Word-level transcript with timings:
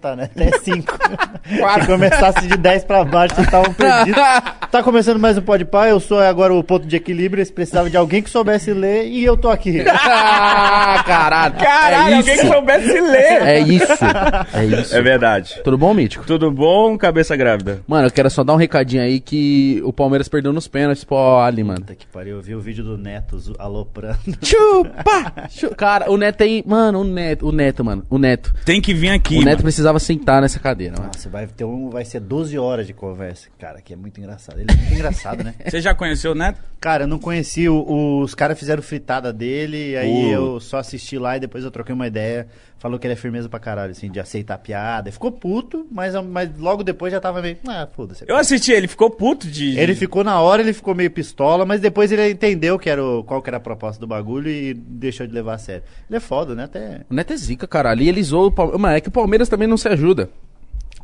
contar, 0.00 0.16
né? 0.16 0.24
Até 0.34 0.58
5. 0.58 0.98
Se 1.80 1.86
começasse 1.86 2.46
de 2.46 2.56
10 2.56 2.84
pra 2.84 3.04
baixo, 3.04 3.34
vocês 3.34 3.46
estavam 3.46 3.72
perdidos. 3.74 4.20
Tá 4.70 4.84
começando 4.84 5.18
mais 5.18 5.36
um 5.36 5.42
Pode 5.42 5.64
Pá, 5.64 5.88
eu 5.88 5.98
sou 5.98 6.20
agora 6.20 6.54
o 6.54 6.62
ponto 6.62 6.86
de 6.86 6.94
equilíbrio, 6.94 7.40
eles 7.40 7.50
precisavam 7.50 7.90
de 7.90 7.96
alguém 7.96 8.22
que 8.22 8.30
soubesse 8.30 8.72
ler 8.72 9.08
e 9.08 9.24
eu 9.24 9.36
tô 9.36 9.50
aqui. 9.50 9.80
ah, 9.90 11.02
caralho. 11.04 11.54
Caralho, 11.56 12.12
é 12.14 12.16
alguém 12.18 12.34
isso. 12.36 12.42
que 12.46 12.52
soubesse 12.52 13.00
ler. 13.00 13.42
É 13.42 13.58
isso. 13.58 13.92
É 14.54 14.64
isso. 14.64 14.94
É 14.96 15.02
verdade. 15.02 15.60
Tudo 15.64 15.76
bom, 15.76 15.92
Mítico? 15.92 16.24
Tudo 16.24 16.52
bom, 16.52 16.96
cabeça 16.96 17.36
grávida? 17.36 17.80
Mano, 17.84 18.06
eu 18.06 18.12
quero 18.12 18.30
só 18.30 18.44
dar 18.44 18.52
um 18.52 18.56
recadinho 18.56 19.02
aí 19.02 19.18
que 19.18 19.82
o 19.84 19.92
Palmeiras 19.92 20.28
perdeu 20.28 20.52
nos 20.52 20.68
pênaltis 20.68 21.02
pro 21.02 21.40
Ali, 21.40 21.64
mano. 21.64 21.80
Puta 21.80 21.96
que 21.96 22.06
pariu, 22.06 22.36
eu 22.36 22.40
vi 22.40 22.54
o 22.54 22.60
vídeo 22.60 22.84
do 22.84 22.96
Neto 22.96 23.40
aloprando. 23.58 24.18
Chupa! 24.40 25.48
Chu- 25.48 25.74
Cara, 25.74 26.08
o 26.08 26.16
Neto 26.16 26.44
aí. 26.44 26.62
Mano, 26.64 27.00
o 27.00 27.04
Neto, 27.04 27.48
o 27.48 27.50
Neto, 27.50 27.84
mano. 27.84 28.04
O 28.08 28.18
Neto. 28.18 28.54
Tem 28.64 28.80
que 28.80 28.94
vir 28.94 29.10
aqui, 29.10 29.34
o 29.38 29.38
Neto 29.40 29.48
mano. 29.56 29.62
precisava 29.64 29.89
sentar 29.98 30.40
nessa 30.42 30.60
cadeira, 30.60 30.94
mano. 30.96 31.10
Nossa, 31.14 31.28
vai, 31.28 31.46
ter 31.46 31.64
um, 31.64 31.90
vai 31.90 32.04
ser 32.04 32.20
12 32.20 32.58
horas 32.58 32.86
de 32.86 32.92
conversa. 32.92 33.48
Cara, 33.58 33.80
que 33.80 33.92
é 33.92 33.96
muito 33.96 34.20
engraçado. 34.20 34.58
Ele 34.60 34.70
é 34.70 34.76
muito 34.76 34.94
engraçado, 34.94 35.42
né? 35.42 35.54
Você 35.66 35.80
já 35.80 35.94
conheceu 35.94 36.32
o 36.32 36.34
Neto? 36.34 36.60
Cara, 36.80 37.04
eu 37.04 37.08
não 37.08 37.18
conheci, 37.18 37.68
o- 37.68 38.20
os 38.22 38.34
caras 38.34 38.58
fizeram 38.58 38.82
fritada 38.82 39.32
dele, 39.32 39.96
aí 39.96 40.08
Uh. 40.28 40.32
eu 40.32 40.60
só 40.60 40.78
assisti 40.78 41.18
lá 41.18 41.36
e 41.36 41.40
depois 41.40 41.64
eu 41.64 41.70
troquei 41.70 41.94
uma 41.94 42.06
ideia. 42.06 42.46
Falou 42.80 42.98
que 42.98 43.06
ele 43.06 43.12
é 43.12 43.16
firmeza 43.16 43.46
pra 43.46 43.60
caralho, 43.60 43.92
assim, 43.92 44.10
de 44.10 44.18
aceitar 44.18 44.54
a 44.54 44.58
piada. 44.58 45.12
Ficou 45.12 45.30
puto, 45.30 45.86
mas, 45.92 46.14
mas 46.24 46.48
logo 46.58 46.82
depois 46.82 47.12
já 47.12 47.20
tava 47.20 47.42
meio. 47.42 47.58
Ah, 47.68 47.86
foda-se. 47.94 48.24
Eu 48.26 48.36
assisti, 48.36 48.72
ele 48.72 48.88
ficou 48.88 49.10
puto 49.10 49.46
de... 49.46 49.78
Ele 49.78 49.94
ficou 49.94 50.24
na 50.24 50.40
hora, 50.40 50.62
ele 50.62 50.72
ficou 50.72 50.94
meio 50.94 51.10
pistola, 51.10 51.66
mas 51.66 51.78
depois 51.82 52.10
ele 52.10 52.30
entendeu 52.30 52.78
que 52.78 52.88
era 52.88 53.04
o- 53.04 53.22
qual 53.22 53.42
que 53.42 53.50
era 53.50 53.58
a 53.58 53.60
proposta 53.60 54.00
do 54.00 54.06
bagulho 54.06 54.48
e 54.50 54.72
deixou 54.72 55.26
de 55.26 55.32
levar 55.34 55.54
a 55.54 55.58
sério. 55.58 55.82
Ele 56.08 56.16
é 56.16 56.20
foda, 56.20 56.54
né? 56.54 56.64
Até. 56.64 57.02
O 57.10 57.14
Neto 57.14 57.34
é 57.34 57.36
zica, 57.36 57.68
cara. 57.68 57.90
Ali 57.90 58.08
ele 58.08 58.22
zoou 58.22 58.46
o 58.46 58.50
Palmeiras. 58.50 58.80
Mano, 58.80 58.96
é 58.96 59.00
que 59.02 59.08
o 59.08 59.12
Palmeiras 59.12 59.48
também 59.50 59.68
não 59.68 59.76
se 59.76 59.86
ajuda. 59.86 60.30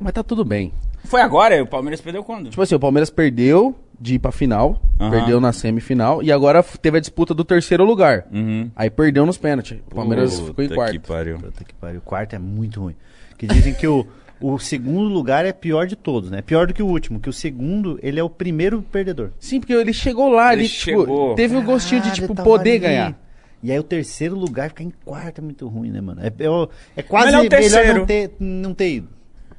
Mas 0.01 0.14
tá 0.14 0.23
tudo 0.23 0.47
bem. 0.47 0.73
Foi 1.05 1.20
agora? 1.20 1.62
O 1.62 1.67
Palmeiras 1.67 2.01
perdeu 2.01 2.25
quando? 2.25 2.48
Tipo 2.51 2.62
assim, 2.62 2.75
o 2.75 2.81
Palmeiras 2.81 3.11
perdeu 3.11 3.77
de 3.98 4.14
ir 4.14 4.19
pra 4.19 4.30
final, 4.30 4.80
Aham. 5.00 5.11
perdeu 5.11 5.41
na 5.41 5.52
semifinal 5.52 6.22
e 6.22 6.30
agora 6.30 6.62
teve 6.62 6.98
a 6.98 7.00
disputa 7.00 7.33
do 7.33 7.44
terceiro 7.44 7.84
lugar. 7.84 8.27
Uhum. 8.33 8.70
Aí 8.77 8.91
perdeu 8.91 9.25
nos 9.25 9.39
pênaltis. 9.39 9.78
O 9.91 9.94
Palmeiras 9.94 10.39
ficou 10.39 10.64
em 10.64 10.69
Puta 10.69 10.75
quarto. 10.75 10.92
que 10.92 10.98
pariu. 10.98 11.39
Puta 11.39 11.64
que 11.64 11.75
pariu. 11.75 11.98
O 11.98 12.02
quarto 12.02 12.34
é 12.34 12.39
muito 12.39 12.80
ruim. 12.80 12.94
Que 13.39 13.47
dizem 13.47 13.72
que 13.74 13.86
o, 13.86 14.06
o 14.41 14.58
segundo 14.58 15.08
lugar 15.12 15.44
é 15.47 15.52
pior 15.52 15.86
de 15.86 15.97
todos, 15.97 16.30
né? 16.30 16.42
Pior 16.42 16.67
do 16.67 16.74
que 16.74 16.83
o 16.83 16.86
último, 16.86 17.19
que 17.20 17.28
o 17.28 17.33
segundo, 17.33 17.98
ele 18.02 18.20
é 18.20 18.22
o 18.22 18.28
primeiro 18.30 18.83
perdedor. 18.83 19.30
Sim, 19.39 19.61
porque 19.61 19.72
ele 19.72 19.92
chegou 19.92 20.28
lá, 20.30 20.52
Ele 20.52 20.62
ele, 20.62 20.69
tipo, 20.69 20.84
chegou. 20.84 21.34
teve 21.34 21.56
o 21.56 21.62
gostinho 21.62 22.00
de, 22.02 22.08
Caralho, 22.08 22.22
tipo, 22.22 22.34
tava 22.34 22.48
poder 22.48 22.70
ali. 22.70 22.78
ganhar. 22.80 23.20
E 23.62 23.72
aí 23.72 23.78
o 23.78 23.83
terceiro 23.83 24.36
lugar 24.36 24.69
ficar 24.69 24.84
em 24.84 24.92
quarto 25.05 25.39
é 25.41 25.42
muito 25.42 25.67
ruim, 25.67 25.91
né, 25.91 26.00
mano? 26.00 26.20
É, 26.22 26.27
é, 26.28 26.69
é 26.98 27.02
quase 27.02 27.27
Melhor 27.27 27.39
o 27.41 27.42
melhor, 27.44 27.58
terceiro. 27.61 27.98
não, 28.00 28.06
ter, 28.06 28.30
não 28.39 28.74
ter 28.74 28.91
ido. 28.94 29.08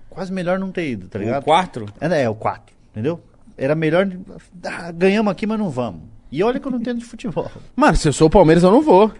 Quase 0.10 0.32
melhor 0.32 0.58
não 0.60 0.72
ter 0.72 0.90
ido, 0.92 1.08
tá 1.08 1.20
O 1.20 1.22
ligado? 1.22 1.44
quarto? 1.44 1.86
É, 2.00 2.08
né, 2.08 2.22
é 2.22 2.30
o 2.30 2.36
4, 2.36 2.74
entendeu? 2.92 3.20
Era 3.58 3.76
melhor. 3.76 4.08
Ah, 4.64 4.92
ganhamos 4.92 5.32
aqui, 5.32 5.48
mas 5.48 5.58
não 5.58 5.70
vamos. 5.70 6.02
E 6.32 6.44
olha 6.44 6.60
que 6.60 6.68
eu 6.68 6.72
não 6.72 6.80
entendo 6.80 7.00
de 7.00 7.06
futebol. 7.06 7.50
Mano, 7.76 7.96
se 7.98 8.08
eu 8.08 8.14
sou 8.14 8.28
o 8.28 8.30
Palmeiras, 8.30 8.64
eu 8.64 8.72
não 8.72 8.82
vou. 8.82 9.12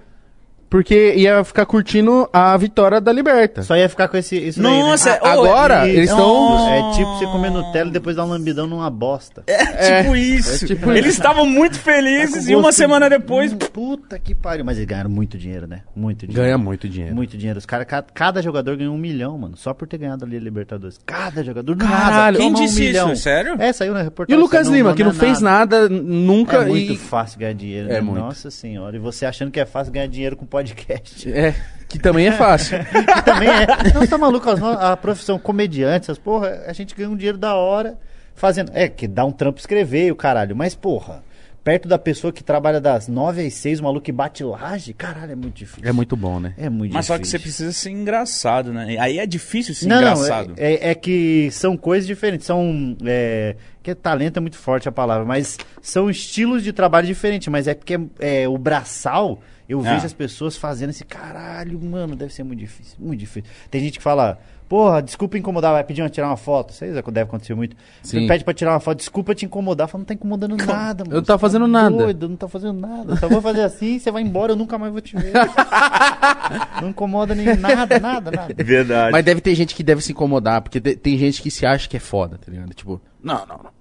Porque 0.70 1.14
ia 1.16 1.44
ficar 1.44 1.66
curtindo 1.66 2.28
a 2.34 2.56
vitória 2.58 3.00
da 3.00 3.12
Liberta. 3.12 3.64
Só 3.64 3.76
ia 3.78 3.88
ficar 3.88 4.08
com 4.10 4.18
esse. 4.18 4.36
Isso 4.38 4.62
Nossa, 4.62 5.12
daí, 5.12 5.20
né? 5.22 5.26
é- 5.28 5.32
agora, 5.32 5.88
E- 5.88 5.92
eles 5.96 6.10
estão... 6.10 6.70
É 6.70 6.92
tipo 6.94 7.10
você 7.18 7.26
comer 7.26 7.50
Nutella 7.52 7.90
e 7.90 7.94
depois 7.94 8.16
dar 8.18 8.26
um 8.26 8.30
lambidão 8.30 8.68
numa 8.68 8.90
bosta. 8.90 9.44
É, 9.48 10.02
tipo 10.04 10.16
isso. 10.16 10.66
é 10.66 10.68
tipo 10.68 10.92
Eles 10.92 11.14
estavam 11.14 11.46
muito 11.46 11.78
Tá 11.78 11.84
felizes 11.84 12.46
com 12.46 12.52
e 12.52 12.56
uma 12.56 12.72
semana 12.72 13.10
depois... 13.10 13.54
Hum, 13.54 13.58
Puta 13.58 14.20
que 14.20 14.36
pariu. 14.36 14.66
Mas 14.66 14.78
eles 14.78 14.88
ganharam 14.90 15.10
muito 15.10 15.38
dinheiro, 15.38 15.68
né? 15.68 15.82
Muito 15.96 16.28
dinheiro. 16.28 16.44
Ganha 16.44 16.58
muito 16.58 16.90
dinheiro. 16.90 17.16
Muito 17.16 17.38
dinheiro. 17.38 17.58
Os 17.60 17.66
cara, 17.66 17.86
ca- 17.86 18.04
cada 18.14 18.42
jogador 18.42 18.76
ganhou 18.76 18.94
um 18.94 18.98
milhão, 18.98 19.38
mano. 19.38 19.56
Só 19.56 19.74
por 19.74 19.88
ter 19.88 19.98
ganhado 20.00 20.26
ali 20.26 20.36
a 20.36 20.40
Libertadores. 20.40 21.00
Cada 21.06 21.44
jogador. 21.44 21.76
Do 21.76 21.86
Caralho, 21.86 22.12
nada. 22.12 22.38
Quem 22.40 22.54
disse 22.54 22.82
um 22.82 22.86
milhão. 22.86 23.14
isso? 23.14 23.24
Sério? 23.24 23.56
É, 23.60 23.72
saiu 23.72 23.94
na 23.94 24.02
E 24.02 24.04
reportagem. 24.04 24.38
o 24.38 24.44
Lucas 24.44 24.68
Lima, 24.68 24.94
que 24.94 25.04
não 25.04 25.12
é 25.12 25.14
fez 25.14 25.40
nada 25.42 25.88
nunca 25.88 26.58
É 26.58 26.66
muito 26.66 26.94
e... 26.94 26.98
fácil 26.98 27.40
ganhar 27.40 27.54
dinheiro, 27.54 27.90
É 27.90 27.94
né? 27.96 28.02
muito. 28.02 28.20
Nossa 28.20 28.50
senhora. 28.52 28.96
E 28.96 29.00
você 29.00 29.26
achando 29.26 29.52
que 29.52 29.60
é 29.60 29.66
fácil 29.66 29.94
ganhar 29.94 30.08
dinheiro 30.08 30.36
com 30.36 30.46
podcast. 30.58 31.32
É, 31.32 31.54
que 31.88 32.00
também 32.00 32.28
é 32.28 32.32
fácil. 32.32 32.80
que 32.84 33.22
também 33.24 33.50
é. 33.50 33.94
Não, 33.94 34.06
tá 34.08 34.18
maluco? 34.18 34.50
as 34.50 34.60
no- 34.60 34.68
A 34.72 34.98
profissão 34.98 35.38
comediante, 35.38 36.06
essas 36.06 36.18
porra, 36.18 36.64
a 36.66 36.74
gente 36.74 36.96
ganha 36.96 37.10
um 37.10 37.16
dinheiro 37.16 37.38
da 37.38 37.56
hora 37.56 37.98
fazendo. 38.36 38.72
É, 38.74 38.88
que 38.88 39.08
dá 39.08 39.24
um 39.26 39.32
trampo 39.32 39.60
escrever 39.60 40.08
e 40.08 40.12
o 40.12 40.16
caralho. 40.16 40.56
Mas, 40.56 40.74
porra, 40.76 41.24
perto 41.64 41.88
da 41.88 41.98
pessoa 42.00 42.32
que 42.34 42.44
trabalha 42.44 42.80
das 42.82 43.08
9 43.08 43.46
às 43.46 43.54
6, 43.54 43.80
o 43.80 43.84
maluco 43.84 44.06
que 44.06 44.12
bate 44.12 44.44
laje, 44.44 44.94
caralho, 44.94 45.34
é 45.34 45.36
muito 45.36 45.56
difícil. 45.56 45.88
É 45.88 45.92
muito 45.92 46.16
bom, 46.16 46.40
né? 46.40 46.54
É 46.58 46.70
muito 46.70 46.94
Mas 46.94 47.06
só 47.06 47.18
que 47.20 47.28
você 47.28 47.38
difícil. 47.38 47.66
precisa 47.66 47.72
ser 47.72 47.90
engraçado, 47.92 48.72
né? 48.74 48.98
Aí 49.00 49.20
é 49.20 49.26
difícil 49.28 49.76
ser 49.76 49.88
Não, 49.88 50.02
não, 50.02 50.14
engraçado. 50.14 50.54
é, 50.58 50.74
é- 50.74 50.90
é 50.92 50.96
que 50.96 51.50
são 51.52 51.78
coisas 51.78 52.08
diferentes. 52.08 52.46
São. 52.48 52.96
É, 53.06 53.56
que 53.84 53.96
talento 53.96 54.36
é 54.38 54.40
muito 54.42 54.58
forte 54.58 54.90
a 54.90 54.92
palavra, 54.92 55.24
mas 55.26 55.58
são 55.82 56.10
estilos 56.10 56.62
de 56.64 56.74
trabalho 56.74 57.08
diferentes. 57.08 57.48
Mas 57.48 57.68
é 57.70 57.74
porque 57.74 57.98
é, 58.20 58.46
o 58.48 58.58
braçal, 58.58 59.40
eu 59.68 59.80
Ah. 59.80 59.94
vejo 59.94 60.06
as 60.06 60.14
pessoas 60.14 60.56
fazendo 60.58 60.90
esse 60.92 61.04
caralho, 61.06 61.80
mano, 61.84 62.16
deve 62.16 62.34
ser 62.34 62.44
muito 62.44 62.60
difícil. 62.60 62.96
Muito 63.00 63.20
difícil. 63.20 63.50
Tem 63.70 63.82
gente 63.82 63.98
que 63.98 64.04
fala. 64.04 64.40
Porra, 64.70 65.02
desculpa 65.02 65.38
incomodar, 65.38 65.72
vai 65.72 65.82
pedir 65.82 66.02
uma 66.02 66.10
tirar 66.10 66.28
uma 66.28 66.36
foto. 66.36 66.72
Isso 66.74 66.84
aí 66.84 66.92
deve 66.92 67.22
acontecer 67.22 67.56
muito. 67.56 67.74
Você 68.04 68.20
Sim. 68.20 68.28
pede 68.28 68.44
pra 68.44 68.54
tirar 68.54 68.74
uma 68.74 68.82
foto, 68.82 68.98
desculpa 68.98 69.34
te 69.34 69.46
incomodar. 69.46 69.88
Fala, 69.88 70.00
não 70.02 70.06
tá 70.06 70.14
incomodando 70.14 70.58
nada, 70.58 71.06
mano. 71.06 71.16
Eu 71.16 71.20
não 71.20 71.24
tava 71.24 71.24
Você 71.24 71.26
tá 71.26 71.38
fazendo 71.40 71.68
nada. 71.70 71.96
Doido, 71.96 72.28
não 72.28 72.36
tá 72.36 72.48
fazendo 72.50 72.74
nada. 72.78 73.14
Eu 73.14 73.18
só 73.18 73.30
vou 73.30 73.42
fazer 73.42 73.62
assim, 73.62 73.98
você 73.98 74.12
vai 74.12 74.22
embora, 74.24 74.52
eu 74.52 74.56
nunca 74.58 74.78
mais 74.78 74.92
vou 74.92 75.00
te 75.00 75.16
ver. 75.16 75.32
não 76.82 76.90
incomoda 76.90 77.34
nem 77.34 77.46
nada, 77.56 77.98
nada, 77.98 78.30
nada. 78.32 78.54
Verdade. 78.62 79.12
Mas 79.14 79.24
deve 79.24 79.40
ter 79.40 79.56
gente 79.56 79.74
que 79.74 79.84
deve 79.84 80.02
se 80.02 80.12
incomodar, 80.12 80.62
porque 80.62 80.82
te- 80.82 80.98
tem 80.98 81.18
gente 81.18 81.42
que 81.42 81.50
se 81.50 81.66
acha 81.66 81.88
que 81.88 81.96
é 81.96 82.00
foda, 82.02 82.38
tá 82.38 82.52
ligado? 82.52 82.74
Tipo, 82.74 83.00
não, 83.24 83.46
não, 83.46 83.58
não. 83.58 83.72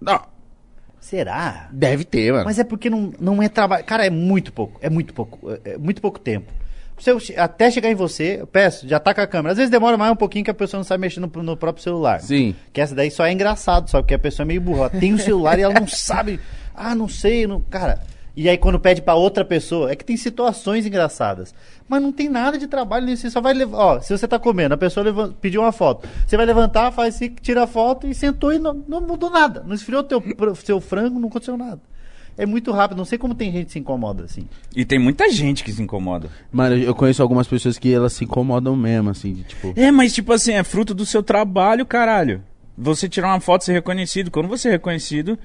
Não. 0.00 0.20
Será? 1.08 1.70
Deve 1.72 2.04
ter, 2.04 2.30
mano. 2.32 2.44
Mas 2.44 2.58
é 2.58 2.64
porque 2.64 2.90
não, 2.90 3.14
não 3.18 3.42
é 3.42 3.48
trabalho. 3.48 3.82
Cara, 3.82 4.04
é 4.04 4.10
muito 4.10 4.52
pouco. 4.52 4.78
É 4.82 4.90
muito 4.90 5.14
pouco. 5.14 5.50
É, 5.50 5.70
é 5.70 5.78
muito 5.78 6.02
pouco 6.02 6.18
tempo. 6.18 6.52
Se 6.98 7.10
eu 7.10 7.18
até 7.38 7.70
chegar 7.70 7.90
em 7.90 7.94
você, 7.94 8.36
eu 8.40 8.46
peço, 8.46 8.86
já 8.86 9.00
tá 9.00 9.14
com 9.14 9.22
a 9.22 9.26
câmera. 9.26 9.52
Às 9.52 9.56
vezes 9.56 9.70
demora 9.70 9.96
mais 9.96 10.12
um 10.12 10.16
pouquinho 10.16 10.44
que 10.44 10.50
a 10.50 10.54
pessoa 10.54 10.80
não 10.80 10.84
sabe 10.84 11.00
mexer 11.00 11.20
no, 11.20 11.28
no 11.42 11.56
próprio 11.56 11.82
celular. 11.82 12.20
Sim. 12.20 12.54
Que 12.74 12.82
essa 12.82 12.94
daí 12.94 13.10
só 13.10 13.24
é 13.24 13.32
engraçado, 13.32 13.88
só 13.88 14.02
porque 14.02 14.12
a 14.12 14.18
pessoa 14.18 14.44
é 14.44 14.48
meio 14.48 14.60
burra. 14.60 14.80
Ela 14.80 15.00
tem 15.00 15.14
o 15.14 15.18
celular 15.18 15.58
e 15.58 15.62
ela 15.62 15.72
não 15.72 15.86
sabe. 15.88 16.38
Ah, 16.74 16.94
não 16.94 17.08
sei. 17.08 17.46
Não... 17.46 17.62
Cara. 17.62 18.02
E 18.40 18.48
aí 18.48 18.56
quando 18.56 18.78
pede 18.78 19.02
pra 19.02 19.16
outra 19.16 19.44
pessoa, 19.44 19.90
é 19.90 19.96
que 19.96 20.04
tem 20.04 20.16
situações 20.16 20.86
engraçadas. 20.86 21.52
Mas 21.88 22.00
não 22.00 22.12
tem 22.12 22.28
nada 22.28 22.56
de 22.56 22.68
trabalho 22.68 23.04
nisso. 23.04 23.22
Você 23.22 23.30
só 23.30 23.40
vai 23.40 23.52
levar. 23.52 23.76
Ó, 23.78 24.00
se 24.00 24.16
você 24.16 24.28
tá 24.28 24.38
comendo, 24.38 24.74
a 24.74 24.78
pessoa 24.78 25.02
leva- 25.02 25.34
pediu 25.40 25.62
uma 25.62 25.72
foto. 25.72 26.08
Você 26.24 26.36
vai 26.36 26.46
levantar, 26.46 26.92
faz 26.92 27.16
assim, 27.16 27.30
tira 27.42 27.64
a 27.64 27.66
foto 27.66 28.06
e 28.06 28.14
sentou 28.14 28.52
e 28.52 28.58
não, 28.60 28.74
não 28.86 29.00
mudou 29.00 29.28
nada. 29.28 29.64
Não 29.66 29.74
esfriou 29.74 30.04
teu, 30.04 30.22
seu 30.64 30.80
frango, 30.80 31.18
não 31.18 31.28
aconteceu 31.28 31.56
nada. 31.56 31.80
É 32.36 32.46
muito 32.46 32.70
rápido. 32.70 32.96
Não 32.98 33.04
sei 33.04 33.18
como 33.18 33.34
tem 33.34 33.50
gente 33.50 33.66
que 33.66 33.72
se 33.72 33.78
incomoda 33.80 34.22
assim. 34.22 34.46
E 34.76 34.84
tem 34.84 35.00
muita 35.00 35.28
gente 35.32 35.64
que 35.64 35.72
se 35.72 35.82
incomoda. 35.82 36.28
Mano, 36.52 36.76
eu 36.76 36.94
conheço 36.94 37.20
algumas 37.20 37.48
pessoas 37.48 37.76
que 37.76 37.92
elas 37.92 38.12
se 38.12 38.22
incomodam 38.22 38.76
mesmo, 38.76 39.10
assim, 39.10 39.32
de, 39.32 39.42
tipo. 39.42 39.72
É, 39.74 39.90
mas 39.90 40.12
tipo 40.14 40.32
assim, 40.32 40.52
é 40.52 40.62
fruto 40.62 40.94
do 40.94 41.04
seu 41.04 41.24
trabalho, 41.24 41.84
caralho. 41.84 42.40
Você 42.76 43.08
tirar 43.08 43.28
uma 43.32 43.40
foto, 43.40 43.64
ser 43.64 43.72
reconhecido. 43.72 44.30
Quando 44.30 44.46
você 44.48 44.68
é 44.68 44.70
reconhecido, 44.70 45.36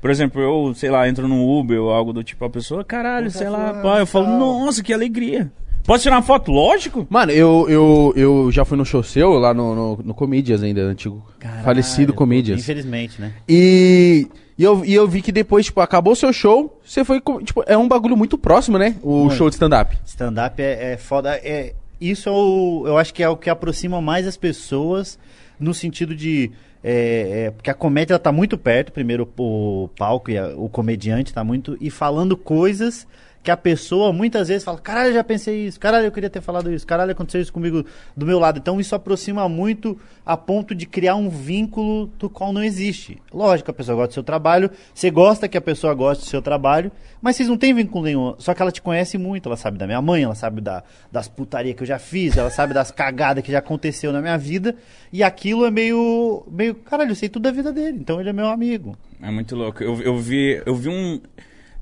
por 0.00 0.10
exemplo, 0.10 0.40
eu, 0.40 0.74
sei 0.74 0.90
lá, 0.90 1.08
entro 1.08 1.26
no 1.26 1.58
Uber 1.58 1.80
ou 1.80 1.90
algo 1.90 2.12
do 2.12 2.22
tipo, 2.22 2.44
a 2.44 2.50
pessoa, 2.50 2.84
caralho, 2.84 3.26
Puta 3.26 3.38
sei 3.38 3.48
lá, 3.48 3.74
pá, 3.74 3.98
eu 3.98 4.06
falo, 4.06 4.26
nossa, 4.26 4.82
que 4.82 4.92
alegria. 4.92 5.50
Posso 5.88 6.02
tirar 6.02 6.16
uma 6.16 6.22
foto? 6.22 6.52
Lógico. 6.52 7.06
Mano, 7.08 7.32
eu, 7.32 7.66
eu, 7.66 8.12
eu 8.14 8.52
já 8.52 8.62
fui 8.62 8.76
no 8.76 8.84
show 8.84 9.02
seu 9.02 9.30
lá 9.38 9.54
no, 9.54 9.74
no, 9.74 10.00
no 10.04 10.14
Comedians 10.14 10.62
ainda, 10.62 10.82
antigo. 10.82 11.26
falecido 11.64 12.12
Caralho, 12.12 12.14
Comedians. 12.14 12.60
Infelizmente, 12.60 13.18
né? 13.18 13.32
E, 13.48 14.28
e, 14.58 14.62
eu, 14.62 14.84
e 14.84 14.92
eu 14.92 15.08
vi 15.08 15.22
que 15.22 15.32
depois, 15.32 15.64
tipo, 15.64 15.80
acabou 15.80 16.12
o 16.12 16.16
seu 16.16 16.30
show, 16.30 16.78
você 16.84 17.06
foi. 17.06 17.22
Tipo, 17.42 17.64
é 17.66 17.74
um 17.74 17.88
bagulho 17.88 18.18
muito 18.18 18.36
próximo, 18.36 18.76
né? 18.76 18.96
O 19.02 19.20
Muito. 19.20 19.36
show 19.36 19.48
de 19.48 19.54
stand-up. 19.54 19.96
Stand-up 20.04 20.60
é, 20.60 20.92
é 20.92 20.96
foda. 20.98 21.30
É, 21.36 21.72
isso 21.98 22.28
é 22.28 22.32
o, 22.32 22.84
eu 22.86 22.98
acho 22.98 23.14
que 23.14 23.22
é 23.22 23.28
o 23.30 23.36
que 23.36 23.48
aproxima 23.48 23.98
mais 24.02 24.26
as 24.26 24.36
pessoas 24.36 25.18
no 25.58 25.72
sentido 25.72 26.14
de. 26.14 26.52
É, 26.82 27.46
é, 27.46 27.50
porque 27.50 27.70
a 27.70 27.74
comédia 27.74 28.12
ela 28.14 28.18
tá 28.20 28.30
muito 28.30 28.56
perto, 28.56 28.92
primeiro 28.92 29.28
o 29.36 29.88
palco 29.96 30.30
e 30.30 30.38
a- 30.38 30.48
o 30.56 30.68
comediante 30.68 31.32
tá 31.34 31.42
muito. 31.42 31.76
E 31.80 31.90
falando 31.90 32.36
coisas 32.36 33.06
que 33.42 33.50
a 33.50 33.56
pessoa 33.56 34.12
muitas 34.12 34.48
vezes 34.48 34.64
fala: 34.64 34.78
caralho, 34.78 35.10
eu 35.10 35.14
já 35.14 35.24
pensei 35.24 35.66
isso, 35.66 35.78
caralho, 35.78 36.06
eu 36.06 36.12
queria 36.12 36.30
ter 36.30 36.40
falado 36.40 36.72
isso, 36.72 36.86
caralho, 36.86 37.12
aconteceu 37.12 37.40
isso 37.40 37.52
comigo 37.52 37.84
do 38.16 38.26
meu 38.26 38.38
lado. 38.38 38.58
Então 38.58 38.80
isso 38.80 38.94
aproxima 38.94 39.48
muito 39.48 39.98
a 40.24 40.36
ponto 40.36 40.74
de 40.74 40.86
criar 40.86 41.16
um 41.16 41.28
vínculo 41.28 42.06
do 42.18 42.28
qual 42.28 42.52
não 42.52 42.62
existe. 42.62 43.20
Lógico, 43.32 43.70
a 43.70 43.74
pessoa 43.74 43.96
gosta 43.96 44.08
do 44.08 44.14
seu 44.14 44.22
trabalho, 44.22 44.70
você 44.92 45.10
gosta 45.10 45.48
que 45.48 45.56
a 45.56 45.60
pessoa 45.60 45.94
goste 45.94 46.24
do 46.24 46.28
seu 46.28 46.42
trabalho, 46.42 46.92
mas 47.20 47.36
vocês 47.36 47.48
não 47.48 47.56
têm 47.56 47.72
vínculo 47.72 48.04
nenhum. 48.04 48.34
Só 48.38 48.52
que 48.54 48.60
ela 48.60 48.70
te 48.70 48.82
conhece 48.82 49.16
muito, 49.16 49.48
ela 49.48 49.56
sabe 49.56 49.78
da 49.78 49.86
minha 49.86 50.02
mãe, 50.02 50.22
ela 50.22 50.34
sabe 50.34 50.60
da, 50.60 50.82
das 51.10 51.28
putaria 51.28 51.74
que 51.74 51.82
eu 51.82 51.86
já 51.86 51.98
fiz, 51.98 52.36
ela 52.36 52.50
sabe 52.50 52.74
das 52.74 52.90
cagadas 52.90 53.42
que 53.42 53.52
já 53.52 53.58
aconteceu 53.58 54.12
na 54.12 54.20
minha 54.20 54.36
vida, 54.36 54.76
e 55.12 55.22
aquilo 55.22 55.64
é 55.64 55.70
meio. 55.70 56.44
meio. 56.50 56.74
Caralho, 56.74 57.12
eu 57.12 57.16
sei 57.16 57.28
tudo 57.28 57.44
da 57.44 57.50
vida 57.50 57.72
dele, 57.72 57.98
então 58.00 58.20
ele 58.20 58.30
é 58.30 58.32
meu 58.32 58.48
amigo. 58.48 58.96
É 59.20 59.30
muito 59.30 59.56
louco. 59.56 59.82
Eu, 59.82 60.00
eu 60.02 60.16
vi, 60.18 60.62
eu 60.64 60.74
vi 60.74 60.88
um. 60.88 61.20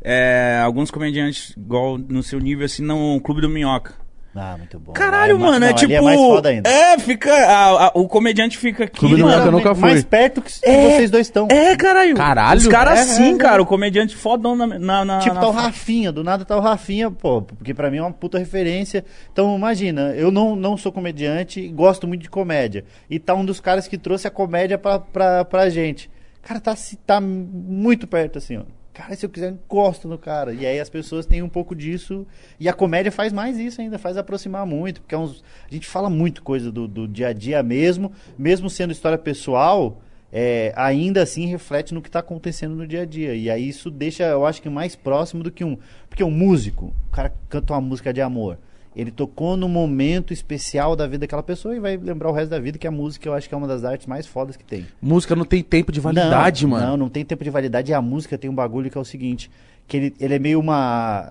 É, 0.08 0.61
alguns 0.64 0.88
comediantes 0.88 1.53
igual 1.56 1.99
no 1.99 2.23
seu 2.23 2.38
nível, 2.38 2.64
assim, 2.64 2.82
no 2.85 3.20
Clube 3.20 3.41
do 3.41 3.49
Minhoca. 3.49 3.94
Ah, 4.38 4.55
muito 4.58 4.79
bom. 4.79 4.93
Caralho, 4.93 5.37
Ah, 5.37 5.38
mano, 5.38 5.64
é 5.64 5.69
não, 5.70 5.75
tipo. 5.75 5.87
ali 5.87 5.94
É 5.94 6.00
mais 6.03 6.17
foda 6.20 6.50
ainda. 6.50 6.69
É, 6.69 6.99
fica. 6.99 7.32
a- 7.32 7.87
a- 7.87 7.93
o 7.94 8.06
comediante 8.06 8.58
fica 8.58 8.85
aqui. 8.85 8.99
Clube 9.00 9.17
do 9.17 9.23
mano. 9.23 9.31
Minhoca 9.32 9.49
eu 9.49 9.53
nunca 9.53 9.75
fui. 9.75 9.81
Mais 9.91 10.05
perto 10.05 10.43
que 10.43 10.53
É. 10.62 10.91
vocês 10.91 11.11
dois 11.11 11.26
estão. 11.26 11.49
É, 11.50 11.75
caralho. 11.75 12.14
Caralho. 12.14 12.61
Os 12.61 12.69
caras 12.69 12.99
É, 12.99 13.03
sim, 13.05 13.35
é, 13.35 13.38
cara. 13.38 13.56
é. 13.56 13.61
O 13.62 13.67
comediante 13.67 14.14
fodão 14.14 14.55
na. 14.55 14.67
na, 14.79 15.05
na 15.06 15.19
Tipo, 15.20 15.37
na 15.37 15.41
tá 15.41 15.49
o 15.49 15.50
Rafinha, 15.53 16.12
do 16.12 16.23
nada 16.23 16.44
tá 16.44 16.55
o 16.55 16.61
Rafinha, 16.61 17.11
pô, 17.11 17.41
porque 17.41 17.73
pra 17.73 17.91
mim 17.91 17.97
é 17.97 18.02
uma 18.02 18.12
puta 18.12 18.38
referência. 18.38 19.06
Então, 19.32 19.56
imagina, 19.56 20.12
eu 20.14 20.31
não, 20.31 20.55
não 20.55 20.76
sou 20.76 20.93
comediante 20.93 21.59
e 21.61 21.69
gosto 21.69 22.06
muito 22.06 22.20
de 22.20 22.29
comédia. 22.29 22.85
E 23.09 23.19
tá 23.19 23.35
um 23.35 23.44
dos 23.44 23.59
caras 23.59 23.88
que 23.88 23.97
trouxe 23.97 24.29
a 24.29 24.31
comédia 24.31 24.76
pra, 24.76 24.99
pra, 24.99 25.47
pra 25.47 25.70
gente. 25.70 26.11
Cara, 26.43 26.61
tá, 26.61 26.75
tá 27.06 27.20
muito 27.23 28.06
perto, 28.06 28.37
assim, 28.37 28.59
ó. 28.59 28.62
Cara, 28.97 29.15
se 29.15 29.27
eu 29.27 29.29
quiser, 29.29 29.51
eu 29.51 29.55
encosto 29.57 30.09
no 30.09 30.17
cara. 30.17 30.55
E 30.55 30.65
aí 30.65 30.81
as 30.81 30.89
pessoas 30.89 31.27
têm 31.27 31.43
um 31.43 31.51
pouco 31.51 31.77
disso. 31.77 32.27
E 32.59 32.67
a 32.67 32.73
comédia 32.73 33.13
faz 33.13 33.31
mais 33.31 33.59
isso 33.59 33.79
ainda, 33.79 33.99
faz 33.99 34.17
aproximar 34.17 34.65
muito. 34.65 35.03
Porque 35.03 35.15
é 35.15 35.19
uns, 35.19 35.45
a 35.71 35.75
gente 35.75 35.87
fala 35.87 36.09
muito 36.09 36.43
coisa 36.43 36.73
do, 36.73 36.89
do 36.89 37.07
dia 37.07 37.29
a 37.29 37.33
dia 37.35 37.63
mesmo, 37.63 38.11
mesmo 38.39 38.71
sendo 38.71 38.93
história 38.93 39.19
pessoal. 39.19 40.01
é, 40.33 40.73
ainda 40.75 41.23
assim 41.23 41.45
reflete 41.45 41.93
no 41.93 42.01
que 42.01 42.09
está 42.09 42.21
acontecendo 42.21 42.75
no 42.75 42.87
dia 42.87 43.03
a 43.03 43.05
dia. 43.05 43.35
E 43.35 43.51
aí 43.51 43.69
isso 43.69 43.91
deixa, 43.91 44.25
eu 44.25 44.47
acho 44.47 44.63
que 44.63 44.71
mais 44.71 44.97
próximo 44.97 45.43
do 45.43 45.51
que 45.51 45.63
um. 45.63 45.77
Porque 46.09 46.25
um 46.25 46.31
músico, 46.31 46.95
o 47.09 47.11
cara 47.13 47.35
canta 47.51 47.75
uma 47.75 47.83
música 47.83 48.15
de 48.15 48.23
amor. 48.23 48.59
Ele 48.97 49.11
tocou 49.11 49.59
no 49.59 49.69
momento 49.69 50.33
especial 50.33 50.97
da 50.97 51.07
vida 51.07 51.19
daquela 51.19 51.43
pessoa 51.43 51.77
e 51.77 51.79
vai 51.79 51.99
lembrar 51.99 52.31
o 52.31 52.33
resto 52.33 52.49
da 52.49 52.59
vida 52.59 52.79
que 52.79 52.87
a 52.87 52.91
música 52.91 53.29
eu 53.29 53.35
acho 53.35 53.47
que 53.47 53.55
é 53.55 53.59
uma 53.59 53.69
das 53.69 53.85
artes 53.85 54.07
mais 54.07 54.27
fodas 54.27 54.57
que 54.57 54.65
tem. 54.65 54.87
Música 55.03 55.37
não 55.37 55.45
tem 55.45 55.63
tempo 55.63 55.93
de 55.93 56.01
validade, 56.01 56.65
não, 56.65 56.71
mano. 56.71 56.87
Não, 56.87 56.97
não 56.97 57.09
tem 57.11 57.23
tempo 57.23 57.45
de 57.45 57.51
validade. 57.51 57.91
E 57.91 57.95
a 57.95 58.01
música 58.01 58.39
tem 58.39 58.49
um 58.49 58.55
bagulho 58.55 58.91
que 58.91 58.97
é 58.97 59.01
o 59.01 59.05
seguinte: 59.05 59.51
que 59.87 59.99
ele, 59.99 60.15
ele 60.19 60.35
é 60.35 60.39
meio 60.39 60.59
uma. 60.59 61.31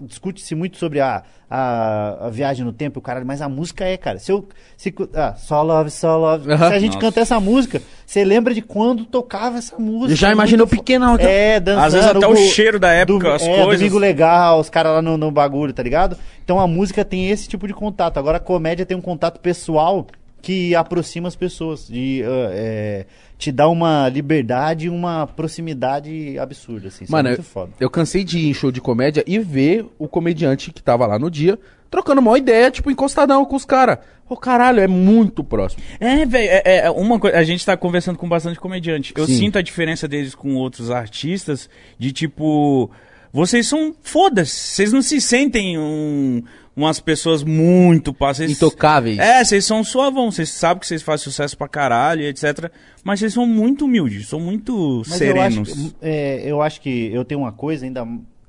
Discute-se 0.00 0.54
muito 0.54 0.76
sobre 0.76 1.00
a, 1.00 1.22
a, 1.48 2.26
a 2.26 2.30
viagem 2.30 2.64
no 2.64 2.72
tempo, 2.72 2.98
o 2.98 3.02
caralho, 3.02 3.26
mas 3.26 3.40
a 3.40 3.48
música 3.48 3.84
é, 3.84 3.96
cara. 3.96 4.18
Se 4.18 4.30
eu. 4.32 4.48
Se, 4.76 4.92
ah, 5.14 5.34
só 5.36 5.62
love, 5.62 5.90
só 5.90 6.16
love. 6.16 6.44
Se 6.44 6.62
a 6.64 6.78
gente 6.78 6.94
Nossa. 6.94 7.06
canta 7.06 7.20
essa 7.20 7.38
música, 7.40 7.80
você 8.06 8.24
lembra 8.24 8.52
de 8.54 8.62
quando 8.62 9.04
tocava 9.04 9.58
essa 9.58 9.78
música. 9.78 10.12
Eu 10.12 10.16
já 10.16 10.32
imaginou 10.32 10.66
Muito 10.66 10.78
pequenão. 10.78 11.14
então. 11.14 11.26
É, 11.28 11.60
dançando. 11.60 11.84
Às 11.86 11.92
vezes 11.92 12.08
até 12.08 12.26
o 12.26 12.30
go- 12.30 12.36
cheiro 12.36 12.78
da 12.78 12.92
época, 12.92 13.28
do- 13.28 13.34
as 13.34 13.42
é, 13.42 13.46
coisas. 13.62 13.78
Domingo 13.80 13.98
Legal, 13.98 14.60
os 14.60 14.70
caras 14.70 14.92
lá 14.94 15.02
no, 15.02 15.16
no 15.16 15.30
bagulho, 15.30 15.72
tá 15.72 15.82
ligado? 15.82 16.16
Então 16.44 16.58
a 16.58 16.66
música 16.66 17.04
tem 17.04 17.30
esse 17.30 17.48
tipo 17.48 17.66
de 17.66 17.74
contato. 17.74 18.18
Agora 18.18 18.36
a 18.38 18.40
comédia 18.40 18.86
tem 18.86 18.96
um 18.96 19.00
contato 19.02 19.38
pessoal 19.40 20.06
que 20.40 20.74
aproxima 20.74 21.28
as 21.28 21.36
pessoas. 21.36 21.88
De, 21.88 22.22
ah, 22.24 22.50
é, 22.52 23.06
te 23.38 23.50
dá 23.50 23.68
uma 23.68 24.08
liberdade 24.08 24.86
e 24.86 24.90
uma 24.90 25.26
proximidade 25.26 26.38
absurda, 26.38 26.88
assim. 26.88 27.04
Isso 27.04 27.12
Mano, 27.12 27.28
é 27.28 27.32
eu, 27.32 27.36
muito 27.36 27.48
foda. 27.48 27.72
eu 27.80 27.88
cansei 27.88 28.22
de 28.22 28.38
ir 28.38 28.50
em 28.50 28.54
show 28.54 28.70
de 28.70 28.80
comédia 28.80 29.24
e 29.26 29.38
ver 29.38 29.86
o 29.98 30.06
comediante 30.06 30.70
que 30.72 30.82
tava 30.82 31.06
lá 31.06 31.18
no 31.18 31.30
dia 31.30 31.58
trocando 31.90 32.20
uma 32.20 32.38
ideia, 32.38 32.70
tipo, 32.70 32.90
encostadão 32.90 33.44
com 33.44 33.56
os 33.56 33.64
caras. 33.64 33.98
Ô, 34.28 34.36
caralho, 34.36 34.78
é 34.78 34.86
muito 34.86 35.42
próximo. 35.42 35.82
É, 35.98 36.24
velho, 36.24 36.48
é, 36.48 36.76
é 36.84 36.90
uma 36.90 37.18
coisa. 37.18 37.36
A 37.36 37.42
gente 37.42 37.66
tá 37.66 37.76
conversando 37.76 38.16
com 38.16 38.28
bastante 38.28 38.60
comediante. 38.60 39.12
Eu 39.16 39.26
Sim. 39.26 39.38
sinto 39.38 39.58
a 39.58 39.62
diferença 39.62 40.06
deles 40.06 40.36
com 40.36 40.54
outros 40.54 40.90
artistas 40.90 41.68
de 41.98 42.12
tipo. 42.12 42.88
Vocês 43.32 43.66
são 43.66 43.94
foda-se. 44.02 44.54
Vocês 44.54 44.92
não 44.92 45.02
se 45.02 45.20
sentem 45.20 45.76
um, 45.76 46.42
umas 46.84 47.00
pessoas 47.00 47.42
muito 47.42 48.14
vocês- 48.18 48.50
Intocáveis. 48.50 49.18
É, 49.18 49.44
vocês 49.44 49.64
são 49.64 49.82
suavão. 49.84 50.30
Vocês 50.30 50.50
sabem 50.50 50.80
que 50.80 50.86
vocês 50.86 51.02
fazem 51.02 51.24
sucesso 51.24 51.56
pra 51.56 51.68
caralho, 51.68 52.22
etc. 52.22 52.70
Mas 53.04 53.20
vocês 53.20 53.32
são 53.32 53.46
muito 53.46 53.84
humildes, 53.84 54.28
são 54.28 54.40
muito 54.40 55.02
Mas 55.06 55.16
serenos. 55.18 55.68
Eu 55.68 55.74
acho, 55.74 55.84
que- 55.90 55.94
é, 56.02 56.42
eu 56.44 56.62
acho 56.62 56.80
que 56.80 57.10
eu 57.12 57.24
tenho 57.24 57.40
uma 57.40 57.52
coisa 57.52 57.84
ainda. 57.84 58.06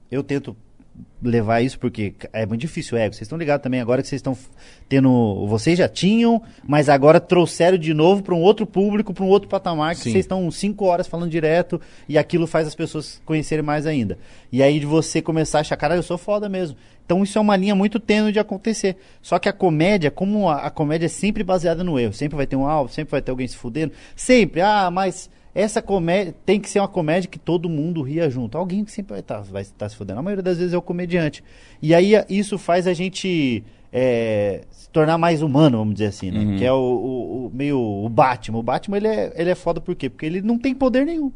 Eu 0.09 0.23
tento 0.23 0.55
levar 1.23 1.61
isso 1.61 1.79
porque 1.79 2.13
é 2.33 2.45
muito 2.45 2.61
difícil 2.61 2.97
o 2.97 2.99
ego. 2.99 3.13
Vocês 3.13 3.21
estão 3.25 3.37
ligados 3.37 3.63
também 3.63 3.79
agora 3.79 4.01
que 4.01 4.07
vocês 4.07 4.19
estão 4.19 4.35
tendo. 4.89 5.45
Vocês 5.47 5.77
já 5.77 5.87
tinham, 5.87 6.41
mas 6.67 6.89
agora 6.89 7.19
trouxeram 7.19 7.77
de 7.77 7.93
novo 7.93 8.23
para 8.23 8.35
um 8.35 8.41
outro 8.41 8.65
público, 8.65 9.13
para 9.13 9.23
um 9.23 9.27
outro 9.27 9.47
patamar 9.47 9.95
que 9.95 10.01
Sim. 10.01 10.11
vocês 10.11 10.25
estão 10.25 10.49
cinco 10.51 10.85
horas 10.85 11.07
falando 11.07 11.29
direto 11.29 11.79
e 12.09 12.17
aquilo 12.17 12.45
faz 12.47 12.67
as 12.67 12.75
pessoas 12.75 13.21
conhecerem 13.25 13.63
mais 13.63 13.85
ainda. 13.85 14.17
E 14.51 14.61
aí 14.61 14.79
de 14.79 14.85
você 14.85 15.21
começar 15.21 15.59
a 15.59 15.61
achar, 15.61 15.77
cara, 15.77 15.95
eu 15.95 16.03
sou 16.03 16.17
foda 16.17 16.49
mesmo. 16.49 16.75
Então 17.11 17.23
isso 17.23 17.37
é 17.37 17.41
uma 17.41 17.57
linha 17.57 17.75
muito 17.75 17.99
tênue 17.99 18.31
de 18.31 18.39
acontecer. 18.39 18.95
Só 19.21 19.37
que 19.37 19.49
a 19.49 19.53
comédia, 19.53 20.09
como 20.09 20.47
a, 20.49 20.67
a 20.67 20.69
comédia 20.69 21.07
é 21.07 21.09
sempre 21.09 21.43
baseada 21.43 21.83
no 21.83 21.99
erro, 21.99 22.13
sempre 22.13 22.37
vai 22.37 22.47
ter 22.47 22.55
um 22.55 22.65
alvo, 22.65 22.89
sempre 22.89 23.11
vai 23.11 23.21
ter 23.21 23.31
alguém 23.31 23.45
se 23.49 23.57
fudendo, 23.57 23.91
sempre, 24.15 24.61
ah, 24.61 24.89
mas 24.89 25.29
essa 25.53 25.81
comédia 25.81 26.33
tem 26.45 26.57
que 26.57 26.69
ser 26.69 26.79
uma 26.79 26.87
comédia 26.87 27.29
que 27.29 27.37
todo 27.37 27.67
mundo 27.67 28.01
ria 28.01 28.29
junto. 28.29 28.57
Alguém 28.57 28.85
que 28.85 28.91
sempre 28.93 29.09
vai 29.11 29.19
estar 29.19 29.41
vai 29.41 29.65
tá 29.65 29.89
se 29.89 29.95
fudendo. 29.97 30.19
A 30.19 30.23
maioria 30.23 30.41
das 30.41 30.57
vezes 30.57 30.73
é 30.73 30.77
o 30.77 30.81
comediante. 30.81 31.43
E 31.81 31.93
aí 31.93 32.13
isso 32.29 32.57
faz 32.57 32.87
a 32.87 32.93
gente 32.93 33.61
é, 33.91 34.61
se 34.71 34.89
tornar 34.89 35.17
mais 35.17 35.41
humano, 35.41 35.79
vamos 35.79 35.95
dizer 35.95 36.05
assim, 36.07 36.31
né? 36.31 36.39
Uhum. 36.39 36.57
Que 36.57 36.63
é 36.63 36.71
o, 36.71 36.77
o- 36.77 37.45
o- 37.47 37.51
meio 37.53 37.77
o 37.77 38.07
Batman. 38.07 38.57
O 38.59 38.63
Batman 38.63 38.95
ele 38.95 39.07
é, 39.09 39.33
ele 39.35 39.49
é 39.49 39.55
foda 39.55 39.81
por 39.81 39.93
quê? 39.95 40.09
Porque 40.09 40.25
ele 40.25 40.41
não 40.41 40.57
tem 40.57 40.73
poder 40.73 41.05
nenhum. 41.05 41.29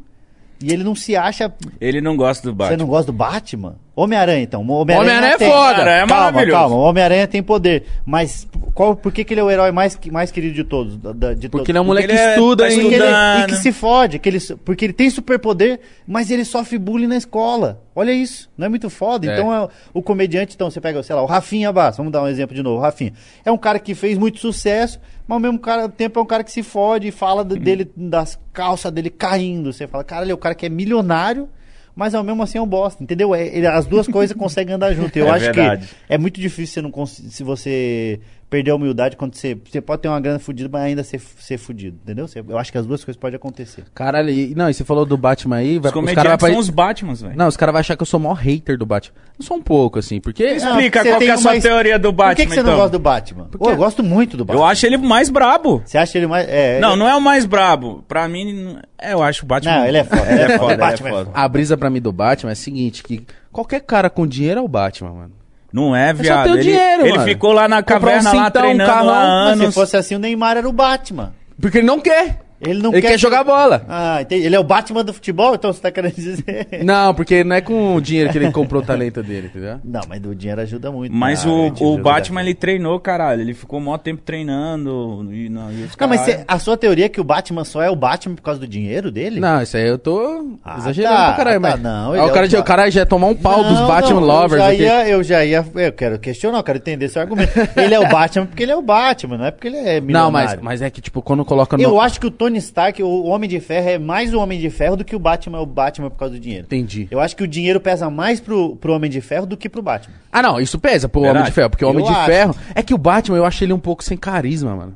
E 0.62 0.72
ele 0.72 0.82
não 0.82 0.94
se 0.94 1.14
acha. 1.14 1.52
Ele 1.78 2.00
não 2.00 2.16
gosta 2.16 2.42
do 2.50 2.52
Você 2.54 2.56
Batman. 2.56 2.76
não 2.78 2.86
gosta 2.86 3.12
do 3.12 3.18
Batman? 3.18 3.76
Homem-Aranha, 3.96 4.42
então. 4.42 4.60
Homem-Aranha 4.60 5.00
Homem-Aranha 5.00 5.34
é 5.34 5.38
tem- 5.38 5.50
foda. 5.50 5.74
Cara, 5.76 5.90
é 5.90 5.98
calma, 6.06 6.14
maravilhoso. 6.32 6.50
calma. 6.52 6.76
O 6.76 6.80
Homem-Aranha 6.80 7.26
tem 7.26 7.42
poder. 7.42 7.84
Mas 8.04 8.46
qual, 8.74 8.94
por 8.94 9.10
que, 9.10 9.24
que 9.24 9.32
ele 9.32 9.40
é 9.40 9.44
o 9.44 9.50
herói 9.50 9.72
mais, 9.72 9.98
mais 10.12 10.30
querido 10.30 10.54
de 10.54 10.64
todos? 10.64 10.98
Da- 10.98 11.12
da- 11.12 11.32
de 11.34 11.48
Porque 11.48 11.58
todos? 11.58 11.68
ele 11.70 11.78
é 11.78 11.80
um 11.80 11.84
moleque 11.84 12.08
que 12.08 12.14
é- 12.14 12.30
estuda 12.34 12.64
ainda. 12.66 12.82
Porque 12.82 12.94
ele- 12.94 13.04
e 13.42 13.46
que 13.46 13.56
se 13.56 13.72
fode, 13.72 14.18
que 14.18 14.28
ele, 14.28 14.38
porque 14.64 14.84
ele 14.84 14.92
tem 14.92 15.08
superpoder, 15.08 15.80
mas 16.06 16.30
ele 16.30 16.44
sofre 16.44 16.76
bullying 16.78 17.06
na 17.06 17.16
escola. 17.16 17.82
Olha 17.94 18.12
isso, 18.12 18.50
não 18.58 18.66
é 18.66 18.68
muito 18.68 18.90
foda? 18.90 19.26
É. 19.26 19.32
Então 19.32 19.54
é, 19.54 19.66
o 19.94 20.02
comediante, 20.02 20.54
então 20.54 20.70
você 20.70 20.78
pega, 20.78 21.02
sei 21.02 21.16
lá, 21.16 21.22
o 21.22 21.26
Rafinha 21.26 21.72
Bass, 21.72 21.96
vamos 21.96 22.12
dar 22.12 22.22
um 22.22 22.28
exemplo 22.28 22.54
de 22.54 22.62
novo, 22.62 22.76
o 22.76 22.80
Rafinha. 22.82 23.14
É 23.46 23.50
um 23.50 23.56
cara 23.56 23.78
que 23.78 23.94
fez 23.94 24.18
muito 24.18 24.38
sucesso, 24.38 25.00
mas 25.26 25.36
ao 25.36 25.40
mesmo 25.40 25.58
cara- 25.58 25.88
tempo 25.88 26.20
é 26.20 26.22
um 26.22 26.26
cara 26.26 26.44
que 26.44 26.52
se 26.52 26.62
fode 26.62 27.08
e 27.08 27.10
fala 27.10 27.40
Uhum. 27.40 27.48
dele, 27.58 27.90
das 27.96 28.38
calças 28.52 28.92
dele 28.92 29.08
caindo. 29.08 29.72
Você 29.72 29.86
fala, 29.86 30.04
cara, 30.04 30.22
ele 30.24 30.32
é 30.32 30.34
o 30.34 30.38
cara 30.38 30.54
que 30.54 30.66
é 30.66 30.68
milionário, 30.68 31.48
mas 31.96 32.14
ao 32.14 32.22
mesmo 32.22 32.42
assim 32.42 32.58
é 32.58 32.62
um 32.62 32.66
bosta, 32.66 33.02
entendeu? 33.02 33.34
É, 33.34 33.46
ele- 33.46 33.66
as 33.66 33.86
duas 33.86 34.06
coisas 34.06 34.36
conseguem 34.38 34.74
andar 34.74 34.92
junto. 34.94 35.16
Eu 35.16 35.26
É 35.28 35.30
acho 35.30 35.44
verdade. 35.46 35.86
que 35.88 35.94
é 36.08 36.18
muito 36.18 36.38
difícil 36.40 36.74
você 36.74 36.82
não 36.82 36.90
se 37.30 37.42
você 37.42 38.20
perder 38.48 38.70
a 38.70 38.76
humildade 38.76 39.16
quando 39.16 39.34
você, 39.34 39.56
você 39.68 39.80
pode 39.80 40.02
ter 40.02 40.08
uma 40.08 40.20
grana 40.20 40.38
fudida, 40.38 40.68
mas 40.72 40.82
ainda 40.82 41.02
ser, 41.02 41.20
ser 41.20 41.58
fudido, 41.58 41.98
entendeu? 42.02 42.28
Você- 42.28 42.38
eu 42.46 42.56
acho 42.58 42.70
que 42.70 42.78
as 42.78 42.86
duas 42.86 43.04
coisas 43.04 43.18
podem 43.20 43.36
acontecer. 43.36 43.84
Caralho, 43.94 44.30
e, 44.30 44.54
não, 44.54 44.70
e 44.70 44.74
você 44.74 44.84
falou 44.84 45.04
do 45.04 45.16
Batman 45.16 45.56
aí, 45.56 45.78
vai, 45.80 45.90
Os 45.90 45.96
os 46.04 46.12
caras 46.14 46.40
são 46.40 46.58
os 46.58 46.70
Batmans, 46.70 47.22
velho. 47.22 47.36
Não, 47.36 47.48
os 47.48 47.56
caras 47.56 47.72
vão 47.72 47.80
achar 47.80 47.96
que 47.96 48.02
eu 48.02 48.06
sou 48.06 48.20
o 48.20 48.22
maior 48.22 48.34
hater 48.36 48.78
do 48.78 48.86
Batman. 48.86 49.14
Eu 49.38 49.44
sou 49.44 49.56
um 49.56 49.62
pouco, 49.62 49.98
assim, 49.98 50.20
porque... 50.20 50.44
Explica 50.44 51.02
você 51.02 51.10
qual 51.10 51.22
é 51.22 51.30
a 51.30 51.36
sua 51.38 51.52
uma- 51.54 51.60
teoria 51.60 51.98
do 51.98 52.12
Batman, 52.12 52.34
Por 52.34 52.36
que, 52.36 52.46
que 52.46 52.54
você 52.54 52.60
então. 52.60 52.70
não 52.72 52.78
gosta 52.78 52.92
do 52.98 53.02
Batman? 53.02 53.44
Pô, 53.50 53.70
eu 53.70 53.76
gosto 53.76 54.02
muito 54.04 54.36
do 54.36 54.44
Batman. 54.44 54.62
Eu 54.62 54.66
acho 54.66 54.86
ele 54.86 54.96
mais 54.96 55.28
brabo. 55.28 55.82
Você 55.84 55.98
acha 55.98 56.16
ele 56.16 56.26
mais. 56.28 56.48
É, 56.48 56.78
Não, 56.78 56.90
ele- 56.90 56.98
não 57.00 57.08
é 57.08 57.16
o 57.16 57.20
mais 57.20 57.44
brabo. 57.46 58.04
Pra 58.06 58.28
mim, 58.28 58.78
é, 58.96 59.12
eu 59.12 59.22
acho 59.24 59.44
o 59.44 59.46
Batman. 59.48 59.78
Não, 59.80 59.86
ele 59.86 59.98
é 59.98 60.04
foda. 60.04 60.32
Ele 60.32 60.40
é 60.42 60.48
foda. 60.58 60.72
ele 60.72 60.82
é 60.82 60.86
Batman 60.86 61.08
é 61.08 61.12
foda. 61.12 61.24
foda. 61.26 61.38
A 61.38 61.48
brisa 61.48 61.76
pra 61.76 61.90
mim 61.90 62.00
do 62.00 62.12
Batman 62.12 62.50
é 62.50 62.52
a 62.52 62.56
seguinte, 62.56 63.02
que 63.02 63.26
qualquer 63.52 63.80
cara 63.80 64.08
com 64.08 64.24
dinheiro 64.26 64.60
é 64.60 64.62
o 64.62 64.68
Batman, 64.68 65.12
mano. 65.12 65.32
Não 65.72 65.94
é, 65.94 66.12
viado. 66.12 66.54
ele, 66.54 66.62
dinheiro, 66.62 67.06
ele 67.06 67.18
ficou 67.20 67.52
lá 67.52 67.68
na 67.68 67.78
um 67.78 67.82
caverna, 67.82 68.32
lá 68.32 68.44
cintão, 68.44 68.62
um 68.62 68.64
treinando 68.64 69.04
lá 69.04 69.44
Mas 69.44 69.60
anos. 69.60 69.66
se 69.66 69.72
fosse 69.72 69.96
assim, 69.96 70.14
o 70.14 70.18
Neymar 70.18 70.56
era 70.56 70.68
o 70.68 70.72
Batman. 70.72 71.34
Porque 71.60 71.78
ele 71.78 71.86
não 71.86 72.00
quer. 72.00 72.45
Ele 72.60 72.82
não 72.82 72.92
Ele 72.92 73.02
quer 73.02 73.18
jogar 73.18 73.44
bola. 73.44 73.84
Ah, 73.88 74.22
entendi. 74.22 74.44
Ele 74.46 74.56
é 74.56 74.58
o 74.58 74.64
Batman 74.64 75.04
do 75.04 75.12
futebol, 75.12 75.54
então 75.54 75.72
você 75.72 75.80
tá 75.80 75.90
querendo 75.90 76.14
dizer. 76.14 76.66
Não, 76.84 77.12
porque 77.14 77.44
não 77.44 77.56
é 77.56 77.60
com 77.60 77.94
o 77.96 78.00
dinheiro 78.00 78.30
que 78.30 78.38
ele 78.38 78.50
comprou 78.50 78.82
o 78.82 78.84
talento 78.84 79.22
dele, 79.22 79.48
entendeu? 79.48 79.78
Não, 79.84 80.00
mas 80.08 80.24
o 80.24 80.34
dinheiro 80.34 80.60
ajuda 80.62 80.90
muito. 80.90 81.12
Mas 81.12 81.44
Ah, 81.44 81.48
o, 81.50 81.94
o 81.94 81.98
Batman, 81.98 82.40
ele 82.40 82.54
treinou, 82.54 82.98
caralho. 83.00 83.40
Ele 83.42 83.52
ficou 83.54 83.78
maior 83.80 83.98
tempo 83.98 84.22
treinando. 84.22 85.28
E, 85.32 85.48
não, 85.48 85.70
e 85.72 85.82
os 85.84 85.96
Não, 85.96 86.08
mas 86.08 86.20
cê- 86.22 86.44
a 86.46 86.58
sua 86.58 86.76
teoria 86.76 87.06
é 87.06 87.08
que 87.08 87.20
o 87.20 87.24
Batman 87.24 87.64
só 87.64 87.82
é 87.82 87.90
o 87.90 87.96
Batman 87.96 88.34
por 88.36 88.42
causa 88.42 88.60
do 88.60 88.66
dinheiro 88.66 89.10
dele? 89.10 89.40
Não, 89.40 89.60
isso 89.62 89.76
aí 89.76 89.86
eu 89.86 89.98
tô 89.98 90.56
Ah, 90.64 90.78
exagerando 90.78 91.14
tá, 91.16 91.24
pra 91.26 91.36
caralho, 91.36 91.60
tá, 91.60 91.70
mas... 91.70 91.80
não, 91.82 92.12
Aí 92.12 92.18
ele 92.20 92.26
o, 92.26 92.30
é 92.30 92.32
cara 92.32 92.46
o 92.46 92.50
já, 92.50 92.60
o 92.60 92.64
cara 92.64 92.90
já 92.90 93.00
ia 93.00 93.06
tomar 93.06 93.26
um 93.26 93.34
pau 93.34 93.62
dos 93.64 93.78
Não, 93.78 93.86
Batman 93.86 94.20
não, 94.20 94.26
lovers 94.26 94.52
eu 94.52 94.58
já, 94.58 94.68
aqui. 94.72 94.82
ia, 94.82 95.08
eu 95.08 95.22
já 95.22 95.44
ia. 95.44 95.66
Eu 95.74 95.92
quero 95.92 96.18
questionar, 96.18 96.58
eu 96.58 96.62
quero 96.64 96.78
entender 96.78 97.08
seu 97.08 97.20
argumento. 97.22 97.52
ele 97.76 97.94
é 97.94 98.00
o 98.00 98.08
Batman 98.08 98.46
porque 98.46 98.62
ele 98.62 98.72
é 98.72 98.76
o 98.76 98.82
Batman, 98.82 99.38
não 99.38 99.44
é 99.46 99.50
porque 99.50 99.68
ele 99.68 99.76
é 99.78 100.00
milionário. 100.00 100.12
Não, 100.12 100.30
mas, 100.30 100.56
mas 100.62 100.82
é 100.82 100.90
que, 100.90 101.00
tipo, 101.00 101.20
quando 101.20 101.44
coloca 101.44 101.76
no... 101.76 101.82
Eu 101.82 102.00
acho 102.00 102.20
que 102.20 102.26
o 102.26 102.30
Tony 102.30 102.45
Stark, 102.54 103.02
o 103.02 103.24
Homem 103.24 103.48
de 103.50 103.58
Ferro, 103.58 103.88
é 103.88 103.98
mais 103.98 104.32
o 104.32 104.38
Homem 104.38 104.60
de 104.60 104.70
Ferro 104.70 104.96
do 104.96 105.04
que 105.04 105.16
o 105.16 105.18
Batman 105.18 105.58
é 105.58 105.60
o 105.60 105.66
Batman 105.66 106.10
por 106.10 106.18
causa 106.18 106.34
do 106.34 106.40
dinheiro. 106.40 106.64
Entendi. 106.66 107.08
Eu 107.10 107.18
acho 107.20 107.34
que 107.34 107.42
o 107.42 107.48
dinheiro 107.48 107.80
pesa 107.80 108.08
mais 108.08 108.38
pro, 108.40 108.76
pro 108.76 108.92
Homem 108.92 109.10
de 109.10 109.20
Ferro 109.20 109.46
do 109.46 109.56
que 109.56 109.68
pro 109.68 109.82
Batman. 109.82 110.14
Ah, 110.30 110.42
não, 110.42 110.60
isso 110.60 110.78
pesa 110.78 111.08
pro 111.08 111.22
Verdade. 111.22 111.38
Homem 111.40 111.50
de 111.50 111.54
Ferro, 111.54 111.70
porque 111.70 111.84
o 111.84 111.88
Homem 111.88 112.04
Eu 112.04 112.12
de 112.12 112.16
acho. 112.16 112.26
Ferro... 112.26 112.56
É 112.74 112.82
que 112.82 112.94
o 112.94 112.98
Batman, 112.98 113.36
eu 113.38 113.44
acho 113.44 113.64
ele 113.64 113.72
um 113.72 113.78
pouco 113.78 114.04
sem 114.04 114.16
carisma, 114.16 114.76
mano. 114.76 114.94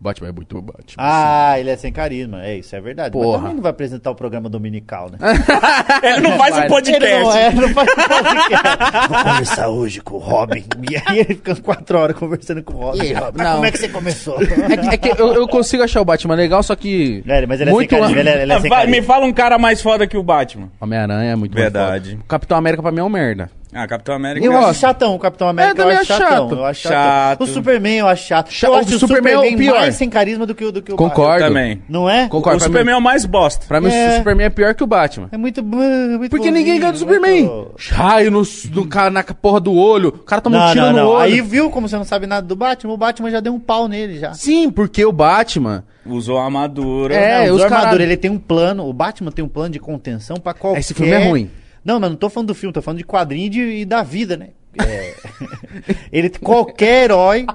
Batman 0.00 0.28
é 0.28 0.32
muito 0.32 0.62
Batman. 0.62 0.96
Ah, 0.96 1.58
ele 1.58 1.70
é 1.70 1.76
sem 1.76 1.92
carisma. 1.92 2.44
É, 2.44 2.56
isso 2.56 2.74
é 2.76 2.80
verdade. 2.80 3.10
Porra. 3.10 3.32
Mas 3.32 3.40
também 3.40 3.54
não 3.56 3.62
vai 3.62 3.70
apresentar 3.70 4.10
o 4.12 4.14
programa 4.14 4.48
dominical, 4.48 5.10
né? 5.10 5.18
Ele 6.02 6.20
não 6.20 6.38
faz 6.38 6.56
um 6.56 6.68
podcast. 6.68 7.04
Ele 7.04 7.24
não, 7.24 7.36
é, 7.36 7.52
não 7.52 7.68
faz 7.70 7.90
podcast. 7.94 9.08
Vou 9.08 9.24
conversar 9.24 9.68
hoje 9.68 10.00
com 10.00 10.14
o 10.14 10.18
Robin. 10.18 10.64
E 10.88 10.96
aí 10.96 11.18
ele 11.18 11.34
fica 11.34 11.54
quatro 11.56 11.98
horas 11.98 12.16
conversando 12.16 12.62
com 12.62 12.72
o 12.74 12.76
Robin. 12.76 12.98
E 12.98 13.02
aí, 13.02 13.12
Robin? 13.12 13.42
Como 13.42 13.64
é 13.66 13.70
que 13.70 13.78
você 13.78 13.88
começou? 13.88 14.40
É 14.40 14.76
que, 14.76 14.88
é 14.88 14.96
que 14.96 15.20
eu, 15.20 15.34
eu 15.34 15.48
consigo 15.48 15.82
achar 15.82 16.00
o 16.00 16.04
Batman 16.04 16.34
legal, 16.34 16.62
só 16.62 16.74
que... 16.74 17.22
É, 17.26 17.44
mas 17.44 17.60
ele 17.60 17.70
é 17.70 17.72
muito 17.72 17.90
sem 17.90 18.00
carisma. 18.00 18.20
Ele 18.20 18.28
é, 18.28 18.42
ele 18.42 18.52
é 18.52 18.60
sem 18.60 18.70
carisma. 18.70 18.90
me 18.96 19.02
fala 19.02 19.26
um 19.26 19.32
cara 19.32 19.58
mais 19.58 19.82
foda 19.82 20.06
que 20.06 20.16
o 20.16 20.22
Batman. 20.22 20.70
Homem-Aranha 20.80 21.32
é 21.32 21.36
muito 21.36 21.54
Verdade. 21.54 22.10
foda. 22.12 22.22
O 22.22 22.26
Capitão 22.26 22.56
América 22.56 22.82
pra 22.82 22.92
mim 22.92 23.00
é 23.00 23.04
um 23.04 23.08
merda. 23.08 23.50
Ah, 23.72 23.86
Capitão 23.86 24.14
América. 24.14 24.46
Eu 24.46 24.52
Eu 24.52 24.58
acho 24.66 24.80
chatão 24.80 25.14
o 25.14 25.18
Capitão 25.18 25.46
América, 25.46 25.82
É, 25.82 25.84
eu 25.84 25.90
acho 25.90 26.04
chatão. 26.06 26.26
chato. 26.48 26.54
Eu 26.58 26.64
acho 26.64 26.80
Chato. 26.80 26.92
chato. 26.94 27.40
O 27.42 27.46
Superman 27.46 27.98
eu 27.98 28.08
acho 28.08 28.26
chato. 28.26 28.50
Cha- 28.50 28.66
eu 28.66 28.72
o 28.72 28.76
acho 28.76 28.96
o 28.96 28.98
Superman 28.98 29.32
Superman, 29.34 29.52
é 29.52 29.54
o 29.54 29.58
pior. 29.58 29.80
mais 29.80 29.94
sem 29.94 30.08
carisma 30.08 30.46
do 30.46 30.54
que 30.54 30.64
o 30.64 30.72
do 30.72 30.80
que 30.80 30.90
o 30.90 30.96
Concordo. 30.96 31.44
também. 31.46 31.82
Não 31.86 32.08
é? 32.08 32.28
Concordo. 32.28 32.56
O 32.56 32.60
pra 32.60 32.66
Superman 32.66 32.94
mim, 32.94 32.96
é 32.96 32.96
o 32.98 33.02
mais 33.02 33.26
bosta. 33.26 33.66
pra 33.68 33.78
mim, 33.80 33.90
É. 33.92 34.14
o 34.14 34.16
Superman 34.18 34.46
é 34.46 34.50
pior 34.50 34.74
que 34.74 34.82
o 34.82 34.86
Batman. 34.86 35.28
É 35.30 35.36
muito, 35.36 35.62
muito 35.62 36.30
Porque 36.30 36.36
bonzinho, 36.48 36.54
ninguém 36.54 36.80
ganha 36.80 36.92
do 36.92 36.98
muito- 36.98 36.98
Superman. 36.98 37.68
Raio 37.90 38.30
no, 38.30 38.42
no, 38.42 39.10
na 39.10 39.22
porra 39.22 39.60
do 39.60 39.74
olho. 39.74 40.08
O 40.08 40.12
cara 40.24 40.40
toma 40.40 40.56
um 40.56 40.60
Não, 40.60 40.72
tiro 40.72 40.84
não, 40.86 40.92
no 40.92 40.98
não. 40.98 41.06
olho. 41.08 41.20
Aí 41.34 41.40
viu 41.42 41.68
como 41.70 41.86
você 41.88 41.96
não 41.96 42.04
sabe 42.04 42.26
nada 42.26 42.46
do 42.46 42.56
Batman? 42.56 42.94
O 42.94 42.96
Batman 42.96 43.30
já 43.30 43.40
deu 43.40 43.52
um 43.54 43.60
pau 43.60 43.86
nele 43.86 44.18
já. 44.18 44.32
Sim, 44.32 44.70
porque 44.70 45.04
o 45.04 45.12
Batman. 45.12 45.84
Usou 46.06 46.38
a 46.38 46.44
armadura. 46.46 47.14
É, 47.14 47.46
não, 47.48 47.56
os 47.56 47.60
o 47.60 47.64
armadura, 47.64 47.86
caralho. 47.90 48.02
ele 48.02 48.16
tem 48.16 48.30
um 48.30 48.38
plano, 48.38 48.88
o 48.88 48.92
Batman 48.94 49.30
tem 49.30 49.44
um 49.44 49.48
plano 49.48 49.70
de 49.74 49.78
contenção 49.78 50.38
pra 50.38 50.54
qualquer... 50.54 50.80
Esse 50.80 50.94
filme 50.94 51.12
é 51.12 51.28
ruim. 51.28 51.50
Não, 51.84 51.98
mas 52.00 52.10
não 52.10 52.16
tô 52.16 52.28
falando 52.28 52.48
do 52.48 52.54
filme, 52.54 52.72
tô 52.72 52.82
falando 52.82 52.98
de 52.98 53.04
quadrinho 53.04 53.46
e, 53.46 53.48
de- 53.50 53.60
e 53.80 53.84
da 53.84 54.02
vida, 54.02 54.36
né? 54.36 54.48
É, 54.80 55.14
ele, 56.12 56.28
qualquer 56.30 57.04
herói 57.04 57.46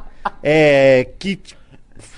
é, 0.42 1.08
que 1.20 1.40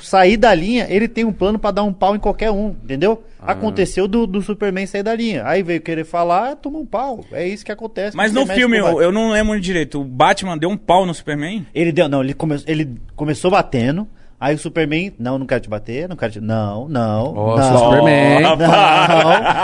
sair 0.01 0.37
da 0.37 0.53
linha, 0.53 0.87
ele 0.89 1.07
tem 1.07 1.25
um 1.25 1.33
plano 1.33 1.57
pra 1.59 1.71
dar 1.71 1.83
um 1.83 1.93
pau 1.93 2.15
em 2.15 2.19
qualquer 2.19 2.51
um, 2.51 2.69
entendeu? 2.83 3.23
Ah. 3.39 3.51
Aconteceu 3.51 4.07
do, 4.07 4.25
do 4.25 4.41
Superman 4.41 4.85
sair 4.87 5.03
da 5.03 5.15
linha. 5.15 5.43
Aí 5.45 5.61
veio 5.61 5.81
querer 5.81 6.05
falar, 6.05 6.55
toma 6.55 6.79
um 6.79 6.85
pau. 6.85 7.23
É 7.31 7.47
isso 7.47 7.65
que 7.65 7.71
acontece. 7.71 8.15
Mas 8.15 8.31
no 8.31 8.45
filme, 8.45 8.77
eu, 8.77 9.01
eu 9.01 9.11
não 9.11 9.31
lembro 9.31 9.59
direito. 9.59 10.01
O 10.01 10.03
Batman 10.03 10.57
deu 10.57 10.69
um 10.69 10.77
pau 10.77 11.05
no 11.05 11.13
Superman? 11.13 11.65
Ele 11.73 11.91
deu, 11.91 12.07
não, 12.07 12.23
ele, 12.23 12.33
come, 12.33 12.55
ele 12.65 12.95
começou 13.15 13.51
batendo. 13.51 14.07
Aí 14.39 14.53
o 14.53 14.57
Superman, 14.57 15.13
não, 15.17 15.39
não 15.39 15.45
quero 15.45 15.61
te 15.61 15.69
bater, 15.69 16.09
não 16.09 16.15
quero 16.15 16.33
te. 16.33 16.41
Não, 16.41 16.89
não. 16.89 17.33
Nossa, 17.33 17.71
não, 17.71 17.79
Superman. 17.79 18.41
Não. 18.41 18.57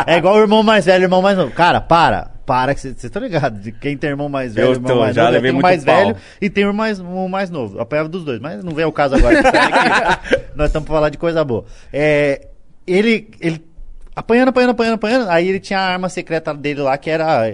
É 0.07 0.17
igual 0.17 0.35
o 0.35 0.39
irmão 0.39 0.63
mais 0.63 0.85
velho 0.85 1.01
o 1.01 1.05
irmão 1.05 1.21
mais 1.21 1.37
novo. 1.37 1.51
Cara, 1.51 1.81
para, 1.81 2.31
para, 2.45 2.73
que 2.73 2.79
você 2.79 3.09
tá 3.09 3.19
ligado. 3.19 3.59
De 3.59 3.71
quem 3.73 3.97
tem 3.97 4.09
irmão 4.09 4.29
mais 4.29 4.53
velho 4.55 4.67
Eu 4.67 4.71
irmão 4.73 4.93
tô, 4.93 4.99
mais 4.99 5.15
já 5.15 5.23
novo, 5.23 5.33
levei 5.33 5.51
tem 5.51 5.51
o 5.51 5.55
muito 5.55 5.63
mais 5.63 5.83
pau. 5.83 5.95
velho 5.95 6.15
e 6.41 6.49
tem 6.49 6.63
o 6.63 6.67
irmão 6.67 6.77
mais, 6.77 6.99
o 6.99 7.27
mais 7.27 7.49
novo. 7.49 7.77
Eu 7.77 7.81
apanhava 7.81 8.07
dos 8.07 8.23
dois, 8.23 8.39
mas 8.39 8.63
não 8.63 8.73
vem 8.73 8.85
o 8.85 8.91
caso 8.93 9.15
agora. 9.15 9.37
Nós 10.55 10.67
estamos 10.67 10.87
pra 10.87 10.95
falar 10.95 11.09
de 11.09 11.17
coisa 11.17 11.43
boa. 11.43 11.65
É, 11.91 12.47
ele, 12.87 13.29
ele 13.41 13.61
apanhando, 14.15 14.49
apanhando, 14.49 14.71
apanhando, 14.71 14.95
apanhando. 14.95 15.29
Aí 15.29 15.49
ele 15.49 15.59
tinha 15.59 15.79
a 15.79 15.87
arma 15.87 16.09
secreta 16.09 16.53
dele 16.53 16.81
lá, 16.81 16.97
que 16.97 17.09
era. 17.09 17.45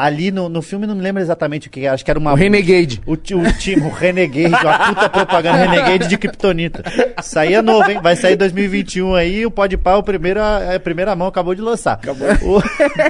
Ali 0.00 0.30
no, 0.30 0.48
no 0.48 0.62
filme, 0.62 0.86
não 0.86 0.94
me 0.94 1.02
lembro 1.02 1.20
exatamente 1.20 1.66
o 1.66 1.70
que 1.72 1.80
era. 1.84 1.92
Acho 1.92 2.04
que 2.04 2.10
era 2.12 2.20
uma. 2.20 2.32
O 2.32 2.36
Renegade. 2.36 3.00
O, 3.04 3.14
o 3.14 3.16
time, 3.16 3.82
o 3.82 3.88
Renegade, 3.90 4.54
uma 4.64 4.78
puta 4.94 5.08
propaganda 5.08 5.56
Renegade 5.58 6.06
de 6.06 6.16
Kryptonita. 6.16 6.84
Saía 7.20 7.60
novo, 7.60 7.90
hein? 7.90 7.98
Vai 8.00 8.14
sair 8.14 8.36
2021 8.36 9.12
aí, 9.16 9.44
o 9.44 9.50
Pode 9.50 9.76
Pá, 9.76 9.96
o 9.96 10.02
primeiro, 10.04 10.40
a, 10.40 10.76
a 10.76 10.78
primeira 10.78 11.16
mão 11.16 11.26
acabou 11.26 11.52
de 11.52 11.60
lançar. 11.60 11.94
Acabou. 11.94 12.28
O, 12.42 12.62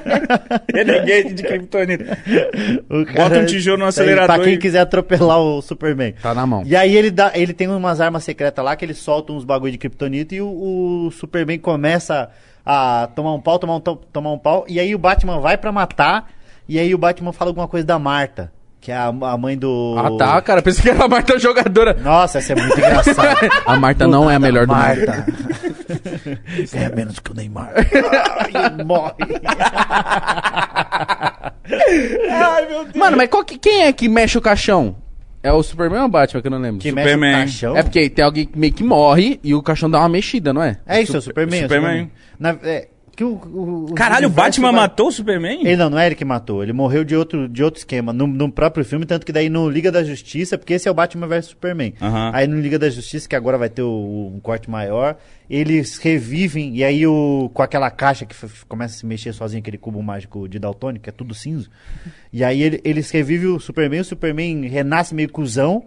Renegade 0.75 1.35
de 1.35 1.43
Kryptonita. 1.43 2.19
o 2.89 3.05
Bota 3.13 3.39
um 3.41 3.45
tijolo 3.45 3.79
no 3.85 3.89
Isso 3.89 4.01
aí, 4.01 4.07
acelerador 4.07 4.37
Pra 4.37 4.45
quem 4.45 4.55
e- 4.55 4.59
quiser 4.59 4.81
atropelar 4.81 5.39
o 5.41 5.61
Superman. 5.61 6.15
Tá 6.23 6.35
na 6.35 6.47
mão. 6.47 6.63
E 6.65 6.75
aí 6.75 6.97
ele, 6.97 7.11
dá, 7.11 7.33
ele 7.35 7.53
tem 7.53 7.69
umas 7.69 8.01
armas 8.01 8.25
secretas 8.25 8.65
lá 8.65 8.75
que 8.77 8.85
ele 8.85 8.95
solta 8.95 9.33
uns 9.33 9.45
bagulho 9.45 9.73
de 9.73 9.79
Kryptonita 9.79 10.35
e 10.35 10.41
o, 10.41 10.47
o 11.07 11.11
Superman 11.11 11.59
começa 11.59 12.31
a 12.65 13.09
tomar 13.15 13.35
um 13.35 13.41
pau, 13.41 13.59
tomar 13.59 13.77
um, 13.77 13.81
to- 13.81 14.01
tomar 14.13 14.33
um 14.33 14.39
pau. 14.39 14.65
E 14.69 14.79
aí 14.81 14.95
o 14.95 14.99
Batman 14.99 15.39
vai 15.41 15.57
pra 15.59 15.71
matar. 15.73 16.31
E 16.69 16.79
aí 16.79 16.95
o 16.95 16.99
Batman 16.99 17.33
fala 17.33 17.51
alguma 17.51 17.67
coisa 17.67 17.87
da 17.87 17.99
Marta, 17.99 18.53
que 18.81 18.93
é 18.93 18.97
a, 18.97 19.07
a 19.07 19.37
mãe 19.39 19.57
do. 19.57 19.95
Ah, 19.99 20.11
tá, 20.19 20.41
cara. 20.43 20.61
Pensei 20.63 20.83
que 20.83 20.91
era 20.91 21.05
a 21.05 21.09
Marta 21.09 21.37
jogadora. 21.41 21.95
Nossa, 22.03 22.39
essa 22.39 22.53
é 22.53 22.57
muito 22.57 22.77
engraçada. 22.79 23.49
A 23.67 23.77
Marta 23.77 24.07
não 24.07 24.31
é 24.31 24.35
a 24.35 24.39
melhor 24.39 24.67
do 24.67 24.75
mundo. 24.75 24.83
Marta. 24.83 25.27
Ganha 26.73 26.91
menos 26.95 27.19
que 27.19 27.31
o 27.31 27.35
Neymar. 27.35 27.73
Ai, 28.55 28.85
morre. 28.85 29.15
Mano, 32.95 33.17
mas 33.17 33.29
qual 33.29 33.45
que- 33.45 33.59
quem 33.59 33.83
é 33.83 33.93
que 33.93 34.09
mexe 34.09 34.37
o 34.39 34.41
caixão? 34.43 34.97
É 35.43 35.53
o 35.53 35.63
Superman 35.63 36.01
ou 36.01 36.07
o 36.07 36.11
Batman 36.11 36.41
que 36.43 36.47
eu 36.49 36.51
não 36.51 36.59
lembro? 36.59 36.81
Que 36.81 36.91
mexe 36.93 37.09
Superman. 37.11 37.35
o 37.35 37.39
caixão. 37.39 37.77
É 37.77 37.83
porque 37.83 38.11
tem 38.11 38.25
alguém 38.25 38.45
que 38.47 38.59
meio 38.59 38.73
que 38.73 38.83
morre 38.83 39.39
e 39.43 39.55
o 39.55 39.63
caixão 39.63 39.89
dá 39.89 40.01
uma 40.01 40.09
mexida, 40.09 40.53
não 40.53 40.63
é? 40.63 40.79
É 40.87 41.01
isso, 41.01 41.15
é 41.15 41.19
o 41.19 41.23
Superman. 41.23 41.61
é 41.61 41.65
o 41.65 41.69
Superman. 41.69 42.11
Na- 42.39 42.57
é, 42.63 42.89
que 43.19 43.25
o, 43.25 43.31
o- 43.35 43.87
o 43.91 43.95
Caralho, 43.95 44.29
o 44.29 44.31
Batman 44.31 44.71
vai- 44.71 44.83
matou 44.83 45.09
o 45.09 45.13
Superman? 45.13 45.61
Ele 45.67 45.77
não, 45.77 45.91
não 45.91 45.99
é 45.99 46.07
ele 46.07 46.15
que 46.15 46.25
matou. 46.25 46.63
Ele 46.63 46.73
morreu 46.73 47.03
de 47.03 47.17
outro, 47.17 47.49
de 47.49 47.65
outro 47.65 47.79
esquema. 47.79 48.13
No, 48.13 48.29
no 48.29 48.49
próprio 48.53 48.85
filme, 48.85 49.05
tanto 49.05 49.27
que 49.27 49.33
daí 49.33 49.49
no 49.49 49.69
Liga 49.69 49.91
da 49.91 50.05
Justiça, 50.05 50.57
porque 50.57 50.75
esse 50.75 50.87
é 50.87 50.91
o 50.91 50.95
Batman 50.95 51.27
vs 51.27 51.47
Superman. 51.47 51.95
Aham. 52.01 52.31
Aí 52.33 52.47
no 52.47 52.61
Liga 52.61 52.79
da 52.79 52.89
Justiça, 52.89 53.29
que 53.29 53.35
agora 53.35 53.59
vai 53.59 53.69
ter 53.69 53.83
o- 53.83 54.31
um 54.33 54.39
corte 54.39 54.71
maior, 54.71 55.17
eles 55.51 55.99
revivem, 55.99 56.77
e 56.77 56.85
aí 56.85 57.05
o, 57.09 57.51
com 57.53 57.61
aquela 57.63 57.91
caixa 57.91 58.25
que 58.25 58.37
começa 58.69 58.95
a 58.95 58.99
se 58.99 59.05
mexer 59.07 59.33
sozinho, 59.33 59.59
aquele 59.61 59.79
cubo 59.79 60.01
mágico 60.01 60.49
de 60.49 60.59
Daltônico, 60.61 61.03
que 61.03 61.11
é 61.11 61.13
tudo 61.13 61.35
cinza. 61.35 61.69
E 62.33 62.45
aí 62.45 62.63
ele- 62.63 62.81
eles 62.85 63.11
revivem 63.11 63.49
o 63.49 63.59
Superman, 63.59 64.01
o 64.01 64.05
Superman 64.05 64.69
renasce 64.69 65.15
meio 65.15 65.29
cuzão. 65.33 65.83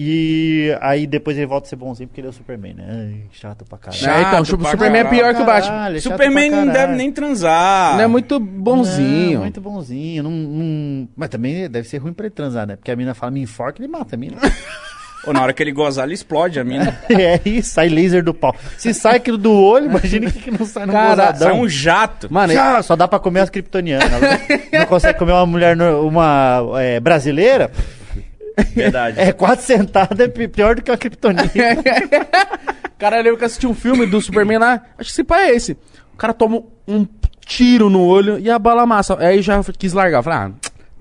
E 0.00 0.72
aí 0.80 1.08
depois 1.08 1.36
ele 1.36 1.46
volta 1.46 1.66
a 1.66 1.68
ser 1.70 1.74
bonzinho 1.74 2.08
porque 2.08 2.20
ele 2.20 2.28
é 2.28 2.30
o 2.30 2.32
Superman, 2.32 2.72
né? 2.74 2.84
Ai, 2.88 3.22
chato 3.32 3.64
pra 3.64 3.76
caralho. 3.78 4.00
Chato 4.00 4.16
é, 4.16 4.20
então, 4.40 4.58
pra 4.58 4.70
Superman 4.70 5.00
é 5.00 5.04
caralho. 5.04 5.20
pior 5.22 5.34
que 5.34 5.42
o 5.42 5.44
Batman. 5.44 5.70
Caralho, 5.72 5.96
é 5.96 6.00
Superman 6.00 6.50
não 6.50 6.66
deve 6.68 6.94
nem 6.94 7.10
transar. 7.10 7.96
Não 7.96 8.04
é 8.04 8.06
muito 8.06 8.38
bonzinho. 8.38 9.34
Não, 9.34 9.40
muito 9.42 9.60
bonzinho. 9.60 10.22
Não, 10.22 10.30
não- 10.30 11.08
Mas 11.16 11.28
também 11.30 11.68
deve 11.68 11.88
ser 11.88 11.98
ruim 11.98 12.12
pra 12.12 12.26
ele 12.26 12.34
transar, 12.34 12.64
né? 12.64 12.76
Porque 12.76 12.92
a 12.92 12.96
mina 12.96 13.12
fala, 13.12 13.32
me 13.32 13.40
enforca, 13.42 13.80
ele 13.82 13.88
mata 13.90 14.14
a 14.14 14.18
mina. 14.18 14.36
Ou 15.26 15.32
na 15.32 15.42
hora 15.42 15.52
que 15.52 15.60
ele 15.60 15.72
gozar, 15.72 16.04
ele 16.04 16.14
explode 16.14 16.60
a 16.60 16.64
mina. 16.64 16.96
é 17.10 17.40
isso, 17.44 17.70
sai 17.72 17.88
laser 17.88 18.22
do 18.22 18.32
pau. 18.32 18.54
Se 18.78 18.94
sai 18.94 19.16
aquilo 19.16 19.36
do 19.36 19.52
olho, 19.52 19.86
imagina 19.86 20.28
o 20.28 20.32
que, 20.32 20.38
que 20.42 20.50
não 20.52 20.64
sai 20.64 20.86
no 20.86 20.92
Cara, 20.92 21.16
Sai 21.16 21.32
gozadão. 21.32 21.60
um 21.60 21.68
jato. 21.68 22.32
Mano, 22.32 22.52
Já, 22.52 22.80
só 22.84 22.94
dá 22.94 23.08
pra 23.08 23.18
comer 23.18 23.40
as 23.40 23.50
kryptonianas. 23.50 24.08
Não 24.72 24.86
consegue 24.86 25.18
comer 25.18 25.32
uma 25.32 25.44
mulher, 25.44 25.76
uma 25.76 26.62
é, 26.80 27.00
brasileira? 27.00 27.68
Verdade. 28.74 29.18
É, 29.20 29.32
quatro 29.32 29.64
sentadas 29.64 30.18
é 30.18 30.28
pi- 30.28 30.48
pior 30.48 30.74
do 30.76 30.82
que 30.82 30.90
a 30.90 30.96
kryptonita. 30.96 31.48
Cara, 32.98 33.16
eu 33.18 33.22
lembro 33.22 33.38
que 33.38 33.44
eu 33.44 33.46
assisti 33.46 33.66
um 33.66 33.74
filme 33.74 34.06
do 34.06 34.20
Superman 34.20 34.58
lá. 34.58 34.82
Acho 34.98 35.08
que 35.08 35.12
esse 35.14 35.24
pai 35.24 35.50
é 35.50 35.54
esse. 35.54 35.72
O 36.12 36.16
cara 36.16 36.32
toma 36.34 36.62
um 36.86 37.06
tiro 37.46 37.88
no 37.88 38.04
olho 38.04 38.38
e 38.40 38.50
a 38.50 38.58
bala 38.58 38.84
massa. 38.84 39.16
Aí 39.20 39.40
já 39.40 39.62
quis 39.78 39.92
largar. 39.92 40.22
Falei, 40.22 40.38
ah, 40.38 40.50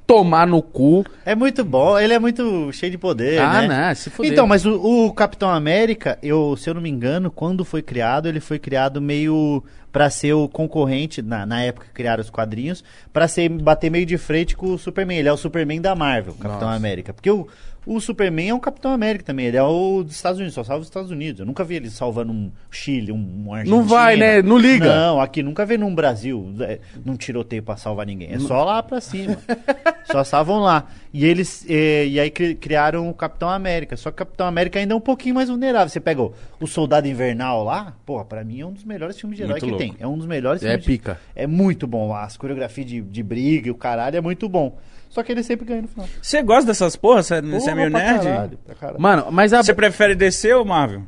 tomar 0.07 0.47
no 0.47 0.61
cu. 0.61 1.05
É 1.25 1.35
muito 1.35 1.65
bom, 1.65 1.99
ele 1.99 2.13
é 2.13 2.19
muito 2.19 2.71
cheio 2.71 2.91
de 2.91 2.97
poder, 2.97 3.39
Ah, 3.39 3.61
né? 3.61 3.87
não, 3.89 3.95
se 3.95 4.09
fuder. 4.09 4.31
Então, 4.31 4.47
mas 4.47 4.65
o, 4.65 5.05
o 5.05 5.13
Capitão 5.13 5.49
América, 5.49 6.17
eu, 6.23 6.55
se 6.55 6.69
eu 6.69 6.73
não 6.73 6.81
me 6.81 6.89
engano, 6.89 7.29
quando 7.29 7.65
foi 7.65 7.81
criado, 7.81 8.27
ele 8.29 8.39
foi 8.39 8.57
criado 8.57 9.01
meio 9.01 9.61
pra 9.91 10.09
ser 10.09 10.33
o 10.33 10.47
concorrente, 10.47 11.21
na, 11.21 11.45
na 11.45 11.61
época 11.61 11.87
que 11.87 11.93
criaram 11.93 12.21
os 12.21 12.29
quadrinhos, 12.29 12.83
pra 13.11 13.27
ser, 13.27 13.49
bater 13.49 13.89
meio 13.91 14.05
de 14.05 14.17
frente 14.17 14.55
com 14.55 14.73
o 14.73 14.77
Superman. 14.77 15.17
Ele 15.17 15.27
é 15.27 15.33
o 15.33 15.37
Superman 15.37 15.81
da 15.81 15.93
Marvel, 15.93 16.33
Capitão 16.35 16.67
Nossa. 16.67 16.75
América. 16.77 17.13
Porque 17.13 17.29
o, 17.29 17.47
o 17.87 17.99
Superman 18.01 18.49
é 18.49 18.53
um 18.53 18.59
Capitão 18.59 18.91
América 18.91 19.23
também, 19.23 19.45
ele 19.47 19.57
é 19.57 19.63
o 19.63 20.03
dos 20.03 20.15
Estados 20.15 20.37
Unidos, 20.39 20.53
só 20.53 20.63
salva 20.63 20.81
os 20.81 20.87
Estados 20.87 21.09
Unidos. 21.09 21.39
Eu 21.39 21.45
nunca 21.45 21.63
vi 21.63 21.75
ele 21.75 21.89
salvando 21.89 22.31
um 22.33 22.51
Chile, 22.69 23.11
um, 23.11 23.45
um 23.47 23.53
Argentina. 23.53 23.77
Não 23.77 23.83
vai, 23.87 24.17
né? 24.17 24.41
Não 24.41 24.57
liga. 24.57 24.85
Não, 24.93 25.21
aqui 25.21 25.41
nunca 25.41 25.65
vi 25.65 25.77
num 25.77 25.93
Brasil, 25.95 26.53
é, 26.59 26.79
num 27.05 27.15
tiroteio 27.15 27.63
pra 27.63 27.77
salvar 27.77 28.05
ninguém. 28.05 28.31
É 28.33 28.39
só 28.39 28.63
lá 28.63 28.83
pra 28.83 28.99
cima. 29.01 29.37
só 30.05 30.23
salvam 30.23 30.59
lá. 30.59 30.85
E 31.13 31.25
eles 31.25 31.65
eh, 31.69 32.05
e 32.07 32.19
aí 32.19 32.29
cri- 32.29 32.55
criaram 32.55 33.09
o 33.09 33.13
Capitão 33.13 33.49
América. 33.49 33.95
Só 33.97 34.09
que 34.11 34.15
o 34.15 34.17
Capitão 34.25 34.45
América 34.45 34.77
ainda 34.79 34.93
é 34.93 34.95
um 34.97 35.01
pouquinho 35.01 35.33
mais 35.35 35.49
vulnerável. 35.49 35.89
Você 35.89 35.99
pega 35.99 36.21
o, 36.21 36.33
o 36.59 36.67
Soldado 36.67 37.07
Invernal 37.07 37.63
lá, 37.63 37.95
porra, 38.05 38.25
pra 38.25 38.43
mim 38.43 38.59
é 38.61 38.65
um 38.65 38.71
dos 38.73 38.83
melhores 38.83 39.19
filmes 39.19 39.37
de 39.37 39.43
herói 39.43 39.53
Muito 39.59 39.63
que 39.65 39.71
louco. 39.71 39.83
tem. 39.85 39.95
É 39.99 40.07
um 40.07 40.17
dos 40.17 40.27
melhores 40.27 40.61
É 40.61 40.67
filmes. 40.69 40.83
de- 40.85 40.91
pica. 40.91 41.19
É 41.35 41.47
muito 41.47 41.87
bom. 41.87 42.13
As 42.13 42.37
coreografias 42.37 42.85
de, 42.87 43.01
de 43.01 43.23
briga 43.23 43.67
e 43.69 43.71
o 43.71 43.75
caralho 43.75 44.17
é 44.17 44.21
muito 44.21 44.47
bom. 44.47 44.77
Só 45.17 45.23
que 45.23 45.31
ele 45.31 45.41
sempre 45.41 45.65
ganha 45.65 45.81
no 45.81 45.87
final. 45.87 46.07
Você 46.21 46.43
gosta 46.43 46.67
dessas 46.67 46.95
porra? 46.95 47.23
Você 47.23 47.37
é 47.37 47.41
meio 47.41 47.89
pra 47.89 47.99
nerd? 47.99 48.23
caralho, 48.23 48.59
pra 48.63 48.75
caralho. 48.75 49.01
Mano, 49.01 49.25
mas 49.31 49.51
a 49.51 49.63
Você 49.63 49.73
prefere 49.73 50.13
DC 50.13 50.53
ou 50.53 50.63
Marvel? 50.63 51.01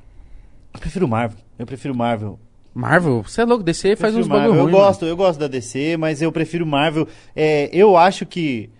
Eu 0.73 0.79
prefiro 0.79 1.07
Marvel. 1.07 1.37
Eu 1.59 1.65
prefiro 1.67 1.93
Marvel. 1.93 2.39
Marvel, 2.73 3.21
você 3.21 3.41
é 3.41 3.45
louco, 3.45 3.63
DC 3.63 3.89
faz 3.89 4.15
Prefiro 4.15 4.21
uns 4.21 4.27
bagulho 4.27 4.47
Marvel. 4.47 4.63
ruim. 4.63 4.73
Eu 4.73 4.79
gosto, 4.79 5.05
eu 5.05 5.15
gosto 5.15 5.39
da 5.39 5.47
DC, 5.47 5.95
mas 5.97 6.23
eu 6.23 6.31
prefiro 6.31 6.65
Marvel. 6.65 7.07
É, 7.35 7.69
eu 7.71 7.95
acho 7.95 8.25
que 8.25 8.71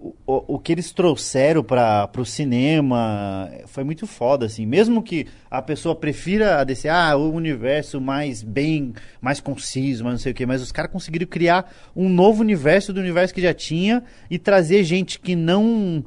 o, 0.00 0.14
o, 0.26 0.54
o 0.54 0.58
que 0.58 0.72
eles 0.72 0.92
trouxeram 0.92 1.62
para 1.62 2.08
pro 2.08 2.24
cinema 2.24 3.50
foi 3.66 3.84
muito 3.84 4.06
foda, 4.06 4.46
assim. 4.46 4.64
Mesmo 4.64 5.02
que 5.02 5.26
a 5.50 5.60
pessoa 5.60 5.94
prefira 5.94 6.58
a 6.58 6.64
DC, 6.64 6.88
ah, 6.88 7.14
o 7.16 7.30
universo 7.32 8.00
mais 8.00 8.42
bem, 8.42 8.94
mais 9.20 9.40
conciso, 9.40 10.02
mas 10.04 10.12
não 10.14 10.18
sei 10.18 10.32
o 10.32 10.34
quê, 10.34 10.46
mas 10.46 10.62
os 10.62 10.72
caras 10.72 10.90
conseguiram 10.90 11.26
criar 11.26 11.70
um 11.94 12.08
novo 12.08 12.40
universo 12.40 12.92
do 12.92 13.00
universo 13.00 13.34
que 13.34 13.42
já 13.42 13.52
tinha 13.52 14.02
e 14.30 14.38
trazer 14.38 14.82
gente 14.84 15.20
que 15.20 15.36
não 15.36 16.02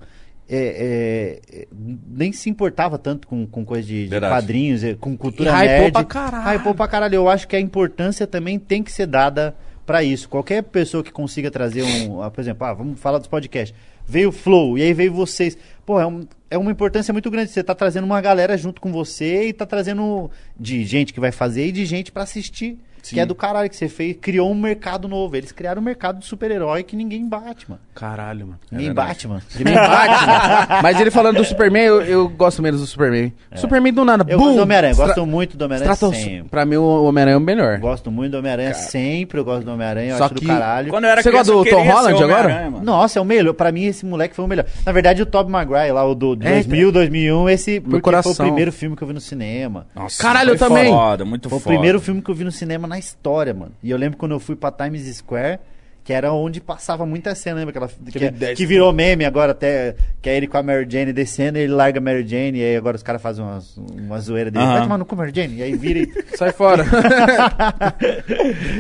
é, 0.50 1.40
é, 1.54 1.68
nem 2.08 2.32
se 2.34 2.50
importava 2.50 2.98
tanto 2.98 3.28
com, 3.28 3.46
com 3.46 3.64
coisa 3.64 3.88
de, 3.88 4.08
de 4.08 4.20
quadrinhos, 4.20 4.84
é, 4.84 4.96
com 4.96 5.16
cultura 5.16 5.52
E 5.52 5.54
hypou 5.54 5.68
nerd. 5.68 5.92
pra 5.94 6.04
caralho. 6.04 6.60
Hypou 6.60 6.76
pra 6.76 6.88
caralho. 6.88 7.16
Eu 7.16 7.30
acho 7.30 7.48
que 7.48 7.56
a 7.56 7.60
importância 7.60 8.26
também 8.26 8.58
tem 8.58 8.82
que 8.82 8.92
ser 8.92 9.06
dada 9.06 9.56
pra 9.86 10.04
isso. 10.04 10.28
Qualquer 10.30 10.63
pessoa 10.63 11.04
que 11.04 11.12
consiga 11.12 11.50
trazer 11.52 11.84
um, 11.84 12.22
ah, 12.22 12.30
por 12.32 12.42
exemplo, 12.42 12.66
ah, 12.66 12.74
vamos 12.74 13.00
falar 13.00 13.18
dos 13.20 13.28
podcasts. 13.28 13.78
Veio 14.06 14.30
o 14.30 14.32
Flow, 14.32 14.78
e 14.78 14.82
aí 14.82 14.94
veio 14.94 15.13
vocês. 15.13 15.58
Pô, 15.86 16.00
é, 16.00 16.06
um- 16.06 16.25
é 16.52 16.58
uma 16.58 16.72
importância 16.72 17.12
muito 17.13 17.30
grande. 17.32 17.52
Você 17.52 17.63
tá 17.63 17.74
trazendo 17.74 18.04
uma 18.04 18.20
galera 18.22 18.58
junto 18.58 18.82
com 18.82 18.92
você 18.92 19.48
e 19.48 19.54
tá 19.54 19.66
trazendo 19.66 20.30
de 20.60 20.84
gente 20.86 21.13
que 21.13 21.20
vai 21.20 21.32
fazer 21.32 21.68
e 21.68 21.72
de 21.72 21.86
gente 21.86 22.12
pra 22.12 22.24
assistir. 22.24 22.78
Que 23.10 23.19
é 23.19 23.25
do 23.25 23.36
caralho 23.36 23.69
que 23.69 23.75
você 23.75 23.89
fez, 23.89 24.15
criou 24.19 24.50
um 24.51 24.55
mercado 24.55 25.07
novo. 25.07 25.36
Eles 25.36 25.51
criaram 25.51 25.81
um 25.81 25.86
mercado 25.86 26.19
de 26.19 26.25
super-herói 26.25 26.83
que 26.83 26.95
ninguém 26.95 27.27
bate, 27.27 27.69
mano. 27.69 27.81
Caralho, 27.93 28.48
mano. 28.48 28.60
Ninguém 28.72 28.88
verdade. 28.88 29.07
bate, 29.10 29.27
mano. 29.27 29.41
Nem 29.63 29.74
bate, 29.75 30.25
né? 30.27 30.79
Mas 30.81 31.00
ele 31.00 31.12
falando 31.12 31.38
do 31.38 31.43
Superman, 31.43 31.83
eu, 31.83 32.01
eu 32.01 32.29
gosto 32.29 32.62
menos 32.62 32.79
do 32.81 32.88
Superman. 32.88 33.31
Superman 33.55 33.93
do 33.93 34.05
nada, 34.05 34.25
Eu 34.27 34.38
bum! 34.38 34.45
gosto 34.45 34.55
do 34.57 34.62
Homem-Aranha, 34.63 34.91
Estra- 34.91 35.05
gosto 35.07 35.25
muito 35.25 35.57
do 35.57 35.65
Homem-Aranha 35.65 35.95
sempre. 35.95 36.50
Pra 36.50 36.65
mim, 36.65 36.75
o 36.77 37.03
Homem-Aranha 37.03 37.36
é 37.36 37.38
o 37.38 37.41
melhor. 37.41 37.77
Gosto 37.79 38.10
muito 38.10 38.31
do 38.31 38.38
Homem-Aranha 38.39 38.74
sempre, 38.74 39.39
eu 39.39 39.45
gosto 39.45 39.65
do 39.65 39.72
Homem-Aranha, 39.74 40.12
eu 40.13 40.17
Só 40.17 40.25
acho 40.25 40.33
que- 40.36 40.41
do 40.41 40.48
caralho. 40.48 40.89
Quando 40.89 41.03
eu 41.03 41.10
era 41.10 41.22
Você 41.22 41.29
criança, 41.29 41.51
gosta 41.53 41.69
do 41.72 41.75
Tom 41.77 41.83
Holland 41.83 42.22
o 42.22 42.24
agora? 42.24 42.69
Mano. 42.72 42.83
Nossa, 42.83 43.19
é 43.19 43.22
o 43.22 43.25
melhor. 43.25 43.53
Pra 43.53 43.72
mim, 43.72 43.83
esse 43.86 44.05
moleque 44.05 44.36
foi 44.36 44.45
o 44.45 44.48
melhor. 44.48 44.65
Na 44.86 44.91
verdade, 44.91 45.22
o 45.22 45.25
Tobey 45.25 45.51
Maguire, 45.51 45.91
lá, 45.91 46.03
o 46.05 46.15
do, 46.15 46.36
do 46.36 46.48
É, 46.48 46.53
2000, 46.53 46.91
2001, 46.91 47.50
esse 47.50 47.79
porque 47.79 48.01
foi 48.24 48.31
o 48.31 48.36
primeiro 48.36 48.72
filme 48.72 48.95
que 48.95 49.01
eu 49.03 49.07
vi 49.07 49.13
no 49.13 49.22
cinema. 49.22 49.86
Nossa, 49.95 50.22
Caralho, 50.22 50.51
eu 50.51 50.57
foi 50.57 50.67
também. 50.67 50.91
Foda, 50.91 51.25
muito 51.25 51.50
Foi 51.50 51.57
o 51.57 51.62
foda. 51.62 51.74
primeiro 51.75 52.00
filme 52.00 52.22
que 52.22 52.29
eu 52.31 52.36
vi 52.36 52.43
no 52.43 52.51
cinema 52.51 52.88
na 52.94 53.00
história, 53.00 53.54
mano. 53.54 53.72
E 53.82 53.90
eu 53.90 53.98
lembro 53.98 54.18
quando 54.18 54.34
eu 54.34 54.40
fui 54.40 54.56
pra 54.56 54.72
Times 54.72 55.04
Square, 55.18 55.60
que 56.04 56.12
era 56.12 56.34
onde 56.34 56.60
passava 56.60 57.06
muita 57.06 57.34
cena, 57.34 57.58
lembra? 57.60 57.72
Aquela, 57.72 57.88
que, 58.12 58.30
dez- 58.30 58.58
que 58.58 58.66
virou 58.66 58.92
meme 58.92 59.24
agora 59.26 59.54
até, 59.54 59.96
que 60.22 60.30
é 60.30 60.36
ele 60.36 60.48
com 60.48 60.58
a 60.58 60.64
Mary 60.64 60.86
Jane 60.90 61.14
descendo, 61.14 61.58
ele 61.58 61.72
larga 61.74 62.00
a 62.00 62.02
Mary 62.02 62.28
Jane, 62.28 62.60
e 62.60 62.64
aí 62.64 62.76
agora 62.76 62.98
os 62.98 63.04
caras 63.04 63.22
fazem 63.22 63.44
uma, 63.44 63.60
uma 63.78 64.20
zoeira 64.20 64.52
dele. 64.52 64.66
Aham. 64.66 64.74
Vai 64.74 64.82
tomar 64.84 64.98
no 64.98 65.06
cu, 65.06 65.16
Mary 65.16 65.32
Jane. 65.34 65.56
E 65.56 65.64
aí 65.64 65.76
vira 65.76 66.00
e... 66.00 66.12
Sai 66.38 66.52
fora. 66.52 66.84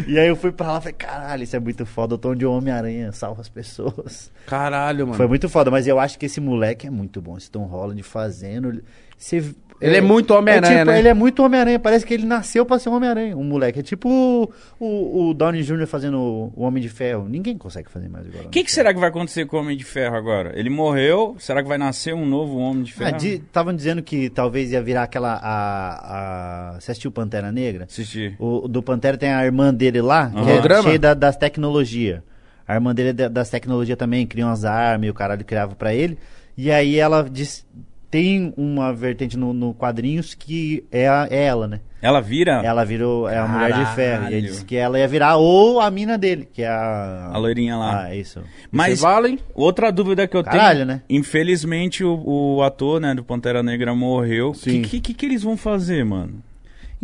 e 0.07 0.19
aí 0.19 0.27
eu 0.27 0.35
fui 0.35 0.51
pra 0.51 0.73
lá 0.73 0.77
e 0.77 0.81
falei, 0.81 0.93
caralho, 0.93 1.43
isso 1.43 1.55
é 1.55 1.59
muito 1.59 1.85
foda. 1.85 2.15
O 2.15 2.17
tom 2.17 2.35
de 2.35 2.45
Homem-Aranha 2.45 3.11
salva 3.11 3.41
as 3.41 3.49
pessoas. 3.49 4.31
Caralho, 4.45 5.05
mano. 5.07 5.17
Foi 5.17 5.27
muito 5.27 5.47
foda, 5.49 5.71
mas 5.71 5.87
eu 5.87 5.99
acho 5.99 6.17
que 6.19 6.25
esse 6.25 6.41
moleque 6.41 6.87
é 6.87 6.89
muito 6.89 7.21
bom. 7.21 7.37
Esse 7.37 7.49
Tom 7.49 7.63
Holland 7.65 8.01
fazendo. 8.03 8.81
Você- 9.17 9.53
Ele 9.87 9.97
é 9.97 10.01
muito 10.01 10.33
Homem-Aranha, 10.33 10.73
é 10.73 10.79
tipo, 10.79 10.91
né? 10.91 10.99
Ele 10.99 11.07
é 11.07 11.13
muito 11.13 11.43
Homem-Aranha. 11.43 11.79
Parece 11.79 12.05
que 12.05 12.13
ele 12.13 12.25
nasceu 12.25 12.65
pra 12.65 12.79
ser 12.79 12.89
um 12.89 12.93
Homem-Aranha. 12.93 13.35
Um 13.37 13.43
moleque. 13.43 13.79
É 13.79 13.83
tipo 13.83 14.09
o, 14.09 14.49
o, 14.79 15.29
o 15.29 15.33
Downey 15.33 15.61
Jr. 15.63 15.85
fazendo 15.87 16.17
o, 16.19 16.63
Homem 16.63 16.81
de 16.81 16.89
Ferro. 16.89 17.27
Ninguém 17.29 17.57
consegue 17.57 17.89
fazer 17.89 18.07
mais 18.09 18.25
igual. 18.25 18.45
O 18.45 18.49
que, 18.49 18.63
que 18.63 18.71
será 18.71 18.93
que 18.93 18.99
vai 18.99 19.09
acontecer 19.09 19.45
com 19.45 19.57
o 19.57 19.59
Homem 19.59 19.75
de 19.77 19.83
Ferro 19.83 20.15
agora? 20.15 20.51
Ele 20.57 20.69
morreu, 20.69 21.35
será 21.39 21.61
que 21.61 21.67
vai 21.69 21.77
nascer 21.77 22.13
um 22.13 22.25
novo 22.25 22.57
Homem 22.57 22.83
de 22.83 22.93
Ferro? 22.93 23.09
Estavam 23.17 23.75
dizendo 23.75 24.01
que 24.01 24.29
talvez 24.29 24.71
ia 24.71 24.81
virar 24.81 25.03
aquela. 25.03 25.33
A, 25.41 26.73
a, 26.75 26.79
você 26.79 26.91
assistiu 26.91 27.11
Pantera 27.11 27.51
Negra? 27.51 27.85
Assistir. 27.85 28.35
O, 28.39 28.67
do 28.67 28.81
Pantera 28.81 29.17
tem 29.17 29.31
a 29.31 29.43
irmã 29.45 29.73
dele 29.73 30.01
lá, 30.01 30.29
que 30.29 30.49
é 30.51 30.81
cheia 30.83 30.99
da- 30.99 31.13
das 31.13 31.37
tecnologias. 31.37 32.21
A 32.67 32.75
irmã 32.75 32.93
dele 32.95 33.09
é 33.09 33.13
da- 33.13 33.27
das 33.27 33.49
tecnologias 33.49 33.97
também, 33.97 34.25
cria 34.25 34.45
umas 34.45 34.63
armas 34.65 35.07
e 35.07 35.09
o 35.09 35.13
caralho 35.13 35.43
criava 35.43 35.75
pra 35.75 35.93
ele. 35.93 36.17
E 36.57 36.71
aí 36.71 36.97
ela 36.97 37.27
diz, 37.29 37.65
tem 38.13 38.53
uma 38.55 38.93
vertente 38.93 39.35
no, 39.35 39.53
no 39.53 39.73
quadrinhos 39.73 40.35
que 40.35 40.85
é, 40.91 41.07
a- 41.07 41.27
é 41.31 41.45
ela, 41.45 41.67
né? 41.67 41.79
Ela 41.99 42.21
vira 42.21 42.61
Ela 42.63 42.83
virou 42.85 43.27
é 43.27 43.39
a 43.39 43.47
mulher 43.47 43.73
de 43.73 43.85
ferro. 43.95 44.23
E 44.23 44.25
aí 44.27 44.31
Caralho. 44.33 44.41
disse 44.41 44.65
que 44.65 44.75
ela 44.75 44.99
ia 44.99 45.07
virar 45.07 45.37
ou 45.37 45.79
a 45.79 45.89
mina 45.89 46.15
dele, 46.15 46.47
que 46.51 46.61
é 46.61 46.67
a. 46.67 47.31
a 47.33 47.37
loirinha 47.39 47.75
lá. 47.75 48.03
Ah, 48.03 48.15
isso. 48.15 48.41
Mas 48.71 48.99
valem? 48.99 49.39
outra 49.55 49.89
dúvida 49.91 50.27
que 50.27 50.37
eu 50.37 50.43
Caralho, 50.43 50.79
tenho, 50.81 50.85
né? 50.85 51.01
infelizmente 51.09 52.03
o, 52.03 52.21
o 52.57 52.61
ator, 52.61 53.01
né, 53.01 53.15
do 53.15 53.23
Pantera 53.23 53.63
Negra 53.63 53.95
morreu. 53.95 54.51
O 54.51 54.53
Sim. 54.53 54.83
que, 54.83 54.99
que, 54.99 55.13
que 55.15 55.25
eles 55.25 55.41
vão 55.41 55.57
fazer, 55.57 56.05
mano? 56.05 56.43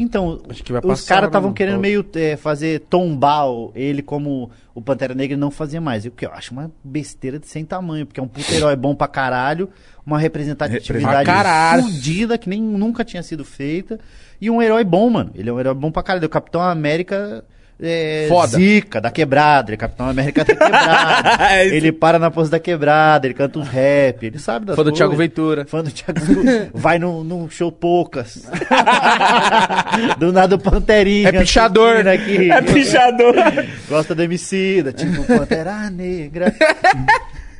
Então, 0.01 0.41
os 0.47 1.05
caras 1.05 1.23
né, 1.23 1.27
estavam 1.27 1.49
mano? 1.49 1.53
querendo 1.53 1.77
meio 1.77 2.05
é, 2.15 2.37
fazer 2.37 2.79
tombar 2.89 3.47
ele 3.75 4.01
como 4.01 4.49
o 4.73 4.81
Pantera 4.81 5.13
Negra 5.13 5.35
não 5.35 5.51
fazia 5.51 5.81
mais. 5.81 6.05
O 6.05 6.11
que 6.11 6.25
eu 6.25 6.31
acho 6.31 6.53
uma 6.53 6.71
besteira 6.81 7.37
de 7.37 7.47
sem 7.47 7.65
tamanho, 7.65 8.05
porque 8.05 8.17
é 8.17 8.23
um 8.23 8.27
puto 8.27 8.49
herói 8.53 8.77
bom 8.77 8.95
pra 8.95 9.09
caralho, 9.09 9.69
uma 10.05 10.17
representatividade 10.17 11.25
caralho. 11.25 11.83
fudida 11.83 12.37
que 12.37 12.47
nem 12.47 12.61
nunca 12.61 13.03
tinha 13.03 13.21
sido 13.21 13.43
feita, 13.43 13.99
e 14.39 14.49
um 14.49 14.61
herói 14.61 14.85
bom, 14.85 15.09
mano. 15.09 15.31
Ele 15.35 15.49
é 15.49 15.53
um 15.53 15.59
herói 15.59 15.73
bom 15.73 15.91
pra 15.91 16.01
caralho. 16.01 16.25
O 16.27 16.29
Capitão 16.29 16.61
América 16.61 17.43
é, 17.81 18.25
Foda. 18.27 18.57
zica, 18.57 18.99
da 18.99 19.09
quebrada. 19.09 19.69
Ele 19.69 19.75
é 19.75 19.77
Capitão 19.77 20.09
América 20.09 20.43
da 20.43 20.53
quebrada. 20.53 21.55
ele 21.65 21.91
para 21.91 22.19
na 22.19 22.29
pose 22.29 22.51
da 22.51 22.59
quebrada, 22.59 23.25
ele 23.27 23.33
canta 23.33 23.57
uns 23.59 23.67
rap, 23.69 24.25
ele 24.25 24.37
sabe 24.39 24.65
das 24.65 24.75
Fã 24.75 24.81
do 24.83 24.85
coisas. 24.91 24.97
Thiago 24.97 25.15
Ventura. 25.15 25.65
Fã 25.65 25.83
do 25.83 25.89
Thiago. 25.91 26.19
Vai 26.73 26.99
num, 26.99 27.23
num 27.23 27.49
show 27.49 27.71
poucas. 27.71 28.43
do 30.17 30.31
nada 30.31 30.55
o 30.55 30.59
Panterinha. 30.59 31.29
É 31.29 31.31
pichador. 31.31 32.07
Aqui. 32.07 32.51
É 32.51 32.61
pichador. 32.61 33.35
Gosta 33.87 34.13
do 34.13 34.23
Emicida, 34.23 34.91
tipo 34.91 35.23
Pantera 35.23 35.89
Negra. 35.89 36.53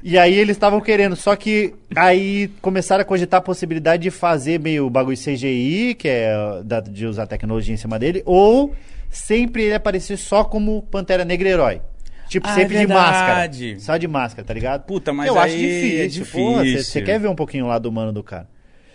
E 0.04 0.18
aí 0.18 0.34
eles 0.34 0.56
estavam 0.56 0.80
querendo, 0.80 1.16
só 1.16 1.36
que 1.36 1.74
aí 1.96 2.50
começaram 2.62 3.02
a 3.02 3.06
cogitar 3.06 3.40
a 3.40 3.44
possibilidade 3.44 4.04
de 4.04 4.12
fazer 4.12 4.58
meio 4.60 4.90
bagulho 4.90 5.18
CGI, 5.18 5.94
que 5.96 6.08
é 6.08 6.34
da- 6.64 6.80
de 6.80 7.06
usar 7.06 7.28
tecnologia 7.28 7.74
em 7.74 7.78
cima 7.78 8.00
dele, 8.00 8.24
ou 8.26 8.74
sempre 9.10 9.63
ele 9.63 9.74
aparecer 9.74 10.17
só 10.17 10.43
como 10.43 10.82
Pantera 10.84 11.26
Negra 11.26 11.50
herói. 11.50 11.82
Tipo, 12.28 12.48
Ah, 12.48 12.54
sempre 12.54 12.78
é 12.78 12.82
de 12.82 12.86
verdade. 12.86 13.65
máscara. 13.74 13.80
Só 13.80 13.98
de 13.98 14.08
máscara, 14.08 14.48
tá 14.48 14.54
ligado? 14.54 14.86
Puta, 14.86 15.12
mas 15.12 15.28
Eu 15.28 15.39
acho 15.39 15.58
difícil. 15.58 16.00
é 16.00 16.04
Pô, 16.32 16.62
difícil. 16.63 16.84
Você 16.84 17.02
quer 17.02 17.19
ver 17.19 17.28
um 17.28 17.36
pouquinho 17.36 17.65
lá 17.65 17.80
do 17.80 17.91
mano 17.91 18.12
do 18.13 18.24
cara. 18.24 18.48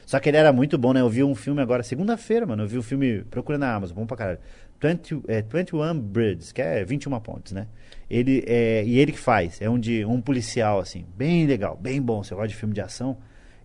Só 0.07 0.21
que 0.21 0.29
ele 0.29 0.37
era 0.37 0.53
muito 0.53 0.79
bom, 0.79 0.93
né? 0.93 1.01
Eu 1.01 1.09
vi 1.09 1.25
um 1.25 1.35
filme 1.35 1.61
agora, 1.61 1.83
segunda-feira, 1.83 2.47
mano. 2.47 2.63
Eu 2.63 2.69
vi 2.69 2.79
um 2.79 2.83
filme, 2.83 3.25
procura 3.31 3.59
na 3.59 3.75
Amazon, 3.75 3.97
bom 3.97 4.07
pra 4.07 4.17
caralho. 4.17 4.39
20, 4.81 5.23
é, 5.27 5.43
21 5.43 5.99
Bridges, 5.99 6.53
que 6.53 6.61
é 6.63 6.85
21 6.85 7.19
pontes, 7.21 7.53
né? 7.53 7.67
Ele, 8.09 8.45
é, 8.47 8.85
e 8.85 8.99
ele 8.99 9.13
que 9.13 9.19
faz, 9.19 9.61
é 9.63 9.69
um, 9.69 9.79
de, 9.79 10.05
um 10.05 10.21
policial, 10.21 10.79
assim, 10.79 11.07
bem 11.17 11.47
legal, 11.47 11.77
bem 11.81 12.01
bom. 12.03 12.23
Você 12.23 12.35
gosta 12.35 12.49
de 12.49 12.55
filme 12.55 12.75
de 12.75 12.83
ação. 12.83 13.17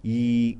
E 0.03 0.57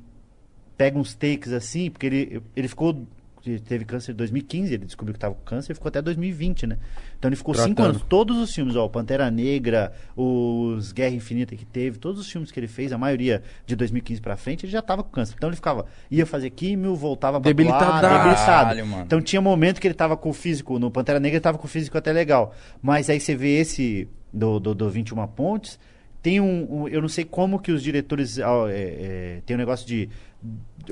pega 0.76 0.98
uns 0.98 1.14
takes 1.14 1.52
assim, 1.52 1.90
porque 1.90 2.06
ele, 2.06 2.42
ele 2.54 2.68
ficou. 2.68 3.06
Ele 3.46 3.58
Teve 3.60 3.84
câncer 3.84 4.12
em 4.12 4.14
2015, 4.14 4.74
ele 4.74 4.84
descobriu 4.84 5.14
que 5.14 5.18
tava 5.20 5.34
com 5.34 5.42
câncer 5.42 5.72
e 5.72 5.74
ficou 5.74 5.88
até 5.88 6.02
2020, 6.02 6.66
né? 6.66 6.76
Então 7.18 7.28
ele 7.28 7.36
ficou 7.36 7.54
cinco 7.54 7.74
Tratando. 7.76 7.94
anos. 7.96 8.06
Todos 8.08 8.36
os 8.38 8.54
filmes, 8.54 8.76
ó, 8.76 8.84
o 8.84 8.88
Pantera 8.90 9.30
Negra, 9.30 9.92
os 10.16 10.92
Guerra 10.92 11.14
Infinita 11.14 11.56
que 11.56 11.64
teve, 11.64 11.98
todos 11.98 12.20
os 12.20 12.30
filmes 12.30 12.50
que 12.50 12.60
ele 12.60 12.66
fez, 12.68 12.92
a 12.92 12.98
maioria 12.98 13.42
de 13.66 13.74
2015 13.76 14.20
pra 14.20 14.36
frente, 14.36 14.64
ele 14.66 14.72
já 14.72 14.82
tava 14.82 15.02
com 15.02 15.10
câncer. 15.10 15.34
Então 15.36 15.48
ele 15.48 15.56
ficava, 15.56 15.86
ia 16.10 16.26
fazer 16.26 16.50
químio, 16.50 16.94
voltava 16.94 17.40
pra 17.40 17.48
Debilitadaço. 17.50 17.92
atuar, 18.06 18.18
debilitado. 18.18 18.46
Caralho, 18.46 18.86
mano. 18.86 19.02
Então 19.04 19.20
tinha 19.20 19.40
momento 19.40 19.80
que 19.80 19.86
ele 19.86 19.94
tava 19.94 20.16
com 20.16 20.30
o 20.30 20.32
físico, 20.34 20.78
no 20.78 20.90
Pantera 20.90 21.18
Negra 21.20 21.36
ele 21.36 21.42
tava 21.42 21.58
com 21.58 21.66
o 21.66 21.68
físico 21.70 21.96
até 21.98 22.12
legal. 22.12 22.54
Mas 22.82 23.08
aí 23.10 23.18
você 23.20 23.34
vê 23.34 23.58
esse 23.60 24.08
do, 24.32 24.60
do, 24.60 24.74
do 24.74 24.90
21 24.90 25.26
Pontes, 25.28 25.78
tem 26.22 26.40
um, 26.40 26.82
um- 26.82 26.88
Eu 26.88 27.00
não 27.00 27.08
sei 27.08 27.24
como 27.24 27.58
que 27.58 27.72
os 27.72 27.82
diretores. 27.82 28.38
ó, 28.38 28.68
é, 28.68 28.74
é, 28.74 29.42
tem 29.46 29.56
um 29.56 29.58
negócio 29.58 29.86
de. 29.86 30.08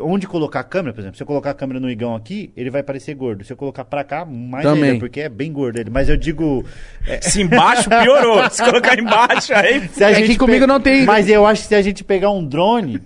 Onde 0.00 0.26
colocar 0.26 0.60
a 0.60 0.64
câmera, 0.64 0.92
por 0.92 1.00
exemplo. 1.00 1.16
Se 1.16 1.22
eu 1.22 1.26
colocar 1.26 1.50
a 1.50 1.54
câmera 1.54 1.80
no 1.80 1.90
igão 1.90 2.14
aqui, 2.14 2.52
ele 2.56 2.70
vai 2.70 2.82
parecer 2.82 3.14
gordo. 3.14 3.44
Se 3.44 3.52
eu 3.52 3.56
colocar 3.56 3.84
pra 3.84 4.04
cá, 4.04 4.24
mais 4.24 4.64
Também. 4.64 4.90
ainda, 4.90 5.00
porque 5.00 5.20
é 5.20 5.28
bem 5.28 5.52
gordo 5.52 5.78
ele. 5.78 5.90
Mas 5.90 6.08
eu 6.08 6.16
digo. 6.16 6.64
é, 7.06 7.20
Se 7.20 7.40
embaixo, 7.42 7.88
piorou. 7.88 8.48
Se 8.50 8.62
colocar 8.62 8.98
embaixo, 8.98 9.54
aí... 9.54 9.88
se 9.92 10.04
a 10.04 10.10
É 10.10 10.14
gente 10.14 10.28
que 10.32 10.38
comigo 10.38 10.66
não 10.66 10.80
tem- 10.80 11.04
Mas 11.04 11.28
eu 11.28 11.46
acho 11.46 11.62
que 11.62 11.68
se 11.68 11.74
a 11.74 11.82
gente 11.82 12.04
pegar 12.04 12.30
um 12.30 12.44
drone. 12.44 13.00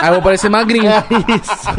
Aí 0.00 0.08
eu 0.08 0.14
vou 0.14 0.22
parecer 0.22 0.48
magrinho. 0.48 0.88
é 0.90 1.02
isso. 1.36 1.70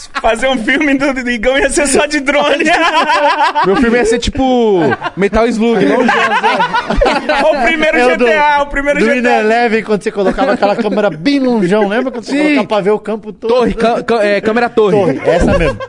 Fazer 0.21 0.47
um 0.47 0.57
filme 0.63 0.93
do 0.97 1.13
do 1.13 1.29
Igão 1.29 1.57
ia 1.57 1.69
ser 1.69 1.87
só 1.87 2.05
de 2.05 2.19
drone. 2.19 2.63
Meu 3.65 3.75
filme 3.75 3.97
ia 3.97 4.05
ser 4.05 4.19
tipo 4.19 4.79
Metal 5.15 5.45
Slug, 5.47 5.85
não 5.85 5.97
o 7.51 7.61
primeiro 7.65 7.97
É 7.97 8.05
o 8.13 8.17
do- 8.17 8.25
GTA, 8.25 8.61
o 8.63 8.65
primeiro 8.67 8.99
Do 8.99 9.05
GTA. 9.05 9.15
Winner 9.15 9.39
Eleven, 9.39 9.83
quando 9.83 10.03
você 10.03 10.11
colocava 10.11 10.53
aquela 10.53 10.75
câmera 10.75 11.09
bem 11.09 11.39
longeão, 11.39 11.87
lembra? 11.87 12.11
Quando 12.11 12.25
você 12.25 12.31
Sim. 12.31 12.43
colocava 12.43 12.67
pra 12.67 12.81
ver 12.81 12.91
o 12.91 12.99
campo 12.99 13.31
todo. 13.33 13.49
Torre, 13.49 13.73
ca- 13.73 14.03
ca- 14.03 14.23
é, 14.23 14.41
câmera 14.41 14.69
torre. 14.69 14.95
Torre, 14.97 15.21
essa 15.29 15.57
mesmo. 15.57 15.79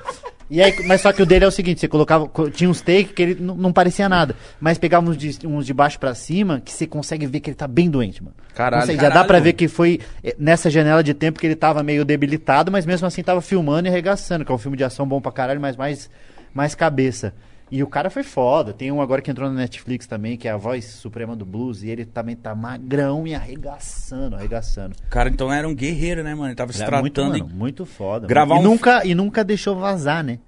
E 0.55 0.61
aí, 0.63 0.87
mas 0.87 1.01
só 1.01 1.11
que 1.15 1.23
o 1.23 1.25
dele 1.25 1.47
é 1.47 1.49
o 1.49 1.51
seguinte, 1.51 1.81
você 1.81 1.89
colocava, 1.89 2.29
co- 2.29 2.51
tinha 2.51 2.69
uns 2.69 2.83
takes 2.83 3.13
que 3.13 3.23
ele 3.23 3.37
não 3.41 3.73
parecia 3.73 4.07
nada, 4.07 4.37
mas 4.61 4.77
pegava 4.77 5.09
uns 5.09 5.17
de, 5.17 5.47
uns 5.47 5.65
de 5.65 5.73
baixo 5.73 5.99
pra 5.99 6.15
cima 6.15 6.61
que 6.63 6.71
você 6.71 6.87
consegue 6.87 7.25
ver 7.27 7.41
que 7.41 7.49
ele 7.49 7.55
tá 7.55 7.67
bem 7.67 7.89
doente, 7.89 8.23
mano. 8.23 8.37
Caralho. 8.55 8.83
Consegue- 8.83 8.99
já 9.01 9.05
dá 9.09 9.15
Caralho. 9.15 9.29
pra 9.29 9.41
ver 9.41 9.55
que 9.55 9.67
foi 9.67 9.99
eh, 10.23 10.37
nessa 10.39 10.69
janela 10.69 11.03
de 11.03 11.15
tempo 11.15 11.41
que 11.41 11.47
ele 11.47 11.57
tava 11.57 11.83
meio 11.83 12.05
debilitado, 12.05 12.71
mas 12.71 12.85
mesmo 12.85 13.07
assim 13.07 13.23
tava 13.23 13.41
filmando 13.41 13.89
e 13.89 13.91
arregaçando, 13.91 14.45
que 14.45 14.53
é 14.53 14.55
um 14.55 14.59
filme 14.59 14.77
de 14.77 14.85
ação 14.85 15.09
bom 15.09 15.23
pra 15.23 15.33
caralho, 15.33 15.59
mas 15.59 15.75
mais, 15.75 16.11
mais 16.53 16.75
cabeça. 16.75 17.33
E 17.73 17.83
o 17.83 17.87
cara 17.87 18.11
foi 18.11 18.23
foda. 18.23 18.75
Tem 18.75 18.93
um 18.93 19.01
agora 19.01 19.23
que 19.23 19.31
entrou 19.31 19.49
na 19.49 19.55
Netflix 19.55 20.07
também, 20.07 20.37
que 20.37 20.47
é 20.47 20.51
a 20.51 20.59
voz 20.59 20.85
suprema 20.85 21.35
do 21.35 21.47
blues, 21.47 21.83
e 21.83 21.89
ele 21.89 22.05
também 22.05 22.37
tá 22.37 22.55
magrão 22.55 23.27
e 23.27 23.35
arregaçando, 23.35 24.37
arregaçando. 24.37 24.95
Cara, 25.09 25.31
então 25.31 25.51
era 25.51 25.67
um 25.67 25.75
guerreiro, 25.75 26.23
né, 26.23 26.35
mano? 26.35 26.49
Ele 26.49 26.55
tava 26.55 26.71
se 26.71 26.83
É 26.83 26.85
tratando 26.85 27.01
muito, 27.01 27.23
mano, 27.23 27.49
muito 27.49 27.87
foda. 27.87 28.27
Gravar 28.27 28.57
mano. 28.57 28.67
E, 28.67 28.69
um 28.69 28.71
nunca, 28.73 29.07
e 29.07 29.15
nunca 29.15 29.43
deixou 29.43 29.75
vazar, 29.75 30.23
né? 30.23 30.39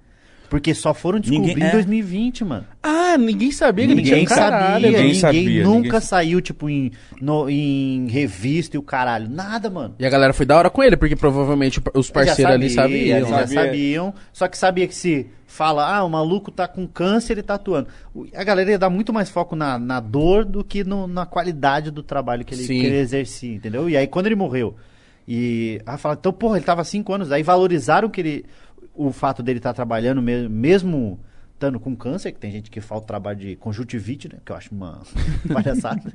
Porque 0.49 0.73
só 0.73 0.93
foram 0.93 1.19
descobrir 1.19 1.47
Ninguém- 1.49 1.63
em 1.63 1.67
é. 1.69 1.71
2020, 1.71 2.45
mano. 2.45 2.65
Ah, 2.83 3.17
ninguém 3.17 3.51
sabia 3.51 3.87
que 3.87 3.95
Ninguém 3.95 4.13
ele 4.13 4.25
tinha 4.25 4.29
sabia, 4.29 4.51
caralho, 4.51 4.85
ninguém, 4.85 5.01
ninguém 5.01 5.19
sabia, 5.19 5.63
nunca 5.63 5.81
ninguém- 5.83 6.01
saiu, 6.01 6.41
tipo, 6.41 6.69
em, 6.69 6.91
no- 7.21 7.49
em 7.49 8.07
revista 8.07 8.75
e 8.75 8.79
o 8.79 8.83
caralho. 8.83 9.29
Nada, 9.29 9.69
mano. 9.69 9.95
E 9.99 10.05
a 10.05 10.09
galera 10.09 10.33
foi 10.33 10.45
da 10.45 10.57
hora 10.57 10.69
com 10.69 10.83
ele, 10.83 10.95
porque 10.97 11.15
provavelmente 11.15 11.81
os 11.93 12.09
parceiros 12.11 12.53
ali 12.53 12.69
sabia, 12.69 12.97
sabiam. 12.97 13.17
eles 13.17 13.29
né? 13.29 13.37
já 13.39 13.47
Sabia. 13.47 13.63
sabiam. 13.63 14.13
Só 14.33 14.47
que 14.47 14.57
sabia 14.57 14.87
que 14.87 14.95
se 14.95 15.27
fala, 15.47 15.87
ah, 15.95 16.03
o 16.03 16.09
maluco 16.09 16.51
tá 16.51 16.67
com 16.67 16.85
câncer 16.87 17.37
e 17.37 17.43
tá 17.43 17.53
atuando. 17.55 17.87
A 18.35 18.43
galera 18.43 18.71
ia 18.71 18.79
dar 18.79 18.89
muito 18.89 19.11
mais 19.13 19.29
foco 19.29 19.55
na, 19.55 19.79
na 19.79 19.99
dor 19.99 20.43
do 20.45 20.63
que 20.63 20.83
no- 20.83 21.07
na 21.07 21.25
qualidade 21.25 21.89
do 21.91 22.03
trabalho 22.03 22.43
que 22.45 22.53
ele, 22.53 22.63
Sim. 22.63 22.79
que 22.81 22.85
ele 22.85 22.97
exercia, 22.97 23.55
entendeu? 23.55 23.89
E 23.89 23.95
aí 23.97 24.05
quando 24.07 24.25
ele 24.27 24.35
morreu, 24.35 24.75
e. 25.27 25.81
Ah, 25.85 25.97
fala, 25.97 26.15
então, 26.19 26.31
porra, 26.33 26.57
ele 26.57 26.65
tava 26.65 26.81
há 26.81 26.85
cinco 26.85 27.13
anos, 27.13 27.31
aí 27.31 27.41
valorizaram 27.41 28.09
que 28.09 28.21
ele. 28.21 28.45
O 28.95 29.11
fato 29.11 29.43
dele 29.43 29.59
estar 29.59 29.73
trabalhando 29.73 30.21
mesmo, 30.21 30.49
mesmo 30.49 31.19
estando 31.55 31.79
com 31.79 31.95
câncer, 31.95 32.33
que 32.33 32.39
tem 32.39 32.51
gente 32.51 32.69
que 32.69 32.81
falta 32.81 33.07
trabalho 33.07 33.39
de 33.39 33.55
conjuntivite, 33.55 34.27
né? 34.27 34.39
Que 34.45 34.51
eu 34.51 34.55
acho 34.55 34.73
uma 34.73 35.01
palhaçada. 35.51 36.13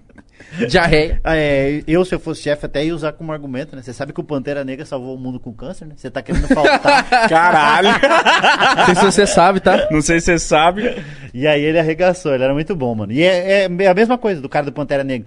Diarreia. 0.69 1.21
É, 1.25 1.83
eu, 1.87 2.05
se 2.05 2.15
eu 2.15 2.21
fosse 2.21 2.43
chefe, 2.43 2.67
até 2.67 2.85
ia 2.85 2.95
usar 2.95 3.13
como 3.13 3.33
argumento, 3.33 3.75
né? 3.75 3.83
Você 3.83 3.93
sabe 3.93 4.13
que 4.13 4.21
o 4.21 4.25
Pantera 4.25 4.65
Negra 4.65 4.85
salvou 4.85 5.15
o 5.17 5.19
mundo 5.19 5.41
com 5.41 5.53
câncer, 5.53 5.87
né? 5.87 5.95
Você 5.97 6.11
tá 6.11 6.21
querendo 6.21 6.47
faltar. 6.49 7.09
Caralho! 7.29 7.89
Não 8.77 8.87
sei 8.87 8.95
se 8.95 9.05
você 9.05 9.27
sabe, 9.27 9.61
tá? 9.61 9.89
Não 9.91 10.03
sei 10.03 10.21
se 10.21 10.27
você 10.27 10.39
sabe. 10.39 11.03
e 11.33 11.47
aí 11.47 11.63
ele 11.63 11.79
arregaçou, 11.79 12.35
ele 12.35 12.45
era 12.45 12.53
muito 12.53 12.77
bom, 12.77 12.95
mano. 12.95 13.13
E 13.13 13.23
é, 13.23 13.65
é 13.65 13.87
a 13.87 13.95
mesma 13.95 14.19
coisa 14.19 14.41
do 14.41 14.49
cara 14.49 14.67
do 14.67 14.73
Pantera 14.73 15.03
Negra. 15.03 15.27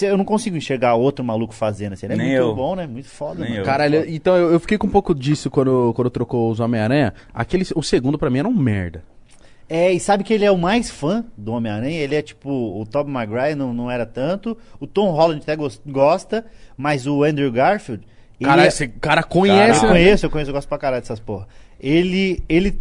Eu 0.00 0.16
não 0.16 0.24
consigo 0.24 0.56
enxergar 0.56 0.94
outro 0.94 1.24
maluco 1.24 1.52
fazendo 1.54 1.94
assim. 1.94 2.06
Ele 2.06 2.14
é 2.14 2.16
Nem 2.16 2.26
muito 2.28 2.40
eu. 2.42 2.54
bom, 2.54 2.76
né? 2.76 2.86
Muito 2.86 3.08
foda, 3.08 3.40
Nem 3.40 3.48
mano. 3.50 3.60
eu. 3.62 3.64
Caralho, 3.64 4.04
então 4.08 4.36
eu, 4.36 4.52
eu 4.52 4.60
fiquei 4.60 4.78
com 4.78 4.86
um 4.86 4.90
pouco 4.90 5.14
disso 5.14 5.50
quando, 5.50 5.92
quando 5.94 6.10
trocou 6.10 6.50
os 6.50 6.60
Homem-Aranha. 6.60 7.12
Aquele, 7.34 7.66
o 7.74 7.82
segundo 7.82 8.16
pra 8.18 8.30
mim 8.30 8.38
era 8.38 8.48
um 8.48 8.54
merda. 8.54 9.02
É, 9.68 9.92
e 9.92 10.00
sabe 10.00 10.24
que 10.24 10.32
ele 10.34 10.44
é 10.44 10.50
o 10.50 10.58
mais 10.58 10.90
fã 10.90 11.24
do 11.36 11.52
Homem-Aranha? 11.52 11.98
Ele 12.00 12.14
é 12.14 12.22
tipo, 12.22 12.50
o 12.50 12.84
Tobey 12.86 13.12
Maguire 13.12 13.54
não, 13.54 13.72
não 13.72 13.90
era 13.90 14.04
tanto, 14.04 14.56
o 14.80 14.86
Tom 14.86 15.10
Holland 15.12 15.40
até 15.42 15.54
gos- 15.54 15.80
gosta, 15.86 16.44
mas 16.76 17.06
o 17.06 17.22
Andrew 17.22 17.52
Garfield... 17.52 18.02
ele 18.40 18.48
Caralho, 18.50 18.64
é- 18.64 18.68
esse 18.68 18.88
cara 18.88 19.22
conhece. 19.22 19.84
Eu 19.84 19.90
né? 19.90 19.94
conheço, 19.96 20.26
eu 20.26 20.30
conheço, 20.30 20.50
eu 20.50 20.54
gosto 20.54 20.68
pra 20.68 20.76
caralho 20.78 21.02
dessas 21.02 21.20
porra. 21.20 21.46
Ele, 21.80 22.42
ele 22.48 22.78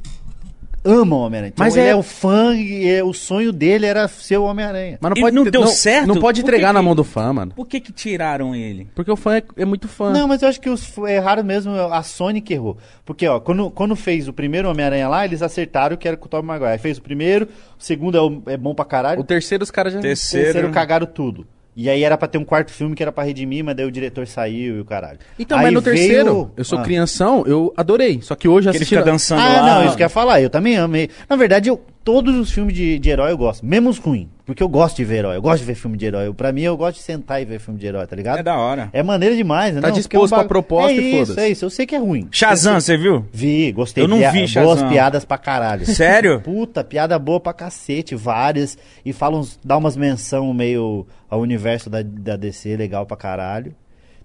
ama 0.84 1.16
o 1.16 1.20
Homem-Aranha. 1.20 1.52
Então 1.54 1.66
Mas 1.66 1.76
ele 1.76 1.88
é- 1.88 1.92
é... 1.92 1.96
o 1.96 2.02
fã 2.04 2.56
e 2.56 2.88
é- 2.88 3.04
o 3.04 3.14
sonho 3.14 3.52
dele 3.52 3.86
era 3.86 4.08
ser 4.08 4.38
o 4.38 4.44
Homem-Aranha. 4.44 4.98
Mas 5.02 5.10
não 5.14 5.22
pode 5.22 5.36
não 5.36 5.44
ter- 5.44 5.52
deu 5.52 5.68
certo? 5.68 6.08
Não 6.08 6.16
pode 6.20 6.42
Por 6.42 6.46
que 6.46 6.52
entregar 6.56 6.74
na 6.74 6.80
que- 6.80 6.86
mão 6.86 6.96
do 6.96 7.04
fã, 7.04 7.32
mano. 7.34 7.52
Por 7.56 7.68
que 7.68 7.80
que 7.80 7.92
tiraram 7.92 8.56
ele? 8.56 8.88
Porque 8.96 9.12
o 9.12 9.16
fã 9.16 9.38
é, 9.38 9.44
é 9.58 9.66
muito 9.66 9.88
fã. 9.88 10.12
Não, 10.12 10.28
mas 10.28 10.42
eu 10.42 10.50
acho 10.50 10.60
que 10.62 10.70
os, 10.70 10.98
erraram 11.00 11.44
mesmo 11.44 11.74
a 11.74 12.02
Sony 12.04 12.42
que 12.42 12.54
errou. 12.54 12.78
Porque, 13.06 13.28
ó, 13.28 13.40
quando, 13.40 13.70
quando 13.72 13.96
fez 13.96 14.28
o 14.28 14.34
primeiro 14.34 14.70
Homem-Aranha 14.70 15.08
lá, 15.08 15.26
eles 15.26 15.42
acertaram 15.42 15.98
que 15.98 16.08
era 16.08 16.16
com 16.18 16.26
o 16.26 16.30
Tobey 16.30 16.46
Maguire. 16.48 16.78
Fez 16.80 16.98
o 16.98 17.02
primeiro, 17.02 17.46
o 17.80 17.84
segundo 17.84 18.18
é, 18.18 18.22
o- 18.22 18.42
é 18.48 18.58
bom 18.58 18.74
pra 18.74 18.86
caralho. 18.86 19.20
O 19.22 19.24
terceiro 19.24 19.64
os 19.64 19.72
caras 19.72 19.94
já. 19.94 20.00
O 20.00 20.02
Terceiro. 20.02 20.46
terceiro 20.46 20.70
cagaram 20.72 21.06
tudo. 21.08 21.46
E 21.82 21.90
aí 21.90 22.04
era 22.04 22.18
pra 22.18 22.28
ter 22.28 22.38
um 22.38 22.44
quarto 22.44 22.74
filme 22.74 22.94
que 22.94 23.02
era 23.02 23.10
pra 23.10 23.24
redimir, 23.24 23.64
mas 23.64 23.74
daí 23.74 23.86
o 23.86 23.92
diretor 23.92 24.28
saiu 24.28 24.76
e 24.76 24.80
o 24.82 24.86
caralho. 24.86 25.18
Então, 25.40 25.58
Aí 25.58 25.64
mas 25.64 25.74
no 25.76 25.80
veio- 25.80 25.96
terceiro, 25.96 26.52
eu 26.58 26.64
sou 26.66 26.78
Ah. 26.78 26.82
crianção, 26.84 27.46
eu 27.48 27.74
adorei. 27.78 28.20
Só 28.22 28.36
que 28.36 28.50
hoje 28.50 28.70
Que 28.70 28.76
ele 28.80 28.84
fica 28.86 29.02
dançando 29.02 29.40
Ah, 29.40 29.62
lá. 29.62 29.76
não, 29.76 29.86
isso 29.86 29.96
que 29.96 30.04
eu 30.04 30.06
ia 30.06 30.10
falar, 30.10 30.42
eu 30.42 30.50
também 30.50 30.78
amei. 30.78 31.10
Na 31.30 31.38
verdade, 31.38 31.70
eu, 31.70 31.80
todos 32.04 32.36
os 32.36 32.52
filmes 32.52 32.76
de, 32.76 32.98
de 33.00 33.10
herói 33.10 33.32
eu 33.32 33.38
gosto, 33.38 33.66
mesmo 33.66 33.90
os 33.90 33.98
ruins. 33.98 34.28
Porque 34.46 34.64
eu 34.64 34.68
gosto 34.68 34.98
de 34.98 35.06
ver 35.06 35.18
herói, 35.18 35.36
eu 35.38 35.42
gosto 35.44 35.60
de 35.60 35.66
ver 35.66 35.76
filme 35.76 35.96
de 35.96 36.06
herói. 36.08 36.34
Pra 36.34 36.52
mim, 36.52 36.62
eu 36.62 36.76
gosto 36.76 36.98
de 36.98 37.04
sentar 37.04 37.40
e 37.40 37.46
ver 37.46 37.60
filme 37.60 37.80
de 37.80 37.86
herói, 37.86 38.08
tá 38.08 38.16
ligado? 38.16 38.40
É 38.40 38.44
da 38.44 38.58
hora. 38.58 38.90
É 38.92 39.04
maneiro 39.04 39.36
demais, 39.36 39.76
né? 39.76 39.82
Tá 39.82 39.90
Não, 39.90 39.96
disposto 39.96 40.34
é 40.34 40.38
um 40.38 40.40
pra 40.40 40.48
proposta 40.48 40.92
é 40.92 40.96
e 40.96 41.08
isso, 41.08 41.18
foda-se. 41.28 41.40
É 41.40 41.50
isso, 41.52 41.66
eu 41.66 41.70
sei 41.70 41.86
que 41.86 41.94
é 41.94 42.00
ruim. 42.00 42.28
Shazam, 42.32 42.82
você 42.82 42.98
viu? 42.98 43.24
Vi, 43.32 43.72
gostei. 43.72 44.04
Eu 44.04 44.08
não 44.08 44.18
vi 44.18 44.24
Boas 44.24 44.50
Shazam. 44.50 44.90
piadas 44.90 45.24
pra 45.24 45.38
caralho. 45.38 45.86
Sério? 45.86 46.42
Puta, 46.42 46.84
piada 46.84 47.20
boa 47.20 47.40
pra 47.40 47.54
cacete, 47.54 48.16
várias. 48.16 48.76
E 49.06 49.14
fala 49.14 49.38
uns, 49.38 49.60
dá 49.64 49.78
umas 49.78 49.96
menção 49.96 50.52
meio 50.52 51.06
ao 51.30 51.40
universo 51.42 51.88
da, 51.88 52.02
da 52.02 52.36
DC, 52.36 52.76
legal 52.76 53.06
pra 53.06 53.16
caralho. 53.16 53.76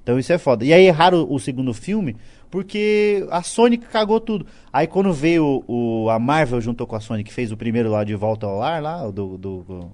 Então 0.03 0.19
isso 0.19 0.33
é 0.33 0.39
foda. 0.39 0.65
E 0.65 0.73
aí 0.73 0.87
erraram 0.87 1.19
o, 1.23 1.35
o 1.35 1.39
segundo 1.39 1.75
filme, 1.75 2.17
porque 2.55 3.27
a 3.33 3.43
Sony 3.43 3.77
cagou 3.77 4.21
tudo. 4.21 4.47
Aí 4.73 4.87
quando 4.87 5.13
veio 5.13 5.65
o, 5.67 6.09
a 6.09 6.19
Marvel 6.21 6.61
juntou 6.61 6.87
com 6.87 6.95
a 6.95 7.01
Sony, 7.01 7.25
que 7.25 7.33
fez 7.35 7.51
o 7.51 7.57
primeiro 7.57 7.91
lá 7.91 8.05
de 8.05 8.15
Volta 8.15 8.47
ao 8.47 8.57
Lar, 8.59 8.81
lá, 8.81 9.05
o 9.07 9.11
do... 9.11 9.37
do, 9.37 9.63
do- 9.63 9.93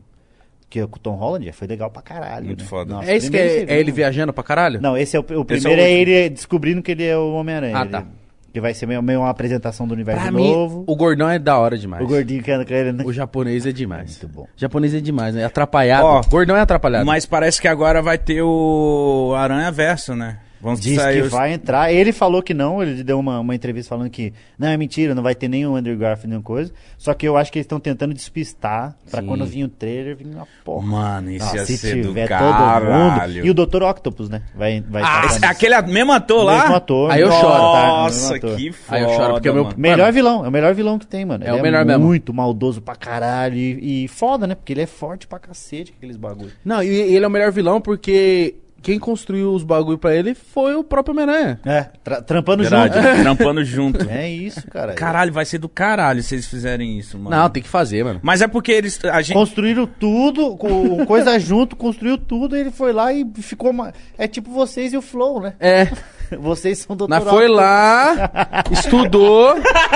que 0.68 0.78
é 0.78 0.86
com 0.86 0.96
o 0.96 1.00
Tom 1.00 1.16
Holland, 1.16 1.50
foi 1.50 1.66
legal 1.66 1.90
pra 1.90 2.00
caralho. 2.00 2.46
Muito 2.46 2.62
né? 2.62 2.68
foda. 2.68 2.94
Nossa, 2.94 3.10
É 3.10 3.16
isso 3.16 3.28
que 3.28 3.36
é, 3.36 3.64
é 3.66 3.80
ele 3.80 3.90
viajando 3.90 4.32
pra 4.32 4.44
caralho? 4.44 4.80
Não, 4.80 4.96
esse 4.96 5.16
é 5.16 5.18
o, 5.18 5.22
o 5.22 5.24
Esse 5.24 5.44
primeiro 5.44 5.80
é 5.80 5.84
o 5.84 5.86
é, 5.88 5.90
ele 5.90 6.30
descobrindo 6.30 6.80
que 6.80 6.92
ele 6.92 7.04
é 7.04 7.16
o 7.18 7.32
Homem-Aranha. 7.32 7.76
Ah, 7.76 7.80
Ele- 7.82 7.90
tá. 7.90 8.04
Que 8.52 8.60
vai 8.60 8.74
ser 8.74 8.84
meio, 8.86 9.00
meio 9.02 9.20
uma 9.20 9.30
apresentação 9.30 9.86
do 9.86 9.94
universo 9.94 10.22
Pra 10.22 10.30
mim, 10.32 10.52
novo. 10.52 10.82
o 10.86 10.96
gordão 10.96 11.28
é 11.30 11.38
da 11.38 11.56
hora 11.58 11.78
demais. 11.78 12.04
O 12.04 12.06
gordinho 12.08 12.42
que 12.42 12.50
anda 12.52 12.64
com 12.64 12.74
ele, 12.74 12.92
né? 12.92 13.04
O 13.06 13.12
japonês 13.12 13.64
é 13.64 13.70
demais. 13.72 14.18
Muito 14.20 14.28
bom. 14.36 14.42
O 14.42 14.48
japonês 14.56 14.92
é 14.94 15.00
demais, 15.00 15.34
né? 15.36 15.44
Atrapalhado. 15.44 16.04
Ó, 16.04 16.20
gordão 16.28 16.56
é 16.56 16.60
atrapalhado. 16.60 17.06
Mas 17.06 17.24
parece 17.26 17.60
que 17.60 17.68
agora 17.68 18.02
vai 18.02 18.18
ter 18.18 18.42
o 18.42 19.32
Aranha 19.36 19.70
Verso, 19.70 20.14
né? 20.16 20.38
Vamos 20.62 20.80
Diz 20.80 20.96
sair 20.96 21.16
que 21.20 21.22
os- 21.26 21.32
vai 21.32 21.52
entrar. 21.54 21.92
Ele 21.92 22.12
falou 22.12 22.42
que 22.42 22.52
não, 22.52 22.82
ele 22.82 23.02
deu 23.02 23.18
uma, 23.18 23.40
uma 23.40 23.54
entrevista 23.54 23.88
falando 23.88 24.10
que 24.10 24.32
não, 24.58 24.68
é 24.68 24.76
mentira, 24.76 25.14
não 25.14 25.22
vai 25.22 25.34
ter 25.34 25.48
nenhum 25.48 25.74
Andrew 25.74 25.96
Garfield, 25.96 26.28
nenhuma 26.28 26.44
coisa. 26.44 26.70
Só 26.98 27.14
que 27.14 27.26
eu 27.26 27.36
acho 27.36 27.50
que 27.50 27.58
eles 27.58 27.64
estão 27.64 27.80
tentando 27.80 28.12
despistar 28.12 28.94
pra 29.10 29.20
Sim. 29.22 29.26
quando 29.26 29.46
vir 29.46 29.64
o 29.64 29.68
trailer, 29.68 30.16
vir 30.16 30.26
uma 30.26 30.46
porra. 30.64 30.86
Mano, 30.86 31.30
isso 31.30 31.44
Nossa, 31.46 31.56
ia 31.56 31.64
se 31.66 31.78
ser 31.78 32.02
do 32.02 32.08
tiver 32.08 32.28
caralho. 32.28 32.86
todo 32.86 32.94
mundo. 33.40 33.46
E 33.46 33.50
o 33.50 33.54
Dr. 33.54 33.82
Octopus, 33.82 34.28
né? 34.28 34.42
Vai, 34.54 34.82
vai 34.86 35.02
Ah, 35.02 35.22
esse- 35.26 35.44
aquele 35.46 35.80
mesmo 35.82 36.12
ator 36.12 36.44
lá? 36.44 36.60
mesmo 36.60 36.74
ator. 36.76 37.10
Aí 37.10 37.20
eu 37.22 37.30
choro. 37.32 37.46
ator, 37.48 37.72
tá? 37.72 37.86
Nossa, 37.86 38.38
que 38.38 38.72
foda, 38.72 38.96
Aí 38.98 39.02
eu 39.02 39.08
choro, 39.10 39.32
porque 39.34 39.48
o 39.50 39.54
meu- 39.54 39.64
mano. 39.64 39.76
Melhor 39.78 39.98
Mano. 39.98 40.12
vilão, 40.12 40.44
é 40.44 40.48
o 40.48 40.52
melhor 40.52 40.74
vilão 40.74 40.98
que 40.98 41.06
tem, 41.06 41.24
mano. 41.24 41.42
É 41.44 41.48
Ele 41.48 41.58
o 41.58 41.62
melhor 41.62 41.84
mesmo. 41.86 42.04
muito 42.04 42.34
maldoso 42.34 42.82
pra 42.82 42.94
caralho 42.94 43.56
e, 43.56 44.04
e 44.04 44.08
foda, 44.08 44.46
né? 44.46 44.54
Porque 44.54 44.72
ele 44.72 44.82
é 44.82 44.86
forte 44.86 45.26
pra 45.26 45.38
cacete, 45.38 45.94
aqueles 45.96 46.16
bagulho. 46.16 46.50
Não, 46.64 46.82
e 46.82 46.88
ele 46.88 47.24
é 47.24 47.28
o 47.28 47.30
melhor 47.30 47.50
vilão 47.50 47.80
porque 47.80 48.56
quem 48.82 48.98
construiu 48.98 49.52
os 49.52 49.62
bagulho 49.62 49.98
pra 49.98 50.14
ele 50.14 50.34
foi 50.34 50.74
o 50.74 50.82
próprio 50.84 51.12
Homem-Aranha. 51.14 51.60
É, 51.64 51.82
tra- 52.02 52.22
trampando 52.22 52.62
Verdade, 52.62 52.94
junto. 52.94 53.22
trampando 53.22 53.64
junto. 53.64 54.08
É 54.10 54.28
isso, 54.28 54.66
cara. 54.68 54.94
Caralho, 54.94 55.32
vai 55.32 55.44
ser 55.44 55.58
do 55.58 55.68
caralho 55.68 56.22
se 56.22 56.34
eles 56.34 56.46
fizerem 56.46 56.98
isso, 56.98 57.18
mano. 57.18 57.36
Não, 57.36 57.48
tem 57.50 57.62
que 57.62 57.68
fazer, 57.68 58.04
mano. 58.04 58.20
Mas 58.22 58.40
é 58.42 58.48
porque 58.48 58.72
eles. 58.72 58.98
A 59.04 59.22
gente. 59.22 59.34
Construíram 59.34 59.86
tudo, 59.86 60.56
com 60.56 61.04
coisa 61.06 61.38
junto, 61.38 61.76
construiu 61.76 62.18
tudo, 62.18 62.56
ele 62.56 62.70
foi 62.70 62.92
lá 62.92 63.12
e 63.12 63.26
ficou. 63.36 63.70
Uma... 63.70 63.92
É 64.18 64.26
tipo 64.26 64.50
vocês 64.50 64.92
e 64.92 64.96
o 64.96 65.02
Flow, 65.02 65.40
né? 65.40 65.54
É, 65.60 65.88
Vocês 66.38 66.78
são 66.78 66.96
nós 66.96 66.98
doutorados. 66.98 67.30
foi 67.30 67.48
lá, 67.48 68.30
estudou, 68.70 69.54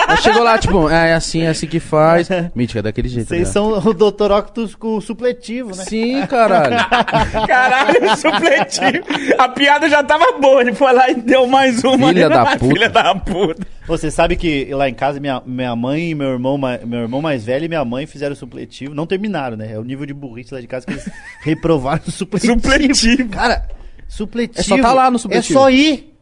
aí 0.09 0.16
chegou 0.18 0.42
lá, 0.42 0.59
tipo, 0.59 0.88
é 0.88 1.14
assim, 1.14 1.42
é 1.42 1.49
assim 1.49 1.66
que 1.66 1.81
faz. 1.81 2.29
Mítica, 2.55 2.81
é 2.81 2.83
daquele 2.83 3.09
jeito. 3.09 3.29
Vocês 3.29 3.49
né? 3.49 3.53
são 3.53 3.73
o 3.73 3.94
Dr. 3.94 4.33
Octopus 4.33 4.75
com 4.75 4.97
o 4.97 5.01
supletivo, 5.01 5.75
né? 5.77 5.85
Sim, 5.85 6.27
caralho. 6.27 6.75
Caralho, 7.47 8.16
supletivo. 8.16 9.05
A 9.38 9.49
piada 9.49 9.88
já 9.88 10.03
tava 10.03 10.38
boa, 10.40 10.61
ele 10.61 10.75
foi 10.75 10.92
lá 10.92 11.11
e 11.11 11.14
deu 11.14 11.47
mais 11.47 11.83
uma. 11.85 12.09
Filha 12.09 12.29
da 12.29 12.42
Ai, 12.42 12.59
puta. 12.59 12.75
Filha 12.75 12.88
da 12.88 13.14
puta. 13.14 13.66
Você 13.87 14.11
sabe 14.11 14.37
que 14.37 14.73
lá 14.73 14.88
em 14.88 14.94
casa 14.94 15.20
minha, 15.20 15.42
minha 15.44 15.77
mãe 15.77 16.11
e 16.11 16.14
meu 16.14 16.29
irmão, 16.29 16.59
meu 16.59 17.01
irmão 17.01 17.20
mais 17.20 17.44
velho 17.44 17.66
e 17.66 17.68
minha 17.68 17.85
mãe 17.85 18.07
fizeram 18.07 18.35
supletivo. 18.35 18.94
Não 18.94 19.07
terminaram, 19.07 19.57
né? 19.57 19.73
É 19.73 19.79
o 19.79 19.85
nível 19.85 20.07
de 20.07 20.14
burrice 20.14 20.55
lá 20.55 20.61
de 20.61 20.66
casa 20.66 20.87
que 20.87 20.92
eles 20.92 21.09
reprovaram 21.42 22.03
o 22.07 22.11
supletivo. 22.11 22.55
Supletivo. 22.55 23.29
Cara, 23.31 23.68
supletivo. 24.09 24.61
É 24.61 24.62
só 24.62 24.79
tá 24.79 24.92
lá 24.92 25.11
no 25.11 25.18
supletivo. 25.18 25.59
É 25.59 25.61
só 25.61 25.70
ir. 25.70 26.13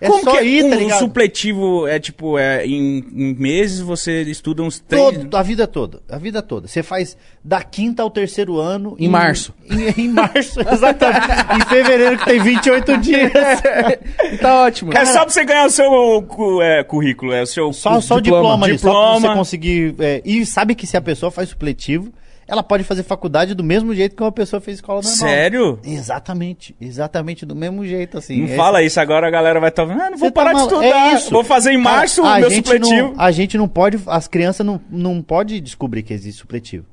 É 0.00 0.06
Como 0.06 0.22
só 0.24 0.36
que 0.38 0.44
ir, 0.44 0.64
um 0.64 0.70
tá 0.70 0.76
ligado? 0.76 0.98
supletivo 0.98 1.86
é 1.86 1.98
tipo, 1.98 2.38
é, 2.38 2.66
em, 2.66 2.98
em 3.14 3.34
meses 3.34 3.80
você 3.80 4.22
estuda 4.22 4.62
uns 4.62 4.78
três. 4.80 5.02
Todo, 5.02 5.34
a 5.36 5.42
vida 5.42 5.66
toda, 5.66 6.02
a 6.10 6.18
vida 6.18 6.42
toda. 6.42 6.68
Você 6.68 6.82
faz 6.82 7.16
da 7.44 7.62
quinta 7.62 8.02
ao 8.02 8.10
terceiro 8.10 8.58
ano. 8.58 8.96
Em 8.98 9.08
março. 9.08 9.54
Em, 9.70 10.04
em 10.04 10.08
março, 10.08 10.60
exatamente. 10.72 11.26
em 11.56 11.68
fevereiro, 11.68 12.18
que 12.18 12.24
tem 12.24 12.40
28 12.42 12.98
dias. 12.98 13.30
tá 14.40 14.62
ótimo. 14.64 14.92
É 14.94 15.04
só 15.06 15.20
pra 15.24 15.30
você 15.30 15.44
ganhar 15.44 15.66
o 15.66 15.70
seu 15.70 16.60
é, 16.62 16.82
currículo, 16.84 17.32
é 17.32 17.42
o 17.42 17.46
seu 17.46 17.72
Só, 17.72 17.94
cu- 17.96 18.02
só 18.02 18.16
o 18.16 18.20
diploma, 18.20 18.66
ali, 18.66 18.78
só 18.78 18.90
pra 18.90 19.00
Diploma. 19.14 19.28
você 19.28 19.38
conseguir. 19.38 19.94
é, 19.98 20.22
e 20.24 20.44
sabe 20.44 20.74
que 20.74 20.86
se 20.86 20.96
a 20.96 21.00
pessoa 21.00 21.30
faz 21.30 21.48
supletivo, 21.50 22.12
ela 22.50 22.62
pode 22.62 22.82
fazer 22.84 23.02
faculdade 23.04 23.54
do 23.54 23.62
mesmo 23.62 23.94
jeito 23.94 24.16
que 24.16 24.22
uma 24.22 24.32
pessoa 24.32 24.60
fez 24.60 24.78
escola 24.78 25.00
normal. 25.00 25.16
Sério? 25.18 25.78
Exatamente, 25.84 26.74
exatamente 26.80 27.46
do 27.46 27.54
mesmo 27.54 27.86
jeito, 27.86 28.18
assim. 28.18 28.38
Não 28.38 28.46
Esse- 28.46 28.56
fala 28.56 28.82
isso, 28.82 28.98
agora 29.00 29.26
a 29.26 29.30
galera 29.30 29.60
vai 29.60 29.68
estar 29.70 29.84
vendo. 29.84 30.00
Ah, 30.00 30.10
não 30.10 30.18
vou 30.18 30.28
Você 30.28 30.32
tá 30.32 30.40
parar 30.40 30.50
de 30.52 30.56
malu- 30.56 30.68
estudar. 30.70 30.86
É 31.12 31.14
isso. 31.14 31.30
Vou 31.30 31.44
fazer 31.44 31.72
em 31.72 31.78
março 31.78 32.22
o 32.22 32.36
meu 32.40 32.50
supletivo. 32.50 33.12
Não, 33.12 33.14
a 33.16 33.30
gente 33.30 33.56
não 33.56 33.68
pode, 33.68 33.98
as 34.06 34.26
crianças 34.26 34.66
não, 34.66 34.80
não 34.90 35.22
podem 35.22 35.62
descobrir 35.62 36.02
que 36.02 36.12
existe 36.12 36.40
supletivo. 36.40 36.84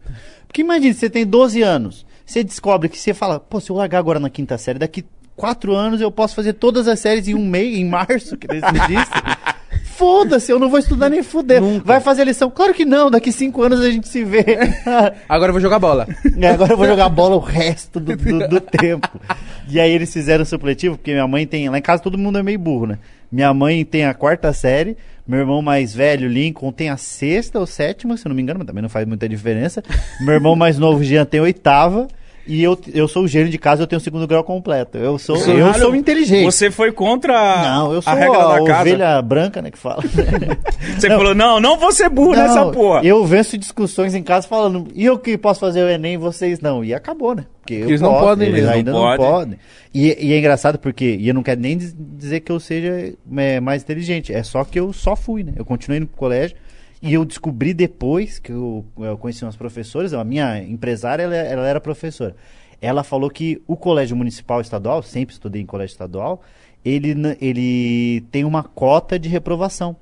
Porque 0.47 0.61
imagine, 0.61 0.93
você 0.93 1.09
tem 1.09 1.25
12 1.25 1.61
anos, 1.61 2.05
você 2.25 2.43
descobre 2.43 2.87
que 2.89 2.97
você 2.97 3.13
fala, 3.13 3.39
pô, 3.39 3.59
se 3.59 3.69
eu 3.69 3.75
largar 3.75 3.99
agora 3.99 4.19
na 4.19 4.29
quinta 4.29 4.57
série, 4.57 4.79
daqui 4.79 5.03
quatro 5.35 5.75
anos 5.75 6.01
eu 6.01 6.11
posso 6.11 6.33
fazer 6.35 6.53
todas 6.53 6.87
as 6.87 6.99
séries 6.99 7.27
em 7.27 7.35
um 7.35 7.45
mês, 7.45 7.75
em 7.77 7.85
março, 7.85 8.37
que 8.37 8.47
nem 8.47 8.59
você 8.59 8.87
disse. 8.87 9.11
Foda-se, 9.97 10.51
eu 10.51 10.59
não 10.59 10.69
vou 10.69 10.77
estudar 10.77 11.09
nem 11.09 11.23
fuder. 11.23 11.59
Vai 11.83 11.99
fazer 11.99 12.23
lição? 12.23 12.51
Claro 12.51 12.73
que 12.73 12.85
não, 12.85 13.09
daqui 13.09 13.31
cinco 13.31 13.63
anos 13.63 13.81
a 13.81 13.89
gente 13.89 14.07
se 14.07 14.23
vê. 14.23 14.45
Agora 15.27 15.49
eu 15.49 15.53
vou 15.53 15.61
jogar 15.61 15.79
bola. 15.79 16.07
E 16.37 16.45
agora 16.45 16.73
eu 16.73 16.77
vou 16.77 16.85
jogar 16.85 17.09
bola 17.09 17.35
o 17.35 17.39
resto 17.39 17.99
do, 17.99 18.15
do- 18.15 18.47
do 18.47 18.61
tempo. 18.61 19.09
E 19.67 19.79
aí 19.79 19.91
eles 19.91 20.13
fizeram 20.13 20.45
supletivo, 20.45 20.97
porque 20.97 21.11
minha 21.11 21.27
mãe 21.27 21.47
tem. 21.47 21.67
Lá 21.69 21.77
em 21.77 21.81
casa 21.81 22.01
todo 22.03 22.17
mundo 22.17 22.37
é 22.37 22.43
meio 22.43 22.59
burro, 22.59 22.85
né? 22.85 22.99
Minha 23.31 23.53
mãe 23.53 23.83
tem 23.83 24.05
a 24.05 24.13
quarta 24.13 24.53
série, 24.53 24.95
meu 25.27 25.39
irmão 25.39 25.61
mais 25.61 25.93
velho, 25.93 26.29
Lincoln, 26.29 26.71
tem 26.71 26.89
a 26.89 26.95
sexta 26.95 27.59
ou 27.59 27.65
sétima, 27.65 28.15
se 28.15 28.25
não 28.27 28.35
me 28.35 28.41
engano, 28.41 28.59
mas 28.59 28.67
também 28.67 28.81
não 28.83 28.89
faz 28.89 29.05
muita 29.07 29.27
diferença. 29.27 29.83
Meu 30.21 30.35
irmão 30.35 30.55
mais 30.55 30.77
novo, 30.77 31.03
Jean, 31.03 31.25
tem 31.25 31.39
a 31.39 31.43
oitava. 31.43 32.07
E 32.47 32.63
eu, 32.63 32.79
eu 32.93 33.07
sou 33.07 33.23
o 33.23 33.27
gênio 33.27 33.49
de 33.49 33.57
casa, 33.57 33.83
eu 33.83 33.87
tenho 33.87 33.99
o 33.99 34.03
segundo 34.03 34.25
grau 34.25 34.43
completo. 34.43 34.97
Eu 34.97 35.17
sou, 35.17 35.37
Caralho, 35.39 35.59
eu 35.59 35.73
sou 35.73 35.95
inteligente. 35.95 36.45
Você 36.45 36.71
foi 36.71 36.91
contra 36.91 37.33
Não, 37.61 37.93
eu 37.93 38.01
sou 38.01 38.13
a 38.13 38.15
regra 38.15 38.37
a 38.37 38.59
da 38.59 38.63
casa. 38.65 38.81
ovelha 38.81 39.21
branca, 39.21 39.61
né, 39.61 39.69
que 39.69 39.77
fala. 39.77 40.01
Você 40.97 41.09
Não. 41.09 41.17
falou, 41.17 41.35
não, 41.35 41.59
não 41.59 41.77
vou 41.77 41.91
ser 41.91 42.09
burro 42.09 42.35
nessa 42.35 42.63
Não, 42.65 42.71
porra. 42.71 43.01
Eu 43.03 43.25
venço 43.25 43.57
discussões 43.57 44.15
em 44.15 44.23
casa 44.23 44.47
falando, 44.47 44.87
e 44.95 45.05
eu 45.05 45.17
que 45.19 45.37
posso 45.37 45.59
fazer 45.59 45.83
o 45.83 45.89
Enem 45.89 46.17
vocês 46.17 46.59
não. 46.59 46.83
E 46.83 46.93
acabou, 46.93 47.35
né? 47.35 47.45
Porque 47.61 47.73
eu 47.75 47.87
Eles 47.89 48.01
não 48.01 48.11
posso, 48.13 48.23
podem 48.25 48.47
eles 48.47 48.67
ainda 48.67 48.91
Não 48.91 48.99
não, 49.01 49.17
podem. 49.17 49.31
podem. 49.31 49.59
E, 49.93 50.27
e 50.27 50.33
é 50.33 50.39
engraçado 50.39 50.79
porque, 50.79 51.17
e 51.19 51.27
eu 51.27 51.33
não 51.33 51.43
quero 51.43 51.59
nem 51.59 51.77
diz- 51.77 51.93
dizer 51.97 52.39
que 52.39 52.51
eu 52.51 52.59
seja 52.59 53.13
é, 53.37 53.59
mais 53.59 53.83
inteligente, 53.83 54.33
é 54.33 54.41
só 54.43 54.63
que 54.63 54.79
eu 54.79 54.93
só 54.93 55.15
fui, 55.15 55.43
né? 55.43 55.53
Eu 55.55 55.65
continuei 55.65 55.99
no 55.99 56.07
colégio 56.07 56.55
e 57.01 57.13
eu 57.13 57.23
descobri 57.23 57.73
depois 57.73 58.39
que 58.39 58.51
eu, 58.51 58.85
eu 58.97 59.17
conheci 59.17 59.43
umas 59.43 59.55
professoras, 59.55 60.13
a 60.13 60.23
minha 60.23 60.61
empresária, 60.63 61.23
ela, 61.23 61.35
ela 61.35 61.67
era 61.67 61.79
professora. 61.79 62.35
Ela 62.81 63.03
falou 63.03 63.29
que 63.29 63.61
o 63.67 63.75
colégio 63.75 64.15
municipal 64.15 64.61
estadual, 64.61 65.01
sempre 65.03 65.33
estudei 65.33 65.61
em 65.61 65.65
colégio 65.65 65.93
estadual, 65.93 66.41
ele, 66.83 67.15
ele 67.39 68.21
tem 68.31 68.43
uma 68.43 68.63
cota 68.63 69.19
de 69.19 69.29
reprovação. 69.29 69.95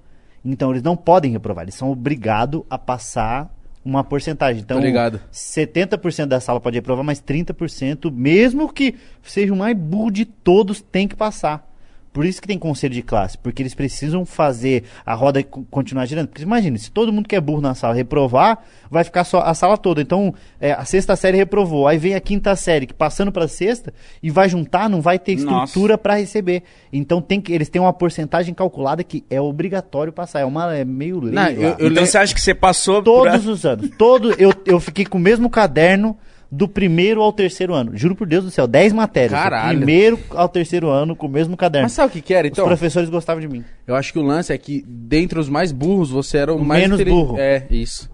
Então 0.43 0.71
eles 0.71 0.83
não 0.83 0.95
podem 0.95 1.31
reprovar, 1.31 1.63
eles 1.63 1.75
são 1.75 1.91
obrigados 1.91 2.63
a 2.69 2.77
passar 2.77 3.51
uma 3.83 4.03
porcentagem. 4.03 4.61
Então, 4.61 4.79
Tô 4.79 4.83
ligado. 4.83 5.21
70% 5.31 6.25
da 6.25 6.39
sala 6.39 6.59
pode 6.59 6.75
reprovar, 6.75 7.05
mas 7.05 7.21
30%, 7.21 8.11
mesmo 8.11 8.71
que 8.71 8.95
seja 9.21 9.53
o 9.53 9.55
mais 9.55 9.77
burro 9.77 10.09
de 10.09 10.25
todos, 10.25 10.81
tem 10.81 11.07
que 11.07 11.15
passar. 11.15 11.74
Por 12.15 12.25
isso 12.25 12.41
que 12.41 12.47
tem 12.47 12.57
conselho 12.57 12.93
de 12.93 13.01
classe, 13.01 13.37
porque 13.37 13.61
eles 13.61 13.75
precisam 13.75 14.25
fazer 14.25 14.85
a 15.05 15.13
roda 15.13 15.43
co- 15.43 15.65
continuar 15.69 16.05
girando. 16.05 16.29
Porque 16.29 16.41
imagina, 16.43 16.77
se 16.77 16.89
todo 16.89 17.11
mundo 17.11 17.27
que 17.27 17.35
é 17.35 17.41
burro 17.41 17.59
na 17.59 17.75
sala 17.75 17.93
reprovar, 17.93 18.59
vai 18.89 19.03
ficar 19.03 19.25
só 19.25 19.41
a 19.41 19.53
sala 19.53 19.77
toda. 19.77 20.01
Então, 20.01 20.33
é, 20.61 20.71
a 20.71 20.85
sexta 20.85 21.13
série 21.17 21.35
reprovou, 21.35 21.89
aí 21.89 21.97
vem 21.97 22.15
a 22.15 22.21
quinta 22.21 22.55
série, 22.55 22.85
que 22.87 22.93
passando 22.93 23.33
para 23.33 23.49
sexta, 23.49 23.93
e 24.23 24.31
vai 24.31 24.47
juntar, 24.47 24.89
não 24.89 25.01
vai 25.01 25.19
ter 25.19 25.33
estrutura 25.33 25.97
para 25.97 26.15
receber. 26.15 26.63
Então, 26.93 27.21
tem 27.21 27.41
que, 27.41 27.51
eles 27.51 27.67
têm 27.67 27.81
uma 27.81 27.91
porcentagem 27.91 28.53
calculada 28.53 29.03
que 29.03 29.25
é 29.29 29.41
obrigatório 29.41 30.13
passar. 30.13 30.39
É, 30.39 30.45
uma, 30.45 30.73
é 30.73 30.85
meio 30.85 31.19
lei. 31.19 31.33
Não, 31.33 31.47
eu- 31.49 31.61
eu 31.63 31.71
então 31.73 31.87
lem- 31.89 32.05
você 32.05 32.17
acha 32.17 32.33
que 32.33 32.39
você 32.39 32.55
passou. 32.55 33.03
Todos 33.03 33.45
os 33.45 33.65
anos. 33.65 33.89
Todo, 33.97 34.31
eu, 34.39 34.53
eu 34.65 34.79
fiquei 34.79 35.05
com 35.05 35.17
o 35.17 35.21
mesmo 35.21 35.49
caderno 35.49 36.17
do 36.55 36.67
primeiro 36.67 37.21
ao 37.21 37.33
terceiro 37.33 37.73
ano. 37.73 37.91
Juro 37.95 38.15
por 38.15 38.25
Deus 38.25 38.45
do 38.45 38.51
céu, 38.51 38.65
10 38.65 38.93
matérias. 38.93 39.31
Do 39.37 39.43
Caralho. 39.43 39.77
primeiro 39.77 40.19
ao 40.31 40.47
terceiro 40.47 40.89
ano 40.89 41.15
com 41.15 41.27
o 41.27 41.29
mesmo 41.29 41.57
caderno. 41.57 41.85
Mas 41.85 41.91
sabe 41.91 42.09
o 42.09 42.11
que 42.11 42.21
que 42.21 42.33
era, 42.33 42.47
Os 42.47 42.51
então? 42.53 42.65
professores 42.65 43.09
gostavam 43.09 43.41
de 43.41 43.47
mim. 43.47 43.63
Eu 43.85 43.95
acho 43.95 44.13
que 44.13 44.19
o 44.19 44.21
lance 44.23 44.53
é 44.53 44.57
que, 44.57 44.83
dentre 44.87 45.37
os 45.37 45.49
mais 45.49 45.71
burros, 45.71 46.09
você 46.09 46.37
era 46.37 46.53
o, 46.53 46.63
mais 46.63 46.81
menos 46.81 47.01
burro. 47.03 47.37
É, 47.37 47.65
isso. 47.69 48.09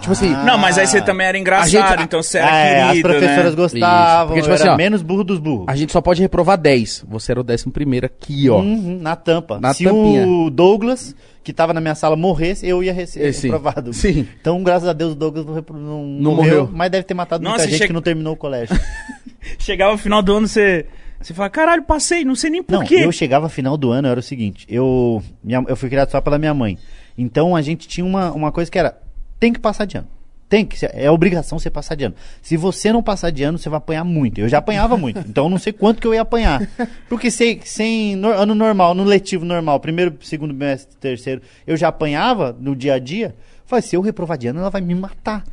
Tipo 0.00 0.12
assim, 0.12 0.32
Ah. 0.34 0.44
Não, 0.44 0.56
mas 0.58 0.78
aí 0.78 0.86
você 0.86 1.00
também 1.02 1.26
era 1.26 1.38
engraçado, 1.38 1.76
A 1.76 1.88
gente- 1.90 2.04
então 2.04 2.22
você 2.22 2.38
era 2.38 2.56
É, 2.56 2.82
as 2.82 2.88
querido, 2.92 3.08
professoras 3.08 3.50
né? 3.50 3.56
gostavam. 3.56 4.26
Porque, 4.28 4.42
tipo 4.42 4.54
assim, 4.54 4.64
era 4.64 4.72
ó, 4.72 4.76
menos 4.76 5.02
burro 5.02 5.24
dos 5.24 5.38
burros. 5.38 5.66
a 5.68 5.76
gente 5.76 5.92
só 5.92 6.00
pode 6.00 6.22
reprovar 6.22 6.56
10. 6.58 7.04
Você 7.08 7.32
era 7.32 7.40
o 7.40 7.44
décimo 7.44 7.70
primeiro 7.72 8.06
aqui, 8.06 8.48
ó. 8.48 8.60
Uhum, 8.60 8.98
na 9.00 9.14
tampa. 9.14 9.60
Na 9.60 9.74
Se 9.74 9.84
tampinha. 9.84 10.26
o 10.26 10.48
Douglas, 10.50 11.14
que 11.44 11.52
tava 11.52 11.74
na 11.74 11.80
minha 11.82 11.94
sala, 11.94 12.16
morresse, 12.16 12.66
eu 12.66 12.82
ia 12.82 12.92
receber 12.94 13.28
É, 13.28 13.32
sim. 13.32 13.48
reprovado. 13.48 13.92
Sim. 13.92 14.26
Então, 14.40 14.62
graças 14.62 14.88
a 14.88 14.92
Deus, 14.94 15.12
o 15.12 15.14
Douglas 15.14 15.44
não, 15.44 15.54
não, 15.54 16.04
Não 16.04 16.34
morreu, 16.34 16.60
morreu. 16.62 16.70
mas 16.72 16.90
deve 16.90 17.04
ter 17.04 17.14
matado 17.14 17.44
Nossa, 17.44 17.56
muita 17.58 17.68
gente 17.70 17.78
chega- 17.78 17.86
que 17.88 17.92
não 17.92 18.02
terminou 18.02 18.32
o 18.32 18.36
colégio. 18.36 18.74
Chegava 19.58 19.92
no 19.92 19.98
final 19.98 20.22
do 20.22 20.34
ano, 20.36 20.48
você... 20.48 20.86
Você 21.20 21.34
fala, 21.34 21.50
caralho, 21.50 21.82
passei, 21.82 22.24
não 22.24 22.34
sei 22.34 22.48
nem 22.48 22.62
por 22.62 22.72
Não, 22.78 22.82
quê. 22.84 22.96
eu 23.04 23.12
chegava 23.12 23.46
final 23.50 23.76
do 23.76 23.90
ano, 23.90 24.08
era 24.08 24.18
o 24.18 24.22
seguinte, 24.22 24.64
eu, 24.70 25.22
minha- 25.44 25.62
eu 25.68 25.76
fui 25.76 25.90
criado 25.90 26.10
só 26.10 26.18
pela 26.18 26.38
minha 26.38 26.54
mãe. 26.54 26.78
Então 27.18 27.54
a 27.54 27.60
gente 27.60 27.86
tinha 27.86 28.06
uma, 28.06 28.32
uma 28.32 28.50
coisa 28.50 28.70
que 28.70 28.78
era, 28.78 28.96
tem 29.40 29.52
que 29.52 29.58
passar 29.58 29.86
de 29.86 29.96
ano. 29.96 30.06
Tem 30.48 30.66
que, 30.66 30.76
é 30.84 31.08
obrigação 31.08 31.60
você 31.60 31.70
passar 31.70 31.94
de 31.94 32.04
ano. 32.04 32.14
Se 32.42 32.56
você 32.56 32.92
não 32.92 33.02
passar 33.04 33.30
de 33.30 33.42
ano, 33.44 33.56
você 33.56 33.68
vai 33.68 33.78
apanhar 33.78 34.02
muito. 34.04 34.40
Eu 34.40 34.48
já 34.48 34.58
apanhava 34.58 34.96
muito, 34.96 35.20
então 35.20 35.44
eu 35.44 35.50
não 35.50 35.58
sei 35.58 35.72
quanto 35.72 36.00
que 36.00 36.06
eu 36.08 36.12
ia 36.14 36.22
apanhar. 36.22 36.68
Porque 37.08 37.30
sem, 37.30 37.60
sem 37.64 38.16
no- 38.16 38.32
ano 38.32 38.52
normal, 38.54 38.92
no 38.94 39.04
letivo 39.04 39.44
normal, 39.44 39.78
primeiro, 39.78 40.12
segundo 40.22 40.52
bimestre, 40.52 40.96
terceiro, 40.96 41.40
eu 41.66 41.76
já 41.76 41.86
apanhava 41.88 42.54
no 42.60 42.74
dia 42.74 42.94
a 42.94 42.98
dia. 42.98 43.32
Falei, 43.64 43.82
se 43.82 43.94
eu 43.94 44.00
reprovar 44.00 44.36
de 44.36 44.48
ano, 44.48 44.58
ela 44.58 44.70
vai 44.70 44.80
me 44.80 44.94
matar. 44.94 45.44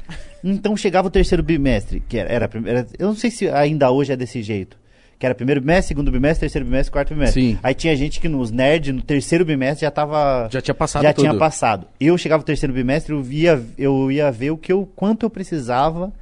Então 0.44 0.76
chegava 0.76 1.08
o 1.08 1.12
terceiro 1.12 1.44
bimestre, 1.44 2.00
que 2.00 2.18
era, 2.18 2.32
era, 2.32 2.50
era- 2.66 2.88
eu 2.98 3.08
não 3.10 3.16
sei 3.16 3.30
se 3.30 3.48
ainda 3.50 3.92
hoje 3.92 4.14
é 4.14 4.16
desse 4.16 4.42
jeito. 4.42 4.78
Que 5.20 5.26
era 5.26 5.34
primeiro 5.34 5.60
bimestre, 5.62 5.88
segundo 5.88 6.12
bimestre, 6.12 6.42
terceiro 6.42 6.66
bimestre, 6.66 6.92
quarto 6.92 7.14
bimestre. 7.14 7.42
Sim. 7.42 7.60
Aí 7.64 7.74
tinha 7.74 7.96
gente 7.96 8.20
que 8.20 8.30
nos 8.30 8.52
nerds, 8.52 8.94
no 8.94 9.02
terceiro 9.02 9.44
bimestre, 9.44 9.82
já 9.82 9.92
tava. 9.92 10.48
Já 10.52 10.62
tinha 10.62 10.76
passado 10.76 11.02
Já 11.04 11.14
tudo. 11.14 11.24
tinha 11.24 11.34
passado. 11.36 11.88
Eu 12.00 12.18
chegava 12.18 12.42
no 12.42 12.46
terceiro 12.46 12.72
bimestre, 12.74 13.14
eu, 13.14 13.22
via, 13.22 13.64
eu 13.78 14.12
ia 14.12 14.32
ver 14.32 14.52
o 14.52 14.58
que 14.58 14.72
eu, 14.72 14.88
quanto 14.96 15.26
eu 15.26 15.30
precisava 15.30 16.14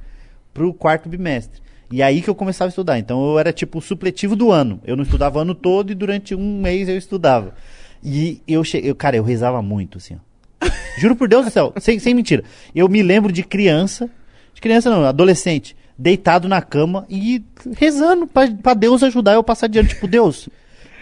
pro 0.54 0.72
quarto 0.72 1.08
bimestre. 1.08 1.60
E 1.90 2.02
aí 2.02 2.22
que 2.22 2.30
eu 2.30 2.34
começava 2.34 2.68
a 2.68 2.70
estudar. 2.70 2.98
Então 2.98 3.22
eu 3.32 3.38
era 3.38 3.52
tipo 3.52 3.78
o 3.78 3.82
supletivo 3.82 4.34
do 4.34 4.50
ano. 4.50 4.80
Eu 4.84 4.96
não 4.96 5.02
estudava 5.04 5.38
o 5.38 5.42
ano 5.42 5.54
todo 5.54 5.92
e 5.92 5.94
durante 5.94 6.34
um 6.34 6.60
mês 6.60 6.88
eu 6.88 6.96
estudava. 6.96 7.54
E 8.02 8.40
eu 8.48 8.64
cheguei, 8.64 8.92
cara, 8.94 9.16
eu 9.16 9.22
rezava 9.24 9.60
muito, 9.60 9.98
assim, 9.98 10.14
ó. 10.14 10.66
Juro 10.98 11.14
por 11.14 11.28
Deus 11.28 11.44
do 11.44 11.50
céu, 11.50 11.74
sem, 11.78 11.98
sem 11.98 12.14
mentira. 12.14 12.42
Eu 12.74 12.88
me 12.88 13.02
lembro 13.02 13.30
de 13.30 13.42
criança, 13.42 14.08
de 14.54 14.60
criança 14.60 14.88
não, 14.88 15.04
adolescente, 15.04 15.76
deitado 15.98 16.48
na 16.48 16.60
cama 16.60 17.06
e 17.08 17.42
rezando 17.76 18.26
pra, 18.26 18.48
pra 18.50 18.74
Deus 18.74 19.02
ajudar 19.02 19.34
eu 19.34 19.40
a 19.40 19.44
passar 19.44 19.66
de 19.66 19.78
ano. 19.78 19.88
Tipo, 19.88 20.06
Deus, 20.06 20.48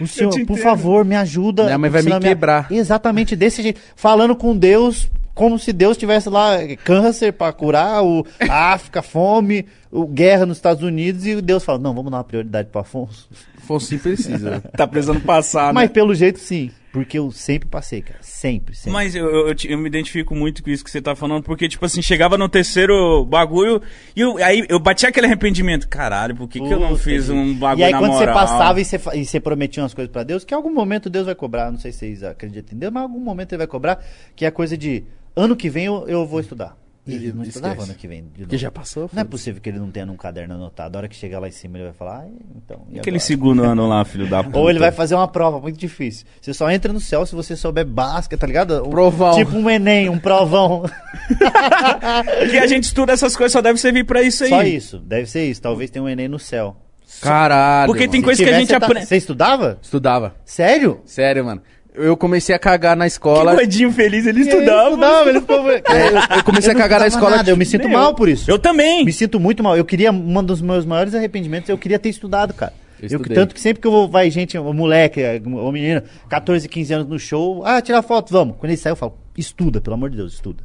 o 0.01 0.07
senhor, 0.09 0.33
por 0.47 0.59
favor, 0.59 1.05
me 1.05 1.17
ajuda. 1.17 1.65
Minha 1.65 1.79
mãe 1.79 1.91
vai 1.91 2.03
me 2.03 2.21
quebrar. 2.21 2.71
Exatamente 2.71 3.35
desse 3.35 3.63
jeito. 3.63 3.81
Falando 3.97 4.37
com 4.37 4.57
Deus 4.57 5.09
como 5.35 5.59
se 5.59 5.73
Deus 5.73 5.97
tivesse 5.97 6.31
lá 6.31 6.59
câncer 6.85 7.33
pra 7.33 7.53
curar, 7.53 8.05
o 8.05 8.25
a 8.49 8.73
África, 8.73 9.03
fome, 9.03 9.67
o 9.91 10.07
guerra 10.07 10.47
nos 10.47 10.59
Estados 10.59 10.83
Unidos 10.83 11.27
e 11.27 11.41
Deus 11.43 11.65
fala: 11.65 11.79
"Não, 11.79 11.93
vamos 11.93 12.11
dar 12.11 12.19
uma 12.19 12.25
prioridade 12.25 12.69
pro 12.71 12.81
Afonso". 12.81 13.29
Fosse 13.67 13.87
sim 13.87 13.99
precisa. 13.99 14.63
Tá 14.77 14.87
precisando 14.87 15.21
passar, 15.21 15.73
Mas 15.73 15.89
né? 15.89 15.95
pelo 15.95 16.15
jeito 16.15 16.39
sim, 16.39 16.71
porque 16.95 17.19
eu 17.19 17.33
sempre 17.33 17.69
passei, 17.69 18.01
cara, 18.01 18.21
sempre, 18.23 18.73
sempre. 18.73 18.93
Mas 18.93 19.17
eu, 19.17 19.49
eu, 19.49 19.55
eu 19.65 19.79
me 19.79 19.89
identifico 19.89 20.33
muito 20.33 20.63
com 20.63 20.71
isso 20.71 20.85
que 20.85 20.89
você 20.89 21.03
tá 21.03 21.17
falando, 21.17 21.43
porque, 21.43 21.69
tipo 21.69 21.85
assim, 21.85 22.01
chegava 22.01 22.39
no 22.39 22.49
terceiro 22.49 23.25
bagulho 23.25 23.83
e 24.15 24.21
eu, 24.21 24.37
aí 24.37 24.65
eu 24.69 24.79
bati 24.79 25.05
aquele 25.05 25.27
arrependimento. 25.27 25.89
Caralho, 25.89 26.37
por 26.37 26.47
que, 26.49 26.61
que 26.61 26.73
eu 26.73 26.79
não 26.79 26.97
fiz 26.97 27.29
um 27.29 27.53
bagulho 27.53 27.81
E 27.81 27.85
aí 27.85 27.91
quando 27.93 28.13
você 28.13 28.21
moral? 28.21 28.35
passava 28.35 28.81
e 28.81 28.85
você, 28.85 29.01
e 29.15 29.25
você 29.25 29.41
prometia 29.41 29.83
umas 29.83 29.93
coisas 29.93 30.13
pra 30.13 30.23
Deus, 30.23 30.45
que 30.45 30.55
em 30.55 30.57
algum 30.57 30.73
momento 30.73 31.11
Deus 31.11 31.27
vai 31.27 31.35
cobrar, 31.35 31.69
não 31.69 31.81
sei 31.81 31.91
se 31.91 31.99
vocês 31.99 32.23
acreditam 32.23 32.77
em 32.77 32.79
Deus, 32.79 32.93
mas 32.93 33.03
em 33.03 33.07
algum 33.07 33.19
momento 33.19 33.51
ele 33.51 33.59
vai 33.59 33.67
cobrar, 33.67 33.99
que 34.37 34.45
é 34.45 34.49
a 34.49 34.53
coisa 34.53 34.79
de 34.79 35.03
ano 35.35 35.57
que 35.57 35.69
vem 35.69 35.87
eu, 35.87 36.05
eu 36.07 36.25
vou 36.25 36.39
estudar. 36.39 36.77
Ele 37.07 37.33
não 37.33 37.43
Esquece. 37.43 37.49
estudava 37.59 37.83
ano 37.83 37.95
que 37.95 38.09
vem. 38.09 38.23
de 38.23 38.29
Que 38.31 38.41
novo. 38.43 38.57
já 38.57 38.71
passou? 38.71 39.11
Não 39.13 39.21
é 39.21 39.25
possível 39.25 39.61
que 39.61 39.69
ele 39.69 39.79
não 39.79 39.91
tenha 39.91 40.07
num 40.07 40.17
caderno 40.17 40.55
anotado. 40.55 40.97
A 40.97 41.01
hora 41.01 41.09
que 41.09 41.15
chegar 41.15 41.39
lá 41.39 41.47
em 41.49 41.51
cima 41.51 41.77
ele 41.77 41.85
vai 41.85 41.93
falar, 41.93 42.21
ah, 42.25 42.29
então. 42.57 42.79
e 42.91 42.99
Aquele 42.99 43.17
agora?" 43.17 43.27
segundo 43.27 43.63
ano 43.63 43.87
lá, 43.87 44.03
filho 44.07 44.27
da 44.27 44.43
puta. 44.43 44.57
Ou 44.59 44.71
ele 44.71 44.79
vai 44.79 44.91
fazer 44.91 45.15
uma 45.15 45.29
prova 45.29 45.61
muito 45.61 45.79
difícil. 45.79 46.25
Você 46.41 46.55
só 46.55 46.71
entra 46.71 46.93
no 46.95 47.01
céu 47.01 47.27
se 47.27 47.35
você 47.35 47.55
souber 47.57 47.85
basca, 47.85 48.39
tá 48.39 48.47
ligado? 48.47 48.87
Um- 48.87 48.91
Provão. 48.91 49.35
Tipo 49.37 49.55
um 49.57 49.69
Enem, 49.69 50.09
um 50.09 50.19
provão. 50.19 50.85
Que 52.51 52.59
a 52.59 52.67
gente 52.67 52.85
estuda 52.85 53.13
essas 53.13 53.37
coisas, 53.37 53.53
só 53.53 53.61
deve 53.63 53.79
servir 53.79 54.05
pra 54.05 54.23
isso 54.23 54.45
aí. 54.45 54.51
Só 54.51 54.63
isso. 54.63 54.99
Deve 54.99 55.27
ser 55.27 55.45
isso. 55.45 55.61
Talvez 55.61 55.91
tenha 55.91 56.03
um 56.03 56.09
Enem 56.09 56.29
no 56.29 56.39
céu. 56.39 56.77
Caralho. 57.21 57.87
Porque 57.87 58.09
tem 58.09 58.21
mano. 58.21 58.25
coisa 58.25 58.43
que 58.43 58.51
a 58.51 58.59
gente 58.59 58.69
tá- 58.69 58.77
aprende. 58.79 59.07
Você 59.07 59.17
estudava? 59.17 59.79
Estudava. 59.81 60.35
Sério? 60.45 61.01
Sério, 61.05 61.45
mano. 61.45 61.63
Eu 61.95 62.17
comecei 62.17 62.55
a 62.55 62.59
cagar 62.59 62.97
na 62.97 63.05
Que 63.05 63.13
escola. 63.13 63.55
gordinho 63.55 63.93
feliz, 63.93 64.27
ele 64.27 64.41
Ele 64.41 64.51
estudava. 64.51 64.89
estudava, 64.91 65.29
ele 65.31 65.41
ficou... 65.41 65.71
É, 65.71 65.79
eu, 65.79 66.37
eu 66.39 66.45
comecei 66.45 66.71
a 66.73 66.75
não 66.75 66.81
cagar 66.81 67.01
na 67.01 67.07
escola. 67.07 67.37
nada, 67.37 67.51
Eu 67.51 67.57
me 67.57 67.65
sinto 67.65 67.85
Nem 67.87 67.93
mal 67.97 68.11
eu. 68.11 68.15
por 68.17 68.29
isso. 68.29 68.51
Eu 68.51 68.59
também. 68.59 69.05
Me 69.05 69.13
sinto 69.13 69.39
muito 69.39 69.63
mal. 69.63 69.77
Eu 69.77 69.85
queria, 69.85 70.11
um 70.11 70.43
dos 70.43 70.61
meus 70.61 70.85
maiores 70.85 71.15
arrependimentos, 71.15 71.69
eu 71.69 71.79
queria 71.79 71.99
ter 71.99 72.09
estudado, 72.09 72.53
cara. 72.53 72.73
Eu 73.01 73.19
Eu, 73.19 73.21
tanto 73.21 73.55
que 73.55 73.61
sempre 73.61 73.81
que 73.81 73.87
eu 73.87 73.93
vou, 73.93 74.09
vai 74.09 74.31
gente, 74.31 74.59
um 74.59 74.73
moleque, 74.73 75.21
um 75.47 75.71
menino, 75.71 76.03
14, 76.29 76.69
15 76.69 76.95
anos 76.95 77.09
no 77.09 77.19
show, 77.19 77.63
ah, 77.65 77.81
tirar 77.81 78.03
foto, 78.03 78.33
vamos. 78.33 78.57
Quando 78.59 78.71
ele 78.71 78.77
sai, 78.79 78.93
eu 78.93 78.97
falo, 78.97 79.17
estuda, 79.37 79.81
pelo 79.81 79.95
amor 79.95 80.11
de 80.11 80.17
Deus, 80.17 80.33
estuda. 80.35 80.63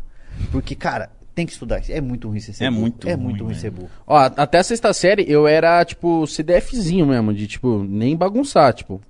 Porque, 0.52 0.74
cara, 0.74 1.10
tem 1.36 1.46
que 1.46 1.52
estudar. 1.52 1.82
É 1.90 2.00
muito 2.02 2.28
ruim 2.30 2.40
ser 2.40 2.64
É 2.64 2.70
burro. 2.70 2.82
muito 2.82 3.08
É 3.10 3.14
ruim, 3.14 3.24
muito 3.24 3.44
ruim 3.44 3.50
velho. 3.54 3.62
ser 3.62 3.70
burro. 3.72 3.90
Ó, 4.08 4.18
até 4.18 4.58
a 4.60 4.64
sexta 4.64 4.92
série 4.94 5.26
eu 5.28 5.48
era, 5.48 5.84
tipo, 5.86 6.26
CDFzinho 6.26 7.06
mesmo, 7.06 7.34
de, 7.34 7.46
tipo, 7.46 7.84
nem 7.88 8.16
bagunçar, 8.16 8.74
tipo. 8.74 9.02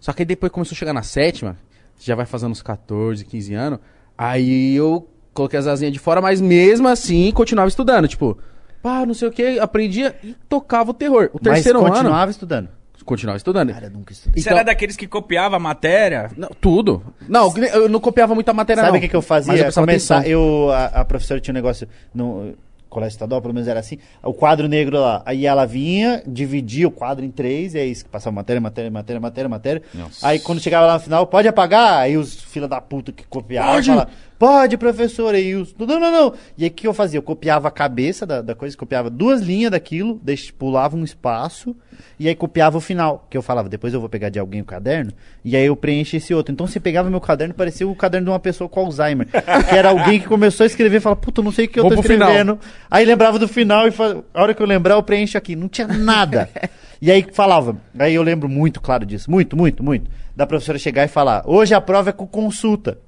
Só 0.00 0.12
que 0.12 0.22
aí 0.22 0.26
depois 0.26 0.50
começou 0.52 0.74
a 0.74 0.78
chegar 0.78 0.92
na 0.92 1.02
sétima, 1.02 1.56
já 1.98 2.14
vai 2.14 2.26
fazendo 2.26 2.52
uns 2.52 2.62
14, 2.62 3.24
15 3.24 3.54
anos, 3.54 3.78
aí 4.16 4.74
eu 4.76 5.08
coloquei 5.34 5.58
as 5.58 5.66
asinhas 5.66 5.92
de 5.92 5.98
fora, 5.98 6.20
mas 6.20 6.40
mesmo 6.40 6.88
assim 6.88 7.30
continuava 7.32 7.68
estudando, 7.68 8.06
tipo, 8.08 8.38
pá, 8.82 9.04
não 9.06 9.14
sei 9.14 9.28
o 9.28 9.32
que, 9.32 9.58
aprendia 9.58 10.14
e 10.22 10.34
tocava 10.48 10.90
o 10.90 10.94
terror. 10.94 11.30
O 11.32 11.38
Mas 11.42 11.54
terceiro 11.54 11.80
continuava 11.80 12.22
ano, 12.22 12.30
estudando. 12.30 12.68
continuava 13.04 13.36
estudando. 13.38 13.72
Cara, 13.72 13.86
eu 13.86 13.90
nunca 13.90 14.12
estudei. 14.12 14.40
Você 14.42 14.48
Então- 14.48 14.58
era 14.58 14.64
daqueles 14.66 14.96
que 14.96 15.06
copiava 15.06 15.56
a 15.56 15.58
matéria? 15.58 16.30
Não, 16.36 16.48
tudo. 16.60 17.02
Não, 17.28 17.52
eu 17.72 17.88
não 17.88 18.00
copiava 18.00 18.34
muita 18.34 18.52
matéria, 18.52 18.82
Sabe 18.84 18.98
o 18.98 19.00
que, 19.00 19.08
que 19.08 19.16
eu 19.16 19.22
fazia? 19.22 19.52
Mas 19.64 19.76
eu 19.76 19.82
Começar, 19.82 20.28
eu, 20.28 20.70
a, 20.70 20.84
a 21.00 21.04
professora 21.04 21.40
tinha 21.40 21.52
um 21.52 21.56
negócio 21.56 21.88
no 22.14 22.54
colégio 22.88 23.14
estadual, 23.14 23.40
pelo 23.40 23.54
menos 23.54 23.68
era 23.68 23.80
assim, 23.80 23.98
o 24.22 24.32
quadro 24.32 24.68
negro 24.68 24.98
lá. 24.98 25.22
Aí 25.24 25.46
ela 25.46 25.64
vinha, 25.64 26.22
dividia 26.26 26.88
o 26.88 26.90
quadro 26.90 27.24
em 27.24 27.30
três, 27.30 27.74
e 27.74 27.78
é 27.78 27.84
isso 27.84 28.04
que 28.04 28.10
passava 28.10 28.34
matéria, 28.34 28.60
matéria, 28.60 28.90
matéria, 28.90 29.20
matéria, 29.20 29.48
matéria. 29.48 29.82
Nossa. 29.94 30.26
Aí 30.26 30.38
quando 30.38 30.60
chegava 30.60 30.86
lá 30.86 30.94
no 30.94 31.00
final, 31.00 31.26
pode 31.26 31.48
apagar? 31.48 32.00
Aí 32.00 32.16
os 32.16 32.34
fila 32.40 32.66
da 32.66 32.80
puta 32.80 33.12
que 33.12 33.26
copiavam, 33.26 33.82
fala, 33.82 34.08
Pode, 34.38 34.76
professor. 34.76 35.34
E 35.34 35.54
os, 35.56 35.74
não, 35.76 35.86
não, 35.86 36.12
não. 36.12 36.34
E 36.56 36.64
aí 36.64 36.70
o 36.70 36.72
que 36.72 36.86
eu 36.86 36.94
fazia? 36.94 37.18
Eu 37.18 37.22
copiava 37.22 37.66
a 37.68 37.70
cabeça 37.70 38.24
da, 38.24 38.40
da 38.40 38.54
coisa, 38.54 38.76
copiava 38.76 39.10
duas 39.10 39.40
linhas 39.40 39.70
daquilo, 39.72 40.20
deix, 40.22 40.50
pulava 40.50 40.96
um 40.96 41.02
espaço 41.02 41.74
e 42.20 42.28
aí 42.28 42.34
copiava 42.36 42.78
o 42.78 42.80
final. 42.80 43.26
Que 43.28 43.36
eu 43.36 43.42
falava, 43.42 43.68
depois 43.68 43.92
eu 43.92 43.98
vou 44.00 44.08
pegar 44.08 44.28
de 44.28 44.38
alguém 44.38 44.60
o 44.60 44.64
caderno 44.64 45.12
e 45.44 45.56
aí 45.56 45.66
eu 45.66 45.74
preencho 45.74 46.16
esse 46.16 46.32
outro. 46.32 46.52
Então 46.52 46.66
você 46.68 46.78
pegava 46.78 47.10
meu 47.10 47.20
caderno 47.20 47.52
parecia 47.52 47.86
o 47.88 47.96
caderno 47.96 48.26
de 48.26 48.30
uma 48.30 48.38
pessoa 48.38 48.68
com 48.68 48.80
Alzheimer. 48.80 49.26
que 49.28 49.74
era 49.74 49.88
alguém 49.90 50.20
que 50.20 50.28
começou 50.28 50.62
a 50.62 50.66
escrever 50.68 50.98
e 50.98 51.00
falava, 51.00 51.20
puta, 51.20 51.42
não 51.42 51.50
sei 51.50 51.64
o 51.64 51.68
que 51.68 51.80
eu 51.80 51.82
Vou 51.84 51.90
tô 51.96 52.00
pro 52.00 52.08
final. 52.12 52.28
escrevendo. 52.28 52.60
Aí 52.88 53.04
lembrava 53.04 53.38
do 53.40 53.48
final 53.48 53.88
e 53.88 53.90
fa- 53.90 54.22
a 54.32 54.42
hora 54.42 54.54
que 54.54 54.62
eu 54.62 54.66
lembrar 54.66 54.94
eu 54.94 55.02
preencho 55.02 55.36
aqui. 55.36 55.56
Não 55.56 55.68
tinha 55.68 55.88
nada. 55.88 56.48
e 57.02 57.10
aí 57.10 57.26
falava, 57.32 57.76
aí 57.98 58.14
eu 58.14 58.22
lembro 58.22 58.48
muito 58.48 58.80
claro 58.80 59.04
disso, 59.04 59.28
muito, 59.28 59.56
muito, 59.56 59.82
muito. 59.82 60.08
Da 60.36 60.46
professora 60.46 60.78
chegar 60.78 61.04
e 61.04 61.08
falar, 61.08 61.42
hoje 61.44 61.74
a 61.74 61.80
prova 61.80 62.10
é 62.10 62.12
com 62.12 62.24
consulta. 62.26 62.98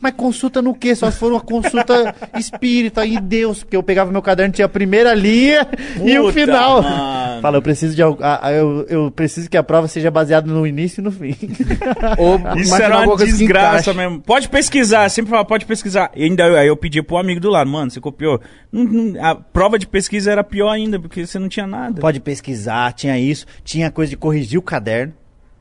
Mas 0.00 0.14
consulta 0.14 0.62
no 0.62 0.74
quê? 0.74 0.94
Só 0.94 1.10
se 1.10 1.18
for 1.18 1.30
uma 1.30 1.40
consulta 1.40 2.14
espírita 2.38 3.04
em 3.06 3.20
Deus. 3.20 3.62
Porque 3.62 3.76
eu 3.76 3.82
pegava 3.82 4.10
meu 4.10 4.22
caderno, 4.22 4.52
tinha 4.52 4.64
a 4.64 4.68
primeira 4.68 5.12
linha 5.14 5.66
e 6.02 6.18
o 6.18 6.24
Puta, 6.24 6.32
final. 6.40 6.82
mano. 6.82 7.42
Fala, 7.42 7.56
eu 7.58 7.62
preciso 7.62 7.94
de 7.94 8.02
algo. 8.02 8.18
eu, 8.50 8.86
eu 8.88 9.10
preciso 9.10 9.48
que 9.50 9.56
a 9.56 9.62
prova 9.62 9.88
seja 9.88 10.10
baseada 10.10 10.50
no 10.50 10.66
início 10.66 11.00
e 11.00 11.04
no 11.04 11.12
fim. 11.12 11.36
Ou 12.18 12.40
Isso 12.56 12.74
era 12.74 12.98
uma 13.06 13.16
desgraça 13.16 13.92
mesmo. 13.92 14.20
Pode 14.20 14.48
pesquisar, 14.48 15.08
sempre 15.10 15.30
fala, 15.30 15.44
pode 15.44 15.66
pesquisar. 15.66 16.10
E 16.14 16.24
ainda 16.24 16.44
eu, 16.44 16.56
aí 16.56 16.66
eu 16.68 16.76
pedi 16.76 17.02
pro 17.02 17.16
amigo 17.18 17.40
do 17.40 17.50
lado, 17.50 17.68
mano, 17.70 17.90
você 17.90 18.00
copiou. 18.00 18.40
Não- 18.72 18.84
não- 18.84 19.24
a 19.24 19.34
prova 19.34 19.78
de 19.78 19.86
pesquisa 19.86 20.30
era 20.32 20.42
pior 20.44 20.70
ainda, 20.70 20.98
porque 20.98 21.26
você 21.26 21.38
não 21.38 21.48
tinha 21.48 21.66
nada. 21.66 22.00
Pode 22.00 22.20
pesquisar, 22.20 22.92
tinha 22.94 23.18
isso. 23.18 23.44
Tinha 23.64 23.90
coisa 23.90 24.10
de 24.10 24.16
corrigir 24.16 24.58
o 24.58 24.62
caderno. 24.62 25.12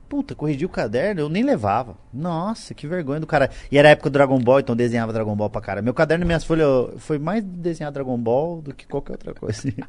Puta, 0.10 0.34
corrigir 0.34 0.65
o 0.65 0.69
caderno, 0.69 1.22
eu 1.22 1.30
nem 1.30 1.43
levava. 1.43 1.95
Nossa, 2.12 2.74
que 2.74 2.88
vergonha 2.88 3.19
do 3.19 3.28
cara. 3.28 3.52
E 3.72 3.78
era 3.78 3.89
a 3.89 3.91
época 3.91 4.10
do 4.10 4.13
Dragon 4.13 4.39
Ball, 4.39 4.60
então 4.60 4.74
eu 4.74 4.78
desenhava 4.78 5.13
Dragon 5.13 5.36
Ball 5.36 5.52
pra 5.52 5.62
cara. 5.62 5.84
Meu 5.84 5.93
caderno 5.93 6.26
e 6.26 6.26
minhas 6.26 6.43
folhas 6.43 6.67
foi 6.98 7.19
mais 7.19 7.43
desenhar 7.43 7.91
Dragon 7.91 8.17
Ball 8.17 8.60
do 8.60 8.74
que 8.74 8.88
qualquer 8.88 9.13
outra 9.13 9.34
coisa. 9.36 9.72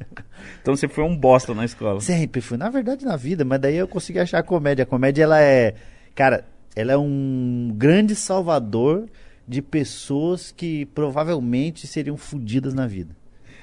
Então 0.61 0.75
você 0.75 0.87
foi 0.87 1.03
um 1.03 1.15
bosta 1.15 1.53
na 1.53 1.65
escola. 1.65 1.99
Sempre 2.01 2.39
fui. 2.41 2.57
Na 2.57 2.69
verdade, 2.69 3.03
na 3.03 3.15
vida, 3.15 3.43
mas 3.43 3.59
daí 3.59 3.75
eu 3.77 3.87
consegui 3.87 4.19
achar 4.19 4.39
a 4.39 4.43
comédia. 4.43 4.83
A 4.83 4.85
comédia, 4.85 5.23
ela 5.23 5.41
é. 5.41 5.73
Cara, 6.13 6.45
ela 6.75 6.91
é 6.93 6.97
um 6.97 7.73
grande 7.75 8.15
salvador 8.15 9.07
de 9.47 9.61
pessoas 9.61 10.51
que 10.51 10.85
provavelmente 10.87 11.87
seriam 11.87 12.15
fodidas 12.15 12.73
na 12.73 12.85
vida. 12.85 13.15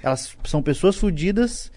Elas 0.02 0.36
são 0.44 0.62
pessoas 0.62 0.96
fodidas, 0.96 1.72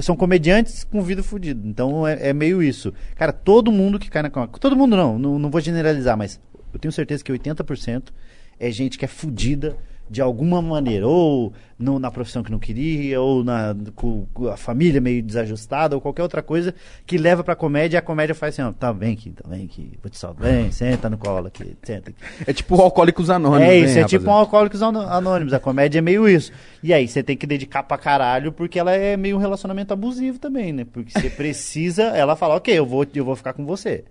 são 0.00 0.16
comediantes 0.16 0.84
com 0.84 1.00
vida 1.02 1.22
fodida. 1.22 1.60
Então 1.66 2.06
é, 2.06 2.28
é 2.28 2.32
meio 2.32 2.62
isso. 2.62 2.92
Cara, 3.14 3.32
todo 3.32 3.70
mundo 3.72 3.98
que 3.98 4.10
cai 4.10 4.22
na 4.22 4.30
comédia. 4.30 4.58
Todo 4.58 4.76
mundo 4.76 4.96
não, 4.96 5.18
não, 5.18 5.38
não 5.38 5.50
vou 5.50 5.60
generalizar, 5.60 6.16
mas 6.16 6.40
eu 6.72 6.78
tenho 6.78 6.92
certeza 6.92 7.22
que 7.22 7.32
80% 7.32 8.08
é 8.58 8.70
gente 8.70 8.98
que 8.98 9.04
é 9.04 9.08
fodida 9.08 9.76
de 10.08 10.22
alguma 10.22 10.62
maneira, 10.62 11.06
ou 11.06 11.52
no- 11.78 11.98
na 11.98 12.10
profissão 12.10 12.42
que 12.42 12.50
não 12.50 12.58
queria, 12.58 13.20
ou 13.20 13.42
na, 13.42 13.74
com, 13.94 14.24
com 14.32 14.48
a 14.48 14.56
família 14.56 15.00
meio 15.00 15.22
desajustada, 15.22 15.94
ou 15.96 16.00
qualquer 16.00 16.22
outra 16.22 16.42
coisa 16.42 16.74
que 17.04 17.18
leva 17.18 17.42
pra 17.42 17.56
comédia 17.56 17.96
e 17.96 17.98
a 17.98 18.02
comédia 18.02 18.34
faz 18.34 18.54
assim, 18.54 18.62
ó, 18.68 18.72
tá, 18.72 18.92
vem 18.92 19.12
aqui, 19.14 19.30
tá, 19.30 19.42
vem 19.48 19.64
aqui, 19.64 19.90
vou 20.02 20.08
te 20.08 20.16
salvar, 20.18 20.50
vem, 20.50 20.70
senta 20.70 21.10
no 21.10 21.18
colo 21.18 21.48
aqui, 21.48 21.76
senta 21.82 22.10
aqui. 22.10 22.18
É 22.46 22.52
tipo 22.52 22.76
o 22.76 22.80
Alcoólicos 22.80 23.28
Anônimos. 23.30 23.72
É 23.72 23.78
isso, 23.78 23.98
hein, 23.98 24.04
é 24.04 24.06
tipo 24.06 24.30
um? 24.30 24.32
Alcoólicos 24.32 24.82
Anônimos. 24.82 25.52
A 25.52 25.58
comédia 25.60 25.98
é 25.98 26.02
meio 26.02 26.28
isso. 26.28 26.52
E 26.82 26.94
aí, 26.94 27.08
você 27.08 27.22
tem 27.22 27.36
que 27.36 27.46
dedicar 27.46 27.82
pra 27.82 27.98
caralho, 27.98 28.52
porque 28.52 28.78
ela 28.78 28.92
é 28.92 29.16
meio 29.16 29.36
um 29.36 29.40
relacionamento 29.40 29.92
abusivo 29.92 30.38
também, 30.38 30.72
né? 30.72 30.86
Porque 30.90 31.10
você 31.10 31.28
precisa, 31.28 32.04
ela 32.04 32.36
fala, 32.36 32.54
ok, 32.56 32.72
eu 32.78 32.86
vou, 32.86 33.04
eu 33.14 33.24
vou 33.24 33.34
ficar 33.36 33.52
com 33.52 33.66
você. 33.66 34.04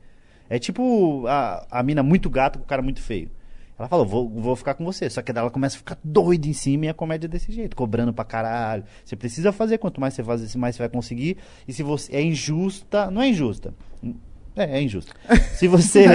É 0.49 0.59
tipo 0.59 1.25
a, 1.27 1.65
a 1.71 1.81
mina 1.81 2.03
muito 2.03 2.29
gata 2.29 2.59
com 2.59 2.65
o 2.65 2.67
cara 2.67 2.81
muito 2.81 3.01
feio. 3.01 3.29
Ela 3.77 3.89
fala, 3.89 4.05
vou, 4.05 4.29
vou 4.29 4.55
ficar 4.55 4.73
com 4.73 4.85
você. 4.85 5.09
Só 5.09 5.21
que 5.21 5.33
daí 5.33 5.41
ela 5.41 5.51
começa 5.51 5.75
a 5.75 5.79
ficar 5.79 5.97
doida 6.03 6.47
em 6.47 6.53
cima 6.53 6.85
e 6.85 6.89
a 6.89 6.93
comédia 6.93 7.27
é 7.27 7.29
desse 7.29 7.51
jeito, 7.51 7.75
cobrando 7.75 8.13
pra 8.13 8.23
caralho. 8.23 8.83
Você 9.03 9.15
precisa 9.15 9.51
fazer, 9.51 9.77
quanto 9.77 9.99
mais 9.99 10.13
você 10.13 10.23
fazer, 10.23 10.57
mais 10.57 10.75
você 10.75 10.83
vai 10.83 10.89
conseguir. 10.89 11.37
E 11.67 11.73
se 11.73 11.83
você 11.83 12.15
é 12.15 12.21
injusta, 12.21 13.11
não 13.11 13.21
é 13.21 13.27
injusta. 13.27 13.73
É, 14.55 14.77
é 14.77 14.81
injusto. 14.81 15.13
Se 15.55 15.67
você 15.67 16.05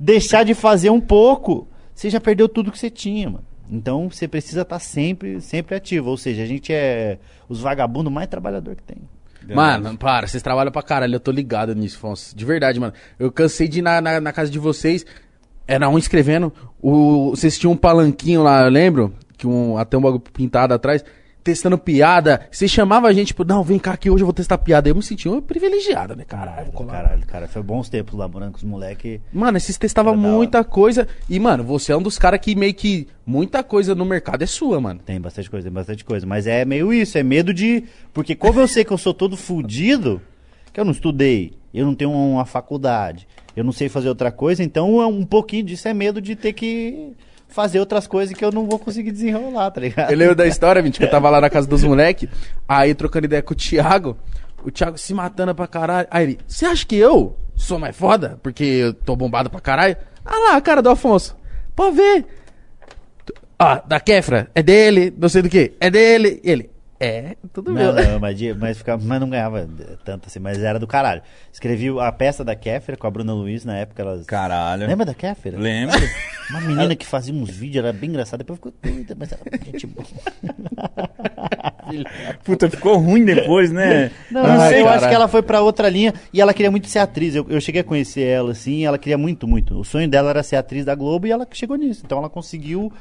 deixar 0.00 0.44
de 0.44 0.52
fazer 0.52 0.90
um 0.90 1.00
pouco, 1.00 1.68
você 1.94 2.10
já 2.10 2.20
perdeu 2.20 2.48
tudo 2.48 2.72
que 2.72 2.78
você 2.78 2.90
tinha, 2.90 3.30
mano. 3.30 3.44
Então 3.70 4.10
você 4.10 4.26
precisa 4.26 4.62
estar 4.62 4.80
sempre, 4.80 5.40
sempre 5.40 5.76
ativo. 5.76 6.10
Ou 6.10 6.16
seja, 6.16 6.42
a 6.42 6.46
gente 6.46 6.72
é 6.72 7.18
os 7.48 7.60
vagabundos 7.60 8.12
mais 8.12 8.28
trabalhador 8.28 8.74
que 8.74 8.82
tem. 8.82 8.98
Mano, 9.52 9.96
para, 9.98 10.26
vocês 10.26 10.42
trabalham 10.42 10.72
pra 10.72 10.82
caralho, 10.82 11.14
eu 11.14 11.20
tô 11.20 11.30
ligado 11.30 11.74
nisso, 11.74 11.98
Fonso. 11.98 12.34
De 12.34 12.44
verdade, 12.44 12.80
mano. 12.80 12.94
Eu 13.18 13.30
cansei 13.30 13.68
de 13.68 13.80
ir 13.80 13.82
na, 13.82 14.00
na, 14.00 14.20
na 14.20 14.32
casa 14.32 14.50
de 14.50 14.58
vocês, 14.58 15.04
era 15.66 15.88
um 15.88 15.98
escrevendo, 15.98 16.52
o, 16.80 17.30
vocês 17.30 17.58
tinham 17.58 17.72
um 17.72 17.76
palanquinho 17.76 18.42
lá, 18.42 18.64
eu 18.64 18.70
lembro, 18.70 19.14
que 19.36 19.46
um, 19.46 19.76
até 19.78 19.96
um 19.96 20.00
bagulho 20.00 20.20
pintado 20.20 20.74
atrás, 20.74 21.04
testando 21.44 21.76
piada. 21.76 22.48
Vocês 22.50 22.70
chamavam 22.70 23.08
a 23.08 23.12
gente, 23.12 23.28
tipo, 23.28 23.44
não, 23.44 23.62
vem 23.62 23.78
cá 23.78 23.96
que 23.96 24.08
hoje 24.08 24.22
eu 24.22 24.26
vou 24.26 24.32
testar 24.32 24.56
piada. 24.56 24.88
Eu 24.88 24.94
me 24.94 25.02
senti 25.02 25.28
um 25.28 25.40
privilegiado, 25.42 26.16
né, 26.16 26.24
caralho? 26.26 26.72
Caralho, 26.72 27.26
cara, 27.26 27.46
foi 27.46 27.62
bons 27.62 27.90
tempos 27.90 28.14
lá 28.18 28.26
morando 28.26 28.52
com 28.52 28.56
os 28.56 28.64
moleques. 28.64 29.20
Mano, 29.30 29.60
vocês 29.60 29.76
testavam 29.76 30.16
muita 30.16 30.64
coisa. 30.64 31.06
E, 31.28 31.38
mano, 31.38 31.62
você 31.62 31.92
é 31.92 31.96
um 31.96 32.02
dos 32.02 32.18
caras 32.18 32.40
que 32.40 32.56
meio 32.56 32.72
que. 32.72 33.06
Muita 33.26 33.62
coisa 33.62 33.94
no 33.94 34.04
mercado 34.04 34.42
é 34.42 34.46
sua, 34.46 34.80
mano. 34.80 35.00
Tem 35.04 35.20
bastante 35.20 35.48
coisa, 35.50 35.64
tem 35.64 35.72
bastante 35.72 36.04
coisa. 36.04 36.26
Mas 36.26 36.46
é 36.46 36.64
meio 36.64 36.92
isso, 36.92 37.18
é 37.18 37.22
medo 37.22 37.52
de. 37.52 37.84
Porque 38.12 38.34
como 38.34 38.60
eu 38.60 38.66
sei 38.66 38.84
que 38.84 38.92
eu 38.92 38.98
sou 38.98 39.14
todo 39.14 39.36
fudido, 39.36 40.20
que 40.74 40.80
eu 40.80 40.84
não 40.84 40.90
estudei, 40.90 41.52
eu 41.72 41.86
não 41.86 41.94
tenho 41.94 42.10
uma 42.10 42.44
faculdade, 42.44 43.28
eu 43.56 43.62
não 43.62 43.70
sei 43.70 43.88
fazer 43.88 44.08
outra 44.08 44.32
coisa, 44.32 44.62
então 44.62 45.00
é 45.00 45.06
um 45.06 45.24
pouquinho 45.24 45.62
disso 45.62 45.86
é 45.86 45.94
medo 45.94 46.20
de 46.20 46.34
ter 46.34 46.52
que 46.52 47.12
fazer 47.46 47.78
outras 47.78 48.08
coisas 48.08 48.36
que 48.36 48.44
eu 48.44 48.50
não 48.50 48.66
vou 48.66 48.80
conseguir 48.80 49.12
desenrolar, 49.12 49.70
tá 49.70 49.80
ligado? 49.80 50.10
Eu 50.10 50.18
lembro 50.18 50.34
da 50.34 50.48
história, 50.48 50.82
gente, 50.82 50.98
que 50.98 51.04
eu 51.04 51.10
tava 51.10 51.30
lá 51.30 51.40
na 51.40 51.48
casa 51.48 51.68
dos 51.68 51.82
moleque, 51.84 52.28
aí 52.68 52.92
trocando 52.92 53.26
ideia 53.26 53.40
com 53.40 53.54
o 53.54 53.56
Thiago, 53.56 54.16
o 54.64 54.70
Thiago 54.72 54.98
se 54.98 55.14
matando 55.14 55.54
pra 55.54 55.68
caralho. 55.68 56.08
Aí 56.10 56.24
ele, 56.24 56.38
você 56.48 56.66
acha 56.66 56.84
que 56.84 56.96
eu 56.96 57.36
sou 57.54 57.78
mais 57.78 57.96
foda? 57.96 58.40
Porque 58.42 58.64
eu 58.64 58.92
tô 58.92 59.14
bombado 59.14 59.48
pra 59.48 59.60
caralho? 59.60 59.96
Ah 60.24 60.36
lá, 60.36 60.56
a 60.56 60.60
cara 60.60 60.82
do 60.82 60.90
Afonso. 60.90 61.36
Pode 61.76 61.96
ver. 61.96 62.26
Ah, 63.56 63.80
da 63.86 64.00
Kefra, 64.00 64.50
é 64.54 64.62
dele, 64.62 65.14
não 65.16 65.28
sei 65.28 65.42
do 65.42 65.48
que, 65.48 65.72
é 65.78 65.88
dele. 65.88 66.40
E 66.42 66.50
ele, 66.50 66.70
é, 67.00 67.36
tudo 67.52 67.72
Não, 67.72 67.80
meu. 67.80 67.92
não, 67.92 68.20
mas, 68.20 68.38
mas, 68.56 68.78
ficava, 68.78 69.02
mas 69.04 69.20
não 69.20 69.28
ganhava 69.28 69.68
tanto 70.04 70.28
assim, 70.28 70.38
mas 70.38 70.62
era 70.62 70.78
do 70.78 70.86
caralho. 70.86 71.22
Escrevi 71.52 71.88
a 71.98 72.12
peça 72.12 72.44
da 72.44 72.54
Kéfera 72.54 72.96
com 72.96 73.06
a 73.06 73.10
Bruna 73.10 73.34
Luiz 73.34 73.64
na 73.64 73.76
época. 73.76 74.02
Elas... 74.02 74.24
Caralho. 74.26 74.86
Lembra 74.86 75.04
da 75.06 75.14
Kéfera? 75.14 75.58
Lembro. 75.58 75.98
Uma 76.50 76.60
menina 76.60 76.94
que 76.94 77.04
fazia 77.04 77.34
uns 77.34 77.50
vídeos, 77.50 77.84
era 77.84 77.92
bem 77.92 78.10
engraçada, 78.10 78.44
depois 78.44 78.58
ficou 78.58 78.72
doida, 78.82 79.16
mas 79.18 79.32
era 79.32 79.40
gente 79.64 79.86
boa. 79.86 80.06
Puta, 82.44 82.70
ficou 82.70 82.96
ruim 82.98 83.24
depois, 83.24 83.72
né? 83.72 84.10
Não, 84.30 84.44
Ai, 84.44 84.56
não 84.56 84.68
sei, 84.68 84.80
eu 84.80 84.84
caralho. 84.84 85.00
acho 85.00 85.08
que 85.08 85.14
ela 85.14 85.28
foi 85.28 85.42
pra 85.42 85.62
outra 85.62 85.88
linha 85.88 86.14
e 86.32 86.40
ela 86.40 86.54
queria 86.54 86.70
muito 86.70 86.88
ser 86.88 87.00
atriz. 87.00 87.34
Eu, 87.34 87.46
eu 87.48 87.60
cheguei 87.60 87.80
a 87.80 87.84
conhecer 87.84 88.22
ela, 88.22 88.52
assim, 88.52 88.84
ela 88.84 88.98
queria 88.98 89.18
muito, 89.18 89.48
muito. 89.48 89.78
O 89.78 89.84
sonho 89.84 90.08
dela 90.08 90.30
era 90.30 90.42
ser 90.42 90.56
atriz 90.56 90.84
da 90.84 90.94
Globo 90.94 91.26
e 91.26 91.32
ela 91.32 91.46
chegou 91.52 91.76
nisso. 91.76 92.02
Então 92.04 92.18
ela 92.18 92.30
conseguiu 92.30 92.92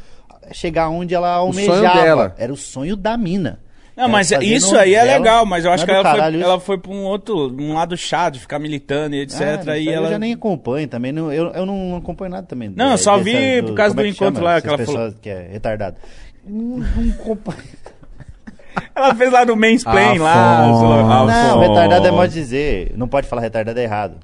chegar 0.52 0.90
onde 0.90 1.14
ela 1.14 1.30
almejava. 1.30 1.78
sonho 1.78 1.94
dela. 1.94 2.36
Era 2.38 2.52
o 2.52 2.58
sonho 2.58 2.96
da 2.96 3.16
mina. 3.18 3.60
Não, 3.96 4.10
mas 4.10 4.32
isso 4.32 4.76
aí 4.76 4.96
é 4.96 5.04
legal, 5.04 5.46
mas 5.46 5.66
eu 5.66 5.72
acho 5.72 5.86
que 5.86 5.92
é 5.92 6.02
do 6.02 6.08
ela 6.08 6.18
foi, 6.18 6.34
isso? 6.34 6.44
ela 6.44 6.60
foi 6.60 6.78
pra 6.80 6.92
um 6.92 7.04
outro, 7.04 7.56
um 7.60 7.74
lado 7.74 7.96
chato, 7.96 8.40
ficar 8.40 8.58
militando 8.58 9.16
e 9.16 9.22
etc. 9.22 9.40
Ah, 9.68 9.80
ela... 9.80 10.08
Eu 10.08 10.12
já 10.12 10.20
nem 10.20 10.34
acompanho 10.34 10.88
também. 10.88 11.12
Não, 11.12 11.32
eu, 11.32 11.52
eu 11.54 11.66
não 11.66 11.98
acompanho 11.98 12.32
nada 12.32 12.48
também. 12.48 12.74
Não, 12.76 12.92
eu 12.92 12.98
só 12.98 13.18
vi 13.18 13.62
por 13.62 13.76
causa 13.76 13.94
é 13.94 13.96
do 13.96 14.02
que 14.02 14.10
encontro 14.10 14.42
chama? 14.42 14.54
lá 14.56 14.62
que 14.62 14.68
ela 14.68 14.78
pessoas 14.78 15.16
que 15.22 15.30
é 15.30 15.48
retardado. 15.52 15.98
Não, 16.46 16.78
não 16.78 17.14
acompanho. 17.14 17.60
Ela 18.96 19.14
fez 19.14 19.32
lá 19.32 19.46
no 19.46 19.56
mansplain 19.56 20.18
lá. 20.18 20.66
Afonso. 20.66 20.86
Afonso. 20.86 21.28
Não, 21.28 21.60
retardado 21.60 22.08
é 22.08 22.28
de 22.28 22.34
dizer. 22.34 22.94
Não 22.96 23.08
pode 23.08 23.28
falar 23.28 23.44
retardado 23.44 23.80
é 23.80 23.84
errado. 23.84 24.18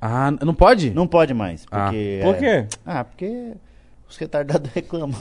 Ah, 0.00 0.30
não 0.30 0.54
pode? 0.54 0.90
Não 0.90 1.06
pode 1.06 1.32
mais. 1.32 1.64
Ah. 1.70 1.84
Porque 1.84 2.20
Por 2.22 2.34
é- 2.34 2.38
quê? 2.38 2.66
Ah, 2.84 3.04
porque 3.04 3.52
os 4.08 4.16
retardados 4.16 4.70
reclamam. 4.74 5.16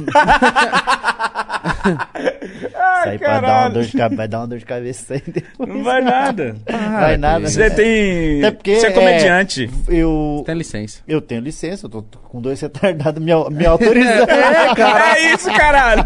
Isso 2.44 2.76
aí 3.06 3.18
pra 3.18 3.28
dar 3.28 3.36
uma 3.36 3.42
caralho. 3.42 3.74
dor 3.74 3.84
de 3.84 3.92
cabeça, 3.98 4.16
vai 4.16 4.28
dar 4.28 4.40
uma 4.40 4.48
dor 4.48 4.60
de 4.60 4.66
cabeça 4.66 5.14
aí 5.14 5.24
depois. 5.26 5.70
Não 5.70 5.84
vai 5.84 6.02
nada. 6.02 6.56
vai 6.68 7.18
nada. 7.18 7.48
Você 7.48 7.70
tem... 7.70 8.40
Até 8.44 8.52
porque 8.52 8.76
Você 8.76 8.88
é 8.88 8.92
comediante. 8.92 9.70
eu, 9.88 10.44
Tem 10.46 10.56
licença. 10.56 11.02
eu 11.08 11.22
tenho 11.22 11.42
licença, 11.42 11.86
eu 11.86 11.90
tô, 11.90 12.04
com 12.04 12.42
dois 12.42 12.60
retardados 12.62 13.24
me, 13.24 13.32
me 13.52 13.66
autorizando. 13.66 14.28
É 15.16 15.34
isso, 15.34 15.52
caralho. 15.52 16.04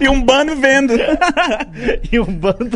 E 0.00 0.08
um 0.08 0.22
bando 0.22 0.54
vendo. 0.56 0.94
e 2.12 2.20
um 2.20 2.24
bando 2.24 2.70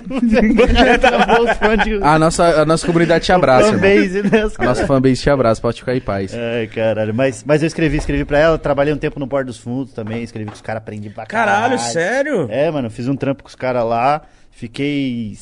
de 1.85 2.03
A 2.03 2.19
nossa, 2.19 2.63
a 2.63 2.67
nossa 2.67 2.87
comunidade 2.87 3.25
te 3.25 3.33
abraça, 3.33 3.73
fanbase, 3.73 4.23
né? 4.23 4.49
A 4.59 4.65
nossa 4.65 4.87
fanbase 4.87 5.23
te 5.23 5.31
abraça, 5.31 5.61
pode 5.61 5.79
ficar 5.79 5.95
em 5.95 6.01
paz. 6.01 6.35
Ai, 6.35 6.67
caralho. 6.67 7.15
Mas, 7.15 7.45
mas 7.45 7.63
eu 7.63 7.67
escrevi, 7.67 7.99
escrevi 7.99 8.25
pra 8.25 8.39
ela. 8.39 8.59
Trabalhei 8.59 8.93
um 8.93 8.99
tempo 8.99 9.21
no 9.21 9.29
Porto 9.29 9.38
dos 9.45 9.59
Fundos 9.59 9.93
também. 9.93 10.23
Escrevi 10.23 10.49
com 10.49 10.55
os 10.55 10.61
caras, 10.61 10.83
aprendi 10.83 11.11
pra 11.11 11.27
caralho. 11.27 11.77
Caralho, 11.77 11.93
sério? 11.93 12.49
É, 12.51 12.71
mano, 12.71 12.91
fiz 12.91 13.09
um 13.09 13.17
trampo 13.17 13.43
com 13.43 13.49
os 13.49 13.55
caras 13.55 13.85
lá. 13.85 14.23
Fiquei 14.51 15.37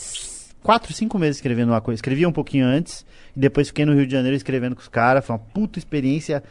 quatro, 0.63 0.93
cinco 0.93 1.19
meses 1.19 1.37
escrevendo 1.37 1.71
uma 1.71 1.81
coisa. 1.81 1.99
Escrevia 1.99 2.29
um 2.29 2.33
pouquinho 2.33 2.67
antes. 2.67 3.05
E 3.35 3.41
depois 3.41 3.69
fiquei 3.69 3.85
no 3.85 3.95
Rio 3.95 4.07
de 4.07 4.13
Janeiro 4.13 4.37
escrevendo 4.37 4.75
com 4.75 4.83
os 4.83 4.89
caras. 4.89 5.25
Foi 5.25 5.35
uma 5.35 5.43
puta 5.43 5.79
experiência. 5.79 6.43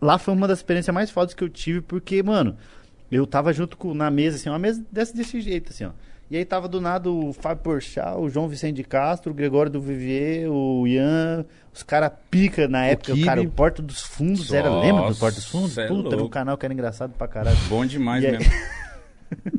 Lá 0.00 0.18
foi 0.18 0.34
uma 0.34 0.48
das 0.48 0.58
experiências 0.58 0.94
mais 0.94 1.10
fodas 1.10 1.34
que 1.34 1.44
eu 1.44 1.48
tive. 1.48 1.80
Porque, 1.80 2.22
mano, 2.22 2.56
eu 3.10 3.26
tava 3.26 3.52
junto 3.52 3.76
com, 3.76 3.94
na 3.94 4.10
mesa, 4.10 4.36
assim, 4.36 4.48
uma 4.48 4.58
mesa 4.58 4.84
desse, 4.90 5.14
desse 5.14 5.40
jeito, 5.40 5.72
assim, 5.72 5.84
ó. 5.84 5.90
E 6.30 6.36
aí 6.36 6.44
tava 6.44 6.66
do 6.66 6.80
nada 6.80 7.08
o 7.08 7.32
Fábio 7.32 7.62
Porchat, 7.62 8.16
o 8.18 8.28
João 8.28 8.48
Vicente 8.48 8.76
de 8.76 8.84
Castro, 8.84 9.30
o 9.30 9.34
Gregório 9.34 9.70
do 9.70 9.80
Vivier, 9.80 10.50
o 10.50 10.84
Ian, 10.86 11.44
os 11.72 11.84
caras 11.84 12.10
pica 12.30 12.66
na 12.66 12.84
época, 12.86 13.14
o, 13.14 13.24
cara, 13.24 13.40
o 13.40 13.48
Porta 13.48 13.80
dos 13.80 14.02
Fundos, 14.02 14.52
era, 14.52 14.68
Nossa, 14.68 14.84
lembra 14.86 15.08
do 15.08 15.14
Porta 15.16 15.36
dos 15.36 15.46
Fundos? 15.46 15.78
é 15.78 15.86
Puta, 15.86 16.16
no 16.16 16.28
canal 16.28 16.58
que 16.58 16.66
era 16.66 16.74
engraçado 16.74 17.12
pra 17.16 17.28
caralho. 17.28 17.56
Bom 17.68 17.86
demais 17.86 18.24
E 18.24 18.26
aí- 18.26 18.32
mesmo. 18.38 18.52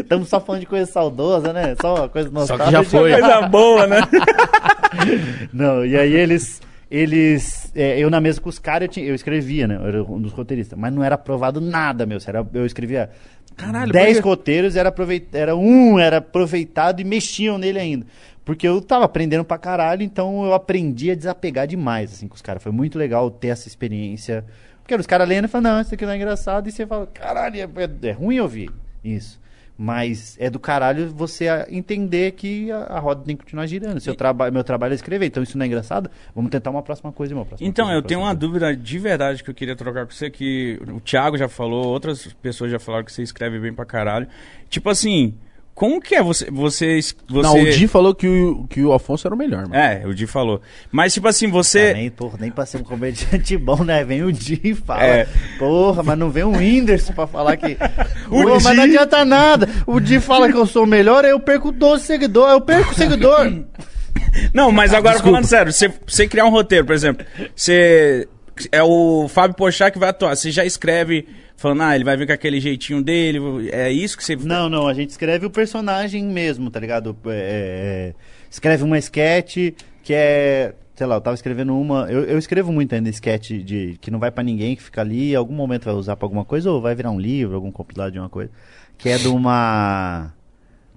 Estamos 0.00 0.28
só 0.28 0.40
falando 0.40 0.60
de 0.62 0.66
coisa 0.66 0.90
saudosa, 0.90 1.52
né? 1.52 1.74
Só 1.80 2.08
coisa 2.08 2.28
Só 2.30 2.34
nostálgica. 2.34 2.66
que 2.66 2.72
já 2.72 2.84
foi. 2.84 3.10
Coisa 3.12 3.42
boa, 3.48 3.86
né? 3.86 3.96
Não, 5.52 5.84
e 5.84 5.96
aí 5.96 6.12
eles. 6.14 6.60
Eles. 6.90 7.72
é, 7.74 7.98
eu 7.98 8.08
na 8.08 8.20
mesa 8.20 8.40
com 8.40 8.48
os 8.48 8.58
caras, 8.60 8.82
eu, 8.86 8.88
tinha- 8.92 9.06
eu 9.06 9.14
escrevia, 9.14 9.66
né? 9.66 9.76
Eu 9.76 9.86
era 9.86 10.02
um 10.04 10.20
dos 10.20 10.32
roteiristas. 10.32 10.78
Mas 10.78 10.92
não 10.94 11.02
era 11.02 11.16
aprovado 11.16 11.60
nada, 11.60 12.06
meu. 12.06 12.18
Era, 12.26 12.46
eu 12.54 12.64
escrevia 12.64 13.10
Caralho, 13.56 13.92
10 13.92 14.16
porque- 14.18 14.28
roteiros, 14.28 14.76
era, 14.76 14.88
aproveit, 14.90 15.26
era 15.32 15.56
um, 15.56 15.98
era 15.98 16.18
aproveitado 16.18 17.00
e 17.00 17.04
mexiam 17.04 17.56
nele 17.58 17.78
ainda. 17.78 18.06
Porque 18.44 18.68
eu 18.68 18.80
tava 18.80 19.04
aprendendo 19.04 19.44
pra 19.44 19.58
caralho, 19.58 20.02
então 20.02 20.44
eu 20.44 20.54
aprendi 20.54 21.10
a 21.10 21.14
desapegar 21.14 21.66
demais, 21.66 22.12
assim, 22.12 22.28
com 22.28 22.34
os 22.36 22.42
caras. 22.42 22.62
Foi 22.62 22.70
muito 22.70 22.96
legal 22.98 23.28
ter 23.30 23.48
essa 23.48 23.66
experiência. 23.66 24.44
Porque 24.82 24.94
os 24.94 25.06
caras 25.06 25.28
lendo 25.28 25.46
e 25.46 25.48
falam, 25.48 25.72
não, 25.74 25.80
isso 25.80 25.94
aqui 25.94 26.04
não 26.06 26.12
é 26.12 26.16
engraçado. 26.16 26.68
E 26.68 26.72
você 26.72 26.86
fala, 26.86 27.06
caralho, 27.08 27.56
é, 27.56 27.62
é- 27.82 28.08
é 28.08 28.12
ruim 28.12 28.38
ouvir 28.38 28.70
isso. 29.02 29.40
Mas 29.78 30.36
é 30.40 30.48
do 30.48 30.58
caralho 30.58 31.10
você 31.10 31.46
entender 31.68 32.32
que 32.32 32.70
a, 32.70 32.78
a 32.78 32.98
roda 32.98 33.22
tem 33.24 33.36
que 33.36 33.44
continuar 33.44 33.66
girando. 33.66 34.00
Seu 34.00 34.14
traba 34.14 34.50
meu 34.50 34.64
trabalho 34.64 34.92
é 34.92 34.94
escrever, 34.94 35.26
então 35.26 35.42
isso 35.42 35.58
não 35.58 35.64
é 35.64 35.66
engraçado. 35.66 36.10
Vamos 36.34 36.50
tentar 36.50 36.70
uma 36.70 36.82
próxima 36.82 37.12
coisa, 37.12 37.34
uma 37.34 37.44
próxima 37.44 37.68
Então, 37.68 37.86
coisa, 37.86 37.98
eu 37.98 38.02
tenho 38.02 38.20
uma 38.20 38.34
próxima 38.34 38.40
dúvida 38.48 38.76
de 38.76 38.98
verdade 38.98 39.44
que 39.44 39.50
eu 39.50 39.54
queria 39.54 39.76
trocar 39.76 40.06
com 40.06 40.12
você, 40.12 40.30
que 40.30 40.80
o 40.88 41.00
Thiago 41.00 41.36
já 41.36 41.48
falou, 41.48 41.86
outras 41.86 42.26
pessoas 42.40 42.70
já 42.70 42.78
falaram 42.78 43.04
que 43.04 43.12
você 43.12 43.22
escreve 43.22 43.58
bem 43.58 43.72
pra 43.72 43.84
caralho. 43.84 44.26
Tipo 44.70 44.88
assim, 44.88 45.34
como 45.76 46.00
que 46.00 46.14
é 46.14 46.22
você... 46.22 46.50
você, 46.50 46.98
você... 46.98 47.14
Não, 47.28 47.60
o 47.60 47.70
Di 47.70 47.86
falou 47.86 48.14
que 48.14 48.26
o, 48.26 48.66
que 48.66 48.82
o 48.82 48.92
Alfonso 48.92 49.28
era 49.28 49.34
o 49.34 49.38
melhor, 49.38 49.68
mano. 49.68 49.74
É, 49.74 50.06
o 50.06 50.14
Di 50.14 50.26
falou. 50.26 50.62
Mas, 50.90 51.12
tipo 51.12 51.28
assim, 51.28 51.48
você... 51.48 51.90
Ah, 51.90 51.98
nem, 51.98 52.10
porra, 52.10 52.38
nem 52.40 52.50
pra 52.50 52.64
ser 52.64 52.78
um 52.78 52.82
comediante 52.82 53.54
bom, 53.58 53.84
né? 53.84 54.02
Vem 54.02 54.24
o 54.24 54.32
Di 54.32 54.58
e 54.64 54.74
fala. 54.74 55.04
É. 55.04 55.28
Porra, 55.58 56.02
mas 56.02 56.18
não 56.18 56.30
vem 56.30 56.44
o 56.44 56.56
Whindersson 56.56 57.12
pra 57.12 57.26
falar 57.26 57.58
que. 57.58 57.76
O 58.28 58.42
Pô, 58.42 58.54
mas 58.54 58.64
Di- 58.64 58.74
não 58.74 58.84
adianta 58.84 59.24
nada. 59.24 59.68
O 59.86 60.00
Di 60.00 60.18
fala 60.18 60.50
que 60.50 60.56
eu 60.56 60.66
sou 60.66 60.84
o 60.84 60.86
melhor, 60.86 61.26
aí 61.26 61.30
eu 61.30 61.38
perco 61.38 61.70
12 61.70 62.04
seguidores. 62.04 62.54
Eu 62.54 62.60
perco 62.62 62.94
seguidor. 62.94 63.52
Não, 64.52 64.72
mas 64.72 64.94
agora 64.94 65.16
Desculpa. 65.16 65.36
falando 65.36 65.46
sério, 65.46 65.72
você, 65.72 65.92
você 66.06 66.26
criar 66.26 66.46
um 66.46 66.50
roteiro, 66.50 66.86
por 66.86 66.94
exemplo, 66.94 67.24
você... 67.54 68.26
É 68.72 68.82
o 68.82 69.28
Fábio 69.28 69.54
Pochá 69.54 69.90
que 69.90 69.98
vai 69.98 70.08
atuar, 70.08 70.34
você 70.34 70.50
já 70.50 70.64
escreve 70.64 71.28
falando, 71.56 71.82
ah, 71.82 71.94
ele 71.94 72.04
vai 72.04 72.16
vir 72.16 72.26
com 72.26 72.32
aquele 72.32 72.60
jeitinho 72.60 73.02
dele, 73.02 73.38
é 73.72 73.90
isso 73.90 74.16
que 74.16 74.24
você... 74.24 74.36
Não, 74.36 74.68
não, 74.68 74.86
a 74.86 74.94
gente 74.94 75.10
escreve 75.10 75.46
o 75.46 75.50
personagem 75.50 76.24
mesmo, 76.24 76.70
tá 76.70 76.78
ligado? 76.80 77.16
É, 77.26 78.12
é, 78.12 78.14
escreve 78.50 78.82
uma 78.84 78.98
sketch 78.98 79.56
que 80.02 80.14
é. 80.14 80.74
Sei 80.94 81.06
lá, 81.06 81.16
eu 81.16 81.20
tava 81.20 81.34
escrevendo 81.34 81.78
uma. 81.78 82.10
Eu, 82.10 82.24
eu 82.24 82.38
escrevo 82.38 82.72
muito 82.72 82.94
ainda 82.94 83.10
sketch 83.10 83.50
de 83.62 83.98
que 84.00 84.10
não 84.10 84.18
vai 84.18 84.30
pra 84.30 84.42
ninguém, 84.42 84.74
que 84.74 84.82
fica 84.82 85.02
ali, 85.02 85.32
em 85.32 85.34
algum 85.34 85.52
momento 85.52 85.84
vai 85.84 85.92
usar 85.94 86.16
pra 86.16 86.24
alguma 86.24 86.42
coisa, 86.44 86.70
ou 86.70 86.80
vai 86.80 86.94
virar 86.94 87.10
um 87.10 87.20
livro, 87.20 87.54
algum 87.54 87.70
compilado 87.70 88.12
de 88.12 88.18
uma 88.18 88.30
coisa. 88.30 88.50
Que 88.96 89.10
é 89.10 89.18
de 89.18 89.28
uma. 89.28 90.32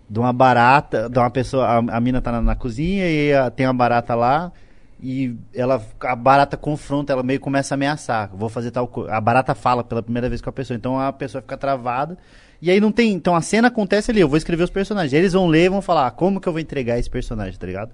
De 0.09 0.17
uma 0.17 0.31
barata, 0.31 1.09
de 1.09 1.19
uma 1.19 1.29
pessoa. 1.29 1.65
A, 1.65 1.77
a 1.97 1.99
mina 1.99 2.21
tá 2.21 2.31
na, 2.31 2.41
na 2.41 2.55
cozinha 2.55 3.09
e 3.09 3.33
a- 3.33 3.49
tem 3.51 3.65
uma 3.67 3.73
barata 3.73 4.15
lá. 4.15 4.53
E 5.01 5.35
ela, 5.53 5.81
a 6.01 6.15
barata 6.15 6.57
confronta, 6.57 7.13
ela 7.13 7.23
meio 7.23 7.39
começa 7.39 7.73
a 7.73 7.75
ameaçar. 7.75 8.29
Vou 8.33 8.49
fazer 8.49 8.71
tal 8.71 8.87
coisa. 8.87 9.13
A 9.13 9.21
barata 9.21 9.55
fala 9.55 9.83
pela 9.83 10.03
primeira 10.03 10.27
vez 10.27 10.41
com 10.41 10.49
a 10.49 10.53
pessoa. 10.53 10.75
Então 10.75 10.99
a 10.99 11.13
pessoa 11.13 11.41
fica 11.41 11.57
travada. 11.57 12.17
E 12.61 12.69
aí 12.69 12.81
não 12.81 12.91
tem. 12.91 13.13
Então 13.13 13.35
a 13.35 13.41
cena 13.41 13.69
acontece 13.69 14.11
ali. 14.11 14.19
Eu 14.19 14.27
vou 14.27 14.37
escrever 14.37 14.63
os 14.63 14.69
personagens. 14.69 15.13
Eles 15.13 15.33
vão 15.33 15.47
ler 15.47 15.65
e 15.65 15.69
vão 15.69 15.81
falar: 15.81 16.07
ah, 16.07 16.11
como 16.11 16.41
que 16.41 16.47
eu 16.47 16.53
vou 16.53 16.59
entregar 16.59 16.99
esse 16.99 17.09
personagem, 17.09 17.57
tá 17.57 17.65
ligado? 17.65 17.91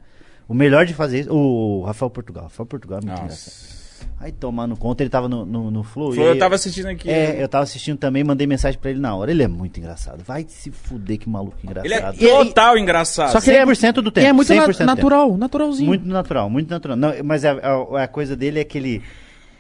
O 0.48 0.54
melhor 0.54 0.86
de 0.86 0.94
fazer 0.94 1.22
isso. 1.22 1.34
O 1.34 1.84
Rafael 1.84 2.10
Portugal. 2.10 2.44
Rafael 2.46 2.66
Portugal 2.66 3.00
é 3.00 3.06
muito 3.06 3.22
engraçado. 3.22 3.75
Aí 4.20 4.32
tomando 4.32 4.76
conta, 4.76 5.04
ele 5.04 5.10
tava 5.10 5.28
no, 5.30 5.46
no, 5.46 5.70
no 5.70 5.84
Flow. 5.84 6.16
e 6.16 6.20
aí- 6.20 6.26
eu 6.28 6.40
tava 6.40 6.56
assistindo 6.56 6.88
aqui. 6.88 7.10
É, 7.10 7.42
eu 7.42 7.48
tava 7.48 7.64
assistindo 7.64 7.98
também, 7.98 8.24
mandei 8.24 8.48
mensagem 8.48 8.80
pra 8.80 8.90
ele 8.90 9.00
na 9.00 9.16
hora. 9.16 9.30
Ele 9.32 9.44
é 9.44 9.48
muito 9.48 9.78
engraçado. 9.80 10.24
Vai 10.24 10.46
se 10.48 10.72
fuder, 10.72 11.18
que 11.20 11.30
maluco 11.30 11.58
engraçado. 11.64 12.16
Ele 12.20 12.26
é 12.30 12.42
E 12.42 12.46
total 12.46 12.78
engraçado. 12.78 13.32
Só 13.32 13.40
que 13.42 13.50
ele 13.50 13.58
é- 13.58 13.66
100% 13.66 14.02
do 14.02 14.12
tempo. 14.12 14.26
E 14.26 14.30
é 14.30 14.34
muito 14.34 14.48
100% 14.48 14.56
na- 14.58 14.94
do 14.94 14.98
tempo. 14.98 15.10
natural, 15.10 15.38
naturalzinho. 15.38 15.88
Muito 15.88 16.08
natural, 16.08 16.50
muito 16.50 16.70
natural. 16.70 16.98
Não, 16.98 17.14
mas 17.24 17.46
a, 17.46 17.52
a- 17.54 18.04
a 18.04 18.08
coisa 18.08 18.36
dele 18.36 18.60
é 18.60 18.64
que 18.64 18.78
ele, 18.78 19.02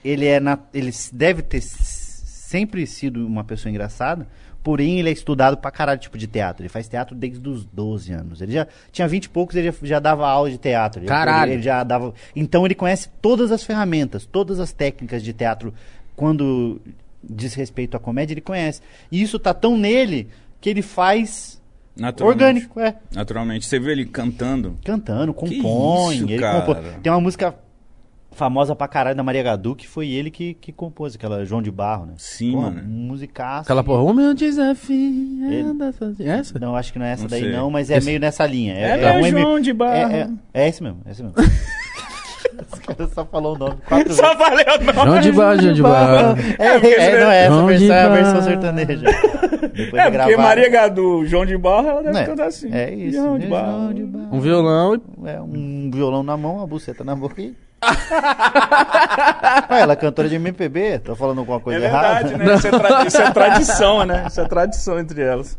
ele 0.03 0.25
é 0.25 0.39
na- 0.39 0.59
ele 0.73 0.91
deve 1.13 1.41
ter 1.41 1.61
sempre 1.61 2.85
sido 2.87 3.25
uma 3.25 3.43
pessoa 3.43 3.69
engraçada, 3.69 4.27
porém 4.65 4.97
ele 4.97 5.09
é 5.09 5.11
estudado 5.11 5.57
pra 5.57 5.69
caralho 5.69 5.99
tipo 5.99 6.17
de 6.17 6.25
teatro. 6.25 6.63
Ele 6.63 6.69
faz 6.69 6.87
teatro 6.87 7.15
desde 7.15 7.47
os 7.47 7.63
12 7.65 8.11
anos. 8.11 8.41
Ele 8.41 8.51
já 8.51 8.65
tinha 8.91 9.07
20 9.07 9.25
e 9.25 9.29
poucos, 9.29 9.55
ele 9.55 9.71
já, 9.71 9.77
já 9.83 9.99
dava 9.99 10.27
aula 10.27 10.49
de 10.49 10.57
teatro. 10.57 11.01
Ele- 11.01 11.07
Caralho. 11.07 11.53
Ele, 11.53 11.61
já 11.61 11.83
dava. 11.83 12.15
Então 12.35 12.65
ele 12.65 12.73
conhece 12.73 13.07
todas 13.21 13.51
as 13.51 13.63
ferramentas, 13.63 14.25
todas 14.25 14.59
as 14.59 14.73
técnicas 14.73 15.21
de 15.21 15.33
teatro 15.33 15.71
quando 16.15 16.81
diz 17.23 17.53
respeito 17.53 17.95
à 17.95 17.99
comédia, 17.99 18.33
ele 18.33 18.41
conhece. 18.41 18.81
E 19.11 19.21
isso 19.21 19.37
tá 19.37 19.53
tão 19.53 19.77
nele 19.77 20.29
que 20.59 20.67
ele 20.67 20.81
faz 20.81 21.61
orgânico, 22.31 22.79
é. 22.79 22.95
Naturalmente. 23.13 23.67
Você 23.67 23.77
viu 23.79 23.91
ele 23.91 24.05
cantando? 24.05 24.79
cantando, 24.83 25.31
compõe. 25.31 26.15
isso, 26.15 26.23
ele 26.23 26.41
compõe. 26.41 26.77
Tem 27.03 27.11
uma 27.11 27.21
música 27.21 27.53
famosa 28.35 28.75
pra 28.75 28.87
caralho 28.87 29.15
da 29.15 29.23
Maria 29.23 29.41
Gadu, 29.41 29.75
que 29.75 29.87
foi 29.87 30.09
ele 30.09 30.29
que, 30.29 30.53
que 30.55 30.71
compôs, 30.71 31.15
aquela 31.15 31.43
João 31.45 31.61
de 31.61 31.71
Barro, 31.71 32.05
né? 32.05 32.13
Sim, 32.17 32.51
Porra, 32.53 32.71
mano. 32.71 32.83
Musicaça. 32.87 33.61
Aquela 33.61 33.83
porra, 33.83 34.01
o 34.03 34.13
meu 34.13 34.33
desafio 34.33 34.95
Ele- 35.49 35.69
é 35.69 35.73
da 35.73 35.91
fazer- 35.93 36.27
Essa? 36.27 36.59
Não, 36.59 36.75
acho 36.75 36.93
que 36.93 36.99
não 36.99 37.05
é 37.05 37.11
essa 37.13 37.23
Não 37.23 37.29
daí 37.29 37.41
sei. 37.41 37.51
não, 37.51 37.71
mas 37.71 37.89
é 37.89 37.97
Esse- 37.97 38.05
meio 38.05 38.19
nessa 38.19 38.45
linha. 38.45 38.73
É 38.75 39.17
um 39.17 39.25
M- 39.25 39.41
João 39.41 39.59
de 39.59 39.73
Barro. 39.73 39.95
É, 40.13 40.29
é, 40.53 40.63
é 40.65 40.67
esse 40.69 40.83
mesmo, 40.83 40.99
é 41.05 41.11
esse 41.11 41.23
mesmo. 41.23 41.35
Os 42.71 42.79
caras 42.79 43.11
só 43.13 43.25
falou 43.25 43.55
o 43.55 43.57
nome 43.57 43.75
quatro 43.85 44.05
vezes. 44.07 44.15
Só 44.21 44.35
falei 44.37 44.65
o 44.65 44.83
nome. 44.83 44.93
João 44.93 45.19
de 45.19 45.31
Barro, 45.31 45.61
João 45.61 45.73
de 45.73 45.81
Barro. 45.81 46.37
É, 46.57 46.65
é, 46.67 47.19
não 47.19 47.31
é 47.31 47.37
essa 47.43 47.49
João 47.53 47.65
versão, 47.67 47.95
é 47.95 48.01
a 48.03 48.09
versão 48.09 48.41
sertaneja. 48.43 49.05
Depois 49.73 49.93
É, 50.05 50.11
de 50.11 50.17
porque 50.17 50.37
Maria 50.37 50.69
Gadu, 50.69 51.25
João 51.25 51.45
de 51.45 51.57
Barro, 51.57 51.87
ela 51.89 52.03
deve 52.03 52.17
É, 52.19 52.23
cantar 52.25 52.47
assim. 52.47 52.69
É 52.71 52.93
isso. 52.93 53.17
João 53.17 53.37
de 53.37 53.45
né? 53.45 53.51
Barro. 53.51 53.71
João 53.81 53.93
de 53.93 54.03
Barro. 54.03 54.27
Um 54.31 54.39
violão. 54.39 55.01
É, 55.25 55.41
um 55.41 55.89
violão 55.93 56.23
na 56.23 56.37
mão, 56.37 56.57
uma 56.57 56.67
buceta 56.67 57.03
na 57.03 57.15
boca 57.15 57.41
e... 57.41 57.53
Ué, 59.71 59.81
ela 59.81 59.93
é 59.93 59.95
cantora 59.95 60.27
de 60.29 60.35
MPB? 60.35 60.99
Tô 60.99 61.15
falando 61.15 61.39
alguma 61.39 61.57
É 61.57 61.61
coisa 61.61 61.79
verdade, 61.79 62.29
errada? 62.33 62.43
né? 62.45 62.55
Isso 62.55 62.67
é, 62.67 62.71
tra- 62.71 63.05
isso 63.05 63.17
é 63.21 63.31
tradição, 63.31 64.05
né? 64.05 64.25
Isso 64.27 64.41
é 64.41 64.45
tradição 64.47 64.99
entre 64.99 65.21
elas. 65.21 65.57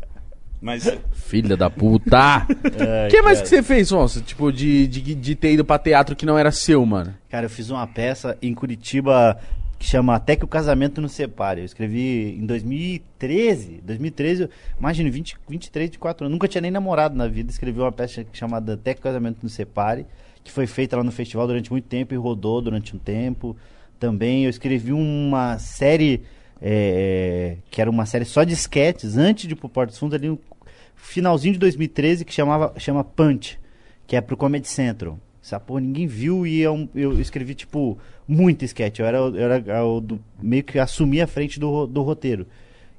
Mas 0.59 0.91
Filha 1.11 1.55
da 1.55 1.69
puta! 1.69 2.45
O 2.49 3.09
que 3.09 3.21
mais 3.21 3.37
cara. 3.39 3.41
que 3.43 3.47
você 3.49 3.61
fez, 3.63 3.87
Sonsa? 3.89 4.21
Tipo, 4.21 4.51
de, 4.51 4.87
de, 4.87 5.13
de 5.15 5.35
ter 5.35 5.53
ido 5.53 5.63
pra 5.63 5.77
teatro 5.77 6.15
que 6.15 6.25
não 6.25 6.37
era 6.37 6.51
seu, 6.51 6.83
mano? 6.85 7.13
Cara, 7.29 7.45
eu 7.45 7.49
fiz 7.49 7.69
uma 7.69 7.85
peça 7.85 8.35
em 8.41 8.53
Curitiba 8.55 9.37
que 9.79 9.85
chama 9.85 10.15
Até 10.15 10.35
que 10.35 10.43
o 10.43 10.47
Casamento 10.47 10.99
nos 10.99 11.11
Separe. 11.11 11.61
Eu 11.61 11.65
escrevi 11.65 12.35
em 12.41 12.45
2013. 12.47 13.81
2013, 13.83 14.41
eu- 14.43 14.49
imagina, 14.79 15.09
20, 15.11 15.37
23, 15.47 15.89
24 15.91 16.25
anos. 16.25 16.33
Nunca 16.33 16.47
tinha 16.47 16.61
nem 16.61 16.71
namorado 16.71 17.15
na 17.15 17.27
vida. 17.27 17.51
Escrevi 17.51 17.79
uma 17.79 17.91
peça 17.91 18.25
chamada 18.33 18.73
Até 18.73 18.95
que 18.95 18.99
o 18.99 19.03
Casamento 19.03 19.37
nos 19.43 19.53
Separe, 19.53 20.07
que 20.47 20.51
foi 20.53 20.65
feita 20.65 20.95
lá 20.97 21.03
no 21.03 21.11
festival 21.11 21.45
durante 21.45 21.69
muito 21.71 21.85
tempo 21.85 22.13
e 22.13 22.17
rodou 22.17 22.61
durante 22.61 22.95
um 22.95 22.99
tempo. 22.99 23.55
Também 23.99 24.45
eu 24.45 24.49
escrevi 24.49 24.93
uma 24.93 25.57
série, 25.59 26.23
é, 26.61 27.57
que 27.69 27.81
era 27.81 27.89
uma 27.89 28.05
série 28.05 28.25
só 28.25 28.43
de 28.43 28.53
sketches, 28.53 29.17
antes 29.17 29.47
de 29.47 29.53
ir 29.53 29.57
pro 29.57 29.69
Porto 29.69 29.89
dos 29.89 29.99
Fundos, 29.99 30.15
ali 30.15 30.29
no 30.29 30.39
finalzinho 30.95 31.53
de 31.53 31.59
2013, 31.59 32.23
que 32.25 32.33
chamava, 32.33 32.73
chama 32.77 33.03
Punch, 33.03 33.59
que 34.05 34.15
é 34.15 34.21
pro 34.21 34.37
Comedy 34.37 34.67
Central. 34.67 35.19
Essa 35.43 35.59
porra 35.59 35.79
ninguém 35.81 36.07
viu 36.07 36.45
e 36.45 36.59
eu, 36.59 36.89
eu 36.93 37.19
escrevi, 37.21 37.55
tipo, 37.55 37.97
muito 38.27 38.65
sketch. 38.65 38.99
Eu 38.99 39.05
era, 39.05 39.17
eu 39.17 39.51
era 39.51 39.85
o 39.85 40.01
do- 40.01 40.19
meio 40.41 40.63
que 40.63 40.77
assumi 40.77 41.21
a 41.21 41.27
frente 41.27 41.59
do, 41.59 41.87
do 41.87 42.01
roteiro. 42.03 42.45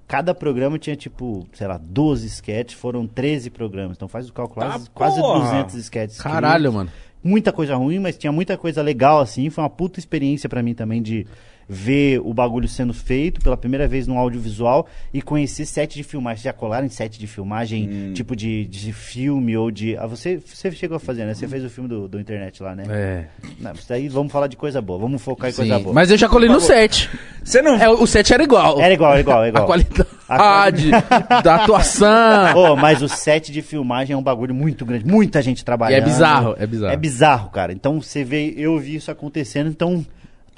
Cada 0.07 0.35
programa 0.35 0.79
tinha, 0.79 0.97
tipo, 0.97 1.47
sei 1.53 1.67
lá, 1.67 1.77
12 1.79 2.27
sketches, 2.29 2.79
foram 2.81 3.07
13 3.07 3.51
programas. 3.51 3.97
Então 3.99 4.09
faz 4.09 4.27
o 4.29 4.33
cálculo, 4.33 4.65
Tá, 4.65 4.73
quase, 4.73 4.91
quase 4.91 5.21
porra! 5.21 5.45
200 5.63 5.75
sketches. 5.75 6.19
Caralho, 6.19 6.69
escritos 6.71 6.75
mano. 6.75 6.91
Muita 7.23 7.53
coisa 7.53 7.77
ruim, 7.77 7.99
mas 7.99 8.17
tinha 8.17 8.33
muita 8.33 8.57
coisa 8.57 8.83
legal, 8.83 9.21
assim. 9.21 9.51
Foi 9.51 9.63
uma 9.63 9.71
puta 9.71 9.99
experiência 9.99 10.49
pra 10.49 10.63
mim 10.63 10.75
também 10.75 11.03
de 11.03 11.27
ver 11.69 12.21
o 12.25 12.33
bagulho 12.33 12.67
sendo 12.67 12.95
feito 12.95 13.41
pela 13.43 13.57
primeira 13.57 13.87
vez 13.87 14.07
no 14.07 14.17
audiovisual 14.17 14.87
e 15.13 15.21
conhecer 15.21 15.67
set 15.67 15.95
de 15.95 16.03
filmagem. 16.03 16.45
Já 16.45 16.53
colaram 16.53 16.87
em 16.87 16.89
set 16.89 17.19
de 17.19 17.27
filmagem, 17.27 17.89
Hum. 17.89 18.13
tipo 18.15 18.35
de, 18.35 18.65
de 18.65 18.93
filme 18.93 19.57
ou 19.57 19.71
de. 19.71 19.97
Ah, 19.97 20.07
você, 20.07 20.39
você 20.39 20.71
chegou 20.73 20.97
a 20.97 21.01
fazer, 21.01 21.25
né? 21.27 21.35
Você 21.35 21.47
fez 21.47 21.63
o 21.65 21.69
filme 21.71 21.89
do, 21.89 22.09
do 22.09 22.19
internet 22.19 22.63
lá, 22.63 22.75
né? 22.75 22.85
É. 22.89 23.25
Não, 23.61 23.73
isso 23.73 23.87
daí 23.89 24.09
vamos 24.09 24.33
falar 24.33 24.47
de 24.47 24.57
coisa 24.57 24.81
boa, 24.81 24.99
vamos 24.99 25.21
focar 25.21 25.51
em 25.51 25.53
Sim. 25.53 25.57
coisa 25.63 25.79
boa. 25.79 25.95
Mas 25.95 26.11
eu 26.11 26.17
já 26.17 26.29
colei 26.29 26.49
no 26.49 26.61
set. 26.61 27.11
você 27.45 27.61
não. 27.61 27.75
É, 27.77 27.89
o 27.89 28.07
set 28.07 28.33
era 28.33 28.43
igual. 28.43 28.81
Era 28.81 28.95
igual, 28.95 29.13
era 29.13 29.21
igual, 29.21 29.39
era 29.41 29.49
igual. 29.49 29.65
A 29.65 29.67
qualidade 29.67 30.91
da 31.45 31.57
atuação. 31.57 32.57
Ô, 32.57 32.77
mas 32.77 33.03
o 33.03 33.09
set 33.09 33.53
de 33.53 33.63
filmagem 33.63 34.15
é 34.15 34.17
um 34.17 34.23
bagulho 34.23 34.55
muito 34.55 34.85
grande, 34.87 35.07
muita 35.07 35.43
gente 35.43 35.61
E 35.61 35.65
trabalhando. 35.65 35.99
é 36.03 36.05
bizarro, 36.05 36.55
é 36.59 36.67
bizarro. 36.67 36.93
É 36.93 36.97
bizarro, 36.97 37.51
cara. 37.51 37.73
Então 37.73 38.01
você 38.01 38.25
vê, 38.25 38.55
eu 38.57 38.79
vi 38.79 38.95
isso 38.97 39.11
acontecendo, 39.11 39.69
então 39.69 40.05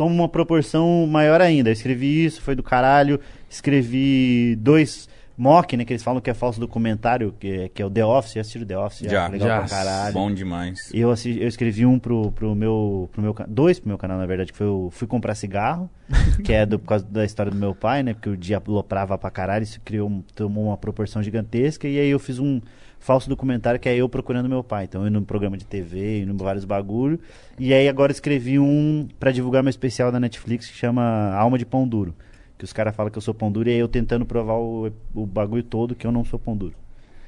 toma 0.01 0.15
uma 0.15 0.29
proporção 0.31 1.07
maior 1.07 1.43
ainda. 1.43 1.69
Eu 1.69 1.75
escrevi 1.75 2.25
isso, 2.25 2.41
foi 2.41 2.55
do 2.55 2.63
caralho. 2.63 3.21
Escrevi 3.51 4.57
dois 4.59 5.10
mock, 5.41 5.77
né? 5.77 5.85
Que 5.85 5.93
eles 5.95 6.03
falam 6.03 6.21
que 6.21 6.29
é 6.29 6.35
falso 6.35 6.61
documentário, 6.61 7.35
que 7.41 7.49
é, 7.51 7.69
que 7.69 7.81
é 7.81 7.87
o 7.87 7.91
The 7.91 8.05
Office. 8.05 8.35
Já 8.35 8.41
assistiram 8.43 8.67
The 8.67 8.79
Office? 8.79 9.11
Já, 9.11 9.27
legal 9.29 9.49
já. 9.49 9.59
pra 9.61 9.69
caralho. 9.69 10.13
Bom 10.13 10.33
demais. 10.33 10.91
Eu, 10.93 11.11
assi- 11.11 11.41
eu 11.41 11.49
escrevi 11.49 11.87
um 11.87 11.99
pro, 11.99 12.31
pro 12.33 12.55
meu, 12.55 13.09
pro 13.13 13.23
meu 13.23 13.35
dois 13.49 13.79
pro 13.81 13.89
meu 13.89 13.99
canal, 13.99 14.19
na 14.19 14.27
verdade, 14.27 14.53
que 14.53 14.59
foi 14.59 14.67
o 14.67 14.91
Fui 14.91 15.07
Comprar 15.07 15.35
Cigarro, 15.35 15.89
que 16.45 16.53
é 16.53 16.67
do, 16.67 16.79
por 16.79 16.87
causa 16.89 17.05
da 17.07 17.25
história 17.25 17.51
do 17.51 17.59
meu 17.59 17.75
pai, 17.75 18.03
né? 18.03 18.13
Porque 18.15 18.29
o 18.29 18.37
dia 18.37 18.63
aloprava 18.65 19.17
pra 19.17 19.31
caralho, 19.31 19.63
isso 19.63 19.81
criou, 19.85 20.23
tomou 20.35 20.67
uma 20.67 20.77
proporção 20.77 21.23
gigantesca, 21.23 21.89
e 21.89 21.99
aí 21.99 22.09
eu 22.11 22.19
fiz 22.19 22.39
um 22.39 22.61
falso 22.99 23.31
documentário 23.31 23.81
que 23.81 23.89
é 23.89 23.97
eu 23.97 24.09
procurando 24.11 24.47
meu 24.49 24.63
pai. 24.63 24.85
Então 24.85 25.01
eu 25.03 25.09
indo 25.09 25.19
no 25.21 25.25
programa 25.25 25.57
de 25.57 25.65
TV, 25.65 26.21
indo 26.21 26.35
em 26.35 26.37
vários 26.37 26.67
bagulho. 26.67 27.19
E 27.59 27.73
aí 27.73 27.89
agora 27.89 28.13
escrevi 28.13 28.59
um 28.59 29.09
pra 29.19 29.31
divulgar 29.33 29.63
meu 29.63 29.71
especial 29.71 30.13
da 30.13 30.21
Netflix 30.21 30.67
que 30.67 30.75
chama 30.77 31.33
Alma 31.35 31.57
de 31.57 31.65
Pão 31.65 31.89
Duro. 31.89 32.15
Que 32.61 32.65
os 32.67 32.75
caras 32.75 32.95
falam 32.95 33.11
que 33.11 33.17
eu 33.17 33.23
sou 33.23 33.33
pão 33.33 33.51
duro 33.51 33.71
e 33.71 33.73
aí 33.73 33.79
eu 33.79 33.89
tentando 33.89 34.27
provar 34.27 34.53
o, 34.59 34.93
o 35.15 35.25
bagulho 35.25 35.63
todo 35.63 35.95
que 35.95 36.07
eu 36.07 36.13
não 36.13 36.27
sou 36.27 36.39
pão 36.39 36.55
duro. 36.55 36.75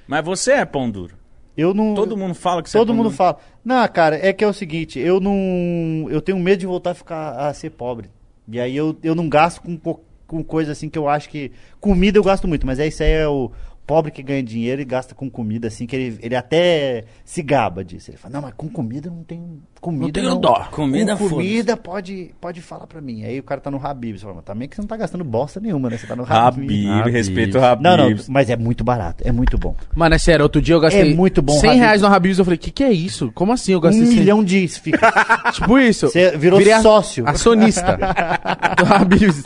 Mas 0.06 0.22
você 0.22 0.52
é 0.52 0.64
pão 0.66 0.90
duro. 0.90 1.14
Eu 1.56 1.72
não. 1.72 1.94
Todo 1.94 2.18
mundo 2.18 2.34
fala 2.34 2.62
que 2.62 2.68
você 2.68 2.76
é 2.76 2.80
Todo 2.80 2.88
pão 2.88 2.96
mundo 2.96 3.04
duro. 3.06 3.16
fala. 3.16 3.38
Não, 3.64 3.88
cara, 3.88 4.16
é 4.16 4.30
que 4.30 4.44
é 4.44 4.46
o 4.46 4.52
seguinte, 4.52 4.98
eu 4.98 5.18
não. 5.20 6.06
Eu 6.10 6.20
tenho 6.20 6.38
medo 6.38 6.58
de 6.60 6.66
voltar 6.66 6.90
a 6.90 6.94
ficar 6.94 7.30
a 7.48 7.54
ser 7.54 7.70
pobre. 7.70 8.10
E 8.46 8.60
aí 8.60 8.76
eu, 8.76 8.94
eu 9.02 9.14
não 9.14 9.26
gasto 9.26 9.62
com, 9.62 9.74
co- 9.78 10.00
com 10.26 10.44
coisa 10.44 10.72
assim 10.72 10.90
que 10.90 10.98
eu 10.98 11.08
acho 11.08 11.30
que. 11.30 11.50
Comida 11.80 12.18
eu 12.18 12.22
gasto 12.22 12.46
muito, 12.46 12.66
mas 12.66 12.78
é 12.78 12.86
isso 12.86 13.02
aí 13.02 13.10
é 13.12 13.26
o 13.26 13.50
pobre 13.92 14.10
que 14.10 14.22
ganha 14.22 14.42
dinheiro 14.42 14.80
e 14.80 14.86
gasta 14.86 15.14
com 15.14 15.28
comida, 15.28 15.68
assim, 15.68 15.84
que 15.86 15.94
ele, 15.94 16.18
ele 16.22 16.34
até 16.34 17.04
se 17.26 17.42
gaba 17.42 17.84
disso. 17.84 18.10
Ele 18.10 18.16
fala, 18.16 18.32
não, 18.34 18.40
mas 18.40 18.54
com 18.56 18.66
comida 18.66 19.08
eu 19.08 19.12
não 19.12 19.22
tem. 19.22 19.60
Comida 19.82 20.12
tenho 20.12 20.30
não. 20.30 20.40
dó. 20.40 20.66
Comida, 20.70 21.14
com 21.14 21.28
comida 21.28 21.76
pode, 21.76 22.30
pode 22.40 22.62
falar 22.62 22.86
pra 22.86 23.02
mim. 23.02 23.22
Aí 23.24 23.38
o 23.38 23.42
cara 23.42 23.60
tá 23.60 23.70
no 23.70 23.84
Habib. 23.84 24.16
Você 24.16 24.22
fala, 24.22 24.36
mas 24.36 24.44
também 24.44 24.66
que 24.66 24.76
você 24.76 24.80
não 24.80 24.88
tá 24.88 24.96
gastando 24.96 25.24
bosta 25.24 25.60
nenhuma, 25.60 25.90
né? 25.90 25.98
Você 25.98 26.06
tá 26.06 26.16
no 26.16 26.22
Habib. 26.22 26.64
Habib, 26.64 26.88
Habib. 26.90 27.12
respeito 27.12 27.58
o 27.58 27.62
Habib. 27.64 27.82
Não, 27.84 27.96
não, 27.98 28.16
mas 28.28 28.48
é 28.48 28.56
muito 28.56 28.82
barato, 28.82 29.22
é 29.26 29.30
muito 29.32 29.58
bom. 29.58 29.76
Mano, 29.94 30.14
é 30.14 30.18
sério, 30.18 30.42
outro 30.44 30.62
dia 30.62 30.74
eu 30.74 30.80
gastei 30.80 31.12
É 31.12 31.14
muito 31.14 31.42
bom, 31.42 31.52
100 31.52 31.68
Habib's. 31.68 31.80
reais 31.84 32.00
no 32.00 32.06
Habib's. 32.08 32.38
Eu 32.38 32.44
falei, 32.46 32.56
que 32.58 32.70
que 32.70 32.82
é 32.84 32.92
isso? 32.92 33.30
Como 33.34 33.52
assim 33.52 33.72
eu 33.72 33.78
Um 33.78 33.82
gastei 33.82 34.06
100? 34.06 34.16
milhão 34.16 34.42
de 34.42 34.66
fica. 34.68 35.12
Tipo 35.52 35.78
isso. 35.78 36.08
Você 36.08 36.34
virou 36.38 36.58
Virei 36.58 36.72
a- 36.72 36.80
sócio. 36.80 37.28
Acionista 37.28 37.98
do 38.78 38.86
Habib's. 38.94 39.42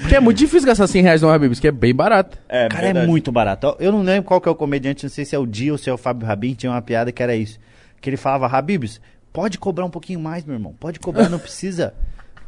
Porque 0.00 0.16
é 0.16 0.20
muito 0.20 0.38
difícil 0.38 0.66
gastar 0.66 0.86
100 0.86 1.02
reais 1.02 1.22
no 1.22 1.28
Habib's, 1.28 1.60
que 1.60 1.68
é 1.68 1.72
bem 1.72 1.94
barato. 1.94 2.38
É, 2.48 2.68
Cara, 2.68 2.84
verdade. 2.84 3.04
é 3.04 3.08
muito 3.08 3.30
barato. 3.30 3.76
Eu 3.78 3.92
não 3.92 4.02
lembro 4.02 4.24
qual 4.24 4.40
que 4.40 4.48
é 4.48 4.52
o 4.52 4.54
comediante, 4.54 5.04
não 5.04 5.10
sei 5.10 5.24
se 5.24 5.34
é 5.34 5.38
o 5.38 5.46
Dio 5.46 5.72
ou 5.74 5.78
se 5.78 5.90
é 5.90 5.92
o 5.92 5.98
Fábio 5.98 6.26
Rabin, 6.26 6.54
tinha 6.54 6.72
uma 6.72 6.80
piada 6.82 7.12
que 7.12 7.22
era 7.22 7.34
isso. 7.36 7.58
Que 8.00 8.08
ele 8.08 8.16
falava, 8.16 8.46
Habibs, 8.46 9.00
pode 9.32 9.58
cobrar 9.58 9.84
um 9.84 9.90
pouquinho 9.90 10.20
mais, 10.20 10.44
meu 10.44 10.54
irmão. 10.54 10.74
Pode 10.78 10.98
cobrar, 10.98 11.28
não 11.28 11.38
precisa. 11.38 11.94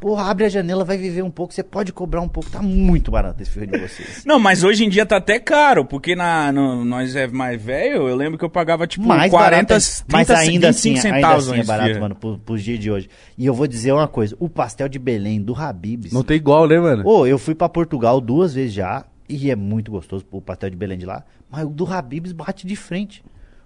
Porra, 0.01 0.23
abre 0.31 0.45
a 0.45 0.49
janela, 0.49 0.83
vai 0.83 0.97
viver 0.97 1.21
um 1.23 1.29
pouco, 1.29 1.53
você 1.53 1.61
pode 1.61 1.93
cobrar 1.93 2.21
um 2.21 2.27
pouco. 2.27 2.49
Tá 2.49 2.59
muito 2.61 3.11
barato 3.11 3.39
esse 3.41 3.51
filho 3.51 3.67
de 3.67 3.77
vocês. 3.77 4.23
Não, 4.25 4.39
mas 4.39 4.63
hoje 4.63 4.83
em 4.83 4.89
dia 4.89 5.05
tá 5.05 5.17
até 5.17 5.37
caro, 5.39 5.85
porque 5.85 6.15
na, 6.15 6.51
no- 6.51 6.83
nós 6.83 7.15
é 7.15 7.27
mais 7.27 7.61
velho, 7.61 8.07
eu 8.09 8.15
lembro 8.15 8.35
que 8.37 8.43
eu 8.43 8.49
pagava 8.49 8.87
tipo 8.87 9.05
mais 9.07 9.29
40, 9.31 9.55
barato, 9.75 9.85
30, 9.85 10.03
mas 10.11 10.29
ainda 10.31 10.69
assim, 10.69 10.93
25 10.95 11.05
ainda 11.07 11.15
centavos 11.21 11.49
assim 11.51 11.59
é 11.59 11.63
barato, 11.63 11.89
esfirra. 11.89 12.01
mano, 12.01 12.15
pro, 12.15 12.39
pros 12.39 12.63
dias 12.63 12.79
de 12.79 12.89
hoje. 12.89 13.09
E 13.37 13.45
eu 13.45 13.53
vou 13.53 13.67
dizer 13.67 13.91
uma 13.91 14.07
coisa, 14.07 14.35
o 14.39 14.49
pastel 14.49 14.89
de 14.89 14.97
Belém 14.97 15.39
do 15.39 15.53
Habibs... 15.55 16.11
Não 16.11 16.23
tem 16.23 16.35
igual, 16.35 16.67
né, 16.67 16.79
mano? 16.79 17.07
Ô, 17.07 17.27
eu 17.27 17.37
fui 17.37 17.53
pra 17.53 17.69
Portugal 17.69 18.19
duas 18.19 18.55
vezes 18.55 18.73
já 18.73 19.05
e 19.29 19.51
é 19.51 19.55
muito 19.55 19.91
gostoso 19.91 20.25
o 20.31 20.41
pastel 20.41 20.71
de 20.71 20.75
Belém 20.75 20.97
de 20.97 21.05
lá, 21.05 21.23
mas 21.47 21.63
o 21.63 21.69
do 21.69 21.85
Habibs 21.85 22.31
bate 22.31 22.65
de 22.65 22.75
frente. 22.75 23.23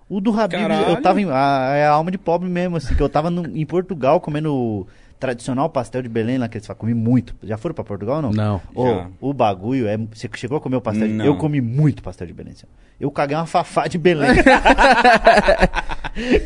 O 0.10 0.20
do 0.20 0.32
Habibs, 0.38 0.62
Caralho. 0.68 0.90
eu 0.90 1.02
tava 1.02 1.22
em, 1.22 1.26
a, 1.32 1.72
é 1.76 1.88
a 1.88 1.92
alma 1.92 2.12
de 2.12 2.18
pobre 2.18 2.48
mesmo, 2.50 2.76
assim, 2.76 2.94
que 2.94 3.02
eu 3.02 3.08
tava 3.10 3.30
no- 3.32 3.48
em 3.58 3.66
Portugal 3.66 4.20
comendo 4.20 4.86
tradicional 5.20 5.70
pastel 5.70 6.02
de 6.02 6.10
Belém 6.10 6.38
lá 6.38 6.48
que 6.48 6.58
eles 6.58 6.68
falam, 6.68 6.80
comi 6.80 6.94
muito. 6.94 7.36
Já 7.44 7.58
foram 7.58 7.74
pra 7.76 7.84
Portugal 7.84 8.18
ou 8.18 8.22
não? 8.22 8.32
Não. 8.32 8.62
Já. 8.76 9.08
o 9.22 9.34
bagulho 9.34 9.88
é, 9.88 9.98
você 9.98 10.30
chegou 10.36 10.58
a 10.58 10.62
comer 10.62 10.76
o 10.78 10.82
pastel? 10.82 11.08
de- 11.08 11.14
Não. 11.14 11.26
Eu 11.26 11.36
comi 11.38 11.62
muito 11.62 12.04
pastel 12.04 12.28
de 12.28 12.34
Belém. 12.34 12.54
assim. 12.54 12.66
Eu 13.00 13.10
caguei 13.12 13.36
uma 13.36 13.46
fafá 13.46 13.88
de 13.88 13.98
Belém. 13.98 14.30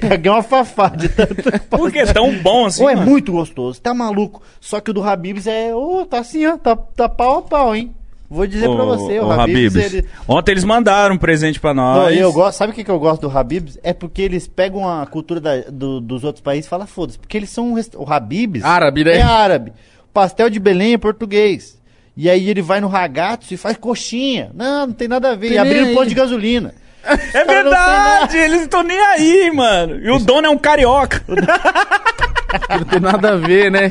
caguei 0.01 0.32
uma 0.32 0.41
fafá 0.43 0.89
de 0.89 1.09
tanto 1.09 1.36
Por 1.70 1.91
que 1.91 1.99
é 1.99 2.05
tão 2.11 2.36
bom 2.39 2.65
assim, 2.65 2.84
Ô, 2.84 2.89
é 2.89 2.95
mano? 2.95 3.09
muito 3.09 3.32
gostoso, 3.32 3.80
tá 3.82 3.93
maluco. 3.93 4.41
Só 4.59 4.80
que 4.80 4.89
o 4.91 4.93
do 4.93 5.03
Habibs 5.03 5.47
é, 5.47 5.74
ô, 5.76 6.05
tá 6.05 6.20
assim, 6.20 6.45
ó, 6.45 6.57
tá, 6.57 6.76
tá 6.76 7.07
pau 7.09 7.39
a 7.39 7.41
pau, 7.43 7.76
hein? 7.76 7.93
Vou 8.30 8.46
dizer 8.46 8.70
pra 8.70 8.84
você, 8.86 9.20
o, 9.20 9.26
ô, 9.26 9.32
Habibs, 9.32 9.76
Habib's, 9.76 9.94
ele... 9.94 10.06
Ontem 10.28 10.52
eles 10.52 10.64
mandaram 10.64 11.16
um 11.16 11.18
presente 11.18 11.60
pra 11.60 11.74
Não, 11.74 11.96
nós. 11.96 12.16
eu 12.18 12.32
gosto, 12.32 12.58
sabe 12.58 12.72
o 12.72 12.76
que, 12.76 12.84
que 12.84 12.92
eu 12.92 13.00
gosto 13.00 13.28
do 13.28 13.36
Habibs? 13.38 13.80
É 13.82 13.92
porque 13.92 14.22
eles 14.22 14.48
pegam 14.48 14.88
a 14.88 15.06
cultura 15.08 15.40
da- 15.42 15.62
do- 15.72 16.00
dos 16.00 16.24
outros 16.24 16.42
países 16.44 16.68
e 16.68 16.70
falam, 16.70 16.86
foda-se, 16.86 17.18
porque 17.18 17.36
eles 17.36 17.50
são, 17.50 17.72
um 17.72 17.74
rest- 17.74 17.96
o 17.96 18.06
Habibs 18.12 18.64
Árabe, 18.64 19.04
né? 19.04 19.18
é 19.18 19.22
árabe, 19.24 19.74
pastel 20.14 20.48
de 20.50 20.60
Belém 20.60 20.94
é 20.94 20.98
português. 21.00 21.80
E 22.16 22.30
aí 22.30 22.50
ele 22.50 22.62
vai 22.62 22.80
no 22.82 22.88
Ragazzo 22.88 23.54
e 23.54 23.58
faz 23.58 23.78
coxinha. 23.78 24.52
Não, 24.54 24.88
não 24.88 24.94
tem 24.94 25.08
nada 25.08 25.32
a 25.32 25.36
ver. 25.36 25.48
Tem 25.48 25.56
E 25.56 25.58
abrindo 25.58 25.86
nem 25.86 25.96
posto 25.96 26.10
de 26.10 26.16
gasolina. 26.16 26.74
É 27.34 27.46
não 27.46 27.54
verdade, 27.54 28.38
eles 28.38 28.62
estão 28.64 28.84
nem 28.84 29.00
aí, 29.00 29.50
mano. 29.52 29.98
E 30.04 30.12
o 30.12 30.20
dono 30.20 30.46
é 30.48 30.50
um 30.50 30.58
carioca. 30.58 31.24
Não 32.70 32.84
tem 32.86 33.00
nada 33.00 33.34
a 33.34 33.36
ver, 33.38 33.72
né? 33.72 33.89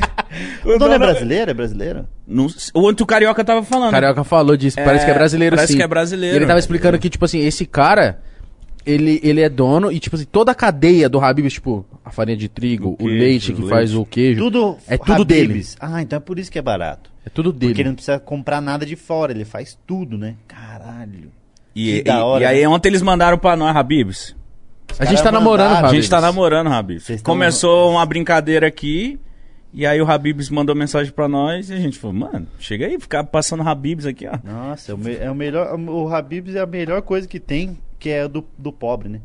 O 0.65 0.77
dono 0.77 0.93
é 0.93 0.99
brasileiro? 0.99 1.51
É 1.51 1.53
brasileiro? 1.53 2.07
Não- 2.27 2.47
o 2.73 2.79
outro 2.81 3.05
carioca 3.05 3.43
tava 3.43 3.61
O 3.61 3.63
falando. 3.63 3.91
Carioca 3.91 4.23
falou 4.23 4.55
disso, 4.57 4.77
parece 4.83 5.05
que 5.05 5.11
é 5.11 5.13
brasileiro 5.13 5.55
parece 5.55 5.73
sim. 5.73 5.77
que 5.79 5.83
é 5.83 5.87
brasileiro. 5.87 6.35
E 6.35 6.37
ele 6.39 6.45
tava 6.45 6.59
explicando 6.59 6.97
que, 6.99 7.09
tipo 7.09 7.25
assim, 7.25 7.39
esse 7.39 7.65
cara, 7.65 8.21
ele, 8.85 9.19
ele 9.23 9.41
é 9.41 9.49
dono 9.49 9.91
e, 9.91 9.99
tipo 9.99 10.15
assim, 10.15 10.25
toda 10.25 10.51
a 10.51 10.55
cadeia 10.55 11.07
do 11.09 11.19
Habib's, 11.19 11.53
tipo, 11.53 11.85
a 12.03 12.11
farinha 12.11 12.37
de 12.37 12.47
trigo, 12.49 12.89
O 12.89 12.93
o, 12.93 12.97
queijo, 12.97 13.17
leite 13.17 13.53
que 13.53 13.61
o 13.63 13.67
faz 13.67 13.91
leite. 13.91 14.01
o 14.01 14.05
queijo, 14.05 14.41
Tudo 14.41 14.77
é 14.87 14.97
tudo 14.97 15.25
dele. 15.25 15.51
Habib's. 15.53 15.77
Ah, 15.79 16.01
então 16.01 16.17
é 16.17 16.19
por 16.19 16.37
isso 16.39 16.51
que 16.51 16.59
é 16.59 16.61
barato. 16.61 17.09
É 17.25 17.29
tudo 17.29 17.51
dele. 17.51 17.71
Porque 17.71 17.81
ele 17.81 17.89
não 17.89 17.95
precisa 17.95 18.19
comprar 18.19 18.61
nada 18.61 18.85
de 18.85 18.95
fora, 18.95 19.31
ele 19.31 19.45
faz 19.45 19.77
tudo, 19.87 20.17
né? 20.17 20.35
Caralho. 20.47 21.31
E, 21.75 21.97
Que 21.97 22.03
da 22.03 22.17
e- 22.17 22.21
hora, 22.21 22.43
e 22.43 22.47
aí 22.47 22.61
né? 22.61 22.67
ontem 22.67 22.89
eles 22.89 23.01
mandaram 23.01 23.37
pra 23.37 23.55
nós, 23.55 23.75
Habibs. 23.75 24.35
A 24.97 25.05
gente 25.05 25.21
tá 25.23 25.31
namorando, 25.31 25.67
mandaram, 25.69 25.89
A 25.89 25.93
gente 25.93 26.09
tá 26.09 26.21
namorando, 26.21 26.69
tão- 27.23 27.33
Começou 27.33 27.91
uma 27.91 28.05
brincadeira 28.05 28.67
aqui. 28.67 29.19
E 29.71 29.85
aí 29.85 30.01
o 30.01 30.09
Habibs 30.09 30.49
mandou 30.49 30.73
mensagem 30.75 31.13
pra 31.13 31.27
nós 31.27 31.69
e 31.69 31.73
a 31.73 31.77
gente 31.79 31.99
falou, 31.99 32.15
mano, 32.15 32.47
chega 32.59 32.87
aí, 32.87 32.99
ficar 32.99 33.23
passando 33.25 33.61
Habibs 33.61 34.05
aqui, 34.05 34.27
ó. 34.27 34.35
Nossa, 34.43 34.91
é 34.91 34.95
o, 34.95 34.97
me- 34.97 35.15
é 35.15 35.29
o 35.29 35.35
melhor. 35.35 35.79
O 35.79 36.07
Habib's 36.13 36.55
é 36.55 36.59
a 36.59 36.65
melhor 36.65 37.03
coisa 37.03 37.27
que 37.27 37.39
tem, 37.39 37.77
que 37.99 38.09
é 38.09 38.27
do, 38.27 38.43
do 38.57 38.71
pobre, 38.71 39.09
né? 39.09 39.19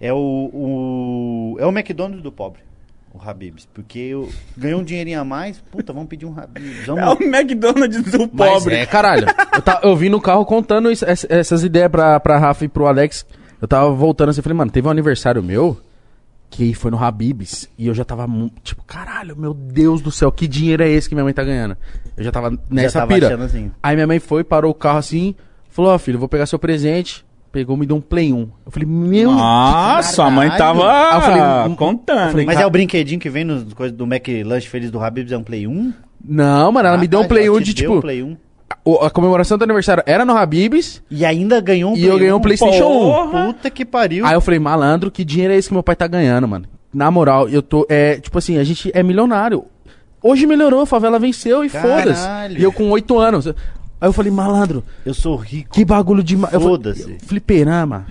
É 0.00 0.12
o, 0.12 0.16
o. 0.52 1.56
É 1.60 1.64
o 1.66 1.70
McDonald's 1.70 2.22
do 2.22 2.32
pobre. 2.32 2.60
O 3.14 3.20
Habib's. 3.30 3.66
Porque 3.72 3.98
eu 4.00 4.28
ganhou 4.56 4.80
um 4.80 4.84
dinheirinho 4.84 5.20
a 5.20 5.24
mais, 5.24 5.58
puta, 5.70 5.92
vamos 5.92 6.08
pedir 6.08 6.26
um 6.26 6.34
Habib's. 6.36 6.86
É 6.88 6.92
o 6.92 6.96
Vamos... 6.96 7.20
McDonald's 7.20 8.02
do 8.10 8.28
Mas 8.32 8.50
pobre. 8.52 8.74
é, 8.74 8.86
caralho. 8.86 9.26
Eu, 9.54 9.62
ta- 9.62 9.80
eu 9.84 9.94
vim 9.96 10.08
no 10.08 10.20
carro 10.20 10.44
contando 10.44 10.90
isso- 10.90 11.04
ess- 11.06 11.26
essas 11.30 11.62
ideias 11.62 11.90
pra, 11.90 12.18
pra 12.20 12.38
Rafa 12.38 12.64
e 12.64 12.68
pro 12.68 12.86
Alex. 12.86 13.24
Eu 13.60 13.66
tava 13.68 13.90
voltando 13.90 14.30
assim, 14.30 14.42
falei, 14.42 14.56
mano, 14.56 14.70
teve 14.70 14.86
um 14.86 14.90
aniversário 14.90 15.42
meu 15.42 15.78
que 16.50 16.74
foi 16.74 16.90
no 16.90 17.02
Habib's 17.02 17.68
e 17.76 17.86
eu 17.88 17.94
já 17.94 18.04
tava, 18.04 18.26
tipo, 18.62 18.82
caralho, 18.84 19.36
meu 19.36 19.52
Deus 19.52 20.00
do 20.00 20.10
céu, 20.10 20.30
que 20.30 20.46
dinheiro 20.46 20.82
é 20.82 20.88
esse 20.88 21.08
que 21.08 21.14
minha 21.14 21.24
mãe 21.24 21.34
tá 21.34 21.42
ganhando? 21.42 21.76
Eu 22.16 22.22
já 22.24 22.30
tava 22.30 22.56
nessa 22.70 23.00
tava 23.00 23.14
pira. 23.14 23.44
assim. 23.44 23.70
Aí 23.82 23.96
minha 23.96 24.06
mãe 24.06 24.18
foi, 24.18 24.44
parou 24.44 24.70
o 24.70 24.74
carro 24.74 24.98
assim, 24.98 25.34
falou, 25.68 25.92
ó 25.92 25.98
filho, 25.98 26.16
eu 26.16 26.20
vou 26.20 26.28
pegar 26.28 26.46
seu 26.46 26.58
presente. 26.58 27.24
Pegou, 27.52 27.76
me 27.76 27.86
deu 27.86 27.96
um 27.96 28.00
Play 28.02 28.34
1. 28.34 28.38
Eu 28.66 28.70
falei, 28.70 28.86
meu... 28.86 29.32
Nossa, 29.32 30.24
a 30.24 30.30
mãe 30.30 30.50
tava 30.50 30.80
eu 30.82 31.20
falei, 31.22 31.76
contando. 31.76 32.24
eu 32.26 32.30
falei, 32.32 32.46
Mas 32.46 32.60
é 32.60 32.66
o 32.66 32.70
brinquedinho 32.70 33.18
que 33.18 33.30
vem 33.30 33.44
nos 33.44 33.72
coisas 33.72 33.96
do 33.96 34.04
McLanche 34.04 34.68
Feliz 34.68 34.90
do 34.90 35.00
Habib's, 35.02 35.32
é 35.32 35.38
um 35.38 35.42
Play 35.42 35.66
1? 35.66 35.92
Não, 36.22 36.70
mano, 36.70 36.88
ela 36.88 36.98
me 36.98 37.08
deu 37.08 37.20
um 37.20 37.22
Ah, 37.22 37.28
Play 37.28 37.46
ela 37.46 37.56
1 37.56 37.58
te 37.60 37.64
de, 37.64 37.74
tipo... 37.74 37.94
um 37.94 38.00
Play 38.00 38.22
1. 38.22 38.36
O- 38.86 39.04
A 39.04 39.10
comemoração 39.10 39.58
do 39.58 39.64
aniversário 39.64 40.02
era 40.06 40.24
no 40.24 40.36
Habib's 40.36 41.02
E 41.10 41.24
ainda 41.24 41.60
ganhou 41.60 41.92
um 41.92 41.96
e 41.96 42.04
eu 42.06 42.16
ganhei 42.18 42.32
um 42.32 42.40
PlayStation 42.40 42.86
1. 42.86 43.12
Porra. 43.12 43.46
Puta 43.46 43.70
que 43.70 43.84
pariu. 43.84 44.24
Aí 44.24 44.34
eu 44.34 44.40
falei, 44.40 44.58
malandro, 44.60 45.10
que 45.10 45.24
dinheiro 45.24 45.52
é 45.52 45.56
esse 45.56 45.68
que 45.68 45.74
meu 45.74 45.82
pai 45.82 45.96
tá 45.96 46.06
ganhando, 46.06 46.46
mano? 46.48 46.66
Na 46.94 47.10
moral, 47.10 47.48
eu 47.48 47.60
tô. 47.62 47.86
É, 47.90 48.16
tipo 48.20 48.38
assim, 48.38 48.56
a 48.58 48.64
gente 48.64 48.90
é 48.94 49.02
milionário. 49.02 49.64
Hoje 50.22 50.46
melhorou, 50.46 50.80
a 50.80 50.86
favela 50.86 51.18
venceu 51.18 51.62
e 51.64 51.68
Caralho. 51.68 52.14
foda-se. 52.14 52.58
E 52.58 52.62
eu 52.62 52.72
com 52.72 52.88
oito 52.90 53.18
anos. 53.18 53.46
Aí 53.46 53.54
eu 54.08 54.12
falei, 54.12 54.30
malandro, 54.32 54.82
Eu 55.04 55.12
sou 55.14 55.36
rico. 55.36 55.72
que 55.74 55.84
bagulho 55.84 56.22
de. 56.22 56.36
ma- 56.36 56.48
eu 56.52 56.60
falei, 56.60 56.68
Foda-se. 56.68 57.16
Fliperama. 57.26 58.06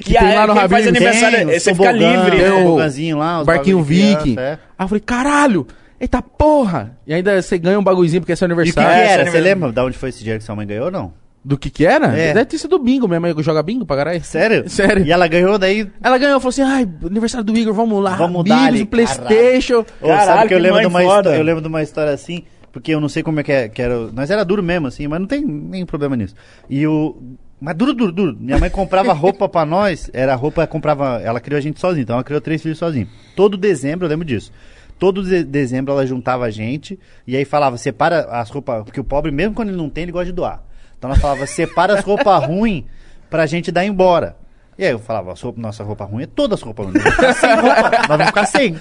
Que 0.00 0.12
E 0.12 0.18
tem 0.18 0.28
aí, 0.28 0.34
lá 0.36 0.46
no 0.46 0.54
quem 0.54 0.68
faz 0.68 0.86
Habib's. 0.86 0.88
aniversário, 0.88 1.36
Tem, 1.48 1.60
você 1.60 1.74
fica 1.74 1.92
tobogã, 1.92 2.10
livre, 2.16 2.30
tem 2.38 2.40
né? 2.48 2.52
o 2.64 3.40
os 3.40 3.46
Barquinho 3.46 3.82
Viking. 3.82 4.36
é. 4.38 4.52
Aí 4.78 4.84
eu 4.84 4.88
falei, 4.88 5.00
caralho, 5.04 5.66
eita 6.02 6.20
porra. 6.20 6.96
E 7.06 7.14
ainda 7.14 7.40
você 7.40 7.56
ganha 7.58 7.78
um 7.78 7.82
bagulhozinho 7.84 8.20
porque 8.20 8.32
é 8.32 8.36
seu 8.36 8.46
E 8.48 8.52
o 8.52 8.56
que, 8.56 8.72
que 8.72 8.78
aniversário. 8.80 8.90
era? 9.00 9.06
Você 9.06 9.12
aniversário- 9.30 9.44
lembra 9.44 9.72
de 9.72 9.80
onde 9.80 9.96
foi 9.96 10.08
esse 10.10 10.18
dinheiro 10.18 10.38
que 10.40 10.44
sua 10.44 10.56
mãe 10.56 10.66
ganhou 10.66 10.86
ou 10.86 10.90
não? 10.90 11.14
Do 11.44 11.58
que 11.58 11.70
que 11.70 11.84
era? 11.84 12.06
É. 12.16 12.32
Deve 12.32 12.44
ter 12.44 12.58
sido 12.58 12.78
bingo. 12.78 13.08
Minha 13.08 13.18
mãe 13.18 13.34
joga 13.38 13.62
bingo 13.64 13.84
pra 13.84 13.96
caralho. 13.96 14.22
Sério? 14.22 14.66
Sério. 14.70 15.04
E 15.04 15.10
ela 15.10 15.26
ganhou 15.26 15.58
daí. 15.58 15.88
Ela 16.02 16.16
ganhou, 16.18 16.38
falou 16.38 16.50
assim, 16.50 16.62
ai, 16.62 16.88
aniversário 17.04 17.44
do 17.44 17.56
Igor, 17.56 17.74
vamos 17.74 18.00
lá. 18.02 18.14
Vamos 18.16 18.44
dar 18.44 18.66
ali, 18.66 18.82
o 18.82 18.86
Playstation. 18.86 19.84
Ô, 20.00 20.06
Caralho, 20.08 20.26
sabe 20.26 20.48
que 20.48 20.54
eu 20.54 20.58
que 20.58 20.62
lembro 20.62 20.74
mãe 20.76 20.82
de 20.82 20.86
uma 20.88 21.00
foda. 21.00 21.36
eu 21.36 21.42
lembro 21.42 21.60
de 21.62 21.66
uma 21.68 21.82
história 21.82 22.12
assim, 22.12 22.44
porque 22.70 22.94
eu 22.94 23.00
não 23.00 23.08
sei 23.08 23.24
como 23.24 23.40
é 23.40 23.42
que, 23.42 23.50
é, 23.50 23.68
que 23.68 23.82
era. 23.82 23.96
Nós 24.12 24.30
era 24.30 24.44
duro 24.44 24.62
mesmo, 24.62 24.86
assim, 24.86 25.08
mas 25.08 25.18
não 25.18 25.26
tem 25.26 25.44
nenhum 25.44 25.86
problema 25.86 26.14
nisso. 26.16 26.34
E 26.70 26.86
o. 26.86 27.16
Mas 27.60 27.76
duro, 27.76 27.92
duro, 27.92 28.12
duro. 28.12 28.36
Minha 28.40 28.58
mãe 28.58 28.70
comprava 28.70 29.12
roupa 29.14 29.48
pra 29.48 29.64
nós, 29.64 30.08
era 30.12 30.34
roupa, 30.36 30.64
comprava. 30.68 31.20
Ela 31.24 31.40
criou 31.40 31.58
a 31.58 31.60
gente 31.60 31.80
sozinha, 31.80 32.02
então 32.02 32.14
ela 32.14 32.24
criou 32.24 32.40
três 32.40 32.62
filhos 32.62 32.78
sozinha. 32.78 33.08
Todo 33.34 33.56
dezembro, 33.56 34.04
eu 34.06 34.10
lembro 34.10 34.24
disso. 34.24 34.52
Todo 34.98 35.22
de- 35.22 35.44
dezembro 35.44 35.92
ela 35.92 36.06
juntava 36.06 36.44
a 36.44 36.50
gente 36.50 36.98
e 37.26 37.36
aí 37.36 37.44
falava, 37.44 37.76
separa 37.76 38.26
as 38.30 38.50
roupas, 38.50 38.84
porque 38.84 39.00
o 39.00 39.04
pobre, 39.04 39.30
mesmo 39.30 39.54
quando 39.54 39.68
ele 39.68 39.76
não 39.76 39.88
tem, 39.90 40.02
ele 40.04 40.12
gosta 40.12 40.26
de 40.26 40.32
doar. 40.32 40.62
Então 40.96 41.10
ela 41.10 41.18
falava, 41.18 41.44
separa 41.46 41.98
as 41.98 42.04
roupas 42.04 42.46
ruins 42.46 42.84
pra 43.28 43.46
gente 43.46 43.72
dar 43.72 43.84
embora. 43.84 44.36
E 44.78 44.84
aí 44.86 44.90
eu 44.90 44.98
falava, 44.98 45.32
"As 45.32 45.40
roupas- 45.40 45.62
nossa 45.62 45.84
roupa 45.84 46.04
ruim 46.04 46.22
é 46.22 46.26
todas 46.26 46.58
as 46.58 46.64
roupas 46.64 46.86
ruins. 46.86 47.04
Nós 47.04 47.14
vamos 47.14 47.36
ficar 47.36 47.36
sem 47.36 47.54
roupa, 47.56 47.90
nós 47.90 48.06
vamos 48.08 48.26
ficar 48.26 48.46
sem. 48.46 48.80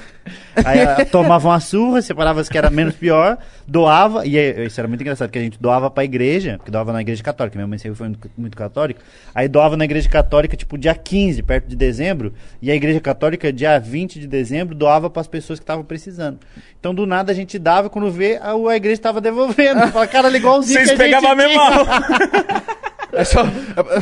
Aí 0.63 1.05
tomava 1.05 1.47
uma 1.49 1.59
surra, 1.59 2.01
separava 2.01 2.39
as 2.39 2.47
que 2.47 2.57
era 2.57 2.69
menos 2.69 2.95
pior, 2.95 3.37
doava, 3.67 4.25
e 4.25 4.37
aí, 4.37 4.65
isso 4.67 4.79
era 4.79 4.87
muito 4.87 5.01
engraçado, 5.01 5.27
porque 5.27 5.39
a 5.39 5.41
gente 5.41 5.59
doava 5.59 5.89
pra 5.91 6.03
igreja, 6.05 6.57
porque 6.57 6.71
doava 6.71 6.93
na 6.93 7.01
igreja 7.01 7.21
católica, 7.23 7.57
minha 7.57 7.67
mãe 7.67 7.77
sempre 7.77 7.97
foi 7.97 8.07
muito, 8.07 8.31
muito 8.37 8.57
católica, 8.57 9.01
aí 9.35 9.47
doava 9.47 9.75
na 9.75 9.83
igreja 9.85 10.07
católica, 10.09 10.55
tipo, 10.55 10.77
dia 10.77 10.95
15, 10.95 11.41
perto 11.43 11.67
de 11.67 11.75
dezembro, 11.75 12.33
e 12.61 12.71
a 12.71 12.75
igreja 12.75 12.99
católica, 13.01 13.51
dia 13.51 13.77
20 13.79 14.19
de 14.19 14.27
dezembro, 14.27 14.73
doava 14.75 15.09
pras 15.09 15.27
pessoas 15.27 15.59
que 15.59 15.63
estavam 15.63 15.83
precisando. 15.83 16.39
Então, 16.79 16.93
do 16.95 17.05
nada, 17.05 17.31
a 17.31 17.35
gente 17.35 17.57
dava, 17.59 17.89
quando 17.89 18.09
vê, 18.11 18.37
a, 18.41 18.53
a 18.53 18.75
igreja 18.75 18.95
estava 18.95 19.19
devolvendo. 19.21 19.87
Fala, 19.89 20.07
cara, 20.07 20.27
era 20.29 20.37
igualzinho 20.37 20.79
Vocês 20.79 20.89
que 20.89 20.95
a 20.95 20.97
pegavam 20.97 21.31
a 21.31 21.35
mesma 21.35 21.51
tinha." 21.67 21.75
roupa. 21.77 22.81
É 23.13 23.23
só. 23.23 23.41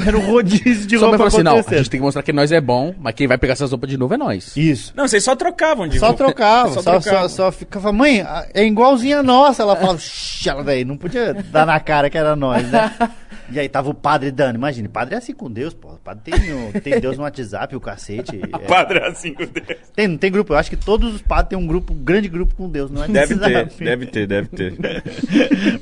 Era 0.06 0.18
um 0.18 0.32
rodízio 0.32 0.88
de 0.88 0.98
Só 0.98 1.06
roupa 1.06 1.18
falar 1.18 1.28
assim, 1.30 1.44
não, 1.44 1.58
a 1.58 1.62
gente 1.78 1.90
tem 1.90 2.00
que 2.00 2.04
mostrar 2.06 2.22
que 2.24 2.32
nós 2.34 2.52
é 2.52 2.62
bom, 2.62 2.94
mas 3.00 3.16
quem 3.16 3.28
vai 3.28 3.38
pegar 3.38 3.54
essas 3.54 3.72
roupas 3.72 3.90
de 3.90 3.98
novo 3.98 4.14
é 4.14 4.18
nós. 4.18 4.56
Isso. 4.56 4.94
Não, 4.96 5.08
vocês 5.08 5.24
só 5.24 5.36
trocavam 5.36 5.88
de 5.88 6.00
Só 6.00 6.08
roupa. 6.08 6.24
trocava, 6.26 6.70
Só 6.74 6.82
só, 6.82 6.82
só, 6.94 7.00
trocavam. 7.00 7.30
só, 7.30 7.52
ficava, 7.52 7.92
mãe, 7.92 8.26
é 8.54 8.64
igualzinha 8.66 9.20
a 9.20 9.24
nossa. 9.24 9.64
Ela 9.64 9.76
falava, 9.76 9.98
"Shh", 10.00 10.48
ela 10.48 10.64
daí, 10.64 10.84
não 10.86 10.98
podia 10.98 11.34
dar 11.34 11.66
na 11.66 11.80
cara 11.80 12.10
que 12.10 12.18
era 12.18 12.36
nós, 12.36 12.64
né? 12.70 12.92
E 13.52 13.60
aí 13.60 13.68
tava 13.68 13.90
o 13.90 13.94
padre 13.94 14.32
dando, 14.32 14.56
imagina, 14.56 14.88
padre 14.90 15.16
é 15.16 15.18
assim 15.18 15.34
com 15.34 15.50
Deus, 15.50 15.74
pô. 15.74 15.90
O 15.90 15.98
padre 15.98 16.32
tem, 16.32 16.82
tem 16.82 17.00
Deus 17.00 17.18
no 17.18 17.24
WhatsApp, 17.24 17.76
o 17.76 17.80
cacete. 17.80 18.40
é. 18.54 18.58
Padre 18.68 19.00
assim, 19.00 19.34
com 19.34 19.46
Deus. 19.46 19.80
tem, 19.96 20.08
não 20.08 20.18
tem 20.18 20.32
grupo, 20.32 20.54
eu 20.54 20.58
acho 20.58 20.70
que 20.70 20.78
todos 20.78 21.14
os 21.14 21.22
padres 21.22 21.50
têm 21.50 21.58
um 21.58 21.68
grupo, 21.68 21.94
um 21.94 22.04
grande 22.04 22.28
grupo 22.28 22.54
com 22.56 22.70
Deus 22.70 22.92
no 22.92 23.06
Deve 23.08 23.34
WhatsApp. 23.36 23.76
ter, 23.76 23.86
deve 23.86 24.06
ter, 24.06 24.28
deve 24.28 24.48
ter. 24.48 24.74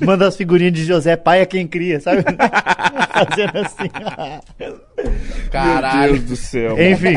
Manda 0.04 0.26
as 0.26 0.36
figurinhas 0.36 0.72
de 0.72 0.84
José, 0.84 1.16
pai 1.16 1.40
é 1.40 1.46
quem 1.46 1.66
cria, 1.66 2.00
sabe? 2.00 2.22
Fazendo 3.12 3.58
assim. 3.58 4.87
Caralho. 5.50 6.12
Meu 6.12 6.20
Deus 6.20 6.30
do 6.30 6.36
céu. 6.36 6.76
Enfim. 6.80 7.14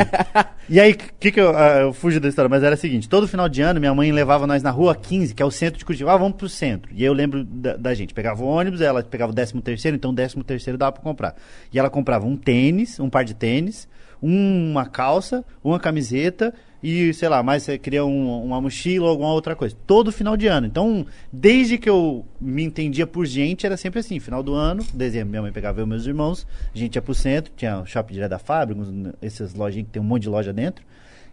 E 0.68 0.80
aí, 0.80 0.92
o 0.92 0.96
que 0.96 1.32
que 1.32 1.40
eu, 1.40 1.54
ah, 1.56 1.80
eu 1.80 1.92
fujo 1.92 2.18
da 2.18 2.28
história, 2.28 2.48
mas 2.48 2.62
era 2.62 2.74
o 2.74 2.78
seguinte, 2.78 3.08
todo 3.08 3.28
final 3.28 3.48
de 3.48 3.60
ano 3.60 3.78
minha 3.78 3.94
mãe 3.94 4.10
levava 4.10 4.46
nós 4.46 4.62
na 4.62 4.70
rua 4.70 4.94
15, 4.94 5.34
que 5.34 5.42
é 5.42 5.46
o 5.46 5.50
centro 5.50 5.78
de 5.78 5.84
Curitiba. 5.84 6.12
Ah, 6.12 6.16
vamos 6.16 6.36
pro 6.36 6.48
centro. 6.48 6.90
E 6.94 6.98
aí 6.98 7.04
eu 7.04 7.12
lembro 7.12 7.44
da, 7.44 7.76
da 7.76 7.94
gente, 7.94 8.14
pegava 8.14 8.42
o 8.42 8.46
ônibus, 8.46 8.80
ela 8.80 9.02
pegava 9.02 9.32
o 9.32 9.34
13 9.34 9.60
terceiro, 9.60 9.96
então 9.96 10.12
o 10.12 10.14
13 10.14 10.36
terceiro 10.44 10.78
dava 10.78 10.92
pra 10.92 11.02
comprar. 11.02 11.34
E 11.72 11.78
ela 11.78 11.90
comprava 11.90 12.26
um 12.26 12.36
tênis, 12.36 12.98
um 13.00 13.10
par 13.10 13.24
de 13.24 13.34
tênis, 13.34 13.88
uma 14.22 14.86
calça, 14.86 15.44
uma 15.62 15.80
camiseta 15.80 16.54
e, 16.82 17.14
sei 17.14 17.28
lá, 17.28 17.42
mais 17.42 17.62
você 17.62 17.78
queria 17.78 18.04
um- 18.04 18.44
uma 18.44 18.60
mochila 18.60 19.04
ou 19.04 19.10
alguma 19.10 19.32
outra 19.32 19.54
coisa. 19.54 19.76
Todo 19.86 20.10
final 20.10 20.36
de 20.36 20.46
ano. 20.48 20.66
Então, 20.66 21.06
desde 21.32 21.78
que 21.78 21.88
eu 21.88 22.24
me 22.40 22.62
entendia 22.64 23.06
por 23.06 23.24
gente, 23.24 23.64
era 23.64 23.76
sempre 23.76 24.00
assim. 24.00 24.18
Final 24.18 24.42
do 24.42 24.52
ano, 24.54 24.84
dezembro, 24.92 25.30
minha 25.30 25.42
mãe 25.42 25.52
pegava 25.52 25.80
eu 25.80 25.86
e 25.86 25.88
meus 25.88 26.06
irmãos, 26.06 26.46
a 26.74 26.76
gente 26.76 26.96
ia 26.96 27.02
pro 27.02 27.14
centro, 27.14 27.52
tinha 27.56 27.80
o 27.80 27.86
shopping 27.86 28.14
direto 28.14 28.30
da 28.30 28.38
fábrica, 28.38 28.80
essas 29.22 29.54
lojinhas 29.54 29.86
que 29.86 29.92
tem 29.92 30.02
um 30.02 30.04
monte 30.04 30.22
de 30.22 30.28
loja 30.28 30.52
dentro. 30.52 30.84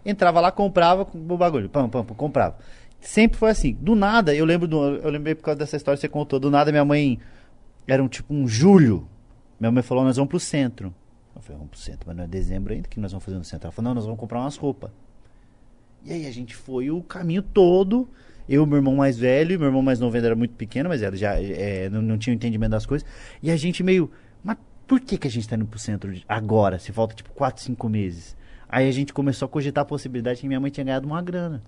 Entrava 0.05 0.39
lá, 0.39 0.51
comprava 0.51 1.01
o 1.13 1.37
bagulho, 1.37 1.67
pam, 1.67 1.89
pam, 1.89 2.05
pam, 2.05 2.15
comprava. 2.15 2.57
Sempre 3.01 3.37
foi 3.37 3.49
assim. 3.49 3.75
Do 3.81 3.95
nada, 3.95 4.35
eu 4.35 4.45
lembro, 4.45 4.67
do, 4.67 4.77
eu 4.97 5.09
lembrei 5.09 5.33
por 5.33 5.43
causa 5.43 5.57
dessa 5.59 5.75
história 5.77 5.97
que 5.97 6.01
você 6.01 6.07
contou, 6.09 6.39
do 6.39 6.51
nada 6.51 6.71
minha 6.71 6.85
mãe, 6.85 7.19
era 7.87 8.03
um 8.03 8.07
tipo 8.07 8.33
um 8.33 8.47
julho, 8.47 9.07
minha 9.59 9.71
mãe 9.71 9.81
falou, 9.81 10.03
nós 10.03 10.15
vamos 10.15 10.29
pro 10.29 10.39
centro. 10.39 10.93
Eu 11.35 11.41
falei, 11.41 11.57
vamos 11.57 11.71
pro 11.71 11.79
centro, 11.79 12.01
mas 12.05 12.15
não 12.15 12.23
é 12.23 12.27
dezembro 12.27 12.73
ainda, 12.73 12.87
que 12.87 12.99
nós 12.99 13.11
vamos 13.11 13.23
fazer 13.25 13.37
no 13.37 13.43
centro? 13.43 13.67
Ela 13.67 13.71
falou, 13.71 13.89
não, 13.89 13.95
nós 13.95 14.05
vamos 14.05 14.19
comprar 14.19 14.41
umas 14.41 14.55
roupas. 14.57 14.91
E 16.03 16.13
aí 16.13 16.25
a 16.25 16.31
gente 16.31 16.55
foi 16.55 16.89
o 16.89 17.01
caminho 17.01 17.41
todo. 17.41 18.09
Eu, 18.47 18.65
meu 18.65 18.77
irmão 18.77 18.95
mais 18.95 19.17
velho, 19.17 19.59
meu 19.59 19.67
irmão 19.67 19.81
mais 19.81 19.99
novo 19.99 20.17
era 20.17 20.35
muito 20.35 20.55
pequeno, 20.55 20.89
mas 20.89 21.03
era 21.03 21.15
já 21.15 21.39
é, 21.39 21.89
não, 21.89 22.01
não 22.01 22.17
tinha 22.17 22.33
entendimento 22.33 22.71
das 22.71 22.85
coisas. 22.85 23.07
E 23.43 23.51
a 23.51 23.55
gente 23.55 23.83
meio. 23.83 24.09
Mas 24.43 24.57
por 24.87 24.99
que, 24.99 25.17
que 25.17 25.27
a 25.27 25.31
gente 25.31 25.47
tá 25.47 25.55
indo 25.55 25.65
pro 25.65 25.77
centro 25.77 26.11
agora? 26.27 26.79
Se 26.79 26.91
falta 26.91 27.13
tipo 27.13 27.31
4, 27.31 27.61
5 27.61 27.89
meses. 27.89 28.35
Aí 28.67 28.87
a 28.87 28.91
gente 28.91 29.13
começou 29.13 29.45
a 29.45 29.49
cogitar 29.49 29.83
a 29.83 29.85
possibilidade 29.85 30.37
de 30.37 30.41
que 30.41 30.47
minha 30.47 30.59
mãe 30.59 30.71
tinha 30.71 30.83
ganhado 30.83 31.07
uma 31.07 31.21
grana. 31.21 31.61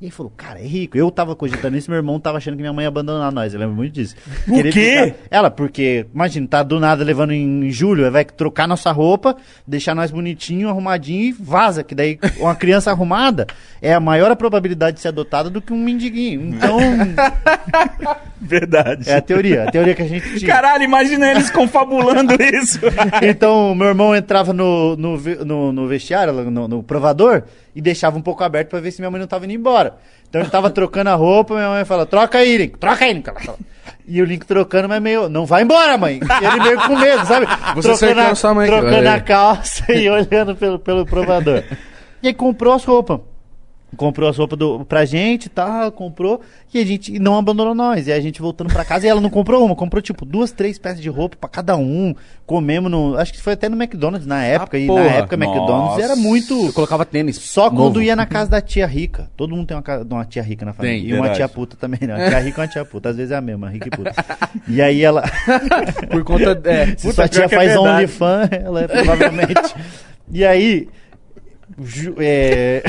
E 0.00 0.04
aí 0.04 0.10
falou, 0.12 0.32
cara, 0.36 0.60
é 0.60 0.64
rico. 0.64 0.96
Eu 0.96 1.10
tava 1.10 1.34
cogitando 1.34 1.76
isso, 1.76 1.90
meu 1.90 1.98
irmão 1.98 2.20
tava 2.20 2.38
achando 2.38 2.54
que 2.54 2.60
minha 2.62 2.72
mãe 2.72 2.84
ia 2.84 2.88
abandonar 2.88 3.32
nós. 3.32 3.52
Eu 3.52 3.58
lembro 3.58 3.74
muito 3.74 3.94
disso. 3.94 4.14
O 4.46 4.54
Queria 4.54 4.70
quê? 4.72 5.02
ficar- 5.06 5.16
Ela, 5.28 5.50
porque, 5.50 6.06
imagina, 6.14 6.46
tá 6.46 6.62
do 6.62 6.78
nada 6.78 7.02
levando 7.02 7.32
em, 7.32 7.68
julho, 7.70 8.08
vai 8.08 8.24
trocar 8.24 8.68
nossa 8.68 8.92
roupa, 8.92 9.36
deixar 9.66 9.96
nós 9.96 10.12
bonitinho, 10.12 10.68
arrumadinho 10.68 11.22
e 11.22 11.32
vaza. 11.32 11.82
Que 11.82 11.96
daí 11.96 12.16
uma 12.38 12.54
criança 12.54 12.92
arrumada 12.92 13.48
é 13.82 13.92
a 13.92 13.98
maior 13.98 14.36
probabilidade 14.36 14.96
de 14.98 15.00
ser 15.02 15.08
adotada 15.08 15.50
do 15.50 15.60
que 15.60 15.72
um 15.72 15.82
mendiguinho. 15.82 16.42
Então, 16.54 16.78
Verdade. 18.40 19.10
é 19.10 19.16
a 19.16 19.20
teoria, 19.20 19.64
a 19.64 19.70
teoria 19.72 19.94
que 19.96 20.02
a 20.02 20.08
gente 20.08 20.38
tinha. 20.38 20.48
Caralho, 20.52 20.84
imagina 20.84 21.30
eles 21.30 21.50
confabulando 21.50 22.34
isso. 22.62 22.78
Então, 23.22 23.74
meu 23.74 23.88
irmão 23.88 24.14
entrava 24.14 24.52
no, 24.52 24.96
no, 24.96 25.16
no, 25.44 25.72
no 25.72 25.88
vestiário, 25.88 26.32
no, 26.32 26.68
no 26.68 26.82
provador, 26.84 27.42
e 27.78 27.80
deixava 27.80 28.18
um 28.18 28.20
pouco 28.20 28.42
aberto 28.42 28.70
pra 28.70 28.80
ver 28.80 28.90
se 28.90 29.00
minha 29.00 29.08
mãe 29.08 29.20
não 29.20 29.28
tava 29.28 29.44
indo 29.44 29.54
embora. 29.54 29.98
Então 30.28 30.40
ele 30.40 30.50
tava 30.50 30.68
trocando 30.68 31.10
a 31.10 31.14
roupa, 31.14 31.54
minha 31.54 31.68
mãe 31.68 31.84
fala, 31.84 32.04
troca 32.04 32.38
aí, 32.38 32.56
Link, 32.56 32.76
troca 32.76 33.04
aí, 33.04 33.12
Link. 33.12 33.30
E 34.04 34.20
o 34.20 34.24
Link 34.24 34.44
trocando, 34.44 34.88
mas 34.88 35.00
meio, 35.00 35.28
não 35.28 35.46
vai 35.46 35.62
embora, 35.62 35.96
mãe. 35.96 36.18
E 36.18 36.44
ele 36.44 36.60
meio 36.60 36.80
com 36.88 36.96
medo, 36.96 37.24
sabe? 37.24 37.46
Você 37.76 37.94
cercando 37.94 38.34
sua 38.34 38.52
mãe, 38.52 38.66
trocando 38.66 39.08
a 39.08 39.20
calça 39.20 39.92
e 39.92 40.10
olhando 40.10 40.56
pelo, 40.56 40.80
pelo 40.80 41.06
provador. 41.06 41.62
E 42.20 42.26
aí 42.26 42.34
comprou 42.34 42.74
as 42.74 42.84
roupas. 42.84 43.20
Comprou 43.96 44.28
as 44.28 44.36
roupas 44.36 44.58
do, 44.58 44.84
pra 44.84 45.06
gente 45.06 45.46
e 45.46 45.48
tal, 45.48 45.90
comprou, 45.90 46.42
e 46.74 46.78
a 46.78 46.84
gente 46.84 47.18
não 47.18 47.38
abandonou 47.38 47.74
nós. 47.74 48.06
E 48.06 48.12
a 48.12 48.20
gente 48.20 48.40
voltando 48.40 48.70
pra 48.70 48.84
casa, 48.84 49.06
e 49.06 49.08
ela 49.08 49.20
não 49.20 49.30
comprou 49.30 49.64
uma, 49.64 49.74
comprou 49.74 50.02
tipo 50.02 50.26
duas, 50.26 50.52
três 50.52 50.78
peças 50.78 51.00
de 51.00 51.08
roupa 51.08 51.38
pra 51.40 51.48
cada 51.48 51.74
um. 51.74 52.14
Comemos 52.44 52.90
no. 52.90 53.16
Acho 53.16 53.32
que 53.32 53.40
foi 53.40 53.54
até 53.54 53.66
no 53.66 53.82
McDonald's 53.82 54.26
na 54.26 54.44
época, 54.44 54.78
e 54.78 54.86
porra. 54.86 55.04
na 55.04 55.10
época 55.10 55.36
McDonald's 55.36 55.90
Nossa. 55.90 56.02
era 56.02 56.16
muito. 56.16 56.66
Eu 56.66 56.72
colocava 56.74 57.04
tênis. 57.06 57.36
Só 57.36 57.70
quando 57.70 57.94
novo. 57.94 58.02
ia 58.02 58.14
na 58.14 58.26
casa 58.26 58.50
da 58.50 58.60
tia 58.60 58.86
rica. 58.86 59.30
Todo 59.36 59.56
mundo 59.56 59.66
tem 59.66 59.76
uma, 59.76 59.84
uma 60.10 60.24
tia 60.26 60.42
rica 60.42 60.66
na 60.66 60.74
família. 60.74 60.98
Tem, 60.98 61.08
e 61.08 61.12
uma 61.14 61.22
verdade. 61.22 61.38
tia 61.38 61.48
puta 61.48 61.76
também, 61.76 62.00
né? 62.02 62.14
Uma 62.14 62.28
tia 62.28 62.38
rica 62.40 62.60
e 62.60 62.62
uma 62.62 62.68
tia 62.68 62.84
puta. 62.84 63.08
Às 63.08 63.16
vezes 63.16 63.32
é 63.32 63.36
a 63.36 63.40
mesma, 63.40 63.70
rica 63.70 63.88
e 63.88 63.90
puta. 63.90 64.14
E 64.68 64.82
aí 64.82 65.02
ela. 65.02 65.22
Por 66.10 66.24
conta. 66.24 66.60
É, 66.64 66.86
Se 66.88 67.08
Puta, 67.08 67.14
sua 67.14 67.28
tia 67.28 67.44
é 67.44 67.48
faz 67.48 67.72
verdade. 67.72 67.88
OnlyFans, 67.88 68.48
ela 68.52 68.80
é 68.82 68.86
provavelmente. 68.86 69.74
e 70.30 70.44
aí. 70.44 70.88
Ju- 71.82 72.14
é, 72.18 72.82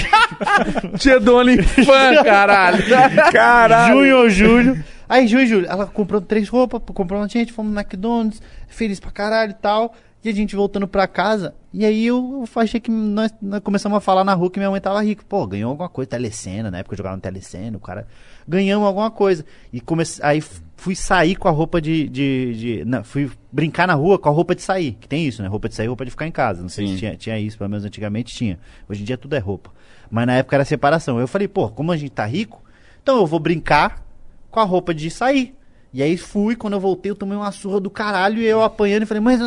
tia 0.97 1.19
Doni 1.19 1.61
fã, 1.61 2.23
caralho. 2.23 2.83
Caralho. 3.31 3.93
junho 3.95 4.17
ou 4.17 4.29
julho. 4.29 4.83
Aí, 5.07 5.27
junho 5.27 5.43
e 5.43 5.47
julho, 5.47 5.65
ela 5.67 5.87
comprou 5.87 6.21
três 6.21 6.47
roupas, 6.49 6.81
comprou 6.93 7.19
uma 7.19 7.27
gente, 7.27 7.51
fomos 7.51 7.73
no 7.73 7.79
McDonald's, 7.79 8.41
feliz 8.67 8.99
pra 8.99 9.11
caralho 9.11 9.51
e 9.51 9.55
tal. 9.55 9.93
E 10.23 10.27
a 10.27 10.33
gente 10.33 10.53
voltando 10.53 10.85
pra 10.85 11.07
casa. 11.07 11.55
E 11.73 11.85
aí 11.85 12.05
eu, 12.05 12.43
eu 12.53 12.61
achei 12.61 12.79
que 12.79 12.91
nós, 12.91 13.33
nós 13.41 13.61
começamos 13.61 13.97
a 13.97 14.01
falar 14.01 14.25
na 14.25 14.33
rua 14.33 14.51
que 14.51 14.59
minha 14.59 14.69
mãe 14.69 14.81
tava 14.81 15.01
rica. 15.01 15.23
Pô, 15.27 15.47
ganhou 15.47 15.69
alguma 15.69 15.87
coisa, 15.87 16.09
telecena, 16.09 16.69
na 16.69 16.79
época 16.79 16.93
eu 16.93 16.97
jogava 16.97 17.15
no 17.15 17.21
telecena, 17.21 17.77
o 17.77 17.79
cara. 17.79 18.05
Ganhamos 18.45 18.85
alguma 18.85 19.09
coisa. 19.09 19.45
E 19.71 19.79
comecei, 19.79 20.23
aí 20.25 20.43
fui 20.79 20.95
sair 20.95 21.35
com 21.35 21.47
a 21.47 21.51
roupa 21.51 21.79
de. 21.81 22.07
de, 22.09 22.53
de- 22.55 22.85
não, 22.85 23.03
fui 23.03 23.29
brincar 23.51 23.87
na 23.87 23.93
rua 23.93 24.17
com 24.17 24.29
a 24.29 24.31
roupa 24.31 24.55
de 24.55 24.61
sair. 24.61 24.93
Que 24.99 25.07
tem 25.07 25.25
isso, 25.27 25.41
né? 25.43 25.47
Roupa 25.47 25.69
de 25.69 25.75
sair, 25.75 25.87
roupa 25.87 26.05
de 26.05 26.11
ficar 26.11 26.25
em 26.27 26.31
casa. 26.31 26.61
Não 26.61 26.69
sei 26.69 26.87
Sim. 26.87 26.93
se 26.93 26.99
tinha, 26.99 27.15
tinha 27.15 27.39
isso, 27.39 27.57
pelo 27.57 27.69
menos 27.69 27.85
antigamente 27.85 28.33
tinha. 28.33 28.57
Hoje 28.87 29.01
em 29.01 29.05
dia 29.05 29.17
tudo 29.17 29.35
é 29.35 29.39
roupa. 29.39 29.71
Mas 30.09 30.25
na 30.25 30.33
época 30.35 30.55
era 30.55 30.65
separação. 30.65 31.19
Eu 31.19 31.27
falei, 31.27 31.47
pô, 31.47 31.69
como 31.69 31.91
a 31.91 31.97
gente 31.97 32.11
tá 32.11 32.25
rico, 32.25 32.63
então 33.03 33.17
eu 33.17 33.25
vou 33.27 33.39
brincar 33.39 34.03
com 34.49 34.59
a 34.59 34.63
roupa 34.63 34.93
de 34.93 35.11
sair. 35.11 35.53
E 35.91 36.03
aí 36.03 36.17
fui, 36.17 36.55
quando 36.55 36.73
eu 36.73 36.79
voltei, 36.79 37.09
eu 37.11 37.15
tomei 37.15 37.35
uma 37.35 37.51
surra 37.51 37.79
do 37.79 37.89
caralho 37.89 38.39
e 38.39 38.45
eu 38.45 38.61
apanhando 38.61 39.01
e 39.03 39.05
falei, 39.07 39.21
mas 39.21 39.39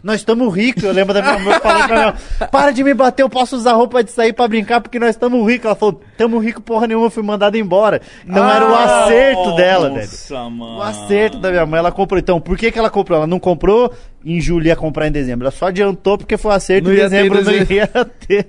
nós- 0.00 0.20
estamos 0.20 0.54
ricos. 0.54 0.84
Eu 0.84 0.92
lembro 0.92 1.12
da 1.12 1.20
minha 1.20 1.38
mãe 1.40 1.58
falando 1.58 1.86
pra 1.88 2.02
ela, 2.02 2.14
para 2.52 2.70
de 2.70 2.84
me 2.84 2.94
bater, 2.94 3.22
eu 3.24 3.28
posso 3.28 3.56
usar 3.56 3.72
roupa 3.72 4.04
de 4.04 4.12
sair 4.12 4.32
pra 4.32 4.46
brincar 4.46 4.80
porque 4.80 4.96
nós 5.00 5.10
estamos 5.10 5.44
ricos. 5.44 5.66
Ela 5.66 5.74
falou, 5.74 6.00
tamo 6.16 6.38
rico 6.38 6.60
porra 6.62 6.86
nenhuma, 6.86 7.06
eu 7.06 7.10
fui 7.10 7.22
mandado 7.24 7.56
embora. 7.56 8.00
Então 8.24 8.48
era 8.48 8.70
o 8.70 8.74
acerto 8.76 9.56
dela, 9.56 9.88
velho. 9.90 10.00
Nossa, 10.02 10.50
mano. 10.50 10.76
O 10.78 10.82
acerto 10.82 11.38
da 11.40 11.50
minha 11.50 11.66
mãe, 11.66 11.78
ela 11.80 11.90
comprou. 11.90 12.18
Então, 12.20 12.40
por 12.40 12.56
que, 12.56 12.70
que 12.70 12.78
ela 12.78 12.90
comprou? 12.90 13.16
Ela 13.16 13.26
não 13.26 13.40
comprou 13.40 13.92
em 14.24 14.40
julho 14.40 14.68
ia 14.68 14.76
comprar 14.76 15.08
em 15.08 15.12
dezembro. 15.12 15.46
Ela 15.46 15.50
só 15.50 15.66
adiantou 15.66 16.16
porque 16.16 16.36
foi 16.36 16.52
o 16.52 16.54
acerto 16.54 16.90
em 16.92 16.94
dezembro, 16.94 17.40
em 17.40 17.44
não 17.44 17.52
ia 17.76 17.86
ter. 18.26 18.46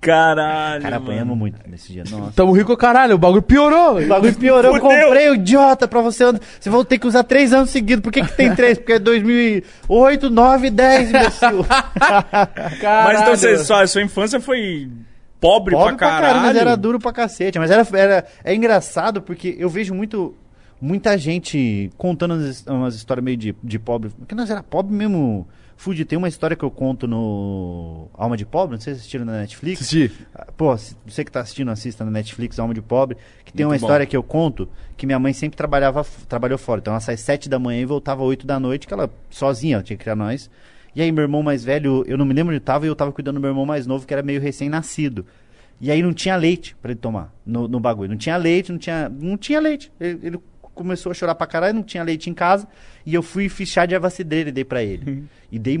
Caralho. 0.00 0.82
Cara, 0.82 0.96
mano. 0.98 1.10
apanhamos 1.10 1.36
muito 1.36 1.58
nesse 1.68 1.92
dia. 1.92 2.04
Nossa. 2.10 2.32
Tamo 2.34 2.52
rico, 2.52 2.76
caralho. 2.76 3.14
O 3.14 3.18
bagulho 3.18 3.42
piorou. 3.42 3.98
O 4.00 4.06
bagulho 4.06 4.34
piorou, 4.34 4.74
eu 4.76 4.80
Fudeu. 4.80 5.04
comprei 5.04 5.28
o 5.30 5.34
idiota 5.34 5.88
pra 5.88 6.00
você. 6.00 6.24
Você 6.60 6.70
vai 6.70 6.84
ter 6.84 6.98
que 6.98 7.06
usar 7.06 7.24
três 7.24 7.52
anos 7.52 7.70
seguidos. 7.70 8.02
Por 8.02 8.12
que, 8.12 8.22
que 8.22 8.32
tem 8.36 8.54
três? 8.54 8.78
Porque 8.78 8.92
é 8.94 8.98
2008, 8.98 10.30
9, 10.30 10.70
10, 10.70 11.08
imbecil. 11.10 11.66
Mas 11.68 13.20
então 13.20 13.36
você, 13.36 13.58
sua, 13.58 13.86
sua 13.86 14.02
infância 14.02 14.40
foi 14.40 14.88
pobre, 15.40 15.74
Pobre 15.74 15.96
pra 15.96 16.08
caralho. 16.08 16.40
mas 16.42 16.56
era 16.56 16.76
duro 16.76 16.98
pra 16.98 17.12
cacete. 17.12 17.58
Mas 17.58 17.70
era, 17.70 17.86
era, 17.94 18.24
é 18.44 18.54
engraçado 18.54 19.20
porque 19.22 19.56
eu 19.58 19.68
vejo 19.68 19.94
muito 19.94 20.34
muita 20.80 21.16
gente 21.16 21.90
contando 21.96 22.34
umas, 22.34 22.66
umas 22.66 22.94
histórias 22.94 23.24
meio 23.24 23.36
de, 23.36 23.54
de 23.62 23.78
pobre. 23.78 24.10
Porque 24.10 24.34
nós 24.34 24.50
era 24.50 24.62
pobre 24.62 24.94
mesmo. 24.94 25.46
Fude, 25.76 26.04
tem 26.06 26.16
uma 26.16 26.26
história 26.28 26.56
que 26.56 26.64
eu 26.64 26.70
conto 26.70 27.06
no 27.06 28.08
Alma 28.14 28.36
de 28.36 28.46
Pobre, 28.46 28.76
não 28.76 28.80
sei 28.80 28.94
se 28.94 29.00
assistiram 29.00 29.24
na 29.26 29.32
Netflix. 29.40 29.82
Assisti. 29.82 30.10
Ah, 30.34 30.46
Pô, 30.56 30.74
você 31.06 31.22
que 31.24 31.30
tá 31.30 31.40
assistindo, 31.40 31.70
assista 31.70 32.04
na 32.04 32.10
Netflix 32.10 32.58
Alma 32.58 32.72
de 32.72 32.80
Pobre, 32.80 33.16
que 33.44 33.52
tem 33.52 33.64
Muito 33.66 33.74
uma 33.74 33.78
bom. 33.80 33.86
história 33.86 34.06
que 34.06 34.16
eu 34.16 34.22
conto 34.22 34.68
que 34.96 35.04
minha 35.04 35.18
mãe 35.18 35.32
sempre 35.34 35.56
trabalhava, 35.56 36.04
trabalhou 36.28 36.56
fora. 36.56 36.80
Então 36.80 36.92
ela 36.94 37.00
sai 37.00 37.16
sete 37.18 37.48
da 37.48 37.58
manhã 37.58 37.80
e 37.82 37.84
voltava 37.84 38.22
oito 38.22 38.46
da 38.46 38.58
noite, 38.58 38.86
que 38.86 38.94
ela 38.94 39.10
sozinha, 39.28 39.76
ela 39.76 39.82
tinha 39.82 39.96
que 39.96 40.02
criar 40.02 40.16
nós. 40.16 40.50
E 40.94 41.02
aí 41.02 41.12
meu 41.12 41.22
irmão 41.22 41.42
mais 41.42 41.62
velho, 41.62 42.02
eu 42.06 42.16
não 42.16 42.24
me 42.24 42.32
lembro 42.32 42.54
onde 42.54 42.60
tava, 42.64 42.86
e 42.86 42.88
eu 42.88 42.96
tava 42.96 43.12
cuidando 43.12 43.34
do 43.34 43.40
meu 43.40 43.50
irmão 43.50 43.66
mais 43.66 43.86
novo, 43.86 44.06
que 44.06 44.14
era 44.14 44.22
meio 44.22 44.40
recém-nascido. 44.40 45.26
E 45.78 45.90
aí 45.90 46.02
não 46.02 46.14
tinha 46.14 46.36
leite 46.36 46.74
pra 46.80 46.90
ele 46.90 46.98
tomar 47.00 47.30
no, 47.44 47.68
no 47.68 47.78
bagulho. 47.78 48.08
Não 48.08 48.16
tinha 48.16 48.38
leite, 48.38 48.72
não 48.72 48.78
tinha, 48.78 49.10
não 49.10 49.36
tinha 49.36 49.60
leite. 49.60 49.92
Ele, 50.00 50.18
ele 50.22 50.40
começou 50.76 51.10
a 51.10 51.14
chorar 51.14 51.34
pra 51.34 51.46
caralho, 51.46 51.74
não 51.74 51.82
tinha 51.82 52.04
leite 52.04 52.30
em 52.30 52.34
casa. 52.34 52.68
E 53.04 53.12
eu 53.14 53.22
fui 53.22 53.48
fichar 53.48 53.88
de 53.88 53.96
avacidreira 53.96 54.50
e 54.50 54.52
dei 54.52 54.64
pra 54.64 54.82
ele. 54.84 55.24
e 55.50 55.58
dei, 55.58 55.78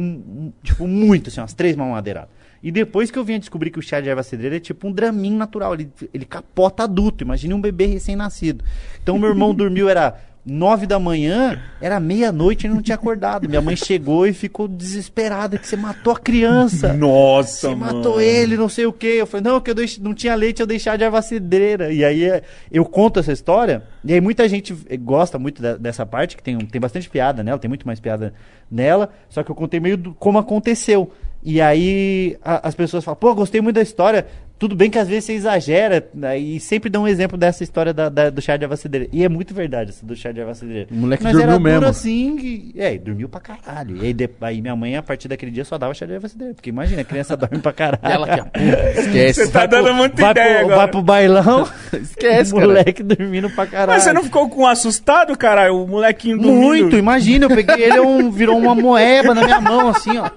tipo, 0.62 0.88
muito, 0.88 1.28
assim, 1.28 1.40
umas 1.40 1.54
três 1.54 1.76
mamadeiradas. 1.76 2.30
E 2.62 2.72
depois 2.72 3.10
que 3.10 3.18
eu 3.18 3.24
vim 3.24 3.34
a 3.34 3.38
descobrir 3.38 3.70
que 3.70 3.78
o 3.78 3.82
chá 3.82 4.00
de 4.00 4.08
erva 4.08 4.22
cidreira 4.22 4.56
é 4.56 4.60
tipo 4.60 4.88
um 4.88 4.92
draminho 4.92 5.36
natural. 5.36 5.74
Ele, 5.74 5.88
ele 6.12 6.24
capota 6.24 6.82
adulto. 6.82 7.22
Imagine 7.22 7.54
um 7.54 7.60
bebê 7.60 7.86
recém-nascido. 7.86 8.64
Então 9.00 9.18
meu 9.18 9.28
irmão 9.28 9.54
dormiu, 9.54 9.88
era 9.88 10.18
nove 10.46 10.86
da 10.86 10.98
manhã, 11.00 11.60
era 11.80 11.98
meia-noite 11.98 12.66
e 12.66 12.70
não 12.70 12.80
tinha 12.80 12.94
acordado. 12.94 13.48
Minha 13.48 13.60
mãe 13.60 13.74
chegou 13.74 14.26
e 14.26 14.32
ficou 14.32 14.68
desesperada 14.68 15.58
que 15.58 15.66
você 15.66 15.76
matou 15.76 16.12
a 16.12 16.18
criança. 16.18 16.92
Nossa, 16.92 17.68
Você 17.70 17.74
mano. 17.74 17.96
matou 17.96 18.20
ele, 18.20 18.56
não 18.56 18.68
sei 18.68 18.86
o 18.86 18.92
quê. 18.92 19.16
Eu 19.18 19.26
falei, 19.26 19.42
não, 19.44 19.60
que 19.60 19.70
eu 19.70 19.74
deix- 19.74 19.98
não 19.98 20.14
tinha 20.14 20.34
leite, 20.36 20.60
eu 20.60 20.66
deixar 20.66 20.96
de 20.96 21.02
erva 21.04 21.20
cidreira. 21.20 21.92
E 21.92 22.04
aí 22.04 22.24
é, 22.24 22.42
eu 22.70 22.84
conto 22.84 23.18
essa 23.18 23.32
história, 23.32 23.82
e 24.04 24.12
aí 24.12 24.20
muita 24.20 24.48
gente 24.48 24.72
eh, 24.88 24.96
gosta 24.96 25.36
muito 25.38 25.60
da- 25.60 25.76
dessa 25.76 26.06
parte, 26.06 26.36
que 26.36 26.42
tem, 26.42 26.56
tem 26.58 26.80
bastante 26.80 27.10
piada 27.10 27.42
nela, 27.42 27.58
tem 27.58 27.68
muito 27.68 27.86
mais 27.86 27.98
piada 27.98 28.32
nela, 28.70 29.10
só 29.28 29.42
que 29.42 29.50
eu 29.50 29.54
contei 29.54 29.80
meio 29.80 29.96
do- 29.96 30.14
como 30.14 30.38
aconteceu. 30.38 31.10
E 31.42 31.60
aí 31.60 32.36
a- 32.44 32.68
as 32.68 32.74
pessoas 32.74 33.04
falam, 33.04 33.18
pô, 33.18 33.34
gostei 33.34 33.60
muito 33.60 33.76
da 33.76 33.82
história. 33.82 34.26
Tudo 34.58 34.74
bem 34.74 34.88
que 34.90 34.98
às 34.98 35.06
vezes 35.06 35.24
você 35.24 35.32
exagera, 35.34 36.08
né, 36.14 36.38
e 36.38 36.58
sempre 36.58 36.88
dão 36.88 37.02
um 37.02 37.08
exemplo 37.08 37.36
dessa 37.36 37.62
história 37.62 37.92
da- 37.92 38.08
da- 38.08 38.30
do 38.30 38.40
chá 38.40 38.56
de 38.56 38.64
erva 38.64 38.76
cidreira. 38.76 39.08
E 39.12 39.22
é 39.22 39.28
muito 39.28 39.52
verdade 39.52 39.90
essa 39.90 40.04
do 40.06 40.16
chá 40.16 40.32
de 40.32 40.40
erva 40.40 40.54
cidreira. 40.54 40.88
O 40.90 40.94
moleque 40.94 41.22
Mas 41.22 41.32
dormiu 41.34 41.50
era 41.50 41.60
mesmo. 41.60 41.84
assim, 41.86 42.38
e, 42.74 42.74
é, 42.80 42.94
e 42.94 42.98
dormiu 42.98 43.28
pra 43.28 43.38
caralho. 43.38 43.98
E 43.98 44.06
aí, 44.06 44.12
de- 44.14 44.30
aí 44.40 44.62
minha 44.62 44.74
mãe, 44.74 44.96
a 44.96 45.02
partir 45.02 45.28
daquele 45.28 45.50
dia, 45.50 45.62
só 45.64 45.76
dava 45.76 45.92
chá 45.92 46.06
de 46.06 46.12
erva 46.14 46.26
cidreira. 46.28 46.54
Porque 46.54 46.70
imagina, 46.70 47.02
a 47.02 47.04
criança 47.04 47.36
dorme 47.36 47.58
pra 47.58 47.72
caralho. 47.72 48.00
Ela 48.02 48.26
que 48.26 48.40
a 48.40 48.44
puta, 48.44 48.90
esquece. 49.00 49.44
Você 49.44 49.50
tá 49.52 49.66
dando 49.66 49.92
muita 49.92 50.22
vai 50.22 50.30
ideia 50.30 50.48
pro, 50.54 50.58
agora. 50.64 50.76
Vai 50.76 50.88
pro 50.88 51.02
bailão, 51.02 51.68
Esquece, 51.92 52.52
o 52.52 52.54
cara. 52.56 52.66
moleque 52.66 53.02
dormindo 53.02 53.50
pra 53.50 53.66
caralho. 53.66 53.90
Mas 53.92 54.04
você 54.04 54.12
não 54.14 54.22
ficou 54.24 54.48
com 54.48 54.66
assustado, 54.66 55.36
caralho? 55.36 55.82
O 55.82 55.86
molequinho 55.86 56.38
dormindo. 56.38 56.60
Muito, 56.62 56.96
imagina, 56.96 57.44
eu 57.44 57.50
peguei 57.50 57.84
ele, 57.84 57.98
é 57.98 58.00
um- 58.00 58.30
virou 58.32 58.56
uma 58.56 58.74
moeba 58.74 59.34
na 59.34 59.44
minha 59.44 59.60
mão, 59.60 59.88
assim, 59.90 60.16
ó. 60.16 60.30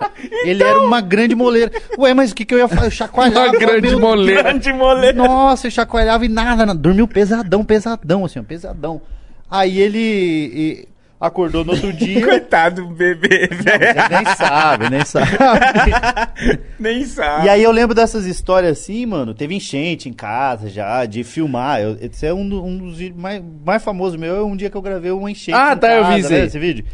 Ele 0.44 0.62
era 0.62 0.80
uma 0.82 1.00
grande 1.00 1.36
moleira. 1.36 1.72
Ué, 1.98 2.14
mas 2.14 2.32
o 2.32 2.36
que 2.36 2.44
que 2.44 2.54
eu 2.54 2.58
ia 2.58 2.68
fazer? 2.68 2.88
Eu 2.88 2.92
chacoalhava. 2.92 3.48
Uma 3.48 3.58
grande 3.58 3.88
meu- 3.88 4.09
moleira. 4.10 4.44
Grande 4.44 4.74
moleque. 4.74 5.18
Nossa, 5.18 5.68
eu 5.68 5.72
chacoalhava 5.72 6.26
e 6.26 6.30
nada, 6.30 6.66
nada. 6.66 6.80
dormiu 6.80 7.08
pesadão, 7.08 7.64
pesadão, 7.64 8.26
assim, 8.26 8.40
ó, 8.40 8.44
pesadão. 8.44 9.02
Aí 9.50 9.80
ele 9.80 10.00
e, 10.00 10.88
acordou 11.20 11.66
no 11.66 11.74
outro 11.74 11.92
dia. 11.92 12.22
Coitado 12.26 12.84
do 12.84 12.94
bebê, 12.94 13.48
velho. 13.48 14.10
Nem 14.10 14.36
sabe, 14.36 14.90
nem 14.90 15.06
sabe. 15.06 15.38
Nem 16.80 17.06
sabe. 17.06 17.46
E 17.46 17.50
aí 17.50 17.62
eu 17.62 17.72
lembro 17.72 17.94
dessas 17.94 18.26
histórias 18.26 18.80
assim, 18.80 19.06
mano. 19.06 19.34
Teve 19.34 19.56
enchente 19.56 20.08
em 20.08 20.14
casa 20.14 20.70
já, 20.70 21.06
de 21.06 21.24
filmar. 21.24 21.82
Eu, 21.82 21.98
esse 22.00 22.26
é 22.26 22.34
um, 22.34 22.42
um 22.42 22.78
dos 22.78 22.98
vídeos 22.98 23.22
mais, 23.22 23.44
mais 23.66 23.84
famosos 23.84 24.18
meu. 24.18 24.36
É 24.38 24.44
um 24.44 24.56
dia 24.56 24.70
que 24.70 24.78
eu 24.78 24.82
gravei 24.82 25.12
uma 25.12 25.30
enchente. 25.30 25.58
Ah, 25.58 25.74
em 25.74 25.78
tá, 25.78 25.94
eu 25.94 26.06
vi 26.06 26.22
casa, 26.22 26.30
né, 26.30 26.42
aí. 26.42 26.48
esse 26.48 26.60
vídeo. 26.60 26.86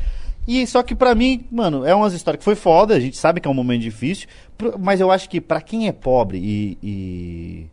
E 0.48 0.66
só 0.68 0.84
que 0.84 0.94
pra 0.94 1.16
mim, 1.16 1.46
mano, 1.52 1.86
é 1.86 1.94
umas 1.96 2.14
histórias 2.14 2.40
que 2.40 2.46
foi 2.46 2.56
foda. 2.56 2.96
A 2.96 3.00
gente 3.00 3.18
sabe 3.18 3.40
que 3.40 3.48
é 3.48 3.52
um 3.52 3.56
momento 3.56 3.82
difícil. 3.82 4.28
Mas 4.80 5.02
eu 5.02 5.12
acho 5.12 5.30
que 5.30 5.42
pra 5.42 5.62
quem 5.62 5.88
é 5.88 5.92
pobre 5.92 6.38
e, 6.38 6.78
e, 6.84 7.68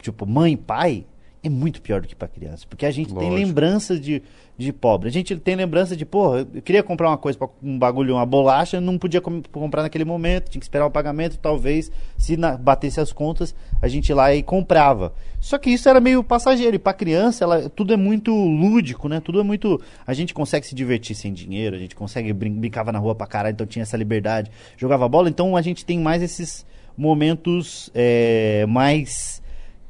tipo, 0.00 0.26
mãe 0.26 0.54
e 0.54 0.56
pai, 0.56 1.04
é 1.44 1.48
muito 1.50 1.80
pior 1.82 2.00
do 2.00 2.08
que 2.08 2.14
pra 2.16 2.26
criança. 2.26 2.64
Porque 2.68 2.86
a 2.86 2.90
gente 2.90 3.08
tem 3.14 3.28
Lógico. 3.30 3.34
lembranças 3.34 4.00
de, 4.00 4.22
de 4.56 4.72
pobre. 4.72 5.08
A 5.08 5.12
gente 5.12 5.36
tem 5.36 5.54
lembrança 5.54 5.94
de, 5.94 6.04
porra, 6.06 6.46
eu 6.54 6.62
queria 6.62 6.82
comprar 6.82 7.08
uma 7.08 7.18
coisa, 7.18 7.38
um 7.62 7.78
bagulho, 7.78 8.14
uma 8.14 8.24
bolacha, 8.24 8.80
não 8.80 8.96
podia 8.98 9.20
com- 9.20 9.42
comprar 9.52 9.82
naquele 9.82 10.04
momento, 10.04 10.48
tinha 10.50 10.58
que 10.58 10.64
esperar 10.64 10.86
o 10.86 10.90
pagamento, 10.90 11.38
talvez, 11.38 11.92
se 12.16 12.36
na- 12.36 12.56
batesse 12.56 12.98
as 12.98 13.12
contas, 13.12 13.54
a 13.82 13.86
gente 13.88 14.08
ia 14.08 14.16
lá 14.16 14.34
e 14.34 14.42
comprava. 14.42 15.12
Só 15.38 15.58
que 15.58 15.68
isso 15.70 15.86
era 15.88 16.00
meio 16.00 16.24
passageiro, 16.24 16.76
e 16.76 16.78
pra 16.78 16.94
criança, 16.94 17.44
ela, 17.44 17.68
tudo 17.68 17.92
é 17.92 17.96
muito 17.96 18.34
lúdico, 18.34 19.08
né? 19.08 19.20
Tudo 19.20 19.40
é 19.40 19.42
muito. 19.42 19.78
A 20.06 20.14
gente 20.14 20.32
consegue 20.32 20.66
se 20.66 20.74
divertir 20.74 21.14
sem 21.14 21.32
dinheiro, 21.32 21.76
a 21.76 21.78
gente 21.78 21.94
consegue 21.94 22.32
brin 22.32 22.52
brincava 22.54 22.90
na 22.90 22.98
rua 22.98 23.14
pra 23.14 23.26
caralho, 23.26 23.52
então 23.52 23.66
tinha 23.66 23.82
essa 23.82 23.96
liberdade, 23.98 24.50
jogava 24.78 25.06
bola, 25.06 25.28
então 25.28 25.54
a 25.56 25.60
gente 25.60 25.84
tem 25.84 25.98
mais 26.00 26.22
esses 26.22 26.64
momentos 26.96 27.90
é, 27.94 28.64
mais 28.66 29.42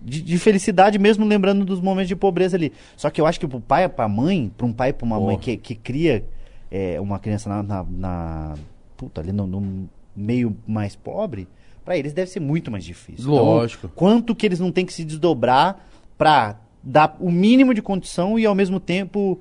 de, 0.05 0.21
de 0.21 0.39
felicidade, 0.39 0.99
mesmo 0.99 1.25
lembrando 1.25 1.65
dos 1.65 1.81
momentos 1.81 2.09
de 2.09 2.17
pobreza 2.17 2.57
ali. 2.57 2.73
Só 2.97 3.09
que 3.11 3.21
eu 3.21 3.27
acho 3.27 3.41
que 3.41 3.47
pro 3.49 3.61
pai 3.61 3.85
e 3.85 3.89
pra 3.89 4.07
mãe, 4.07 4.53
pra 4.57 4.67
um 4.67 4.73
pai 4.73 4.91
e 4.91 4.93
pra 4.93 5.07
uma 5.07 5.19
mãe 5.19 5.37
Porra. 5.37 5.39
que, 5.43 5.57
que 5.57 5.75
cria 5.75 6.25
é, 6.71 7.01
uma 7.01 7.19
criança 7.19 7.49
na, 7.49 7.63
na, 7.63 7.85
na- 7.89 8.55
puta, 8.97 9.21
ali 9.21 9.33
no, 9.33 9.47
no 9.47 9.89
meio 10.15 10.57
mais 10.67 10.95
pobre, 10.95 11.49
pra 11.85 11.97
eles 11.97 12.13
deve 12.13 12.31
ser 12.31 12.41
muito 12.41 12.71
mais 12.71 12.85
difícil. 12.85 13.31
Lógico. 13.31 13.87
Então, 13.87 13.97
quanto 13.97 14.35
que 14.35 14.45
eles 14.47 14.61
não 14.61 14.71
têm 14.71 14.85
que 14.87 14.93
se 14.93 15.05
desdobrar 15.05 15.87
pra 16.19 16.61
dar 16.83 17.17
o 17.19 17.31
mínimo 17.31 17.73
de 17.75 17.81
condição 17.83 18.39
e 18.39 18.45
ao 18.47 18.55
mesmo 18.55 18.79
tempo 18.79 19.41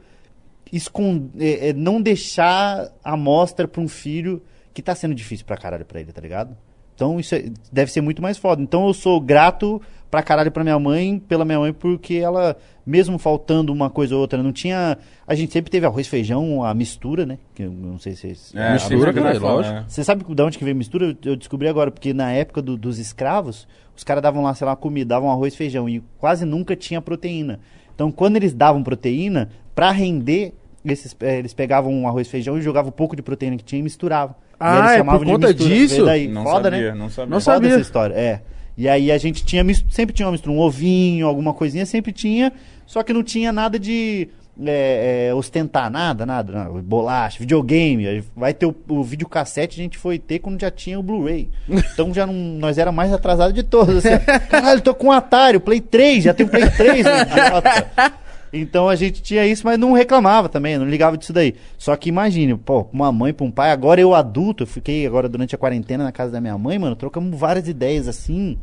escon- 0.71 1.29
é, 1.39 1.69
é, 1.69 1.73
não 1.73 2.01
deixar 2.01 2.89
a 3.03 3.15
mostra 3.15 3.67
pra 3.67 3.81
um 3.81 3.87
filho 3.87 4.41
que 4.73 4.81
tá 4.81 4.95
sendo 4.95 5.13
difícil 5.13 5.45
pra 5.45 5.57
caralho 5.57 5.85
pra 5.85 5.99
ele, 5.99 6.11
tá 6.11 6.19
ligado? 6.21 6.55
Então 7.03 7.19
isso 7.19 7.35
é- 7.35 7.45
deve 7.71 7.91
ser 7.91 8.01
muito 8.01 8.21
mais 8.21 8.37
foda. 8.37 8.61
Então 8.61 8.87
eu 8.87 8.93
sou 8.93 9.19
grato 9.19 9.81
pra 10.09 10.21
caralho 10.23 10.51
pra 10.51 10.63
minha 10.63 10.77
mãe, 10.79 11.19
pela 11.19 11.43
minha 11.43 11.59
mãe, 11.59 11.73
porque 11.73 12.15
ela, 12.15 12.55
mesmo 12.85 13.17
faltando 13.17 13.73
uma 13.73 13.89
coisa 13.89 14.15
ou 14.15 14.21
outra, 14.21 14.41
não 14.41 14.51
tinha. 14.53 14.97
A 15.27 15.33
gente 15.35 15.51
sempre 15.51 15.69
teve 15.71 15.85
arroz, 15.85 16.07
feijão, 16.07 16.63
a 16.63 16.73
mistura, 16.73 17.25
né? 17.25 17.39
Que 17.55 17.63
eu 17.63 17.71
não 17.71 17.97
sei 17.99 18.13
se. 18.13 18.33
se- 18.35 18.57
É, 18.57 18.73
Mistura, 18.73 19.09
a 19.09 19.13
cara, 19.13 19.33
gente 19.33 19.41
fala, 19.41 19.53
lógico. 19.55 19.73
né? 19.75 19.85
você 19.87 20.03
sabe 20.03 20.23
de 20.23 20.41
onde 20.41 20.57
que 20.57 20.63
veio 20.63 20.75
mistura? 20.75 21.17
Eu, 21.25 21.35
descobri 21.35 21.67
agora, 21.67 21.89
porque 21.91 22.13
na 22.13 22.31
época 22.31 22.61
do- 22.61 22.77
dos 22.77 22.99
escravos, 22.99 23.67
os 23.97 24.03
caras 24.03 24.21
davam 24.23 24.43
lá, 24.43 24.53
sei 24.53 24.65
lá, 24.65 24.75
comida, 24.75 25.09
davam 25.09 25.29
arroz 25.31 25.53
e 25.53 25.57
feijão, 25.57 25.89
e 25.89 26.01
quase 26.19 26.45
nunca 26.45 26.75
tinha 26.75 27.01
proteína. 27.01 27.59
Então, 27.95 28.11
quando 28.11 28.35
eles 28.37 28.53
davam 28.53 28.81
proteína, 28.83 29.49
pra 29.75 29.91
render, 29.91 30.53
esses, 30.91 31.15
eh, 31.21 31.39
eles 31.39 31.53
pegavam 31.53 31.93
um 31.93 32.07
arroz 32.07 32.27
e 32.27 32.29
feijão 32.29 32.57
e 32.57 32.61
jogavam 32.61 32.89
um 32.89 32.93
pouco 32.93 33.15
de 33.15 33.21
proteína 33.21 33.55
que 33.57 33.63
tinha 33.63 33.79
e 33.79 33.83
misturavam. 33.83 34.35
E 34.53 34.55
Ah, 34.59 34.79
eles 34.79 34.91
é 34.91 34.97
chamavam 34.97 35.19
por 35.19 35.25
de 35.25 35.31
conta 35.31 35.47
mistura. 35.47 35.69
disso? 35.69 36.05
Daí. 36.05 36.27
Não 36.27 36.43
Foda, 36.43 36.69
sabia, 36.71 36.91
né? 36.91 36.97
não 36.97 37.09
sabia. 37.09 37.29
Não 37.29 37.41
Foda 37.41 37.55
sabia. 37.55 37.69
essa 37.71 37.79
história, 37.81 38.13
é. 38.15 38.41
E 38.77 38.89
aí 38.89 39.11
a 39.11 39.17
gente 39.17 39.45
tinha, 39.45 39.63
sempre 39.89 40.15
tinha 40.15 40.25
uma 40.25 40.31
mistura, 40.31 40.51
um 40.55 40.59
ovinho, 40.59 41.27
alguma 41.27 41.53
coisinha, 41.53 41.85
sempre 41.85 42.11
tinha, 42.11 42.51
só 42.87 43.03
que 43.03 43.13
não 43.13 43.21
tinha 43.23 43.51
nada 43.51 43.77
de 43.77 44.27
é, 44.65 45.27
é, 45.29 45.33
ostentar, 45.35 45.91
nada, 45.91 46.25
nada, 46.25 46.51
nada, 46.51 46.69
bolacha, 46.81 47.37
videogame, 47.39 48.23
vai 48.35 48.51
ter 48.53 48.65
o, 48.65 48.75
o 48.89 49.03
videocassete, 49.03 49.79
a 49.79 49.83
gente 49.83 49.97
foi 49.97 50.17
ter 50.17 50.39
quando 50.39 50.59
já 50.59 50.71
tinha 50.71 50.99
o 50.99 51.03
Blu-ray. 51.03 51.49
Então 51.93 52.11
já 52.13 52.25
não, 52.25 52.33
nós 52.33 52.77
era 52.79 52.91
mais 52.91 53.13
atrasado 53.13 53.53
de 53.53 53.61
todos. 53.61 53.97
Assim, 53.97 54.17
Caralho, 54.49 54.81
tô 54.81 54.95
com 54.95 55.07
um 55.07 55.11
Atari, 55.11 55.57
o 55.57 55.61
Play 55.61 55.79
3, 55.81 56.23
já 56.23 56.33
tem 56.33 56.45
o 56.45 56.49
Play 56.49 56.67
3, 56.69 57.05
ô 57.05 57.09
idiota. 57.09 58.13
Então 58.53 58.87
a 58.87 58.95
gente 58.95 59.23
tinha 59.23 59.45
isso, 59.47 59.65
mas 59.65 59.79
não 59.79 59.93
reclamava 59.93 60.47
também, 60.47 60.77
não 60.77 60.87
ligava 60.87 61.17
disso 61.17 61.33
daí. 61.33 61.55
Só 61.75 61.95
que 61.95 62.09
imagine, 62.09 62.55
pô, 62.55 62.87
uma 62.93 63.11
mãe, 63.11 63.33
pra 63.33 63.45
um 63.45 63.49
pai, 63.49 63.71
agora 63.71 63.99
eu 63.99 64.13
adulto, 64.13 64.61
eu 64.61 64.67
fiquei 64.67 65.07
agora 65.07 65.27
durante 65.27 65.55
a 65.55 65.57
quarentena 65.57 66.03
na 66.03 66.11
casa 66.11 66.33
da 66.33 66.39
minha 66.39 66.55
mãe, 66.55 66.77
mano, 66.77 66.95
trocamos 66.95 67.37
várias 67.37 67.67
ideias 67.67 68.07
assim. 68.07 68.59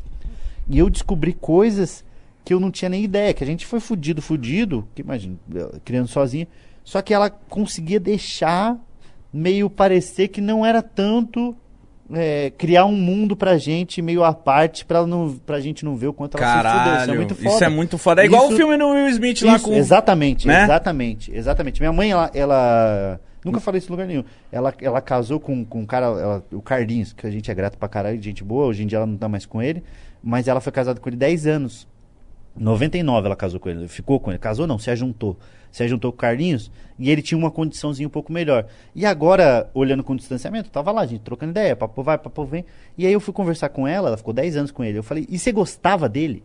E 0.69 0.79
eu 0.79 0.89
descobri 0.89 1.33
coisas 1.33 2.05
que 2.45 2.55
eu 2.55 2.61
não 2.61 2.71
tinha 2.71 2.89
nem 2.89 3.03
ideia, 3.03 3.35
que 3.35 3.43
a 3.43 3.47
gente 3.47 3.67
foi 3.67 3.81
fudido, 3.81 4.23
fudido, 4.23 4.87
que 4.95 5.03
imagina, 5.03 5.37
criando 5.85 6.07
sozinha. 6.07 6.47
Só 6.85 7.03
que 7.03 7.13
ela 7.13 7.29
conseguia 7.29 7.99
deixar 7.99 8.79
meio 9.33 9.69
parecer 9.69 10.29
que 10.29 10.41
não 10.41 10.65
era 10.65 10.81
tanto 10.81 11.57
é, 12.13 12.51
criar 12.57 12.85
um 12.87 12.95
mundo 12.97 13.37
pra 13.37 13.57
gente 13.59 14.01
meio 14.03 14.25
à 14.25 14.33
parte 14.35 14.85
pra, 14.85 15.07
não, 15.07 15.37
pra 15.47 15.61
gente 15.61 15.85
não 15.85 15.97
ver 15.97 16.09
o 16.09 16.13
quanto 16.13 16.37
ela 16.37 16.47
se 16.47 16.53
fudeu. 16.53 16.71
Isso 16.71 16.79
é 16.79 16.83
Caralho, 16.93 17.15
muito 17.17 17.35
foda. 17.35 17.49
isso 17.49 17.65
é 17.65 17.69
muito 17.69 17.99
foda. 17.99 18.23
É 18.23 18.25
igual 18.27 18.45
Isso- 18.45 18.55
o 18.55 18.57
filme 18.57 18.77
do 18.77 18.89
Will 18.89 19.09
Smith 19.09 19.43
lá 19.43 19.57
Isso, 19.57 19.65
com... 19.65 19.75
Exatamente, 19.75 20.47
né? 20.47 20.65
exatamente, 20.65 21.33
exatamente. 21.35 21.81
Minha 21.81 21.93
mãe, 21.93 22.11
ela. 22.11 22.31
ela- 22.35 23.21
nunca 23.45 23.61
falei 23.61 23.79
isso 23.79 23.89
em 23.89 23.93
lugar 23.93 24.07
nenhum. 24.07 24.25
Ela, 24.53 24.75
ela 24.83 25.01
casou 25.01 25.41
com, 25.41 25.65
com 25.65 25.81
um 25.81 25.87
cara, 25.87 26.07
ela- 26.07 26.45
o 26.53 26.61
Carlinhos, 26.61 27.13
que 27.13 27.27
a 27.27 27.31
gente 27.31 27.51
é 27.51 27.55
grato 27.55 27.79
pra 27.79 27.89
caralho, 27.89 28.21
gente 28.21 28.43
boa. 28.45 28.67
Hoje 28.67 28.83
em 28.83 28.87
dia 28.87 28.99
ela 28.99 29.07
não 29.07 29.17
tá 29.17 29.29
mais 29.29 29.47
com 29.47 29.63
ele. 29.63 29.83
Mas 30.23 30.49
ela 30.49 30.61
foi 30.61 30.73
casada 30.73 31.01
com 31.01 31.09
ele 31.09 31.17
10 31.17 31.47
anos. 31.47 31.89
99 32.57 33.27
ela 33.27 33.37
casou 33.37 33.61
com 33.61 33.69
ele, 33.69 33.87
ficou 33.89 34.19
com 34.21 34.31
ele. 34.31 34.39
Casou 34.39 34.67
não, 34.67 34.79
se 34.79 34.91
ajuntou. 34.91 35.39
Se 35.71 35.83
ajuntou 35.83 36.11
com 36.13 36.17
o 36.17 36.21
Carlinhos 36.21 36.71
e 36.99 37.11
ele 37.11 37.23
tinha 37.23 37.39
uma 37.39 37.51
condiçãozinha 37.51 38.07
um 38.07 38.11
pouco 38.11 38.33
melhor. 38.33 38.67
E 38.95 39.07
agora, 39.07 39.71
olhando 39.73 40.03
com 40.05 40.17
distanciamento, 40.17 40.71
tava 40.71 40.91
lá, 40.93 41.07
gente 41.07 41.21
trocando 41.23 41.51
ideia, 41.53 41.77
papo 41.77 42.03
vai, 42.03 42.19
papo 42.19 42.45
vem. 42.45 42.65
E 42.99 43.07
aí 43.07 43.13
eu 43.13 43.21
fui 43.21 43.33
conversar 43.33 43.69
com 43.71 43.87
ela, 43.87 44.09
ela 44.09 44.17
ficou 44.17 44.35
10 44.35 44.57
anos 44.57 44.71
com 44.71 44.83
ele. 44.85 44.99
Eu 44.99 45.03
falei, 45.03 45.27
e 45.31 45.39
você 45.39 45.53
gostava 45.53 46.09
dele? 46.09 46.43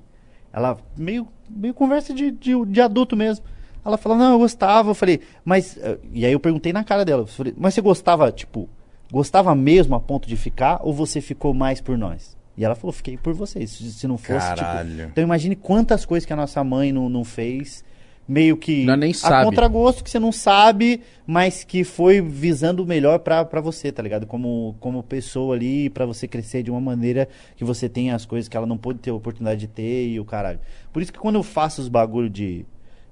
Ela, 0.54 0.78
meio, 0.98 1.28
meio 1.50 1.74
conversa 1.74 2.14
de, 2.14 2.32
de, 2.32 2.52
de 2.66 2.82
adulto 2.82 3.16
mesmo. 3.18 3.44
Ela 3.84 3.98
falou, 3.98 4.18
não, 4.18 4.32
eu 4.34 4.40
gostava. 4.40 4.92
Eu 4.92 4.96
falei, 4.96 5.20
mas. 5.44 5.78
eh, 5.78 5.98
E 6.14 6.26
aí 6.26 6.32
eu 6.32 6.40
perguntei 6.40 6.72
na 6.72 6.84
cara 6.84 7.04
dela, 7.04 7.24
eu 7.24 7.28
falei, 7.28 7.54
mas 7.58 7.74
você 7.74 7.82
gostava, 7.82 8.32
tipo, 8.32 8.70
gostava 9.12 9.54
mesmo 9.54 9.96
a 9.96 10.00
ponto 10.00 10.28
de 10.28 10.36
ficar 10.38 10.80
ou 10.82 10.94
você 10.94 11.20
ficou 11.22 11.54
mais 11.54 11.82
por 11.82 11.98
nós? 11.98 12.36
E 12.58 12.64
ela 12.64 12.74
falou, 12.74 12.94
fiquei 12.94 13.18
por 13.18 13.34
vocês. 13.34 13.70
Se 13.72 14.08
não 14.08 14.18
fosse. 14.18 14.48
tipo, 14.48 14.62
Caralho. 14.62 15.04
então 15.12 15.22
imagine 15.24 15.56
quantas 15.58 16.06
coisas 16.06 16.26
que 16.26 16.32
a 16.32 16.38
nossa 16.38 16.64
mãe 16.64 16.92
não, 16.94 17.10
não 17.10 17.26
fez. 17.26 17.84
Meio 18.28 18.58
que 18.58 18.84
Nós 18.86 18.98
nem 18.98 19.12
a 19.12 19.14
sabe. 19.14 19.46
contragosto 19.46 20.04
que 20.04 20.10
você 20.10 20.20
não 20.20 20.32
sabe, 20.32 21.02
mas 21.28 21.64
que 21.64 21.84
foi 21.84 22.22
visando 22.22 22.82
o 22.82 22.86
melhor 22.86 23.20
pra, 23.20 23.46
pra 23.46 23.62
você, 23.62 23.92
tá 23.92 24.02
ligado? 24.02 24.26
Como, 24.26 24.76
como 24.80 25.04
pessoa 25.04 25.56
ali, 25.56 25.92
pra 25.92 26.08
você 26.08 26.28
crescer 26.28 26.64
de 26.64 26.72
uma 26.72 26.82
maneira 26.82 27.28
que 27.56 27.64
você 27.64 27.88
tenha 27.88 28.16
as 28.16 28.26
coisas 28.26 28.50
que 28.50 28.58
ela 28.58 28.66
não 28.66 28.78
pôde 28.78 28.98
ter 28.98 29.12
a 29.12 29.14
oportunidade 29.14 29.60
de 29.60 29.68
ter 29.68 30.08
e 30.08 30.20
o 30.20 30.26
caralho. 30.26 30.60
Por 30.92 31.04
isso 31.04 31.14
que 31.14 31.20
quando 31.20 31.36
eu 31.36 31.44
faço 31.44 31.82
os 31.82 31.88
bagulho 31.88 32.28
de, 32.28 32.66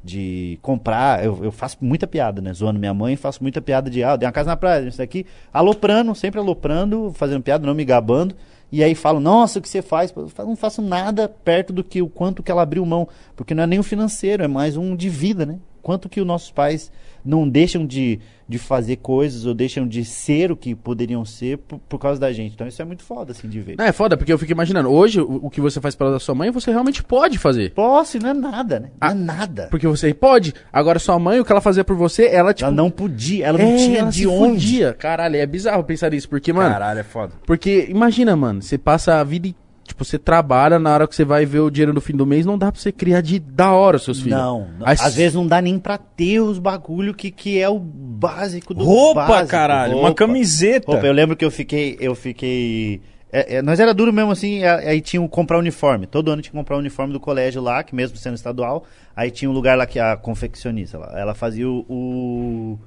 de 0.03 0.57
comprar, 0.63 1.23
eu, 1.23 1.43
eu 1.43 1.51
faço 1.51 1.77
muita 1.79 2.07
piada, 2.07 2.41
né? 2.41 2.51
Zoando 2.51 2.79
minha 2.79 2.93
mãe, 2.93 3.15
faço 3.15 3.43
muita 3.43 3.61
piada 3.61 3.91
de, 3.91 4.03
ah, 4.03 4.13
eu 4.13 4.17
dei 4.17 4.25
uma 4.25 4.33
casa 4.33 4.49
na 4.49 4.57
praia, 4.57 4.87
isso 4.87 4.97
daqui, 4.97 5.27
aloprando, 5.53 6.15
sempre 6.15 6.39
aloprando, 6.39 7.11
fazendo 7.13 7.43
piada, 7.43 7.67
não 7.67 7.75
me 7.75 7.85
gabando. 7.85 8.35
E 8.73 8.83
aí 8.83 8.95
falo, 8.95 9.19
nossa, 9.19 9.59
o 9.59 9.61
que 9.61 9.69
você 9.69 9.83
faz? 9.83 10.11
Eu 10.17 10.47
não 10.47 10.55
faço 10.55 10.81
nada 10.81 11.29
perto 11.29 11.71
do 11.71 11.83
que 11.83 12.01
o 12.01 12.09
quanto 12.09 12.41
que 12.41 12.49
ela 12.49 12.63
abriu 12.63 12.83
mão. 12.83 13.07
Porque 13.35 13.53
não 13.53 13.61
é 13.61 13.67
nem 13.67 13.77
o 13.77 13.83
financeiro, 13.83 14.43
é 14.43 14.47
mais 14.47 14.75
um 14.75 14.95
de 14.95 15.09
vida, 15.09 15.45
né? 15.45 15.59
Quanto 15.83 16.07
que 16.09 16.19
os 16.21 16.25
nossos 16.25 16.49
pais 16.49 16.91
não 17.25 17.47
deixam 17.47 17.85
de, 17.85 18.19
de 18.47 18.57
fazer 18.57 18.95
coisas 18.97 19.45
ou 19.45 19.53
deixam 19.53 19.85
de 19.87 20.03
ser 20.05 20.51
o 20.51 20.55
que 20.57 20.73
poderiam 20.73 21.23
ser 21.25 21.57
por, 21.57 21.77
por 21.77 21.97
causa 21.99 22.19
da 22.19 22.31
gente. 22.33 22.53
Então 22.53 22.65
isso 22.67 22.81
é 22.81 22.85
muito 22.85 23.03
foda, 23.03 23.31
assim, 23.33 23.47
de 23.49 23.59
ver. 23.61 23.75
Não, 23.77 23.83
é 23.85 23.91
foda, 23.91 24.15
porque 24.17 24.31
eu 24.31 24.37
fico 24.37 24.51
imaginando, 24.51 24.89
hoje 24.89 25.19
o, 25.21 25.45
o 25.45 25.49
que 25.49 25.59
você 25.61 25.79
faz 25.81 25.93
pela 25.93 26.17
sua 26.19 26.33
mãe, 26.33 26.51
você 26.51 26.71
realmente 26.71 27.03
pode 27.03 27.37
fazer. 27.37 27.71
Posse 27.73 28.17
não 28.17 28.29
é 28.29 28.33
nada, 28.33 28.79
né? 28.79 28.87
Não 28.99 29.07
Ah, 29.09 29.11
é 29.11 29.13
nada. 29.13 29.67
Porque 29.69 29.87
você 29.87 30.13
pode. 30.13 30.53
Agora, 30.71 30.99
sua 30.99 31.19
mãe, 31.19 31.39
o 31.39 31.45
que 31.45 31.51
ela 31.51 31.61
fazia 31.61 31.83
por 31.83 31.95
você, 31.97 32.27
ela, 32.27 32.53
tipo. 32.53 32.65
Ela 32.67 32.75
não 32.75 32.89
podia, 32.89 33.45
ela 33.45 33.57
não 33.57 33.65
é, 33.71 33.75
tinha 33.75 33.99
ela 33.99 34.09
de 34.09 34.25
onde. 34.25 34.53
fudia. 34.61 34.93
Caralho, 34.93 35.35
é 35.35 35.45
bizarro 35.45 35.83
pensar 35.83 36.13
isso. 36.13 36.29
Porque, 36.29 36.51
mano. 36.53 36.69
Caralho, 36.71 36.99
é 36.99 37.03
foda. 37.03 37.33
Porque, 37.45 37.87
imagina, 37.89 38.35
mano, 38.35 38.61
você 38.61 38.77
passa 38.77 39.15
a 39.19 39.23
vida. 39.23 39.47
e- 39.49 39.55
Tipo, 39.93 40.03
você 40.03 40.17
trabalha, 40.17 40.79
na 40.79 40.91
hora 40.91 41.07
que 41.07 41.15
você 41.15 41.23
vai 41.23 41.45
ver 41.45 41.59
o 41.59 41.69
dinheiro 41.69 41.93
no 41.93 42.01
fim 42.01 42.15
do 42.15 42.25
mês, 42.25 42.47
não 42.47 42.57
dá 42.57 42.71
pra 42.71 42.81
você 42.81 42.91
criar 42.91 43.21
de 43.21 43.37
da 43.37 43.71
hora 43.73 43.97
os 43.97 44.03
seus 44.03 44.19
filhos. 44.19 44.39
Não, 44.39 44.67
não. 44.79 44.87
Aí, 44.87 44.97
às 44.99 45.13
vezes 45.13 45.35
não 45.35 45.45
dá 45.45 45.61
nem 45.61 45.77
pra 45.77 45.99
ter 45.99 46.39
os 46.39 46.57
bagulho 46.57 47.13
que, 47.13 47.29
que 47.29 47.59
é 47.59 47.69
o 47.69 47.77
básico 47.77 48.73
do 48.73 48.83
Roupa, 48.83 49.27
básico. 49.27 49.49
caralho. 49.51 49.93
Uma 49.93 50.07
Roupa. 50.07 50.15
camiseta. 50.15 50.91
Roupa, 50.91 51.05
eu 51.05 51.13
lembro 51.13 51.35
que 51.35 51.45
eu 51.45 51.51
fiquei, 51.51 51.95
eu 51.99 52.15
fiquei. 52.15 53.01
é, 53.31 53.57
é, 53.57 53.61
nós 53.61 53.79
era 53.79 53.93
duro 53.93 54.11
mesmo 54.11 54.31
assim, 54.31 54.63
aí 54.63 54.99
tinha 54.99 55.21
que 55.21 55.29
comprar 55.29 55.59
uniforme. 55.59 56.07
Todo 56.07 56.31
ano 56.31 56.41
tinha 56.41 56.51
que 56.51 56.57
comprar 56.57 56.75
o 56.75 56.79
uniforme 56.79 57.13
do 57.13 57.19
colégio 57.19 57.61
lá, 57.61 57.83
que 57.83 57.93
mesmo 57.93 58.17
sendo 58.17 58.33
estadual, 58.33 58.85
aí 59.15 59.29
tinha 59.29 59.47
um 59.47 59.53
lugar 59.53 59.77
lá 59.77 59.85
que 59.85 59.99
a 59.99 60.17
confeccionista, 60.17 60.97
ela, 60.97 61.19
ela 61.19 61.33
fazia 61.35 61.69
o, 61.69 61.85
o- 61.87 62.79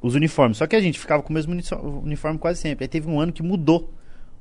os 0.00 0.14
uniformes. 0.14 0.58
Só 0.58 0.66
que 0.68 0.76
a 0.76 0.80
gente 0.80 0.96
ficava 0.96 1.24
com 1.24 1.30
o 1.30 1.32
mesmo 1.34 1.52
uniforme 2.04 2.38
quase 2.38 2.60
sempre. 2.60 2.84
Aí 2.84 2.88
teve 2.88 3.10
um 3.10 3.18
ano 3.20 3.32
que 3.32 3.42
mudou 3.42 3.90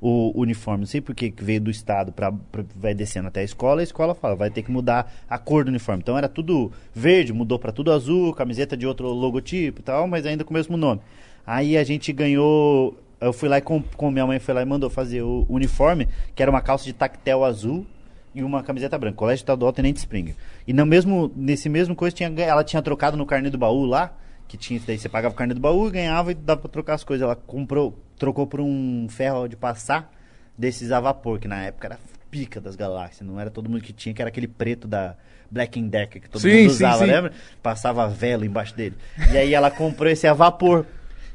o 0.02 0.32
uniforme, 0.40 0.82
não 0.82 0.88
sei 0.88 1.02
por 1.02 1.14
que 1.14 1.34
veio 1.38 1.60
do 1.60 1.70
estado 1.70 2.12
para 2.12 2.34
vai 2.76 2.94
descendo 2.94 3.28
até 3.28 3.42
a 3.42 3.44
escola, 3.44 3.82
a 3.82 3.84
escola 3.84 4.16
fala, 4.16 4.36
vai 4.36 4.50
ter 4.50 4.64
que 4.64 4.72
mudar 4.72 5.12
a 5.30 5.38
cor 5.38 5.66
do 5.66 5.68
uniforme. 5.70 6.02
Então 6.02 6.18
era 6.18 6.30
tudo 6.30 6.72
verde, 6.94 7.34
mudou 7.34 7.60
para 7.60 7.72
tudo 7.72 7.92
azul, 7.92 8.34
camiseta 8.34 8.78
de 8.78 8.88
outro 8.88 9.08
logotipo 9.10 9.82
e 9.82 9.84
tal, 9.84 10.08
mas 10.08 10.26
ainda 10.26 10.44
com 10.44 10.52
o 10.52 10.54
mesmo 10.54 10.78
nome. 10.78 11.02
Aí 11.46 11.78
a 11.78 11.84
gente 11.84 12.14
ganhou, 12.14 12.98
eu 13.20 13.34
fui 13.34 13.50
lá 13.50 13.58
e 13.58 13.62
com, 13.62 13.82
com 13.82 14.12
minha 14.12 14.26
mãe 14.26 14.40
foi 14.40 14.54
lá 14.54 14.62
e 14.62 14.66
mandou 14.66 14.90
fazer 14.90 15.22
o 15.22 15.46
uniforme, 15.50 16.08
que 16.34 16.42
era 16.42 16.50
uma 16.50 16.62
calça 16.62 16.86
de 16.86 16.94
tactel 16.94 17.44
azul 17.44 17.86
e 18.34 18.44
uma 18.44 18.64
camiseta 18.64 18.98
branca. 18.98 19.18
Colégio 19.18 19.42
Estadual 19.42 19.74
Tenente 19.74 20.00
Springer. 20.00 20.36
E 20.68 20.74
no 20.74 20.86
mesmo, 20.86 21.32
nesse 21.36 21.68
mesmo 21.68 21.96
coisa 21.96 22.16
tinha, 22.16 22.32
ela 22.38 22.64
tinha 22.64 22.82
trocado 22.82 23.18
no 23.18 23.26
carnê 23.26 23.50
do 23.50 23.58
baú 23.58 23.86
lá, 23.86 24.16
que 24.48 24.58
tinha 24.58 24.80
daí, 24.86 24.98
você 24.98 25.10
pagava 25.10 25.34
o 25.34 25.38
carnê 25.38 25.54
do 25.54 25.60
baú 25.60 25.88
e 25.88 25.92
ganhava 25.92 26.32
e 26.32 26.36
dava 26.36 26.62
pra 26.62 26.70
trocar 26.70 26.96
as 26.96 27.04
coisas. 27.04 27.24
Ela 27.24 27.36
comprou, 27.36 27.98
trocou 28.20 28.46
por 28.46 28.62
um 28.62 29.08
ferro 29.10 29.48
de 29.48 29.56
passar 29.56 30.14
desses 30.56 30.92
a 30.92 31.00
vapor, 31.00 31.40
que 31.40 31.48
na 31.48 31.64
época 31.64 31.88
era 31.88 32.00
pica 32.30 32.62
das 32.62 32.76
galáxias, 32.76 33.28
não 33.28 33.40
era 33.40 33.50
todo 33.50 33.70
mundo 33.70 33.82
que 33.82 33.94
tinha, 33.94 34.14
que 34.14 34.22
era 34.22 34.30
aquele 34.30 34.48
preto 34.48 34.88
da 34.88 35.16
Black 35.50 35.82
Decker 35.82 36.22
que 36.22 36.30
todo 36.30 36.42
Sim, 36.42 36.50
mundo 36.50 36.70
sim, 36.70 36.76
usava, 36.76 37.06
sim. 37.06 37.12
lembra? 37.12 37.32
Passava 37.64 38.08
vela 38.08 38.46
embaixo 38.46 38.76
dele. 38.76 38.96
E 39.32 39.38
aí 39.38 39.54
ela 39.54 39.72
comprou 39.72 40.12
esse 40.12 40.28
a 40.28 40.34
vapor. 40.34 40.86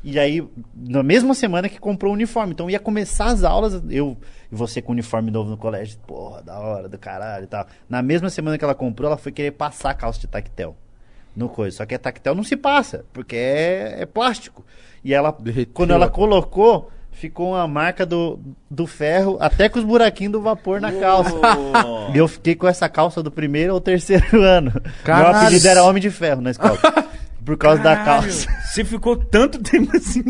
E 0.05 0.19
aí, 0.19 0.47
na 0.77 1.03
mesma 1.03 1.33
semana 1.33 1.67
que 1.67 1.81
comprou 1.81 2.13
o 2.13 2.15
uniforme. 2.15 2.53
Então 2.53 2.69
ia 2.69 2.79
começar 2.79 3.27
as 3.27 3.43
aulas, 3.43 3.83
eu 3.89 4.17
e 4.53 4.55
você 4.55 4.83
com 4.83 4.93
uniforme 4.93 5.31
novo 5.31 5.51
no 5.51 5.57
colégio, 5.57 5.99
porra, 6.07 6.43
da 6.43 6.61
hora, 6.61 6.89
do 6.89 6.99
caralho 6.99 7.45
e 7.45 7.49
tal. 7.49 7.67
Na 7.89 8.03
mesma 8.03 8.29
semana 8.29 8.59
que 8.59 8.65
ela 8.65 8.75
comprou, 8.75 9.09
ela 9.09 9.17
foi 9.17 9.33
querer 9.33 9.53
passar 9.53 9.91
a 9.91 9.95
calça 9.95 10.21
de 10.21 10.27
tactel 10.27 10.77
no 11.35 11.49
coisa. 11.49 11.79
Só 11.79 11.87
que 11.87 11.95
a 11.95 11.99
tactel 11.99 12.35
não 12.35 12.45
se 12.45 12.57
passa, 12.57 13.05
porque 13.13 13.35
é, 13.35 14.03
é 14.03 14.07
plástico. 14.07 14.65
E 15.05 15.13
ela, 15.13 15.37
Derreteu. 15.39 15.75
quando 15.75 15.91
ela 15.93 16.09
colocou, 16.09 16.91
ficou 17.13 17.51
uma 17.51 17.69
marca 17.69 18.07
do, 18.07 18.39
do 18.71 18.87
ferro, 18.87 19.37
até 19.39 19.69
com 19.69 19.79
os 19.79 19.85
buraquinhos 19.85 20.33
do 20.33 20.41
vapor 20.41 20.81
na 20.81 20.91
calça. 20.93 21.35
E 22.15 22.19
eu 22.19 22.29
fiquei 22.29 22.55
com 22.55 22.69
essa 22.69 22.89
calça 22.89 23.23
do 23.23 23.31
primeiro 23.31 23.73
ao 23.73 23.81
terceiro 23.81 24.25
ano. 24.43 24.73
Caralho. 25.05 25.31
Meu 25.33 25.41
apelido 25.43 25.69
era 25.69 25.85
Homem 25.85 26.01
de 26.03 26.11
Ferro 26.11 26.41
na 26.41 26.51
escola. 26.51 26.79
Por 27.45 27.57
causa 27.59 27.83
da 27.83 27.97
calça. 27.97 28.49
Você 28.73 28.85
ficou 28.85 29.17
tanto 29.17 29.59
tempo 29.63 29.97
assim. 29.97 30.25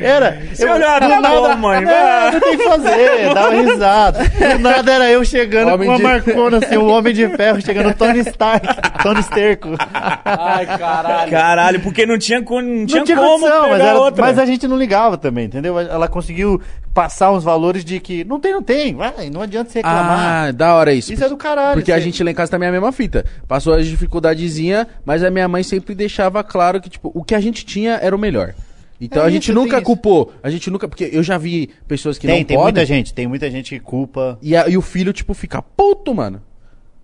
Era. 0.00 0.40
Você 0.52 0.68
olhou, 0.68 0.88
ah, 0.88 0.98
do 0.98 1.22
bom, 1.22 1.56
mãe, 1.58 1.84
É, 1.84 2.30
não 2.32 2.40
tem 2.40 2.56
que 2.58 2.64
fazer, 2.64 3.32
dava 3.34 3.54
risada. 3.62 4.18
Do 4.24 4.58
nada 4.58 4.92
era 4.92 5.10
eu 5.10 5.24
chegando 5.24 5.72
Homem 5.72 5.86
com 5.86 5.92
uma 5.92 5.96
de- 5.98 6.02
marcona 6.02 6.58
assim, 6.58 6.76
o 6.76 6.86
Homem 6.86 7.14
de 7.14 7.28
Ferro 7.36 7.60
chegando, 7.60 7.94
Tony 7.94 8.18
Stark, 8.20 8.66
Tony 9.02 9.22
Sterco. 9.22 9.68
Ai, 10.24 10.66
caralho. 10.66 11.30
Caralho, 11.30 11.80
porque 11.80 12.04
não 12.04 12.18
tinha, 12.18 12.40
não 12.40 12.46
tinha, 12.46 12.98
não 12.98 13.04
tinha 13.04 13.16
como 13.16 13.28
condição, 13.40 13.62
pegar 13.64 13.70
mas, 13.78 13.80
era- 13.86 13.98
outra. 14.00 14.24
mas 14.24 14.38
a 14.38 14.46
gente 14.46 14.66
não 14.66 14.76
ligava 14.76 15.16
também, 15.16 15.44
entendeu? 15.44 15.78
Ela 15.78 16.08
conseguiu 16.08 16.60
passar 16.92 17.32
uns 17.32 17.42
valores 17.42 17.84
de 17.84 17.98
que 18.00 18.24
não 18.24 18.38
tem, 18.38 18.52
não 18.52 18.62
tem, 18.62 18.94
vai, 18.94 19.28
não 19.30 19.42
adianta 19.42 19.68
você 19.70 19.78
reclamar. 19.80 20.46
Ah, 20.48 20.52
da 20.52 20.74
hora 20.74 20.92
isso. 20.92 21.12
Isso 21.12 21.24
é 21.24 21.28
do 21.28 21.36
caralho. 21.36 21.74
Porque 21.74 21.92
a 21.92 21.96
você- 21.96 22.02
gente 22.02 22.22
lá 22.24 22.30
em 22.30 22.34
casa 22.34 22.50
também 22.50 22.66
é 22.66 22.70
a 22.70 22.72
mesma 22.72 22.92
fita. 22.92 23.24
Passou 23.48 23.74
a 23.74 23.82
dificuldadezinha, 23.82 24.86
mas 25.04 25.22
a 25.22 25.30
minha 25.30 25.48
mãe 25.48 25.62
sempre 25.62 25.94
deixava 25.94 26.42
claro 26.44 26.80
que, 26.80 26.88
tipo, 26.90 27.10
o 27.14 27.24
que 27.24 27.34
a 27.34 27.40
gente 27.40 27.64
tinha 27.64 27.94
era 27.94 28.14
o 28.14 28.18
melhor. 28.18 28.54
Então 29.00 29.22
É 29.22 29.26
a 29.26 29.30
gente 29.30 29.44
isso, 29.44 29.52
nunca 29.54 29.70
tem 29.70 29.78
isso. 29.78 29.86
culpou. 29.86 30.32
A 30.42 30.48
gente 30.50 30.70
nunca. 30.70 30.86
Porque 30.88 31.10
eu 31.12 31.22
já 31.22 31.36
vi 31.36 31.68
pessoas 31.86 32.16
que 32.16 32.26
tem, 32.26 32.38
não 32.40 32.44
tem 32.44 32.56
podem. 32.56 32.72
muita 32.72 32.86
gente, 32.86 33.12
tem 33.12 33.26
muita 33.26 33.50
gente 33.50 33.70
que 33.74 33.80
culpa. 33.80 34.38
E, 34.40 34.56
a- 34.56 34.68
e 34.68 34.76
o 34.76 34.82
filho, 34.82 35.12
tipo, 35.12 35.34
fica 35.34 35.60
puto, 35.60 36.14
mano. 36.14 36.40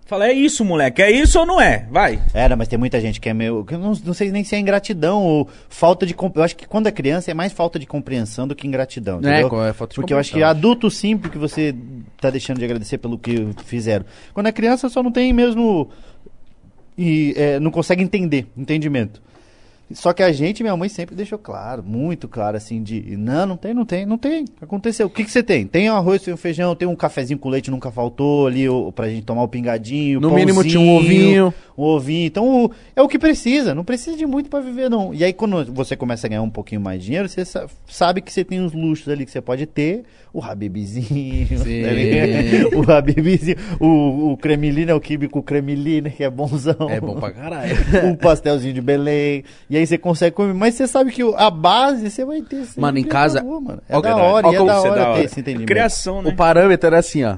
Fala, 0.05 0.27
é 0.27 0.33
isso, 0.33 0.65
moleque. 0.65 1.01
É 1.01 1.09
isso 1.09 1.39
ou 1.39 1.45
não 1.45 1.61
é? 1.61 1.85
Vai. 1.89 2.19
Era, 2.33 2.55
mas 2.57 2.67
tem 2.67 2.77
muita 2.77 2.99
gente 2.99 3.19
que 3.21 3.29
é 3.29 3.33
meio. 3.33 3.63
que 3.63 3.75
eu 3.75 3.79
não, 3.79 3.93
não 4.05 4.13
sei 4.13 4.29
nem 4.31 4.43
se 4.43 4.55
é 4.55 4.59
ingratidão 4.59 5.23
ou 5.23 5.47
falta 5.69 6.05
de. 6.05 6.13
comp- 6.13 6.35
Eu 6.35 6.43
acho 6.43 6.55
que 6.55 6.67
quando 6.67 6.87
é 6.87 6.91
criança 6.91 7.31
é 7.31 7.33
mais 7.33 7.53
falta 7.53 7.77
de 7.79 7.85
compreensão 7.85 8.45
do 8.47 8.53
que 8.55 8.67
ingratidão. 8.67 9.17
É, 9.17 9.19
entendeu? 9.19 9.49
co- 9.49 9.63
é 9.63 9.71
falta 9.71 9.93
de 9.93 9.95
Porque 10.01 10.13
eu 10.13 10.17
acho 10.17 10.31
que 10.33 10.41
adulto 10.43 10.89
sim, 10.89 11.17
porque 11.17 11.37
você 11.37 11.73
tá 12.19 12.29
deixando 12.29 12.57
de 12.57 12.65
agradecer 12.65 12.97
pelo 12.97 13.17
que 13.17 13.47
fizeram. 13.63 14.05
Quando 14.33 14.47
é 14.47 14.51
criança 14.51 14.89
só 14.89 15.03
não 15.03 15.11
tem 15.11 15.31
mesmo. 15.31 15.89
E 16.97 17.33
é, 17.37 17.59
não 17.59 17.71
consegue 17.71 18.03
entender, 18.03 18.47
entendimento. 18.55 19.21
Só 19.93 20.13
que 20.13 20.23
a 20.23 20.31
gente, 20.31 20.63
minha 20.63 20.75
mãe 20.75 20.89
sempre 20.89 21.15
deixou 21.15 21.37
claro, 21.37 21.83
muito 21.83 22.27
claro, 22.27 22.57
assim, 22.57 22.81
de 22.81 23.15
não, 23.17 23.45
não 23.45 23.57
tem, 23.57 23.73
não 23.73 23.85
tem, 23.85 24.05
não 24.05 24.17
tem. 24.17 24.45
Aconteceu. 24.61 25.07
O 25.07 25.09
que, 25.09 25.23
que 25.23 25.31
você 25.31 25.43
tem? 25.43 25.67
Tem 25.67 25.89
um 25.89 25.95
arroz, 25.95 26.21
tem 26.21 26.33
um 26.33 26.37
feijão, 26.37 26.75
tem 26.75 26.87
um 26.87 26.95
cafezinho 26.95 27.39
com 27.39 27.49
leite, 27.49 27.71
nunca 27.71 27.91
faltou 27.91 28.47
ali 28.47 28.67
o, 28.69 28.91
pra 28.91 29.09
gente 29.09 29.25
tomar 29.25 29.43
o 29.43 29.47
pingadinho. 29.47 30.19
No 30.19 30.33
mínimo 30.33 30.63
tinha 30.63 30.79
um 30.79 30.97
pãozinho, 30.97 31.47
ovinho. 31.47 31.53
Um 31.81 31.95
ovinho. 31.95 32.25
Então, 32.27 32.65
o- 32.65 32.71
é 32.95 33.01
o 33.01 33.07
que 33.07 33.17
precisa. 33.19 33.73
Não 33.75 33.83
precisa 33.83 34.15
de 34.17 34.25
muito 34.25 34.49
pra 34.49 34.59
viver, 34.59 34.89
não. 34.89 35.13
E 35.13 35.23
aí, 35.23 35.33
quando 35.33 35.65
você 35.73 35.95
começa 35.95 36.27
a 36.27 36.29
ganhar 36.29 36.41
um 36.41 36.49
pouquinho 36.49 36.81
mais 36.81 36.99
de 36.99 37.05
dinheiro, 37.07 37.27
você 37.29 37.43
sa- 37.45 37.67
sabe 37.87 38.21
que 38.21 38.31
você 38.31 38.43
tem 38.43 38.61
uns 38.61 38.73
luxos 38.73 39.07
ali 39.09 39.25
que 39.25 39.31
você 39.31 39.41
pode 39.41 39.65
ter. 39.65 40.03
O 40.33 40.41
Habibzinho. 40.41 41.47
Tá 42.71 42.77
o 42.77 42.91
Habibzinho. 42.91 43.57
O, 43.79 44.31
o 44.31 44.37
cremilino 44.37 44.91
é 44.91 44.93
o 44.93 44.99
kibe 44.99 45.27
com 45.27 45.41
cremilina, 45.41 46.09
que 46.09 46.23
é 46.23 46.29
bonzão. 46.29 46.75
É 46.89 46.99
bom 47.01 47.15
pra 47.19 47.31
caralho. 47.31 47.75
um 48.05 48.15
pastelzinho 48.15 48.73
de 48.73 48.81
Belém. 48.81 49.43
E 49.69 49.75
aí 49.77 49.85
você 49.85 49.97
consegue 49.97 50.35
comer. 50.35 50.53
Mas 50.53 50.75
você 50.75 50.87
sabe 50.87 51.11
que 51.11 51.23
o- 51.23 51.35
a 51.35 51.49
base 51.49 52.09
você 52.09 52.23
vai 52.23 52.41
ter. 52.41 52.65
Mano, 52.77 52.97
em 52.97 53.03
casa- 53.03 53.43
mano. 53.43 53.81
É 53.89 54.01
da 54.01 54.15
hora, 54.15 54.47
e 54.47 54.55
é 54.55 54.57
da 54.57 54.73
é 54.73 54.77
hora 54.77 54.89
da 54.89 54.95
ter 55.05 55.09
hora. 55.11 55.23
esse 55.23 55.39
entendimento. 55.39 55.67
Criação, 55.67 56.21
né? 56.21 56.29
o 56.29 56.35
parâmetro 56.35 56.87
era 56.87 56.99
assim, 56.99 57.23
ó. 57.23 57.37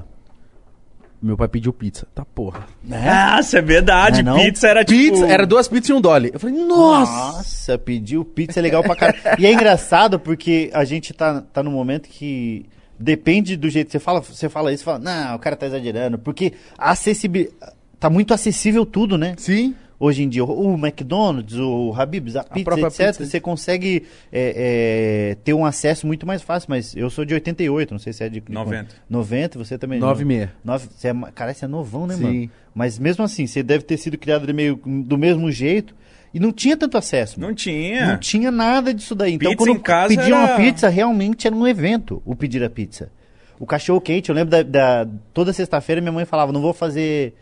Meu 1.24 1.38
pai 1.38 1.48
pediu 1.48 1.72
pizza. 1.72 2.06
Tá 2.14 2.22
porra. 2.22 2.66
Nossa, 2.84 3.58
é 3.58 3.62
verdade. 3.62 4.22
Não 4.22 4.34
é 4.34 4.36
não? 4.36 4.44
Pizza 4.44 4.68
era 4.68 4.84
tipo... 4.84 4.98
Pizza, 4.98 5.26
era 5.26 5.46
duas 5.46 5.66
pizzas 5.66 5.88
e 5.88 5.92
um 5.94 6.00
dolly. 6.00 6.30
Eu 6.34 6.38
falei, 6.38 6.54
nossa! 6.62 7.12
Nossa, 7.12 7.78
pediu 7.78 8.26
pizza 8.26 8.60
é 8.60 8.62
legal 8.62 8.82
pra 8.82 8.94
caralho. 8.94 9.40
e 9.40 9.46
é 9.46 9.52
engraçado 9.52 10.20
porque 10.20 10.70
a 10.74 10.84
gente 10.84 11.14
tá, 11.14 11.40
tá 11.40 11.62
num 11.62 11.70
momento 11.70 12.10
que 12.10 12.66
depende 12.98 13.56
do 13.56 13.70
jeito 13.70 13.86
que 13.86 13.92
você 13.92 13.98
fala, 13.98 14.20
você 14.20 14.50
fala 14.50 14.70
isso, 14.70 14.84
fala, 14.84 14.98
não, 14.98 15.36
o 15.36 15.38
cara 15.38 15.56
tá 15.56 15.64
exagerando, 15.64 16.18
porque 16.18 16.52
acessibilidade 16.76 17.54
tá 18.04 18.10
muito 18.10 18.34
acessível 18.34 18.84
tudo, 18.84 19.16
né? 19.16 19.34
Sim. 19.38 19.74
Hoje 20.04 20.22
em 20.22 20.28
dia, 20.28 20.44
o 20.44 20.74
McDonald's, 20.74 21.56
o 21.58 21.92
Habib's, 21.96 22.36
a 22.36 22.44
pizza, 22.44 22.70
etc., 22.80 23.06
pizza. 23.06 23.26
você 23.26 23.40
consegue 23.40 24.04
é, 24.32 25.30
é, 25.32 25.36
ter 25.42 25.54
um 25.54 25.64
acesso 25.64 26.06
muito 26.06 26.26
mais 26.26 26.42
fácil, 26.42 26.66
mas 26.70 26.94
eu 26.94 27.08
sou 27.08 27.24
de 27.24 27.32
88, 27.34 27.92
não 27.92 27.98
sei 27.98 28.12
se 28.12 28.22
é 28.24 28.28
de... 28.28 28.40
de 28.40 28.52
90. 28.52 28.94
90, 29.08 29.58
você 29.58 29.78
também... 29.78 29.98
Nove 29.98 30.22
e 30.22 30.24
meia. 30.26 30.52
Nove, 30.64 30.88
você 30.94 31.08
é, 31.08 31.14
cara, 31.34 31.54
você 31.54 31.64
é 31.64 31.68
novão, 31.68 32.06
né, 32.06 32.14
Sim. 32.16 32.22
mano? 32.22 32.50
Mas 32.74 32.98
mesmo 32.98 33.24
assim, 33.24 33.46
você 33.46 33.62
deve 33.62 33.84
ter 33.84 33.96
sido 33.96 34.18
criado 34.18 34.52
meio 34.52 34.76
do 34.84 35.16
mesmo 35.16 35.50
jeito 35.50 35.94
e 36.32 36.40
não 36.40 36.52
tinha 36.52 36.76
tanto 36.76 36.98
acesso. 36.98 37.38
mano. 37.38 37.50
Não 37.50 37.54
tinha. 37.54 38.06
Não 38.08 38.18
tinha 38.18 38.50
nada 38.50 38.92
disso 38.92 39.14
daí. 39.14 39.34
Então, 39.34 39.52
Pizza 39.52 39.64
quando 39.64 39.78
em 39.78 39.80
casa 39.80 40.08
pedir 40.08 40.32
uma 40.32 40.48
era- 40.48 40.56
pizza, 40.56 40.88
realmente 40.88 41.46
era 41.46 41.54
um 41.54 41.66
evento 41.66 42.20
o 42.26 42.34
pedir 42.34 42.62
a 42.64 42.68
pizza. 42.68 43.10
O 43.58 43.64
cachorro 43.66 44.00
quente, 44.00 44.28
eu 44.28 44.34
lembro 44.34 44.50
da, 44.50 44.62
da- 45.04 45.10
toda 45.32 45.52
sexta-feira 45.52 46.00
minha 46.00 46.10
mãe 46.12 46.24
falava, 46.24 46.50
não 46.52 46.60
vou 46.60 46.74
fazer, 46.74 47.34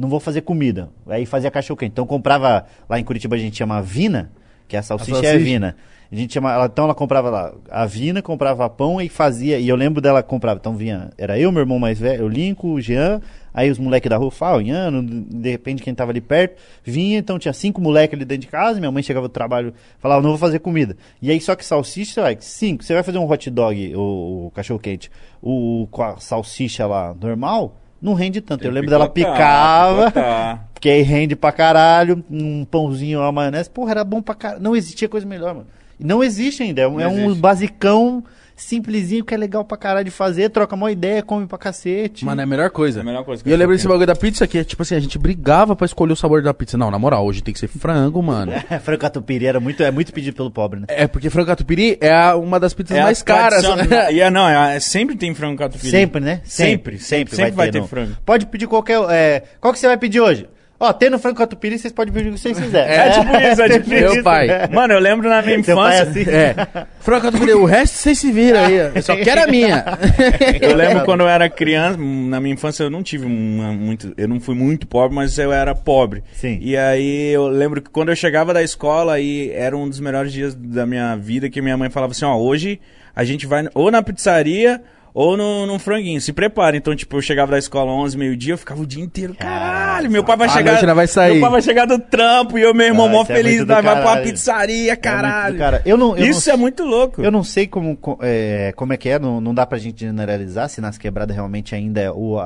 não 0.00 0.08
vou 0.08 0.18
fazer 0.18 0.40
comida. 0.40 0.88
Aí 1.06 1.26
fazia 1.26 1.50
cachorro 1.50 1.76
quente. 1.76 1.92
Então 1.92 2.06
comprava 2.06 2.64
lá 2.88 2.98
em 2.98 3.04
Curitiba 3.04 3.36
a 3.36 3.38
gente 3.38 3.58
chama 3.58 3.82
vina, 3.82 4.32
que 4.66 4.74
a 4.74 4.82
salsicha, 4.82 5.18
é 5.18 5.22
salsicha. 5.32 5.38
vina. 5.38 5.76
A 6.10 6.16
gente 6.16 6.32
chama, 6.32 6.64
então 6.64 6.86
ela 6.86 6.94
comprava 6.94 7.28
lá 7.30 7.54
a 7.70 7.84
vina, 7.84 8.20
comprava 8.22 8.68
pão 8.68 9.00
e 9.00 9.10
fazia. 9.10 9.58
E 9.58 9.68
eu 9.68 9.76
lembro 9.76 10.00
dela 10.00 10.22
comprava, 10.22 10.58
então 10.58 10.74
vinha, 10.74 11.10
era 11.18 11.38
eu, 11.38 11.52
meu 11.52 11.60
irmão 11.60 11.78
mais 11.78 12.00
velho, 12.00 12.24
o 12.24 12.28
Lincoln, 12.28 12.72
o 12.72 12.80
Jean, 12.80 13.20
aí 13.54 13.70
os 13.70 13.78
moleques 13.78 14.08
da 14.08 14.16
rua, 14.16 14.30
Fá, 14.30 14.56
o 14.56 14.60
Iano, 14.60 15.02
de 15.04 15.50
repente 15.50 15.82
quem 15.82 15.94
tava 15.94 16.10
ali 16.10 16.20
perto, 16.20 16.60
vinha, 16.82 17.18
então 17.18 17.38
tinha 17.38 17.52
cinco 17.52 17.80
moleques 17.80 18.16
ali 18.16 18.24
dentro 18.24 18.40
de 18.40 18.48
casa, 18.48 18.80
minha 18.80 18.90
mãe 18.90 19.04
chegava 19.04 19.28
do 19.28 19.32
trabalho, 19.32 19.72
falava, 20.00 20.20
não 20.22 20.30
vou 20.30 20.38
fazer 20.38 20.58
comida. 20.58 20.96
E 21.22 21.30
aí 21.30 21.40
só 21.40 21.54
que 21.54 21.64
salsicha, 21.64 22.14
você 22.14 22.20
vai, 22.20 22.36
cinco, 22.40 22.82
você 22.82 22.94
vai 22.94 23.04
fazer 23.04 23.18
um 23.18 23.30
hot 23.30 23.48
dog, 23.50 23.94
o, 23.94 24.46
o 24.46 24.50
cachorro 24.52 24.80
quente, 24.80 25.12
o, 25.40 25.86
com 25.92 26.02
a 26.02 26.16
salsicha 26.16 26.88
lá 26.88 27.14
normal, 27.14 27.79
não 28.00 28.14
rende 28.14 28.40
tanto. 28.40 28.60
eu 28.62 28.64
Tem 28.64 28.70
lembro 28.72 28.86
que 28.88 28.90
dela 28.90 29.08
picotar, 29.08 29.34
picava, 29.36 30.04
picotar. 30.10 30.68
porque 30.74 30.88
aí 30.88 31.02
rende 31.02 31.36
pra 31.36 31.52
caralho, 31.52 32.24
um 32.30 32.64
pãozinho, 32.64 33.20
uma 33.20 33.30
maionese, 33.32 33.68
porra, 33.70 33.90
era 33.92 34.04
bom 34.04 34.20
pra 34.22 34.34
caralho. 34.34 34.62
Não 34.62 34.74
existia 34.76 35.08
coisa 35.08 35.26
melhor, 35.26 35.54
mano. 35.54 35.66
Não 35.98 36.24
existe 36.24 36.62
ainda, 36.62 36.80
é 36.82 36.88
um, 36.88 36.92
Não 36.94 37.00
é 37.00 37.08
um 37.08 37.24
existe. 37.26 37.40
basicão 37.40 38.24
simplesinho 38.60 39.24
que 39.24 39.34
é 39.34 39.36
legal 39.36 39.64
pra 39.64 39.76
caralho 39.76 40.04
de 40.04 40.10
fazer, 40.10 40.48
troca 40.50 40.74
uma 40.74 40.90
ideia, 40.92 41.22
come 41.22 41.46
pra 41.46 41.58
cacete. 41.58 42.24
Mano, 42.24 42.40
é 42.40 42.44
a 42.44 42.46
melhor 42.46 42.70
coisa. 42.70 43.00
É 43.00 43.02
a 43.02 43.04
melhor 43.04 43.24
coisa 43.24 43.42
que 43.42 43.48
E 43.48 43.52
eu 43.52 43.54
eu 43.54 43.58
lembro 43.58 43.74
desse 43.74 43.88
bagulho 43.88 44.06
da 44.06 44.14
pizza 44.16 44.46
que, 44.46 44.62
tipo 44.64 44.82
assim, 44.82 44.94
a 44.94 45.00
gente 45.00 45.18
brigava 45.18 45.74
pra 45.74 45.84
escolher 45.86 46.12
o 46.12 46.16
sabor 46.16 46.42
da 46.42 46.52
pizza. 46.54 46.76
Não, 46.78 46.90
na 46.90 46.98
moral, 46.98 47.24
hoje 47.24 47.42
tem 47.42 47.52
que 47.54 47.60
ser 47.60 47.68
frango, 47.68 48.22
mano. 48.22 48.52
Frango 48.82 49.00
catupiry 49.00 49.46
era 49.46 49.60
muito, 49.60 49.82
é 49.82 49.90
muito 49.90 50.12
pedido 50.12 50.34
pelo 50.36 50.50
pobre, 50.50 50.80
né? 50.80 50.86
É, 50.88 51.06
porque 51.06 51.30
frango 51.30 51.46
catupiry 51.48 51.98
é 52.00 52.12
a- 52.12 52.36
uma 52.36 52.58
das 52.60 52.74
pizzas 52.74 52.96
É 52.98 53.02
mais 53.02 53.22
caras. 53.22 53.64
E 54.12 54.20
é, 54.20 54.30
não, 54.30 54.48
é, 54.48 54.76
é- 54.76 54.80
sempre 54.80 55.16
tem 55.16 55.34
frango 55.34 55.58
catupiry. 55.58 55.90
Sempre, 55.90 56.20
né? 56.20 56.40
Sempre, 56.44 56.98
sempre, 56.98 57.34
sempre 57.36 57.52
vai 57.52 57.70
ter 57.70 57.80
no- 57.80 57.86
frango. 57.88 58.16
Pode 58.24 58.46
pedir 58.46 58.66
qualquer. 58.66 59.00
É... 59.10 59.42
Qual 59.60 59.72
que 59.72 59.78
você 59.78 59.86
vai 59.86 59.96
pedir 59.96 60.20
hoje? 60.20 60.46
Ó, 60.82 60.94
tem 60.94 61.10
no 61.10 61.18
frango 61.18 61.36
catupiry, 61.36 61.78
vocês 61.78 61.92
podem 61.92 62.12
pedir 62.12 62.30
o 62.30 62.32
que 62.32 62.38
vocês 62.40 62.58
quiserem. 62.58 62.90
É 62.90 63.10
tipo 63.10 63.36
isso, 63.36 63.62
é 63.62 63.68
tipo 63.78 63.90
Meu 63.90 64.12
isso. 64.14 64.22
pai. 64.22 64.48
Mano, 64.72 64.94
eu 64.94 64.98
lembro 64.98 65.28
na 65.28 65.42
minha 65.42 65.62
Seu 65.62 65.76
pai 65.76 65.98
é 65.98 66.02
infância. 66.02 66.22
assim? 66.22 66.30
É. 66.30 66.86
Frango 67.00 67.22
catupiry, 67.26 67.52
o 67.52 67.66
resto 67.66 67.98
vocês 67.98 68.18
se 68.18 68.32
viram 68.32 68.60
aí. 68.64 68.76
Eu 68.94 69.02
só 69.02 69.14
quero 69.14 69.42
a 69.42 69.46
minha. 69.46 69.84
Eu 70.58 70.74
lembro 70.74 71.04
quando 71.04 71.20
eu 71.20 71.28
era 71.28 71.48
criança, 71.50 71.98
na 71.98 72.40
minha 72.40 72.54
infância 72.54 72.82
eu 72.82 72.90
não 72.90 73.02
tive 73.02 73.26
uma, 73.26 73.72
muito. 73.72 74.14
Eu 74.16 74.26
não 74.26 74.40
fui 74.40 74.54
muito 74.54 74.86
pobre, 74.86 75.14
mas 75.14 75.38
eu 75.38 75.52
era 75.52 75.74
pobre. 75.74 76.22
Sim. 76.32 76.58
E 76.62 76.76
aí 76.76 77.30
eu 77.32 77.46
lembro 77.48 77.82
que 77.82 77.90
quando 77.90 78.08
eu 78.08 78.16
chegava 78.16 78.54
da 78.54 78.62
escola 78.62 79.20
e 79.20 79.50
era 79.50 79.76
um 79.76 79.88
dos 79.88 80.00
melhores 80.00 80.32
dias 80.32 80.54
da 80.54 80.86
minha 80.86 81.14
vida 81.16 81.50
que 81.50 81.60
minha 81.60 81.76
mãe 81.76 81.90
falava 81.90 82.12
assim, 82.12 82.24
ó, 82.24 82.36
hoje 82.36 82.80
a 83.14 83.22
gente 83.24 83.46
vai 83.46 83.68
ou 83.74 83.90
na 83.90 84.02
pizzaria 84.02 84.80
ou 85.12 85.36
no, 85.36 85.66
no 85.66 85.78
franguinho, 85.78 86.20
se 86.20 86.32
prepara. 86.32 86.76
Então, 86.76 86.94
tipo, 86.94 87.16
eu 87.16 87.22
chegava 87.22 87.52
da 87.52 87.58
escola 87.58 87.90
11, 87.92 88.16
meio-dia, 88.16 88.54
eu 88.54 88.58
ficava 88.58 88.80
o 88.82 88.86
dia 88.86 89.02
inteiro, 89.02 89.34
caralho, 89.34 90.10
meu 90.10 90.22
pai 90.24 90.36
vai 90.36 90.48
chegar. 90.48 90.70
noite 90.72 90.84
ainda 90.84 90.94
vai 90.94 91.06
sair. 91.06 91.32
Meu 91.32 91.40
pai 91.42 91.50
vai 91.50 91.62
chegar 91.62 91.86
do 91.86 91.98
trampo 91.98 92.58
e 92.58 92.62
eu, 92.62 92.72
meu 92.74 92.86
irmão, 92.86 93.06
Ah, 93.06 93.10
mó 93.10 93.22
é 93.22 93.24
feliz, 93.26 93.58
nós 93.58 93.66
vai 93.68 93.82
pra 93.82 93.94
caralho. 94.02 94.22
pizzaria, 94.24 94.92
É 94.92 94.96
caralho. 94.96 95.54
do 95.54 95.58
cara. 95.58 95.82
Eu 95.84 95.96
não, 95.96 96.16
eu 96.16 96.26
Isso 96.26 96.48
não 96.48 96.54
é 96.54 96.56
muito 96.58 96.84
louco. 96.84 97.22
Eu 97.22 97.30
não 97.30 97.42
sei 97.44 97.66
como, 97.66 97.96
co- 97.96 98.18
é, 98.22 98.72
como 98.76 98.92
é 98.92 98.96
que 98.96 99.08
é, 99.08 99.18
não, 99.18 99.40
não 99.40 99.52
dá 99.54 99.66
pra 99.66 99.78
gente 99.78 100.00
generalizar 100.00 100.68
se 100.68 100.80
nas 100.80 100.96
quebradas 100.98 101.34
realmente 101.34 101.74
ainda 101.74 102.00
é 102.00 102.10
o, 102.10 102.36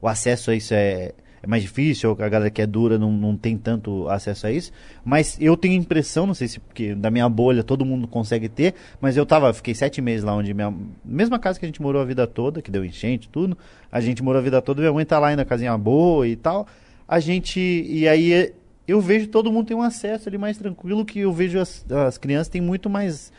o 0.00 0.08
acesso 0.08 0.50
a 0.50 0.54
isso 0.54 0.74
é, 0.74 1.12
é 1.44 1.46
mais 1.46 1.62
difícil, 1.62 2.10
a 2.18 2.28
galera 2.28 2.50
que 2.50 2.62
é 2.62 2.66
dura 2.66 2.98
não, 2.98 3.12
não 3.12 3.36
tem 3.36 3.58
tanto 3.58 4.08
acesso 4.08 4.46
a 4.46 4.50
isso. 4.50 4.72
Mas 5.04 5.36
eu 5.38 5.58
tenho 5.58 5.74
impressão, 5.74 6.26
não 6.26 6.32
sei 6.32 6.48
se 6.48 6.58
porque 6.58 6.94
da 6.94 7.10
minha 7.10 7.28
bolha 7.28 7.62
todo 7.62 7.84
mundo 7.84 8.08
consegue 8.08 8.48
ter, 8.48 8.74
mas 8.98 9.14
eu 9.14 9.26
tava, 9.26 9.52
fiquei 9.52 9.74
sete 9.74 10.00
meses 10.00 10.24
lá 10.24 10.34
onde 10.34 10.54
minha. 10.54 10.74
Mesma 11.04 11.38
casa 11.38 11.58
que 11.58 11.66
a 11.66 11.68
gente 11.68 11.82
morou 11.82 12.00
a 12.00 12.04
vida 12.04 12.26
toda, 12.26 12.62
que 12.62 12.70
deu 12.70 12.82
enchente, 12.82 13.28
tudo. 13.28 13.58
A 13.92 14.00
gente 14.00 14.22
morou 14.22 14.40
a 14.40 14.42
vida 14.42 14.62
toda, 14.62 14.80
minha 14.80 14.92
mãe 14.92 15.04
tá 15.04 15.18
lá 15.18 15.28
ainda, 15.28 15.44
casinha 15.44 15.76
boa 15.76 16.26
e 16.26 16.34
tal. 16.34 16.66
A 17.06 17.20
gente. 17.20 17.60
E 17.60 18.08
aí 18.08 18.54
eu 18.88 18.98
vejo 18.98 19.28
todo 19.28 19.52
mundo 19.52 19.66
tem 19.66 19.76
um 19.76 19.82
acesso 19.82 20.30
ali 20.30 20.38
mais 20.38 20.56
tranquilo, 20.56 21.04
que 21.04 21.20
eu 21.20 21.32
vejo 21.32 21.58
as, 21.58 21.84
as 21.90 22.16
crianças 22.16 22.48
têm 22.48 22.62
muito 22.62 22.88
mais 22.88 23.30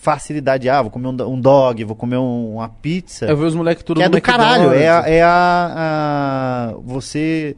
facilidade. 0.00 0.68
Ah, 0.68 0.80
vou 0.80 0.90
comer 0.90 1.08
um, 1.08 1.28
um 1.34 1.40
dog, 1.40 1.84
vou 1.84 1.94
comer 1.94 2.16
um- 2.16 2.54
uma 2.54 2.68
pizza. 2.68 3.26
Eu 3.26 3.36
vi 3.36 3.44
os 3.44 3.54
moleques 3.54 3.84
tudo 3.84 3.98
que 3.98 4.04
é 4.04 4.08
do 4.08 4.20
caralho. 4.20 4.72
É, 4.72 4.88
a, 4.88 5.04
é 5.06 5.22
a, 5.22 6.70
a- 6.72 6.74
Você 6.84 7.54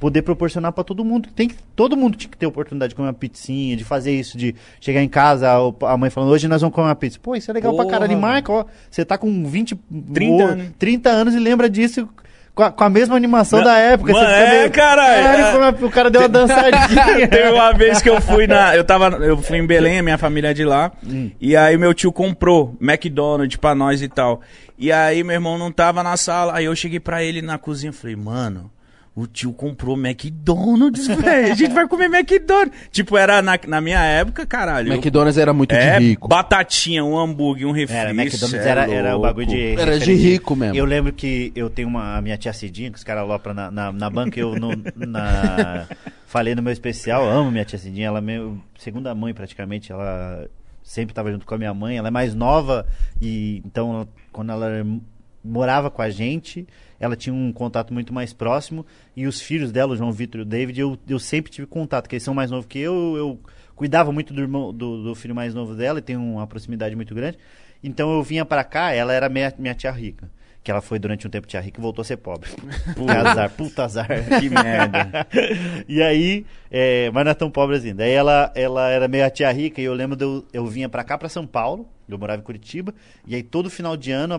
poder 0.00 0.22
proporcionar 0.22 0.72
pra 0.72 0.84
todo 0.84 1.04
mundo. 1.04 1.28
Tem 1.34 1.48
que, 1.48 1.56
todo 1.74 1.96
mundo 1.96 2.16
tinha 2.16 2.30
que 2.30 2.36
ter 2.36 2.46
oportunidade 2.46 2.90
de 2.90 2.94
comer 2.94 3.08
uma 3.08 3.12
pizzinha, 3.14 3.76
de 3.76 3.82
fazer 3.82 4.12
isso, 4.12 4.38
de 4.38 4.54
chegar 4.80 5.02
em 5.02 5.08
casa, 5.08 5.48
a 5.82 5.96
mãe 5.96 6.08
falando, 6.08 6.30
hoje 6.30 6.46
nós 6.46 6.60
vamos 6.60 6.72
comer 6.74 6.86
uma 6.86 6.94
pizza. 6.94 7.18
Pô, 7.20 7.34
isso 7.34 7.50
é 7.50 7.54
legal 7.54 7.74
pra 7.74 7.82
Porra, 7.82 7.94
caralho. 7.98 8.12
E 8.12 8.14
mano. 8.14 8.32
marca, 8.32 8.52
ó, 8.52 8.64
você 8.88 9.04
tá 9.04 9.18
com 9.18 9.44
20, 9.44 9.74
30 10.14 10.32
ou- 10.44 10.48
anos. 10.50 10.66
30 10.78 11.10
anos 11.10 11.34
e 11.34 11.38
lembra 11.40 11.68
disso 11.68 12.08
com 12.58 12.64
a, 12.64 12.72
com 12.72 12.82
a 12.82 12.90
mesma 12.90 13.14
animação 13.14 13.62
da 13.62 13.78
época. 13.78 14.12
mano, 14.12 14.26
é, 14.28 14.58
meio, 14.58 14.70
caralho, 14.72 15.64
é- 15.64 15.84
o 15.86 15.90
cara 15.90 16.10
deu 16.10 16.22
uma 16.22 16.26
dançadinha. 16.28 17.28
Teve 17.30 17.50
uma 17.50 17.72
vez 17.72 18.02
que 18.02 18.10
eu 18.10 18.20
fui 18.20 18.48
na. 18.48 18.74
Eu 18.74 18.82
tava. 18.82 19.10
Eu 19.24 19.36
fui 19.40 19.58
em 19.58 19.64
Belém, 19.66 20.00
a 20.00 20.02
minha 20.02 20.18
família 20.18 20.50
é 20.50 20.54
de 20.54 20.64
lá. 20.64 20.90
Hum. 21.06 21.30
E 21.40 21.56
aí 21.56 21.78
meu 21.78 21.94
tio 21.94 22.10
comprou 22.10 22.76
McDonald's 22.80 23.54
pra 23.56 23.76
nós 23.76 24.02
e 24.02 24.08
tal. 24.08 24.40
E 24.76 24.90
aí 24.90 25.22
meu 25.22 25.34
irmão 25.34 25.56
não 25.56 25.70
tava 25.70 26.02
na 26.02 26.16
sala. 26.16 26.56
Aí 26.56 26.64
eu 26.64 26.74
cheguei 26.74 26.98
pra 26.98 27.22
ele 27.22 27.40
na 27.40 27.58
cozinha 27.58 27.90
e 27.90 27.94
falei, 27.94 28.16
mano. 28.16 28.68
O 29.20 29.26
tio 29.26 29.52
comprou 29.52 29.96
McDonald's, 29.98 31.06
velho. 31.10 31.52
A 31.52 31.54
gente 31.56 31.72
vai 31.72 31.88
comer 31.88 32.04
McDonald's. 32.04 32.72
Tipo, 32.92 33.16
era 33.16 33.42
na, 33.42 33.58
na 33.66 33.80
minha 33.80 34.00
época, 34.00 34.46
caralho. 34.46 34.92
eu- 34.92 34.94
McDonald's 34.94 35.36
era 35.36 35.52
muito 35.52 35.72
é, 35.74 35.98
de 35.98 36.08
rico. 36.10 36.28
batatinha, 36.28 37.04
um 37.04 37.18
hambúrguer, 37.18 37.66
um 37.66 37.72
refri. 37.72 37.96
Era, 37.96 38.10
McDonald's 38.10 38.54
é 38.54 38.68
era, 38.68 38.88
era 38.88 39.16
o 39.16 39.20
bagulho 39.20 39.46
de. 39.46 39.74
Era 39.76 39.98
de 39.98 40.14
rico 40.14 40.54
mesmo. 40.54 40.76
Eu 40.76 40.84
lembro 40.84 41.12
que 41.12 41.50
eu 41.56 41.68
tenho 41.68 41.88
uma 41.88 42.16
a 42.16 42.22
minha 42.22 42.38
tia 42.38 42.52
Cidinha, 42.52 42.90
que 42.92 42.96
os 42.98 43.02
caras 43.02 43.22
alopram 43.24 43.54
na, 43.54 43.70
na, 43.70 43.92
na 43.92 44.08
banca, 44.10 44.38
eu 44.38 44.54
no, 44.54 44.70
na, 44.94 45.86
falei 46.26 46.54
no 46.54 46.62
meu 46.62 46.72
especial, 46.72 47.24
eu 47.24 47.30
amo 47.30 47.50
minha 47.50 47.64
tia 47.64 47.78
Cidinha, 47.78 48.06
ela 48.06 48.18
é 48.18 48.22
meu 48.22 48.56
segunda 48.78 49.14
mãe 49.14 49.34
praticamente, 49.34 49.90
ela 49.90 50.46
sempre 50.82 51.10
estava 51.10 51.30
junto 51.32 51.44
com 51.44 51.54
a 51.54 51.58
minha 51.58 51.74
mãe, 51.74 51.96
ela 51.96 52.08
é 52.08 52.10
mais 52.10 52.34
nova 52.34 52.86
e 53.20 53.60
então 53.66 54.06
quando 54.32 54.52
ela 54.52 54.86
morava 55.44 55.90
com 55.90 56.02
a 56.02 56.10
gente, 56.10 56.66
ela 57.00 57.16
tinha 57.16 57.34
um 57.34 57.52
contato 57.52 57.92
muito 57.92 58.12
mais 58.12 58.32
próximo 58.32 58.84
e 59.16 59.26
os 59.26 59.40
filhos 59.40 59.70
dela, 59.70 59.92
o 59.92 59.96
João 59.96 60.12
Vitor 60.12 60.40
e 60.40 60.42
o 60.42 60.46
David, 60.46 60.80
eu, 60.80 60.98
eu 61.08 61.18
sempre 61.18 61.50
tive 61.50 61.66
contato, 61.66 62.08
que 62.08 62.16
eles 62.16 62.22
são 62.22 62.34
mais 62.34 62.50
novos 62.50 62.66
que 62.66 62.78
eu, 62.78 63.16
eu 63.16 63.40
cuidava 63.74 64.10
muito 64.10 64.34
do 64.34 64.40
irmão 64.40 64.72
do, 64.72 65.02
do 65.02 65.14
filho 65.14 65.34
mais 65.34 65.54
novo 65.54 65.74
dela 65.74 66.00
e 66.00 66.02
tem 66.02 66.16
uma 66.16 66.46
proximidade 66.46 66.96
muito 66.96 67.14
grande. 67.14 67.38
Então 67.82 68.12
eu 68.12 68.22
vinha 68.22 68.44
pra 68.44 68.64
cá, 68.64 68.92
ela 68.92 69.12
era 69.12 69.28
minha, 69.28 69.52
minha 69.58 69.74
tia 69.74 69.90
rica. 69.90 70.30
Que 70.68 70.72
ela 70.72 70.82
foi 70.82 70.98
durante 70.98 71.26
um 71.26 71.30
tempo 71.30 71.46
tia 71.46 71.62
rica 71.62 71.80
e 71.80 71.82
voltou 71.82 72.02
a 72.02 72.04
ser 72.04 72.18
pobre. 72.18 72.50
Puta 72.94 73.30
azar, 73.30 73.50
puta 73.52 73.84
azar. 73.84 74.06
Que 74.38 74.50
merda. 74.50 75.26
e 75.88 76.02
aí, 76.02 76.44
é, 76.70 77.10
mas 77.10 77.24
não 77.24 77.30
é 77.30 77.34
tão 77.34 77.50
pobre 77.50 77.76
assim. 77.76 77.94
Daí 77.94 78.12
ela, 78.12 78.52
ela 78.54 78.86
era 78.90 79.08
meio 79.08 79.24
a 79.24 79.30
tia 79.30 79.50
rica 79.50 79.80
e 79.80 79.84
eu 79.84 79.94
lembro 79.94 80.14
de 80.14 80.24
eu, 80.24 80.44
eu 80.52 80.66
vinha 80.66 80.86
pra 80.86 81.02
cá, 81.02 81.16
pra 81.16 81.26
São 81.26 81.46
Paulo. 81.46 81.88
Eu 82.06 82.18
morava 82.18 82.42
em 82.42 82.44
Curitiba. 82.44 82.94
E 83.26 83.34
aí 83.34 83.42
todo 83.42 83.70
final 83.70 83.96
de 83.96 84.12
ano, 84.12 84.38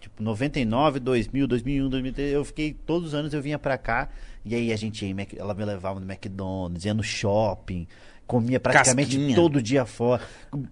tipo 0.00 0.22
99, 0.22 0.98
2000, 0.98 1.46
2001, 1.46 1.90
2003, 1.90 2.32
eu 2.32 2.42
fiquei 2.46 2.72
todos 2.72 3.08
os 3.08 3.14
anos 3.14 3.34
eu 3.34 3.42
vinha 3.42 3.58
pra 3.58 3.76
cá. 3.76 4.08
E 4.46 4.54
aí 4.54 4.72
a 4.72 4.76
gente 4.76 5.04
ia, 5.04 5.14
ela 5.36 5.52
me 5.52 5.62
levava 5.62 6.00
no 6.00 6.10
McDonald's, 6.10 6.86
ia 6.86 6.94
no 6.94 7.02
shopping. 7.02 7.86
Comia 8.26 8.58
praticamente 8.58 9.16
Casquinha. 9.16 9.36
todo 9.36 9.60
dia 9.60 9.84
fora. 9.84 10.22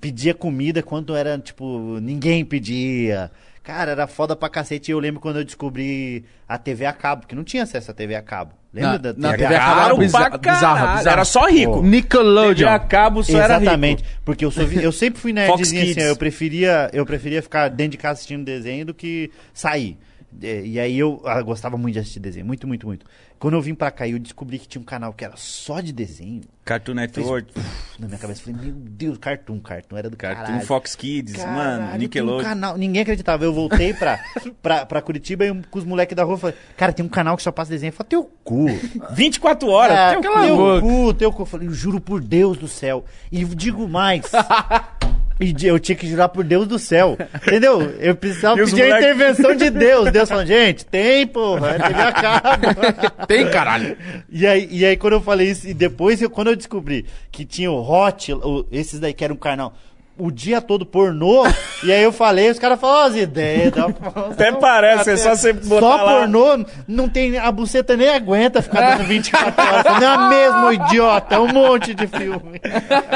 Pedia 0.01 0.33
comida 0.33 0.83
quando 0.83 1.15
era, 1.15 1.39
tipo, 1.39 2.01
ninguém 2.01 2.43
pedia. 2.43 3.31
Cara, 3.65 3.93
era 3.93 4.07
foda 4.07 4.37
pra 4.37 4.49
cacete. 4.51 4.91
E 4.91 4.93
eu 4.93 4.99
lembro 5.01 5.21
quando 5.21 5.39
eu 5.39 5.45
descobri 5.45 6.25
a 6.47 6.59
TV 6.59 6.85
a 6.85 6.93
cabo, 6.93 7.23
porque 7.23 7.35
não 7.35 7.43
tinha 7.43 7.63
acesso 7.63 7.91
à 7.91 7.95
TV 7.95 8.15
a 8.15 8.21
cabo. 8.23 8.53
Lembra 8.73 8.93
Na- 8.93 8.99
da 8.99 9.13
na 9.17 9.31
TV, 9.31 9.43
TV 9.45 9.55
a 9.55 9.59
cabo? 9.59 9.81
era 9.81 9.95
bizarro, 9.97 10.39
caralho. 10.39 10.97
bizarro. 10.99 11.09
Era 11.09 11.25
só 11.25 11.47
rico. 11.49 11.73
Pô. 11.73 11.79
TV 11.79 11.89
Nickelodeon. 11.89 12.69
a 12.69 12.79
cabo 12.79 13.23
só 13.23 13.39
era 13.39 13.55
rico. 13.55 13.63
Exatamente, 13.63 14.05
porque 14.25 14.45
eu, 14.45 14.51
sou, 14.51 14.65
eu 14.65 14.93
sempre 14.93 15.19
fui 15.19 15.33
nerdzinho 15.35 15.91
assim, 15.91 16.01
eu 16.01 16.15
preferia, 16.17 16.91
eu 16.93 17.07
preferia 17.07 17.41
ficar 17.41 17.69
dentro 17.69 17.93
de 17.93 17.99
casa 17.99 18.15
assistindo 18.15 18.45
desenho 18.45 18.85
do 18.85 18.93
que 18.93 19.31
sair. 19.55 19.97
É, 20.43 20.65
e 20.65 20.81
aí 20.81 20.99
eu 20.99 21.21
ah, 21.25 21.41
gostava 21.43 21.77
muito 21.77 21.95
de 21.95 22.01
assistir 22.01 22.21
desenho, 22.21 22.47
muito, 22.47 22.67
muito, 22.67 22.87
muito. 22.87 23.07
Quando 23.39 23.55
eu 23.55 23.61
vim 23.61 23.75
pra 23.75 23.91
cá, 23.91 24.09
eu 24.09 24.19
descobri 24.19 24.59
que 24.59 24.67
tinha 24.67 24.81
um 24.81 24.85
canal 24.85 25.13
que 25.13 25.25
era 25.25 25.37
só 25.37 25.81
de 25.81 25.93
desenho. 25.93 26.43
Cartoon 26.65 26.95
Network, 26.95 27.53
Na 27.99 28.07
minha 28.07 28.19
cabeça, 28.19 28.41
eu 28.41 28.55
falei, 28.55 28.71
meu 28.71 28.81
Deus, 28.81 29.19
Cartoon, 29.19 29.61
Cartoon 29.61 29.97
era 29.99 30.09
do 30.09 30.17
Cartoon 30.17 30.45
caralho. 30.45 30.67
Fox 30.67 30.97
Kids, 30.97 31.37
Caralho, 31.37 31.57
mano, 31.57 31.87
tem 31.87 31.95
um 31.95 31.99
Nickelodeon. 31.99 32.49
canal. 32.49 32.79
Ninguém 32.79 33.03
acreditava. 33.03 33.45
Eu 33.45 33.53
voltei 33.53 33.93
pra, 33.93 34.19
pra, 34.63 34.87
pra 34.87 35.03
Curitiba 35.03 35.45
e 35.45 35.63
com 35.65 35.79
os 35.79 35.85
moleques 35.85 36.17
da 36.17 36.25
rua 36.25 36.39
falei, 36.39 36.57
cara, 36.77 36.93
tem 36.93 37.05
um 37.05 37.09
canal 37.09 37.37
que 37.37 37.43
só 37.43 37.53
passa 37.53 37.71
desenho. 37.71 37.91
Eu 37.91 37.95
falei, 37.95 38.09
teu 38.09 38.25
cu. 38.43 38.67
24 39.13 39.69
horas, 39.69 39.97
Ah, 39.97 40.11
teu 40.13 40.23
teu 40.23 40.57
cu. 40.57 40.81
cu, 40.81 41.15
teu 41.15 41.33
cu. 41.33 41.43
Eu 41.43 41.47
falei, 41.47 41.69
eu 41.69 41.73
juro 41.75 42.01
por 42.01 42.23
Deus 42.23 42.57
do 42.57 42.67
céu. 42.69 43.05
E 43.31 43.45
digo 43.45 43.87
mais. 43.87 44.25
E 45.41 45.55
eu 45.67 45.79
tinha 45.81 45.97
que 45.97 46.07
jurar 46.07 46.29
por 46.29 46.45
Deus 46.45 46.67
do 46.69 46.79
céu. 46.79 47.19
Entendeu? 47.35 47.81
Eu 47.99 48.15
precisava 48.15 48.55
pedir 48.65 48.83
a 48.83 48.87
moleque- 48.87 49.05
intervenção 49.05 49.57
de 49.57 49.69
Deus. 49.71 50.11
Deus 50.13 50.29
falando, 50.29 50.47
gente, 50.47 50.87
tem, 50.87 51.27
porra. 51.27 51.71
é 51.71 51.79
TV 51.79 52.01
a 52.03 52.13
cabo. 52.13 52.67
Tem, 53.27 53.51
caralho. 53.51 53.97
E 54.31 54.47
aí, 54.47 54.69
e 54.71 54.85
aí, 54.85 54.97
quando 54.97 55.15
eu 55.15 55.21
falei 55.21 55.51
isso, 55.51 55.67
e 55.69 55.75
depois, 55.75 56.23
eu, 56.23 56.31
quando 56.31 56.49
eu 56.49 56.57
descobri 56.57 57.05
que 57.33 57.45
tinha 57.45 57.71
o 57.71 57.81
Hot, 57.83 58.33
o- 58.33 58.65
esses 58.71 59.01
daí 59.01 59.13
que 59.13 59.25
era 59.25 59.33
um 59.33 59.37
canal, 59.37 59.75
o 60.17 60.31
dia 60.31 60.61
todo 60.61 60.87
pornô, 60.87 61.45
e 61.83 61.93
aí 61.93 62.03
eu 62.03 62.13
falei, 62.13 62.49
os 62.51 62.59
caras 62.59 62.79
falaram, 62.81 63.07
as 63.09 63.17
ideias. 63.17 63.73
dá 63.73 63.89
pra- 63.89 64.23
Até 64.31 64.53
parece, 64.53 65.11
é 65.11 65.17
só 65.17 65.35
você 65.35 65.53
botar 65.53 65.81
Só 65.81 65.97
lá. 66.05 66.19
pornô, 66.21 66.65
não 66.87 67.09
tem, 67.09 67.37
a 67.39 67.51
buceta 67.51 67.97
nem 67.97 68.09
aguenta 68.09 68.63
ficar 68.63 68.97
dando 68.97 69.05
24 69.09 69.63
horas. 69.65 69.85
Não 70.01 70.13
é 70.13 70.29
mesmo, 70.29 70.73
idiota, 70.73 71.35
é 71.35 71.39
um 71.41 71.49
monte 71.49 71.95
de 71.95 72.07
filme. 72.07 72.61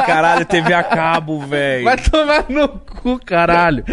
Caralho, 0.07 0.45
TV 0.45 0.75
a 0.75 0.83
cabo, 0.83 1.39
velho. 1.41 1.85
Vai 1.85 1.97
tomar 1.99 2.45
no 2.49 2.69
cu, 2.69 3.21
caralho. 3.25 3.85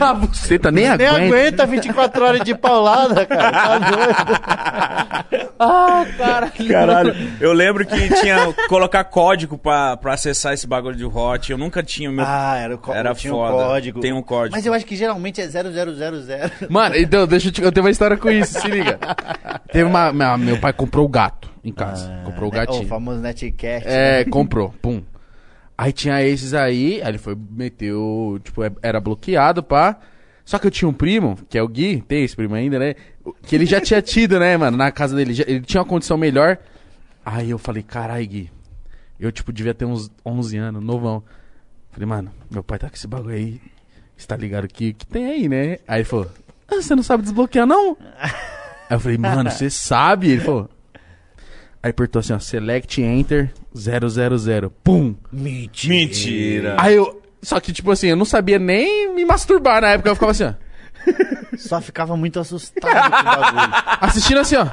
A 0.00 0.12
buceta 0.12 0.70
nem 0.70 0.84
Nem 0.96 1.06
aguenta. 1.06 1.24
aguenta 1.26 1.66
24 1.66 2.24
horas 2.24 2.40
de 2.42 2.54
paulada, 2.54 3.24
cara, 3.24 3.50
tá 3.50 3.78
doido. 3.78 5.25
Ah, 5.58 6.04
caralho. 6.16 6.52
Caralho, 6.68 7.14
eu 7.40 7.52
lembro 7.52 7.86
que 7.86 8.08
tinha 8.20 8.52
colocar 8.68 9.04
código 9.04 9.56
pra, 9.56 9.96
pra 9.96 10.14
acessar 10.14 10.52
esse 10.52 10.66
bagulho 10.66 10.96
de 10.96 11.04
hot. 11.04 11.50
Eu 11.50 11.58
nunca 11.58 11.82
tinha 11.82 12.10
o 12.10 12.12
meu. 12.12 12.24
Ah, 12.26 12.56
era 12.58 12.74
o 12.74 12.78
có- 12.78 12.94
Era 12.94 13.14
tinha 13.14 13.32
foda. 13.32 13.54
um 13.54 13.66
código. 13.68 14.00
Tem 14.00 14.12
um 14.12 14.22
código. 14.22 14.54
Mas 14.56 14.66
eu 14.66 14.74
acho 14.74 14.84
que 14.84 14.94
geralmente 14.96 15.40
é 15.40 15.46
0000. 15.48 16.68
Mano, 16.68 16.96
então, 16.96 17.26
deixa 17.26 17.48
eu 17.48 17.52
te... 17.52 17.62
Eu 17.62 17.72
tenho 17.72 17.84
uma 17.84 17.90
história 17.90 18.16
com 18.16 18.30
isso, 18.30 18.60
se 18.60 18.68
liga. 18.68 18.98
Teve 19.72 19.84
uma... 19.84 20.12
minha- 20.12 20.36
Meu 20.36 20.58
pai 20.58 20.72
comprou 20.72 21.04
o 21.06 21.08
gato 21.08 21.50
em 21.64 21.72
casa. 21.72 22.10
comprou 22.24 22.50
o 22.50 22.52
né? 22.52 22.60
gatinho. 22.60 22.84
O 22.84 22.86
famoso 22.88 23.20
Netcat. 23.20 23.84
É, 23.86 24.24
comprou, 24.24 24.72
pum. 24.82 25.02
Aí 25.78 25.92
tinha 25.92 26.22
esses 26.22 26.54
aí, 26.54 27.02
aí 27.02 27.08
ele 27.08 27.18
foi, 27.18 27.36
meteu, 27.50 28.40
tipo, 28.42 28.62
é- 28.64 28.70
era 28.82 28.98
bloqueado, 29.00 29.62
pá. 29.62 29.96
Só 30.46 30.58
que 30.60 30.66
eu 30.66 30.70
tinha 30.70 30.88
um 30.88 30.92
primo, 30.92 31.36
que 31.50 31.58
é 31.58 31.62
o 31.62 31.66
Gui, 31.68 32.00
tem 32.06 32.22
esse 32.24 32.34
primo 32.34 32.54
ainda, 32.54 32.78
né? 32.78 32.94
Que 33.42 33.54
ele 33.56 33.66
já 33.66 33.80
tinha 33.80 34.00
tido, 34.00 34.38
né, 34.38 34.56
mano, 34.56 34.76
na 34.76 34.90
casa 34.92 35.14
dele. 35.16 35.34
já- 35.34 35.44
ele 35.46 35.60
tinha 35.60 35.80
uma 35.82 35.88
condição 35.88 36.16
melhor. 36.16 36.56
Aí 37.24 37.50
eu 37.50 37.58
falei, 37.58 37.82
carai, 37.82 38.24
Gui. 38.24 38.50
Eu, 39.18 39.32
tipo, 39.32 39.52
devia 39.52 39.74
ter 39.74 39.84
uns 39.84 40.08
11 40.24 40.56
anos, 40.56 40.82
novão. 40.82 41.22
Falei, 41.90 42.06
mano, 42.06 42.30
meu 42.48 42.62
pai 42.62 42.78
tá 42.78 42.88
com 42.88 42.94
esse 42.94 43.08
bagulho 43.08 43.34
aí. 43.34 43.60
Você 44.16 44.26
tá 44.26 44.36
ligado 44.36 44.68
que, 44.68 44.92
que 44.94 45.04
tem 45.06 45.26
aí, 45.26 45.48
né? 45.48 45.78
Aí 45.88 45.98
ele 45.98 46.04
falou, 46.04 46.30
ah, 46.68 46.76
você 46.76 46.94
não 46.94 47.02
sabe 47.02 47.24
desbloquear, 47.24 47.66
não? 47.66 47.96
Aí 48.88 48.94
eu 48.96 49.00
falei, 49.00 49.18
mano, 49.18 49.50
você 49.50 49.68
sabe? 49.68 50.30
Ele 50.30 50.40
falou. 50.42 50.70
Aí 51.82 51.90
apertou 51.90 52.20
assim, 52.20 52.32
ó, 52.32 52.38
select 52.38 53.02
enter 53.02 53.52
000. 53.74 54.70
Pum! 54.84 55.16
Mentira. 55.32 55.94
Mentira. 55.94 56.76
Aí 56.78 56.94
eu. 56.94 57.20
Só 57.42 57.60
que, 57.60 57.72
tipo 57.72 57.90
assim, 57.90 58.08
eu 58.08 58.16
não 58.16 58.24
sabia 58.24 58.58
nem 58.58 59.14
me 59.14 59.24
masturbar 59.24 59.80
na 59.80 59.88
época. 59.90 60.08
Eu 60.10 60.14
ficava 60.14 60.32
assim, 60.32 60.44
ó. 60.44 60.52
Só 61.56 61.80
ficava 61.80 62.16
muito 62.16 62.40
assustado 62.40 63.10
com 63.10 63.20
o 63.20 63.24
bagulho. 63.24 63.72
Assistindo 64.00 64.38
assim, 64.40 64.56
ó. 64.56 64.66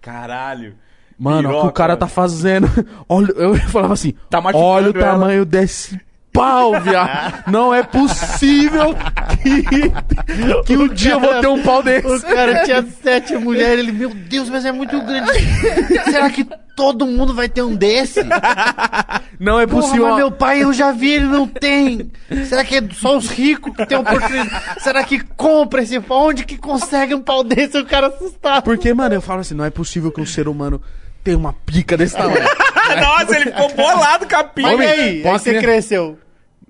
Caralho. 0.00 0.74
Mano, 1.18 1.48
olha 1.48 1.48
o 1.48 1.50
que 1.50 1.56
o 1.56 1.60
Piroca. 1.62 1.72
cara 1.72 1.96
tá 1.96 2.06
fazendo. 2.06 2.68
Olha, 3.08 3.30
eu 3.32 3.54
falava 3.70 3.94
assim, 3.94 4.12
Tá 4.28 4.38
olha 4.52 4.90
o 4.90 4.96
ela." 4.98 5.00
tamanho 5.12 5.46
desse 5.46 5.98
pau, 6.36 6.80
viado. 6.80 7.44
Não 7.50 7.74
é 7.74 7.82
possível 7.82 8.94
que, 9.42 9.62
que 10.64 10.76
um 10.76 10.88
dia 10.88 11.12
eu 11.12 11.20
vou 11.20 11.40
ter 11.40 11.46
um 11.46 11.62
pau 11.62 11.82
desse. 11.82 12.06
O 12.06 12.20
cara 12.22 12.62
tinha 12.64 12.86
sete 13.02 13.36
mulheres, 13.36 13.80
ele, 13.80 13.92
meu 13.92 14.10
Deus, 14.10 14.48
mas 14.48 14.64
é 14.64 14.72
muito 14.72 15.00
grande. 15.00 15.32
Será 16.04 16.28
que 16.30 16.46
todo 16.76 17.06
mundo 17.06 17.34
vai 17.34 17.48
ter 17.48 17.62
um 17.62 17.74
desse? 17.74 18.20
Não 19.40 19.58
é 19.58 19.66
Porra, 19.66 19.82
possível. 19.82 20.08
mas 20.08 20.16
meu 20.16 20.30
pai 20.30 20.62
eu 20.62 20.72
já 20.72 20.92
vi, 20.92 21.12
ele 21.12 21.26
não 21.26 21.46
tem. 21.46 22.10
Será 22.48 22.64
que 22.64 22.76
é 22.76 22.82
só 22.92 23.16
os 23.16 23.28
ricos 23.30 23.74
que 23.74 23.86
tem 23.86 23.98
oportunidade? 23.98 24.82
Será 24.82 25.02
que 25.02 25.20
compra 25.20 25.82
esse 25.82 25.98
pau? 26.00 26.28
Onde 26.28 26.44
que 26.44 26.58
consegue 26.58 27.14
um 27.14 27.22
pau 27.22 27.42
desse? 27.42 27.78
O 27.78 27.86
cara 27.86 28.08
assustado. 28.08 28.62
Porque, 28.62 28.92
mano, 28.92 29.14
eu 29.14 29.22
falo 29.22 29.40
assim, 29.40 29.54
não 29.54 29.64
é 29.64 29.70
possível 29.70 30.12
que 30.12 30.20
um 30.20 30.26
ser 30.26 30.48
humano 30.48 30.80
tenha 31.24 31.36
uma 31.36 31.52
pica 31.52 31.96
desse 31.96 32.14
tamanho. 32.14 32.36
Nossa, 33.00 33.36
ele 33.36 33.50
ficou 33.50 33.74
bolado 33.74 34.28
com 34.28 34.36
a 34.36 34.44
pica. 34.44 34.68
Homem, 34.68 34.88
aí? 34.88 35.26
Aí 35.26 35.38
você 35.38 35.58
cresceu. 35.58 36.18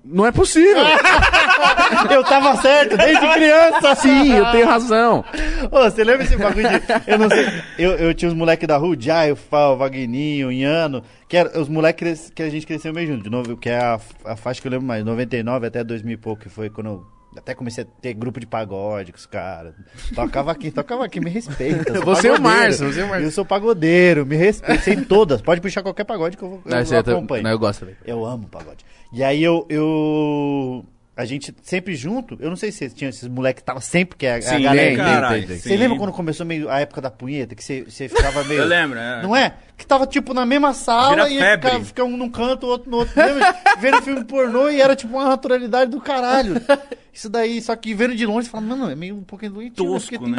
Não 0.09 0.25
é 0.25 0.31
possível. 0.31 0.83
Eu 2.09 2.23
tava 2.23 2.55
certo 2.57 2.97
desde 2.97 3.27
criança. 3.33 3.95
Sim, 3.95 4.33
eu 4.33 4.45
tenho 4.51 4.67
razão. 4.67 5.23
Ô, 5.71 5.83
você 5.83 6.03
lembra 6.03 6.23
esse 6.23 6.37
bagulho 6.37 6.67
de. 6.69 6.81
Eu 7.11 7.17
não 7.17 7.29
sei. 7.29 7.45
Eu, 7.77 7.91
eu 7.93 8.13
tinha 8.13 8.29
os 8.29 8.35
moleques 8.35 8.67
da 8.67 8.77
rua, 8.77 8.95
o 8.95 9.01
Jai, 9.01 9.31
o 9.31 9.35
Fá, 9.35 9.69
o 9.69 9.77
Vagninho, 9.77 10.47
o 10.47 10.51
Iano, 10.51 11.03
que 11.27 11.35
eram 11.37 11.59
os 11.61 11.67
moleques 11.69 12.31
que 12.33 12.43
a 12.43 12.49
gente 12.49 12.65
cresceu 12.65 12.93
meio 12.93 13.07
junto, 13.07 13.23
de 13.23 13.29
novo, 13.29 13.57
que 13.57 13.69
é 13.69 13.77
a, 13.79 13.99
a 14.25 14.35
faixa 14.35 14.61
que 14.61 14.67
eu 14.67 14.71
lembro 14.71 14.85
mais, 14.87 15.03
99 15.03 15.67
até 15.67 15.83
2000 15.83 16.13
e 16.13 16.17
pouco, 16.17 16.43
que 16.43 16.49
foi 16.49 16.69
quando 16.69 16.87
eu 16.87 17.05
até 17.37 17.53
comecei 17.53 17.83
a 17.83 17.87
ter 18.01 18.13
grupo 18.13 18.39
de 18.39 18.47
pagode 18.47 19.11
com 19.11 19.17
os 19.17 19.25
caras. 19.25 19.73
Tocava 20.15 20.51
aqui, 20.51 20.71
tocava 20.71 21.05
aqui, 21.05 21.19
me 21.19 21.29
respeita. 21.29 21.91
eu 21.93 22.03
Você 22.03 22.27
é 22.29 22.33
o. 22.33 22.41
Márcio, 22.41 22.91
você 22.91 23.01
é 23.01 23.03
o 23.05 23.09
Márcio. 23.09 23.27
Eu 23.27 23.31
sou 23.31 23.45
pagodeiro, 23.45 24.25
me 24.25 24.35
respeita. 24.35 24.81
Sei 24.83 24.95
todas. 24.97 25.41
Pode 25.41 25.61
puxar 25.61 25.81
qualquer 25.83 26.03
pagode 26.03 26.35
que 26.37 26.43
eu 26.43 26.49
vou. 26.49 26.61
Eu, 26.65 26.71
Não, 26.83 27.03
tá- 27.03 27.11
acompanho. 27.11 27.43
não, 27.43 27.51
eu 27.51 27.59
gosto 27.59 27.81
também. 27.81 27.95
Eu 28.05 28.25
amo 28.25 28.47
pagode. 28.47 28.83
E 29.11 29.23
aí 29.23 29.43
eu, 29.43 29.65
eu. 29.69 30.85
A 31.15 31.25
gente 31.25 31.53
sempre 31.63 31.95
junto, 31.95 32.37
eu 32.39 32.47
não 32.47 32.55
sei 32.55 32.71
se 32.71 32.89
tinha 32.91 33.09
esses 33.09 33.27
moleques 33.27 33.61
que 33.61 33.65
tava 33.65 33.81
sempre, 33.81 34.15
que 34.15 34.25
é 34.27 34.33
a, 34.33 34.37
a 34.37 34.41
Sim, 34.41 34.61
galera. 34.61 34.95
caralho. 34.95 35.39
tem, 35.39 35.47
tem. 35.47 35.57
Você 35.59 35.75
lembra 35.75 35.97
quando 35.97 36.11
começou 36.11 36.45
meio 36.45 36.69
a 36.69 36.79
época 36.79 37.01
da 37.01 37.09
punheta, 37.09 37.55
que 37.55 37.63
você, 37.63 37.83
você 37.83 38.07
ficava 38.07 38.43
meio. 38.43 38.61
Eu 38.61 38.67
lembro, 38.67 38.99
é. 38.99 39.23
Não 39.23 39.35
é? 39.35 39.55
Que 39.75 39.85
tava 39.85 40.05
tipo 40.05 40.33
na 40.33 40.45
mesma 40.45 40.73
sala 40.73 41.27
Vira 41.27 41.29
e 41.29 41.55
ficava, 41.55 41.85
ficava 41.85 42.09
um 42.09 42.17
num 42.17 42.29
canto, 42.29 42.67
o 42.67 42.69
outro 42.69 42.91
no 42.91 42.97
outro. 42.97 43.13
Lembra? 43.19 43.55
vendo 43.79 44.01
filme 44.03 44.23
pornô 44.25 44.69
e 44.69 44.79
era 44.79 44.95
tipo 44.95 45.15
uma 45.15 45.27
naturalidade 45.29 45.89
do 45.89 45.99
caralho. 45.99 46.61
Isso 47.11 47.29
daí, 47.29 47.59
só 47.63 47.75
que 47.75 47.95
vendo 47.95 48.15
de 48.15 48.25
longe, 48.27 48.45
você 48.45 48.51
fala, 48.51 48.63
mano, 48.63 48.91
é 48.91 48.95
meio 48.95 49.15
um 49.15 49.23
pouquinho 49.23 49.53
doentio, 49.53 49.83
né? 49.83 49.89
Tosco, 49.91 50.19
tem 50.19 50.19
um 50.19 50.35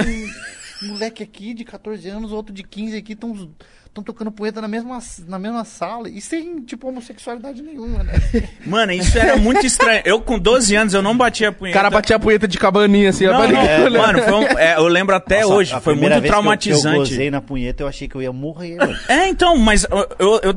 moleque 0.82 1.22
aqui 1.22 1.54
de 1.54 1.64
14 1.64 2.08
anos, 2.08 2.32
outro 2.32 2.52
de 2.54 2.62
15 2.62 2.96
aqui, 2.96 3.12
estão 3.12 3.50
estão 3.88 4.04
tocando 4.04 4.30
punheta 4.30 4.60
na 4.60 4.68
mesma, 4.68 4.98
na 5.26 5.38
mesma 5.38 5.64
sala 5.64 6.08
e 6.08 6.20
sem, 6.20 6.60
tipo, 6.60 6.86
homossexualidade 6.88 7.62
nenhuma, 7.62 8.04
né? 8.04 8.12
Mano, 8.64 8.92
isso 8.92 9.18
era 9.18 9.36
muito 9.36 9.64
estranho. 9.66 10.02
Eu, 10.04 10.20
com 10.20 10.38
12 10.38 10.76
anos, 10.76 10.94
eu 10.94 11.02
não 11.02 11.16
batia 11.16 11.48
a 11.48 11.50
O 11.50 11.54
punheta. 11.54 11.76
cara 11.78 11.90
batia 11.90 12.14
a 12.14 12.18
punheta 12.18 12.46
de 12.46 12.58
cabaninha 12.58 13.08
assim, 13.10 13.26
Não, 13.26 13.36
pra 13.38 13.48
não, 13.48 13.60
ninguém 13.60 13.80
olhar. 13.82 14.06
mano, 14.06 14.22
foi 14.22 14.32
um- 14.34 14.58
é, 14.58 14.76
eu 14.76 14.86
lembro 14.86 15.16
até 15.16 15.40
Nossa, 15.40 15.54
hoje. 15.54 15.74
a 15.74 15.80
Foi 15.80 15.94
muito 15.94 16.10
vez 16.10 16.20
que 16.20 16.26
eu- 16.28 16.30
traumatizante. 16.30 16.86
Eu, 16.96 16.98
gozei 17.00 17.30
na 17.30 17.40
punheta, 17.40 17.82
eu 17.82 17.88
achei 17.88 18.06
que 18.06 18.14
eu 18.14 18.22
ia 18.22 18.32
morrer, 18.32 18.76
mano. 18.76 18.96
É, 19.08 19.28
então, 19.28 19.56
mas 19.56 19.84
eu. 19.90 19.98
eu- 20.18 20.40
eu- 20.44 20.54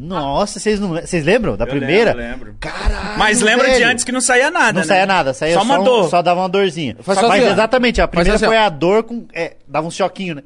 Nossa, 0.00 0.58
vocês 0.58 0.80
não 0.80 0.88
vocês 0.90 1.24
lembram 1.24 1.56
da 1.56 1.66
primeira? 1.66 2.12
lembro, 2.14 2.46
lembro. 2.46 2.56
Caralho, 2.60 3.18
Mas 3.18 3.40
lembra 3.40 3.66
de 3.68 3.74
velho. 3.74 3.88
antes 3.88 4.04
que 4.04 4.12
não 4.12 4.20
saía 4.20 4.50
nada, 4.50 4.72
Não 4.72 4.80
né? 4.80 4.86
saía 4.86 5.06
nada, 5.06 5.34
saía 5.34 5.54
Só 5.54 5.60
só, 5.60 5.64
uma 5.66 5.78
um- 5.80 5.84
dor. 5.84 6.08
só 6.10 6.22
dava 6.22 6.40
uma 6.40 6.48
dorzinha. 6.48 6.96
Só 7.02 7.14
Mas 7.14 7.18
assim, 7.24 7.46
exatamente, 7.52 8.00
a 8.00 8.08
primeira 8.08 8.36
assim, 8.36 8.46
foi 8.46 8.56
a 8.56 8.68
dor 8.68 9.02
com. 9.04 9.26
É, 9.32 9.56
dava 9.68 9.86
um 9.86 9.90
choquinho, 9.90 10.36
né? 10.36 10.42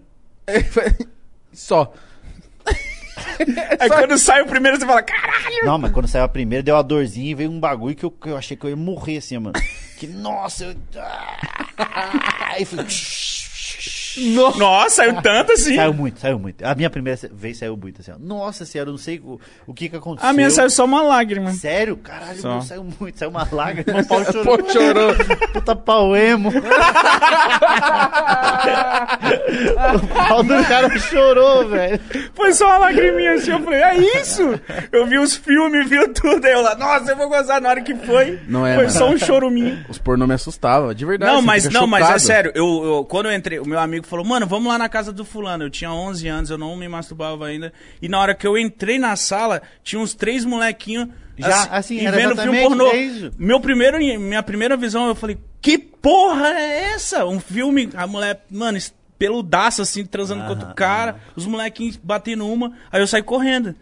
Só. 1.53 1.93
Aí 3.81 3.89
quando 3.89 4.17
sai 4.19 4.43
o 4.43 4.47
primeiro, 4.47 4.79
você 4.79 4.87
fala, 4.87 5.03
caralho! 5.03 5.65
Não, 5.65 5.79
mas 5.79 5.91
quando 5.93 6.07
saiu 6.09 6.25
a 6.25 6.29
primeira, 6.29 6.63
deu 6.63 6.75
uma 6.77 6.83
dorzinha 6.83 7.31
e 7.31 7.35
veio 7.35 7.51
um 7.51 7.59
bagulho 7.59 7.95
que 7.95 8.05
eu, 8.05 8.11
que 8.11 8.29
eu 8.29 8.37
achei 8.37 8.57
que 8.57 8.65
eu 8.65 8.71
ia 8.71 8.77
morrer 8.77 9.19
assim, 9.19 9.39
mano. 9.39 9.55
Que 9.99 10.07
nossa, 10.07 10.65
eu. 10.65 10.75
Ah, 11.77 12.53
Aí 12.53 12.65
foi. 12.65 12.85
Nossa, 14.57 14.97
saiu 14.97 15.21
tanto 15.23 15.53
assim. 15.53 15.77
Saiu 15.77 15.93
muito, 15.95 16.21
saiu 16.21 16.39
muito. 16.39 16.65
A 16.65 16.75
minha 16.75 16.89
primeira 16.91 17.19
vez 17.33 17.59
saiu 17.59 17.77
muito 17.77 18.01
assim, 18.01 18.13
ó. 18.13 18.17
Nossa 18.19 18.65
senhora, 18.65 18.89
eu 18.91 18.93
não 18.93 18.99
sei 18.99 19.19
o, 19.19 19.39
o 19.67 19.75
que 19.75 19.89
que 19.89 19.97
aconteceu. 19.97 20.29
A 20.29 20.33
minha 20.33 20.51
saiu 20.51 20.71
só 20.71 20.85
uma 20.85 21.03
lágrima. 21.03 21.53
Sério? 21.53 21.97
Caralho, 21.97 22.39
Só. 22.41 22.53
meu, 22.53 22.63
saiu 22.63 22.87
muito. 23.01 23.19
Saiu 23.19 23.31
uma 23.31 23.47
lágrima, 23.51 24.01
o 24.01 24.07
pau 24.09 24.25
chorou. 24.25 24.59
Pô, 24.59 24.71
chorou. 24.73 25.15
Puta 25.53 25.75
pau 25.77 26.17
emo. 26.17 26.51
o 29.95 30.07
pau 30.29 30.43
do 30.43 30.65
cara 30.65 30.99
chorou, 30.99 31.69
velho. 31.69 32.01
Foi 32.35 32.53
só 32.53 32.67
uma 32.67 32.79
lagriminha 32.79 33.33
assim. 33.35 33.51
Eu 33.53 33.61
falei, 33.61 33.83
é 33.83 33.97
isso? 34.21 34.61
Eu 34.93 35.07
vi 35.07 35.19
os 35.19 35.35
filmes, 35.37 35.89
vi 35.89 36.07
tudo. 36.09 36.45
Aí 36.47 36.53
eu 36.53 36.63
lá, 36.63 36.75
nossa, 36.75 37.13
eu 37.13 37.17
vou 37.17 37.29
gozar 37.29 37.61
na 37.61 37.69
hora 37.71 37.81
que 37.81 37.95
foi. 37.95 38.39
Não 38.49 38.67
é, 38.67 38.75
Foi 38.75 38.85
mano. 38.87 38.99
só 38.99 39.09
um 39.11 39.19
choruminho. 39.19 39.85
Os 39.89 39.99
pornô 39.99 40.27
me 40.27 40.35
assustavam, 40.35 40.93
de 40.95 41.05
verdade. 41.05 41.33
Não, 41.33 41.41
você 41.41 41.47
mas 41.47 41.67
fica 41.67 41.79
não, 41.81 41.87
mas 41.87 42.03
é 42.03 42.07
chocado. 42.07 42.21
sério. 42.21 42.53
Eu, 42.55 42.85
eu- 42.85 43.05
quando 43.05 43.27
eu 43.27 43.33
entrei, 43.35 43.59
o 43.59 43.67
meu 43.67 43.79
amigo 43.79 44.04
falou, 44.07 44.25
mano, 44.25 44.47
vamos 44.47 44.69
lá 44.71 44.79
na 44.79 44.89
casa 44.89 45.13
do 45.13 45.25
fulano. 45.25 45.65
Eu 45.65 45.71
tinha 45.71 45.93
11 45.93 46.29
anos, 46.29 46.51
eu 46.51 46.59
não 46.59 46.77
me 46.77 46.89
masturbava 46.89 47.47
ainda. 47.47 47.73
E 48.01 48.09
na 48.09 48.21
hora 48.21 48.35
que 48.35 48.47
eu 48.47 48.57
entrei 48.57 48.99
na 48.99 49.17
sala, 49.17 49.63
tinha 49.83 50.01
uns 50.01 50.15
três 50.15 50.45
molequinhos 50.45 51.09
Já, 51.37 51.65
assim, 51.65 51.97
e 51.97 52.07
era 52.07 52.17
vendo 52.17 52.37
filme 52.37 52.61
pornô. 52.61 52.93
isso. 52.93 53.33
Meu 53.39 53.61
primeiro, 53.61 53.99
minha 53.99 54.43
primeira 54.43 54.77
visão, 54.77 55.09
eu 55.09 55.15
falei, 55.15 55.39
que 55.61 55.79
porra 55.79 56.49
é 56.49 56.93
essa? 56.93 57.25
Um 57.25 57.41
filme, 57.41 57.91
a 57.95 58.07
mulher, 58.07 58.45
mano, 58.51 58.79
peludaça 59.19 59.83
assim, 59.83 60.05
transando 60.05 60.45
com 60.45 60.51
outro 60.51 60.75
cara, 60.75 61.17
os 61.35 61.47
molequinhos 61.47 61.97
batendo 61.97 62.47
uma, 62.47 62.73
aí 62.93 63.01
eu 63.01 63.07
saí 63.07 63.23
correndo. 63.23 63.75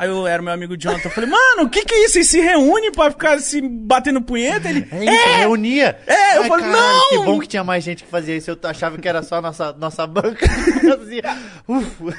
Aí 0.00 0.08
eu 0.08 0.28
era 0.28 0.40
meu 0.40 0.52
amigo 0.52 0.76
Jonathan, 0.76 1.08
eu 1.08 1.10
falei, 1.10 1.28
mano, 1.28 1.64
o 1.64 1.68
que 1.68 1.84
que 1.84 1.92
é 1.92 2.04
isso? 2.04 2.18
Eles 2.18 2.28
se 2.28 2.40
reúnem 2.40 2.92
pra 2.92 3.10
ficar 3.10 3.36
se 3.40 3.60
batendo 3.60 4.22
punheta? 4.22 4.68
Ele, 4.68 4.86
É 4.92 5.04
isso, 5.04 5.38
reunia. 5.38 5.98
É, 6.06 6.38
eu 6.38 6.44
falei, 6.44 6.66
não! 6.66 7.08
Que 7.08 7.16
bom 7.16 7.40
que 7.40 7.48
tinha 7.48 7.64
mais 7.64 7.82
gente 7.82 8.04
que 8.04 8.08
fazia 8.08 8.36
isso. 8.36 8.48
Eu 8.48 8.58
achava 8.62 8.96
que 8.96 9.08
era 9.08 9.24
só 9.24 9.42
nossa, 9.42 9.72
nossa 9.72 10.06
banca. 10.06 10.46
Fazia, 10.88 11.36
uf. 11.66 12.14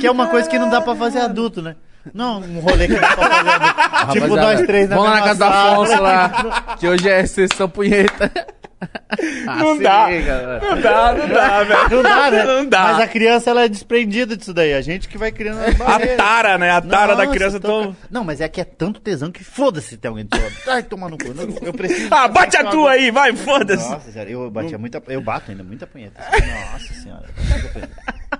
que 0.00 0.06
é 0.06 0.10
uma 0.10 0.28
coisa 0.28 0.48
que 0.48 0.58
não 0.58 0.70
dá 0.70 0.80
pra 0.80 0.96
fazer 0.96 1.18
adulto, 1.18 1.60
né? 1.60 1.76
Não, 2.14 2.40
um 2.40 2.60
rolê 2.60 2.86
que 2.86 2.94
dá 2.94 3.14
pra 3.14 3.28
fazer 3.28 3.50
adulto. 3.50 4.12
tipo, 4.12 4.36
nós 4.36 4.62
três 4.62 4.88
na 4.88 4.96
Vamos 4.96 5.10
lá 5.10 5.16
na 5.20 5.26
mesma 5.26 5.36
casa 5.36 5.44
do 5.44 5.52
sala. 5.52 5.72
Afonso 5.74 6.02
lá, 6.02 6.76
que 6.80 6.88
hoje 6.88 7.06
é 7.06 7.26
sessão 7.26 7.68
punheta. 7.68 8.32
Não 9.44 9.76
se 9.76 9.82
dá. 9.82 10.08
liga, 10.08 10.60
não 10.62 10.80
dá, 10.80 11.12
não 11.14 11.28
dá, 11.28 11.64
velho. 11.64 11.90
Não 11.90 12.02
dá, 12.02 12.30
né? 12.30 12.44
Não 12.44 12.66
dá. 12.68 12.82
Mas 12.82 13.00
a 13.00 13.08
criança, 13.08 13.50
ela 13.50 13.64
é 13.64 13.68
desprendida 13.68 14.36
disso 14.36 14.54
daí. 14.54 14.72
A 14.74 14.80
gente 14.80 15.08
que 15.08 15.18
vai 15.18 15.32
criando 15.32 15.58
A 15.84 16.16
tara, 16.16 16.56
né? 16.58 16.70
A 16.70 16.80
tara 16.80 17.16
da 17.16 17.24
Nossa, 17.24 17.36
criança 17.36 17.58
tô- 17.58 17.66
tão... 17.66 17.96
Não, 18.10 18.22
mas 18.22 18.40
é 18.40 18.48
que 18.48 18.60
é 18.60 18.64
tanto 18.64 19.00
tesão 19.00 19.32
que 19.32 19.42
foda-se 19.42 19.88
se 19.88 19.96
tem 19.96 20.08
alguém 20.08 20.24
do. 20.26 20.36
Ai, 20.68 20.82
tomar 20.84 21.08
no 21.08 21.18
cu. 21.18 21.34
Não, 21.34 21.48
Eu 21.62 21.72
preciso. 21.72 22.08
Ah, 22.12 22.28
bate 22.28 22.56
a 22.56 22.64
tua 22.64 22.92
aí, 22.92 23.10
vai, 23.10 23.34
foda-se. 23.34 23.88
Nossa 23.90 24.12
senhora, 24.12 24.30
eu 24.30 24.50
batia 24.50 24.78
muita. 24.78 25.02
Eu 25.08 25.20
bato 25.20 25.50
ainda 25.50 25.64
muita 25.64 25.86
punheta. 25.86 26.20
Nossa 26.72 26.94
senhora. 26.94 27.24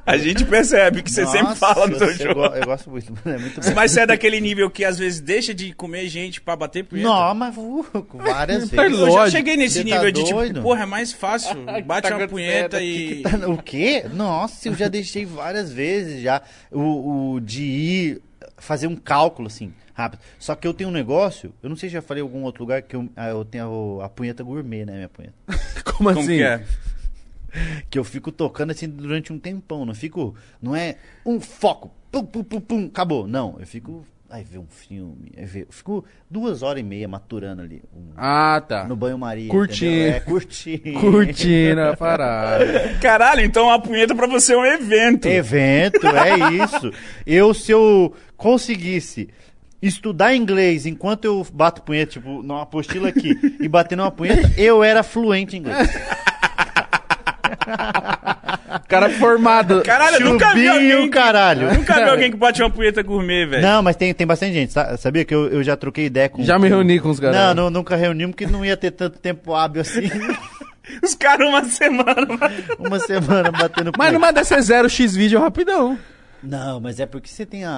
A 0.04 0.16
gente 0.18 0.44
percebe 0.44 1.02
que 1.02 1.10
você 1.10 1.24
sempre 1.26 1.42
Nossa, 1.48 1.56
fala 1.56 1.86
no 1.86 1.96
seu 1.98 2.08
eu, 2.08 2.14
jogo. 2.14 2.34
go- 2.34 2.54
eu 2.54 2.64
gosto 2.64 2.90
muito. 2.90 3.12
É 3.24 3.38
muito 3.38 3.60
bom. 3.60 3.74
Mas 3.74 3.90
você 3.92 4.00
é 4.00 4.06
daquele 4.06 4.40
nível 4.40 4.70
que 4.70 4.84
às 4.84 4.98
vezes 4.98 5.20
deixa 5.20 5.54
de 5.54 5.72
comer 5.72 6.08
gente 6.08 6.40
pra 6.40 6.54
bater 6.56 6.84
punheta? 6.84 7.08
Não, 7.08 7.34
mas 7.34 7.56
uh, 7.56 7.86
várias 8.14 8.68
Tá 8.70 8.82
vezes. 8.82 8.98
Eu 8.98 9.10
já 9.12 9.30
cheguei 9.30 9.56
nesse 9.56 9.82
Você 9.82 9.88
tá 9.88 9.94
nível 9.96 10.10
de 10.12 10.24
tipo, 10.24 10.34
doido? 10.38 10.62
porra, 10.62 10.82
é 10.82 10.86
mais 10.86 11.12
fácil. 11.12 11.56
Bate 11.86 12.08
Tá 12.08 12.16
uma 12.16 12.28
punheta 12.28 12.80
e. 12.82 13.22
O 13.46 13.56
quê? 13.62 14.04
Nossa, 14.12 14.68
eu 14.68 14.74
já 14.74 14.88
deixei 14.88 15.24
várias 15.24 15.72
vezes 15.72 16.20
já 16.22 16.42
o, 16.70 17.34
o 17.34 17.40
de 17.40 17.62
ir 17.62 18.22
fazer 18.58 18.86
um 18.88 18.96
cálculo 18.96 19.46
assim, 19.48 19.72
rápido. 19.94 20.20
Só 20.38 20.54
que 20.54 20.66
eu 20.66 20.74
tenho 20.74 20.90
um 20.90 20.92
negócio, 20.92 21.52
eu 21.62 21.68
não 21.68 21.76
sei 21.76 21.88
se 21.88 21.94
já 21.94 22.02
falei 22.02 22.22
em 22.22 22.26
algum 22.26 22.42
outro 22.42 22.62
lugar 22.62 22.82
que 22.82 22.94
eu, 22.96 23.08
ah, 23.16 23.28
eu 23.28 23.44
tenho 23.44 24.00
a, 24.02 24.06
a 24.06 24.08
punheta 24.08 24.42
gourmet, 24.42 24.84
né, 24.84 24.94
minha 24.96 25.08
punheta. 25.08 25.34
Como 25.96 26.08
assim? 26.10 26.18
Como 26.20 26.28
que 26.28 26.42
é? 26.42 26.62
Que 27.90 27.98
eu 27.98 28.04
fico 28.04 28.30
tocando 28.32 28.70
assim 28.70 28.88
durante 28.88 29.32
um 29.32 29.38
tempão, 29.38 29.84
não 29.84 29.94
fico, 29.94 30.34
não 30.62 30.74
é 30.76 30.96
um 31.24 31.40
foco, 31.40 31.90
pum, 32.10 32.24
pum, 32.24 32.42
pum, 32.44 32.60
pum, 32.60 32.86
acabou. 32.86 33.26
Não, 33.26 33.56
eu 33.58 33.66
fico, 33.66 34.04
aí 34.30 34.44
ver 34.44 34.58
um 34.58 34.66
filme, 34.68 35.32
aí 35.36 35.44
ver, 35.46 35.60
eu 35.62 35.72
fico 35.72 36.04
duas 36.30 36.62
horas 36.62 36.80
e 36.80 36.82
meia 36.84 37.08
maturando 37.08 37.62
ali. 37.62 37.82
um- 37.96 38.10
Ah, 38.16 38.62
tá. 38.66 38.84
no 38.84 38.94
banho-maria. 38.96 39.48
Curtindo. 39.48 39.90
É, 40.14 40.20
curtindo. 40.20 40.92
Curtindo 41.00 41.80
a 41.80 41.96
parada. 41.96 42.98
Caralho, 43.00 43.40
então 43.42 43.70
a 43.70 43.78
punheta 43.78 44.14
pra 44.14 44.26
você 44.26 44.52
é 44.52 44.56
um 44.58 44.66
evento. 44.66 45.26
Evento, 45.26 46.06
é 46.06 46.64
isso. 46.64 46.92
Eu, 47.26 47.54
se 47.54 47.72
eu 47.72 48.12
conseguisse 48.36 49.28
estudar 49.80 50.34
inglês 50.34 50.86
enquanto 50.86 51.24
eu 51.24 51.46
bato 51.52 51.82
punheta, 51.82 52.12
tipo, 52.12 52.42
numa 52.42 52.62
apostila 52.62 53.08
aqui, 53.08 53.30
e 53.60 53.68
bater 53.68 53.96
numa 53.96 54.10
punheta, 54.10 54.52
eu 54.60 54.82
era 54.82 55.02
fluente 55.04 55.56
em 55.56 55.60
inglês. 55.60 55.88
Cara 58.88 59.10
formado. 59.10 59.82
Caralho, 59.82 60.16
eu 60.16 60.20
nunca 60.32 60.52
vi 60.54 60.66
Chubinho, 60.66 60.94
alguém. 60.96 61.10
caralho. 61.10 61.74
Nunca 61.74 61.94
vi 61.94 62.02
alguém 62.10 62.30
que 62.30 62.36
bate 62.36 62.62
uma 62.62 62.70
punheta 62.70 63.02
gourmet, 63.02 63.46
velho. 63.46 63.62
Não, 63.62 63.82
mas 63.82 63.96
tem, 63.96 64.12
tem 64.14 64.26
bastante 64.26 64.52
gente, 64.54 64.72
sa- 64.72 64.96
sabia 64.96 65.24
que 65.24 65.34
eu, 65.34 65.48
eu 65.48 65.62
já 65.62 65.76
troquei 65.76 66.06
ideia 66.06 66.28
com... 66.28 66.42
Já 66.42 66.58
me 66.58 66.68
reuni 66.68 66.98
com 67.00 67.10
os 67.10 67.20
caras. 67.20 67.36
Não, 67.36 67.54
não, 67.54 67.70
nunca 67.70 67.96
reunimos, 67.96 68.34
porque 68.34 68.46
não 68.46 68.64
ia 68.64 68.76
ter 68.76 68.90
tanto 68.90 69.18
tempo 69.18 69.54
hábil 69.54 69.82
assim. 69.82 70.10
Os 71.02 71.14
caras 71.14 71.46
uma 71.46 71.62
semana. 71.64 72.26
Uma 72.80 72.98
semana 72.98 73.50
batendo 73.52 73.92
Mas 73.96 74.10
numa 74.10 74.32
dessas 74.32 74.64
zero 74.66 74.88
X 74.88 75.14
vídeo 75.14 75.38
rapidão. 75.38 75.98
Não, 76.42 76.80
mas 76.80 76.98
é 76.98 77.04
porque 77.04 77.28
você 77.28 77.44
tem 77.44 77.62
a, 77.64 77.70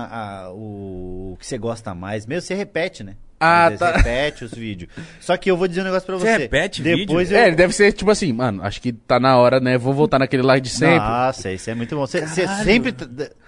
a- 0.45 0.53
o, 0.53 1.33
o 1.33 1.37
que 1.37 1.45
você 1.45 1.59
gosta 1.59 1.93
mais. 1.93 2.25
Mesmo 2.25 2.47
você 2.47 2.55
repete, 2.55 3.03
né? 3.03 3.15
Ah, 3.41 3.73
tá. 3.77 3.93
Repete 3.97 4.45
os 4.45 4.53
vídeos. 4.53 4.91
Só 5.19 5.35
que 5.37 5.51
eu 5.51 5.57
vou 5.57 5.67
dizer 5.67 5.81
um 5.81 5.85
negócio 5.85 6.05
pra 6.05 6.17
Você 6.17 6.27
você. 6.27 6.37
repete 6.43 6.83
Depois 6.83 7.29
vídeo? 7.31 7.39
eu... 7.39 7.43
É, 7.43 7.47
ele 7.49 7.57
deve 7.57 7.73
ser 7.73 7.91
tipo 7.93 8.11
assim, 8.11 8.31
mano, 8.35 8.63
acho 8.63 8.83
que 8.83 8.93
tá 8.93 9.19
na 9.19 9.39
hora, 9.39 9.59
né? 9.59 9.79
Vou 9.79 9.95
voltar 9.95 10.19
naquele 10.19 10.43
like 10.43 10.61
de 10.63 10.69
sempre. 10.75 10.99
Nossa, 10.99 11.51
isso 11.51 11.71
é 11.71 11.75
muito 11.75 11.97
bom. 11.97 12.07
Você 12.07 12.27
sempre 12.63 12.95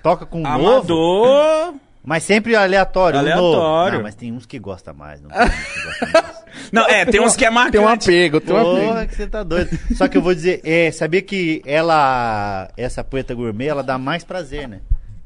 toca 0.03 0.25
com 0.25 0.39
um 0.39 0.43
novo, 0.43 0.67
Amador. 0.69 1.75
mas 2.03 2.23
sempre 2.23 2.57
aleatório. 2.57 3.19
Aleatório. 3.19 3.53
novo. 3.53 3.97
Não, 3.97 4.03
mas 4.03 4.15
tem 4.15 4.33
uns 4.33 4.47
que 4.47 4.59
gostam 4.59 4.95
mais. 4.95 5.21
Não 5.21 5.29
tem 5.29 5.43
uns 5.43 5.53
que 5.55 5.83
gostam 5.83 6.11
mais. 6.13 6.43
Não, 6.73 6.87
é, 6.87 7.05
tem 7.05 7.21
uns 7.21 7.37
que 7.37 7.45
é 7.45 7.51
marcante. 7.51 7.73
Tem 7.73 7.81
um 7.81 7.89
apego, 7.89 8.41
tem 8.41 8.55
um 8.55 8.59
apego. 8.59 8.87
Porra, 8.89 9.07
que 9.07 9.15
você 9.15 9.27
tá 9.27 9.43
doido. 9.43 9.79
Só 9.95 10.09
que 10.09 10.17
eu 10.17 10.23
vou 10.23 10.35
dizer, 10.35 10.61
é, 10.65 10.91
sabia 10.91 11.21
que 11.21 11.63
ela, 11.67 12.69
essa 12.77 13.03
poeta 13.05 13.35
gourmet, 13.35 13.67
ela 13.69 13.83
dá 13.83 13.99
mais 13.99 14.25
prazer, 14.25 14.69
né? 14.69 14.81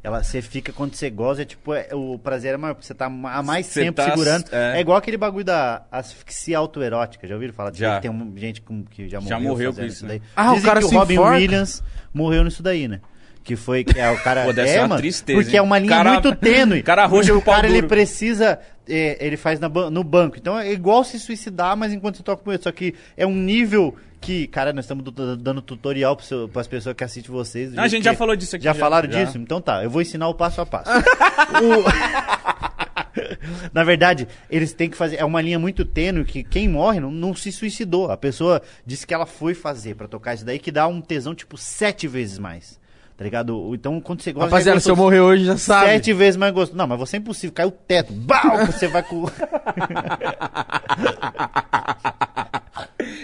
Ela, 0.07 0.23
você 0.23 0.41
fica, 0.41 0.73
quando 0.73 0.95
você 0.95 1.11
goza, 1.11 1.43
é 1.43 1.45
tipo, 1.45 1.74
é, 1.74 1.89
o 1.93 2.16
prazer 2.16 2.55
é 2.55 2.57
maior, 2.57 2.74
porque 2.74 2.87
você 2.87 2.95
tá 2.95 3.07
há 3.07 3.43
mais 3.43 3.66
Você 3.66 3.81
tempo 3.83 3.97
tá- 3.97 4.05
segurando. 4.05 4.45
é. 4.53 4.77
É. 4.78 4.81
igual 4.81 4.97
aquele 4.97 5.16
bagulho 5.16 5.45
da 5.45 5.83
asfixia 5.91 6.57
autoerótica, 6.59 7.27
já 7.27 7.35
ouviram 7.35 7.53
falar 7.53 7.70
disso? 7.70 7.81
Já. 7.83 7.99
Tem 8.01 8.09
um, 8.09 8.33
gente 8.37 8.61
com, 8.61 8.85
que 8.85 9.09
já 9.09 9.20
morreu, 9.20 9.37
Já 9.37 9.41
morreu 9.41 9.74
com 9.74 9.83
isso, 9.85 10.07
né? 10.07 10.20
Ah, 10.37 10.53
o 10.53 10.55
Dizem 10.55 10.69
cara 10.69 10.78
que 10.78 10.87
o 10.87 10.91
Robin 10.91 11.15
enforca? 11.15 11.37
Williams 11.37 11.83
morreu 12.15 12.45
nisso 12.45 12.62
daí, 12.62 12.87
né? 12.87 13.01
Que 13.43 13.57
foi, 13.57 13.83
que 13.83 13.99
é 13.99 14.09
o 14.11 14.16
cara... 14.23 14.45
Pô, 14.47 14.53
deve 14.53 14.69
é, 14.69 14.73
ser 14.74 14.78
uma 14.78 14.89
mano, 14.89 15.01
tristeza, 15.01 15.39
Porque 15.41 15.57
hein? 15.57 15.59
é 15.59 15.62
uma 15.62 15.78
linha 15.81 15.91
Cara- 15.91 16.12
muito 16.12 16.35
tênue. 16.39 16.83
cara 16.85 17.05
roxo 17.07 17.37
o 17.37 17.43
cara, 17.43 17.66
ele 17.66 17.74
duro. 17.77 17.89
precisa... 17.89 18.61
é, 18.89 19.16
ele 19.27 19.37
faz 19.37 19.59
na 19.59 19.69
no 19.69 20.05
banco. 20.05 20.37
Então 20.37 20.57
é 20.57 20.70
igual 20.73 21.03
se 21.03 21.19
suicidar, 21.19 21.77
mas 21.77 21.93
enquanto 21.93 22.16
você 22.19 22.23
toca 22.23 22.45
com 22.45 22.53
ele. 22.53 22.62
Só 22.62 22.70
que 22.70 22.95
é 23.16 23.27
um 23.27 23.35
nível 23.35 23.97
que... 24.20 24.47
Cara, 24.48 24.72
nós 24.72 24.84
estamos 24.84 25.05
dando 25.38 25.60
tutorial 25.62 26.16
para 26.52 26.60
as 26.60 26.66
pessoas 26.68 26.94
que 26.97 27.05
assistem 27.05 27.32
vocês. 27.34 27.76
Ah, 27.76 27.82
a 27.82 27.88
gente 27.88 28.05
já 28.05 28.14
falou 28.14 28.34
disso 28.36 28.56
aqui. 28.56 28.64
Já, 28.64 28.74
falaram 28.74 29.10
já. 29.10 29.24
disso? 29.24 29.38
Então 29.38 29.60
tá, 29.60 29.82
eu 29.84 29.90
vou 29.90 30.02
ensinar 30.02 30.28
o 30.28 30.34
passo 30.34 30.60
a 30.60 30.66
passo. 30.66 30.90
O- 30.90 31.84
Na 33.72 33.84
verdade, 33.84 34.26
eles 34.51 34.72
têm 34.72 34.88
que 34.90 34.97
fazer. 34.97 35.16
É 35.16 35.24
uma 35.24 35.40
linha 35.40 35.59
muito 35.59 35.84
tênue 35.84 36.24
que 36.24 36.43
quem 36.43 36.68
morre 36.68 37.01
não, 37.01 37.10
não 37.10 37.34
se 37.34 37.51
suicidou. 37.52 38.10
A 38.10 38.16
pessoa 38.16 38.60
disse 38.84 39.06
que 39.06 39.14
ela 39.14 39.26
foi 39.26 39.55
fazer 39.55 39.94
pra 39.94 40.09
tocar 40.09 40.34
isso 40.34 40.44
daí, 40.44 40.59
que 40.59 40.70
dá 40.72 40.86
um 40.86 41.01
tesão 41.01 41.34
tipo 41.34 41.56
sete 41.56 42.06
vezes 42.09 42.38
mais. 42.38 42.78
Tá 43.16 43.24
ligado? 43.24 43.72
Então, 43.74 43.98
quando 44.01 44.20
você 44.20 44.30
gosta. 44.32 44.51
Rapaziada, 44.51 44.78
se 44.78 44.90
eu 44.90 44.97
morrer 44.97 45.20
hoje, 45.20 45.44
já 45.47 45.56
sabe. 45.56 45.86
Sete 45.86 46.12
vezes 46.12 46.36
mais 46.36 46.52
gostoso. 46.52 46.76
Não, 46.76 46.86
mas 46.86 46.98
você 46.98 47.16
é 47.16 47.18
impossível. 47.18 47.55
Cai 47.55 47.64
o 47.64 47.70
teto. 47.70 48.12
Bau! 48.12 48.66
Você 48.66 48.88
vai 48.88 49.02
com. 49.02 49.24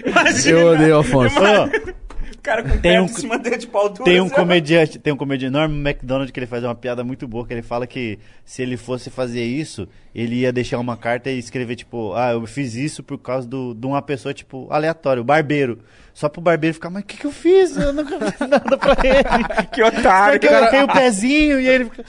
Imagina, 0.07 0.59
Eu 0.59 0.69
odeio 0.69 0.97
o 0.97 1.01
Afonso. 1.01 1.37
O 1.39 2.43
cara 2.43 2.63
com 2.63 2.79
Tem 2.79 2.99
um- 3.01 3.05
em 3.05 3.09
cima 3.09 3.39
dele 3.39 3.57
de 3.57 3.67
pau 3.69 3.89
duro. 3.89 4.03
Tem 4.05 4.21
um 4.21 4.29
comediante, 4.29 4.99
tem 4.99 5.13
um 5.13 5.17
comediante, 5.17 5.53
Norm 5.53 5.71
MacDonald, 5.73 6.33
que 6.33 6.41
ele 6.41 6.47
faz 6.47 6.65
uma 6.65 6.75
piada 6.75 7.05
muito 7.05 7.29
boa, 7.29 7.47
que 7.47 7.53
ele 7.55 7.63
fala 7.63 7.87
que 7.87 8.19
se 8.45 8.63
ele 8.63 8.77
fosse 8.77 9.11
fazer 9.11 9.45
isso, 9.45 9.87
ele 10.13 10.37
ia 10.41 10.53
deixar 10.53 10.79
uma 10.81 10.97
carta 10.97 11.31
e 11.31 11.39
escrever, 11.39 11.77
tipo, 11.77 12.13
ah, 12.15 12.33
eu 12.33 12.45
fiz 12.47 12.75
isso 12.75 13.03
por 13.03 13.17
causa 13.19 13.47
do, 13.47 13.75
de 13.75 13.87
uma 13.87 14.03
pessoa, 14.03 14.35
tipo, 14.35 14.67
aleatório, 14.73 15.23
barbeiro. 15.23 15.79
Só 16.15 16.29
pro 16.29 16.41
barbeiro 16.43 16.75
ficar, 16.75 16.91
mas 16.91 17.03
o 17.03 17.07
que 17.07 17.17
que 17.17 17.27
eu 17.27 17.33
fiz? 17.33 17.77
Eu 17.77 17.93
nunca 17.93 18.19
fiz 18.31 18.39
nada 18.49 18.77
pra 18.77 18.97
ele. 19.03 19.69
Que 19.73 19.83
otário, 19.83 20.39
Porque 20.39 20.47
eu 20.47 20.51
cara. 20.61 20.67
coloquei 20.71 20.83
o 20.83 20.89
pezinho 20.89 21.59
e 21.61 21.67
ele 21.67 21.85
fica, 21.87 22.05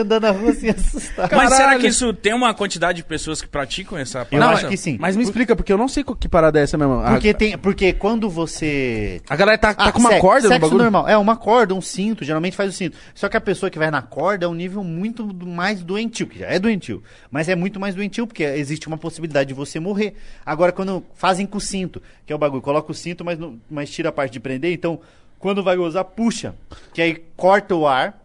andando 0.00 0.22
na 0.24 0.30
rua 0.30 0.50
assim, 0.50 0.68
assustado. 0.70 1.34
Mas 1.34 1.54
será 1.54 1.78
que 1.78 1.86
isso 1.86 2.12
tem 2.12 2.34
uma 2.34 2.52
quantidade 2.52 2.96
de 2.98 3.04
pessoas 3.04 3.40
que 3.40 3.48
praticam 3.48 3.96
essa 3.98 4.26
Eu 4.30 4.38
Não, 4.40 4.50
acho 4.50 4.68
que 4.68 4.76
sim. 4.76 4.98
Mas 5.00 5.16
me 5.16 5.22
explica, 5.22 5.56
porque 5.56 5.72
eu 5.72 5.78
não 5.78 5.88
sei 5.88 6.04
que 6.04 6.28
parada 6.28 6.58
é 6.60 6.62
essa 6.64 6.76
mesmo. 6.76 7.00
A- 7.00 7.12
Porque, 7.12 7.32
tem, 7.32 7.56
porque 7.58 7.92
quando 7.94 8.28
você 8.28 9.20
A 9.28 9.36
galera 9.36 9.56
tá, 9.58 9.72
tá 9.74 9.84
Ah, 9.86 9.92
com 9.92 10.00
uma 10.00 10.10
sexo- 10.10 10.22
corda 10.22 10.42
no 10.42 10.48
sexo 10.48 10.60
bagulho. 10.66 10.82
normal. 10.82 11.08
É, 11.08 11.16
uma 11.16 11.36
corda, 11.36 11.74
um 11.74 11.80
cinto, 11.80 12.24
geralmente 12.24 12.56
faz 12.56 12.70
o 12.70 12.76
cinto. 12.76 12.96
Só 13.14 13.28
que 13.28 13.36
a 13.36 13.40
pessoa 13.40 13.70
que 13.70 13.78
vai 13.78 13.90
na 13.90 14.02
corda 14.02 14.44
é 14.44 14.48
um 14.48 14.54
nível 14.54 14.84
muito 14.84 15.26
mais 15.46 15.82
doentio, 15.82 16.26
que 16.26 16.38
já 16.40 16.46
é 16.46 16.58
doentio. 16.58 17.02
Mas 17.30 17.48
é 17.48 17.54
muito 17.54 17.80
mais 17.80 17.94
doentio, 17.94 18.26
porque 18.26 18.42
existe 18.44 18.86
uma 18.86 18.98
possibilidade 18.98 19.48
de 19.48 19.54
você 19.54 19.80
morrer. 19.80 20.14
Agora, 20.44 20.72
quando 20.72 21.02
fazem 21.14 21.46
com 21.46 21.58
o 21.58 21.60
cinto, 21.60 22.02
que 22.26 22.32
é 22.32 22.36
o 22.36 22.38
bagulho, 22.38 22.62
coloca 22.62 22.90
o 22.90 22.94
cinto, 22.94 23.24
mas, 23.24 23.38
não- 23.50 23.60
mas 23.70 23.90
tira 23.90 24.08
a 24.08 24.12
parte 24.12 24.32
de 24.32 24.40
prender, 24.40 24.72
então, 24.72 25.00
quando 25.38 25.62
vai 25.62 25.76
gozar, 25.76 26.04
puxa. 26.04 26.54
Que 26.92 27.02
aí 27.02 27.14
corta 27.36 27.74
o 27.74 27.86
ar. 27.86 28.22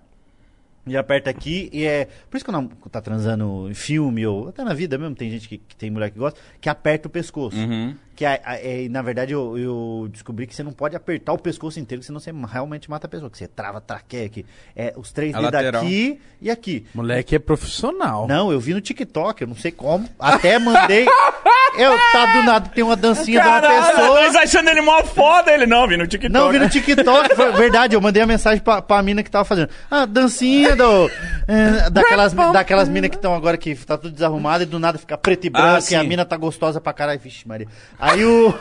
E 0.87 0.97
aperta 0.97 1.29
aqui, 1.29 1.69
e 1.71 1.85
é. 1.85 2.05
Por 2.29 2.37
isso 2.37 2.43
que 2.45 2.51
quando 2.51 2.69
tá 2.89 2.99
transando 2.99 3.69
em 3.69 3.73
filme, 3.73 4.25
ou 4.25 4.49
até 4.49 4.63
na 4.63 4.73
vida 4.73 4.97
mesmo, 4.97 5.15
tem 5.15 5.29
gente 5.29 5.47
que, 5.47 5.59
que 5.59 5.75
tem 5.75 5.91
mulher 5.91 6.09
que 6.09 6.17
gosta, 6.17 6.39
que 6.59 6.67
aperta 6.67 7.07
o 7.07 7.11
pescoço. 7.11 7.55
Uhum. 7.55 7.95
Que 8.15 8.25
a- 8.25 8.39
a- 8.43 8.55
é, 8.57 8.87
na 8.89 9.01
verdade 9.01 9.33
eu, 9.33 9.57
eu 9.57 10.07
descobri 10.11 10.45
que 10.45 10.55
você 10.55 10.63
não 10.63 10.71
pode 10.71 10.95
apertar 10.95 11.33
o 11.33 11.37
pescoço 11.37 11.79
inteiro, 11.79 12.03
senão 12.03 12.19
você 12.19 12.31
realmente 12.51 12.89
mata 12.89 13.07
a 13.07 13.09
pessoa. 13.09 13.29
Que 13.29 13.37
você 13.37 13.47
trava 13.47 13.77
a 13.79 13.81
traqueia 13.81 14.25
aqui. 14.25 14.45
É 14.75 14.93
os 14.97 15.11
três 15.11 15.33
dedos 15.33 15.53
aqui 15.53 16.19
e 16.41 16.49
aqui. 16.51 16.85
Moleque 16.93 17.35
é 17.35 17.39
profissional. 17.39 18.27
Não, 18.27 18.51
eu 18.51 18.59
vi 18.59 18.73
no 18.73 18.81
TikTok, 18.81 19.41
eu 19.41 19.47
não 19.47 19.55
sei 19.55 19.71
como. 19.71 20.07
Até 20.19 20.59
mandei. 20.59 21.05
eu 21.77 21.97
tá 22.11 22.25
do 22.25 22.43
nada, 22.43 22.69
tem 22.69 22.83
uma 22.83 22.95
dancinha 22.97 23.41
de 23.41 23.47
uma 23.47 23.61
Caralho, 23.61 23.95
pessoa. 23.97 24.21
nós 24.21 24.35
achando 24.35 24.69
ele 24.69 24.81
mó 24.81 25.03
foda, 25.03 25.51
ele 25.53 25.65
não, 25.65 25.87
vi 25.87 25.95
no 25.97 26.05
TikTok. 26.05 26.33
Não, 26.33 26.51
vi 26.51 26.59
no 26.59 26.69
TikTok, 26.69 27.33
foi 27.35 27.51
verdade, 27.53 27.95
eu 27.95 28.01
mandei 28.01 28.21
a 28.21 28.27
mensagem 28.27 28.61
pra, 28.61 28.81
pra 28.81 29.01
mina 29.01 29.23
que 29.23 29.31
tava 29.31 29.45
fazendo. 29.45 29.69
Ah, 29.89 30.05
dancinha 30.05 30.75
fazendo? 30.75 31.09
É, 31.47 31.89
daquelas 31.89 32.33
daquelas 32.33 32.89
minas 32.89 33.09
que 33.09 33.15
estão 33.15 33.33
agora 33.33 33.57
que 33.57 33.73
tá 33.75 33.97
tudo 33.97 34.11
desarrumado 34.13 34.63
e 34.63 34.65
do 34.65 34.79
nada 34.79 34.97
fica 34.97 35.17
preto 35.17 35.45
e 35.45 35.49
branco 35.49 35.85
Ah, 35.89 35.91
e 35.91 35.95
a 35.95 36.03
mina 36.03 36.25
tá 36.25 36.35
gostosa 36.37 36.81
pra 36.81 36.91
caralho. 36.93 37.19
Vixe, 37.19 37.47
Maria. 37.47 37.67
Aí 38.01 38.25
o. 38.25 38.51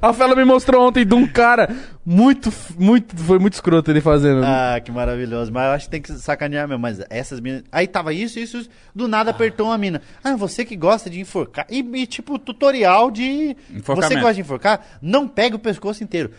A 0.00 0.08
Rafaela 0.08 0.36
me 0.36 0.44
mostrou 0.44 0.86
ontem 0.86 1.06
de 1.06 1.14
um 1.14 1.26
cara 1.26 1.74
muito, 2.04 2.52
muito, 2.78 3.16
foi 3.16 3.38
muito 3.38 3.54
escroto 3.54 3.90
ele 3.90 4.00
fazendo. 4.00 4.44
ah, 4.44 4.78
que 4.78 4.92
maravilhoso. 4.92 5.50
Mas 5.50 5.64
eu 5.64 5.72
acho 5.72 5.84
que 5.86 5.90
tem 5.90 6.02
que 6.02 6.12
sacanear 6.12 6.68
mesmo. 6.68 6.82
Mas 6.82 7.00
essas 7.08 7.40
minas. 7.40 7.62
Aí 7.72 7.86
tava 7.86 8.12
isso, 8.12 8.38
isso, 8.38 8.58
isso. 8.58 8.70
Do 8.94 9.08
nada 9.08 9.30
apertou 9.30 9.68
uma 9.68 9.78
mina. 9.78 10.02
Ah, 10.22 10.36
você 10.36 10.64
que 10.64 10.76
gosta 10.76 11.08
de 11.08 11.20
enforcar. 11.20 11.66
E, 11.70 11.78
e, 11.78 12.06
tipo, 12.06 12.38
tutorial 12.38 13.10
de. 13.10 13.56
Você 13.82 14.08
que 14.14 14.20
gosta 14.20 14.34
de 14.34 14.40
enforcar, 14.42 14.84
não 15.00 15.26
pega 15.26 15.56
o 15.56 15.58
pescoço 15.58 16.04
inteiro. 16.04 16.30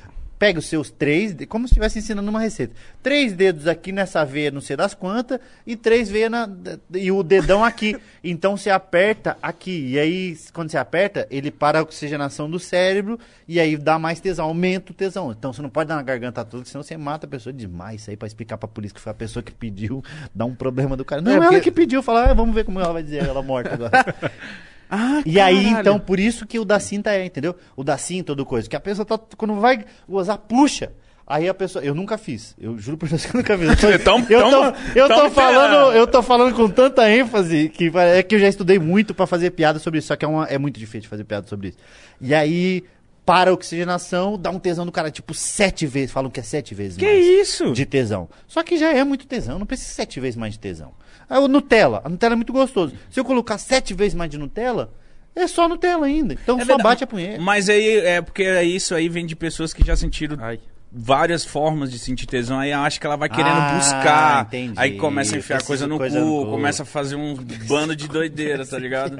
Pega 0.44 0.60
os 0.60 0.66
seus 0.66 0.90
três, 0.92 1.34
como 1.48 1.66
se 1.66 1.72
estivesse 1.72 2.00
ensinando 2.00 2.30
uma 2.30 2.42
receita. 2.42 2.74
Três 3.02 3.32
dedos 3.32 3.66
aqui 3.66 3.94
nessa 3.94 4.26
veia, 4.26 4.52
não 4.52 4.60
sei 4.60 4.76
das 4.76 4.94
quantas, 4.94 5.40
e 5.66 5.74
três 5.78 6.10
veias 6.10 6.30
na, 6.30 6.50
e 6.94 7.10
o 7.14 7.24
dedão 7.24 7.64
aqui. 7.64 7.96
Então 8.22 8.56
você 8.58 8.70
aperta 8.70 9.38
aqui. 9.42 9.92
E 9.92 10.00
aí, 10.00 10.38
quando 10.54 10.70
você 10.72 10.78
aperta, 10.78 11.28
ele 11.30 11.52
para 11.52 11.80
a 11.80 11.82
oxigenação 11.82 12.50
do 12.50 12.58
cérebro 12.58 13.20
e 13.48 13.60
aí 13.60 13.76
dá 13.78 14.00
mais 14.00 14.20
tesão, 14.22 14.46
aumenta 14.46 14.92
o 14.92 14.96
tesão. 14.96 15.32
Então 15.32 15.52
você 15.54 15.62
não 15.62 15.70
pode 15.70 15.90
dar 15.90 15.96
na 15.98 16.02
garganta 16.02 16.44
toda, 16.46 16.64
senão 16.66 16.84
você 16.84 16.96
mata 16.98 17.26
a 17.26 17.30
pessoa 17.30 17.52
demais. 17.54 18.02
Isso 18.02 18.10
aí 18.10 18.18
pra 18.18 18.28
explicar 18.28 18.58
pra 18.58 18.68
polícia 18.68 18.96
que 18.96 19.02
foi 19.02 19.12
a 19.12 19.16
pessoa 19.16 19.44
que 19.44 19.52
pediu, 19.52 20.02
dá 20.36 20.44
um 20.46 20.56
problema 20.56 20.96
do 20.98 21.04
cara. 21.06 21.22
Não, 21.22 21.32
É, 21.32 21.36
ela 21.36 21.46
porque- 21.48 21.62
que 21.62 21.72
pediu, 21.72 22.02
falar, 22.04 22.32
ah, 22.32 22.34
vamos 22.34 22.54
ver 22.56 22.64
como 22.66 22.80
ela 22.82 22.92
vai 22.94 23.04
dizer, 23.04 23.24
ela 23.26 23.42
morta 23.42 23.74
agora. 23.74 23.92
Ah, 24.90 25.22
E 25.26 25.40
aí, 25.40 25.64
caralho. 25.66 25.80
então, 25.82 26.00
por 26.00 26.20
isso 26.20 26.46
que 26.46 26.60
o 26.60 26.66
da 26.66 26.80
cinta 26.80 27.12
é, 27.12 27.26
entendeu? 27.26 27.56
O 27.76 27.84
da 27.84 27.98
cinta, 27.98 28.36
do 28.36 28.46
coisa. 28.46 28.70
Que 28.70 28.76
a 28.76 28.80
pessoa 28.80 29.06
tá, 29.06 29.20
quando 29.38 29.56
vai 29.56 29.86
gozar, 30.08 30.38
puxa. 30.38 30.92
Aí 31.26 31.48
a 31.48 31.54
pessoa, 31.54 31.84
eu 31.84 31.96
nunca 31.96 32.18
fiz, 32.18 32.54
eu 32.60 32.78
juro 32.78 32.98
por 32.98 33.08
Deus 33.08 33.26
que 33.26 33.34
eu 33.34 33.40
nunca 33.40 33.58
fiz. 33.58 33.70
Eu 33.82 33.98
tô, 33.98 34.04
Tão- 34.04 34.26
eu 34.30 34.42
tô, 34.44 34.50
tão- 34.50 34.74
eu 34.94 35.08
tô 35.08 35.16
tão 35.16 35.32
falando, 35.32 35.94
eu 35.94 36.08
tô 36.08 36.22
falando 36.22 36.54
com 36.54 36.70
tanta 36.70 37.10
ênfase 37.10 37.70
que 37.70 37.90
é 37.96 38.22
que 38.22 38.36
eu 38.36 38.40
já 38.40 38.50
estudei 38.50 38.78
muito 38.78 39.14
pra 39.16 39.26
fazer 39.26 39.52
piada 39.52 39.80
sobre 39.80 40.00
isso, 40.00 40.10
só 40.10 40.18
que 40.18 40.26
é, 40.26 40.28
uma, 40.28 40.46
é 40.48 40.58
muito 40.58 40.78
difícil 40.78 41.10
fazer 41.10 41.24
piada 41.24 41.48
sobre 41.48 41.70
isso. 41.70 41.78
E 42.20 42.36
aí, 42.36 42.84
para 43.26 43.52
a 43.52 43.54
oxigenação, 43.54 44.38
dá 44.38 44.50
um 44.50 44.60
tesão 44.60 44.86
do 44.86 44.92
cara, 44.92 45.10
tipo, 45.10 45.34
sete 45.34 45.86
vezes, 45.86 46.12
falam 46.12 46.30
que 46.30 46.40
é 46.40 46.44
sete 46.44 46.76
vezes 46.76 46.98
Que 46.98 47.06
mais 47.06 47.26
isso? 47.26 47.72
de 47.72 47.86
tesão. 47.86 48.28
Só 48.48 48.62
que 48.64 48.78
já 48.78 48.92
é 48.94 49.04
muito 49.04 49.26
tesão, 49.26 49.58
não 49.60 49.66
precisa 49.66 49.90
sete 49.94 50.20
vezes 50.20 50.36
mais 50.36 50.54
de 50.54 50.60
tesão. 50.60 50.94
Aí 51.30 51.40
o 51.40 51.48
Nutella, 51.48 52.02
a 52.04 52.10
Nutella 52.10 52.34
é 52.34 52.36
muito 52.36 52.52
gostoso. 52.52 52.94
Se 53.10 53.20
eu 53.20 53.24
colocar 53.26 53.58
sete 53.58 53.94
vezes 53.94 54.14
mais 54.14 54.30
de 54.30 54.38
Nutella, 54.38 54.94
é 55.36 55.48
só 55.48 55.68
Nutella 55.70 56.06
ainda. 56.06 56.34
Então 56.34 56.58
É 56.58 56.60
só 56.62 56.66
verdade. 56.68 56.84
bate 56.84 57.04
a 57.04 57.08
punheta. 57.08 57.42
Mas 57.42 57.70
aí 57.70 57.98
é 58.00 58.22
porque 58.22 58.44
isso 58.64 58.94
aí 58.94 59.08
vem 59.10 59.26
de 59.26 59.36
pessoas 59.36 59.74
que 59.74 59.86
já 59.86 59.96
sentiram 59.96 60.38
Ai. 60.40 60.60
Várias 60.96 61.44
formas 61.44 61.92
de 61.92 61.98
sentir 61.98 62.26
tesão. 62.28 62.60
Aí 62.60 62.72
acha 62.72 63.00
que 63.00 63.06
ela 63.08 63.16
vai 63.16 63.28
querendo 63.28 63.50
Ah, 63.58 63.76
buscar. 63.78 64.46
entendi. 64.46 64.74
Aí 64.78 64.98
começa 64.98 65.36
a 65.36 65.40
enfiar 65.40 65.64
coisa 65.64 65.88
no, 65.88 65.98
coisa 65.98 66.20
cu, 66.20 66.26
no 66.26 66.46
cu. 66.46 66.52
começa 66.52 66.84
a 66.84 66.86
fazer 66.86 67.16
um 67.16 67.36
bando 67.68 67.96
de 67.96 68.08
doideira, 68.08 68.66
tá 68.66 68.78
ligado? 68.78 69.18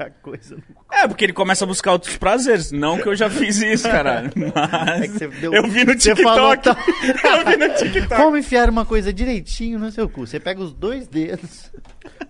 É, 0.92 1.08
porque 1.08 1.24
ele 1.24 1.32
começa 1.32 1.64
a 1.64 1.66
buscar 1.66 1.92
outros 1.92 2.16
prazeres. 2.16 2.70
Não 2.70 2.98
que 2.98 3.08
eu 3.08 3.16
já 3.16 3.28
fiz 3.28 3.60
isso, 3.60 3.88
caralho. 3.88 4.30
Mas 4.36 5.00
É 5.02 5.08
que 5.08 5.18
você 5.18 5.28
deu- 5.28 5.52
eu 5.52 5.66
vi 5.68 5.84
no 5.84 5.98
você 5.98 6.14
falou 6.14 6.54
TikTok. 6.56 6.80
eu 7.24 7.44
vi 7.46 7.56
no 7.56 7.74
TikTok. 7.74 8.22
Como 8.22 8.36
enfiar 8.36 8.70
uma 8.70 8.84
coisa 8.84 9.12
direitinho 9.12 9.78
no 9.78 9.90
seu 9.90 10.08
cu? 10.08 10.26
Você 10.26 10.38
pega 10.38 10.62
os 10.62 10.72
dois 10.72 11.08
dedos. 11.08 11.72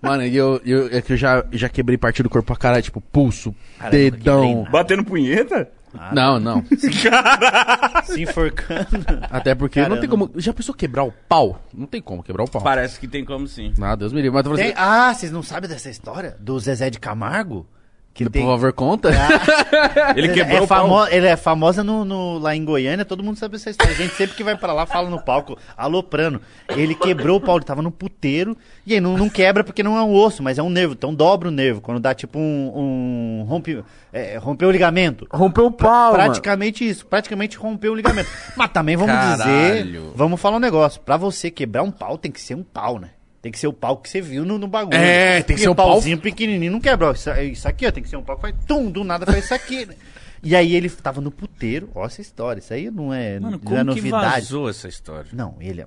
Mano, 0.01 0.23
eu, 0.25 0.61
eu, 0.65 0.89
é 0.91 1.01
que 1.03 1.13
eu 1.13 1.17
já, 1.17 1.45
já 1.53 1.69
quebrei 1.69 1.97
parte 1.99 2.23
do 2.23 2.31
corpo 2.31 2.47
pra 2.47 2.57
caralho, 2.57 2.83
tipo, 2.83 3.01
pulso, 3.01 3.55
quebrei 3.81 4.11
dedão. 4.11 4.67
Batendo 4.71 5.05
punheta? 5.05 5.71
Não, 6.13 6.39
não. 6.41 6.65
Se 8.05 8.23
enforcando. 8.23 9.05
Até 9.31 9.55
porque 9.55 9.81
não 9.81 9.91
tem 10.01 10.09
Caramba. 10.09 10.27
como. 10.29 10.41
Já 10.41 10.53
pensou 10.53 10.75
quebrar 10.75 11.05
o 11.05 11.13
pau? 11.29 11.61
Não 11.73 11.87
tem 11.87 12.01
como 12.03 12.23
quebrar 12.23 12.45
o 12.45 12.51
pau. 12.51 12.63
Parece 12.63 12.99
que 12.99 13.07
tem 13.09 13.25
como 13.25 13.47
sim. 13.47 13.73
Ah, 13.81 13.95
Deus 13.95 14.13
me 14.13 14.21
livre. 14.21 14.35
Mas 14.37 14.47
eu 14.47 14.55
Tem- 14.57 14.75
ah, 14.77 15.13
vocês 15.15 15.31
não 15.33 15.43
sabem 15.43 15.69
dessa 15.69 15.89
história? 15.91 16.37
Do 16.41 16.59
Zezé 16.59 16.91
de 16.91 16.99
Camargo? 16.99 17.67
Que 18.15 18.31
tem... 18.31 18.43
por 18.43 18.53
favor, 18.53 18.73
conta. 18.73 19.11
Ele 20.15 20.29
quebrou 20.29 20.59
é 20.59 20.61
o 20.61 20.67
pau. 20.69 20.89
famo... 20.89 21.07
Ele 21.09 21.27
é 21.27 21.37
famosa 21.37 21.83
no, 21.83 22.05
no- 22.05 22.39
lá 22.39 22.55
em 22.55 22.65
Goiânia, 22.65 23.05
todo 23.05 23.25
mundo 23.25 23.37
sabe 23.37 23.57
essa 23.57 23.71
história. 23.71 23.93
A 23.93 23.97
gente 23.97 24.15
sempre 24.15 24.37
que 24.37 24.45
vai 24.45 24.57
pra 24.57 24.73
lá 24.73 24.87
fala 24.87 25.11
no 25.11 25.21
palco, 25.21 25.59
aloprando. 25.77 26.41
Ele 26.69 26.95
quebrou 26.95 27.39
o 27.39 27.41
pau, 27.41 27.57
ele 27.57 27.65
tava 27.65 27.83
no 27.83 27.91
puteiro, 27.91 28.57
e 28.87 28.95
aí 28.95 29.01
não, 29.01 29.19
não 29.19 29.29
quebra 29.29 29.65
porque 29.65 29.83
não 29.83 29.97
é 29.99 30.03
um 30.03 30.15
osso, 30.15 30.45
mas 30.45 30.59
é 30.59 30.63
um 30.63 30.71
nervo, 30.71 30.93
então 30.93 31.13
dobra 31.13 31.49
o 31.49 31.51
nervo. 31.51 31.81
Quando 31.81 31.99
dá 31.99 32.15
tipo 32.15 32.39
um. 32.39 33.41
um 33.43 33.47
rompe, 33.49 33.83
é, 34.13 34.39
rompeu 34.39 34.69
o 34.69 34.73
ligamento. 34.73 35.27
Rompeu 35.33 35.67
o 35.67 35.73
pau, 35.73 36.13
mano. 36.13 36.25
praticamente 36.25 36.89
isso, 36.89 37.05
praticamente 37.07 37.57
rompeu 37.57 37.93
o 37.93 37.97
ligamento. 37.97 38.31
Mas 38.57 38.71
também 38.71 38.95
vamos 38.97 39.13
Caralho. 39.13 39.85
dizer, 39.85 40.01
vamos 40.15 40.41
falar 40.41 40.59
um 40.59 40.61
negócio. 40.61 41.01
Pra 41.01 41.17
você 41.17 41.51
quebrar 41.51 41.83
um 41.83 41.91
pau, 41.91 42.17
tem 42.17 42.31
que 42.31 42.41
ser 42.41 42.55
um 42.55 42.63
pau, 42.63 43.01
né? 43.01 43.11
Tem 43.45 43.53
que 43.53 43.59
ser 43.59 43.67
o 43.67 43.75
pau 43.75 43.99
que 43.99 44.09
você 44.09 44.23
viu 44.23 44.43
no, 44.43 44.57
no 44.59 44.67
bagulho. 44.67 44.97
É, 44.97 45.43
tem 45.43 45.55
que 45.55 45.61
ser 45.61 45.69
um 45.69 45.75
pau- 45.75 45.87
pauzinho 45.91 46.17
pequenininho, 46.19 46.73
não 46.73 46.81
quebra. 46.81 47.09
ó, 47.09 47.13
Isso, 47.13 47.31
isso 47.43 47.69
aqui, 47.69 47.87
ó, 47.87 47.91
tem 47.91 48.03
que 48.03 48.09
ser 48.09 48.17
um 48.17 48.23
pau 48.23 48.37
que 48.37 48.41
faz 48.41 48.55
tum, 48.67 48.91
do 48.91 49.05
nada 49.05 49.27
faz 49.27 49.45
isso 49.45 49.53
aqui. 49.53 49.85
né? 49.85 49.95
E 50.43 50.57
aí 50.57 50.75
ele 50.75 50.89
tava 50.89 51.21
no 51.21 51.31
puteiro, 51.31 51.91
ó 51.95 52.07
essa 52.07 52.23
história, 52.23 52.59
isso 52.61 52.73
aí 52.73 52.91
não 52.91 53.13
é, 53.13 53.39
Mano, 53.39 53.51
não 53.51 53.57
é 53.57 53.61
como 53.85 53.95
que 53.95 54.01
novidade. 54.01 54.31
vazou 54.33 54.71
essa 54.71 54.89
história? 54.89 55.29
Não, 55.35 55.57
ele 55.61 55.83
é. 55.83 55.87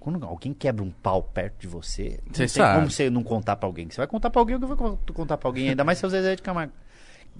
Quando 0.00 0.24
alguém 0.26 0.52
quebra 0.52 0.82
um 0.84 0.90
pau 0.90 1.22
perto 1.22 1.60
de 1.60 1.68
você, 1.68 2.18
não 2.26 2.32
Você 2.34 2.38
tem 2.38 2.48
sabe. 2.48 2.74
como 2.74 2.90
você 2.90 3.08
não 3.08 3.22
contar 3.22 3.54
pra 3.54 3.68
alguém. 3.68 3.88
Você 3.88 3.98
vai 3.98 4.06
contar 4.08 4.28
pra 4.30 4.40
alguém, 4.40 4.58
vai 4.58 4.76
con- 4.76 4.98
contar 5.14 5.36
pra 5.36 5.48
alguém, 5.48 5.68
ainda 5.70 5.84
mais 5.84 5.98
seu 5.98 6.10
Zezé 6.10 6.34
de 6.34 6.42
Camargo. 6.42 6.72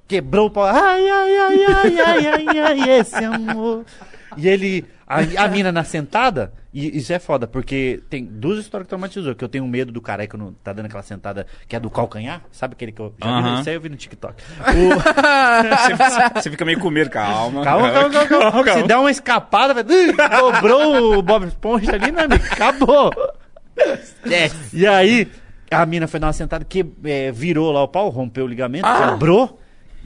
Quebrou 0.06 0.47
o 0.47 0.51
pau. 0.51 0.64
Ai, 0.64 1.09
ai, 1.10 1.38
ai, 1.38 1.64
ai, 1.64 2.01
ai, 2.01 2.26
ai, 2.48 2.59
ai, 2.60 2.90
esse 3.01 3.16
amor. 3.16 3.84
E 4.36 4.47
ele. 4.48 4.84
A, 5.07 5.45
a 5.45 5.49
mina 5.49 5.70
na 5.70 5.85
sentada, 5.85 6.53
e 6.74 6.99
isso 6.99 7.12
é 7.12 7.19
foda, 7.20 7.47
porque 7.47 8.03
tem 8.11 8.24
duas 8.24 8.59
histórias 8.59 8.87
que 8.87 8.89
traumatizou. 8.89 9.37
Que 9.37 9.45
eu 9.45 9.49
tenho 9.49 9.65
medo 9.66 9.93
do 9.93 10.01
cara 10.01 10.27
que 10.27 10.37
não 10.37 10.53
tá 10.53 10.73
dando 10.73 10.87
aquela 10.87 11.03
sentada 11.03 11.47
que 11.69 11.77
é 11.77 11.81
do 11.81 11.89
calcanhar. 11.89 12.43
Sabe 12.51 12.74
aquele 12.74 12.91
que 12.91 13.01
eu. 13.01 13.15
Já 13.23 13.27
vi, 13.27 13.49
Aham. 13.49 13.61
isso 13.61 13.69
aí 13.69 13.74
eu 13.77 13.81
vi 13.81 13.89
no 13.89 13.97
TikTok. 13.97 14.43
O, 14.61 14.97
Você, 15.97 16.41
você 16.43 16.51
fica 16.51 16.65
meio 16.65 16.81
com 16.81 16.91
medo, 16.91 17.09
calma. 17.09 17.62
Calma, 17.62 17.93
calma, 17.93 18.27
calma, 18.27 18.51
calma. 18.53 18.73
Se 18.73 18.83
der 18.83 18.97
uma 18.97 19.11
escapada, 19.11 19.73
vai... 19.73 19.85
Dobrou 19.85 21.19
o 21.19 21.23
Bob 21.23 21.47
Esponja 21.47 21.95
ali, 21.95 22.11
meu 22.11 22.24
amigo. 22.24 22.45
Acabou. 22.51 23.12
É. 23.78 24.51
E 24.73 24.87
aí, 24.87 25.31
a 25.70 25.87
mina 25.87 26.09
foi 26.09 26.19
dar 26.19 26.27
uma 26.27 26.33
sentada 26.33 26.65
que 26.65 26.85
é, 27.05 27.31
virou 27.31 27.70
lá 27.73 27.83
o 27.83 27.89
pau, 27.89 28.09
rompeu 28.09 28.45
o 28.45 28.49
ligamento, 28.49 28.89
quebrou. 28.89 29.61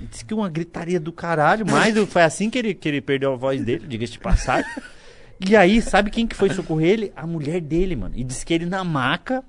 Disse 0.09 0.25
que 0.25 0.33
uma 0.33 0.49
gritaria 0.49 0.99
do 0.99 1.13
caralho, 1.13 1.67
mas 1.69 1.97
foi 2.09 2.23
assim 2.23 2.49
que 2.49 2.59
ele, 2.59 2.75
que 2.75 2.89
ele 2.89 3.01
perdeu 3.01 3.33
a 3.33 3.37
voz 3.37 3.63
dele, 3.63 3.87
diga-se 3.87 4.13
de 4.13 4.19
passagem. 4.19 4.71
E 5.47 5.57
aí, 5.57 5.81
sabe 5.81 6.11
quem 6.11 6.27
que 6.27 6.37
foi 6.37 6.51
socorrer 6.51 6.91
ele? 6.91 7.13
A 7.17 7.27
mulher 7.27 7.61
dele, 7.61 7.97
mano. 7.97 8.15
E 8.17 8.23
disse 8.23 8.45
que 8.45 8.53
ele 8.53 8.67
na 8.67 8.85
maca, 8.85 9.43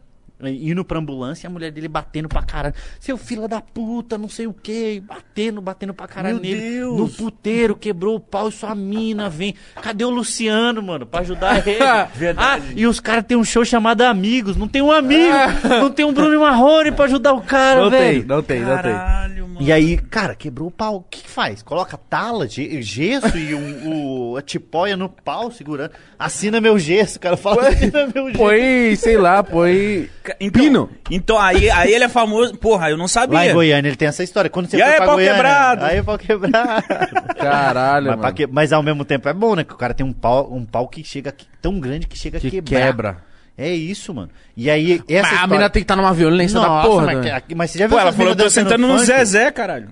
indo 0.50 0.84
pra 0.84 1.00
ambulância, 1.00 1.46
e 1.46 1.48
a 1.48 1.50
mulher 1.50 1.72
dele 1.72 1.88
batendo 1.88 2.28
pra 2.30 2.42
caralho. 2.44 2.74
Seu 3.00 3.18
filho 3.18 3.48
da 3.48 3.62
puta, 3.62 4.18
não 4.18 4.30
sei 4.30 4.48
o 4.48 4.54
que, 4.54 5.00
batendo, 5.02 5.62
batendo 5.62 5.94
pra 5.94 6.08
caralho 6.08 6.36
Meu 6.36 6.44
nele. 6.44 6.60
Deus! 6.62 6.98
No 6.98 7.10
puteiro, 7.10 7.76
quebrou 7.76 8.16
o 8.16 8.20
pau 8.20 8.50
e 8.50 8.52
sua 8.52 8.74
mina 8.76 9.30
vem. 9.30 9.56
Cadê 9.82 10.04
o 10.06 10.10
Luciano, 10.10 10.82
mano, 10.82 11.06
pra 11.06 11.22
ajudar 11.22 11.68
ele? 11.68 11.80
Verdade. 12.16 12.66
Ah, 12.70 12.74
e 12.76 12.86
os 12.88 13.00
caras 13.00 13.26
têm 13.26 13.38
um 13.38 13.44
show 13.44 13.64
chamado 13.66 14.02
Amigos. 14.02 14.56
Não 14.58 14.68
tem 14.68 14.82
um 14.82 14.92
amigo, 14.92 15.34
não 15.68 15.90
tem 15.92 16.06
um 16.06 16.14
Bruno 16.14 16.40
Marrone 16.40 16.92
pra 16.92 17.06
ajudar 17.06 17.34
o 17.34 17.42
cara, 17.42 17.82
Não 17.82 17.90
tem, 17.92 18.00
velho. 18.00 18.26
não 18.28 18.42
tem, 18.44 18.60
não 18.62 18.68
tem. 18.82 18.92
Caralho, 18.94 19.48
mano. 19.48 19.62
E 19.62 19.72
aí, 19.72 19.98
cara, 19.98 20.34
quebrou 20.36 20.68
o 20.70 20.72
pau. 20.72 20.98
O 20.98 21.02
que, 21.04 21.22
que 21.24 21.30
faz? 21.30 21.62
Coloca 21.62 21.96
tala, 21.98 22.48
ge- 22.48 22.82
gesso 22.82 23.38
e 23.38 23.54
um, 23.54 24.32
o, 24.32 24.38
a 24.38 24.42
tipóia 24.42 24.98
no 24.98 25.08
pau 25.08 25.52
segurando. 25.52 25.92
Assina 26.18 26.60
meu 26.60 26.80
gesso, 26.80 27.20
cara. 27.20 27.38
Fala, 27.38 27.68
assina 27.70 28.08
meu 28.14 28.28
gesso. 28.28 28.38
Põe, 28.38 28.96
sei 28.96 29.18
lá, 29.18 29.44
põe. 29.44 30.10
Então, 30.40 30.62
Pino. 30.64 30.90
Então, 31.10 31.38
aí, 31.40 31.70
aí 31.70 31.94
ele 31.94 32.04
é 32.04 32.10
famoso. 32.10 32.58
Porra, 32.58 32.90
eu 32.90 32.98
não 32.98 33.08
sabia. 33.08 33.38
Lá 33.40 33.48
em 33.48 33.54
Goiânia 33.54 33.90
ele 33.90 33.96
tem 33.96 34.08
essa 34.08 34.24
história. 34.24 34.50
Quando 34.50 34.68
você 34.70 34.78
E 34.78 34.82
aí, 34.82 34.96
pra 34.98 35.06
pau 35.06 35.16
Goiânia, 35.16 35.34
quebrado? 35.36 35.86
Aí, 35.86 36.04
pau 36.04 36.18
quebrado. 36.18 36.84
Caralho, 37.38 38.08
mas, 38.12 38.20
mano. 38.20 38.34
que- 38.34 38.48
mas 38.48 38.74
ao 38.74 38.84
mesmo 38.84 39.04
tempo 39.06 39.28
é 39.30 39.34
bom, 39.34 39.56
né? 39.56 39.64
Que 39.64 39.74
o 39.74 39.78
cara 39.78 39.94
tem 39.94 40.06
um 40.06 40.14
pau, 40.14 40.52
um 40.54 40.66
pau 40.66 40.88
que 40.88 41.04
chega 41.04 41.30
aqui- 41.30 41.48
tão 41.62 41.80
grande 41.80 42.08
que 42.08 42.18
chega 42.18 42.38
a 42.38 42.42
Que 42.42 42.50
quebrar. 42.52 42.80
quebra. 42.80 43.18
É 43.58 43.70
isso, 43.70 44.14
mano. 44.14 44.30
E 44.56 44.70
aí, 44.72 44.94
essa 44.94 45.04
Mas 45.08 45.16
a 45.16 45.20
história... 45.36 45.48
mina 45.48 45.70
tem 45.70 45.82
que 45.82 45.84
estar 45.84 45.96
numa 45.96 46.14
violência 46.14 46.60
da 46.60 46.68
Nossa, 46.68 46.88
porra. 46.88 47.06
mas, 47.08 47.18
né? 47.26 47.42
mas 47.56 47.72
você 47.72 47.80
já 47.80 47.88
viu 47.88 47.96
Pô, 47.96 48.02
ela 48.02 48.12
falou, 48.14 48.32
eu 48.32 48.36
tô 48.36 48.50
sentando 48.50 48.88
no 48.88 48.94
funk? 48.96 49.06
Zezé, 49.06 49.52
caralho. 49.52 49.90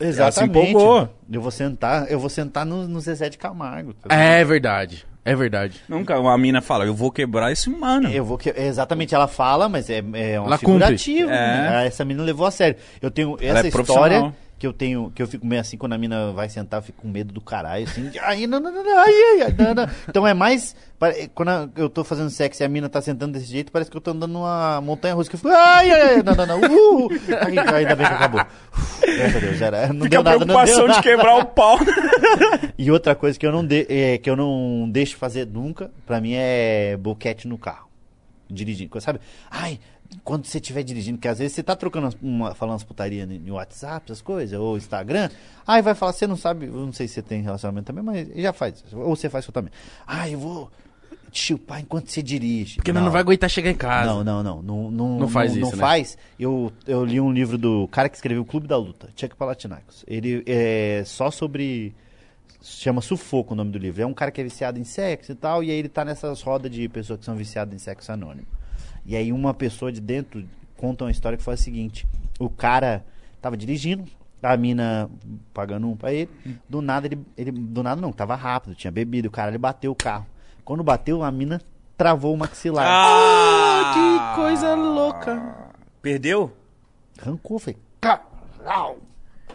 Exatamente. 0.00 0.20
Ela 0.20 0.32
se 0.32 0.44
empolgou. 0.72 1.14
Eu 1.30 1.40
vou 1.40 1.50
sentar, 1.50 2.10
eu 2.10 2.18
vou 2.18 2.28
sentar 2.28 2.66
no, 2.66 2.88
no 2.88 3.00
Zezé 3.00 3.28
de 3.28 3.38
Camargo. 3.38 3.92
tá 3.94 4.12
É 4.14 4.44
verdade. 4.44 5.04
É 5.24 5.36
verdade. 5.36 5.80
Nunca 5.88 6.18
uma 6.18 6.36
mina 6.36 6.60
fala, 6.60 6.84
eu 6.84 6.94
vou 6.94 7.10
quebrar 7.10 7.52
esse 7.52 7.70
mano. 7.70 8.08
Eu 8.10 8.24
vou 8.24 8.36
que 8.36 8.50
exatamente 8.50 9.14
ela 9.14 9.28
fala, 9.28 9.68
mas 9.68 9.88
é, 9.88 9.98
é 10.14 10.40
uma 10.40 10.48
Ela 10.48 10.58
cumpre. 10.58 10.58
figurativa. 10.58 11.30
É. 11.30 11.70
né? 11.70 11.86
Essa 11.86 12.04
mina 12.04 12.22
levou 12.22 12.46
a 12.46 12.50
sério. 12.50 12.76
Eu 13.00 13.10
tenho 13.10 13.36
Ela 13.40 13.60
essa 13.60 13.68
é 13.68 13.80
história. 13.80 14.34
Que 14.62 14.66
eu 14.68 14.72
tenho, 14.72 15.10
que 15.12 15.20
eu 15.20 15.26
fico 15.26 15.44
meio 15.44 15.60
assim 15.60 15.76
quando 15.76 15.94
a 15.94 15.98
mina 15.98 16.30
vai 16.30 16.48
sentar, 16.48 16.78
eu 16.78 16.84
fico 16.84 17.02
com 17.02 17.08
medo 17.08 17.32
do 17.34 17.40
caralho, 17.40 17.82
assim. 17.82 18.12
Ai, 18.22 18.46
não, 18.46 18.60
não, 18.60 18.70
não, 18.70 18.96
ai, 18.96 19.12
ai, 19.42 19.54
não, 19.58 19.74
não. 19.74 19.88
Então 20.08 20.24
é 20.24 20.32
mais 20.32 20.76
quando 21.34 21.72
eu 21.74 21.90
tô 21.90 22.04
fazendo 22.04 22.30
sexo 22.30 22.62
e 22.62 22.64
a 22.64 22.68
mina 22.68 22.88
tá 22.88 23.02
sentando 23.02 23.32
desse 23.32 23.46
jeito, 23.46 23.72
parece 23.72 23.90
que 23.90 23.96
eu 23.96 24.00
tô 24.00 24.12
andando 24.12 24.30
numa 24.30 24.80
montanha 24.80 25.14
russa 25.14 25.28
que 25.28 25.34
eu 25.34 25.40
fico, 25.40 25.52
ai, 25.52 25.90
ai, 25.90 26.22
não, 26.22 26.32
não, 26.32 26.46
não. 26.46 26.60
Uh, 26.60 27.08
ai, 27.40 27.58
ainda 27.80 27.96
bem 27.96 28.06
que 28.06 28.12
acabou. 28.12 28.46
Graças 29.16 29.34
a 29.36 29.40
Deus, 29.40 29.60
era, 29.60 29.92
não 29.92 30.04
Fica 30.04 30.08
deu 30.10 30.22
nada, 30.22 30.38
não 30.38 30.46
preocupação 30.46 30.76
deu 30.76 30.86
de 30.86 30.88
nada. 30.90 31.02
quebrar 31.02 31.36
o 31.38 31.44
pau. 31.46 31.78
E 32.78 32.88
outra 32.88 33.16
coisa 33.16 33.36
que 33.36 33.44
eu 33.44 33.50
não, 33.50 33.66
de, 33.66 33.84
é, 33.88 34.18
que 34.18 34.30
eu 34.30 34.36
não 34.36 34.88
deixo 34.88 35.16
fazer 35.16 35.44
nunca, 35.44 35.90
pra 36.06 36.20
mim 36.20 36.34
é 36.34 36.96
boquete 36.96 37.48
no 37.48 37.58
carro. 37.58 37.88
dirigindo, 38.48 39.00
sabe? 39.00 39.18
Ai, 39.50 39.80
quando 40.24 40.46
você 40.46 40.58
estiver 40.58 40.82
dirigindo, 40.82 41.18
que 41.18 41.28
às 41.28 41.38
vezes 41.38 41.54
você 41.54 41.62
tá 41.62 41.74
trocando 41.74 42.14
uma, 42.22 42.54
falando 42.54 42.74
umas 42.74 42.84
putaria 42.84 43.26
no, 43.26 43.54
WhatsApp, 43.54 44.04
essas 44.06 44.22
coisas, 44.22 44.58
ou 44.58 44.76
Instagram, 44.76 45.30
aí 45.66 45.82
vai 45.82 45.94
falar, 45.94 46.12
você 46.12 46.26
não 46.26 46.36
sabe, 46.36 46.66
eu 46.66 46.72
não 46.72 46.92
sei 46.92 47.08
se 47.08 47.14
você 47.14 47.22
tem 47.22 47.42
relacionamento 47.42 47.86
também, 47.86 48.04
mas 48.04 48.28
já 48.36 48.52
faz, 48.52 48.84
ou 48.92 49.16
você 49.16 49.28
faz 49.28 49.44
isso 49.44 49.52
também. 49.52 49.72
Ai, 50.06 50.34
eu 50.34 50.38
vou 50.38 50.70
te 51.32 51.40
chupar 51.40 51.80
enquanto 51.80 52.08
você 52.08 52.22
dirige. 52.22 52.76
Porque 52.76 52.92
não. 52.92 53.02
não 53.02 53.10
vai 53.10 53.22
aguentar 53.22 53.48
chegar 53.48 53.70
em 53.70 53.74
casa. 53.74 54.06
Não, 54.06 54.22
não, 54.22 54.42
não. 54.42 54.62
Não, 54.62 54.90
não, 54.90 55.18
Não 55.20 55.28
faz 55.28 55.56
não, 55.56 55.62
isso, 55.62 55.76
né? 55.76 55.80
faz. 55.80 56.18
Eu, 56.38 56.70
eu 56.86 57.04
li 57.04 57.20
um 57.20 57.32
livro 57.32 57.56
do 57.56 57.88
cara 57.88 58.08
que 58.08 58.16
escreveu 58.16 58.42
o 58.42 58.44
Clube 58.44 58.68
da 58.68 58.76
Luta, 58.76 59.08
Chuck 59.16 59.34
Palatinakos. 59.34 60.04
Ele 60.06 60.42
é 60.46 61.02
só 61.06 61.30
sobre. 61.30 61.94
Chama 62.60 63.00
Sufoco 63.00 63.54
o 63.54 63.56
nome 63.56 63.72
do 63.72 63.78
livro. 63.78 64.02
É 64.02 64.06
um 64.06 64.14
cara 64.14 64.30
que 64.30 64.40
é 64.40 64.44
viciado 64.44 64.78
em 64.78 64.84
sexo 64.84 65.32
e 65.32 65.34
tal, 65.34 65.64
e 65.64 65.70
aí 65.70 65.76
ele 65.76 65.88
tá 65.88 66.04
nessas 66.04 66.42
rodas 66.42 66.70
de 66.70 66.88
pessoas 66.88 67.18
que 67.18 67.24
são 67.24 67.34
viciadas 67.34 67.74
em 67.74 67.78
sexo 67.78 68.12
anônimo. 68.12 68.46
E 69.04 69.16
aí 69.16 69.32
uma 69.32 69.52
pessoa 69.52 69.90
de 69.90 70.00
dentro 70.00 70.44
conta 70.76 71.04
uma 71.04 71.10
história 71.10 71.36
que 71.38 71.44
foi 71.44 71.54
a 71.54 71.56
seguinte: 71.56 72.06
o 72.38 72.48
cara 72.48 73.04
tava 73.40 73.56
dirigindo, 73.56 74.04
a 74.42 74.56
mina 74.56 75.10
pagando 75.54 75.88
um 75.88 75.96
pra 75.96 76.12
ele, 76.12 76.30
do 76.68 76.82
nada 76.82 77.06
ele, 77.06 77.18
ele. 77.36 77.52
Do 77.52 77.82
nada 77.82 78.00
não, 78.00 78.12
tava 78.12 78.34
rápido, 78.34 78.74
tinha 78.74 78.90
bebido, 78.90 79.28
o 79.28 79.30
cara 79.30 79.50
ele 79.50 79.58
bateu 79.58 79.92
o 79.92 79.96
carro. 79.96 80.26
Quando 80.64 80.82
bateu, 80.82 81.22
a 81.22 81.30
mina 81.30 81.60
travou 81.96 82.34
o 82.34 82.36
maxilar. 82.36 82.86
Ah, 82.86 83.92
que 83.94 84.40
coisa 84.40 84.74
louca. 84.74 85.72
Perdeu? 86.00 86.52
Arrancou, 87.20 87.58
foi. 87.58 87.76
Caralho! 88.00 88.98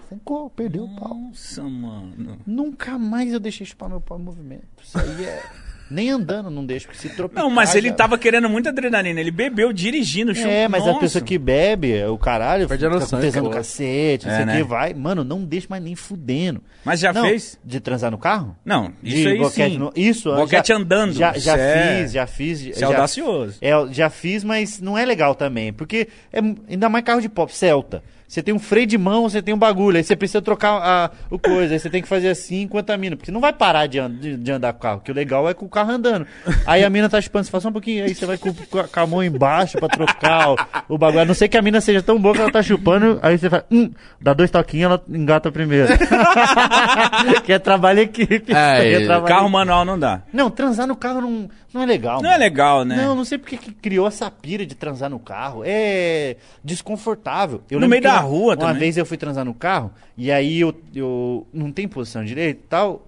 Arrancou, 0.09 0.49
perdeu 0.49 0.85
o 0.85 0.95
pau. 0.95 1.13
Nossa, 1.13 1.63
mano. 1.63 2.39
Nunca 2.45 2.97
mais 2.97 3.33
eu 3.33 3.39
deixei 3.39 3.65
chupar 3.65 3.89
meu 3.89 3.99
pau 3.99 4.17
em 4.17 4.23
movimento. 4.23 4.67
Isso 4.81 4.97
aí 4.97 5.25
é. 5.25 5.43
Nem 5.89 6.09
andando 6.09 6.49
não 6.49 6.65
deixo, 6.65 6.87
porque 6.87 6.99
se 6.99 7.09
tropeçar. 7.15 7.43
Não, 7.43 7.49
mas 7.49 7.73
ele 7.75 7.89
já- 7.89 7.93
tava 7.95 8.17
querendo 8.17 8.49
muita 8.49 8.69
adrenalina. 8.69 9.19
Ele 9.19 9.31
bebeu 9.31 9.71
dirigindo. 9.71 10.33
chu- 10.35 10.47
É, 10.47 10.67
mas 10.67 10.83
a 10.83 10.87
Nossa. 10.87 10.99
pessoa 10.99 11.23
que 11.23 11.37
bebe, 11.37 12.03
o 12.05 12.17
caralho, 12.17 12.67
Perde 12.67 12.85
a 12.85 12.89
fica 12.89 12.99
noção, 12.99 13.19
o 13.19 13.49
cara. 13.49 13.49
cacete, 13.55 14.25
não 14.25 14.33
É, 14.33 14.35
sei 14.35 14.43
o 14.43 14.47
né? 14.47 14.57
que, 14.57 14.63
vai. 14.63 14.93
Mano, 14.93 15.23
não 15.23 15.43
deixa 15.43 15.67
mais 15.69 15.81
nem 15.83 15.95
fudendo. 15.95 16.61
Mas 16.83 16.99
já 16.99 17.13
Não, 17.13 17.23
fez? 17.23 17.57
De 17.63 17.79
transar 17.79 18.11
no 18.11 18.17
carro? 18.17 18.55
Não, 18.65 18.91
De 19.01 19.19
isso 19.19 19.27
aí 19.29 19.37
boquete 19.37 19.71
sim. 19.71 19.77
no- 19.77 19.93
Isso, 19.95 20.33
Boquete 20.35 20.67
já, 20.69 20.75
andando. 20.75 21.13
Já, 21.13 21.33
já 21.37 21.57
é- 21.57 22.01
fiz, 22.01 22.11
já 22.11 22.27
fiz. 22.27 22.59
Isso 22.61 22.77
é 22.77 22.79
já, 22.81 22.87
audacioso. 22.87 23.57
É, 23.61 23.71
já 23.91 24.09
fiz, 24.09 24.43
mas 24.43 24.79
não 24.81 24.97
é 24.97 25.05
legal 25.05 25.35
também. 25.35 25.71
Porque 25.73 26.07
é 26.33 26.39
ainda 26.69 26.89
mais 26.89 27.03
carro 27.05 27.21
de 27.21 27.29
pop, 27.29 27.53
Celta. 27.55 28.03
Você 28.27 28.43
tem 28.43 28.53
um 28.53 28.59
freio 28.59 28.85
de 28.85 28.97
mão, 28.97 29.23
você 29.29 29.41
tem 29.41 29.53
um 29.53 29.57
bagulho, 29.57 29.95
aí 29.95 30.03
você 30.03 30.13
precisa 30.13 30.41
trocar 30.41 30.71
a, 30.83 31.11
o 31.29 31.39
coisa, 31.39 31.73
aí 31.73 31.79
você 31.79 31.89
tem 31.89 32.01
que 32.01 32.07
fazer 32.09 32.27
assim 32.27 32.63
enquanto 32.63 32.89
a 32.89 32.97
mina. 32.97 33.15
Porque 33.15 33.31
não 33.31 33.39
vai 33.39 33.53
parar 33.53 33.87
de, 33.87 34.05
de, 34.09 34.35
de 34.35 34.51
andar 34.51 34.73
com 34.73 34.79
o 34.79 34.81
carro, 34.81 34.99
que 35.01 35.09
o 35.09 35.15
legal 35.15 35.47
é 35.49 35.53
com 35.53 35.65
o 35.65 35.69
carro 35.69 35.91
andando. 35.91 36.27
Aí 36.65 36.83
a 36.83 36.89
mina 36.89 37.07
tá 37.07 37.21
chupando, 37.21 37.45
você 37.45 37.51
fala 37.51 37.61
só 37.61 37.69
um 37.69 37.71
pouquinho, 37.71 38.03
aí 38.03 38.13
você 38.13 38.25
vai 38.25 38.37
com, 38.37 38.53
com 38.53 38.99
a- 38.99 39.07
mão 39.07 39.23
embaixo 39.23 39.77
pra 39.77 39.87
trocar 39.87 40.51
o, 40.51 40.57
o 40.89 40.97
bagulho. 40.97 41.21
A 41.21 41.25
não 41.25 41.33
ser 41.33 41.47
que 41.47 41.55
a 41.57 41.61
mina 41.61 41.79
seja 41.79 42.01
tão 42.01 42.19
boa 42.19 42.35
que 42.35 42.41
ela 42.41 42.51
tá 42.51 42.61
chupando, 42.61 43.17
aí 43.23 43.37
você 43.37 43.49
fala, 43.49 43.65
hum, 43.71 43.91
dá 44.19 44.33
dois 44.33 44.51
toquinhos, 44.51 44.91
ela 44.91 45.01
engata 45.07 45.49
primeiro. 45.49 45.87
que 47.45 47.53
é 47.53 47.59
trabalho 47.59 48.01
equipe. 48.01 48.51
aí 48.53 48.93
É, 48.95 49.05
trabalho 49.05 49.33
Carro 49.35 49.47
em- 49.47 49.51
manual 49.51 49.85
não 49.85 49.97
dá. 49.97 50.21
Não, 50.33 50.49
transar 50.49 50.85
no 50.85 50.95
carro 50.97 51.21
não, 51.21 51.49
não 51.73 51.81
é 51.81 51.85
legal. 51.85 52.21
Não 52.21 52.29
é 52.29 52.33
mano. 52.33 52.43
legal, 52.43 52.85
né? 52.85 52.95
Não, 52.95 53.15
não 53.15 53.25
sei 53.25 53.37
porque 53.37 53.57
que 53.57 53.71
criou 53.71 54.07
essa 54.07 54.29
pira 54.31 54.65
de 54.65 54.73
transar 54.75 55.09
no 55.09 55.19
carro. 55.19 55.63
É 55.65 56.37
desconfortável. 56.63 57.61
Eu 57.69 57.79
No 57.79 57.87
meio 57.87 58.01
da 58.01 58.13
uma- 58.13 58.19
rua 58.21 58.53
Uma 58.53 58.57
também. 58.57 58.79
vez 58.79 58.97
eu 58.97 59.05
fui 59.05 59.17
transar 59.17 59.43
no 59.45 59.53
carro 59.53 59.91
e 60.17 60.31
aí 60.31 60.59
eu, 60.59 60.73
eu 60.95 61.45
não 61.53 61.71
tem 61.71 61.87
posição 61.87 62.23
direita 62.23 62.59
e 62.61 62.67
tal. 62.67 63.03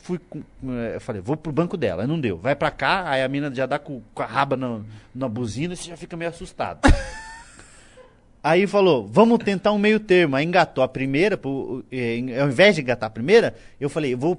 Fui 0.00 0.18
eh, 0.34 0.92
eu 0.94 1.00
falei, 1.00 1.20
vou 1.20 1.36
pro 1.36 1.52
banco 1.52 1.76
dela. 1.76 2.06
Não 2.06 2.18
deu. 2.18 2.38
Vai 2.38 2.56
pra 2.56 2.70
cá, 2.70 3.04
aí 3.10 3.22
a 3.22 3.28
mina 3.28 3.54
já 3.54 3.66
dá 3.66 3.78
com, 3.78 4.00
com 4.14 4.22
a 4.22 4.26
raba 4.26 4.56
na, 4.56 4.80
na 5.14 5.28
buzina 5.28 5.74
e 5.74 5.76
você 5.76 5.90
já 5.90 5.96
fica 5.96 6.16
meio 6.16 6.30
assustado. 6.30 6.80
Aí 8.42 8.66
falou, 8.68 9.06
vamos 9.06 9.38
tentar 9.44 9.72
um 9.72 9.78
meio 9.78 9.98
termo. 9.98 10.36
Aí 10.36 10.44
engatou 10.46 10.82
a 10.82 10.88
primeira, 10.88 11.36
pro- 11.36 11.84
eh, 11.90 12.20
ao 12.40 12.48
invés 12.48 12.74
de 12.76 12.80
engatar 12.80 13.08
a 13.08 13.10
primeira, 13.10 13.54
eu 13.80 13.90
falei, 13.90 14.14
vou 14.14 14.36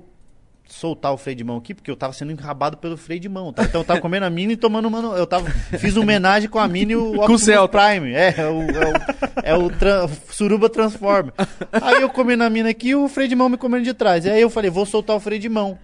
soltar 0.70 1.12
o 1.12 1.18
freio 1.18 1.36
de 1.36 1.44
mão 1.44 1.58
aqui, 1.58 1.74
porque 1.74 1.90
eu 1.90 1.96
tava 1.96 2.14
sendo 2.14 2.32
enrabado 2.32 2.78
pelo 2.78 2.96
freio 2.96 3.20
de 3.20 3.28
mão. 3.28 3.52
tá? 3.52 3.64
Então 3.64 3.82
eu 3.82 3.86
tava 3.86 4.00
comendo 4.00 4.26
a 4.26 4.30
mina 4.30 4.54
e 4.54 4.56
tomando 4.58 4.88
uma. 4.88 5.02
no- 5.02 5.16
Eu 5.16 5.26
tava, 5.28 5.50
fiz 5.50 5.96
uma 5.96 6.04
homenagem 6.04 6.48
com 6.50 6.60
a 6.60 6.68
mina 6.68 6.92
e 6.92 6.96
o 6.96 7.16
Optimus 7.18 7.42
Celta. 7.44 7.78
Prime. 7.80 8.14
É, 8.14 8.36
é 8.38 8.46
o, 8.48 8.62
é 8.62 8.66
o, 8.66 9.42
é 9.44 9.56
o 9.58 9.70
tran- 9.70 10.08
Suruba 10.32 10.70
Transformer. 10.70 11.34
Aí 11.72 12.02
eu 12.02 12.10
comendo 12.10 12.44
a 12.44 12.50
mina 12.50 12.70
aqui 12.70 12.90
e 12.90 12.96
o 12.96 13.08
freio 13.08 13.28
de 13.30 13.36
mão 13.36 13.50
me 13.50 13.58
comendo 13.58 13.84
de 13.84 13.94
trás. 13.94 14.26
Aí 14.26 14.40
eu 14.42 14.50
falei, 14.50 14.70
vou 14.70 14.86
soltar 14.86 15.16
o 15.16 15.20
freio 15.20 15.42
de 15.42 15.50
mão. 15.50 15.78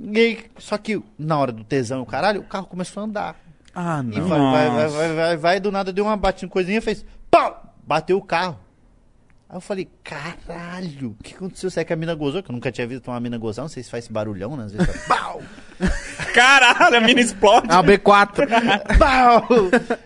E 0.00 0.18
aí, 0.18 0.38
só 0.58 0.76
que 0.76 1.00
na 1.18 1.38
hora 1.38 1.52
do 1.52 1.62
tesão 1.62 2.00
e 2.00 2.02
o 2.02 2.06
caralho, 2.06 2.40
o 2.40 2.44
carro 2.44 2.66
começou 2.66 3.00
a 3.02 3.06
andar. 3.06 3.36
Ah, 3.74 4.02
E 4.04 4.18
não. 4.20 4.28
vai, 4.28 4.38
vai, 4.40 4.50
vai, 4.70 4.82
Nossa. 4.84 4.96
vai, 4.96 5.14
vai, 5.14 5.36
vai, 5.36 5.60
do 5.60 5.70
nada 5.70 5.92
deu 5.92 6.04
uma 6.04 6.16
batida, 6.16 6.50
coisinha, 6.50 6.82
fez 6.82 7.04
pau! 7.30 7.72
Bateu 7.86 8.16
o 8.16 8.22
carro. 8.22 8.58
Aí 9.48 9.56
eu 9.56 9.60
falei, 9.60 9.88
caralho, 10.02 11.16
o 11.18 11.22
que 11.22 11.34
aconteceu? 11.34 11.70
Será 11.70 11.84
que 11.84 11.92
a 11.92 11.96
mina 11.96 12.14
gozou? 12.14 12.42
Que 12.42 12.50
eu 12.50 12.54
nunca 12.54 12.72
tinha 12.72 12.86
visto 12.86 13.08
uma 13.08 13.20
mina 13.20 13.36
gozar, 13.36 13.62
não 13.62 13.68
sei 13.68 13.82
se 13.82 13.90
faz 13.90 14.04
esse 14.04 14.12
barulhão, 14.12 14.56
né? 14.56 14.64
Às 14.64 14.72
vezes 14.72 14.86
faz 14.86 15.06
pau! 15.06 15.42
Caralho, 16.32 16.96
a 16.96 17.00
mina 17.00 17.20
explode. 17.20 17.70
É 17.70 17.74
uma 17.74 17.84
B4. 17.84 18.48
pau! 18.98 19.46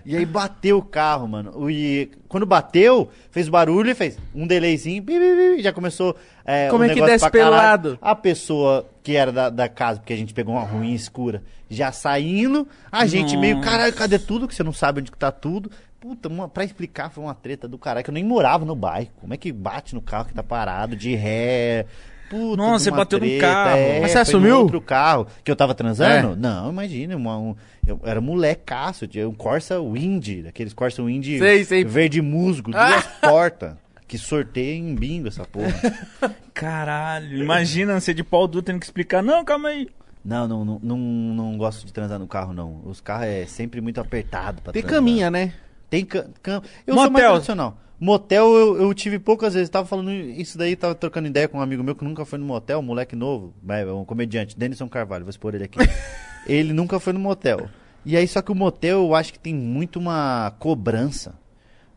E 0.04 0.16
aí 0.16 0.26
bateu 0.26 0.78
o 0.78 0.82
carro, 0.82 1.28
mano. 1.28 1.70
E 1.70 2.10
quando 2.28 2.44
bateu, 2.44 3.10
fez 3.30 3.48
barulho 3.48 3.90
e 3.90 3.94
fez 3.94 4.18
um 4.34 4.46
delayzinho, 4.46 5.02
bi, 5.02 5.18
bi, 5.18 5.56
bi, 5.56 5.62
já 5.62 5.72
começou. 5.72 6.16
É, 6.44 6.68
Como 6.68 6.82
o 6.82 6.86
é 6.86 6.92
que 6.92 7.00
desce 7.00 7.30
pelado? 7.30 7.98
A 8.02 8.14
pessoa 8.14 8.88
que 9.02 9.14
era 9.14 9.30
da, 9.30 9.48
da 9.48 9.68
casa, 9.68 10.00
porque 10.00 10.12
a 10.12 10.16
gente 10.16 10.34
pegou 10.34 10.54
uma 10.54 10.64
ruim 10.64 10.92
escura, 10.92 11.42
já 11.70 11.92
saindo, 11.92 12.66
a 12.90 13.06
gente 13.06 13.36
meio, 13.36 13.56
Nossa. 13.56 13.70
caralho, 13.70 13.92
cadê 13.94 14.18
tudo? 14.18 14.48
Que 14.48 14.54
você 14.54 14.62
não 14.62 14.72
sabe 14.72 15.00
onde 15.00 15.10
que 15.10 15.18
tá 15.18 15.30
tudo. 15.30 15.70
Puta, 16.00 16.28
uma, 16.28 16.48
pra 16.48 16.64
explicar 16.64 17.10
foi 17.10 17.24
uma 17.24 17.34
treta 17.34 17.66
do 17.66 17.76
caralho, 17.76 18.04
que 18.04 18.10
eu 18.10 18.14
nem 18.14 18.22
morava 18.24 18.64
no 18.64 18.76
bairro. 18.76 19.10
Como 19.20 19.34
é 19.34 19.36
que 19.36 19.50
bate 19.52 19.94
no 19.94 20.00
carro 20.00 20.26
que 20.26 20.34
tá 20.34 20.42
parado, 20.42 20.94
de 20.94 21.14
ré? 21.14 21.86
Puta, 22.30 22.56
Nossa, 22.58 22.84
você 22.84 22.90
bateu 22.90 23.18
no 23.18 23.24
treta, 23.24 23.40
carro. 23.42 23.76
é, 23.78 24.00
Mas 24.00 24.10
você 24.12 24.18
assumiu? 24.18 24.58
outro 24.60 24.80
carro 24.80 25.26
que 25.42 25.50
eu 25.50 25.56
tava 25.56 25.74
transando? 25.74 26.34
É. 26.34 26.36
Não, 26.36 26.70
imagina, 26.70 27.16
uma, 27.16 27.38
um, 27.38 27.56
eu 27.86 27.98
era 28.04 28.20
molecaço, 28.20 29.06
tinha 29.08 29.28
um 29.28 29.34
Corsa 29.34 29.80
Wind, 29.80 30.46
aqueles 30.46 30.72
Corsa 30.74 31.02
Wind 31.02 31.24
Sei, 31.38 31.64
sei. 31.64 31.84
verde 31.84 32.20
musgo, 32.22 32.70
duas 32.70 33.04
portas. 33.20 33.74
Que 34.06 34.16
sorteia 34.16 34.74
em 34.74 34.94
bingo 34.94 35.28
essa 35.28 35.44
porra. 35.44 35.74
Caralho, 36.54 37.38
imagina 37.42 37.98
você 38.00 38.14
de 38.14 38.22
pau 38.24 38.46
duro 38.46 38.62
tendo 38.62 38.78
que 38.80 38.86
explicar. 38.86 39.22
Não, 39.22 39.44
calma 39.44 39.68
aí. 39.70 39.88
Não, 40.24 40.46
não, 40.48 40.64
não, 40.64 40.80
não, 40.82 40.96
não 40.98 41.56
gosto 41.58 41.86
de 41.86 41.92
transar 41.92 42.18
no 42.18 42.26
carro, 42.26 42.52
não. 42.52 42.80
Os 42.84 43.00
carros 43.00 43.26
é 43.26 43.46
sempre 43.46 43.80
muito 43.80 44.00
apertado 44.00 44.60
pra 44.62 44.72
Tem 44.72 44.82
transar. 44.82 44.98
caminha, 44.98 45.30
né? 45.30 45.52
Tem 45.90 46.04
cam... 46.04 46.26
cam- 46.42 46.62
Eu 46.86 46.94
sou 46.94 47.02
mais 47.02 47.12
Motel. 47.12 47.30
tradicional. 47.30 47.78
Motel 48.00 48.46
eu, 48.54 48.80
eu 48.82 48.94
tive 48.94 49.18
poucas 49.18 49.54
vezes. 49.54 49.68
Tava 49.68 49.86
falando 49.86 50.12
isso 50.12 50.56
daí, 50.56 50.76
tava 50.76 50.94
trocando 50.94 51.26
ideia 51.28 51.48
com 51.48 51.58
um 51.58 51.60
amigo 51.60 51.82
meu 51.82 51.94
que 51.96 52.04
nunca 52.04 52.24
foi 52.24 52.38
no 52.38 52.44
motel, 52.44 52.78
um 52.78 52.82
moleque 52.82 53.16
novo, 53.16 53.52
é, 53.68 53.84
um 53.86 54.04
comediante, 54.04 54.56
Denison 54.56 54.88
Carvalho, 54.88 55.24
vou 55.24 55.30
expor 55.30 55.54
ele 55.54 55.64
aqui. 55.64 55.78
ele 56.46 56.72
nunca 56.72 57.00
foi 57.00 57.12
no 57.12 57.18
motel. 57.18 57.68
E 58.04 58.16
aí, 58.16 58.26
só 58.28 58.40
que 58.40 58.52
o 58.52 58.54
motel 58.54 59.00
eu 59.00 59.14
acho 59.14 59.32
que 59.32 59.38
tem 59.38 59.52
muito 59.54 59.98
uma 59.98 60.52
cobrança 60.58 61.34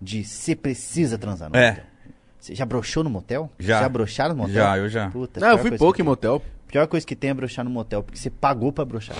de 0.02 0.24
você 0.24 0.56
precisa 0.56 1.18
transar 1.18 1.50
no 1.50 1.56
É. 1.56 1.70
motel. 1.72 1.84
Você 2.40 2.56
já 2.56 2.66
broxou 2.66 3.04
no 3.04 3.10
motel? 3.12 3.52
Já. 3.60 3.82
Já 3.82 3.88
broxaram 3.90 4.34
no 4.34 4.42
motel? 4.42 4.56
Já, 4.56 4.78
eu 4.80 4.90
já. 4.90 5.12
Puta, 5.12 5.40
Não, 5.40 5.50
eu 5.50 5.58
fui 5.60 5.78
pouco 5.78 5.94
que 5.94 6.02
em 6.02 6.06
motel. 6.06 6.42
Pior 6.68 6.88
coisa 6.88 7.06
que 7.06 7.16
tem 7.16 7.30
é 7.30 7.34
broxar 7.36 7.64
no 7.64 7.70
motel, 7.70 8.02
porque 8.02 8.18
você 8.18 8.32
pagou 8.32 8.72
pra 8.72 8.84
broxar. 8.84 9.16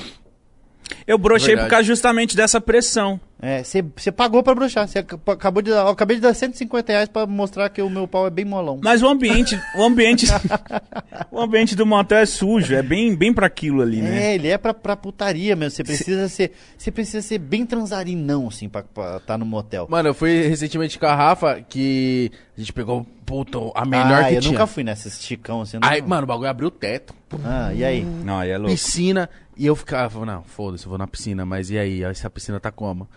Eu 1.08 1.18
brochei 1.18 1.56
por 1.56 1.70
causa 1.70 1.84
justamente 1.86 2.36
dessa 2.36 2.60
pressão. 2.62 3.20
É, 3.44 3.64
você 3.64 4.12
pagou 4.12 4.44
pra 4.44 4.54
broxar. 4.54 4.88
Você 4.88 5.00
ac- 5.00 5.18
acabou 5.28 5.64
de 5.64 5.72
dar, 5.72 5.78
eu 5.82 5.88
acabei 5.88 6.16
de 6.18 6.22
dar 6.22 6.34
150 6.34 6.92
reais 6.92 7.10
pra 7.10 7.26
mostrar 7.26 7.70
que 7.70 7.82
o 7.82 7.90
meu 7.90 8.08
pau 8.08 8.28
é 8.28 8.30
bem 8.30 8.46
molão. 8.46 8.80
Mas 8.84 9.02
o 9.02 9.08
ambiente, 9.08 9.60
o 9.76 9.82
ambiente, 9.84 10.28
o 11.32 11.40
ambiente 11.42 11.76
do 11.76 11.86
motel 11.86 12.20
é 12.20 12.26
sujo, 12.26 12.74
é 12.76 12.84
bem, 12.84 13.16
bem 13.16 13.34
para 13.34 13.48
aquilo 13.48 13.82
ali, 13.82 14.02
né? 14.02 14.26
É, 14.32 14.36
ele 14.36 14.48
é 14.48 14.58
pra, 14.60 14.74
pra 14.74 14.96
putaria 14.96 15.56
mesmo. 15.56 15.72
Você 15.76 15.84
precisa 15.84 16.30
ser. 16.30 16.52
Você 16.78 16.92
precisa 16.92 17.22
ser 17.22 17.40
bem 17.40 17.66
transarinão, 17.66 18.48
assim, 18.48 18.70
pra 18.70 18.84
estar 19.18 19.38
no 19.40 19.46
motel. 19.46 19.88
Mano, 19.90 20.10
eu 20.10 20.14
fui 20.14 20.44
recentemente 20.48 21.00
com 21.00 21.06
a 21.08 21.16
Rafa 21.16 21.62
que 21.68 22.32
a 22.56 22.60
gente 22.60 22.72
pegou, 22.74 23.06
puta, 23.32 23.58
a 23.74 23.86
melhor 23.86 24.24
ah, 24.24 24.28
que 24.30 24.36
eu 24.36 24.42
tinha. 24.42 24.52
nunca 24.52 24.68
fui 24.68 24.84
nesses 24.84 25.22
chicão 25.24 25.62
assim. 25.62 25.78
não- 25.80 25.88
Aí, 25.88 26.02
mano, 26.02 26.24
o 26.24 26.28
bagulho 26.28 26.50
abriu 26.50 26.68
o 26.68 26.72
teto. 26.72 27.14
Ah, 27.44 27.74
e 27.74 27.84
aí? 27.84 28.04
Não, 28.04 28.40
aí 28.40 28.50
é 28.50 28.58
louco. 28.58 28.72
Piscina. 28.72 29.30
E 29.56 29.66
eu 29.66 29.76
ficava, 29.76 30.26
não, 30.26 30.44
foda-se, 30.44 30.86
eu 30.86 30.90
vou 30.90 30.98
na 30.98 31.08
piscina. 31.08 31.46
Mas 31.46 31.70
e 31.70 31.78
aí? 31.78 32.04
Essa 32.04 32.30
piscina 32.30 32.60
tá 32.60 32.72
como? 32.72 33.08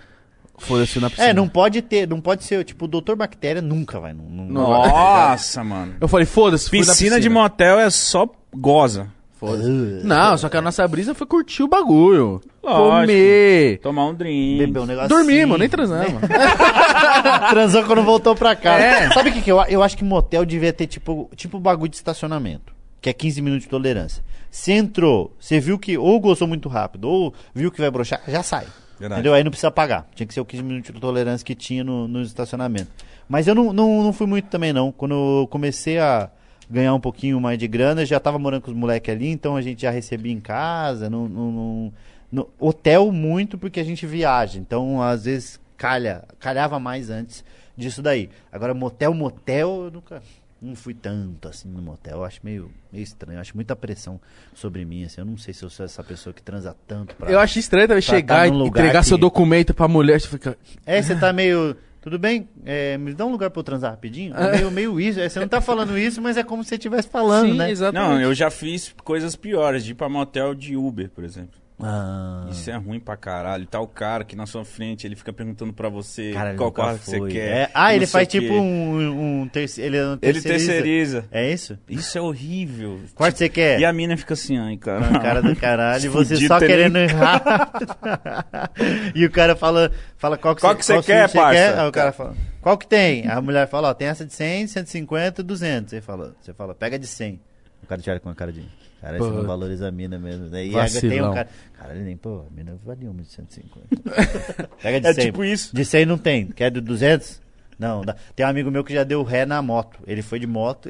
Foda-se 0.59 0.97
eu 0.97 1.03
na 1.03 1.11
piscina. 1.11 1.29
É, 1.29 1.33
não 1.35 1.49
pode 1.49 1.83
ter, 1.83 2.07
não 2.07 2.21
pode 2.21 2.45
ser, 2.45 2.65
tipo, 2.65 2.85
o 2.85 2.89
Doutor 2.89 3.17
Bactéria 3.17 3.61
nunca 3.61 3.99
vai. 3.99 4.13
Não, 4.13 4.25
não- 4.25 4.45
Nossa, 4.47 5.65
mano. 5.65 5.97
Eu 6.01 6.07
falei, 6.07 6.27
foda-se, 6.27 6.71
fui 6.71 6.81
na 6.81 6.87
Piscina 6.87 7.21
de 7.21 7.29
motel 7.29 7.79
é 7.79 7.91
só 7.91 8.29
goza. 8.55 9.11
Foda-se. 9.47 10.07
Não, 10.07 10.39
só 10.39 10.49
que 10.49 10.57
a 10.57 10.63
nossa 10.63 10.87
brisa 10.89 11.15
foi 11.15 11.27
curtir 11.27 11.63
o 11.63 11.69
bagulho. 11.69 12.41
Lógico. 12.63 13.01
Comer. 13.01 13.79
Tomar 13.79 14.07
um 14.07 14.15
drink. 14.15 14.59
Beber 14.59 14.81
um 14.81 14.87
negócio 14.87 15.09
Dormimos, 15.09 15.53
assim. 15.53 15.61
nem 15.61 15.69
transamos. 15.69 16.23
Transou 17.51 17.85
quando 17.85 18.03
voltou 18.03 18.35
pra 18.35 18.57
casa. 18.57 18.85
É. 18.85 19.11
Sabe 19.13 19.31
o 19.31 19.33
que, 19.33 19.43
que 19.43 19.53
eu, 19.53 19.61
eu 19.63 19.83
acho 19.83 19.97
que 19.97 20.05
motel 20.05 20.45
devia 20.45 20.73
ter 20.73 20.87
tipo, 20.87 21.31
tipo 21.37 21.59
bagulho 21.59 21.91
de 21.91 21.97
estacionamento, 21.97 22.73
que 23.01 23.09
é 23.11 23.13
15 23.13 23.43
minutos 23.43 23.65
de 23.65 23.71
tolerância. 23.71 24.25
Você 24.51 24.73
entrou, 24.73 25.35
você 25.39 25.59
viu 25.61 25.79
que 25.79 25.99
ou 25.99 26.19
gostou 26.21 26.47
muito 26.47 26.69
rápido, 26.69 27.09
ou 27.09 27.35
viu 27.55 27.71
que 27.71 27.81
vai 27.81 27.91
broxar, 27.91 28.23
já 28.29 28.43
sai. 28.43 28.67
Verdade. 28.99 29.21
Entendeu? 29.21 29.35
Aí 29.35 29.43
não 29.43 29.51
precisa 29.51 29.71
pagar. 29.71 30.07
Tinha 30.15 30.27
que 30.27 30.33
ser 30.33 30.41
o 30.41 30.45
15 30.45 30.63
minutos 30.63 30.95
de 30.95 31.01
tolerância 31.01 31.45
que 31.45 31.55
tinha 31.55 31.83
no, 31.83 32.07
no 32.07 32.23
estacionamento. 32.23 32.89
Mas 33.29 33.49
eu 33.49 33.55
não, 33.55 33.73
não, 33.73 34.03
não 34.03 34.13
fui 34.13 34.27
muito 34.27 34.49
também, 34.49 34.73
não. 34.73 34.93
Quando 34.93 35.15
eu 35.15 35.49
comecei 35.49 35.99
a 35.99 36.31
ganhar 36.71 36.95
um 36.95 37.01
pouquinho 37.01 37.41
mais 37.41 37.59
de 37.59 37.67
grana, 37.69 38.03
eu 38.03 38.07
já 38.07 38.19
tava 38.21 38.39
morando 38.39 38.63
com 38.63 38.71
os 38.71 38.77
moleques 38.77 39.15
ali, 39.15 39.29
então 39.29 39.57
a 39.57 39.63
gente 39.63 39.83
já 39.83 39.91
recebia 39.91 40.33
em 40.33 40.41
casa. 40.41 41.09
Não, 41.11 41.29
não, 41.29 41.53
não- 41.53 41.93
no- 42.33 42.49
hotel 42.59 43.13
muito 43.13 43.57
porque 43.59 43.79
a 43.81 43.85
gente 43.85 44.07
viaja. 44.07 44.59
Então, 44.59 45.01
às 45.03 45.25
vezes, 45.25 45.61
calha, 45.77 46.25
calhava 46.41 46.79
mais 46.81 47.11
antes 47.11 47.45
disso 47.77 48.01
daí. 48.03 48.29
Agora, 48.53 48.75
motel, 48.75 49.13
motel, 49.15 49.85
eu 49.85 49.91
nunca. 49.91 50.23
Não 50.63 50.75
fui 50.75 50.95
tanto 50.95 51.47
assim 51.47 51.69
no 51.69 51.83
motel, 51.83 52.19
eu 52.19 52.25
acho 52.25 52.41
meio, 52.43 52.71
meio 52.91 53.03
estranho, 53.03 53.37
eu 53.37 53.41
acho 53.43 53.55
muita 53.55 53.77
pressão 53.77 54.19
sobre 54.55 54.83
mim, 54.87 55.05
assim, 55.05 55.21
eu 55.21 55.25
não 55.27 55.37
sei 55.37 55.53
se 55.53 55.63
eu 55.63 55.69
sou 55.69 55.85
essa 55.85 56.03
pessoa 56.03 56.33
que 56.33 56.41
transa 56.43 56.75
tanto 56.89 57.15
pra... 57.17 57.31
Eu 57.31 57.39
acho 57.39 57.59
estranho 57.59 57.87
também 57.87 58.03
Pra 58.03 58.15
chegar 58.17 58.37
tá 58.37 58.47
e 58.47 58.59
entregar 58.67 59.03
que- 59.03 59.09
seu 59.09 59.19
documento 59.19 59.75
pra 59.75 59.87
mulher. 59.87 60.19
Você 60.19 60.29
fica. 60.29 60.57
É, 60.87 61.03
você 61.03 61.15
tá 61.17 61.35
meio. 61.35 61.77
Tudo 62.05 62.19
bem? 62.19 62.47
É, 62.67 62.99
me 62.99 63.15
dá 63.15 63.25
um 63.25 63.31
lugar 63.31 63.49
pra 63.49 63.61
eu 63.61 63.65
transar 63.65 63.91
rapidinho? 63.91 64.37
É 64.37 64.53
meio, 64.53 64.71
meio 64.71 65.01
isso. 65.01 65.19
É, 65.19 65.27
você 65.27 65.41
não 65.41 65.49
tá 65.49 65.63
falando 65.63 65.97
isso, 65.97 66.21
mas 66.21 66.37
é 66.37 66.43
como 66.43 66.63
se 66.63 66.69
você 66.69 66.75
estivesse 66.75 67.09
falando, 67.09 67.53
Sim, 67.53 67.57
né? 67.57 67.71
exatamente. 67.71 68.11
Não, 68.11 68.21
eu 68.21 68.35
já 68.35 68.51
fiz 68.51 68.95
coisas 69.03 69.35
piores, 69.35 69.83
de 69.83 69.93
ir 69.93 69.95
pra 69.95 70.07
motel 70.07 70.55
de 70.55 70.77
Uber, 70.77 71.09
por 71.09 71.25
exemplo. 71.25 71.64
Ah, 71.81 72.47
Isso 72.51 72.71
é 72.71 72.77
ruim 72.77 73.01
pra 73.01 73.17
caralho. 73.17 73.67
Tá 73.67 73.81
o 73.81 73.87
cara 73.89 74.23
aqui 74.23 74.37
na 74.37 74.47
sua 74.47 74.65
frente, 74.65 75.07
ele 75.07 75.17
fica 75.17 75.33
perguntando 75.33 75.73
pra 75.73 75.89
você 75.89 76.31
cara, 76.33 76.55
qual 76.55 76.71
carro 76.71 76.99
que 76.99 77.05
você 77.07 77.21
quer. 77.29 77.49
É, 77.63 77.71
ah, 77.75 77.93
ele 77.95 78.07
faz 78.07 78.29
tipo 78.29 78.55
um, 78.55 79.41
um 79.43 79.49
terci- 79.49 79.83
ele, 79.83 80.01
um 80.01 80.13
Ele 80.13 80.41
terceiriza. 80.41 80.73
terceiriza. 80.73 81.25
É 81.33 81.51
isso? 81.51 81.77
Isso 81.89 82.17
é 82.17 82.21
horrível. 82.21 83.01
Quarto 83.15 83.39
você 83.39 83.49
quer? 83.49 83.81
E 83.81 83.85
a 83.85 83.93
mina 83.93 84.17
fica 84.17 84.35
assim, 84.35 84.57
ai, 84.57 84.77
cara. 84.77 85.19
Cara 85.19 85.43
do 85.43 85.57
caralho, 85.57 86.05
e 86.05 86.09
você 86.09 86.37
só 86.47 86.61
querendo 86.61 86.97
errar. 86.97 87.43
e 89.15 89.25
o 89.25 89.31
cara 89.31 89.57
fala, 89.57 89.91
fala 90.17 90.39
qual 90.39 90.55
que, 90.55 90.61
Qual 90.61 90.77
que 90.77 90.85
você 90.85 90.93
filme 91.03 91.07
quer, 91.07 91.33
parça? 91.33 91.83
Aí 91.83 91.89
o 91.89 91.93
cara 91.93 92.13
fala, 92.13 92.37
qual 92.61 92.79
que 92.79 92.87
tem? 92.87 93.27
A 93.29 93.41
mulher 93.41 93.67
fala, 93.69 93.89
ó, 93.91 93.95
tem 93.95 94.09
essa 94.09 94.25
de 94.25 94.33
100, 94.33 94.69
150, 94.69 95.43
200. 95.43 95.91
Você 95.91 96.01
fala, 96.01 96.37
você 96.41 96.53
fala, 96.55 96.73
pega 96.75 96.99
de 96.99 97.07
100. 97.07 97.41
O 97.83 97.87
cara 97.87 98.01
te 98.01 98.09
olha 98.11 98.21
com 98.21 98.31
a 98.31 98.35
cara 98.35 98.53
de, 98.53 98.65
cara, 99.05 99.19
você 99.19 99.31
Pô. 99.31 99.37
não 99.37 99.47
valoriza 99.47 99.89
a 99.89 99.91
mina 99.91 100.19
mesmo. 100.19 100.49
Daí 100.49 100.71
Vacilão. 100.71 101.11
tem 101.11 101.23
um 101.23 101.35
cara, 101.35 101.49
cara, 101.79 101.95
nem, 101.95 102.17
pô, 102.17 102.45
a 102.51 102.55
mina 102.55 102.77
valia 102.85 103.11
uma 103.11 103.23
de 103.23 103.29
150. 103.29 104.69
pega 104.83 105.01
de 105.01 105.07
É 105.07 105.13
100. 105.13 105.25
tipo 105.27 105.45
isso. 105.45 105.75
De 105.75 105.85
100 105.85 106.07
não 106.07 106.19
tem, 106.19 106.47
quer 106.47 106.71
de 106.71 106.81
200? 106.81 107.43
Não, 107.79 108.03
dá. 108.05 108.15
tem 108.37 108.47
um 108.47 108.49
amigo 108.49 108.71
meu 108.71 108.85
que 108.85 108.95
já 108.95 109.03
deu 109.03 109.23
ré 109.25 109.45
na 109.45 109.61
moto. 109.61 109.99
Ele 110.07 110.23
foi 110.23 110.39
de 110.39 110.47
moto, 110.47 110.89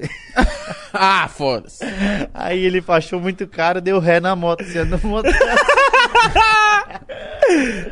Ah, 0.93 1.27
foda-se. 1.29 1.83
aí 2.33 2.65
ele 2.65 2.85
achou 2.87 3.19
muito 3.21 3.47
caro, 3.49 3.81
deu 3.81 3.99
ré 3.99 4.21
na 4.21 4.37
moto, 4.37 4.63
sendo 4.65 4.99
moto. 5.07 5.27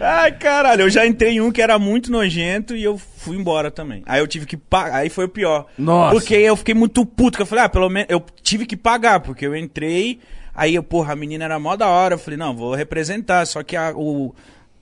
Ai, 0.00 0.32
caralho, 0.32 0.82
eu 0.82 0.90
já 0.90 1.06
entrei 1.06 1.32
em 1.34 1.40
um 1.40 1.50
que 1.52 1.62
era 1.62 1.78
muito 1.78 2.10
nojento 2.10 2.74
e 2.74 2.82
eu 2.82 2.98
fui 2.98 3.36
embora 3.36 3.70
também. 3.70 4.02
Aí 4.06 4.20
eu 4.20 4.26
tive 4.26 4.46
que 4.46 4.56
pagar, 4.56 4.96
aí 4.96 5.08
foi 5.08 5.24
o 5.24 5.28
pior. 5.28 5.66
Nossa. 5.78 6.12
Porque 6.14 6.34
eu 6.34 6.56
fiquei 6.56 6.74
muito 6.74 7.04
puto, 7.06 7.36
que 7.36 7.42
eu 7.42 7.46
falei, 7.46 7.64
ah, 7.64 7.68
pelo 7.68 7.88
menos 7.88 8.08
eu 8.10 8.22
tive 8.42 8.66
que 8.66 8.76
pagar, 8.76 9.20
porque 9.20 9.46
eu 9.46 9.54
entrei, 9.56 10.18
aí 10.54 10.74
eu, 10.74 10.82
porra, 10.82 11.12
a 11.12 11.16
menina 11.16 11.44
era 11.44 11.58
mó 11.58 11.76
da 11.76 11.88
hora, 11.88 12.14
eu 12.14 12.18
falei, 12.18 12.36
não, 12.38 12.54
vou 12.56 12.74
representar, 12.74 13.46
só 13.46 13.62
que 13.62 13.76
a- 13.76 13.92
o, 13.94 14.34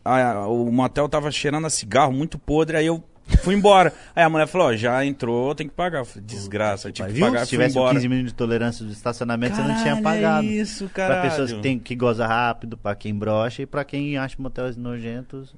a- 0.04 0.46
o 0.48 0.70
motel 0.72 1.08
tava 1.08 1.30
cheirando 1.30 1.66
a 1.66 1.70
cigarro 1.70 2.12
muito 2.12 2.38
podre, 2.38 2.76
aí 2.76 2.86
eu 2.86 3.02
fui 3.38 3.54
embora. 3.54 3.92
Aí 4.14 4.22
a 4.22 4.28
mulher 4.28 4.46
falou, 4.46 4.68
ó, 4.68 4.76
já 4.76 5.04
entrou, 5.04 5.54
tem 5.54 5.68
que 5.68 5.74
pagar. 5.74 6.04
Falei, 6.04 6.24
desgraça, 6.26 6.88
eu 6.88 6.92
tive 6.92 7.08
que 7.08 7.14
Viu? 7.14 7.26
pagar, 7.26 7.40
Se 7.40 7.46
fui 7.50 7.58
tivesse 7.58 7.76
embora. 7.78 7.94
15 7.94 8.08
minutos 8.08 8.32
de 8.32 8.36
tolerância 8.36 8.84
do 8.84 8.92
estacionamento, 8.92 9.56
você 9.56 9.62
não 9.62 9.68
tinha 9.82 9.84
Caralho, 9.96 10.02
pagado. 10.02 10.46
É 10.46 10.50
isso, 10.50 10.84
Pra 10.92 11.06
cara. 11.08 11.22
pessoas 11.22 11.52
que, 11.52 11.60
tem, 11.60 11.78
que 11.78 11.94
goza 11.94 12.26
rápido, 12.26 12.76
pra 12.76 12.94
quem 12.94 13.14
brocha 13.14 13.62
e 13.62 13.66
pra 13.66 13.84
quem 13.84 14.16
acha 14.18 14.36
motéis 14.38 14.76
nojentos. 14.76 15.54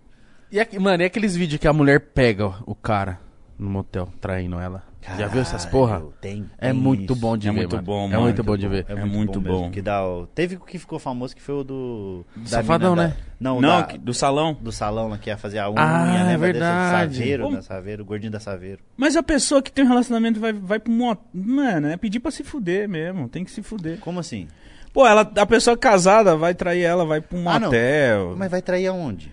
E, 0.51 0.61
aqui- 0.61 0.79
mano, 0.79 1.03
e 1.03 1.07
aqueles 1.07 1.35
vídeos 1.35 1.61
que 1.61 1.67
a 1.69 1.73
mulher 1.73 1.99
pega 2.01 2.53
o 2.67 2.75
cara 2.75 3.19
no 3.59 3.71
motel, 3.71 4.09
traindo 4.21 4.59
ela? 4.61 4.83
Já 5.19 5.27
viu 5.27 5.41
essas 5.43 5.67
porra? 5.67 5.95
Caralho, 5.95 6.15
Tem, 6.21 6.47
É 6.59 6.71
tem 6.71 6.73
muito 6.81 7.13
isso. 7.13 7.21
bom 7.21 7.37
de 7.37 7.49
É 7.49 7.53
ver, 7.53 7.57
muito 7.59 7.73
mano. 7.77 7.87
bom, 7.87 8.05
É 8.05 8.09
mano. 8.09 8.23
muito 8.23 8.43
bom 8.45 8.57
de 8.57 8.69
ver. 8.69 8.87
É 8.89 9.05
muito 9.05 9.41
mesmo, 9.41 9.59
bom. 9.59 9.71
Que 9.71 9.83
dá 9.83 10.07
o... 10.07 10.27
Teve 10.29 10.57
o 10.57 10.61
que 10.61 10.79
ficou 10.79 10.99
famoso 10.99 11.35
que 11.35 11.43
foi 11.43 11.57
o 11.57 11.65
do. 11.65 12.25
da 12.37 12.47
Safadão, 12.47 12.91
mina 12.95 13.09
né? 13.09 13.09
da- 13.09 13.17
Não, 13.41 13.61
Não, 13.61 13.79
da- 13.81 13.83
que- 13.85 13.99
do 13.99 14.15
salão. 14.15 14.57
do 14.61 14.71
salão 14.71 15.09
lá 15.09 15.19
que 15.19 15.29
ia 15.29 15.37
fazer 15.37 15.59
a 15.59 15.69
unha, 15.69 15.77
Ah, 15.81 16.07
é 16.07 16.23
lembra 16.25 16.49
desse? 16.49 16.61
verdade. 16.61 17.15
Saveiro, 17.17 17.43
Como- 17.45 17.57
da 17.57 17.63
Saveiro, 17.63 18.03
o 18.03 18.07
gordinho 18.07 18.31
da 18.33 18.39
Saveiro. 18.41 18.79
Mas 18.97 19.17
a 19.17 19.23
pessoa 19.23 19.61
que 19.61 19.73
tem 19.73 19.85
um 19.85 19.89
relacionamento 19.89 20.39
vai, 20.39 20.53
vai 20.53 20.79
pro 20.79 20.93
moto. 20.93 21.21
Mano, 21.35 21.89
é 21.89 21.97
pedir 21.97 22.21
pra 22.21 22.31
se 22.31 22.45
fuder 22.45 22.89
mesmo. 22.89 23.29
Tem 23.29 23.45
que 23.45 23.51
se 23.51 23.61
fuder. 23.63 23.99
Como 23.99 24.21
assim? 24.21 24.47
Pô, 24.93 25.07
ela, 25.07 25.23
a 25.23 25.47
pessoa 25.47 25.77
casada 25.77 26.37
vai 26.37 26.55
trair 26.55 26.83
ela, 26.85 27.05
vai 27.05 27.21
pro 27.21 27.39
Ah, 27.49 27.59
não. 27.59 27.67
motel. 27.69 28.35
Mas 28.37 28.51
vai 28.51 28.63
trair 28.63 28.87
aonde? 28.87 29.33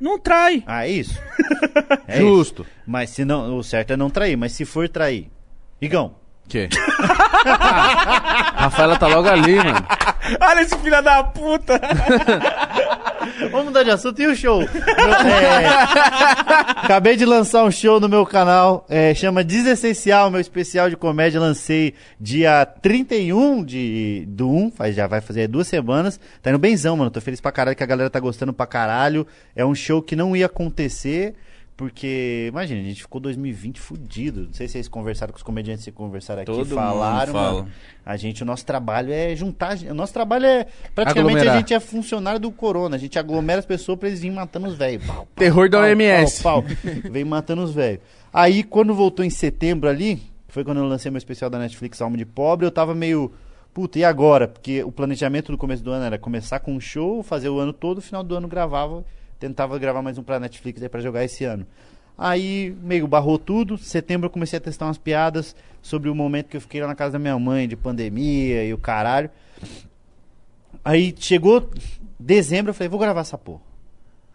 Não 0.00 0.18
trai. 0.18 0.62
Ah, 0.66 0.86
é 0.86 0.90
isso? 0.90 1.18
É 2.06 2.18
Justo. 2.18 2.62
isso. 2.62 2.70
Mas 2.86 3.10
se 3.10 3.24
não, 3.24 3.56
o 3.58 3.62
certo 3.62 3.92
é 3.92 3.96
não 3.96 4.08
trair, 4.10 4.36
mas 4.36 4.52
se 4.52 4.64
for 4.64 4.88
trair. 4.88 5.30
Igão, 5.80 6.14
Que? 6.48 6.68
Rafaela 8.54 8.96
tá 8.98 9.06
logo 9.06 9.28
ali, 9.28 9.56
mano. 9.56 9.86
Olha 10.40 10.60
esse 10.60 10.76
filho 10.78 11.02
da 11.02 11.24
puta. 11.24 11.80
Vamos 13.50 13.66
mudar 13.66 13.82
de 13.82 13.90
assunto. 13.90 14.20
E 14.20 14.26
o 14.26 14.36
show? 14.36 14.62
É, 14.62 15.66
acabei 16.84 17.16
de 17.16 17.24
lançar 17.24 17.64
um 17.64 17.70
show 17.70 18.00
no 18.00 18.08
meu 18.08 18.24
canal. 18.26 18.86
é, 18.88 19.14
chama 19.14 19.44
Desessencial, 19.44 20.30
meu 20.30 20.40
especial 20.40 20.88
de 20.90 20.96
comédia. 20.96 21.40
Lancei 21.40 21.94
dia 22.18 22.64
31 22.64 23.64
de, 23.64 24.24
do 24.28 24.50
1. 24.50 24.70
Faz, 24.72 24.94
já 24.94 25.06
vai 25.06 25.20
fazer 25.20 25.48
duas 25.48 25.68
semanas. 25.68 26.18
Tá 26.42 26.50
indo 26.50 26.58
benzão, 26.58 26.96
mano. 26.96 27.10
Tô 27.10 27.20
feliz 27.20 27.40
pra 27.40 27.52
caralho 27.52 27.76
que 27.76 27.82
a 27.82 27.86
galera 27.86 28.10
tá 28.10 28.20
gostando 28.20 28.52
pra 28.52 28.66
caralho. 28.66 29.26
É 29.54 29.64
um 29.64 29.74
show 29.74 30.02
que 30.02 30.16
não 30.16 30.36
ia 30.36 30.46
acontecer. 30.46 31.34
Porque, 31.80 32.44
imagina, 32.50 32.78
a 32.78 32.84
gente 32.84 33.00
ficou 33.00 33.18
2020 33.22 33.80
fudido. 33.80 34.42
Não 34.48 34.52
sei 34.52 34.68
se 34.68 34.72
vocês 34.72 34.86
conversaram 34.86 35.32
com 35.32 35.38
os 35.38 35.42
comediantes 35.42 35.82
que 35.82 35.90
conversaram 35.90 36.42
aqui, 36.42 36.52
Todo 36.52 36.58
mundo 36.58 36.74
falaram. 36.74 37.32
fala. 37.32 37.52
mano. 37.62 37.72
A 38.04 38.18
gente, 38.18 38.42
o 38.42 38.44
nosso 38.44 38.66
trabalho 38.66 39.10
é 39.10 39.34
juntar. 39.34 39.78
O 39.88 39.94
nosso 39.94 40.12
trabalho 40.12 40.44
é. 40.44 40.66
Praticamente 40.94 41.30
Aglomerar. 41.38 41.54
a 41.54 41.58
gente 41.58 41.72
é 41.72 41.80
funcionário 41.80 42.38
do 42.38 42.50
Corona. 42.52 42.96
A 42.96 42.98
gente 42.98 43.18
aglomera 43.18 43.60
as 43.60 43.64
pessoas 43.64 43.98
pra 43.98 44.08
eles 44.08 44.20
virem 44.20 44.36
matando 44.36 44.66
os 44.68 44.74
velhos. 44.74 45.02
Terror 45.34 45.70
da 45.70 45.80
OMS. 45.80 46.42
Pau, 46.42 46.62
pau. 46.62 46.70
Vem 47.10 47.24
matando 47.24 47.62
os 47.62 47.72
velhos. 47.72 48.00
Aí, 48.30 48.62
quando 48.62 48.94
voltou 48.94 49.24
em 49.24 49.30
setembro 49.30 49.88
ali, 49.88 50.20
foi 50.48 50.62
quando 50.62 50.80
eu 50.80 50.84
lancei 50.84 51.10
meu 51.10 51.16
especial 51.16 51.48
da 51.48 51.58
Netflix, 51.58 52.02
Alma 52.02 52.18
de 52.18 52.26
Pobre, 52.26 52.66
eu 52.66 52.70
tava 52.70 52.94
meio. 52.94 53.32
Puta, 53.72 53.98
e 53.98 54.04
agora? 54.04 54.46
Porque 54.46 54.84
o 54.84 54.92
planejamento 54.92 55.50
do 55.50 55.56
começo 55.56 55.82
do 55.82 55.92
ano 55.92 56.04
era 56.04 56.18
começar 56.18 56.60
com 56.60 56.74
um 56.74 56.80
show, 56.80 57.22
fazer 57.22 57.48
o 57.48 57.58
ano 57.58 57.72
todo, 57.72 57.96
no 57.96 58.02
final 58.02 58.22
do 58.22 58.34
ano 58.36 58.46
gravava, 58.48 59.02
tentava 59.40 59.78
gravar 59.78 60.02
mais 60.02 60.18
um 60.18 60.22
pra 60.22 60.38
Netflix 60.38 60.82
aí 60.82 60.88
pra 60.88 61.00
jogar 61.00 61.24
esse 61.24 61.44
ano. 61.44 61.66
Aí 62.16 62.76
meio 62.82 63.08
barrou 63.08 63.38
tudo. 63.38 63.78
Setembro 63.78 64.26
eu 64.26 64.30
comecei 64.30 64.58
a 64.58 64.60
testar 64.60 64.84
umas 64.84 64.98
piadas 64.98 65.56
sobre 65.80 66.10
o 66.10 66.14
momento 66.14 66.48
que 66.48 66.56
eu 66.58 66.60
fiquei 66.60 66.82
lá 66.82 66.86
na 66.86 66.94
casa 66.94 67.12
da 67.12 67.18
minha 67.18 67.38
mãe, 67.38 67.66
de 67.66 67.74
pandemia 67.74 68.62
e 68.62 68.74
o 68.74 68.78
caralho. 68.78 69.30
Aí 70.84 71.14
chegou 71.18 71.70
dezembro, 72.18 72.70
eu 72.70 72.74
falei, 72.74 72.90
vou 72.90 73.00
gravar 73.00 73.22
essa 73.22 73.38
porra. 73.38 73.62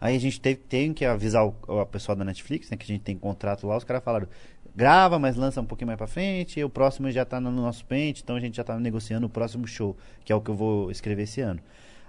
Aí 0.00 0.16
a 0.16 0.20
gente 0.20 0.40
teve, 0.40 0.56
tem 0.56 0.92
que 0.92 1.04
avisar 1.04 1.46
o, 1.46 1.80
a 1.80 1.86
pessoal 1.86 2.16
da 2.16 2.24
Netflix, 2.24 2.68
né? 2.68 2.76
Que 2.76 2.84
a 2.84 2.94
gente 2.94 3.02
tem 3.02 3.16
contrato 3.16 3.66
lá, 3.66 3.76
os 3.76 3.84
caras 3.84 4.02
falaram, 4.02 4.28
grava, 4.74 5.18
mas 5.18 5.36
lança 5.36 5.60
um 5.60 5.64
pouquinho 5.64 5.86
mais 5.86 5.96
pra 5.96 6.06
frente, 6.06 6.60
e 6.60 6.64
o 6.64 6.68
próximo 6.68 7.10
já 7.10 7.24
tá 7.24 7.40
no 7.40 7.50
nosso 7.50 7.84
pente, 7.86 8.22
então 8.22 8.36
a 8.36 8.40
gente 8.40 8.56
já 8.56 8.64
tá 8.64 8.78
negociando 8.78 9.26
o 9.26 9.30
próximo 9.30 9.66
show, 9.66 9.96
que 10.24 10.32
é 10.32 10.36
o 10.36 10.40
que 10.40 10.50
eu 10.50 10.54
vou 10.54 10.90
escrever 10.90 11.22
esse 11.22 11.40
ano. 11.40 11.60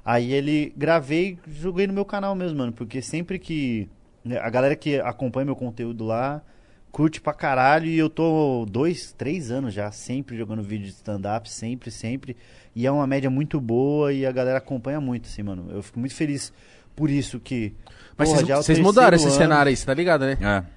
Aí 0.09 0.31
ele 0.31 0.71
gravei, 0.77 1.37
joguei 1.49 1.85
no 1.85 1.91
meu 1.91 2.05
canal 2.05 2.33
mesmo, 2.33 2.57
mano, 2.59 2.71
porque 2.71 3.01
sempre 3.01 3.37
que. 3.37 3.89
né, 4.23 4.37
A 4.39 4.49
galera 4.49 4.73
que 4.73 4.99
acompanha 5.01 5.45
meu 5.45 5.55
conteúdo 5.55 6.05
lá 6.05 6.41
curte 6.89 7.19
pra 7.19 7.33
caralho 7.33 7.85
e 7.87 7.97
eu 7.97 8.09
tô 8.09 8.65
dois, 8.67 9.11
três 9.11 9.51
anos 9.51 9.73
já, 9.73 9.91
sempre 9.91 10.37
jogando 10.37 10.63
vídeo 10.63 10.85
de 10.85 10.93
stand-up, 10.93 11.51
sempre, 11.51 11.91
sempre. 11.91 12.37
E 12.73 12.87
é 12.87 12.91
uma 12.91 13.05
média 13.05 13.29
muito 13.29 13.59
boa 13.59 14.13
e 14.13 14.25
a 14.25 14.31
galera 14.31 14.59
acompanha 14.59 14.99
muito, 15.01 15.25
assim, 15.27 15.43
mano. 15.43 15.67
Eu 15.69 15.83
fico 15.83 15.99
muito 15.99 16.15
feliz 16.15 16.53
por 16.95 17.09
isso 17.09 17.39
que. 17.39 17.73
Mas 18.17 18.29
vocês- 18.29 18.49
é 18.49 18.57
o 18.57 18.63
vocês 18.63 18.79
mudaram 18.79 19.15
esse 19.15 19.25
ano. 19.27 19.35
cenário 19.35 19.69
aí, 19.69 19.75
você 19.75 19.85
tá 19.85 19.93
ligado, 19.93 20.21
né? 20.25 20.37
É. 20.41 20.76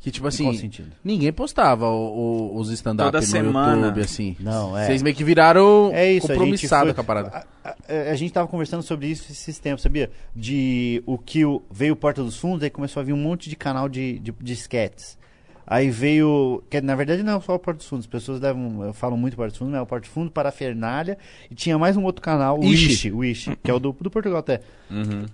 Que 0.00 0.10
tipo 0.10 0.26
assim, 0.26 0.50
sentido? 0.56 0.90
ninguém 1.04 1.30
postava 1.30 1.86
o- 1.86 2.52
o- 2.54 2.58
os 2.58 2.70
stand-up 2.70 3.14
no 3.14 3.22
semana. 3.22 3.86
YouTube, 3.88 4.00
assim. 4.00 4.34
Não, 4.40 4.76
é. 4.76 4.86
Vocês 4.86 5.02
meio 5.02 5.14
que 5.14 5.22
viraram 5.22 5.90
É 5.92 6.10
isso, 6.10 6.26
a 6.26 6.28
gente 6.34 6.38
compromissado 6.38 6.86
foi- 6.86 6.94
com 6.94 7.00
a 7.02 7.04
parada. 7.04 7.46
A, 7.62 7.68
a- 7.68 8.10
a 8.10 8.14
gente 8.14 8.32
tava 8.32 8.48
conversando 8.48 8.82
sobre 8.82 9.08
isso 9.08 9.30
esses 9.30 9.58
tempos, 9.58 9.82
sabia? 9.82 10.10
De 10.34 11.02
o 11.04 11.18
que 11.18 11.44
o- 11.44 11.60
veio 11.70 11.92
o 11.92 11.96
Porta 11.96 12.22
dos 12.24 12.38
Fundos, 12.38 12.62
aí 12.62 12.70
começou 12.70 13.00
a 13.00 13.04
vir 13.04 13.12
um 13.12 13.18
monte 13.18 13.50
de 13.50 13.56
canal 13.56 13.90
de, 13.90 14.18
de, 14.20 14.32
de 14.40 14.52
sketches. 14.54 15.18
Aí 15.66 15.90
veio. 15.90 16.62
Que 16.70 16.80
na 16.80 16.94
verdade 16.96 17.22
não 17.22 17.36
é 17.36 17.40
só 17.42 17.54
o 17.54 17.58
Porta 17.58 17.76
dos 17.78 17.86
Fundos, 17.86 18.06
as 18.06 18.10
pessoas 18.10 18.40
levam, 18.40 18.82
eu 18.84 18.94
falo 18.94 19.18
muito 19.18 19.36
Porta 19.36 19.50
dos 19.50 19.58
Fundos, 19.58 19.72
mas 19.72 19.80
é 19.80 19.82
o 19.82 19.86
Porta 19.86 20.06
dos 20.06 20.14
Fundos, 20.14 20.32
Parafernália, 20.32 21.18
e 21.50 21.54
tinha 21.54 21.78
mais 21.78 21.96
um 21.98 22.04
outro 22.04 22.22
canal, 22.22 22.58
o 22.58 22.64
Ishi. 22.64 23.12
Ishi, 23.22 23.54
que 23.62 23.70
é 23.70 23.74
o 23.74 23.78
do, 23.78 23.94
do 24.00 24.10
Portugal 24.10 24.38
até. 24.38 24.62
Uhum. 24.90 25.26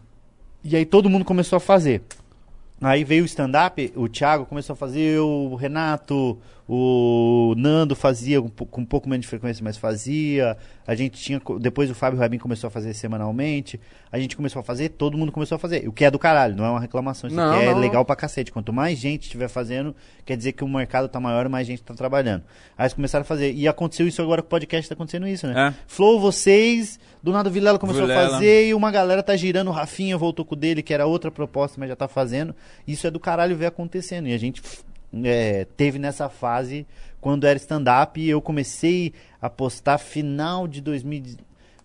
E 0.65 0.75
aí 0.75 0.85
todo 0.85 1.09
mundo 1.09 1.25
começou 1.25 1.57
a 1.57 1.61
fazer. 1.61 2.03
Aí 2.81 3.05
veio 3.05 3.23
o 3.23 3.27
stand-up, 3.27 3.93
o 3.97 4.09
Thiago 4.09 4.45
começou 4.45 4.75
a 4.75 4.77
fazer, 4.77 5.19
o 5.19 5.55
Renato, 5.55 6.39
o 6.69 7.55
Nando 7.57 7.95
fazia 7.95 8.41
com 8.43 8.81
um 8.81 8.85
pouco 8.85 9.09
menos 9.09 9.23
de 9.25 9.29
frequência, 9.29 9.63
mas 9.63 9.77
fazia. 9.77 10.57
A 10.87 10.95
gente 10.95 11.21
tinha. 11.21 11.41
Depois 11.61 11.91
o 11.91 11.95
Fábio 11.95 12.19
Rabin 12.19 12.39
começou 12.39 12.67
a 12.69 12.71
fazer 12.71 12.93
semanalmente. 12.95 13.81
A 14.11 14.17
a 14.17 14.21
gente 14.21 14.37
começou 14.37 14.61
a 14.61 14.63
fazer, 14.63 14.89
todo 14.91 15.17
mundo 15.17 15.31
começou 15.31 15.57
a 15.57 15.59
fazer. 15.59 15.87
O 15.87 15.93
que 15.93 16.05
é 16.05 16.11
do 16.11 16.19
caralho, 16.19 16.57
não 16.57 16.65
é 16.65 16.71
uma 16.71 16.81
reclamação. 16.81 17.29
Isso 17.29 17.37
Não, 17.37 17.55
aqui 17.55 17.65
é 17.67 17.73
não. 17.73 17.79
legal 17.79 18.05
pra 18.05 18.17
cacete. 18.17 18.51
Quanto 18.51 18.73
mais 18.73 18.99
gente 18.99 19.25
estiver 19.25 19.49
fazendo, 19.49 19.95
quer 20.25 20.37
dizer 20.37 20.53
que 20.53 20.65
o 20.65 20.69
mercado 20.69 21.09
tá 21.09 21.21
maior 21.21 21.49
mais 21.49 21.67
gente 21.67 21.83
tá 21.83 21.95
trabalhando. 21.95 22.43
Aí 22.77 22.85
eles 22.85 22.95
começaram 22.95 23.23
a 23.23 23.25
fazer. 23.25 23.53
E 23.53 23.69
aconteceu 23.69 24.09
isso 24.09 24.21
agora 24.23 24.43
com 24.43 24.47
o 24.47 24.51
podcast, 24.51 24.89
tá 24.89 24.95
acontecendo 24.95 25.29
isso, 25.29 25.47
né? 25.47 25.69
É. 25.69 25.75
Flow, 25.87 26.19
vocês, 26.19 26.99
do 27.23 27.31
nada 27.31 27.49
o 27.49 27.53
Vilela 27.53 27.79
começou 27.79 28.05
a 28.05 28.07
Vilela. 28.07 28.31
fazer 28.31 28.69
e 28.69 28.75
uma 28.75 28.91
galera 28.91 29.23
tá 29.23 29.37
girando, 29.37 29.69
o 29.69 29.73
Rafinha 29.73 30.17
voltou 30.17 30.45
com 30.45 30.55
o 30.55 30.59
dele, 30.59 30.83
que 30.83 30.95
era 30.95 31.07
outra 31.07 31.31
proposta, 31.31 31.79
mas 31.79 31.89
já 31.89 31.97
tá 31.97 32.09
fazendo. 32.09 32.55
Isso 32.87 33.07
é 33.07 33.11
do 33.11 33.21
caralho 33.21 33.57
ver 33.57 33.67
acontecendo. 33.67 34.29
E 34.29 34.33
a 34.33 34.39
gente 34.39 34.63
é, 35.25 35.65
teve 35.77 35.99
nessa 35.99 36.29
fase 36.29 36.87
quando 37.21 37.47
era 37.47 37.57
stand-up 37.57 38.21
e 38.21 38.29
eu 38.29 38.41
comecei 38.41 39.13
a 39.41 39.51
postar 39.51 39.99
final 39.99 40.67
de 40.69 40.81
2000. 40.81 41.37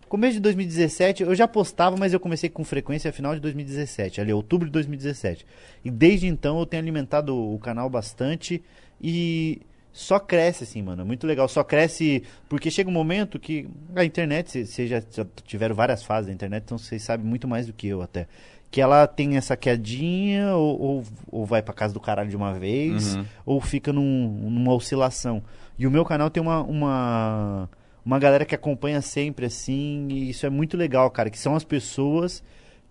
Começo 0.08 0.34
de 0.34 0.40
2017, 0.42 1.24
eu 1.24 1.34
já 1.34 1.48
postava, 1.48 1.96
mas 1.96 2.12
eu 2.12 2.20
comecei 2.20 2.50
com 2.50 2.66
frequência 2.66 3.14
final 3.14 3.34
de 3.34 3.40
2017, 3.40 4.20
ali, 4.20 4.34
outubro 4.34 4.68
de 4.68 4.72
2017. 4.74 5.46
E 5.86 5.90
desde 5.90 6.28
então 6.28 6.60
eu 6.60 6.66
tenho 6.66 6.84
alimentado 6.84 7.36
o 7.36 7.58
canal 7.60 7.90
bastante 7.90 8.62
e 9.02 9.62
só 9.94 10.20
cresce 10.20 10.64
assim, 10.64 10.82
mano. 10.82 11.06
Muito 11.06 11.28
legal. 11.28 11.48
Só 11.48 11.64
cresce 11.64 12.24
porque 12.48 12.72
chega 12.72 12.90
um 12.90 12.94
momento 12.94 13.40
que 13.40 13.68
a 13.96 14.06
internet, 14.06 14.66
vocês 14.66 14.90
já 14.90 15.02
tiveram 15.46 15.76
várias 15.76 16.04
fases 16.04 16.28
da 16.28 16.34
internet, 16.34 16.64
então 16.64 16.78
vocês 16.78 17.02
sabem 17.02 17.26
muito 17.26 17.48
mais 17.48 17.68
do 17.68 17.74
que 17.74 17.88
eu 17.88 18.02
até. 18.02 18.28
Que 18.72 18.80
ela 18.82 19.06
tem 19.06 19.36
essa 19.36 19.56
quedinha 19.58 20.56
ou, 20.56 20.80
ou, 20.82 21.04
ou 21.30 21.46
vai 21.46 21.62
pra 21.62 21.74
casa 21.74 21.94
do 21.94 22.00
caralho 22.00 22.30
de 22.30 22.36
uma 22.38 22.54
vez, 22.54 23.16
Uhum. 23.16 23.26
ou 23.46 23.62
fica 23.62 23.92
num- 23.92 24.50
numa 24.50 24.74
oscilação. 24.74 25.44
E 25.78 25.86
o 25.86 25.92
meu 25.92 26.06
canal 26.06 26.30
tem 26.30 26.42
uma, 26.42 26.62
uma, 26.64 27.70
uma 28.06 28.18
galera 28.18 28.46
que 28.46 28.56
acompanha 28.56 29.02
sempre 29.02 29.46
assim, 29.46 30.08
e 30.10 30.30
isso 30.30 30.46
é 30.46 30.50
muito 30.50 30.78
legal, 30.78 31.12
cara. 31.12 31.30
Que 31.30 31.38
são 31.38 31.54
as 31.56 31.64
pessoas 31.66 32.42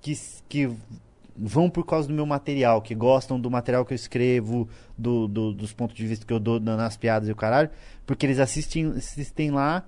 que, 0.03 0.13
que 0.49 0.71
vão 1.35 1.71
por 1.71 1.87
causa 1.87 2.07
do 2.09 2.13
meu 2.13 2.27
material, 2.27 2.83
que 2.83 2.95
gostam 2.95 3.41
do 3.41 3.51
material 3.51 3.85
que 3.87 3.95
eu 3.95 3.97
escrevo, 3.97 4.69
do, 4.99 5.27
do- 5.27 5.55
dos 5.55 5.73
pontos 5.73 5.97
de 5.97 6.07
vista 6.07 6.27
que 6.27 6.33
eu 6.33 6.39
dou 6.41 6.61
na- 6.61 6.77
nas 6.77 6.99
piadas 6.99 7.27
e 7.29 7.33
o 7.33 7.37
caralho, 7.37 7.71
porque 8.05 8.27
eles 8.27 8.39
assistem, 8.39 8.87
assistem 8.89 9.51
lá. 9.51 9.85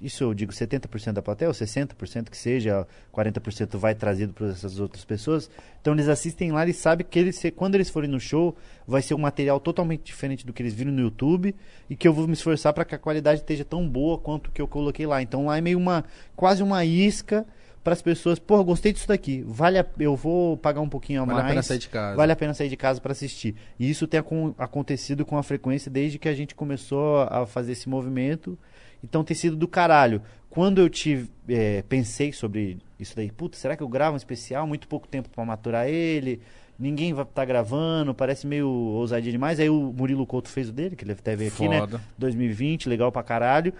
Isso 0.00 0.22
eu 0.24 0.34
digo 0.34 0.52
70% 0.52 1.12
da 1.12 1.22
plateia, 1.22 1.48
ou 1.48 1.54
60% 1.54 2.28
que 2.28 2.36
seja, 2.36 2.86
40% 3.14 3.78
vai 3.78 3.94
trazido 3.94 4.32
para 4.34 4.48
essas 4.48 4.78
outras 4.78 5.04
pessoas. 5.04 5.50
Então 5.80 5.94
eles 5.94 6.06
assistem 6.08 6.52
lá 6.52 6.66
e 6.66 6.72
sabem 6.74 7.06
que 7.08 7.18
eles, 7.18 7.40
quando 7.56 7.76
eles 7.76 7.88
forem 7.88 8.10
no 8.10 8.20
show, 8.20 8.54
vai 8.86 9.00
ser 9.00 9.14
um 9.14 9.18
material 9.18 9.58
totalmente 9.58 10.02
diferente 10.02 10.44
do 10.44 10.52
que 10.52 10.62
eles 10.62 10.74
viram 10.74 10.92
no 10.92 11.00
YouTube 11.00 11.54
e 11.88 11.96
que 11.96 12.06
eu 12.06 12.12
vou 12.12 12.26
me 12.26 12.34
esforçar 12.34 12.72
para 12.74 12.84
que 12.84 12.94
a 12.94 12.98
qualidade 12.98 13.40
esteja 13.40 13.64
tão 13.64 13.88
boa 13.88 14.18
quanto 14.18 14.48
o 14.48 14.50
que 14.50 14.60
eu 14.60 14.68
coloquei 14.68 15.06
lá. 15.06 15.22
Então 15.22 15.46
lá 15.46 15.56
é 15.56 15.60
meio 15.62 15.78
uma 15.78 16.04
quase 16.34 16.62
uma 16.62 16.84
isca 16.84 17.46
para 17.82 17.92
as 17.92 18.02
pessoas, 18.02 18.38
pô, 18.38 18.62
gostei 18.64 18.92
disso 18.92 19.06
daqui. 19.08 19.44
Vale 19.46 19.78
a, 19.78 19.86
eu 20.00 20.14
vou 20.16 20.56
pagar 20.56 20.80
um 20.80 20.88
pouquinho 20.88 21.22
a 21.22 21.24
Vale 21.24 21.38
a 21.38 21.42
mais. 21.44 21.52
pena 21.52 21.62
sair 21.62 21.78
de 21.78 21.88
casa. 21.88 22.16
Vale 22.16 22.32
a 22.32 22.36
pena 22.36 22.52
sair 22.52 22.68
de 22.68 22.76
casa 22.76 23.00
para 23.00 23.12
assistir. 23.12 23.54
E 23.78 23.88
isso 23.88 24.06
tem 24.08 24.18
acon- 24.18 24.52
acontecido 24.58 25.24
com 25.24 25.38
a 25.38 25.42
frequência 25.42 25.88
desde 25.90 26.18
que 26.18 26.28
a 26.28 26.34
gente 26.34 26.54
começou 26.54 27.20
a 27.22 27.46
fazer 27.46 27.72
esse 27.72 27.88
movimento. 27.88 28.58
Então 29.08 29.22
tem 29.22 29.36
sido 29.36 29.56
do 29.56 29.68
caralho. 29.68 30.20
Quando 30.50 30.80
eu 30.80 30.88
tive, 30.88 31.30
eh, 31.48 31.84
pensei 31.88 32.32
sobre 32.32 32.78
isso 32.98 33.14
daí, 33.14 33.30
puta, 33.30 33.56
será 33.56 33.76
que 33.76 33.82
eu 33.82 33.88
gravo 33.88 34.14
um 34.14 34.16
especial? 34.16 34.66
Muito 34.66 34.88
pouco 34.88 35.06
tempo 35.06 35.28
para 35.28 35.44
maturar 35.44 35.86
ele. 35.86 36.40
Ninguém 36.78 37.14
vai 37.14 37.24
estar 37.24 37.44
gravando, 37.44 38.14
parece 38.14 38.46
meio 38.46 38.68
ousadia 38.68 39.30
demais. 39.30 39.60
Aí 39.60 39.70
o 39.70 39.94
Murilo 39.96 40.26
Couto 40.26 40.48
fez 40.48 40.68
o 40.68 40.72
dele, 40.72 40.96
que 40.96 41.04
ele 41.04 41.12
até 41.12 41.36
veio 41.36 41.50
aqui, 41.50 41.68
né? 41.68 41.80
Foda. 41.80 42.00
2020, 42.18 42.88
legal 42.88 43.12
pra 43.12 43.22
caralho. 43.22 43.72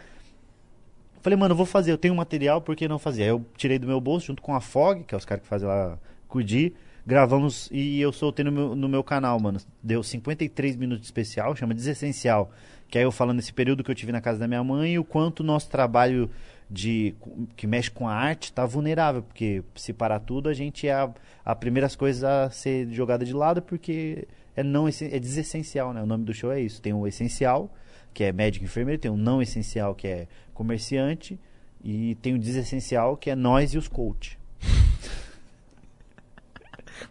Falei, 1.21 1.37
mano, 1.37 1.53
eu 1.53 1.57
vou 1.57 1.67
fazer, 1.67 1.91
eu 1.91 1.99
tenho 1.99 2.15
material, 2.15 2.61
por 2.61 2.77
que 2.77 2.87
não 2.87 2.99
fazer? 3.01 3.25
Aí 3.25 3.29
eu 3.31 3.45
tirei 3.57 3.79
do 3.79 3.87
meu 3.87 4.01
bolso, 4.01 4.27
junto 4.27 4.41
com 4.41 4.55
a 4.55 4.61
Fog, 4.61 5.03
que 5.03 5.15
é 5.15 5.19
os 5.19 5.25
caras 5.25 5.43
que 5.43 5.49
fazem 5.49 5.67
lá 5.67 5.99
Cudi, 6.29 6.73
gravamos 7.05 7.69
e 7.73 8.01
eu 8.01 8.13
soltei 8.13 8.45
no 8.45 8.53
meu, 8.53 8.77
no 8.77 8.89
meu 8.89 9.03
canal, 9.03 9.39
mano. 9.41 9.59
Deu 9.83 10.03
53 10.03 10.77
minutos 10.77 11.01
de 11.01 11.07
especial, 11.07 11.57
chama 11.57 11.75
Desessencial. 11.75 12.53
Que 12.89 12.99
aí 12.99 13.05
eu 13.05 13.13
falando 13.13 13.39
desse 13.39 13.53
período 13.53 13.83
que 13.83 13.91
eu 13.91 13.95
tive 13.95 14.13
na 14.13 14.21
casa 14.21 14.39
da 14.39 14.47
minha 14.47 14.63
mãe 14.63 14.95
e 14.95 14.99
o 14.99 15.05
quanto 15.05 15.41
o 15.41 15.45
nosso 15.45 15.69
trabalho 15.69 16.31
de 16.69 17.15
que 17.57 17.67
mexe 17.67 17.91
com 17.91 18.09
a 18.09 18.13
arte 18.13 18.53
tá 18.53 18.67
vulnerável, 18.67 19.23
porque 19.23 19.63
se 19.75 19.93
parar 19.93 20.21
tudo, 20.21 20.49
a 20.49 20.55
gente 20.55 20.89
é 20.89 20.93
a, 20.93 21.11
a 21.45 21.55
primeiras 21.55 21.95
coisas 21.95 22.25
a 22.25 22.51
ser 22.51 22.89
jogada 22.91 23.25
de 23.25 23.33
lado, 23.33 23.63
porque 23.63 24.27
é 24.57 24.63
não 24.63 24.89
é 24.89 25.19
desessencial, 25.21 25.93
né? 25.93 26.03
O 26.03 26.07
nome 26.07 26.25
do 26.25 26.35
show 26.35 26.51
é 26.51 26.61
isso. 26.61 26.81
Tem 26.81 26.93
o 26.93 27.07
essencial, 27.07 27.73
que 28.13 28.25
é 28.25 28.33
médico 28.33 28.65
e 28.65 28.67
enfermeiro, 28.67 29.01
tem 29.01 29.11
o 29.11 29.17
não 29.17 29.43
essencial, 29.43 29.95
que 29.95 30.09
é 30.09 30.27
comerciante, 30.55 31.39
e 31.85 32.17
tem 32.17 32.35
o 32.35 32.39
desessencial, 32.39 33.17
que 33.17 33.31
é 33.31 33.37
nós 33.37 33.75
e 33.75 33.79
os 33.79 33.87
coach. 33.87 34.39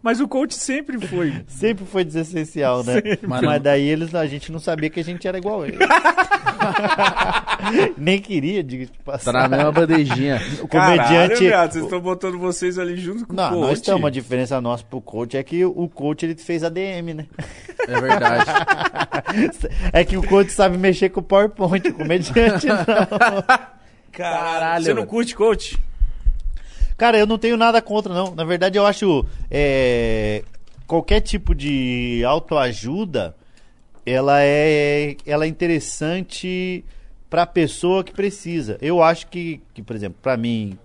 Mas 0.02 0.20
o 0.20 0.28
coach 0.28 0.54
sempre 0.56 1.00
foi. 1.08 1.34
Sempre 1.48 1.86
foi 1.86 2.04
desessencial, 2.04 2.84
né? 2.84 3.02
Mas, 3.28 3.42
Mano. 3.42 3.60
daí 3.60 3.84
eles, 3.88 4.14
a 4.16 4.26
gente 4.26 4.52
não 4.52 4.60
sabia 4.60 4.90
que 4.90 5.00
a 5.00 5.04
gente 5.04 5.28
era 5.28 5.38
igual 5.38 5.62
a 5.64 5.68
eles. 5.68 5.80
Nem 7.98 8.20
queria, 8.20 8.64
diga 8.64 8.86
de 8.86 8.92
Tá 8.92 8.98
passagem. 9.04 9.42
na 9.42 9.48
mesma 9.50 9.72
bandejinha. 9.72 10.42
O 10.62 10.68
Caralho, 10.68 11.02
comediante. 11.04 11.44
viado, 11.44 11.72
vocês 11.74 11.84
estão 11.86 12.00
botando 12.00 12.38
vocês 12.38 12.78
ali 12.78 12.96
junto 12.98 13.26
com 13.26 13.34
Não, 13.34 13.46
o 13.48 13.50
coach. 13.54 13.62
nós 13.68 13.78
estamos. 13.80 14.06
A 14.06 14.10
diferença 14.10 14.62
nossa 14.62 14.84
pro 14.84 15.02
coach 15.02 15.38
é 15.38 15.44
que 15.44 15.64
o 15.66 15.88
coach 15.90 16.24
ele 16.26 16.36
fez 16.36 16.64
ADM, 16.64 17.14
né? 17.16 17.26
É 17.88 18.00
verdade. 18.00 18.46
É 19.92 20.04
que 20.04 20.18
o 20.18 20.24
coach 20.24 20.52
sabe 20.52 20.78
mexer 20.78 21.10
com 21.10 21.20
o 21.20 21.24
PowerPoint, 21.24 21.88
o 21.90 21.94
comediante 21.94 22.68
não. 22.68 22.76
Caralho, 22.86 23.46
Caralho, 24.12 24.86
você 24.86 24.94
não 24.94 25.06
curte 25.06 25.36
coach? 25.36 25.78
Cara, 26.98 27.18
eu 27.18 27.28
não 27.28 27.38
tenho 27.38 27.58
nada 27.58 27.82
contra, 27.82 28.14
não. 28.14 28.34
Na 28.34 28.44
verdade, 28.44 28.78
eu 28.78 28.86
acho 28.86 29.26
é, 29.52 30.44
qualquer 30.88 31.22
tipo 31.22 31.54
de 31.54 32.24
autoajuda, 32.26 33.36
ela 34.06 34.42
é, 34.42 35.18
ela 35.26 35.46
é 35.46 35.48
interessante 35.48 36.86
pra 37.30 37.46
pessoa 37.46 38.04
que 38.04 38.14
precisa. 38.14 38.78
Eu 38.82 39.04
acho 39.04 39.28
que, 39.28 39.62
que 39.74 39.82
por 39.82 39.96
exemplo, 39.96 40.18
pra 40.22 40.38
mim 40.38 40.78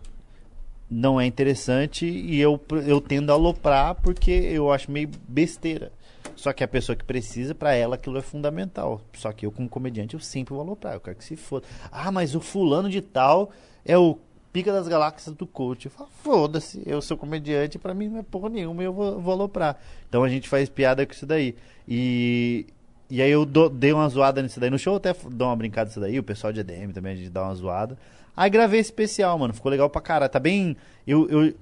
não 0.90 1.20
é 1.20 1.26
interessante 1.26 2.06
e 2.06 2.40
eu, 2.40 2.60
eu 2.86 3.00
tendo 3.00 3.30
a 3.30 3.34
aloprar 3.34 3.94
porque 3.94 4.30
eu 4.30 4.72
acho 4.72 4.90
meio 4.90 5.08
besteira. 5.28 5.92
Só 6.34 6.52
que 6.52 6.64
a 6.64 6.68
pessoa 6.68 6.96
que 6.96 7.04
precisa, 7.04 7.54
pra 7.54 7.74
ela, 7.74 7.96
aquilo 7.96 8.18
é 8.18 8.22
fundamental. 8.22 9.00
Só 9.12 9.30
que 9.30 9.44
eu, 9.44 9.52
como 9.52 9.68
comediante, 9.68 10.14
eu 10.14 10.20
sempre 10.20 10.54
vou 10.54 10.62
aloprar. 10.62 10.94
Eu 10.94 11.00
quero 11.00 11.16
que 11.16 11.24
se 11.24 11.36
foda. 11.36 11.66
Ah, 11.92 12.10
mas 12.10 12.34
o 12.34 12.40
fulano 12.40 12.88
de 12.88 13.02
tal 13.02 13.50
é 13.84 13.96
o 13.96 14.18
pica 14.52 14.72
das 14.72 14.88
galáxias 14.88 15.34
do 15.34 15.46
coach. 15.46 15.86
Eu 15.86 15.90
falo, 15.90 16.08
foda-se, 16.22 16.82
eu 16.86 17.00
sou 17.00 17.16
comediante, 17.16 17.78
pra 17.78 17.94
mim 17.94 18.08
não 18.08 18.18
é 18.18 18.22
porra 18.22 18.48
nenhuma, 18.48 18.82
eu 18.82 18.92
vou, 18.92 19.20
vou 19.20 19.32
aloprar. 19.32 19.78
Então 20.08 20.24
a 20.24 20.28
gente 20.28 20.48
faz 20.48 20.68
piada 20.68 21.04
com 21.06 21.12
isso 21.12 21.26
daí. 21.26 21.54
E, 21.88 22.66
e 23.08 23.20
aí 23.20 23.30
eu 23.30 23.44
dou- 23.44 23.68
dei 23.70 23.92
uma 23.92 24.08
zoada 24.08 24.42
nisso 24.42 24.58
daí. 24.60 24.70
No 24.70 24.78
show 24.78 24.94
eu 24.94 24.96
até 24.98 25.14
dou 25.30 25.48
uma 25.48 25.56
brincada 25.56 25.88
nisso 25.88 26.00
daí, 26.00 26.18
o 26.18 26.22
pessoal 26.22 26.52
de 26.52 26.60
EDM 26.60 26.92
também, 26.92 27.12
a 27.12 27.16
gente 27.16 27.30
dá 27.30 27.42
uma 27.42 27.54
zoada. 27.54 27.96
Aí 28.36 28.48
gravei 28.48 28.80
esse 28.80 28.90
especial, 28.90 29.38
mano, 29.38 29.52
ficou 29.52 29.70
legal 29.70 29.90
pra 29.90 30.00
caralho. 30.00 30.30
Tá 30.32 30.38
bem... 30.40 30.76
Eu, 31.06 31.28
eu, 31.28 31.54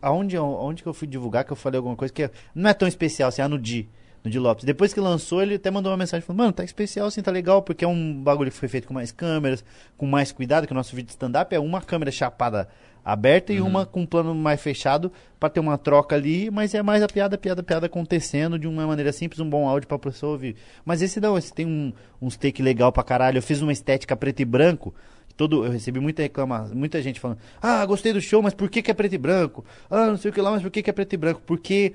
aonde, 0.00 0.36
aonde 0.36 0.82
que 0.82 0.88
eu 0.88 0.94
fui 0.94 1.06
divulgar 1.06 1.44
que 1.44 1.52
eu 1.52 1.56
falei 1.56 1.76
alguma 1.76 1.96
coisa 1.96 2.12
que 2.14 2.22
é- 2.22 2.30
não 2.54 2.70
é 2.70 2.74
tão 2.74 2.88
especial, 2.88 3.28
assim, 3.28 3.42
ah, 3.42 3.48
no 3.48 3.58
Di. 3.58 3.88
No 4.26 4.30
Di 4.30 4.40
Lopes. 4.40 4.64
Depois 4.64 4.92
que 4.92 4.98
lançou, 4.98 5.40
ele 5.40 5.54
até 5.54 5.70
mandou 5.70 5.92
uma 5.92 5.96
mensagem 5.96 6.26
falando, 6.26 6.38
mano, 6.40 6.52
tá 6.52 6.64
especial 6.64 7.06
assim, 7.06 7.22
tá 7.22 7.30
legal, 7.30 7.62
porque 7.62 7.84
é 7.84 7.88
um 7.88 8.12
bagulho 8.22 8.50
que 8.50 8.56
foi 8.56 8.68
feito 8.68 8.88
com 8.88 8.92
mais 8.92 9.12
câmeras, 9.12 9.64
com 9.96 10.04
mais 10.04 10.32
cuidado, 10.32 10.66
que 10.66 10.72
o 10.72 10.74
nosso 10.74 10.96
vídeo 10.96 11.06
de 11.06 11.12
stand-up 11.12 11.54
é 11.54 11.60
uma 11.60 11.80
câmera 11.80 12.10
chapada 12.10 12.68
aberta 13.04 13.52
e 13.52 13.60
uma 13.60 13.86
com 13.86 14.00
um 14.00 14.06
plano 14.06 14.34
mais 14.34 14.60
fechado 14.60 15.12
pra 15.38 15.48
ter 15.48 15.60
uma 15.60 15.78
troca 15.78 16.16
ali, 16.16 16.50
mas 16.50 16.74
é 16.74 16.82
mais 16.82 17.04
a 17.04 17.06
piada, 17.06 17.38
piada, 17.38 17.62
piada 17.62 17.86
acontecendo 17.86 18.58
de 18.58 18.66
uma 18.66 18.84
maneira 18.84 19.12
simples, 19.12 19.38
um 19.38 19.48
bom 19.48 19.68
áudio 19.68 19.86
pra 19.86 19.96
pessoa 19.96 20.32
ouvir. 20.32 20.56
Mas 20.84 21.02
esse 21.02 21.20
não, 21.20 21.38
esse 21.38 21.54
tem 21.54 21.64
um, 21.64 21.92
uns 22.20 22.36
take 22.36 22.60
legal 22.60 22.90
pra 22.90 23.04
caralho. 23.04 23.38
Eu 23.38 23.42
fiz 23.42 23.62
uma 23.62 23.72
estética 23.72 24.16
preto 24.16 24.40
e 24.40 24.44
branco, 24.44 24.92
todo 25.36 25.64
eu 25.64 25.70
recebi 25.70 26.00
muita 26.00 26.22
reclamação, 26.22 26.74
muita 26.74 27.00
gente 27.00 27.20
falando: 27.20 27.38
"Ah, 27.62 27.86
gostei 27.86 28.12
do 28.12 28.20
show, 28.20 28.42
mas 28.42 28.54
por 28.54 28.68
que 28.68 28.82
que 28.82 28.90
é 28.90 28.94
preto 28.94 29.14
e 29.14 29.18
branco? 29.18 29.64
Ah, 29.88 30.06
não 30.06 30.16
sei 30.16 30.32
o 30.32 30.34
que 30.34 30.40
lá, 30.40 30.50
mas 30.50 30.62
por 30.62 30.70
que 30.72 30.82
que 30.82 30.90
é 30.90 30.92
preto 30.92 31.12
e 31.12 31.16
branco?" 31.16 31.40
Porque 31.46 31.94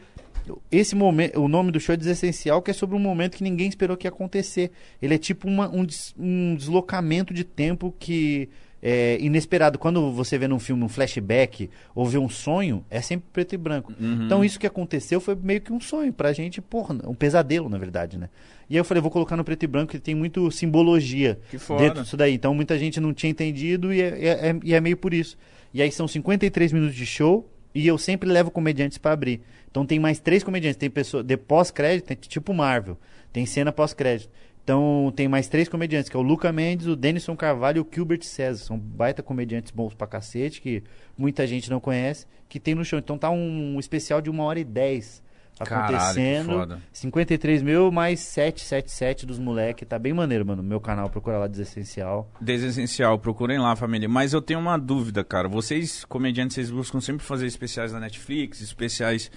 esse 0.71 0.95
momento, 0.95 1.39
o 1.39 1.47
nome 1.47 1.71
do 1.71 1.79
show 1.79 1.93
é 1.93 1.97
Desessencial, 1.97 2.61
que 2.61 2.71
é 2.71 2.73
sobre 2.73 2.95
um 2.95 2.99
momento 2.99 3.37
que 3.37 3.43
ninguém 3.43 3.67
esperou 3.67 3.95
que 3.97 4.07
ia 4.07 4.09
acontecer. 4.09 4.71
Ele 5.01 5.15
é 5.15 5.17
tipo 5.17 5.47
uma- 5.47 5.69
um, 5.69 5.83
des- 5.85 6.13
um 6.17 6.55
deslocamento 6.55 7.33
de 7.33 7.43
tempo 7.43 7.93
que 7.99 8.49
é 8.83 9.17
inesperado. 9.21 9.77
Quando 9.77 10.11
você 10.11 10.39
vê 10.39 10.47
num 10.47 10.57
filme 10.57 10.83
um 10.83 10.89
flashback 10.89 11.69
ou 11.93 12.03
vê 12.07 12.17
um 12.17 12.27
sonho, 12.27 12.83
é 12.89 12.99
sempre 12.99 13.27
preto 13.31 13.53
e 13.53 13.57
branco. 13.57 13.93
Então 14.25 14.43
isso 14.43 14.59
que 14.59 14.65
aconteceu 14.65 15.21
foi 15.21 15.35
meio 15.35 15.61
que 15.61 15.71
um 15.71 15.79
sonho 15.79 16.11
pra 16.11 16.33
gente, 16.33 16.59
porra, 16.61 16.95
um 17.07 17.13
pesadelo, 17.13 17.69
na 17.69 17.77
verdade, 17.77 18.17
né? 18.17 18.27
E 18.67 18.73
aí 18.73 18.79
eu 18.79 18.85
falei, 18.85 18.99
vou 19.01 19.11
colocar 19.11 19.37
no 19.37 19.43
preto 19.43 19.61
e 19.63 19.67
branco, 19.67 19.91
que 19.91 19.99
tem 19.99 20.15
muito 20.15 20.49
simbologia 20.49 21.37
dentro 21.77 22.01
disso 22.03 22.17
daí. 22.17 22.33
Então 22.33 22.55
muita 22.55 22.77
gente 22.79 22.99
não 22.99 23.13
tinha 23.13 23.29
entendido 23.29 23.93
e 23.93 24.01
é, 24.01 24.07
é- 24.07 24.49
é- 24.49 24.59
e 24.63 24.73
é 24.73 24.81
meio 24.81 24.97
por 24.97 25.13
isso. 25.13 25.37
E 25.73 25.81
aí 25.81 25.91
são 25.91 26.07
53 26.07 26.73
minutos 26.73 26.95
de 26.95 27.05
show 27.05 27.47
e 27.75 27.85
eu 27.85 27.97
sempre 27.99 28.27
levo 28.29 28.49
comediantes 28.49 28.97
pra 28.97 29.11
abrir. 29.11 29.41
Então 29.71 29.85
tem 29.85 29.99
mais 29.99 30.19
três 30.19 30.43
comediantes. 30.43 30.77
Tem 30.77 30.89
pessoa 30.89 31.23
de 31.23 31.37
pós-crédito, 31.37 32.05
tem 32.05 32.17
tipo 32.17 32.53
Marvel. 32.53 32.97
Tem 33.31 33.45
cena 33.45 33.71
pós-crédito. 33.71 34.29
Então 34.63 35.11
tem 35.15 35.27
mais 35.27 35.47
três 35.47 35.67
comediantes, 35.67 36.09
que 36.09 36.15
é 36.15 36.19
o 36.19 36.23
Luca 36.23 36.51
Mendes, 36.51 36.85
o 36.85 36.95
Denison 36.95 37.35
Carvalho 37.35 37.77
e 37.77 37.81
o 37.81 37.87
Gilbert 37.91 38.23
César. 38.23 38.63
São 38.63 38.77
baita 38.77 39.23
comediantes 39.23 39.71
bons 39.71 39.95
pra 39.95 40.05
cacete, 40.05 40.61
que 40.61 40.83
muita 41.17 41.47
gente 41.47 41.69
não 41.69 41.79
conhece, 41.79 42.27
que 42.47 42.59
tem 42.59 42.75
no 42.75 42.85
show. 42.85 42.99
Então 42.99 43.17
tá 43.17 43.29
um 43.31 43.79
especial 43.79 44.21
de 44.21 44.29
uma 44.29 44.43
hora 44.43 44.59
e 44.59 44.63
dez 44.63 45.23
Caralho, 45.65 45.95
acontecendo. 45.95 46.49
foda. 46.51 46.81
53 46.91 47.61
mil 47.63 47.91
mais 47.91 48.19
777 48.19 49.25
dos 49.25 49.39
moleque. 49.39 49.85
Tá 49.85 49.97
bem 49.97 50.13
maneiro, 50.13 50.45
mano. 50.45 50.61
Meu 50.61 50.79
canal, 50.79 51.09
procura 51.09 51.37
lá 51.37 51.47
Desessencial. 51.47 52.29
Desessencial, 52.39 53.17
procurem 53.19 53.59
lá, 53.59 53.75
família. 53.75 54.09
Mas 54.09 54.33
eu 54.33 54.41
tenho 54.41 54.59
uma 54.59 54.77
dúvida, 54.77 55.23
cara. 55.23 55.47
Vocês, 55.47 56.05
comediantes, 56.05 56.55
vocês 56.55 56.71
buscam 56.71 56.99
sempre 56.99 57.25
fazer 57.25 57.45
especiais 57.45 57.91
na 57.91 57.99
Netflix, 57.99 58.61
especiais 58.61 59.31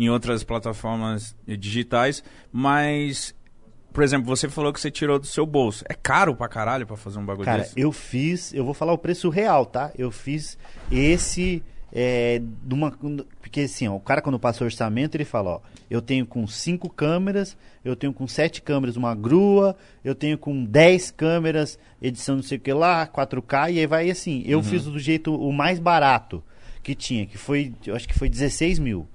em 0.00 0.08
outras 0.08 0.42
plataformas 0.42 1.36
digitais, 1.46 2.24
mas. 2.50 3.34
Por 3.92 4.04
exemplo, 4.04 4.26
você 4.26 4.48
falou 4.48 4.72
que 4.72 4.80
você 4.80 4.90
tirou 4.90 5.18
do 5.18 5.26
seu 5.26 5.44
bolso. 5.44 5.84
É 5.88 5.94
caro 5.94 6.34
pra 6.34 6.48
caralho 6.48 6.86
pra 6.86 6.96
fazer 6.96 7.18
um 7.18 7.26
bagulho 7.26 7.44
Cara, 7.44 7.62
desse? 7.62 7.78
eu 7.78 7.90
fiz, 7.90 8.54
eu 8.54 8.64
vou 8.64 8.72
falar 8.72 8.92
o 8.92 8.98
preço 8.98 9.28
real, 9.28 9.66
tá? 9.66 9.90
Eu 9.98 10.12
fiz 10.12 10.56
esse 10.92 11.60
é, 11.92 12.40
de 12.40 12.72
uma, 12.72 12.96
porque 13.40 13.62
assim, 13.62 13.88
ó, 13.88 13.96
o 13.96 14.00
cara 14.00 14.22
quando 14.22 14.38
passa 14.38 14.62
o 14.62 14.66
orçamento, 14.66 15.16
ele 15.16 15.24
fala, 15.24 15.56
ó, 15.56 15.60
eu 15.90 16.00
tenho 16.00 16.24
com 16.24 16.46
cinco 16.46 16.88
câmeras, 16.88 17.56
eu 17.84 17.96
tenho 17.96 18.12
com 18.12 18.28
sete 18.28 18.62
câmeras 18.62 18.96
uma 18.96 19.12
grua, 19.12 19.76
eu 20.04 20.14
tenho 20.14 20.38
com 20.38 20.64
10 20.64 21.10
câmeras, 21.10 21.76
edição 22.00 22.36
não 22.36 22.44
sei 22.44 22.58
o 22.58 22.60
que 22.60 22.72
lá, 22.72 23.08
4K, 23.08 23.72
e 23.72 23.80
aí 23.80 23.86
vai 23.88 24.08
assim. 24.08 24.44
Eu 24.46 24.62
fiz 24.62 24.84
do 24.84 25.00
jeito 25.00 25.34
o 25.34 25.52
mais 25.52 25.80
barato 25.80 26.44
que 26.80 26.94
tinha, 26.94 27.26
que 27.26 27.36
foi, 27.36 27.74
eu 27.84 27.96
acho 27.96 28.06
que 28.06 28.16
foi 28.16 28.28
16 28.28 28.78
mil. 28.78 29.08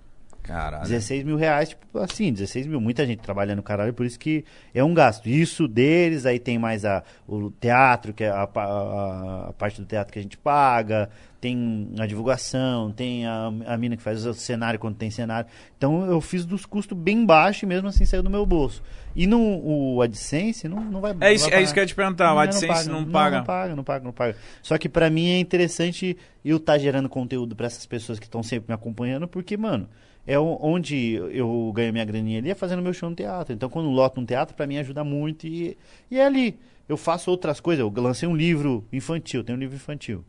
Caralho. 0.46 0.84
16 0.84 1.24
mil 1.24 1.36
reais, 1.38 1.70
tipo 1.70 1.98
assim, 2.00 2.32
16 2.32 2.68
mil, 2.68 2.80
muita 2.80 3.06
gente 3.06 3.20
trabalhando 3.20 3.64
caralho, 3.64 3.94
por 3.94 4.06
isso 4.06 4.20
que 4.20 4.46
é 4.74 4.84
um 4.84 4.94
gasto. 4.94 5.28
Isso 5.28 5.68
deles, 5.68 6.24
aí 6.26 6.38
tem 6.40 6.60
mais 6.60 6.86
a, 6.86 7.04
o 7.28 7.50
teatro, 7.50 8.14
que 8.14 8.24
é 8.24 8.30
a, 8.30 8.46
pa- 8.46 8.66
a, 8.66 9.50
a 9.50 9.54
parte 9.54 9.82
do 9.82 9.88
teatro 9.88 10.14
que 10.14 10.20
a 10.20 10.22
gente 10.22 10.38
paga, 10.38 11.10
tem 11.42 11.90
a 12.00 12.06
divulgação, 12.06 12.92
tem 12.92 13.26
a, 13.26 13.52
a 13.68 13.78
mina 13.78 13.98
que 13.98 14.04
faz 14.04 14.24
o 14.26 14.34
cenário 14.36 14.80
quando 14.80 14.96
tem 14.96 15.10
cenário. 15.10 15.50
Então 15.78 16.06
eu 16.06 16.22
fiz 16.22 16.46
dos 16.46 16.66
custos 16.66 16.96
bem 16.98 17.26
baixos 17.26 17.64
e 17.64 17.66
mesmo 17.66 17.88
assim 17.88 18.06
saiu 18.06 18.22
do 18.24 18.30
meu 18.30 18.46
bolso. 18.46 18.84
E 19.16 19.26
no 19.26 19.40
o 19.42 20.02
AdSense 20.02 20.68
não, 20.68 20.80
não 20.84 21.02
vai 21.02 21.16
É 21.22 21.34
isso, 21.34 21.46
não 21.46 21.52
vai 21.52 21.60
é 21.60 21.64
isso 21.64 21.74
que 21.74 21.80
eu 21.80 21.84
ia 21.84 21.88
te 21.88 21.96
perguntar. 21.96 22.34
O 22.34 22.40
AdSense 22.40 22.88
não, 22.90 23.06
paga. 23.06 23.38
Não, 23.38 23.44
paga, 23.46 23.76
não 23.76 23.84
paga, 23.84 24.04
não 24.06 24.12
paga. 24.14 24.36
Só 24.62 24.78
que 24.78 24.88
pra 24.90 25.10
mim 25.10 25.30
é 25.30 25.40
interessante 25.40 26.16
eu 26.44 26.58
estar 26.58 26.78
gerando 26.78 27.10
conteúdo 27.10 27.56
pra 27.56 27.66
essas 27.66 27.86
pessoas 27.86 28.20
que 28.20 28.26
estão 28.26 28.44
sempre 28.44 28.68
me 28.70 28.76
acompanhando, 28.76 29.28
porque, 29.28 29.56
mano, 29.58 29.88
é 30.28 30.40
onde 30.40 31.14
eu 31.32 31.72
ganho 31.76 31.94
minha 31.94 32.06
graninha 32.06 32.40
ali 32.40 32.50
é 32.50 32.56
fazendo 32.56 32.82
meu 32.82 32.94
show 32.94 33.10
no 33.10 33.16
teatro. 33.16 33.54
Então, 33.54 33.70
quando 33.70 33.90
loto 33.90 34.20
um 34.20 34.26
teatro, 34.26 34.56
pra 34.56 34.66
mim 34.66 34.78
ajuda 34.78 35.04
muito. 35.04 35.46
E, 35.46 35.78
e 36.10 36.20
é 36.20 36.26
ali. 36.26 36.58
Eu 36.88 36.98
faço 36.98 37.30
outras 37.32 37.60
coisas. 37.60 37.84
Eu 37.84 37.94
lancei 38.02 38.28
um 38.28 38.36
livro 38.36 38.86
infantil, 38.92 39.44
tem 39.44 39.56
um 39.56 39.60
livro 39.60 39.76
infantil. 39.76 40.24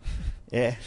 É. 0.52 0.74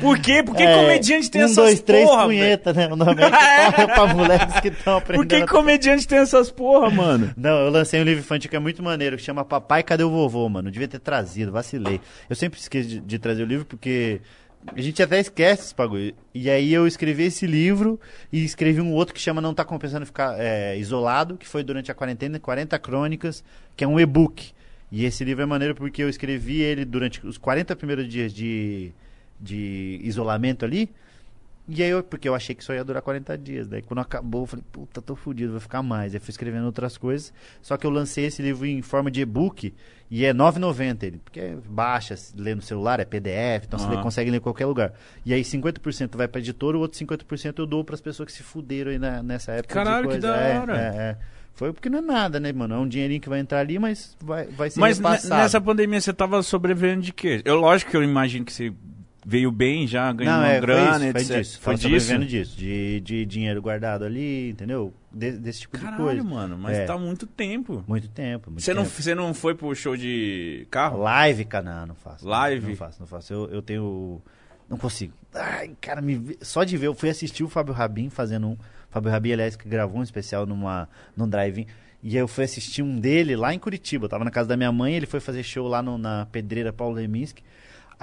Por 0.00 0.18
quê? 0.18 0.42
Por 0.42 0.56
que 0.56 0.62
é, 0.62 0.74
comediante 0.74 1.30
tem 1.30 1.42
um, 1.42 1.44
essas 1.44 1.56
dois, 1.56 1.80
três 1.82 2.08
porra, 2.08 2.24
punheta, 2.24 2.72
né? 2.72 2.88
O 2.88 2.96
nome 2.96 3.22
é 3.22 3.30
que 3.30 3.86
pra 3.92 4.06
moleques 4.14 4.60
que 4.60 4.68
estão 4.68 4.98
Por 5.00 5.14
aprendendo. 5.14 5.46
que 5.46 5.52
comediante 5.52 6.08
tem 6.08 6.18
essas 6.18 6.50
porra, 6.50 6.88
mano? 6.90 7.30
Não, 7.36 7.66
eu 7.66 7.70
lancei 7.70 8.00
um 8.00 8.04
livro 8.04 8.20
infantil 8.20 8.48
que 8.48 8.56
é 8.56 8.58
muito 8.58 8.82
maneiro, 8.82 9.16
que 9.16 9.22
chama 9.22 9.44
Papai, 9.44 9.82
Cadê 9.82 10.02
o 10.02 10.10
Vovô, 10.10 10.48
mano? 10.48 10.68
Eu 10.68 10.72
devia 10.72 10.88
ter 10.88 11.00
trazido, 11.00 11.52
vacilei. 11.52 12.00
Eu 12.30 12.36
sempre 12.36 12.58
esqueço 12.58 12.88
de, 12.88 13.00
de 13.00 13.18
trazer 13.18 13.42
o 13.42 13.46
livro 13.46 13.66
porque 13.66 14.22
a 14.66 14.80
gente 14.80 15.02
até 15.02 15.18
esquece 15.18 15.64
esse 15.64 15.74
bagulho. 15.74 16.14
E 16.34 16.48
aí 16.48 16.72
eu 16.72 16.86
escrevi 16.86 17.24
esse 17.24 17.46
livro 17.46 17.98
e 18.32 18.44
escrevi 18.44 18.80
um 18.80 18.92
outro 18.92 19.14
que 19.14 19.20
chama 19.20 19.40
Não 19.40 19.52
Tá 19.52 19.64
Compensando 19.64 20.06
Ficar 20.06 20.36
é, 20.38 20.78
Isolado, 20.78 21.36
que 21.36 21.46
foi 21.46 21.62
durante 21.62 21.90
a 21.90 21.94
quarentena, 21.94 22.38
40 22.38 22.78
crônicas, 22.78 23.42
que 23.76 23.84
é 23.84 23.86
um 23.88 23.98
e-book. 23.98 24.52
E 24.90 25.04
esse 25.04 25.24
livro 25.24 25.42
é 25.42 25.46
maneiro 25.46 25.74
porque 25.74 26.02
eu 26.02 26.08
escrevi 26.08 26.60
ele 26.60 26.84
durante 26.84 27.26
os 27.26 27.38
40 27.38 27.74
primeiros 27.76 28.08
dias 28.08 28.32
de, 28.32 28.92
de 29.40 30.00
isolamento 30.02 30.64
ali. 30.64 30.90
E 31.68 31.80
aí, 31.82 31.90
eu, 31.90 32.02
porque 32.02 32.28
eu 32.28 32.34
achei 32.34 32.54
que 32.56 32.64
só 32.64 32.74
ia 32.74 32.82
durar 32.84 33.00
40 33.02 33.38
dias. 33.38 33.68
Daí, 33.68 33.82
quando 33.82 34.00
acabou, 34.00 34.42
eu 34.42 34.46
falei, 34.46 34.64
puta, 34.72 35.00
tô 35.00 35.14
fudido, 35.14 35.52
vou 35.52 35.60
ficar 35.60 35.80
mais. 35.82 36.12
Aí, 36.12 36.18
fui 36.20 36.30
escrevendo 36.30 36.66
outras 36.66 36.98
coisas. 36.98 37.32
Só 37.62 37.76
que 37.76 37.86
eu 37.86 37.90
lancei 37.90 38.26
esse 38.26 38.42
livro 38.42 38.66
em 38.66 38.82
forma 38.82 39.10
de 39.10 39.20
e-book 39.20 39.72
e 40.10 40.24
é 40.24 40.28
R$ 40.32 40.34
9,90 40.34 41.02
ele. 41.04 41.18
Porque 41.24 41.38
é 41.40 41.56
baixa, 41.68 42.16
lê 42.36 42.54
no 42.54 42.62
celular, 42.62 42.98
é 42.98 43.04
PDF, 43.04 43.64
então 43.66 43.78
você 43.78 43.86
Aham. 43.86 43.96
lê- 43.96 44.02
consegue 44.02 44.30
ler 44.30 44.38
em 44.38 44.40
qualquer 44.40 44.66
lugar. 44.66 44.92
E 45.24 45.32
aí, 45.32 45.42
50% 45.44 46.16
vai 46.16 46.26
pra 46.26 46.40
editora, 46.40 46.76
o 46.76 46.80
outro 46.80 46.98
50% 46.98 47.58
eu 47.60 47.66
dou 47.66 47.84
pras 47.84 48.00
pessoas 48.00 48.26
que 48.26 48.32
se 48.32 48.42
fuderam 48.42 48.90
aí 48.90 48.98
na- 48.98 49.22
nessa 49.22 49.52
época. 49.52 49.68
de 49.68 49.74
Caralho, 49.74 50.08
que 50.08 50.18
da 50.18 50.36
É, 50.36 50.58
hora. 50.58 50.76
é, 50.76 50.80
é. 50.96 51.16
Foi 51.54 51.72
porque 51.72 51.88
não 51.88 51.98
é 51.98 52.02
nada, 52.02 52.40
né, 52.40 52.50
mano? 52.52 52.74
É 52.74 52.78
um 52.78 52.88
dinheirinho 52.88 53.20
que 53.20 53.28
vai 53.28 53.38
entrar 53.38 53.60
ali, 53.60 53.78
mas 53.78 54.16
vai, 54.20 54.46
vai 54.46 54.68
ser 54.70 54.80
Mas 54.80 54.96
repassado. 54.98 55.34
nessa 55.42 55.60
pandemia 55.60 56.00
você 56.00 56.12
tava 56.12 56.42
sobrevivendo 56.42 57.02
de 57.02 57.12
quê? 57.12 57.40
Eu, 57.44 57.56
lógico 57.56 57.90
que 57.90 57.96
eu 57.96 58.02
imagino 58.02 58.44
que 58.44 58.52
você 58.52 58.72
veio 59.24 59.52
bem 59.52 59.86
já, 59.86 60.12
ganhou 60.12 60.32
Não, 60.34 60.40
uma 60.40 60.48
é, 60.48 60.60
grana, 60.60 60.98
foi 61.12 61.22
isso, 61.22 61.32
etc. 61.32 61.32
foi 61.32 61.36
disso. 61.42 61.60
Foi 61.60 61.74
Tava 61.76 61.76
disso? 61.88 62.06
sobrevivendo 62.06 62.26
disso. 62.26 62.56
De, 62.56 63.00
de 63.00 63.24
dinheiro 63.26 63.62
guardado 63.62 64.04
ali, 64.04 64.50
entendeu? 64.50 64.92
De- 65.12 65.32
desse 65.38 65.60
tipo 65.60 65.76
de 65.76 65.82
Caralho, 65.84 66.02
coisa. 66.02 66.24
mano, 66.24 66.58
mas 66.58 66.76
É. 66.78 66.84
tá 66.86 66.96
muito 66.98 67.26
tempo. 67.26 67.84
Muito 67.86 68.08
tempo. 68.08 68.50
Muito 68.50 68.62
Você 68.62 68.74
não, 68.74 68.84
você 68.84 69.14
não 69.14 69.32
foi 69.34 69.54
pro 69.54 69.74
show 69.74 69.96
de 69.96 70.66
carro? 70.70 70.98
Live, 71.02 71.44
cara, 71.44 71.64
não, 71.64 71.86
não 71.88 71.94
faço. 71.94 72.26
Live? 72.26 72.68
Não 72.70 72.76
faço, 72.76 73.00
não 73.00 73.06
faço. 73.06 73.32
Eu, 73.32 73.48
eu 73.50 73.62
tenho. 73.62 74.20
Não 74.68 74.76
consigo. 74.78 75.12
Ai, 75.34 75.72
cara, 75.80 76.00
me... 76.00 76.36
só 76.40 76.64
de 76.64 76.76
ver. 76.76 76.86
Eu 76.86 76.94
fui 76.94 77.10
assistir 77.10 77.44
o 77.44 77.48
Fábio 77.48 77.74
Rabin 77.74 78.08
fazendo 78.10 78.48
um. 78.48 78.56
Fábio 78.90 79.10
Rabin, 79.10 79.32
aliás, 79.32 79.54
que 79.56 79.68
gravou 79.68 80.00
um 80.00 80.02
especial 80.02 80.46
numa, 80.46 80.88
num 81.16 81.28
drive-in. 81.28 81.66
E 82.02 82.10
aí 82.16 82.16
eu 82.22 82.26
fui 82.28 82.44
assistir 82.44 82.82
um 82.82 82.98
dele 82.98 83.36
lá 83.36 83.54
em 83.54 83.58
Curitiba. 83.58 84.06
Eu 84.06 84.08
tava 84.08 84.24
na 84.24 84.30
casa 84.30 84.48
da 84.48 84.56
minha 84.56 84.72
mãe, 84.72 84.94
ele 84.94 85.06
foi 85.06 85.20
fazer 85.20 85.42
show 85.42 85.68
lá 85.68 85.80
no- 85.80 85.96
na 85.96 86.26
Pedreira 86.26 86.72
Paulo 86.72 86.94
Leminski. 86.96 87.42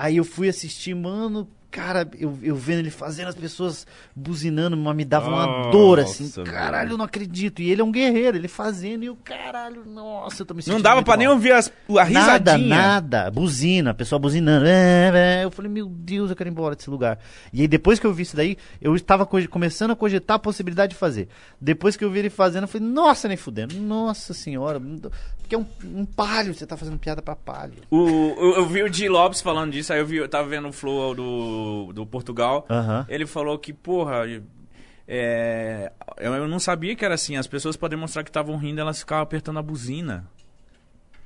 Aí 0.02 0.16
eu 0.18 0.24
fui 0.24 0.48
assistir, 0.48 0.96
mano, 0.96 1.46
cara, 1.70 2.10
eu, 2.18 2.40
eu 2.42 2.56
vendo 2.56 2.80
ele 2.80 2.90
fazendo 2.90 3.28
as 3.28 3.36
pessoas 3.36 3.86
buzinando, 4.16 4.78
mas 4.78 4.96
me 4.96 5.04
dava 5.04 5.30
uma 5.30 5.70
dor, 5.72 6.00
assim. 6.00 6.32
Caralho, 6.46 6.92
eu 6.94 6.98
não 6.98 7.04
acredito. 7.06 7.62
E 7.62 7.70
ele 7.70 7.82
é 7.82 7.84
um 7.84 7.92
guerreiro, 7.92 8.38
ele 8.38 8.48
fazendo, 8.48 9.04
e 9.04 9.08
eu, 9.08 9.16
caralho, 9.18 9.84
nossa, 9.86 10.42
eu 10.42 10.46
tô 10.46 10.54
me 10.54 10.62
sentindo 10.62 10.76
Não 10.78 10.82
dava 10.82 11.04
mal. 11.06 11.18
nem 11.18 11.28
ouvir 11.28 11.52
as, 11.52 11.68
a 11.90 12.06
Nada, 12.10 12.54
risadinha. 12.54 12.76
nada. 12.76 13.30
Buzina, 13.30 13.92
a 13.92 13.94
pessoa 13.94 14.18
buzinando. 14.18 14.66
É, 14.66 15.42
é. 15.42 15.44
Eu 15.44 15.52
falei, 15.52 15.70
meu 15.70 15.86
Deus, 15.88 16.30
eu 16.30 16.36
quero 16.36 16.50
ir 16.50 16.54
embora 16.54 16.76
desse 16.78 16.90
lugar. 16.90 17.20
E 17.52 17.60
aí, 17.62 17.68
depois 17.68 18.00
que 18.00 18.08
eu 18.08 18.14
vi 18.14 18.24
isso 18.24 18.36
daí, 18.38 18.58
eu 18.82 18.96
estava 18.96 19.26
co- 19.26 19.48
começando 19.50 19.92
a 19.92 19.96
cogitar 19.98 20.36
a 20.38 20.40
possibilidade 20.40 20.94
de 20.94 20.98
fazer. 20.98 21.28
Depois 21.60 21.98
que 21.98 22.06
eu 22.06 22.10
vi 22.10 22.20
ele 22.20 22.30
fazendo, 22.30 22.64
eu 22.64 22.68
falei, 22.70 22.88
nossa, 22.88 23.28
nem 23.28 23.36
fudendo. 23.38 23.76
Nossa 23.76 24.34
senhora. 24.34 24.82
Porque 25.50 25.56
é 25.56 25.58
um, 25.58 26.02
um 26.02 26.06
palho, 26.06 26.54
você 26.54 26.64
tá 26.68 26.78
fazendo 26.78 27.00
piada 27.00 27.24
pra 27.24 27.36
palho. 27.36 27.74
O, 27.90 28.08
eu, 28.08 28.54
eu 28.58 28.66
vi 28.68 28.84
o 28.84 28.90
Di 28.90 29.10
Lopes 29.10 29.42
falando 29.42 29.72
disso, 29.72 29.92
aí 29.92 30.00
eu, 30.00 30.06
vi, 30.06 30.18
eu 30.18 30.30
tava 30.30 30.48
vendo 30.48 30.68
o 30.68 30.72
Flow 30.72 31.16
do, 31.16 31.92
do 31.92 32.06
Portugal. 32.06 32.68
Ele 33.10 33.26
falou 33.26 33.58
que, 33.58 33.74
porra, 33.74 34.26
é, 35.08 35.92
eu 36.20 36.34
eu 36.36 36.48
não 36.48 36.60
sabia 36.60 36.96
que 36.96 37.04
era 37.04 37.16
assim. 37.16 37.36
As 37.36 37.48
pessoas 37.48 37.76
pra 37.76 37.90
demonstrar 37.90 38.24
que 38.24 38.30
estavam 38.30 38.58
rindo, 38.58 38.80
elas 38.80 39.00
ficavam 39.00 39.24
apertando 39.24 39.58
a 39.58 39.62
buzina. 39.64 40.28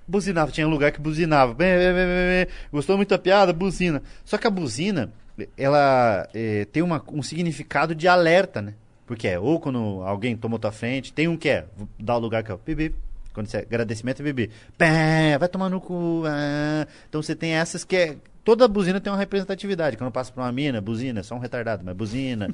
Buzinava, 0.07 0.51
tinha 0.53 0.65
um 0.67 0.71
lugar 0.71 0.93
que 0.93 1.01
buzinava. 1.01 1.53
Bem, 1.53 1.77
bem, 1.77 1.93
bem, 1.93 2.05
bem, 2.05 2.45
bem. 2.45 2.47
Gostou 2.71 2.95
muito 2.95 3.09
da 3.09 3.17
piada? 3.19 3.51
Buzina. 3.51 4.01
Só 4.23 4.37
que 4.37 4.47
a 4.47 4.49
buzina, 4.49 5.11
ela 5.57 6.27
eh, 6.33 6.65
tem 6.71 6.81
uma- 6.81 7.03
um 7.11 7.21
significado 7.21 7.93
de 7.93 8.07
alerta, 8.07 8.61
né? 8.61 8.73
Porque 9.05 9.27
é 9.27 9.37
ou 9.37 9.59
quando 9.59 10.01
alguém 10.05 10.35
tomou 10.37 10.57
tua 10.57 10.71
frente, 10.71 11.11
tem 11.11 11.27
um 11.27 11.35
que 11.35 11.49
é, 11.49 11.65
dar 11.99 12.15
o 12.15 12.19
lugar 12.19 12.41
que 12.41 12.51
é 12.51 12.53
o 12.53 12.57
bebê. 12.57 12.93
Quando 13.33 13.47
você 13.47 13.57
agradecimento 13.57 14.21
bebê. 14.23 14.49
Pé, 14.77 15.37
vai 15.37 15.49
tomar 15.49 15.69
no 15.69 15.81
cu. 15.81 16.23
ah. 16.25 16.87
Então 17.09 17.21
você 17.21 17.35
tem 17.35 17.53
essas 17.53 17.83
que 17.83 17.95
é. 17.95 18.17
Toda 18.43 18.67
buzina 18.67 18.99
tem 18.99 19.11
uma 19.11 19.17
representatividade. 19.19 19.95
Quando 19.97 20.11
passa 20.11 20.31
pra 20.31 20.43
uma 20.43 20.51
mina, 20.51 20.81
buzina, 20.81 21.21
é 21.21 21.23
só 21.23 21.35
um 21.35 21.39
retardado, 21.39 21.81
mas 21.85 21.95
buzina. 21.95 22.53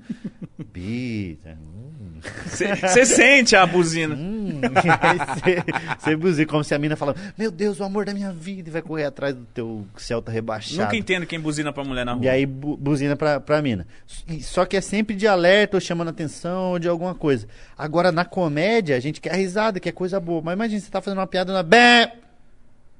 Pita. 0.72 1.58
hum. 1.60 2.20
Você 2.46 3.06
sente 3.06 3.56
a 3.56 3.66
buzina. 3.66 4.14
Hum, 4.14 4.60
aí 5.02 5.18
você, 5.18 5.64
você 5.98 6.16
buzina, 6.18 6.48
como 6.48 6.64
se 6.66 6.76
a 6.76 6.80
mina 6.80 6.98
fala, 6.98 7.16
meu 7.38 7.50
Deus, 7.50 7.80
o 7.80 7.84
amor 7.86 8.04
da 8.06 8.14
minha 8.14 8.30
vida, 8.32 8.68
e 8.70 8.72
vai 8.74 8.82
correr 8.82 9.06
atrás 9.06 9.34
do 9.34 9.46
teu 9.46 9.88
Celta 9.96 10.30
rebaixado. 10.32 10.82
Nunca 10.84 10.98
entendo 10.98 11.26
quem 11.26 11.40
buzina 11.40 11.72
pra 11.72 11.84
mulher 11.84 12.06
na 12.06 12.14
rua. 12.14 12.26
E 12.26 12.28
aí 12.30 12.46
bu- 12.46 12.76
buzina 12.76 13.16
pra, 13.16 13.40
pra 13.40 13.62
mina. 13.62 13.88
E- 14.28 14.42
Só 14.44 14.66
que 14.66 14.76
é 14.76 14.82
sempre 14.82 15.16
de 15.16 15.28
alerta 15.28 15.78
ou 15.78 15.82
chamando 15.82 16.10
atenção 16.10 16.72
ou 16.72 16.80
de 16.80 16.90
alguma 16.90 17.16
coisa. 17.16 17.48
Agora, 17.78 18.12
na 18.12 18.26
comédia, 18.26 18.98
a 18.98 19.00
gente 19.00 19.22
quer 19.22 19.34
risada, 19.36 19.80
quer 19.80 19.94
coisa 19.94 20.20
boa. 20.20 20.42
Mas 20.44 20.54
imagina, 20.56 20.82
você 20.82 20.92
tá 20.92 21.02
fazendo 21.02 21.20
uma 21.20 21.28
piada 21.28 21.54
na... 21.54 21.64
Bé! 21.64 22.19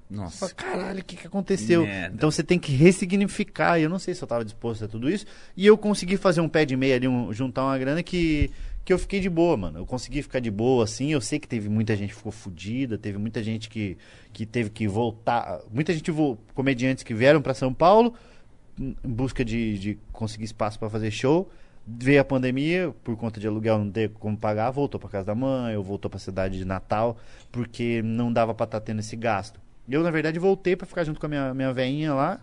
Nossa. 0.10 0.48
fala, 0.48 0.54
caralho, 0.54 1.02
o 1.02 1.04
que, 1.06 1.16
que 1.16 1.28
aconteceu? 1.28 1.84
Merda. 1.84 2.16
Então 2.16 2.32
você 2.32 2.44
tem 2.44 2.58
que 2.58 2.72
ressignificar. 2.72 3.80
Eu 3.80 3.90
não 3.90 4.00
sei 4.00 4.14
se 4.16 4.24
eu 4.24 4.28
tava 4.28 4.44
disposto 4.44 4.84
a 4.86 4.88
tudo 4.88 5.10
isso. 5.10 5.26
E 5.56 5.66
eu 5.66 5.78
consegui 5.78 6.18
fazer 6.18 6.42
um 6.42 6.50
pé 6.50 6.66
de 6.66 6.76
meia 6.76 6.96
ali, 6.96 7.08
um- 7.08 7.32
juntar 7.32 7.64
uma 7.64 7.78
grana 7.78 8.02
que, 8.02 8.50
que 8.84 8.92
eu 8.92 8.98
fiquei 8.98 9.20
de 9.20 9.30
boa, 9.30 9.56
mano. 9.56 9.78
Eu 9.80 9.86
consegui 9.86 10.22
ficar 10.24 10.40
de 10.40 10.50
boa, 10.50 10.84
assim. 10.84 11.12
Eu 11.12 11.22
sei 11.22 11.38
que 11.40 11.48
teve 11.48 11.70
muita 11.70 11.96
gente 11.96 12.10
que 12.10 12.16
ficou 12.16 12.32
fodida, 12.32 12.98
teve 12.98 13.18
muita 13.20 13.44
gente 13.44 13.70
que, 13.70 13.98
que 14.34 14.46
teve 14.48 14.72
que 14.72 14.88
voltar. 14.88 15.60
Muita 15.72 15.94
gente, 15.94 16.12
comediantes 16.56 17.04
que 17.04 17.14
vieram 17.14 17.42
pra 17.42 17.54
São 17.54 17.72
Paulo 17.74 18.14
em 18.80 18.96
busca 19.04 19.44
de, 19.46 19.78
de 19.78 20.00
conseguir 20.12 20.46
espaço 20.46 20.80
pra 20.80 20.90
fazer 20.90 21.12
show. 21.12 21.50
Veio 21.86 22.22
a 22.22 22.24
pandemia, 22.24 22.94
por 23.04 23.16
conta 23.18 23.40
de 23.40 23.48
aluguel 23.48 23.78
não 23.80 23.92
ter 23.92 24.10
como 24.12 24.38
pagar, 24.38 24.70
voltou 24.72 25.00
pra 25.00 25.10
casa 25.10 25.26
da 25.26 25.36
mãe, 25.36 25.76
ou 25.76 25.84
voltou 25.84 26.10
pra 26.10 26.20
cidade 26.20 26.58
de 26.58 26.66
Natal, 26.66 27.18
porque 27.52 28.02
não 28.04 28.32
dava 28.32 28.54
pra 28.54 28.64
estar 28.66 28.80
tendo 28.80 29.00
esse 29.00 29.16
gasto. 29.16 29.60
Eu, 29.90 30.04
na 30.04 30.12
verdade, 30.12 30.40
voltei 30.40 30.76
pra 30.76 30.88
ficar 30.88 31.04
junto 31.04 31.20
com 31.20 31.26
a 31.26 31.30
minha, 31.30 31.54
minha 31.54 31.74
veinha 31.74 32.14
lá 32.14 32.40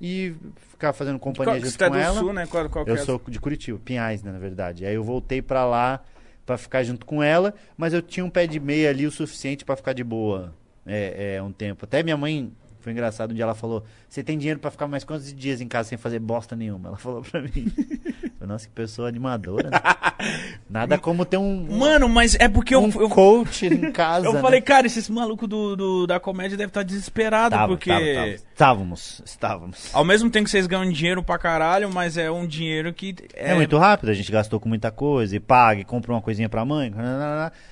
e 0.00 0.34
ficar 0.70 0.92
fazendo 0.92 1.18
companhia 1.18 1.60
Qual, 1.60 1.70
junto 1.70 1.82
é 1.82 1.88
com 1.88 1.92
do 1.94 1.98
ela. 1.98 2.20
sul, 2.20 2.32
né? 2.32 2.46
Qual, 2.46 2.68
qual 2.68 2.86
Eu 2.86 2.94
é? 2.94 2.98
sou 2.98 3.20
de 3.28 3.40
Curitiba, 3.40 3.78
Pinhais, 3.84 4.22
né, 4.22 4.32
na 4.32 4.38
verdade. 4.38 4.84
Aí 4.84 4.94
eu 4.94 5.04
voltei 5.04 5.40
pra 5.40 5.64
lá 5.64 6.02
pra 6.44 6.58
ficar 6.58 6.82
junto 6.82 7.06
com 7.06 7.22
ela, 7.22 7.54
mas 7.76 7.94
eu 7.94 8.02
tinha 8.02 8.24
um 8.24 8.30
pé 8.30 8.46
de 8.46 8.60
meia 8.60 8.90
ali 8.90 9.06
o 9.06 9.10
suficiente 9.10 9.64
pra 9.64 9.76
ficar 9.76 9.92
de 9.94 10.04
boa 10.04 10.52
é, 10.86 11.36
é, 11.36 11.42
um 11.42 11.50
tempo. 11.52 11.84
Até 11.84 12.02
minha 12.02 12.16
mãe, 12.16 12.52
foi 12.80 12.92
engraçado, 12.92 13.30
um 13.30 13.34
dia 13.34 13.44
ela 13.44 13.54
falou: 13.54 13.84
Você 14.08 14.22
tem 14.22 14.36
dinheiro 14.36 14.60
pra 14.60 14.70
ficar 14.70 14.86
mais 14.86 15.04
quantos 15.04 15.32
dias 15.32 15.60
em 15.60 15.68
casa 15.68 15.88
sem 15.88 15.96
fazer 15.96 16.18
bosta 16.18 16.54
nenhuma? 16.54 16.88
Ela 16.90 16.98
falou 16.98 17.22
pra 17.22 17.40
mim. 17.40 17.50
Nossa, 18.46 18.66
que 18.66 18.72
pessoa 18.74 19.08
animadora. 19.08 19.70
né? 19.70 19.78
Nada 20.68 20.96
como 20.98 21.24
ter 21.24 21.36
um, 21.36 21.66
Mano, 21.78 22.08
mas 22.08 22.34
é 22.38 22.48
porque 22.48 22.74
eu, 22.74 22.82
um 22.82 22.88
eu, 22.88 23.08
coach 23.08 23.66
em 23.66 23.90
casa. 23.92 24.26
eu 24.26 24.32
né? 24.32 24.40
falei, 24.40 24.60
cara, 24.60 24.86
esses 24.86 25.08
malucos 25.08 25.48
do, 25.48 25.76
do- 25.76 26.06
da 26.06 26.18
comédia 26.18 26.56
devem 26.56 26.68
estar 26.68 26.82
desesperados, 26.82 27.56
Tava, 27.58 27.68
porque... 27.72 27.90
tava, 27.90 28.04
tava. 28.14 28.26
Estávamos, 28.54 29.22
estávamos. 29.24 29.90
Ao 29.92 30.04
mesmo 30.04 30.30
tempo 30.30 30.44
que 30.44 30.50
vocês 30.50 30.66
ganham 30.66 30.90
dinheiro 30.90 31.22
pra 31.22 31.36
caralho, 31.38 31.92
mas 31.92 32.16
é 32.16 32.30
um 32.30 32.46
dinheiro 32.46 32.92
que... 32.92 33.14
É, 33.34 33.54
muito 33.54 33.76
rápido, 33.76 34.08
a 34.10 34.14
gente 34.14 34.30
gastou 34.30 34.58
com 34.60 34.68
muita 34.68 34.90
coisa, 34.90 35.34
e 35.36 35.40
paga, 35.40 35.80
e 35.80 35.84
compra 35.84 36.12
uma 36.12 36.20
coisinha 36.22 36.48
pra 36.48 36.64
mãe. 36.64 36.92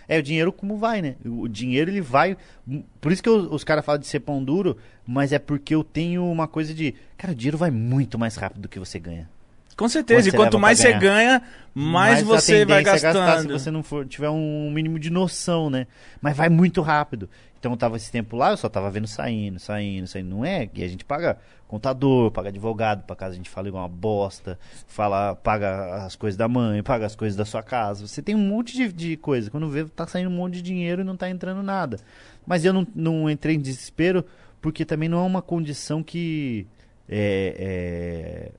É 0.08 0.18
o 0.18 0.22
dinheiro 0.22 0.52
como 0.52 0.76
vai, 0.76 1.00
né? 1.00 1.14
O 1.24 1.48
dinheiro 1.48 1.90
ele 1.90 2.00
vai. 2.00 2.36
Por 3.00 3.12
isso 3.12 3.22
que 3.22 3.28
eu- 3.28 3.48
os 3.52 3.64
caras 3.64 3.84
falam 3.84 4.00
de 4.00 4.06
ser 4.06 4.20
pão 4.20 4.42
duro, 4.42 4.76
mas 5.06 5.32
é 5.32 5.38
porque 5.38 5.74
eu 5.74 5.82
tenho 5.84 6.24
uma 6.30 6.46
coisa 6.48 6.74
de. 6.74 6.94
Cara, 7.16 7.32
o 7.32 7.36
dinheiro 7.36 7.56
vai 7.58 7.70
muito 7.70 8.18
mais 8.18 8.36
rápido 8.36 8.62
do 8.62 8.68
que 8.68 8.78
você 8.78 8.98
ganha. 8.98 9.28
Com 9.76 9.88
certeza, 9.88 10.28
e 10.28 10.32
quanto 10.32 10.58
mais 10.58 10.78
você 10.78 10.92
ganha, 10.92 11.42
mais 11.74 12.22
você 12.22 12.64
vai 12.64 12.80
é 12.80 12.82
gastar 12.82 13.12
gastando. 13.12 13.42
se 13.42 13.48
você 13.48 13.70
não 13.70 13.82
for, 13.82 14.06
tiver 14.06 14.28
um 14.28 14.70
mínimo 14.70 14.98
de 14.98 15.10
noção, 15.10 15.70
né? 15.70 15.86
Mas 16.20 16.36
vai 16.36 16.48
muito 16.48 16.82
rápido. 16.82 17.28
Então 17.58 17.72
eu 17.72 17.76
tava 17.76 17.96
esse 17.96 18.10
tempo 18.10 18.36
lá, 18.36 18.50
eu 18.50 18.56
só 18.56 18.68
tava 18.68 18.90
vendo 18.90 19.06
saindo, 19.06 19.58
saindo, 19.60 20.06
saindo. 20.08 20.28
Não 20.28 20.44
é 20.44 20.66
que 20.66 20.82
a 20.82 20.88
gente 20.88 21.04
paga 21.04 21.38
contador, 21.68 22.30
paga 22.32 22.48
advogado, 22.48 23.04
pra 23.04 23.14
casa 23.14 23.34
a 23.34 23.36
gente 23.36 23.48
fala 23.48 23.68
igual 23.68 23.84
uma 23.84 23.88
bosta, 23.88 24.58
fala, 24.86 25.36
paga 25.36 26.04
as 26.04 26.16
coisas 26.16 26.36
da 26.36 26.48
mãe, 26.48 26.82
paga 26.82 27.06
as 27.06 27.14
coisas 27.14 27.36
da 27.36 27.44
sua 27.44 27.62
casa. 27.62 28.06
Você 28.06 28.20
tem 28.20 28.34
um 28.34 28.46
monte 28.46 28.74
de, 28.74 28.92
de 28.92 29.16
coisa. 29.16 29.48
Quando 29.48 29.68
vê, 29.68 29.84
tá 29.84 30.06
saindo 30.08 30.28
um 30.28 30.34
monte 30.34 30.54
de 30.54 30.62
dinheiro 30.62 31.02
e 31.02 31.04
não 31.04 31.16
tá 31.16 31.30
entrando 31.30 31.62
nada. 31.62 31.98
Mas 32.44 32.64
eu 32.64 32.72
não, 32.72 32.86
não 32.94 33.30
entrei 33.30 33.54
em 33.54 33.60
desespero, 33.60 34.24
porque 34.60 34.84
também 34.84 35.08
não 35.08 35.18
é 35.18 35.22
uma 35.22 35.40
condição 35.40 36.02
que. 36.02 36.66
É, 37.08 38.50
é, 38.50 38.52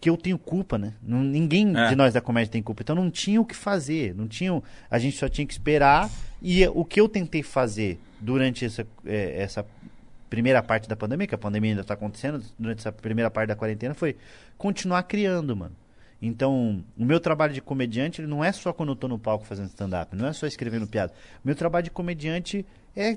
que 0.00 0.08
eu 0.08 0.16
tenho 0.16 0.38
culpa, 0.38 0.78
né? 0.78 0.94
Não- 1.02 1.22
ninguém 1.22 1.76
É. 1.76 1.88
de 1.88 1.94
nós 1.96 2.14
da 2.14 2.20
comédia 2.20 2.50
tem 2.50 2.62
culpa. 2.62 2.82
Então 2.82 2.96
não 2.96 3.10
tinha 3.10 3.40
o 3.40 3.44
que 3.44 3.54
fazer. 3.54 4.14
Não 4.14 4.26
tinha, 4.26 4.60
a 4.90 4.98
gente 4.98 5.16
só 5.16 5.28
tinha 5.28 5.46
que 5.46 5.52
esperar. 5.52 6.10
E 6.40 6.66
o 6.68 6.84
que 6.84 7.00
eu 7.00 7.08
tentei 7.08 7.42
fazer 7.42 7.98
durante 8.18 8.64
essa, 8.64 8.86
eh, 9.04 9.42
essa 9.42 9.64
primeira 10.30 10.62
parte 10.62 10.88
da 10.88 10.96
pandemia, 10.96 11.26
que 11.26 11.34
a 11.34 11.38
pandemia 11.38 11.72
ainda 11.72 11.82
está 11.82 11.94
acontecendo, 11.94 12.42
durante 12.58 12.78
essa 12.78 12.92
primeira 12.92 13.30
parte 13.30 13.48
da 13.48 13.56
quarentena, 13.56 13.92
foi 13.94 14.16
continuar 14.56 15.02
criando, 15.02 15.54
mano. 15.56 15.74
Então, 16.22 16.84
o 16.98 17.04
meu 17.04 17.18
trabalho 17.18 17.52
de 17.52 17.60
comediante 17.60 18.20
ele 18.20 18.28
não 18.28 18.44
é 18.44 18.52
só 18.52 18.72
quando 18.72 18.90
eu 18.90 18.96
tô 18.96 19.08
no 19.08 19.18
palco 19.18 19.44
fazendo 19.44 19.68
stand-up, 19.68 20.14
não 20.14 20.26
é 20.28 20.32
só 20.32 20.46
escrevendo 20.46 20.86
piada. 20.86 21.12
O 21.44 21.48
meu 21.48 21.54
trabalho 21.54 21.84
de 21.84 21.90
comediante 21.90 22.64
é 22.96 23.16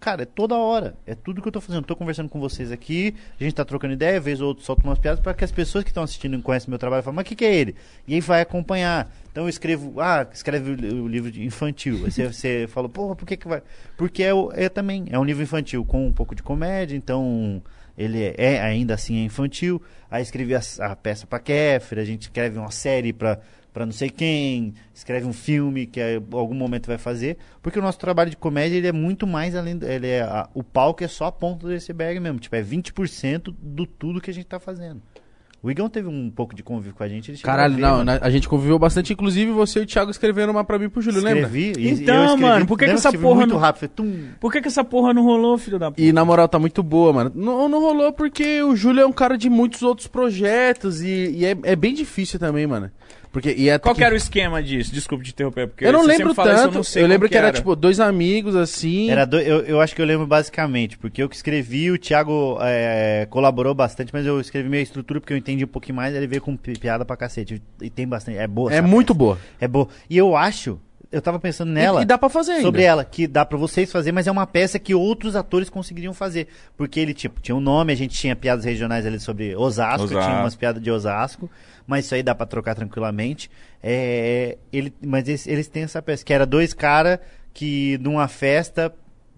Cara, 0.00 0.24
é 0.24 0.26
toda 0.26 0.54
hora. 0.54 0.94
É 1.06 1.14
tudo 1.14 1.40
que 1.40 1.48
eu 1.48 1.52
tô 1.52 1.62
fazendo. 1.62 1.82
Eu 1.82 1.86
tô 1.86 1.96
conversando 1.96 2.28
com 2.28 2.38
vocês 2.38 2.70
aqui, 2.70 3.14
a 3.40 3.42
gente 3.42 3.54
tá 3.54 3.64
trocando 3.64 3.94
ideia, 3.94 4.20
vez 4.20 4.38
ou 4.40 4.48
outra 4.48 4.62
solto 4.62 4.84
umas 4.84 4.98
piadas 4.98 5.18
para 5.20 5.32
que 5.32 5.42
as 5.44 5.50
pessoas 5.50 5.82
que 5.82 5.88
estão 5.90 6.02
assistindo 6.02 6.36
e 6.36 6.42
conhecem 6.42 6.68
meu 6.68 6.78
trabalho 6.78 7.02
falem, 7.02 7.16
mas 7.16 7.24
o 7.24 7.28
que, 7.28 7.34
que 7.34 7.44
é 7.44 7.54
ele? 7.54 7.74
E 8.06 8.12
aí 8.14 8.20
vai 8.20 8.42
acompanhar. 8.42 9.10
Então 9.32 9.44
eu 9.44 9.48
escrevo, 9.48 9.98
ah, 10.02 10.26
escreve 10.30 10.72
o, 10.72 10.74
li- 10.74 11.00
o 11.00 11.08
livro 11.08 11.30
infantil. 11.40 12.02
Aí 12.04 12.10
você, 12.10 12.26
você 12.30 12.66
falou, 12.68 12.90
porra, 12.90 13.16
por 13.16 13.24
que, 13.26 13.34
que 13.36 13.48
vai? 13.48 13.62
Porque 13.96 14.22
é, 14.22 14.32
é 14.52 14.68
também, 14.68 15.06
é 15.10 15.18
um 15.18 15.24
livro 15.24 15.42
infantil 15.42 15.82
com 15.86 16.06
um 16.06 16.12
pouco 16.12 16.34
de 16.34 16.42
comédia, 16.42 16.94
então 16.96 17.62
ele 17.96 18.22
é, 18.22 18.34
é 18.36 18.60
ainda 18.60 18.92
assim 18.92 19.22
é 19.22 19.24
infantil. 19.24 19.80
Aí 20.10 20.22
escrevi 20.22 20.54
a, 20.54 20.60
a 20.80 20.94
peça 20.94 21.26
pra 21.26 21.38
Kéfera, 21.38 22.02
a 22.02 22.04
gente 22.04 22.22
escreve 22.22 22.58
uma 22.58 22.70
série 22.70 23.10
pra, 23.10 23.40
pra 23.74 23.84
não 23.84 23.92
sei 23.92 24.08
quem, 24.08 24.72
escreve 24.94 25.26
um 25.26 25.32
filme 25.32 25.84
que 25.84 26.00
em 26.00 26.22
algum 26.32 26.54
momento 26.54 26.86
vai 26.86 26.96
fazer, 26.96 27.36
porque 27.60 27.78
o 27.78 27.82
nosso 27.82 27.98
trabalho 27.98 28.30
de 28.30 28.36
comédia 28.36 28.76
ele 28.78 28.86
é 28.86 28.92
muito 28.92 29.26
mais 29.26 29.54
além, 29.56 29.76
do- 29.76 29.84
ele 29.86 30.06
é 30.06 30.22
a- 30.22 30.48
o 30.54 30.62
palco 30.62 31.04
é 31.04 31.08
só 31.08 31.26
a 31.26 31.32
ponta 31.32 31.66
do 31.66 31.72
iceberg 31.72 32.18
mesmo, 32.20 32.38
tipo, 32.38 32.54
é 32.56 32.62
20% 32.62 33.54
do 33.60 33.84
tudo 33.84 34.20
que 34.20 34.30
a 34.30 34.34
gente 34.34 34.46
tá 34.46 34.58
fazendo. 34.58 35.02
O 35.60 35.70
Igão 35.70 35.88
teve 35.88 36.06
um 36.06 36.30
pouco 36.30 36.54
de 36.54 36.62
convívio 36.62 36.92
com 36.94 37.02
a 37.02 37.08
gente, 37.08 37.32
Caralho, 37.42 37.72
a 37.72 37.76
ver, 37.76 37.80
não, 37.82 37.90
mano. 37.92 38.04
na- 38.04 38.18
a 38.20 38.28
gente 38.28 38.46
conviveu 38.46 38.78
bastante, 38.78 39.14
inclusive 39.14 39.50
você 39.50 39.78
e 39.80 39.82
o 39.84 39.86
Thiago 39.86 40.10
escreveram 40.10 40.52
uma 40.52 40.62
pra 40.62 40.78
mim 40.78 40.90
pro 40.90 41.00
Júlio, 41.00 41.22
lembra? 41.22 41.40
Escrevi, 41.46 41.72
e 41.80 41.88
Então, 41.88 42.14
eu 42.16 42.24
escrevi, 42.26 42.42
mano, 42.42 42.66
por 42.66 42.78
que 42.78 42.84
que 42.84 42.90
lembra 42.92 43.08
essa 43.08 43.18
porra 43.18 43.34
muito 43.36 43.54
não- 43.54 43.58
rápido, 43.58 43.88
tum, 43.88 44.24
Por 44.38 44.52
que, 44.52 44.60
que 44.60 44.68
essa 44.68 44.84
porra 44.84 45.14
não 45.14 45.24
rolou, 45.24 45.56
filho 45.56 45.78
da 45.78 45.90
puta? 45.90 46.02
E 46.02 46.12
na 46.12 46.22
moral, 46.22 46.46
tá 46.48 46.58
muito 46.58 46.82
boa, 46.82 47.14
mano. 47.14 47.32
Não, 47.34 47.66
não 47.66 47.80
rolou 47.80 48.12
porque 48.12 48.62
o 48.62 48.76
Júlio 48.76 49.00
é 49.00 49.06
um 49.06 49.12
cara 49.12 49.38
de 49.38 49.48
muitos 49.48 49.82
outros 49.82 50.06
projetos 50.06 51.00
e, 51.00 51.30
e 51.30 51.46
é, 51.46 51.56
é 51.62 51.74
bem 51.74 51.94
difícil 51.94 52.38
também, 52.38 52.66
mano. 52.66 52.90
Porque, 53.34 53.52
e 53.58 53.68
é 53.68 53.78
Qual 53.80 53.94
que- 53.96 54.04
era 54.04 54.14
o 54.14 54.16
esquema 54.16 54.62
disso? 54.62 54.94
Desculpa 54.94 55.24
te 55.24 55.32
interromper, 55.32 55.66
porque 55.66 55.84
Eu 55.84 55.92
não 55.92 56.02
você 56.02 56.06
lembro 56.06 56.28
sempre 56.28 56.34
fala 56.36 56.52
isso, 56.52 56.62
tanto. 56.62 56.68
eu 56.68 56.72
eu 56.72 56.78
não 56.78 56.84
sei 56.84 57.02
lembro 57.02 57.18
como 57.18 57.30
que 57.30 57.36
era, 57.36 57.50
tipo, 57.52 57.74
dois 57.74 57.98
amigos, 57.98 58.54
assim. 58.54 59.10
Era 59.10 59.24
do- 59.26 59.40
eu, 59.40 59.60
eu 59.64 59.80
acho 59.80 59.92
que 59.92 60.00
eu 60.00 60.06
lembro 60.06 60.24
basicamente, 60.24 60.96
porque 60.96 61.20
eu 61.20 61.28
que 61.28 61.34
escrevi, 61.34 61.90
o 61.90 61.98
Thiago 61.98 62.56
é, 62.60 63.26
colaborou 63.28 63.74
bastante, 63.74 64.10
mas 64.12 64.24
eu 64.24 64.40
escrevi 64.40 64.68
meio 64.68 64.84
estrutura 64.84 65.20
porque 65.20 65.32
eu 65.32 65.36
entendi 65.36 65.64
um 65.64 65.68
pouquinho 65.68 65.96
mais, 65.96 66.14
ele 66.14 66.28
veio 66.28 66.40
com 66.40 66.56
pi- 66.56 66.78
piada 66.78 67.04
pra 67.04 67.16
cacete. 67.16 67.60
E 67.82 67.90
tem 67.90 68.06
bastante. 68.06 68.38
É 68.38 68.46
boa. 68.46 68.72
É 68.72 68.80
muito 68.80 69.08
peça. 69.08 69.18
boa. 69.18 69.38
É 69.60 69.66
boa. 69.66 69.88
E 70.08 70.16
eu 70.16 70.36
acho, 70.36 70.78
eu 71.10 71.20
tava 71.20 71.40
pensando 71.40 71.70
E- 71.70 71.74
nela. 71.74 72.02
E, 72.02 72.04
dá 72.04 72.16
pra 72.16 72.28
fazer 72.28 72.52
ainda. 72.52 72.62
Sobre 72.62 72.82
ela, 72.84 73.04
que 73.04 73.26
dá 73.26 73.44
pra 73.44 73.58
vocês 73.58 73.90
fazer, 73.90 74.12
mas 74.12 74.28
é 74.28 74.30
uma 74.30 74.46
peça 74.46 74.78
que 74.78 74.94
outros 74.94 75.34
atores 75.34 75.68
conseguiriam 75.68 76.14
fazer. 76.14 76.46
Porque 76.76 77.00
ele, 77.00 77.12
tipo, 77.12 77.40
tinha 77.40 77.56
um 77.56 77.60
nome, 77.60 77.92
a 77.92 77.96
gente 77.96 78.16
tinha 78.16 78.36
piadas 78.36 78.64
regionais 78.64 79.04
ali 79.04 79.18
sobre 79.18 79.56
Osasco, 79.56 80.04
Osasco. 80.04 80.24
tinha 80.24 80.40
umas 80.40 80.54
piadas 80.54 80.80
de 80.80 80.88
Osasco, 80.90 81.50
mas 81.86 82.06
isso 82.06 82.14
aí 82.14 82.22
dá 82.22 82.34
pra 82.34 82.46
trocar 82.46 82.74
tranquilamente. 82.74 83.50
É, 83.82 84.58
ele, 84.72 84.92
mas 85.04 85.28
eles, 85.28 85.46
eles 85.46 85.68
têm 85.68 85.82
essa 85.82 86.00
peça, 86.00 86.24
que 86.24 86.32
era 86.32 86.46
dois 86.46 86.72
caras 86.72 87.18
que 87.52 87.98
numa 87.98 88.26
festa 88.28 88.92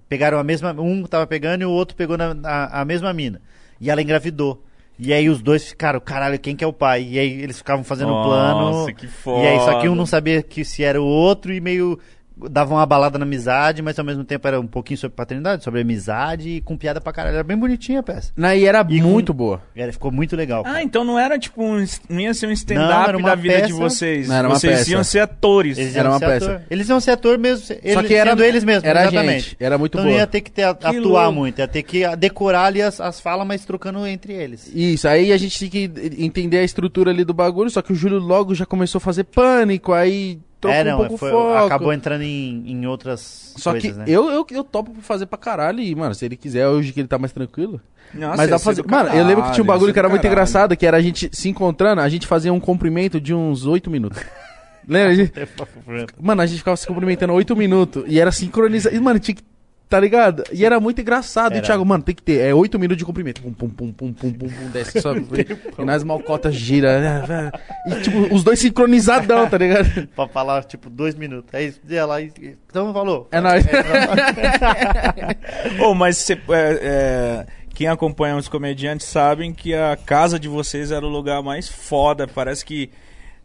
pegaram 0.09 0.39
a 0.39 0.45
mesma. 0.45 0.73
Um 0.73 1.05
tava 1.05 1.27
pegando 1.27 1.63
e 1.63 1.65
o 1.65 1.71
outro 1.71 1.97
pegou 1.97 2.17
na, 2.17 2.37
a, 2.45 2.81
a 2.81 2.85
mesma 2.85 3.13
mina. 3.13 3.41
E 3.81 3.91
ela 3.91 4.01
engravidou. 4.01 4.63
E 4.99 5.13
aí 5.13 5.29
os 5.29 5.43
dois 5.43 5.69
ficaram, 5.69 6.01
caralho, 6.01 6.39
quem 6.39 6.57
que 6.57 6.65
é 6.65 6.67
o 6.67 6.73
pai? 6.73 7.07
E 7.11 7.19
aí 7.19 7.43
eles 7.43 7.59
ficavam 7.59 7.85
fazendo 7.85 8.13
o 8.13 8.25
plano. 8.25 8.71
Nossa, 8.71 8.93
que 8.93 9.07
foda. 9.07 9.45
E 9.45 9.49
aí, 9.49 9.59
só 9.59 9.79
que 9.81 9.89
um 9.89 9.95
não 9.95 10.07
sabia 10.07 10.43
que 10.43 10.65
se 10.65 10.83
era 10.83 11.01
o 11.01 11.05
outro 11.05 11.53
e 11.53 11.61
meio 11.61 11.99
dava 12.37 12.75
uma 12.75 12.85
balada 12.85 13.19
na 13.19 13.25
amizade, 13.25 13.81
mas 13.83 13.99
ao 13.99 14.05
mesmo 14.05 14.23
tempo 14.25 14.47
era 14.47 14.61
um 14.61 14.67
pouquinho 14.67 14.99
sobre 14.99 15.17
paternidade, 15.17 15.65
sobre 15.65 15.81
amizade 15.81 16.49
e 16.51 16.61
com 16.61 16.77
piada 16.77 17.01
pra 17.01 17.13
caralho. 17.13 17.35
Era 17.37 17.45
bem 17.45 17.57
bonitinha 17.57 18.01
a 18.01 18.03
peça. 18.03 18.33
Na, 18.37 18.55
e 18.55 18.65
era 18.65 18.87
E 18.89 19.01
com- 19.01 19.07
muito 19.09 19.33
boa. 19.33 19.63
Era, 19.75 19.93
ficou 19.93 20.13
muito 20.13 20.37
legal. 20.37 20.61
Ah, 20.67 20.73
cara. 20.73 20.83
então 20.83 21.05
não 21.05 21.19
era 21.19 21.39
tipo 21.39 21.63
um. 21.65 21.85
Não 22.09 22.21
ia 22.21 22.35
ser 22.35 22.47
um 22.47 22.53
stand-up 22.53 23.23
da 23.23 23.35
vida 23.35 23.55
de 23.63 23.63
peça- 23.69 23.75
vocês. 23.75 24.29
Não, 24.29 24.35
era 24.37 24.49
uma 24.49 24.59
vocês 24.59 24.79
peça. 24.79 24.91
iam 24.91 25.05
ser 25.05 25.21
atores. 25.21 25.79
Eles 25.79 25.97
era 25.97 26.09
uma 26.11 26.19
ser 26.19 26.27
peça. 26.27 26.47
ator. 26.53 26.63
Eles 26.71 26.89
iam 26.89 27.01
ser 27.01 27.11
ator 27.13 27.39
mesmo, 27.39 27.75
eles, 27.83 27.95
Só 27.95 28.03
que 28.03 28.15
era- 28.15 28.31
sendo 28.31 28.45
eles 28.45 28.65
mesmos, 28.65 28.85
era 28.85 29.03
exatamente. 29.03 29.43
gente, 29.51 29.57
era 29.61 29.79
muito 29.79 29.93
então 29.95 30.03
boa. 30.05 30.13
não 30.13 30.21
ia 30.21 30.27
ter 30.27 30.41
que 30.41 30.51
ter, 30.51 30.63
atuar 30.65 30.93
louco. 30.93 31.33
muito, 31.33 31.59
ia 31.59 31.69
ter 31.69 31.83
que 31.83 32.17
decorar 32.17 32.65
ali 32.67 32.83
as, 32.83 33.01
as 33.01 33.21
falas, 33.21 33.47
mas 33.47 33.65
trocando 33.65 34.07
entre 34.07 34.33
eles. 34.33 34.71
Isso, 34.75 35.09
aí 35.09 35.33
a 35.33 35.37
gente 35.37 35.57
tinha 35.59 35.71
que 35.71 35.91
entender 36.19 36.59
a 36.59 36.65
estrutura 36.65 37.11
ali 37.11 37.25
do 37.25 37.33
bagulho, 37.35 37.71
só 37.71 37.81
que 37.83 37.93
o 37.93 37.97
Júlio 37.97 38.19
logo 38.19 38.55
já 38.55 38.67
começou 38.67 38.99
a 38.99 39.01
fazer 39.01 39.25
pânico, 39.25 39.93
aí 39.93 40.39
trocou 40.61 40.79
é, 40.79 40.83
um 40.83 40.87
não, 40.87 40.97
pouco 40.99 41.15
o 41.15 41.19
foi- 41.19 41.31
foco. 41.31 41.65
acabou 41.67 41.93
entrando 41.93 42.23
em, 42.23 42.71
em 42.73 42.87
outras 42.87 43.53
Só 43.57 43.73
coisas, 43.73 43.93
que 43.93 43.99
né? 43.99 44.05
eu, 44.09 44.31
eu, 44.31 44.47
eu 44.51 44.65
topo 44.65 44.91
pra 44.93 45.03
fazer 45.03 45.27
pra 45.27 45.39
caralho 45.39 45.81
e, 45.81 45.95
mano, 45.95 46.15
se 46.15 46.25
ele 46.25 46.37
quiser 46.37 46.67
hoje 46.69 46.93
que 46.93 47.01
ele 47.01 47.09
tá 47.09 47.19
mais 47.19 47.33
tranquilo. 47.33 47.81
Nossa, 48.15 48.37
mas 48.37 48.49
dá 48.51 48.57
pra 48.57 48.65
fazer. 48.65 48.85
Mano, 48.87 49.09
eu 49.11 49.15
lembro 49.17 49.27
que 49.27 49.35
caralho, 49.37 49.55
tinha 49.55 49.65
um 49.65 49.67
bagulho 49.67 49.93
que 49.93 49.99
era 49.99 50.09
muito 50.09 50.23
caralho. 50.23 50.35
engraçado, 50.35 50.77
que 50.77 50.87
era 50.87 50.97
a 50.97 51.01
gente 51.03 51.29
se 51.33 51.49
encontrando, 51.49 52.01
a 52.01 52.09
gente 52.09 52.27
fazia 52.27 52.53
um 52.53 52.61
cumprimento 52.61 53.21
de 53.21 53.35
uns 53.35 53.67
8 53.67 53.91
minutos. 53.91 54.23
Lembra? 54.89 55.11
A 55.11 55.15
gente- 55.17 55.33
Mano, 56.21 56.43
a 56.43 56.47
gente 56.47 56.59
ficava 56.59 56.77
se 56.77 56.87
cumprimentando 56.87 57.33
8 57.33 57.57
minutos 57.57 58.05
e 58.07 58.21
era 58.21 58.31
sincronizado. 58.31 58.95
E, 58.95 59.01
mano, 59.01 59.19
tinha 59.19 59.35
que. 59.35 59.43
Tá 59.89 60.01
ligado? 60.01 60.43
E 60.53 60.65
era 60.65 60.81
muito 60.81 61.01
engraçado. 61.01 61.53
E 61.53 61.55
o 61.55 61.59
Era. 61.59 61.67
Thiago, 61.67 61.85
mano, 61.87 62.03
tem 62.03 62.13
que 62.15 62.23
ter. 62.23 62.41
É 62.41 62.53
8 62.53 62.77
minutos 62.77 62.99
de 62.99 63.05
cumprimento. 63.05 63.41
Pum, 63.41 63.53
pum, 63.53 63.69
pum, 63.69 63.93
pum, 63.93 64.13
pum, 64.13 64.33
pum, 64.33 64.49
pum, 64.49 64.71
desce, 64.73 65.01
sobe. 65.01 65.25
e 65.79 65.85
nas 65.85 66.03
malcotas 66.03 66.57
gira. 66.57 67.53
E, 67.87 68.01
tipo, 68.01 68.35
os 68.35 68.43
dois 68.43 68.59
sincronizadão, 68.59 69.49
tá 69.49 69.57
ligado? 69.57 70.09
pra 70.17 70.27
falar, 70.27 70.65
tipo, 70.65 70.91
dois 70.91 71.15
minutos. 71.15 71.53
Ia 71.89 72.05
lá 72.05 72.21
e. 72.21 72.33
Então 72.69 72.93
falou. 72.93 73.29
É 73.31 73.41
nóis. 73.41 73.65
Ô, 75.81 75.95
mas 75.95 76.17
cê- 76.17 76.39
é, 76.49 76.79
é, 76.83 77.47
quem 77.75 77.87
acompanha 77.87 78.37
os 78.37 78.49
comediantes 78.49 79.07
sabem 79.07 79.53
que 79.53 79.75
a 79.75 79.97
casa 79.97 80.39
de 80.39 80.49
vocês 80.49 80.91
era 80.91 81.05
o 81.07 81.09
lugar 81.09 81.43
mais 81.43 81.69
foda. 81.69 82.27
Parece 82.27 82.65
que 82.65 82.91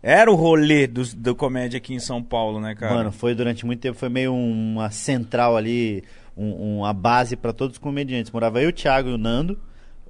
era 0.01 0.31
o 0.31 0.35
rolê 0.35 0.87
do, 0.87 1.03
do 1.15 1.35
comédia 1.35 1.77
aqui 1.77 1.93
em 1.93 1.99
São 1.99 2.23
Paulo, 2.23 2.59
né, 2.59 2.73
cara? 2.73 2.95
Mano, 2.95 3.11
foi 3.11 3.35
durante 3.35 3.65
muito 3.65 3.79
tempo, 3.79 3.97
foi 3.97 4.09
meio 4.09 4.33
uma 4.33 4.89
central 4.89 5.55
ali, 5.55 6.03
um- 6.41 6.79
uma 6.79 6.93
base 6.93 7.35
pra 7.35 7.53
todos 7.53 7.75
os 7.75 7.79
comediantes. 7.79 8.31
Morava 8.31 8.61
eu, 8.61 8.69
o 8.69 8.73
Thiago 8.73 9.09
e 9.09 9.13
o 9.13 9.17
Nando. 9.17 9.57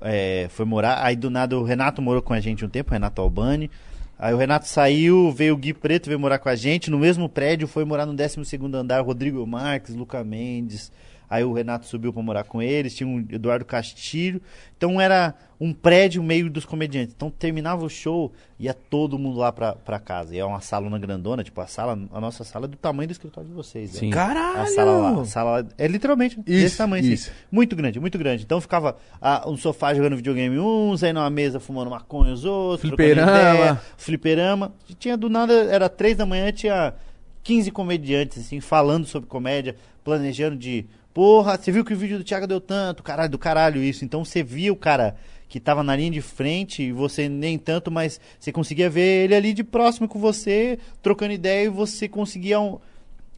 é, 0.03 0.48
foi 0.49 0.66
morar. 0.66 1.03
Aí 1.06 1.16
do 1.16 1.30
nada 1.30 1.56
o 1.60 1.64
Renato 1.64 2.02
morou 2.02 2.22
com 2.24 2.34
a 2.34 2.40
gente 2.40 2.66
um 2.66 2.70
tempo, 2.70 2.90
o 2.90 2.94
Renato 2.94 3.22
Albani. 3.22 3.70
Aí 4.18 4.34
o 4.34 4.38
Renato 4.38 4.68
saiu, 4.68 5.32
veio 5.32 5.53
o 5.53 5.58
Gui 5.58 5.74
Preto, 5.76 6.08
veio 6.08 6.20
morar 6.20 6.40
com 6.40 6.49
a 6.49 6.56
gente. 6.56 6.90
No 6.90 6.98
mesmo 6.98 7.30
prédio, 7.30 7.68
foi 7.68 7.86
morar 7.86 8.06
no 8.08 8.14
12 8.14 8.58
andar 8.76 9.02
Rodrigo 9.02 9.45
Marques, 9.45 9.94
Luca 9.95 10.24
Mendes. 10.24 10.91
Aí 11.32 11.45
o 11.45 11.53
Renato 11.53 11.86
subiu 11.86 12.12
pra 12.12 12.22
morar 12.22 12.44
com 12.44 12.62
eles, 12.62 12.94
tinha 12.94 13.08
um 13.08 13.20
Eduardo 13.32 13.64
Castilho. 13.64 14.41
Então 14.76 14.99
era 14.99 15.34
um 15.58 15.72
prédio 15.72 16.22
meio 16.22 16.49
dos 16.49 16.66
comediantes. 16.66 17.14
Então 17.16 17.30
terminava 17.32 17.86
o 17.86 17.90
show, 17.90 18.34
ia 18.60 18.74
todo 18.74 19.18
mundo 19.18 19.38
lá 19.40 19.49
pra, 19.49 19.74
pra 19.74 19.98
casa. 19.98 20.36
E 20.36 20.40
é 20.40 20.44
uma 20.44 20.60
salona 20.60 20.99
grandona, 20.99 21.41
tipo, 21.41 21.62
a 21.62 21.68
sala, 21.68 21.98
a 22.12 22.20
nossa 22.20 22.44
sala 22.44 22.66
é 22.66 22.68
do 22.68 22.76
tamanho 22.76 23.08
do 23.08 23.12
escritório 23.14 23.48
de 23.48 23.56
vocês. 23.56 23.94
né? 23.94 23.99
Sim. 24.02 24.10
Caralho! 24.10 24.60
A 24.60 24.66
sala 24.66 24.91
lá, 24.98 25.22
a 25.22 25.26
sala 25.26 25.68
é 25.78 25.88
literalmente 25.88 26.38
desse 26.41 26.66
Isso, 26.66 26.78
tamanho, 26.78 27.02
assim. 27.02 27.14
isso. 27.14 27.32
Muito 27.49 27.78
grande, 27.78 27.98
muito 27.98 28.18
grande. 28.18 28.44
Então 28.44 28.60
ficava 28.60 28.98
ah, 29.22 29.49
um 29.49 29.56
sofá 29.56 29.94
jogando 29.94 30.18
videogame 30.18 30.60
uns, 30.60 31.02
aí 31.02 31.14
numa 31.14 31.30
mesa 31.30 31.62
fumando 31.62 31.90
maconha 31.91 32.34
os 32.34 32.44
outros, 32.44 32.90
Fliperama. 32.90 33.32
ideia, 33.32 33.82
fliperama. 33.95 34.74
E 34.90 34.94
Tinha 34.95 35.16
do 35.16 35.30
nada, 35.30 35.53
era 35.53 35.88
três 35.88 36.18
da 36.18 36.26
manhã, 36.26 36.52
tinha 36.52 36.94
15 37.44 37.72
comediantes, 37.72 38.40
assim, 38.40 38.60
falando 38.60 39.06
sobre 39.06 39.30
comédia, 39.30 39.76
planejando 40.03 40.58
de. 40.58 40.86
Porra, 41.14 41.58
você 41.58 41.72
viu 41.72 41.84
que 41.84 41.94
o 41.94 41.98
vídeo 41.98 42.18
do 42.18 42.24
Thiago 42.24 42.48
deu 42.48 42.62
tanto, 42.62 43.04
caralho, 43.04 43.30
do 43.30 43.38
caralho 43.38 43.84
isso. 43.84 44.06
Então 44.06 44.24
você 44.24 44.42
via 44.44 44.72
o 44.72 44.76
cara 44.76 45.16
que 45.50 45.60
tava 45.60 45.84
na 45.84 45.96
linha 45.96 46.12
de 46.12 46.22
frente 46.22 46.82
e 46.82 46.92
você 46.94 47.28
nem 47.28 47.58
tanto, 47.58 47.92
mas 47.92 48.20
você 48.40 48.52
conseguia 48.54 48.90
ver 48.90 49.26
ele 49.26 49.36
ali 49.36 49.54
de 49.54 49.64
próximo 49.64 50.08
com 50.08 50.18
você, 50.20 50.80
trocando 51.02 51.34
ideia 51.34 51.66
e 51.66 51.70
você 51.70 52.08
conseguia 52.08 52.56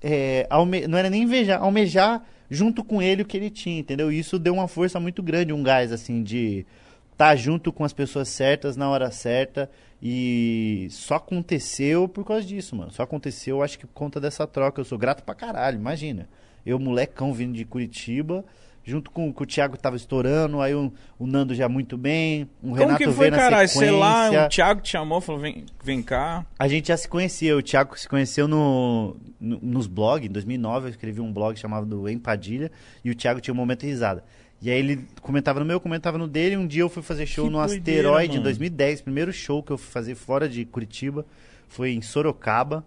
é, 0.02 0.46
alme- 0.50 0.88
não 0.88 0.98
era 0.98 1.10
nem 1.10 1.24
invejar, 1.24 1.62
almejar 1.62 2.24
junto 2.50 2.84
com 2.84 3.02
ele 3.02 3.24
o 3.24 3.26
que 3.26 3.36
ele 3.36 3.50
tinha, 3.50 3.80
entendeu? 3.80 4.12
E 4.12 4.20
isso 4.20 4.38
deu 4.38 4.54
uma 4.54 4.68
força 4.68 5.00
muito 5.00 5.24
grande, 5.24 5.52
um 5.54 5.64
gás, 5.64 5.92
assim, 5.92 6.22
de 6.22 6.68
estar 7.12 7.36
junto 7.36 7.72
com 7.74 7.84
as 7.84 7.94
pessoas 7.94 8.28
certas 8.30 8.78
na 8.78 8.88
hora 8.90 9.10
certa. 9.10 9.68
E 10.00 10.88
só 10.92 11.16
aconteceu 11.16 12.08
por 12.08 12.24
causa 12.26 12.46
disso, 12.46 12.76
mano. 12.76 12.92
Só 12.92 13.02
aconteceu, 13.04 13.64
acho 13.64 13.80
que 13.80 13.88
por 13.88 13.94
conta 13.94 14.20
dessa 14.20 14.46
troca. 14.46 14.80
Eu 14.82 14.86
sou 14.86 14.98
grato 14.98 15.24
pra 15.24 15.34
caralho, 15.34 15.78
imagina. 15.80 16.28
Eu, 16.66 16.80
molecão, 16.80 17.34
vindo 17.34 17.54
de 17.54 17.66
Curitiba, 17.66 18.44
junto 18.86 19.10
com, 19.12 19.32
com 19.32 19.44
o 19.44 19.48
Thiago 19.48 19.76
que 19.78 19.82
tava 19.82 19.96
estourando, 19.96 20.60
aí 20.62 20.74
o, 20.76 20.92
o 21.18 21.26
Nando 21.26 21.54
já 21.56 21.70
muito 21.70 21.98
bem, 21.98 22.44
o 22.62 22.68
Como 22.70 22.76
Renato 22.76 22.98
que 22.98 23.06
foi, 23.06 23.30
veio 23.30 23.32
caralho? 23.42 23.70
Sei 23.70 23.92
lá, 23.92 24.46
o 24.46 24.50
Thiago 24.50 24.82
te 24.82 24.90
chamou, 24.90 25.22
falou, 25.22 25.40
vem, 25.42 25.66
vem 25.84 26.02
cá. 26.02 26.46
A 26.60 26.68
gente 26.68 26.90
já 26.90 26.98
se 26.98 27.08
conhecia, 27.08 27.56
o 27.56 27.62
Thiago 27.62 27.98
se 27.98 28.08
conheceu 28.10 28.48
no, 28.48 29.16
no- 29.40 29.60
nos 29.62 29.88
blogs, 29.88 30.30
em 30.30 30.32
2009 30.34 30.88
eu 30.88 30.90
escrevi 30.92 31.22
um 31.22 31.32
blog 31.32 31.56
chamado 31.58 32.10
Empadilha 32.10 32.72
e 33.04 33.10
o 33.12 33.16
Thiago 33.16 33.40
tinha 33.40 33.54
um 33.54 33.58
momento 33.58 33.82
de 33.82 33.88
risada. 33.88 34.24
E 34.62 34.70
aí 34.70 34.80
ele 34.80 35.06
comentava 35.22 35.60
no 35.60 35.66
meu, 35.66 35.78
comentava 35.80 36.18
no 36.18 36.26
dele, 36.28 36.56
um 36.56 36.66
dia 36.66 36.82
eu 36.84 36.90
fui 36.90 37.04
fazer 37.04 37.26
show 37.26 37.48
Que 37.48 37.52
no 37.52 37.66
doideira, 37.66 38.08
Asteroide 38.08 38.32
em 38.34 38.38
mano. 38.38 38.44
2010, 38.46 39.02
primeiro 39.02 39.34
show 39.34 39.62
que 39.62 39.72
eu 39.72 39.78
fui 39.78 39.92
fazer 39.92 40.16
fora 40.16 40.48
de 40.48 40.64
Curitiba, 40.64 41.26
foi 41.68 41.92
em 41.92 42.02
Sorocaba, 42.02 42.86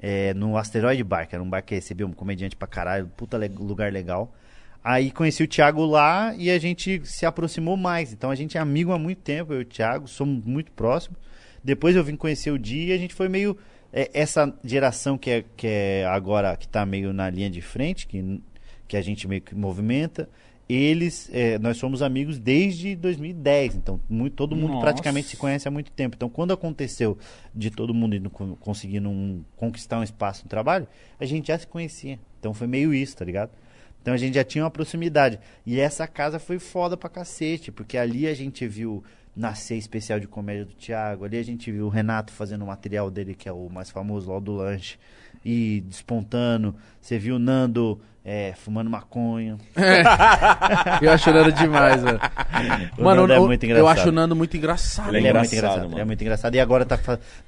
é, 0.00 0.32
no 0.34 0.56
Asteroide 0.56 1.02
Bar, 1.04 1.28
que 1.28 1.34
era 1.34 1.42
um 1.42 1.48
bar 1.48 1.62
que 1.62 1.74
recebia 1.74 2.06
um 2.06 2.12
comediante 2.12 2.56
pra 2.56 2.68
caralho, 2.68 3.08
puta 3.16 3.36
le- 3.38 3.48
lugar 3.48 3.92
legal. 3.92 4.34
Aí 4.82 5.10
conheci 5.10 5.42
o 5.42 5.48
Thiago 5.48 5.84
lá 5.84 6.34
e 6.36 6.50
a 6.50 6.58
gente 6.58 7.00
se 7.04 7.26
aproximou 7.26 7.76
mais. 7.76 8.12
Então 8.12 8.30
a 8.30 8.34
gente 8.34 8.56
é 8.56 8.60
amigo 8.60 8.92
há 8.92 8.98
muito 8.98 9.18
tempo, 9.18 9.52
eu 9.52 9.60
e 9.60 9.62
o 9.62 9.66
Thiago, 9.66 10.06
somos 10.08 10.44
muito 10.44 10.70
próximos. 10.72 11.18
Depois 11.62 11.96
eu 11.96 12.04
vim 12.04 12.16
conhecer 12.16 12.50
o 12.50 12.58
Di 12.58 12.86
e 12.86 12.92
a 12.92 12.98
gente 12.98 13.14
foi 13.14 13.28
meio. 13.28 13.56
é, 13.92 14.08
essa 14.14 14.54
geração 14.64 15.18
que 15.18 15.30
é, 15.30 15.44
que 15.56 15.66
é 15.66 16.06
agora, 16.06 16.56
que 16.56 16.68
tá 16.68 16.86
meio 16.86 17.12
na 17.12 17.28
linha 17.28 17.50
de 17.50 17.60
frente, 17.60 18.06
que, 18.06 18.40
que 18.86 18.96
a 18.96 19.02
gente 19.02 19.26
meio 19.26 19.40
que 19.42 19.54
movimenta, 19.54 20.28
eles. 20.68 21.30
é, 21.32 21.58
nós 21.58 21.76
somos 21.76 22.02
amigos 22.02 22.38
desde 22.38 22.94
2010. 22.96 23.76
Então 23.76 24.00
muito, 24.08 24.34
todo 24.34 24.54
mundo 24.54 24.72
Nossa. 24.74 24.82
praticamente 24.82 25.28
se 25.28 25.36
conhece 25.36 25.66
há 25.66 25.70
muito 25.70 25.90
tempo. 25.92 26.14
Então 26.16 26.28
quando 26.28 26.52
aconteceu 26.52 27.16
de 27.54 27.70
todo 27.70 27.94
mundo 27.94 28.14
indo, 28.16 28.28
co- 28.30 28.56
conseguindo 28.60 29.08
um- 29.08 29.42
conquistar 29.56 29.98
um 29.98 30.02
espaço 30.02 30.44
no 30.44 30.48
trabalho, 30.50 30.86
a 31.18 31.24
gente 31.24 31.48
já 31.48 31.58
se 31.58 31.66
conhecia. 31.66 32.18
Então 32.38 32.52
foi 32.52 32.66
meio 32.66 32.92
isso, 32.92 33.16
tá 33.16 33.24
ligado? 33.24 33.50
Então 34.02 34.14
a 34.14 34.16
gente 34.16 34.34
já 34.34 34.44
tinha 34.44 34.64
uma 34.64 34.70
proximidade. 34.70 35.38
E 35.66 35.80
essa 35.80 36.06
casa 36.06 36.38
foi 36.38 36.58
foda 36.58 36.96
pra 36.96 37.08
cacete, 37.10 37.70
porque 37.72 37.96
ali 37.98 38.26
a 38.26 38.34
gente 38.34 38.66
viu 38.66 39.02
nascer 39.36 39.76
especial 39.76 40.18
de 40.18 40.26
comédia 40.26 40.64
do 40.64 40.72
Thiago, 40.72 41.24
ali 41.24 41.36
a 41.36 41.42
gente 41.44 41.70
viu 41.70 41.86
o 41.86 41.88
Renato 41.88 42.32
fazendo 42.32 42.62
o 42.62 42.66
material 42.66 43.08
dele, 43.10 43.34
que 43.34 43.48
é 43.48 43.52
o 43.52 43.68
mais 43.68 43.88
famoso 43.90 44.32
lá 44.32 44.40
do 44.40 44.52
lanche, 44.52 44.98
e 45.44 45.80
despontando. 45.86 46.74
Você 47.00 47.18
viu 47.18 47.36
o 47.36 47.38
Nando 47.38 48.00
é, 48.30 48.52
fumando 48.54 48.90
maconha. 48.90 49.56
Eu 51.00 51.10
acho 51.12 51.30
o 51.30 51.32
Nando 51.32 51.52
demais, 51.52 52.02
mano. 52.02 52.18
O 52.98 53.02
Mano, 53.04 53.20
Nando 53.22 53.32
é 53.32 53.36
eu- 53.38 53.46
muito 53.46 53.64
eu 53.64 53.70
engraçado. 53.70 53.98
acho 53.98 54.08
o 54.08 54.12
Nando 54.12 54.36
muito 54.36 54.56
engraçado. 54.56 55.08
Ele 55.08 55.16
é 55.16 55.20
Ele 55.20 55.28
é 55.28 55.32
muito 55.32 55.46
engraçado, 55.46 55.56
engraçado, 55.56 55.82
mano. 55.84 55.94
ele 55.94 56.00
é 56.00 56.04
muito 56.04 56.20
engraçado. 56.22 56.54
E 56.54 56.60
agora 56.60 56.84
tá, 56.84 56.98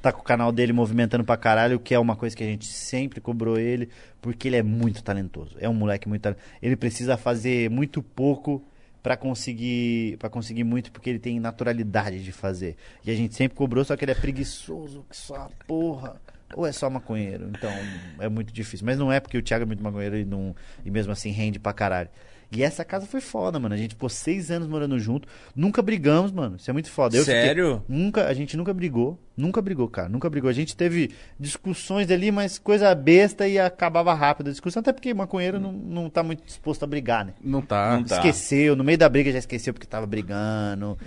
tá 0.00 0.12
com 0.12 0.20
o 0.20 0.24
canal 0.24 0.50
dele 0.50 0.72
movimentando 0.72 1.22
pra 1.22 1.36
caralho, 1.36 1.78
que 1.78 1.94
é 1.94 1.98
uma 1.98 2.16
coisa 2.16 2.34
que 2.34 2.42
a 2.42 2.46
gente 2.46 2.66
sempre 2.66 3.20
cobrou 3.20 3.58
ele, 3.58 3.88
porque 4.22 4.48
ele 4.48 4.56
é 4.56 4.62
muito 4.62 5.02
talentoso. 5.02 5.54
É 5.60 5.68
um 5.68 5.74
moleque 5.74 6.08
muito 6.08 6.22
talentoso. 6.22 6.46
Ele 6.62 6.76
precisa 6.76 7.16
fazer 7.16 7.68
muito 7.68 8.02
pouco 8.02 8.64
pra 9.02 9.16
conseguir 9.16 10.16
para 10.18 10.28
conseguir 10.28 10.64
muito, 10.64 10.90
porque 10.92 11.08
ele 11.10 11.18
tem 11.18 11.38
naturalidade 11.40 12.22
de 12.22 12.32
fazer. 12.32 12.76
E 13.04 13.10
a 13.10 13.14
gente 13.14 13.34
sempre 13.34 13.56
cobrou, 13.56 13.84
só 13.84 13.96
que 13.96 14.04
ele 14.04 14.12
é 14.12 14.14
preguiçoso, 14.14 15.04
que 15.10 15.16
só 15.16 15.34
a 15.36 15.48
porra. 15.66 16.16
Ou 16.54 16.66
é 16.66 16.72
só 16.72 16.90
maconheiro, 16.90 17.48
então 17.48 17.70
é 18.18 18.28
muito 18.28 18.52
difícil. 18.52 18.84
Mas 18.84 18.98
não 18.98 19.12
é 19.12 19.20
porque 19.20 19.38
o 19.38 19.42
Thiago 19.42 19.62
é 19.62 19.66
muito 19.66 19.82
maconheiro 19.82 20.16
e, 20.18 20.24
não, 20.24 20.54
e 20.84 20.90
mesmo 20.90 21.12
assim 21.12 21.30
rende 21.30 21.58
pra 21.58 21.72
caralho. 21.72 22.08
E 22.52 22.64
essa 22.64 22.84
casa 22.84 23.06
foi 23.06 23.20
foda, 23.20 23.60
mano. 23.60 23.72
A 23.74 23.78
gente 23.78 23.90
ficou 23.94 24.08
seis 24.08 24.50
anos 24.50 24.66
morando 24.66 24.98
junto. 24.98 25.28
Nunca 25.54 25.80
brigamos, 25.80 26.32
mano. 26.32 26.56
Isso 26.56 26.68
é 26.68 26.72
muito 26.72 26.90
foda. 26.90 27.16
Eu 27.16 27.20
fiquei- 27.24 27.40
Sério? 27.42 27.84
Nunca, 27.88 28.26
a 28.26 28.34
gente 28.34 28.56
nunca 28.56 28.74
brigou. 28.74 29.16
Nunca 29.40 29.62
brigou, 29.62 29.88
cara. 29.88 30.08
Nunca 30.08 30.28
brigou. 30.28 30.50
A 30.50 30.52
gente 30.52 30.76
teve 30.76 31.10
discussões 31.38 32.10
ali, 32.10 32.30
mas 32.30 32.58
coisa 32.58 32.94
besta 32.94 33.48
e 33.48 33.58
acabava 33.58 34.12
rápido 34.12 34.48
a 34.48 34.50
discussão. 34.50 34.80
Até 34.80 34.92
porque 34.92 35.14
maconheiro 35.14 35.58
não, 35.58 35.72
não 35.72 36.10
tá 36.10 36.22
muito 36.22 36.44
disposto 36.44 36.82
a 36.82 36.86
brigar, 36.86 37.24
né? 37.24 37.32
Não 37.40 37.62
tá. 37.62 37.96
Não 37.96 38.04
tá. 38.04 38.16
Esqueceu, 38.16 38.76
no 38.76 38.84
meio 38.84 38.98
da 38.98 39.08
briga 39.08 39.32
já 39.32 39.38
esqueceu 39.38 39.72
porque 39.72 39.86
tava 39.86 40.06
brigando. 40.06 40.98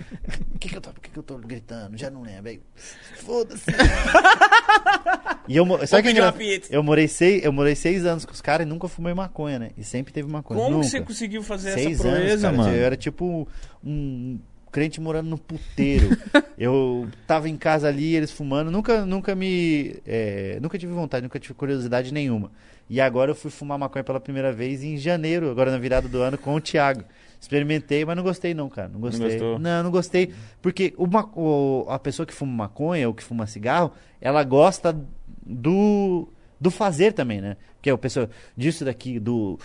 Por 0.50 0.58
que, 0.58 0.68
que, 0.68 0.76
eu, 0.76 0.80
tô, 0.80 0.90
que, 1.00 1.10
que 1.10 1.18
eu 1.18 1.22
tô 1.22 1.38
gritando? 1.38 1.96
Já 1.96 2.10
não 2.10 2.22
lembro. 2.22 2.50
Aí, 2.50 2.60
Foda-se. 3.18 3.70
e 5.46 5.56
eu, 5.56 5.86
sabe 5.86 6.12
que 6.12 6.32
pizza. 6.32 6.74
eu 6.74 6.82
morei 6.82 7.06
seis, 7.06 7.44
eu 7.44 7.52
morei 7.52 7.74
seis 7.74 8.04
anos 8.04 8.24
com 8.24 8.32
os 8.32 8.40
caras 8.40 8.66
e 8.66 8.68
nunca 8.68 8.88
fumei 8.88 9.14
maconha, 9.14 9.58
né? 9.58 9.70
E 9.76 9.84
sempre 9.84 10.12
teve 10.12 10.28
maconha. 10.28 10.58
Como 10.60 10.70
nunca. 10.72 10.84
que 10.86 10.90
você 10.90 11.00
conseguiu 11.00 11.42
fazer 11.42 11.72
Seis 11.72 12.00
essa 12.00 12.08
anos, 12.08 12.18
proeza, 12.20 12.50
cara. 12.50 12.56
mano? 12.56 12.74
Eu 12.74 12.84
era 12.84 12.96
tipo 12.96 13.48
um 13.82 14.38
crente 14.74 15.00
morando 15.00 15.30
no 15.30 15.38
puteiro. 15.38 16.08
eu 16.58 17.06
tava 17.28 17.48
em 17.48 17.56
casa 17.56 17.86
ali, 17.86 18.16
eles 18.16 18.32
fumando. 18.32 18.72
Nunca, 18.72 19.06
nunca 19.06 19.32
me. 19.36 19.94
é, 20.04 20.58
nunca 20.60 20.76
tive 20.76 20.92
vontade, 20.92 21.22
nunca 21.22 21.38
tive 21.38 21.54
curiosidade 21.54 22.12
nenhuma. 22.12 22.50
E 22.90 23.00
agora 23.00 23.30
eu 23.30 23.34
fui 23.36 23.52
fumar 23.52 23.78
maconha 23.78 24.02
pela 24.02 24.18
primeira 24.18 24.52
vez 24.52 24.82
em 24.82 24.96
janeiro, 24.96 25.48
agora 25.48 25.70
na 25.70 25.78
virada 25.78 26.08
do 26.08 26.20
ano, 26.20 26.36
com 26.36 26.54
o 26.56 26.60
Thiago. 26.60 27.04
Experimentei, 27.40 28.04
mas 28.04 28.16
não 28.16 28.22
gostei 28.24 28.52
não, 28.54 28.68
cara. 28.68 28.88
Não 28.88 28.98
gostei. 29.00 29.28
gostou? 29.30 29.58
Não, 29.58 29.82
não 29.84 29.90
gostei. 29.92 30.32
Porque 30.60 30.92
o 30.96 31.06
ma- 31.06 31.30
o- 31.36 31.86
a 31.88 31.98
pessoa 31.98 32.26
que 32.26 32.34
fuma 32.34 32.52
maconha 32.52 33.06
ou 33.06 33.14
que 33.14 33.22
fuma 33.22 33.46
cigarro, 33.46 33.92
ela 34.20 34.42
gosta 34.42 34.96
do, 35.46 36.28
do 36.60 36.70
fazer 36.70 37.12
também, 37.12 37.40
né? 37.40 37.56
Que 37.84 37.90
é 37.90 37.92
a 37.92 37.98
pessoa 37.98 38.30
disso 38.56 38.82
daqui, 38.82 39.20
do 39.20 39.58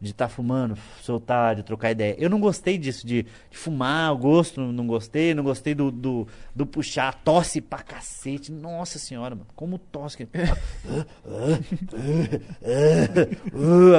de 0.00 0.12
estar 0.12 0.28
fumando, 0.28 0.78
soltar, 1.02 1.54
de 1.54 1.62
trocar 1.62 1.90
ideia. 1.90 2.16
Eu 2.18 2.30
não 2.30 2.40
gostei 2.40 2.78
disso, 2.78 3.06
de, 3.06 3.26
de 3.50 3.58
fumar, 3.58 4.14
o 4.14 4.16
gosto, 4.16 4.58
não 4.58 4.86
gostei, 4.86 5.34
não 5.34 5.44
gostei 5.44 5.74
do, 5.74 5.90
do, 5.90 6.26
do 6.56 6.64
puxar, 6.64 7.12
tosse 7.22 7.60
pra 7.60 7.80
cacete. 7.80 8.50
Nossa 8.50 8.98
senhora, 8.98 9.34
mano, 9.34 9.46
como 9.54 9.76
tosse. 9.78 10.26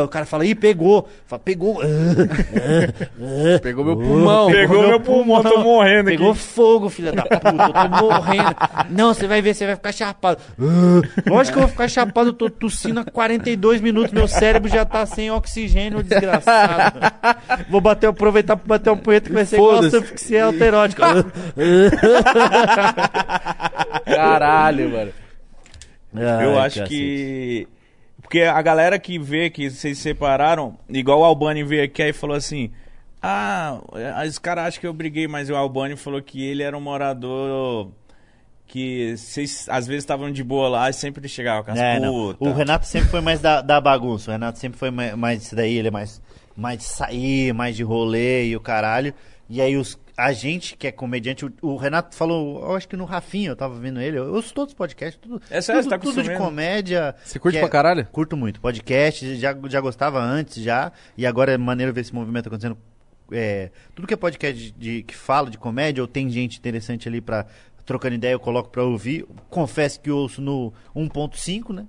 o 0.03 0.07
cara 0.07 0.25
fala, 0.25 0.43
ih, 0.43 0.55
pegou. 0.55 1.07
Fala, 1.27 1.39
pegou. 1.39 1.79
Pegou 3.61 3.85
meu 3.85 3.95
pulmão. 3.95 4.51
Pegou 4.51 4.87
meu 4.87 4.99
pulmão, 4.99 5.43
tô 5.43 5.59
morrendo 5.61 6.09
aqui. 6.09 6.17
Pegou 6.17 6.33
fogo, 6.33 6.89
filha 6.89 7.11
da 7.11 7.21
puta, 7.21 7.47
eu 7.47 7.73
tô 7.73 8.07
morrendo. 8.07 8.55
Não, 8.89 9.13
você 9.13 9.27
vai 9.27 9.39
ver, 9.39 9.53
você 9.53 9.67
vai 9.67 9.75
ficar 9.75 9.91
chapado. 9.91 10.41
Lógico 11.27 11.57
que 11.57 11.59
eu 11.59 11.67
vou 11.67 11.69
ficar 11.69 11.87
chapado, 11.87 12.29
eu 12.29 12.33
tô 12.33 12.49
tossindo 12.49 12.99
há 13.01 13.05
42 13.05 13.60
minutos, 13.81 14.11
meu 14.11 14.27
cérebro 14.27 14.69
já 14.69 14.83
tá 14.85 15.05
sem 15.05 15.29
oxigênio, 15.29 16.01
desgraçado. 16.01 16.99
Vou 17.69 17.79
bater, 17.79 18.07
aproveitar 18.07 18.57
pra 18.57 18.77
bater 18.77 18.89
um 18.91 18.97
punheta 18.97 19.29
que 19.29 19.35
vai 19.35 19.45
ser 19.45 19.57
igual 19.57 19.73
a 19.73 19.75
Foda-se. 19.77 19.97
asfixia 19.97 20.45
alterótica. 20.45 21.05
Caralho, 24.05 24.89
mano. 24.89 25.11
Eu 26.13 26.59
Ai, 26.59 26.65
acho 26.65 26.79
cacete. 26.79 26.89
que. 26.89 27.67
Porque 28.21 28.41
a 28.41 28.61
galera 28.61 28.97
que 28.99 29.19
vê 29.19 29.49
que 29.49 29.69
vocês 29.69 29.97
se 29.97 30.03
separaram, 30.03 30.77
igual 30.89 31.19
o 31.19 31.23
Albani 31.23 31.63
veio 31.63 31.83
aqui 31.83 32.01
aí 32.01 32.13
falou 32.13 32.35
assim. 32.35 32.71
Ah, 33.23 33.77
os 34.27 34.39
caras 34.39 34.65
acham 34.65 34.81
que 34.81 34.87
eu 34.87 34.93
briguei, 34.93 35.27
mas 35.27 35.49
o 35.49 35.55
Albani 35.55 35.95
falou 35.95 36.21
que 36.21 36.43
ele 36.43 36.63
era 36.63 36.75
um 36.75 36.81
morador 36.81 37.91
que 38.71 39.15
vocês 39.17 39.67
às 39.69 39.85
vezes 39.85 40.03
estavam 40.03 40.31
de 40.31 40.43
boa 40.43 40.69
lá 40.69 40.89
e 40.89 40.93
sempre 40.93 41.27
chegava 41.27 41.63
com 41.63 41.71
as 41.71 41.77
É, 41.79 41.99
não. 41.99 42.33
putas. 42.33 42.47
O 42.47 42.53
Renato 42.53 42.85
sempre 42.85 43.09
foi 43.09 43.19
mais 43.21 43.41
da, 43.41 43.61
da 43.61 43.81
bagunça. 43.81 44.31
O 44.31 44.33
Renato 44.33 44.57
sempre 44.59 44.79
foi 44.79 44.89
mais, 44.89 45.13
mais 45.15 45.39
disso 45.39 45.55
daí, 45.55 45.77
ele 45.77 45.89
é 45.89 45.91
mais, 45.91 46.21
mais 46.55 46.77
de 46.77 46.85
sair, 46.85 47.53
mais 47.53 47.75
de 47.75 47.83
rolê 47.83 48.45
e 48.47 48.55
o 48.55 48.61
caralho. 48.61 49.13
E 49.49 49.59
aí 49.61 49.75
os, 49.75 49.99
a 50.17 50.31
gente 50.31 50.77
que 50.77 50.87
é 50.87 50.91
comediante, 50.93 51.45
o, 51.45 51.51
o 51.61 51.75
Renato 51.75 52.15
falou, 52.15 52.61
eu 52.63 52.75
acho 52.77 52.87
que 52.87 52.95
no 52.95 53.03
Rafinha, 53.03 53.49
eu 53.49 53.55
tava 53.57 53.77
vendo 53.77 53.99
ele, 53.99 54.17
eu 54.17 54.33
ouço 54.33 54.53
todos 54.53 54.71
os 54.71 54.77
podcasts, 54.77 55.19
tudo, 55.21 55.41
É 55.49 55.59
sério, 55.59 55.81
tudo, 55.81 55.89
você 55.89 55.97
tá 55.97 55.99
tudo 55.99 56.23
de 56.23 56.37
comédia. 56.37 57.13
Você 57.25 57.37
curte 57.37 57.55
que 57.55 57.59
pra 57.59 57.69
caralho? 57.69 58.05
Curto 58.13 58.37
muito. 58.37 58.61
Podcast, 58.61 59.35
já, 59.35 59.53
já 59.67 59.81
gostava 59.81 60.21
antes, 60.21 60.63
já. 60.63 60.93
E 61.17 61.25
agora 61.25 61.51
é 61.51 61.57
maneiro 61.57 61.91
ver 61.91 61.99
esse 62.01 62.15
movimento 62.15 62.47
acontecendo. 62.47 62.77
É, 63.33 63.71
tudo 63.95 64.07
que 64.09 64.13
é 64.13 64.17
podcast 64.17 64.61
de, 64.61 64.71
de- 64.73 65.03
que 65.03 65.15
fala 65.15 65.49
de 65.49 65.57
comédia, 65.57 66.01
ou 66.03 66.07
tem 66.07 66.29
gente 66.29 66.57
interessante 66.57 67.07
ali 67.07 67.21
pra 67.21 67.45
trocando 67.85 68.15
ideia, 68.15 68.33
eu 68.33 68.39
coloco 68.39 68.69
pra 68.69 68.83
ouvir. 68.83 69.25
Confesso 69.49 69.99
que 69.99 70.09
eu 70.09 70.17
ouço 70.17 70.41
no 70.41 70.73
1.5, 70.95 71.73
né? 71.73 71.85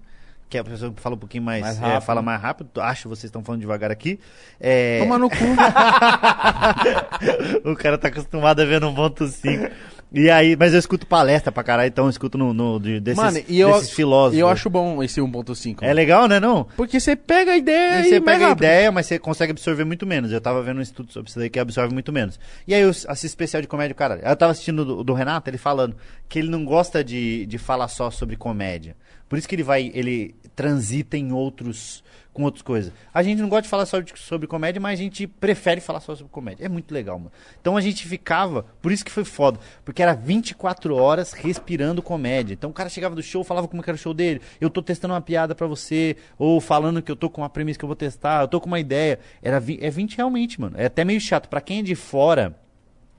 Que 0.48 0.59
a 0.59 0.64
pessoa 0.64 0.93
fala 0.97 1.14
um 1.14 1.19
pouquinho 1.19 1.44
mais, 1.44 1.62
Mais 1.62 1.78
é, 1.78 1.81
rápido. 1.81 2.02
fala 2.02 2.23
mais 2.23 2.40
rápido. 2.40 2.81
Acho 2.81 3.02
que 3.02 3.09
vocês 3.09 3.24
estão 3.24 3.43
falando 3.43 3.60
devagar 3.62 3.90
aqui. 3.90 4.20
É, 4.60 4.98
Toma 5.01 5.19
no 5.19 5.31
cu. 5.31 5.36
o 7.64 7.74
cara 7.77 7.97
tá 7.97 8.09
acostumado 8.09 8.60
a 8.60 8.64
ver 8.64 8.81
no 8.81 8.94
ponto 8.94 9.27
5. 9.27 9.70
E 10.15 10.29
aí, 10.31 10.55
mas 10.57 10.73
eu 10.75 10.79
escuto 10.79 11.07
palestra 11.07 11.51
pra 11.51 11.63
caralho, 11.65 11.89
então 11.89 12.05
eu 12.05 12.11
escuto 12.11 12.37
no, 12.37 12.53
no 12.53 12.79
de- 12.79 13.01
desses, 13.01 13.23
Mano, 13.23 13.41
e 13.49 13.59
eu, 13.59 13.73
desses 13.73 13.91
filósofos. 13.93 14.37
e 14.37 14.41
eu 14.41 14.49
acho 14.49 14.69
bom 14.69 15.03
esse 15.03 15.21
1.5. 15.21 15.79
É 15.83 15.93
legal, 15.95 16.29
né, 16.29 16.39
não? 16.39 16.65
Porque 16.77 17.01
você 17.01 17.17
pega 17.17 17.53
a 17.53 17.57
ideia 17.57 18.01
E 18.03 18.07
e, 18.07 18.09
você 18.11 18.21
pega 18.21 18.49
a 18.49 18.51
ideia, 18.51 18.93
mas 18.93 19.07
você 19.07 19.19
consegue 19.19 19.53
absorver 19.53 19.85
muito 19.85 20.07
menos. 20.07 20.31
Eu 20.31 20.41
tava 20.41 20.63
vendo 20.63 20.79
um 20.79 20.83
estudo 20.83 21.11
sobre 21.11 21.31
isso 21.31 21.39
daí 21.39 21.49
que 21.49 21.59
absorve 21.59 21.95
muito 21.95 22.13
menos. 22.13 22.39
E 22.69 22.75
aí 22.75 22.83
eu 22.83 22.91
assisto 22.91 23.27
especial 23.27 23.63
de 23.63 23.69
comédia, 23.69 23.95
cara. 23.95 24.21
Eu 24.23 24.37
tava 24.37 24.53
assistindo 24.53 24.85
do, 24.85 25.03
do 25.03 25.15
Renato, 25.15 25.49
ele 25.49 25.57
falando 25.59 25.97
que 26.29 26.39
ele 26.39 26.51
não 26.51 26.65
gosta 26.65 27.03
de, 27.03 27.47
de 27.47 27.57
falar 27.57 27.89
só 27.89 28.11
sobre 28.11 28.37
comédia. 28.37 28.95
Por 29.29 29.39
isso 29.39 29.49
que 29.49 29.55
ele 29.55 29.63
vai, 29.63 29.91
ele 29.95 30.35
transita 30.55 31.17
em 31.17 31.33
outros, 31.33 32.05
com 32.33 32.45
outras 32.45 32.63
coisas. 32.63 32.93
A 33.13 33.23
gente 33.23 33.43
não 33.43 33.49
gosta 33.49 33.63
de 33.63 33.69
falar 33.69 33.85
só 33.85 34.01
de- 34.01 34.13
sobre 34.19 34.47
comédia, 34.47 34.81
mas 34.81 34.99
a 34.99 35.03
gente 35.03 35.27
prefere 35.27 35.81
falar 35.83 36.01
só 36.01 36.15
sobre 36.17 36.33
comédia. 36.33 36.65
É 36.65 36.69
muito 36.69 36.93
legal, 36.93 37.19
mano. 37.19 37.31
Então 37.61 37.77
a 37.77 37.81
gente 37.81 38.09
ficava, 38.09 38.65
por 38.81 38.91
isso 38.91 39.05
que 39.05 39.11
foi 39.11 39.25
foda, 39.25 39.61
porque 39.85 40.03
era 40.03 40.15
24 40.15 40.97
horas 40.97 41.33
respirando 41.33 42.01
comédia. 42.03 42.55
Então 42.55 42.71
o 42.71 42.73
cara 42.73 42.89
chegava 42.89 43.15
do 43.15 43.23
show, 43.23 43.45
falava 43.45 43.69
como 43.69 43.83
que 43.83 43.91
era 43.91 43.97
o 43.97 43.99
show 43.99 44.15
dele, 44.15 44.41
eu 44.61 44.71
tô 44.71 44.83
testando 44.83 45.13
uma 45.13 45.21
piada 45.21 45.55
pra 45.55 45.67
você, 45.67 46.17
ou 46.39 46.59
falando 46.61 47.03
que 47.03 47.13
eu 47.13 47.17
tô 47.17 47.29
com 47.29 47.43
uma 47.43 47.51
premissa 47.51 47.79
que 47.79 47.85
eu 47.85 47.89
vou 47.89 47.97
testar, 47.97 48.43
eu 48.43 48.49
tô 48.49 48.61
com 48.61 48.67
uma 48.67 48.81
ideia. 48.81 49.19
Era 49.43 49.61
vi- 49.61 49.79
é 49.83 49.91
20 49.91 50.17
realmente, 50.17 50.59
mano. 50.61 50.75
É 50.79 50.87
até 50.87 51.05
meio 51.05 51.21
chato 51.21 51.49
pra 51.49 51.61
quem 51.61 51.81
é 51.81 51.83
de 51.83 51.95
fora 51.95 52.57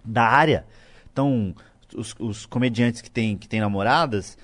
da 0.03 0.23
área. 0.23 0.65
Então, 1.11 1.53
os, 1.95 2.15
os 2.19 2.45
comediantes 2.48 2.99
que 3.02 3.11
tem 3.11 3.38
que 3.38 3.48
tem 3.48 3.60
namoradas, 3.60 4.38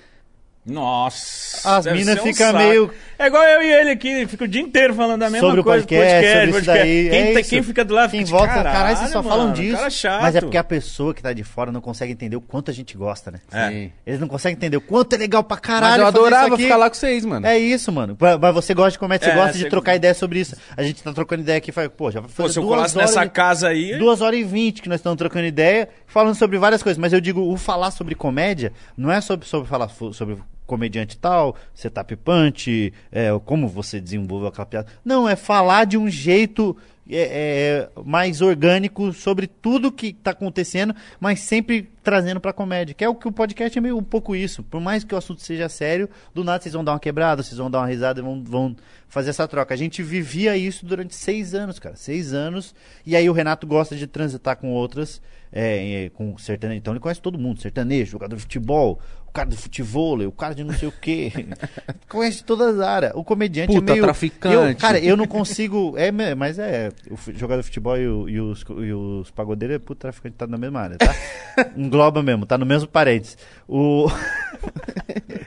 Nossa. 0.70 1.76
As 1.76 1.84
deve 1.84 1.98
mina 1.98 2.12
ser 2.14 2.20
um 2.20 2.24
fica 2.24 2.44
saco. 2.46 2.58
meio- 2.58 2.90
É 3.18 3.26
igual 3.26 3.42
eu 3.44 3.60
e 3.62 3.70
ele 3.70 3.90
aqui, 3.90 4.26
fica 4.26 4.44
o 4.44 4.48
dia 4.48 4.62
inteiro 4.62 4.94
falando 4.94 5.22
a 5.22 5.28
mesma 5.28 5.46
sobre 5.46 5.60
o 5.60 5.64
coisa. 5.64 5.84
podcast, 5.86 6.30
sobre 6.46 6.50
isso 6.56 6.66
daí. 6.66 7.10
Quem, 7.10 7.18
é 7.20 7.32
tá- 7.34 7.40
isso. 7.40 7.50
quem 7.50 7.62
fica 7.62 7.84
do 7.84 7.92
lado 7.94 8.10
Quem 8.10 8.20
fica 8.20 8.26
de, 8.26 8.32
volta, 8.32 8.46
caralho, 8.54 8.72
caralho, 8.76 8.96
vocês 8.96 9.10
só 9.10 9.22
falam 9.22 9.44
mano, 9.48 9.54
disso. 9.54 9.76
Cara 9.76 9.90
chato. 9.90 10.22
Mas 10.22 10.36
é 10.36 10.40
porque 10.40 10.56
a 10.56 10.64
pessoa 10.64 11.12
que 11.12 11.22
tá 11.22 11.32
de 11.34 11.44
fora 11.44 11.70
não 11.70 11.82
consegue 11.82 12.12
entender 12.12 12.36
o 12.36 12.40
quanto 12.40 12.70
a 12.70 12.74
gente 12.74 12.96
gosta, 12.96 13.30
né? 13.30 13.40
É. 13.52 13.68
Sim. 13.68 13.92
Eles 14.06 14.20
não 14.20 14.26
conseguem 14.26 14.56
entender 14.56 14.78
o 14.78 14.80
quanto 14.80 15.12
é 15.12 15.18
legal 15.18 15.44
pra 15.44 15.58
caralho. 15.58 15.84
Mas 15.84 15.98
eu 15.98 16.04
fazer 16.06 16.16
isso 16.16 16.26
adorava 16.26 16.54
aqui. 16.54 16.62
ficar 16.62 16.76
lá 16.78 16.88
com 16.88 16.96
vocês, 16.96 17.24
mano. 17.26 17.46
É 17.46 17.58
isso, 17.58 17.92
mano. 17.92 18.16
Mas 18.40 18.54
você 18.54 18.72
gosta 18.72 18.92
de 18.92 18.98
comédia, 18.98 19.26
você 19.26 19.32
É, 19.32 19.34
gosta 19.36 19.52
de 19.52 19.64
você- 19.64 19.68
trocar 19.68 19.94
ideia 19.96 20.14
sobre 20.14 20.40
isso. 20.40 20.56
A 20.74 20.82
gente 20.82 21.02
tá 21.02 21.12
trocando 21.12 21.42
ideia 21.42 21.58
aqui, 21.58 21.70
fala, 21.72 21.90
pô, 21.90 22.10
já 22.10 22.20
vai 22.20 22.30
Pô, 22.34 22.48
se 22.48 22.58
eu 22.58 22.62
duas 22.62 22.74
colasse 22.76 22.96
horas 22.96 23.10
nessa 23.10 23.24
de- 23.26 23.30
casa 23.32 23.68
aí. 23.68 23.98
Duas 23.98 24.22
horas 24.22 24.38
e 24.40 24.44
vinte 24.44 24.80
que 24.80 24.88
nós 24.88 24.98
estamos 24.98 25.18
trocando 25.18 25.44
ideia, 25.44 25.90
falando 26.06 26.34
sobre 26.36 26.56
várias 26.56 26.82
coisas. 26.82 26.96
Mas 26.98 27.12
eu 27.12 27.20
digo, 27.20 27.42
o 27.42 27.56
falar 27.58 27.90
sobre 27.90 28.14
comédia 28.14 28.72
não 28.96 29.12
é 29.12 29.20
sobre, 29.20 29.46
sobre 29.46 29.68
falar 29.68 29.90
sobre 29.90 30.38
comediante 30.70 31.18
tal, 31.18 31.56
setup 31.74 32.14
punch, 32.14 32.92
é, 33.10 33.28
como 33.44 33.66
você 33.66 34.00
desenvolveu 34.00 34.46
aquela 34.46 34.66
piada. 34.66 34.86
Não, 35.04 35.28
é 35.28 35.34
falar 35.34 35.84
de 35.84 35.98
um 35.98 36.08
jeito 36.08 36.76
é, 37.10 37.88
é, 37.96 38.02
mais 38.04 38.40
orgânico 38.40 39.12
sobre 39.12 39.48
tudo 39.48 39.90
que 39.90 40.12
tá 40.12 40.30
acontecendo, 40.30 40.94
mas 41.18 41.40
sempre 41.40 41.90
trazendo 42.04 42.40
pra 42.40 42.52
comédia. 42.52 42.94
Que 42.94 43.04
é 43.04 43.08
o 43.08 43.14
que 43.16 43.26
o 43.26 43.32
podcast 43.32 43.76
é 43.76 43.80
meio 43.80 43.98
um 43.98 44.02
pouco 44.02 44.36
isso. 44.36 44.62
Por 44.62 44.80
mais 44.80 45.02
que 45.02 45.12
o 45.12 45.18
assunto 45.18 45.42
seja 45.42 45.68
sério, 45.68 46.08
do 46.32 46.44
nada 46.44 46.62
vocês 46.62 46.72
vão 46.72 46.84
dar 46.84 46.92
uma 46.92 47.00
quebrada, 47.00 47.42
vocês 47.42 47.58
vão 47.58 47.68
dar 47.68 47.80
uma 47.80 47.86
risada 47.86 48.20
e 48.20 48.22
vão, 48.22 48.42
vão 48.44 48.76
fazer 49.08 49.30
essa 49.30 49.48
troca. 49.48 49.74
A 49.74 49.76
gente 49.76 50.02
vivia 50.02 50.56
isso 50.56 50.86
durante 50.86 51.14
seis 51.14 51.52
anos, 51.52 51.80
cara. 51.80 51.96
Seis 51.96 52.32
anos. 52.32 52.74
E 53.04 53.16
aí 53.16 53.28
o 53.28 53.32
Renato 53.32 53.66
gosta 53.66 53.96
de 53.96 54.06
transitar 54.06 54.56
com 54.56 54.70
outras, 54.70 55.20
é, 55.52 56.10
com 56.14 56.38
sertanejo. 56.38 56.78
Então 56.78 56.92
ele 56.92 57.00
conhece 57.00 57.20
todo 57.20 57.38
mundo, 57.38 57.60
sertanejo, 57.60 58.12
jogador 58.12 58.36
de 58.36 58.42
futebol, 58.42 59.00
cara 59.32 59.48
do 59.48 59.56
futebol, 59.56 60.18
o 60.20 60.32
cara 60.32 60.54
de 60.54 60.64
não 60.64 60.74
sei 60.74 60.88
o 60.88 60.92
quê. 60.92 61.32
conhece 62.08 62.44
todas 62.44 62.78
as 62.78 62.80
áreas. 62.80 63.12
O 63.14 63.24
comediante 63.24 63.72
Puta, 63.72 63.92
é 63.92 63.94
meio... 63.94 64.04
traficante. 64.04 64.54
Eu, 64.54 64.76
cara, 64.76 64.98
eu 64.98 65.16
não 65.16 65.26
consigo... 65.26 65.94
É, 65.96 66.10
mas 66.34 66.58
é... 66.58 66.90
O 67.10 67.16
jogador 67.36 67.62
de 67.62 67.66
futebol 67.66 67.96
e, 67.96 68.06
o- 68.08 68.28
e 68.28 68.40
os, 68.40 68.64
e 68.68 68.92
os 68.92 69.30
pagodeiros, 69.30 69.76
é 69.76 69.78
puto 69.78 70.00
traficante, 70.00 70.36
tá 70.36 70.46
na 70.46 70.58
mesma 70.58 70.80
área, 70.80 70.98
tá? 70.98 71.14
Engloba 71.76 72.22
mesmo, 72.22 72.46
tá 72.46 72.58
no 72.58 72.66
mesmo 72.66 72.88
parênteses. 72.88 73.36
O... 73.68 74.06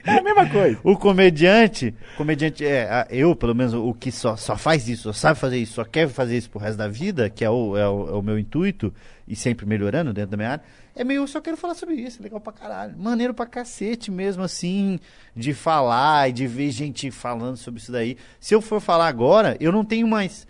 É 0.05 0.17
a 0.17 0.21
mesma 0.23 0.49
coisa. 0.49 0.77
O 0.83 0.97
comediante, 0.97 1.93
comediante 2.17 2.65
é, 2.65 3.07
eu, 3.09 3.35
pelo 3.35 3.55
menos, 3.55 3.73
o 3.73 3.93
que 3.93 4.11
só, 4.11 4.35
só 4.35 4.57
faz 4.57 4.87
isso, 4.89 5.03
só 5.03 5.13
sabe 5.13 5.39
fazer 5.39 5.57
isso, 5.57 5.73
só 5.73 5.85
quer 5.85 6.09
fazer 6.09 6.37
isso 6.37 6.49
pro 6.49 6.59
resto 6.59 6.77
da 6.77 6.87
vida, 6.87 7.29
que 7.29 7.45
é 7.45 7.49
o, 7.49 7.77
é 7.77 7.87
o, 7.87 8.09
é 8.09 8.13
o 8.13 8.21
meu 8.21 8.37
intuito, 8.37 8.93
e 9.27 9.35
sempre 9.35 9.65
melhorando 9.65 10.11
dentro 10.13 10.31
da 10.31 10.37
minha 10.37 10.49
área, 10.51 10.63
é 10.95 11.03
meio, 11.03 11.21
eu 11.21 11.27
só 11.27 11.41
quero 11.41 11.57
falar 11.57 11.73
sobre 11.73 11.95
isso, 11.95 12.19
é 12.19 12.23
legal 12.23 12.39
pra 12.39 12.53
caralho. 12.53 12.95
Maneiro 12.97 13.33
pra 13.33 13.45
cacete 13.45 14.11
mesmo, 14.11 14.43
assim, 14.43 14.99
de 15.35 15.53
falar 15.53 16.29
e 16.29 16.33
de 16.33 16.45
ver 16.45 16.69
gente 16.71 17.09
falando 17.09 17.57
sobre 17.57 17.79
isso 17.81 17.91
daí. 17.91 18.15
Se 18.39 18.53
eu 18.53 18.61
for 18.61 18.79
falar 18.79 19.07
agora, 19.07 19.57
eu 19.59 19.71
não 19.71 19.83
tenho 19.83 20.07
mais. 20.07 20.45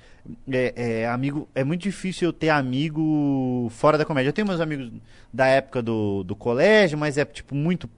É, 0.49 0.74
é, 0.76 1.07
amigo, 1.07 1.48
é 1.56 1.64
muito 1.64 1.82
difícil 1.82 2.30
eu 2.30 2.34
ter 2.34 2.49
amigo 2.49 3.68
fora 3.72 3.98
da 3.98 4.06
comédia. 4.06 4.30
Eu 4.30 4.34
tenho 4.34 4.48
meus 4.48 4.60
amigos 4.60 4.91
da 5.32 5.48
época 5.48 5.82
do, 5.82 6.24
do 6.24 6.36
colégio, 6.36 6.98
mas 6.98 7.18
é 7.18 7.24
tipo 7.24 7.56
muito. 7.56 7.90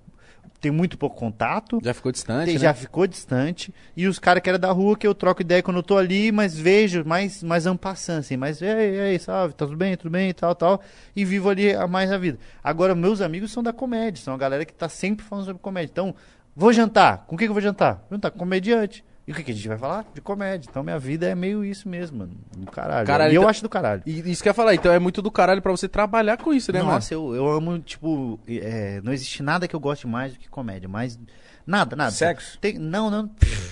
Tem 0.65 0.71
muito 0.71 0.97
pouco 0.97 1.15
contato. 1.15 1.79
Já 1.83 1.93
ficou 1.93 2.11
distante, 2.11 2.45
Tem- 2.45 2.55
né? 2.55 2.59
já 2.59 2.73
ficou 2.73 3.05
distante. 3.05 3.71
E 3.95 4.07
os 4.07 4.17
caras 4.17 4.41
que 4.41 4.49
eram 4.49 4.57
da 4.57 4.71
rua, 4.71 4.97
que 4.97 5.05
eu 5.05 5.13
troco 5.13 5.43
ideia 5.43 5.61
quando 5.61 5.77
eu 5.77 5.83
tô 5.83 5.95
ali, 5.95 6.31
mas 6.31 6.57
vejo 6.57 7.05
mais, 7.05 7.43
mais 7.43 7.67
ampassando, 7.67 8.21
assim. 8.21 8.35
Mas, 8.35 8.63
ei, 8.63 8.99
ei, 8.99 9.19
salve, 9.19 9.53
tá 9.53 9.63
tudo 9.67 9.77
bem, 9.77 9.95
tudo 9.95 10.09
bem, 10.09 10.33
tal, 10.33 10.55
tal. 10.55 10.81
E 11.15 11.23
vivo 11.23 11.51
ali 11.51 11.71
a 11.71 11.85
mais 11.85 12.11
a 12.11 12.17
vida. 12.17 12.39
Agora, 12.63 12.95
meus 12.95 13.21
amigos 13.21 13.51
são 13.51 13.61
da 13.61 13.71
comédia, 13.71 14.23
são 14.23 14.33
a 14.33 14.37
galera 14.39 14.65
que 14.65 14.73
tá 14.73 14.89
sempre 14.89 15.23
falando 15.23 15.45
sobre 15.45 15.61
comédia. 15.61 15.91
Então, 15.91 16.15
vou 16.55 16.73
jantar. 16.73 17.25
Com 17.27 17.37
quem 17.37 17.45
que 17.47 17.51
eu 17.51 17.53
vou 17.53 17.61
jantar? 17.61 17.97
Vou 18.09 18.17
jantar 18.17 18.31
com 18.31 18.39
comediante. 18.39 19.04
E 19.27 19.31
o 19.31 19.35
que, 19.35 19.43
que 19.43 19.51
a 19.51 19.55
gente 19.55 19.67
vai 19.67 19.77
falar? 19.77 20.05
De 20.13 20.21
comédia. 20.21 20.67
Então, 20.69 20.83
minha 20.83 20.99
vida 20.99 21.25
é 21.27 21.33
meio 21.33 21.65
isso 21.65 21.89
mesmo, 21.89 22.19
mano. 22.19 22.31
Do 22.55 22.71
caralho. 22.71 23.07
Caralho, 23.07 23.31
e 23.31 23.35
eu 23.35 23.41
então- 23.41 23.49
acho 23.49 23.63
do 23.63 23.69
caralho. 23.69 24.03
E 24.05 24.19
isso 24.31 24.43
que 24.43 24.47
eu 24.47 24.51
ia 24.51 24.53
falar, 24.53 24.75
então 24.75 24.91
é 24.91 24.99
muito 24.99 25.19
do 25.21 25.31
caralho 25.31 25.61
pra 25.63 25.71
você 25.71 25.87
trabalhar 25.87 26.37
com 26.37 26.53
isso, 26.53 26.71
né, 26.71 26.79
mano? 26.79 26.91
Nossa, 26.93 27.13
eu, 27.13 27.33
eu 27.33 27.49
amo, 27.49 27.79
tipo, 27.79 28.39
é, 28.47 29.01
não 29.03 29.11
existe 29.11 29.41
nada 29.41 29.67
que 29.67 29.75
eu 29.75 29.79
goste 29.79 30.05
mais 30.05 30.33
do 30.33 30.39
que 30.39 30.47
comédia. 30.47 30.87
Mais. 30.87 31.17
Nada, 31.65 31.95
nada. 31.95 32.11
Sexo? 32.11 32.59
Tem- 32.59 32.77
não, 32.77 33.09
não. 33.09 33.31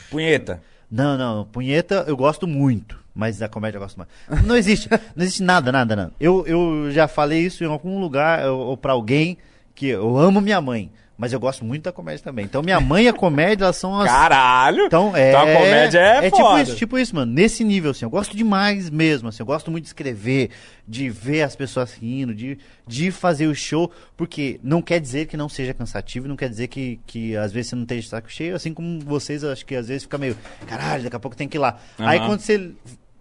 Punheta. 0.09 0.59
Não, 0.89 1.17
não. 1.17 1.45
Punheta 1.45 2.03
eu 2.07 2.17
gosto 2.17 2.47
muito, 2.47 2.99
mas 3.13 3.37
da 3.37 3.47
comédia 3.47 3.77
eu 3.77 3.81
gosto 3.81 3.97
mais. 3.97 4.09
Não 4.45 4.55
existe. 4.55 4.89
não 5.15 5.23
existe 5.23 5.43
nada, 5.43 5.71
nada, 5.71 5.95
nada. 5.95 6.13
Eu, 6.19 6.45
eu 6.47 6.91
já 6.91 7.07
falei 7.07 7.45
isso 7.45 7.63
em 7.63 7.67
algum 7.67 7.99
lugar 7.99 8.43
ou, 8.47 8.59
ou 8.69 8.77
pra 8.77 8.93
alguém 8.93 9.37
que 9.75 9.87
eu 9.87 10.17
amo 10.17 10.41
minha 10.41 10.59
mãe, 10.61 10.91
mas 11.17 11.31
eu 11.31 11.39
gosto 11.39 11.63
muito 11.63 11.83
da 11.83 11.91
comédia 11.91 12.23
também. 12.23 12.45
Então 12.45 12.61
minha 12.61 12.79
mãe 12.79 13.05
e 13.05 13.07
a 13.07 13.13
comédia, 13.13 13.65
elas 13.65 13.75
são 13.77 13.99
as. 13.99 14.07
Caralho! 14.09 14.85
Então, 14.85 15.15
é, 15.15 15.29
Então 15.29 15.41
a 15.41 15.53
comédia 15.53 15.99
é 15.99 16.21
tipo 16.23 16.37
foda. 16.37 16.61
isso, 16.61 16.75
tipo 16.75 16.97
isso, 16.97 17.15
mano. 17.15 17.31
Nesse 17.31 17.63
nível, 17.63 17.91
assim, 17.91 18.05
eu 18.05 18.09
gosto 18.09 18.35
demais 18.35 18.89
mesmo, 18.89 19.29
assim. 19.29 19.41
Eu 19.41 19.45
gosto 19.45 19.69
muito 19.69 19.83
de 19.83 19.89
escrever, 19.89 20.49
de 20.87 21.09
ver 21.09 21.43
as 21.43 21.55
pessoas 21.55 21.93
rindo, 21.93 22.33
de, 22.33 22.57
de 22.87 23.11
fazer 23.11 23.47
o 23.47 23.55
show, 23.55 23.91
porque 24.17 24.59
não 24.63 24.81
quer 24.81 24.99
dizer 24.99 25.27
que 25.27 25.37
não 25.37 25.47
seja 25.47 25.73
cansativo, 25.73 26.27
não 26.27 26.35
quer 26.35 26.49
dizer 26.49 26.67
que, 26.67 26.99
que 27.05 27.35
às 27.37 27.51
vezes 27.51 27.69
você 27.69 27.75
não 27.75 27.83
esteja 27.83 28.01
de 28.01 28.07
saco 28.07 28.31
cheio, 28.31 28.55
assim 28.55 28.73
como 28.73 28.99
vocês, 29.01 29.43
acho 29.43 29.65
que 29.65 29.75
às 29.75 29.87
vezes 29.87 30.03
fica 30.03 30.17
meio, 30.17 30.35
caralho, 30.67 31.03
daqui 31.03 31.15
a 31.15 31.19
pouco 31.19 31.37
tem 31.37 31.47
que 31.47 31.57
ir 31.57 31.59
lá. 31.59 31.77
Aí 31.99 32.17
Aham. 32.17 32.27
quando 32.27 32.39
você 32.41 32.71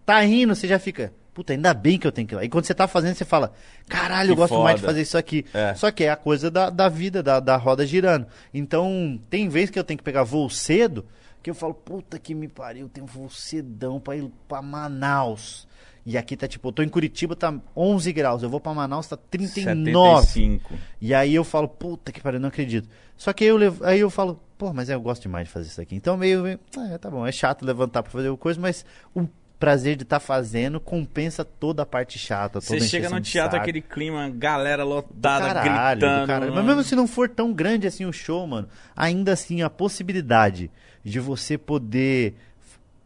tá 0.07 0.21
rindo, 0.21 0.55
você 0.55 0.67
já 0.67 0.79
fica, 0.79 1.13
puta, 1.35 1.53
ainda 1.53 1.73
bem 1.75 1.99
que 1.99 2.07
eu 2.07 2.13
tenho 2.13 2.27
que 2.29 2.35
ir 2.35 2.37
lá. 2.37 2.45
E 2.45 2.49
quando 2.49 2.65
você 2.65 2.75
tá 2.75 2.87
fazendo, 2.87 3.15
você 3.15 3.25
fala, 3.25 3.53
caralho, 3.89 4.31
eu 4.31 4.35
Que 4.35 4.41
gosto 4.41 4.59
mais 4.63 4.77
de 4.77 4.81
foda. 4.83 4.93
fazer 4.93 5.03
isso 5.03 5.17
aqui. 5.19 5.45
É. 5.55 5.75
Só 5.75 5.91
que 5.91 6.05
é 6.05 6.11
a 6.11 6.17
coisa 6.17 6.51
da, 6.51 6.69
da 6.71 6.89
vida, 6.89 7.23
da, 7.23 7.41
da 7.41 7.57
roda 7.57 7.87
girando. 7.87 8.27
Então, 8.53 9.21
tem 9.31 9.49
vezes 9.49 9.71
que 9.71 9.79
eu 9.79 9.85
tenho 9.85 9.99
que 9.99 10.05
pegar 10.05 10.23
voo 10.25 10.49
cedo, 10.51 11.05
que 11.43 11.51
eu 11.51 11.55
falo, 11.55 11.75
puta 11.75 12.19
que 12.19 12.35
me 12.35 12.49
pariu, 12.49 12.89
tem 12.89 13.03
um 13.03 13.07
voo 13.07 13.29
cedão 13.31 13.99
pra 13.99 14.17
ir 14.17 14.31
pra 14.47 14.61
Manaus. 14.63 15.67
E 16.05 16.19
aqui 16.19 16.37
tá 16.37 16.49
tipo, 16.49 16.69
eu 16.69 16.73
tô 16.73 16.83
em 16.83 16.89
Curitiba, 16.89 17.37
tá 17.37 17.55
11 17.77 18.13
graus, 18.13 18.43
eu 18.43 18.51
vou 18.51 18.59
pra 18.61 18.75
Manaus, 18.75 19.07
tá 19.07 19.17
39. 19.17 20.27
75. 20.27 20.75
E 21.01 21.15
aí 21.15 21.33
eu 21.35 21.45
falo, 21.45 21.69
puta 21.69 22.11
que 22.11 22.21
pariu, 22.21 22.41
não 22.41 22.49
acredito. 22.49 22.89
Só 23.17 23.33
que 23.33 23.45
aí 23.45 23.51
eu, 23.51 23.57
levo- 23.57 23.85
aí 23.85 24.01
eu 24.01 24.11
falo, 24.11 24.41
pô, 24.59 24.73
mas 24.73 24.89
eu 24.89 25.01
gosto 25.01 25.23
demais 25.23 25.47
de 25.47 25.53
fazer 25.53 25.69
isso 25.69 25.81
aqui. 25.81 25.95
Então 25.95 26.17
meio, 26.17 26.43
meio 26.43 26.59
ah, 26.77 26.99
tá 26.99 27.09
bom, 27.09 27.25
é 27.25 27.31
chato 27.31 27.65
levantar 27.65 28.03
pra 28.03 28.11
fazer 28.11 28.29
o 28.31 28.37
coisa, 28.37 28.61
mas 28.61 28.85
o 29.15 29.29
prazer 29.63 29.95
de 29.95 30.03
estar 30.03 30.19
fazendo 30.19 30.81
compensa 30.81 31.45
toda 31.45 31.85
a 31.85 31.87
parte 31.87 32.19
chata. 32.19 32.61
Você 32.61 32.81
chega 32.81 33.09
no 33.09 33.21
teatro, 33.21 33.57
aquele 33.57 33.81
clima, 33.81 34.29
galera 34.29 34.83
Do 34.83 34.89
lotada, 34.91 35.55
caralho, 35.55 36.01
do 36.01 36.07
gritando. 36.07 36.27
caralho. 36.27 36.53
Mas 36.55 36.65
mesmo 36.65 36.83
se 36.83 36.97
não 36.97 37.07
for 37.07 37.29
tão 37.29 37.53
grande 37.53 37.87
assim 37.87 38.05
o 38.05 38.13
show, 38.13 38.45
mano, 38.45 38.69
ainda 38.97 39.33
assim 39.33 39.63
a 39.63 39.71
possibilidade 39.71 40.69
de 41.05 41.21
você 41.21 41.57
poder. 41.57 42.35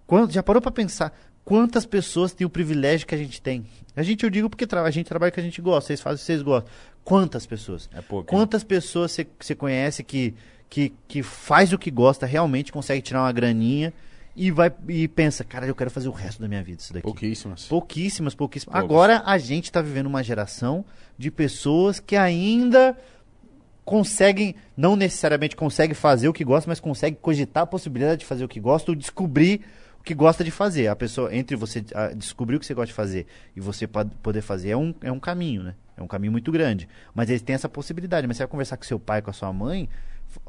Quando, 0.07 0.33
já 0.33 0.43
parou 0.43 0.63
pra 0.63 0.71
pensar 0.71 1.13
quantas 1.45 1.85
pessoas 1.85 2.33
têm 2.33 2.47
o 2.47 2.51
privilégio 2.51 3.07
que 3.07 3.15
a 3.15 3.19
gente 3.19 3.41
tem? 3.43 3.67
A 3.95 4.03
gente, 4.03 4.25
eu 4.25 4.31
digo 4.31 4.49
porque 4.49 4.67
a 4.75 4.91
gente 4.91 5.07
trabalha 5.07 5.31
que 5.31 5.41
a 5.41 5.43
gente 5.43 5.61
gosta, 5.61 5.89
vocês 5.89 6.01
fazem 6.01 6.17
o 6.17 6.19
que 6.21 6.25
vocês 6.25 6.43
gostam. 6.43 6.73
Quantas 7.05 7.45
pessoas? 7.47 7.89
É 7.95 8.01
pouco. 8.01 8.27
Quantas 8.29 8.65
pessoas 8.65 9.13
você- 9.13 9.27
você 9.39 9.55
conhece 9.55 10.03
que, 10.03 10.35
que, 10.71 10.93
que 11.07 11.23
faz 11.23 11.73
o 11.73 11.79
que 11.79 11.91
gosta, 11.91 12.25
realmente 12.25 12.73
consegue 12.73 13.03
tirar 13.03 13.21
uma 13.23 13.33
graninha 13.33 13.93
e 14.37 14.51
vai 14.51 14.71
e 14.89 15.09
pensa, 15.09 15.43
cara, 15.43 15.67
eu 15.67 15.75
quero 15.75 15.91
fazer 15.91 16.09
o 16.09 16.13
resto 16.13 16.43
da 16.43 16.47
minha 16.47 16.63
vida 16.63 16.83
isso 16.83 16.93
daqui. 16.93 17.05
Pouquíssimas. 17.05 17.65
Pouquíssimas, 17.65 18.35
pouquíssimas. 18.35 18.75
Poucas. 18.75 18.85
Agora 18.85 19.23
a 19.25 19.39
gente 19.39 19.65
está 19.65 19.81
vivendo 19.81 20.07
uma 20.07 20.23
geração 20.23 20.85
de 21.17 21.31
pessoas 21.31 21.99
que 21.99 22.15
ainda 22.15 22.97
conseguem, 23.83 24.55
não 24.77 24.95
necessariamente 24.95 25.57
conseguem 25.57 25.95
fazer 25.95 26.29
o 26.29 26.33
que 26.33 26.45
gosta, 26.45 26.69
mas 26.69 26.81
conseguem 26.81 27.19
cogitar 27.21 27.63
a 27.63 27.67
possibilidade 27.67 28.21
de 28.21 28.27
fazer 28.27 28.45
o 28.45 28.49
que 28.49 28.61
gosta 28.61 28.91
ou 28.91 28.95
descobrir 28.95 29.63
o 29.99 30.03
que 30.03 30.13
gosta 30.13 30.45
de 30.45 30.51
fazer. 30.51 30.89
A 30.89 30.97
pessoa, 30.97 31.35
entre 31.35 31.57
você 31.57 31.83
ah, 31.95 32.13
descobrir 32.15 32.57
o 32.57 32.61
que 32.61 32.67
você 32.67 32.75
gosta 32.75 32.89
de 32.89 32.93
fazer 32.93 33.27
e 33.55 33.61
você 33.61 33.87
poder 33.87 34.43
fazer, 34.43 34.71
é 34.71 34.77
um, 34.77 34.95
é 35.01 35.11
um 35.11 35.21
caminho, 35.21 35.63
né? 35.63 35.75
É 35.97 36.03
um 36.03 36.07
caminho 36.07 36.33
muito 36.33 36.53
grande. 36.53 36.87
Mas 37.15 37.31
eles 37.31 37.41
têm 37.41 37.55
essa 37.55 37.71
possibilidade. 37.71 38.27
Mas 38.27 38.37
você 38.37 38.43
vai 38.43 38.49
conversar 38.49 38.77
com 38.77 38.85
seu 38.85 39.01
pai, 39.01 39.23
com 39.23 39.31
a 39.31 39.33
sua 39.33 39.51
mãe, 39.51 39.89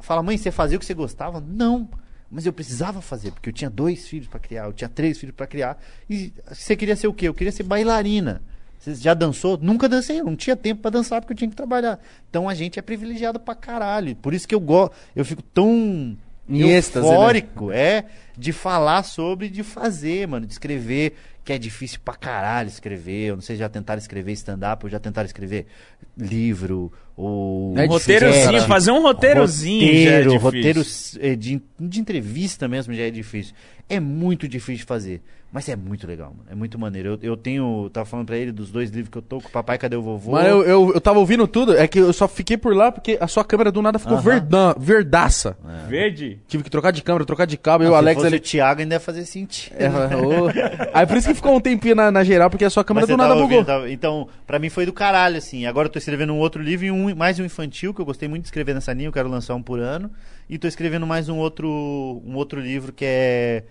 fala, 0.02 0.22
mãe, 0.22 0.38
você 0.38 0.52
fazia 0.52 0.76
o 0.76 0.80
que 0.80 0.86
você 0.86 0.94
gostava? 0.94 1.40
Não. 1.40 1.88
Mas 2.30 2.46
eu 2.46 2.52
precisava 2.52 3.02
fazer, 3.02 3.32
porque 3.32 3.50
eu 3.50 3.54
tinha 3.54 3.70
dois 3.70 4.08
filhos 4.08 4.28
para 4.28 4.40
criar, 4.40 4.66
eu 4.66 4.74
tinha 4.74 4.90
três 4.90 5.18
filhos 5.18 5.36
para 5.36 5.48
criar. 5.48 5.82
E 6.10 6.34
você 6.52 6.76
queria 6.76 6.96
ser 6.96 7.08
o 7.08 7.14
quê? 7.14 7.28
Eu 7.28 7.34
queria 7.34 7.52
ser 7.52 7.64
bailarina. 7.64 8.42
Você 8.80 8.96
já 8.96 9.14
dançou? 9.14 9.58
Nunca 9.58 9.90
dancei, 9.90 10.20
eu 10.20 10.26
não 10.26 10.36
tinha 10.36 10.56
tempo 10.56 10.82
pra 10.82 10.92
dançar 10.92 11.22
porque 11.22 11.34
eu 11.34 11.38
tinha 11.38 11.50
que 11.50 11.56
trabalhar. 11.56 12.00
Então 12.30 12.48
a 12.48 12.54
gente 12.54 12.78
é 12.78 12.82
privilegiado 12.82 13.40
pra 13.40 13.56
caralho. 13.56 14.16
Por 14.18 14.34
isso 14.34 14.48
que 14.48 14.54
eu 14.54 14.60
gosto, 14.60 14.94
eu 15.16 15.26
fico 15.26 15.42
tão 15.42 16.18
Em 16.48 16.64
né? 16.64 16.78
eufórico, 16.78 17.72
é, 17.72 18.06
de 18.38 18.52
falar 18.52 19.04
sobre, 19.04 19.50
de 19.50 19.64
fazer, 19.64 20.28
mano, 20.28 20.46
de 20.46 20.54
escrever, 20.54 21.16
que 21.44 21.54
é 21.54 21.58
difícil 21.58 22.00
pra 22.04 22.14
caralho 22.14 22.68
escrever. 22.68 23.28
Eu 23.30 23.36
não 23.36 23.42
sei 23.42 23.56
se 23.56 23.62
já 23.62 23.70
tentaram 23.70 24.00
escrever 24.00 24.34
stand-up 24.34 24.86
ou 24.86 24.90
já 24.90 25.00
tentaram 25.00 25.26
escrever 25.26 25.66
livro 26.16 26.92
ou 27.18 27.74
É 27.78 27.86
Um 27.86 27.88
roteirozinho, 27.88 28.46
cara. 28.46 28.68
fazer 28.68 28.92
um 28.92 29.02
roteirozinho 29.02 30.04
já 30.04 30.12
é 30.12 30.24
roteiro, 30.38 30.80
difícil. 30.84 31.20
roteiro 31.20 31.38
de, 31.40 31.62
de 31.80 32.00
entrevista 32.00 32.68
mesmo 32.68 32.94
já 32.94 33.04
é 33.04 33.10
difícil. 33.10 33.56
É 33.90 34.00
muito 34.00 34.48
difícil 34.48 34.78
de 34.78 34.84
fazer. 34.84 35.22
Mas 35.50 35.70
é 35.70 35.78
muito 35.78 36.06
legal, 36.06 36.28
mano. 36.38 36.44
É 36.52 36.54
muito 36.54 36.78
maneiro. 36.78 37.18
Eu, 37.24 37.30
eu 37.32 37.38
tenho. 37.38 37.90
Tava 37.94 38.06
falando 38.06 38.26
pra 38.28 38.38
ele 38.38 38.52
dos 38.52 38.70
dois 38.70 38.90
livros 38.90 39.10
que 39.10 39.18
eu 39.18 39.22
tô 39.22 39.40
com 39.40 39.48
o 39.48 39.52
Papai 39.52 39.78
Cadê 39.78 39.96
o 39.96 40.02
Vovô? 40.02 40.32
Mano, 40.34 40.46
eu, 40.46 40.62
eu, 40.64 40.92
eu 40.96 41.00
tava 41.00 41.20
ouvindo 41.20 41.48
tudo, 41.48 41.74
é 41.76 41.88
que 41.88 42.00
eu 42.00 42.12
só 42.12 42.28
fiquei 42.28 42.58
por 42.58 42.76
lá 42.76 42.92
porque 42.92 43.18
a 43.20 43.28
sua 43.30 43.46
câmera 43.46 43.72
do 43.72 43.82
nada 43.82 43.98
ficou 43.98 44.16
Aham. 44.18 44.24
verdan, 44.24 44.76
verdaça. 44.78 45.58
Verde? 45.88 46.38
Tive 46.50 46.66
que 46.66 46.70
trocar 46.70 46.92
de 46.92 47.02
câmera, 47.02 47.24
trocar 47.24 47.46
de 47.48 47.56
cabo, 47.56 47.86
e 47.86 47.88
Não, 47.88 47.94
o 47.94 47.96
se 47.96 48.00
Alex 48.00 48.16
fosse 48.16 48.28
ali. 48.28 48.36
o 48.36 48.40
Thiago 48.42 48.82
ainda 48.82 48.96
ia 48.96 49.00
fazer 49.00 49.24
sentido. 49.24 49.74
É. 49.80 49.88
Aí 50.94 51.06
por 51.08 51.16
isso 51.16 51.30
que 51.30 51.34
ficou 51.34 51.56
um 51.56 51.62
tempinho 51.62 51.96
na, 51.96 52.12
na 52.12 52.26
geral, 52.26 52.50
porque 52.50 52.66
a 52.66 52.70
sua 52.70 52.84
câmera 52.84 53.08
Mas 53.08 53.16
do 53.16 53.18
nada 53.18 53.30
tava 53.30 53.42
bugou. 53.42 53.58
ouvindo, 53.60 53.68
tava- 53.68 53.90
Então, 53.90 54.28
pra 54.46 54.60
mim 54.60 54.70
foi 54.70 54.86
do 54.86 54.92
caralho, 54.92 55.38
assim. 55.38 55.66
Agora 55.66 55.88
eu 55.88 55.92
tô 55.92 55.98
escrevendo 55.98 56.34
um 56.34 56.40
outro 56.40 56.62
livro 56.62 56.86
e 56.86 56.92
um, 56.92 57.07
mais 57.14 57.40
um 57.40 57.46
infantil, 57.46 57.94
que 57.94 58.02
eu 58.02 58.06
gostei 58.06 58.28
muito 58.28 58.44
de 58.44 58.48
escrever 58.48 58.74
nessa 58.74 58.94
linha, 58.94 59.08
eu 59.08 59.14
quero 59.14 59.30
lançar 59.30 59.56
um 59.56 59.62
por 59.62 59.80
ano. 59.80 60.12
E 60.50 60.58
tô 60.58 60.68
escrevendo 60.68 61.06
mais 61.08 61.30
um 61.30 61.38
outro, 61.38 61.68
um 62.26 62.36
outro 62.36 62.60
livro 62.60 62.92
que 62.94 63.06
é. 63.06 63.64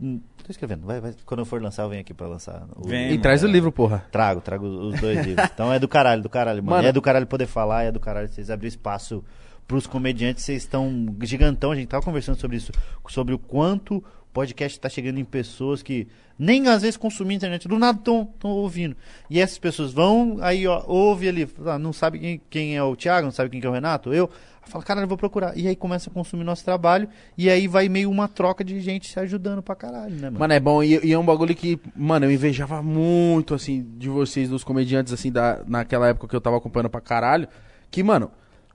Tô 0.00 0.50
escrevendo, 0.50 0.84
vai, 0.86 1.00
vai, 1.00 1.14
quando 1.24 1.40
eu 1.40 1.46
for 1.46 1.62
lançar, 1.62 1.84
eu 1.84 1.88
venho 1.88 2.00
aqui 2.02 2.12
pra 2.12 2.26
lançar. 2.26 2.66
O- 2.76 2.86
Vem, 2.88 3.12
E 3.12 3.18
traz 3.18 3.42
o 3.42 3.46
livro, 3.46 3.70
porra. 3.72 4.04
Trago, 4.10 4.40
trago 4.40 4.66
os 4.66 5.00
dois 5.00 5.24
livros. 5.24 5.48
Então 5.54 5.72
é 5.72 5.78
do 5.78 5.88
caralho, 5.88 6.22
do 6.22 6.28
caralho, 6.28 6.62
mano. 6.62 6.76
Mano. 6.76 6.88
É 6.88 6.92
do 6.92 7.00
caralho 7.00 7.26
poder 7.26 7.46
falar, 7.46 7.84
é 7.84 7.92
do 7.92 8.00
caralho 8.00 8.28
vocês 8.28 8.50
abrir 8.50 8.68
espaço 8.68 9.24
pros 9.66 9.86
comediantes, 9.86 10.44
vocês 10.44 10.62
estão 10.62 11.06
gigantão, 11.22 11.72
a 11.72 11.74
gente 11.76 11.86
tava 11.88 12.04
conversando 12.04 12.36
sobre 12.38 12.58
isso, 12.58 12.70
sobre 13.08 13.32
o 13.32 13.38
quanto 13.38 14.04
podcast 14.34 14.78
tá 14.80 14.88
chegando 14.88 15.20
em 15.20 15.24
pessoas 15.24 15.80
que 15.82 16.08
nem 16.36 16.66
às 16.66 16.82
vezes 16.82 16.96
consumem 16.96 17.36
internet, 17.36 17.68
do 17.68 17.78
nada 17.78 17.98
estão 17.98 18.28
ouvindo. 18.42 18.96
E 19.30 19.40
essas 19.40 19.56
pessoas 19.56 19.92
vão, 19.92 20.38
aí 20.40 20.66
ó, 20.66 20.82
ouve 20.86 21.28
ali, 21.28 21.48
ah, 21.64 21.78
não 21.78 21.92
sabe 21.92 22.18
quem, 22.18 22.40
quem 22.50 22.76
é 22.76 22.82
o 22.82 22.96
Thiago, 22.96 23.26
não 23.26 23.32
sabe 23.32 23.48
quem 23.48 23.60
que 23.60 23.66
é 23.66 23.70
o 23.70 23.72
Renato, 23.72 24.12
eu. 24.12 24.28
Fala, 24.66 25.02
eu 25.02 25.06
vou 25.06 25.18
procurar. 25.18 25.56
E 25.56 25.68
aí 25.68 25.76
começa 25.76 26.08
a 26.08 26.12
consumir 26.12 26.42
nosso 26.42 26.64
trabalho, 26.64 27.06
e 27.36 27.50
aí 27.50 27.68
vai 27.68 27.88
meio 27.88 28.10
uma 28.10 28.26
troca 28.26 28.64
de 28.64 28.80
gente 28.80 29.06
se 29.12 29.20
ajudando 29.20 29.62
pra 29.62 29.76
caralho, 29.76 30.14
né, 30.14 30.30
mano? 30.30 30.38
Mano, 30.38 30.54
é 30.54 30.58
bom. 30.58 30.82
E, 30.82 30.98
e 31.04 31.12
é 31.12 31.18
um 31.18 31.24
bagulho 31.24 31.54
que, 31.54 31.78
mano, 31.94 32.24
eu 32.24 32.32
invejava 32.32 32.82
muito, 32.82 33.54
assim, 33.54 33.86
de 33.98 34.08
vocês, 34.08 34.48
dos 34.48 34.64
comediantes, 34.64 35.12
assim, 35.12 35.30
da, 35.30 35.60
naquela 35.68 36.08
época 36.08 36.26
que 36.26 36.34
eu 36.34 36.40
tava 36.40 36.56
acompanhando 36.56 36.88
pra 36.88 37.00
caralho. 37.02 37.46
Que, 37.90 38.02
mano, 38.02 38.30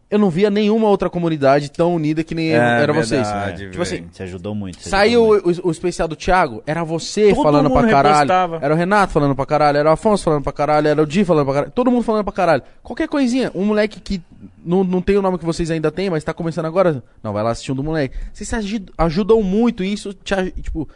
eu 0.10 0.18
não 0.18 0.30
via 0.30 0.50
nenhuma 0.50 0.88
outra 0.88 1.10
comunidade 1.10 1.70
tão 1.72 1.94
unida 1.96 2.24
que 2.24 2.34
nem 2.34 2.52
É, 2.52 2.56
era 2.56 2.92
vocês. 2.92 3.28
verdade, 3.28 3.70
Tipo 3.70 3.82
assim. 3.84 4.06
Você 4.12 4.24
ajudou 4.24 4.56
muito. 4.56 4.82
você 4.82 4.90
Saiu 4.90 5.22
ajudou 5.34 5.44
muito. 5.46 5.60
o, 5.60 5.66
o- 5.66 5.68
o 5.70 5.72
especial 5.72 6.08
do 6.08 6.16
Thiago, 6.16 6.64
era 6.66 6.84
você 6.84 7.30
Todo 7.34 7.44
falando 7.44 7.70
pra 7.70 7.88
caralho. 7.88 8.16
repostava. 8.16 8.60
Era 8.62 8.74
o 8.74 8.78
Renato 8.78 9.14
falando 9.14 9.36
pra 9.36 9.46
caralho, 9.46 9.78
era 9.78 9.90
o 9.90 9.94
Afonso 9.94 10.24
falando 10.24 10.44
pra 10.44 10.52
caralho, 10.54 10.88
era 10.88 11.02
o 11.02 11.06
Di 11.06 11.24
falando 11.24 11.46
pra 11.46 11.54
caralho. 11.54 11.72
Todo 11.72 11.92
mundo 11.92 12.04
falando 12.04 12.24
pra 12.24 12.34
caralho. 12.34 12.64
Qualquer 12.82 13.08
coisinha, 13.08 13.52
um 13.54 13.66
moleque 13.66 14.00
que 14.00 14.22
não, 14.66 14.84
não 14.84 15.02
tem 15.02 15.16
o 15.18 15.22
nome 15.22 15.38
que 15.38 15.46
vocês 15.46 15.70
ainda 15.70 15.92
têm, 15.92 16.10
mas 16.10 16.24
tá 16.24 16.34
começando 16.34 16.66
agora. 16.66 17.04
Não, 17.24 17.32
vai 17.34 17.44
lá 17.44 17.52
assistir 17.52 17.72
um 17.72 17.76
do 17.76 17.84
moleque. 17.84 18.16
Vocês 18.34 18.52
ajudam 18.98 19.44
muito 19.44 19.84
e 19.84 19.94
isso 19.94 20.14
te, 20.14 20.34
tipo, 20.62 20.88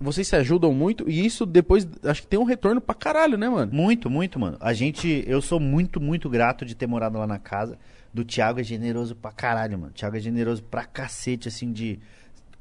vocês 0.00 0.26
se 0.26 0.36
ajudam 0.36 0.72
muito 0.72 1.08
e 1.08 1.24
isso 1.24 1.46
depois 1.46 1.86
acho 2.04 2.22
que 2.22 2.28
tem 2.28 2.38
um 2.38 2.44
retorno 2.44 2.80
pra 2.80 2.94
caralho, 2.94 3.36
né, 3.38 3.48
mano? 3.48 3.70
Muito, 3.72 4.08
muito, 4.10 4.38
mano. 4.40 4.56
A 4.60 4.72
gente, 4.72 5.22
eu 5.26 5.40
sou 5.40 5.60
muito, 5.60 6.00
muito 6.00 6.28
grato 6.28 6.64
de 6.64 6.74
ter 6.74 6.86
morado 6.86 7.18
lá 7.18 7.26
na 7.26 7.38
casa. 7.38 7.78
Do 8.14 8.24
Thiago 8.24 8.60
é 8.60 8.62
generoso 8.62 9.16
pra 9.16 9.32
caralho, 9.32 9.76
mano. 9.76 9.90
O 9.90 9.94
Thiago 9.94 10.16
é 10.16 10.20
generoso 10.20 10.62
pra 10.62 10.84
cacete, 10.84 11.48
assim, 11.48 11.72
de. 11.72 11.98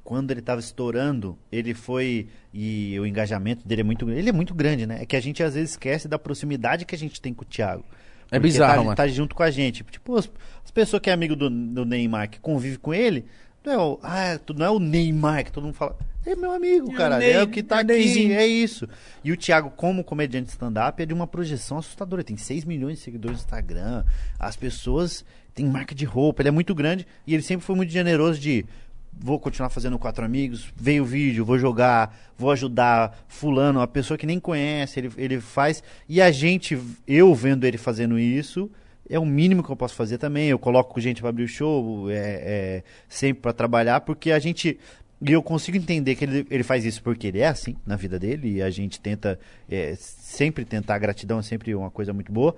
Quando 0.03 0.31
ele 0.31 0.41
tava 0.41 0.59
estourando, 0.59 1.37
ele 1.51 1.73
foi. 1.73 2.27
E 2.53 2.99
o 2.99 3.05
engajamento 3.05 3.65
dele 3.65 3.81
é 3.81 3.83
muito 3.83 4.03
grande. 4.05 4.19
Ele 4.19 4.29
é 4.29 4.33
muito 4.33 4.53
grande, 4.53 4.85
né? 4.87 5.01
É 5.01 5.05
que 5.05 5.15
a 5.15 5.21
gente 5.21 5.41
às 5.43 5.53
vezes 5.53 5.71
esquece 5.71 6.07
da 6.07 6.19
proximidade 6.19 6.83
que 6.85 6.95
a 6.95 6.97
gente 6.97 7.21
tem 7.21 7.33
com 7.33 7.43
o 7.43 7.45
Thiago. 7.45 7.85
É 8.31 8.37
Porque 8.39 8.47
bizarro, 8.51 8.77
tá, 8.79 8.83
mano. 8.83 8.95
tá 8.95 9.07
junto 9.07 9.35
com 9.35 9.43
a 9.43 9.51
gente. 9.51 9.83
Tipo, 9.83 10.17
as, 10.17 10.29
as 10.65 10.71
pessoas 10.71 10.99
que 11.01 11.09
é 11.09 11.13
amigo 11.13 11.35
do, 11.35 11.49
do 11.49 11.85
Neymar, 11.85 12.29
que 12.31 12.39
convive 12.39 12.77
com 12.77 12.93
ele, 12.93 13.25
não 13.63 13.71
é 13.73 13.77
o, 13.77 13.99
ah, 14.01 14.39
tu- 14.43 14.53
não 14.55 14.65
é 14.65 14.69
o 14.71 14.79
Neymar 14.79 15.45
que 15.45 15.51
todo 15.51 15.63
mundo 15.65 15.75
fala. 15.75 15.95
É 16.25 16.35
meu 16.35 16.51
amigo, 16.51 16.91
É 16.91 16.95
cara. 16.95 17.17
Ney, 17.19 17.31
é 17.31 17.43
o 17.43 17.47
que 17.47 17.61
tá 17.61 17.77
é 17.77 17.79
aqui. 17.81 17.87
Neyzinho. 17.93 18.33
É 18.33 18.45
isso. 18.47 18.87
E 19.23 19.31
o 19.31 19.37
Thiago, 19.37 19.69
como 19.71 20.03
comediante 20.03 20.49
stand-up, 20.49 21.01
é 21.01 21.05
de 21.05 21.13
uma 21.13 21.27
projeção 21.27 21.77
assustadora. 21.77 22.21
Ele 22.21 22.27
tem 22.27 22.37
6 22.37 22.65
milhões 22.65 22.97
de 22.97 23.03
seguidores 23.03 23.37
no 23.37 23.43
Instagram. 23.43 24.03
As 24.39 24.55
pessoas 24.55 25.23
têm 25.53 25.65
marca 25.65 25.93
de 25.93 26.05
roupa. 26.05 26.41
Ele 26.41 26.49
é 26.49 26.51
muito 26.51 26.73
grande. 26.73 27.05
E 27.25 27.33
ele 27.33 27.43
sempre 27.43 27.65
foi 27.65 27.75
muito 27.75 27.91
generoso 27.91 28.39
de. 28.39 28.65
Vou 29.15 29.39
continuar 29.39 29.69
fazendo 29.69 29.99
quatro 29.99 30.25
amigos, 30.25 30.73
veio 30.75 31.03
o 31.03 31.05
vídeo, 31.05 31.45
vou 31.45 31.59
jogar, 31.59 32.17
vou 32.35 32.49
ajudar 32.49 33.23
fulano, 33.27 33.79
uma 33.79 33.87
pessoa 33.87 34.17
que 34.17 34.25
nem 34.25 34.39
conhece, 34.39 34.99
ele, 34.99 35.11
ele 35.15 35.39
faz. 35.39 35.83
E 36.09 36.19
a 36.19 36.31
gente, 36.31 36.79
eu 37.07 37.33
vendo 37.35 37.63
ele 37.63 37.77
fazendo 37.77 38.17
isso, 38.17 38.71
é 39.07 39.19
o 39.19 39.25
mínimo 39.25 39.63
que 39.63 39.69
eu 39.69 39.75
posso 39.75 39.93
fazer 39.95 40.17
também. 40.17 40.49
Eu 40.49 40.57
coloco 40.57 40.99
gente 40.99 41.21
para 41.21 41.29
abrir 41.29 41.43
o 41.43 41.47
show, 41.47 42.09
é, 42.09 42.15
é, 42.15 42.83
sempre 43.07 43.41
para 43.41 43.53
trabalhar, 43.53 44.01
porque 44.01 44.31
a 44.31 44.39
gente. 44.39 44.79
E 45.21 45.31
eu 45.31 45.41
consigo 45.41 45.77
entender 45.77 46.15
que 46.15 46.25
ele, 46.25 46.45
ele 46.49 46.63
faz 46.63 46.83
isso 46.83 47.01
porque 47.01 47.27
ele 47.27 47.39
é 47.39 47.47
assim 47.47 47.77
na 47.85 47.95
vida 47.95 48.19
dele, 48.19 48.55
e 48.55 48.61
a 48.61 48.69
gente 48.69 48.99
tenta 48.99 49.39
é, 49.69 49.95
sempre 49.95 50.65
tentar. 50.65 50.95
A 50.95 50.99
gratidão 50.99 51.39
é 51.39 51.43
sempre 51.43 51.73
uma 51.75 51.91
coisa 51.91 52.11
muito 52.11 52.31
boa. 52.31 52.55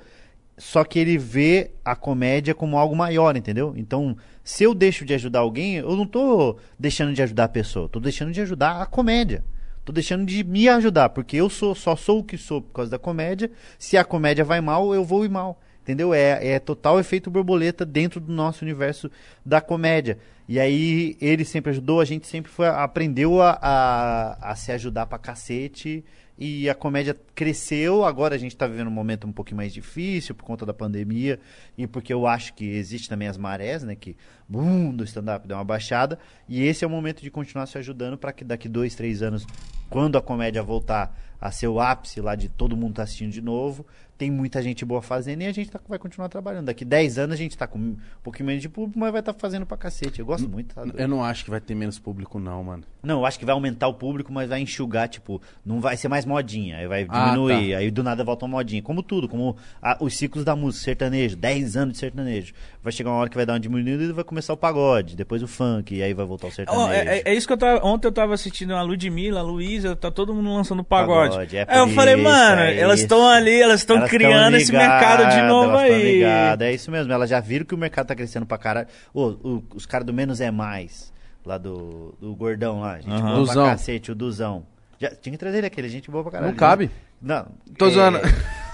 Só 0.57 0.83
que 0.83 0.97
ele 0.97 1.17
vê 1.17 1.71
a 1.83 1.95
comédia 1.95 2.55
como 2.55 2.77
algo 2.77 2.95
maior, 2.95 3.35
entendeu? 3.35 3.73
Então, 3.75 4.15
se 4.43 4.63
eu 4.63 4.73
deixo 4.73 5.03
de 5.03 5.13
ajudar 5.13 5.39
alguém, 5.39 5.75
eu 5.75 5.95
não 5.95 6.05
tô 6.05 6.57
deixando 6.79 7.13
de 7.13 7.21
ajudar 7.21 7.45
a 7.45 7.49
pessoa, 7.49 7.89
tô 7.89 7.99
deixando 7.99 8.31
de 8.31 8.41
ajudar 8.41 8.81
a 8.81 8.85
comédia. 8.85 9.43
Tô 9.83 9.91
deixando 9.91 10.25
de 10.25 10.43
me 10.43 10.67
ajudar, 10.67 11.09
porque 11.09 11.37
eu 11.37 11.47
sou 11.47 11.75
só 11.75 11.95
sou 11.95 12.19
o 12.19 12.23
que 12.23 12.39
sou 12.39 12.59
por 12.59 12.73
causa 12.73 12.89
da 12.89 12.97
comédia. 12.97 13.51
Se 13.77 13.95
a 13.95 14.03
comédia 14.03 14.43
vai 14.43 14.59
mal, 14.59 14.95
eu 14.95 15.05
vou 15.05 15.23
ir 15.23 15.29
mal. 15.29 15.61
Entendeu? 15.83 16.11
É, 16.11 16.47
é 16.47 16.59
total 16.59 16.99
efeito 16.99 17.29
borboleta 17.29 17.85
dentro 17.85 18.19
do 18.19 18.33
nosso 18.33 18.65
universo 18.65 19.11
da 19.45 19.61
comédia. 19.61 20.17
E 20.49 20.59
aí 20.59 21.15
ele 21.21 21.45
sempre 21.45 21.69
ajudou, 21.69 22.01
a 22.01 22.05
gente 22.05 22.25
sempre 22.25 22.51
foi, 22.51 22.67
aprendeu 22.67 23.39
a, 23.39 23.59
a, 23.61 24.51
a 24.51 24.55
se 24.55 24.71
ajudar 24.71 25.05
pra 25.05 25.19
cacete. 25.19 26.03
E 26.37 26.69
a 26.69 26.75
comédia 26.75 27.15
cresceu, 27.33 28.03
agora 28.03 28.35
a 28.35 28.37
gente 28.37 28.55
tá 28.57 28.67
vivendo 28.67 28.87
um 28.87 28.91
momento 28.91 29.25
um 29.25 29.31
pouquinho 29.31 29.57
mais 29.57 29.73
difícil 29.73 30.35
por 30.35 30.43
conta 30.43 30.65
da 30.65 30.73
pandemia 30.73 31.39
e 31.77 31.87
porque 31.87 32.13
eu 32.13 32.27
acho 32.27 32.53
que 32.53 32.65
existe 32.65 33.07
também 33.07 33.27
as 33.27 33.37
marés, 33.37 33.83
né? 33.83 33.95
Que 33.95 34.17
boom, 34.47 34.93
do 34.93 35.05
stand-up 35.05 35.47
deu 35.47 35.55
uma 35.55 35.63
baixada. 35.63 36.19
E 36.49 36.61
esse 36.63 36.83
é 36.83 36.87
o 36.87 36.89
momento 36.89 37.21
de 37.21 37.31
continuar 37.31 37.65
se 37.67 37.77
ajudando 37.77 38.17
para 38.17 38.33
que 38.33 38.43
daqui 38.43 38.67
dois, 38.67 38.95
três 38.95 39.21
anos, 39.21 39.47
quando 39.89 40.17
a 40.17 40.21
comédia 40.21 40.61
voltar 40.61 41.17
a 41.39 41.51
ser 41.51 41.67
o 41.67 41.79
ápice 41.79 42.19
lá 42.19 42.35
de 42.35 42.49
todo 42.49 42.75
mundo 42.75 42.95
tá 42.95 43.03
assistindo 43.03 43.31
de 43.31 43.41
novo, 43.41 43.85
tem 44.17 44.31
muita 44.31 44.61
gente 44.61 44.85
boa 44.85 45.01
fazendo 45.01 45.41
e 45.41 45.45
a 45.45 45.51
gente 45.51 45.69
tá- 45.69 45.79
vai 45.87 45.99
continuar 45.99 46.29
trabalhando. 46.29 46.65
Daqui 46.65 46.85
10 46.85 47.17
anos 47.17 47.33
a 47.33 47.37
gente 47.37 47.57
tá 47.57 47.67
com 47.67 47.77
um 47.77 47.97
pouquinho 48.23 48.47
menos 48.47 48.61
de 48.61 48.69
público, 48.69 48.97
mas 48.97 49.11
vai 49.11 49.19
estar 49.19 49.33
fazendo 49.33 49.65
pra 49.65 49.75
cacete. 49.77 50.19
Eu 50.19 50.25
gosto 50.25 50.47
muito, 50.49 50.73
tá? 50.73 50.83
Eu 50.95 51.07
não 51.07 51.23
acho 51.23 51.43
que 51.43 51.49
vai 51.49 51.59
ter 51.59 51.75
menos 51.75 51.99
público, 51.99 52.39
não, 52.39 52.63
mano. 52.63 52.83
Não, 53.03 53.19
eu 53.19 53.25
acho 53.25 53.37
que 53.37 53.45
vai 53.45 53.53
aumentar 53.53 53.87
o 53.87 53.93
público, 53.93 54.31
mas 54.33 54.49
vai 54.49 54.59
enxugar, 54.61 55.07
tipo, 55.07 55.41
não 55.65 55.79
vai 55.79 55.95
ser 55.97 56.07
mais 56.07 56.25
modinha, 56.25 56.77
aí 56.77 56.87
vai 56.87 57.05
Ah, 57.09 57.25
diminuir, 57.25 57.75
aí 57.75 57.91
do 57.91 58.01
nada 58.03 58.23
volta 58.23 58.45
uma 58.45 58.57
modinha. 58.57 58.81
Como 58.81 59.03
tudo, 59.03 59.27
como 59.29 59.55
a- 59.81 59.97
os 59.99 60.15
ciclos 60.17 60.43
da 60.43 60.55
música, 60.55 60.83
sertanejo, 60.85 61.35
10 61.35 61.75
anos 61.77 61.93
de 61.93 61.99
sertanejo. 61.99 62.53
Vai 62.81 62.91
chegar 62.91 63.11
uma 63.11 63.17
hora 63.19 63.29
que 63.29 63.35
vai 63.35 63.45
dar 63.45 63.53
uma 63.53 63.59
diminuída 63.59 64.03
e 64.03 64.11
vai 64.11 64.23
começar 64.23 64.53
o 64.53 64.57
pagode, 64.57 65.15
depois 65.15 65.43
o 65.43 65.47
funk, 65.47 65.93
e 65.93 66.01
aí 66.01 66.13
vai 66.13 66.25
voltar 66.25 66.47
o 66.47 66.51
sertanejo. 66.51 66.85
Ó, 66.87 66.91
é, 66.91 67.19
é- 67.19 67.21
é 67.25 67.33
isso 67.35 67.45
que 67.45 67.53
eu 67.53 67.57
tava. 67.57 67.85
Ontem 67.85 68.07
eu 68.07 68.11
tava 68.11 68.33
assistindo 68.33 68.73
a 68.73 68.81
Ludmilla, 68.81 69.41
a 69.41 69.43
Luísa, 69.43 69.95
tá 69.95 70.09
todo 70.09 70.33
mundo 70.33 70.53
lançando 70.53 70.83
pagode. 70.83 71.31
Pagode, 71.35 71.57
é 71.57 71.65
aí 71.67 71.79
eu 71.79 71.87
por 71.87 71.93
falei, 71.95 72.15
isso, 72.15 72.23
mano, 72.23 72.61
é 72.61 72.77
elas 72.79 72.95
isso. 72.95 73.05
estão 73.05 73.27
ali, 73.27 73.61
elas 73.61 73.81
estão 73.81 74.04
Elas 74.05 74.11
criando 74.11 74.57
esse 74.57 74.71
mercado 74.71 75.29
de 75.35 75.41
novo 75.43 75.77
aí. 75.77 76.23
É 76.23 76.73
isso 76.73 76.89
mesmo, 76.91 77.11
elas 77.11 77.29
já 77.29 77.39
viram 77.39 77.65
que 77.65 77.75
o 77.75 77.77
mercado 77.77 78.07
tá 78.07 78.15
crescendo 78.15 78.45
pra 78.45 78.57
caralho. 78.57 78.87
Ô, 79.13 79.27
o- 79.43 79.63
os 79.75 79.85
caras 79.85 80.05
do 80.05 80.13
Menos 80.13 80.39
é 80.41 80.49
Mais, 80.51 81.13
lá 81.45 81.57
do, 81.57 82.15
do 82.19 82.35
Gordão 82.35 82.81
lá, 82.81 82.95
gente 82.99 83.09
Aham. 83.11 83.21
boa 83.21 83.35
Duzão. 83.39 83.63
pra 83.63 83.71
cacete, 83.73 84.11
o 84.11 84.15
Duzão. 84.15 84.65
Já, 84.99 85.09
tinha 85.09 85.31
que 85.31 85.37
trazer 85.37 85.57
ele 85.59 85.67
aquele, 85.67 85.89
gente 85.89 86.09
boa 86.09 86.23
pra 86.23 86.31
caralho. 86.33 86.51
Não 86.51 86.57
cabe. 86.57 86.89
Não. 87.21 87.47
Tô 87.77 87.87
é, 87.87 87.89
zoando. 87.89 88.19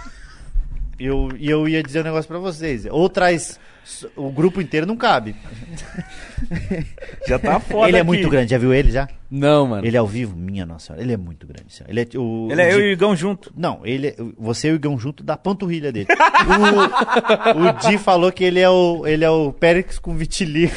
Eu, 1.06 1.30
e 1.38 1.50
eu 1.50 1.68
ia 1.68 1.82
dizer 1.84 2.02
um 2.02 2.04
negócio 2.04 2.28
pra 2.28 2.38
vocês. 2.40 2.86
Ou 2.90 3.10
traz. 3.10 3.60
O 4.16 4.30
grupo 4.32 4.62
inteiro 4.62 4.86
não 4.86 4.96
cabe. 4.96 5.36
Já 7.28 7.40
tá 7.40 7.60
foda. 7.60 7.88
ele 7.90 7.98
é 7.98 8.02
aqui. 8.02 8.08
muito 8.08 8.30
grande, 8.30 8.52
já 8.52 8.58
viu 8.58 8.74
ele 8.74 8.92
já? 8.92 9.08
Não, 9.30 9.68
mano. 9.68 9.86
Ele 9.86 9.96
é 9.96 10.00
ao 10.00 10.06
vivo? 10.08 10.36
Minha 10.36 10.66
nossa 10.66 10.88
senhora, 10.88 11.02
ele 11.04 11.14
é 11.14 11.18
muito 11.18 11.48
grande. 11.48 11.74
senhora. 11.74 11.92
Ele 11.92 12.02
é 12.02 12.18
o. 12.18 12.48
Ele 12.52 12.62
é 12.62 12.66
o 12.68 12.70
eu 12.72 12.78
Di- 12.78 12.84
e 12.84 12.90
o 12.90 12.92
Igão 12.92 13.16
junto. 13.16 13.52
Não, 13.58 13.82
ele 13.86 14.08
é- 14.10 14.16
você 14.38 14.70
e 14.70 14.72
o 14.72 14.76
Igão 14.76 14.98
junto 15.00 15.24
da 15.24 15.36
panturrilha 15.38 15.92
dele. 15.92 16.08
o, 17.56 17.68
o 17.68 17.72
Di 17.90 17.98
falou 17.98 18.32
que 18.32 18.44
ele 18.44 18.60
é 18.60 18.70
o, 18.70 19.06
ele 19.08 19.24
é 19.26 19.30
o 19.30 19.52
Périx 19.52 19.98
com 20.00 20.16
vitiligo. 20.16 20.74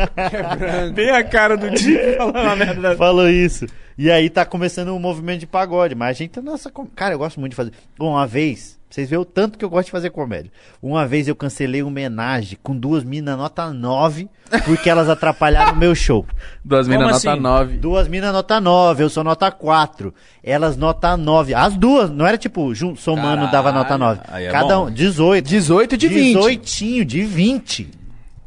Bem 0.94 1.10
a 1.10 1.24
cara 1.24 1.56
do 1.56 1.70
Di 1.70 1.96
falando 2.16 2.36
a 2.36 2.56
merda. 2.56 2.96
falou 2.96 3.28
isso. 3.28 3.66
E 3.96 4.10
aí 4.10 4.28
tá 4.30 4.44
começando 4.44 4.94
um 4.94 4.98
movimento 4.98 5.40
de 5.40 5.46
pagode. 5.46 5.94
Mas 5.94 6.10
a 6.10 6.12
gente 6.18 6.30
tá 6.30 6.42
nessa. 6.42 6.70
com- 6.70 6.86
Cara, 6.86 7.14
eu 7.14 7.18
gosto 7.18 7.38
muito 7.40 7.52
de 7.52 7.56
fazer. 7.56 7.72
Bom, 7.98 8.12
uma 8.12 8.26
vez. 8.26 8.78
Vocês 8.90 9.08
veem 9.08 9.22
o 9.22 9.24
tanto 9.24 9.56
que 9.56 9.64
eu 9.64 9.70
gosto 9.70 9.86
de 9.86 9.92
fazer 9.92 10.10
comédia. 10.10 10.50
Uma 10.82 11.06
vez 11.06 11.28
eu 11.28 11.36
cancelei 11.36 11.80
uma 11.80 11.88
homenagem 11.90 12.58
com 12.60 12.76
duas 12.76 13.04
minas 13.04 13.38
nota 13.38 13.72
9 13.72 14.28
porque 14.64 14.90
elas 14.90 15.08
atrapalharam 15.08 15.74
o 15.74 15.76
meu 15.76 15.94
show. 15.94 16.26
Duas 16.64 16.88
minas 16.88 17.16
assim? 17.16 17.28
nota 17.28 17.40
9. 17.40 17.76
Duas 17.76 18.08
minas 18.08 18.32
nota 18.32 18.60
9, 18.60 19.04
eu 19.04 19.08
sou 19.08 19.22
nota 19.22 19.48
4. 19.48 20.12
Elas 20.42 20.76
nota 20.76 21.16
9. 21.16 21.54
As 21.54 21.76
duas, 21.76 22.10
não 22.10 22.26
era 22.26 22.36
tipo, 22.36 22.74
jun- 22.74 22.96
somando 22.96 23.28
Caralho, 23.46 23.52
dava 23.52 23.70
nota 23.70 23.96
9. 23.96 24.20
aí 24.26 24.46
é 24.46 24.50
Cada 24.50 24.74
bom. 24.76 24.86
um, 24.88 24.90
18. 24.90 25.46
18 25.48 25.96
de 25.96 26.08
20. 26.08 26.34
18 26.34 27.04
de 27.04 27.22
20. 27.22 27.90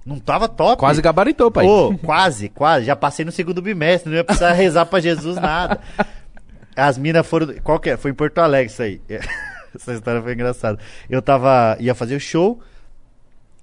Não 0.05 0.19
tava 0.19 0.49
top. 0.49 0.77
Quase 0.77 1.01
gabaritou, 1.01 1.49
pai. 1.49 1.65
Ô, 1.65 1.97
quase, 1.99 2.49
quase. 2.49 2.85
Já 2.85 2.97
passei 2.97 3.23
no 3.23 3.31
segundo 3.31 3.61
bimestre, 3.61 4.09
não 4.09 4.17
ia 4.17 4.23
precisar 4.25 4.51
rezar 4.51 4.85
pra 4.87 4.99
Jesus 4.99 5.37
nada. 5.37 5.79
As 6.75 6.97
minas 6.97 7.25
foram. 7.25 7.53
Qual 7.63 7.79
que 7.79 7.91
é? 7.91 7.95
Foi 7.95 8.11
em 8.11 8.13
Porto 8.13 8.39
Alegre 8.39 8.73
isso 8.73 8.81
aí. 8.81 8.99
Essa 9.75 9.93
história 9.93 10.21
foi 10.21 10.33
engraçada. 10.33 10.79
Eu 11.09 11.21
tava. 11.21 11.77
ia 11.79 11.93
fazer 11.95 12.15
o 12.15 12.19
show. 12.19 12.59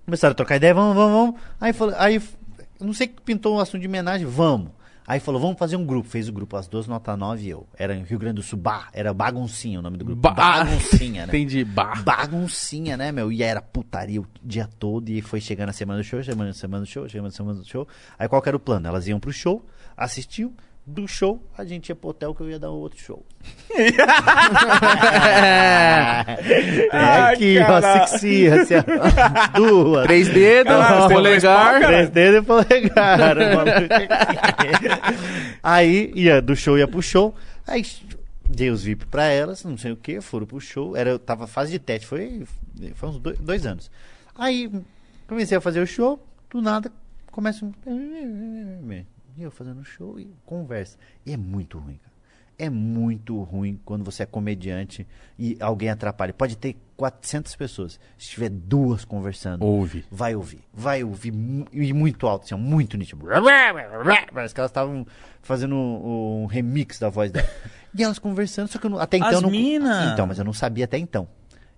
Começaram 0.04 0.32
a 0.32 0.34
trocar 0.34 0.56
ideia, 0.56 0.74
vamos, 0.74 0.94
vamos, 0.96 1.12
vamos. 1.12 1.40
Aí 1.60 1.72
falou, 1.72 1.94
aí. 1.98 2.16
eu 2.16 2.86
Não 2.86 2.92
sei 2.92 3.06
que 3.06 3.20
pintou 3.22 3.56
um 3.56 3.60
assunto 3.60 3.80
de 3.80 3.86
homenagem, 3.86 4.26
vamos. 4.26 4.70
Aí 5.06 5.18
falou, 5.18 5.40
vamos 5.40 5.58
fazer 5.58 5.74
um 5.76 5.84
grupo. 5.84 6.08
Fez 6.08 6.28
o 6.28 6.32
grupo, 6.32 6.56
as 6.56 6.68
duas, 6.68 6.86
nota 6.86 7.16
9 7.16 7.42
e 7.44 7.50
eu. 7.50 7.66
Era 7.76 7.96
em 7.96 8.04
Rio 8.04 8.18
Grande 8.18 8.36
do 8.36 8.42
Sul, 8.42 8.58
Bar, 8.58 8.90
era 8.92 9.12
Baguncinha 9.12 9.80
o 9.80 9.82
nome 9.82 9.96
do 9.96 10.04
grupo. 10.04 10.20
Ba- 10.20 10.30
Baguncinha, 10.32 11.22
né? 11.26 11.28
Entendi. 11.32 11.64
Bah. 11.64 11.96
baguncinha, 12.04 12.96
né, 12.96 13.10
meu? 13.10 13.32
E 13.32 13.42
era 13.42 13.60
putaria 13.60 14.20
o 14.20 14.26
dia 14.42 14.68
todo. 14.78 15.08
E 15.08 15.20
foi 15.20 15.40
chegando 15.40 15.70
a 15.70 15.72
semana 15.72 16.00
do 16.00 16.04
show, 16.04 16.22
semana, 16.22 16.52
semana 16.52 16.84
do 16.84 16.88
show, 16.88 17.08
semana, 17.08 17.30
semana 17.30 17.58
do 17.58 17.66
show. 17.66 17.88
Aí 18.18 18.28
qual 18.28 18.40
que 18.40 18.48
era 18.48 18.56
o 18.56 18.60
plano? 18.60 18.86
Elas 18.86 19.08
iam 19.08 19.18
pro 19.18 19.32
show, 19.32 19.64
assistiam. 19.96 20.52
Do 20.90 21.06
show, 21.06 21.40
a 21.56 21.64
gente 21.64 21.90
ia 21.90 21.94
pro 21.94 22.10
hotel 22.10 22.34
que 22.34 22.40
eu 22.40 22.50
ia 22.50 22.58
dar 22.58 22.72
um 22.72 22.74
outro 22.74 22.98
show. 22.98 23.24
é 23.72 23.92
Ai, 26.90 27.32
aqui, 27.32 27.60
ó, 27.60 27.76
asfixia, 27.76 28.60
assim, 28.60 28.74
ó. 28.74 28.82
Duas. 29.56 30.06
Três 30.06 30.28
dedos, 30.30 30.74
polegar. 31.12 31.80
Três 31.80 32.10
dedos 32.10 32.42
e 32.42 32.44
polegar. 32.44 33.20
aí, 35.62 36.10
ia, 36.16 36.42
do 36.42 36.56
show 36.56 36.76
ia 36.76 36.88
pro 36.88 37.00
show. 37.00 37.36
Aí, 37.68 37.86
dei 38.48 38.70
os 38.70 38.82
VIP 38.82 39.06
pra 39.06 39.26
elas, 39.26 39.62
não 39.62 39.78
sei 39.78 39.92
o 39.92 39.96
que, 39.96 40.20
foram 40.20 40.44
pro 40.44 40.60
show. 40.60 40.96
Era, 40.96 41.10
eu 41.10 41.20
tava 41.20 41.46
fase 41.46 41.70
de 41.70 41.78
teste, 41.78 42.08
foi, 42.08 42.42
foi 42.94 43.08
uns 43.08 43.20
dois, 43.20 43.38
dois 43.38 43.64
anos. 43.64 43.88
Aí, 44.36 44.68
comecei 45.28 45.56
a 45.56 45.60
fazer 45.60 45.80
o 45.80 45.86
show, 45.86 46.20
do 46.50 46.60
nada, 46.60 46.90
começa 47.30 47.64
um... 47.64 47.72
E 49.40 49.42
eu 49.42 49.50
fazendo 49.50 49.82
show 49.82 50.20
e 50.20 50.30
conversa. 50.44 50.98
E 51.24 51.32
é 51.32 51.36
muito 51.36 51.78
ruim, 51.78 51.96
cara. 51.96 52.10
É 52.58 52.68
muito 52.68 53.42
ruim 53.42 53.80
quando 53.86 54.04
você 54.04 54.22
é 54.22 54.26
comediante 54.26 55.06
e 55.38 55.56
alguém 55.60 55.88
atrapalha. 55.88 56.34
Pode 56.34 56.58
ter 56.58 56.76
400 56.94 57.56
pessoas. 57.56 57.98
Se 58.18 58.28
tiver 58.28 58.50
duas 58.50 59.02
conversando, 59.02 59.64
Ouve. 59.64 60.04
vai 60.10 60.34
ouvir. 60.36 60.60
Vai 60.70 61.02
ouvir 61.02 61.32
e 61.72 61.92
muito 61.94 62.26
alto, 62.26 62.44
assim, 62.44 62.54
muito 62.62 62.98
nítido. 62.98 63.24
Parece 64.30 64.52
que 64.52 64.60
elas 64.60 64.70
estavam 64.70 65.06
fazendo 65.40 65.74
um, 65.74 66.42
um 66.42 66.46
remix 66.46 66.98
da 66.98 67.08
voz 67.08 67.32
dela. 67.32 67.48
E 67.92 68.04
elas 68.04 68.20
conversando, 68.20 68.68
só 68.68 68.78
que 68.78 68.86
eu 68.86 68.90
não- 68.90 69.00
até 69.00 69.16
então 69.16 69.30
As 69.30 69.42
não. 69.42 69.50
mina? 69.50 70.12
Então, 70.12 70.24
mas 70.24 70.38
eu 70.38 70.44
não 70.44 70.52
sabia 70.52 70.84
até 70.84 70.96
então. 70.96 71.26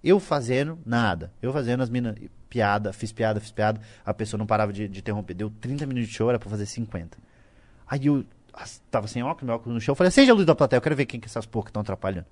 Eu 0.05 0.21
fazendo 0.21 0.79
nada. 0.85 1.33
Eu 1.41 1.53
fazendo 1.55 1.83
as 1.83 1.89
minas. 1.89 2.17
Piada, 2.51 2.93
fiz 2.93 3.13
piada, 3.13 3.41
fiz 3.41 3.51
piada. 3.51 3.81
A 4.05 4.13
pessoa 4.13 4.37
não 4.37 4.47
parava 4.47 4.73
de, 4.75 4.87
de 4.89 4.99
interromper. 4.99 5.33
Deu 5.33 5.49
30 5.49 5.87
minutos 5.87 6.11
de 6.11 6.15
show, 6.15 6.29
era 6.29 6.39
pra 6.39 6.51
fazer 6.51 6.67
50. 6.67 7.17
Aí 7.93 8.07
eu 8.07 8.25
tava 8.91 9.07
sem 9.07 9.23
óculos, 9.23 9.45
meu 9.45 9.55
óculos 9.55 9.75
no 9.75 9.79
chão. 9.79 9.93
Eu 9.93 9.97
falei, 9.97 10.09
acende 10.09 10.31
a 10.31 10.35
luz 10.35 10.47
da 10.47 10.55
plateia, 10.55 10.79
eu 10.79 10.81
quero 10.81 10.97
ver 10.97 11.05
quem 11.05 11.21
que 11.21 11.27
essas 11.27 11.45
porcas 11.45 11.69
estão 11.69 11.83
atrapalhando. 11.83 12.25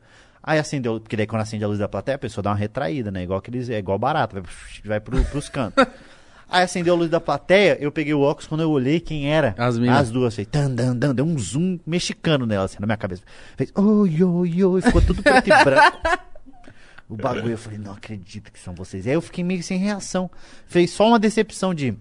Aí 0.43 0.59
acendeu, 0.59 0.99
porque 0.99 1.19
daí 1.19 1.27
quando 1.27 1.43
acende 1.43 1.63
a 1.63 1.69
luz 1.69 1.79
da 1.79 1.87
plateia, 1.87 2.17
a 2.17 2.19
pessoa 2.19 2.43
dá 2.43 2.49
uma 2.49 2.57
retraída, 2.57 3.11
né? 3.11 3.25
Igual 3.25 3.41
aqueles, 3.41 3.69
é 3.69 3.77
igual 3.77 3.99
barato, 3.99 4.37
vai, 4.37 4.45
vai 4.83 5.01
pro, 5.01 5.23
pros 5.27 5.51
cantos. 5.51 5.85
Aí 6.49 6.65
acendeu 6.65 6.95
a 6.95 6.97
luz 6.97 7.11
da 7.11 7.21
plateia, 7.21 7.77
eu 7.79 7.93
peguei 7.93 8.15
o 8.15 8.23
óculos, 8.23 8.49
quando 8.49 8.63
eu 8.63 8.71
olhei 8.71 8.99
quem 8.99 9.31
era, 9.31 9.55
As 9.57 9.79
as 9.79 10.11
duas, 10.11 10.35
fez 10.35 10.49
tan, 10.49 10.69
dan, 10.69 10.97
dan, 10.97 11.15
deu 11.15 11.25
um 11.25 11.39
zoom 11.39 11.79
mexicano 11.87 12.45
nela, 12.45 12.65
assim, 12.65 12.79
na 12.81 12.87
minha 12.87 12.97
cabeça. 12.97 13.23
Fez, 13.57 13.71
oi, 13.77 14.25
oi, 14.25 14.65
oi, 14.65 14.81
ficou 14.83 15.01
tudo 15.01 15.23
preto 15.23 15.47
e 15.47 15.65
branco. 15.65 15.99
O 17.09 17.17
bagulho, 17.17 17.51
eu 17.51 17.59
falei, 17.59 17.79
não 17.79 17.93
acredito 17.93 18.51
que 18.51 18.59
são 18.59 18.75
vocês. 18.75 19.07
Aí 19.07 19.13
eu 19.13 19.21
fiquei 19.21 19.45
meio 19.45 19.63
sem 19.63 19.79
reação. 19.79 20.29
Fez 20.67 20.91
só 20.91 21.07
uma 21.07 21.21
decepção 21.21 21.73
de, 21.73 21.97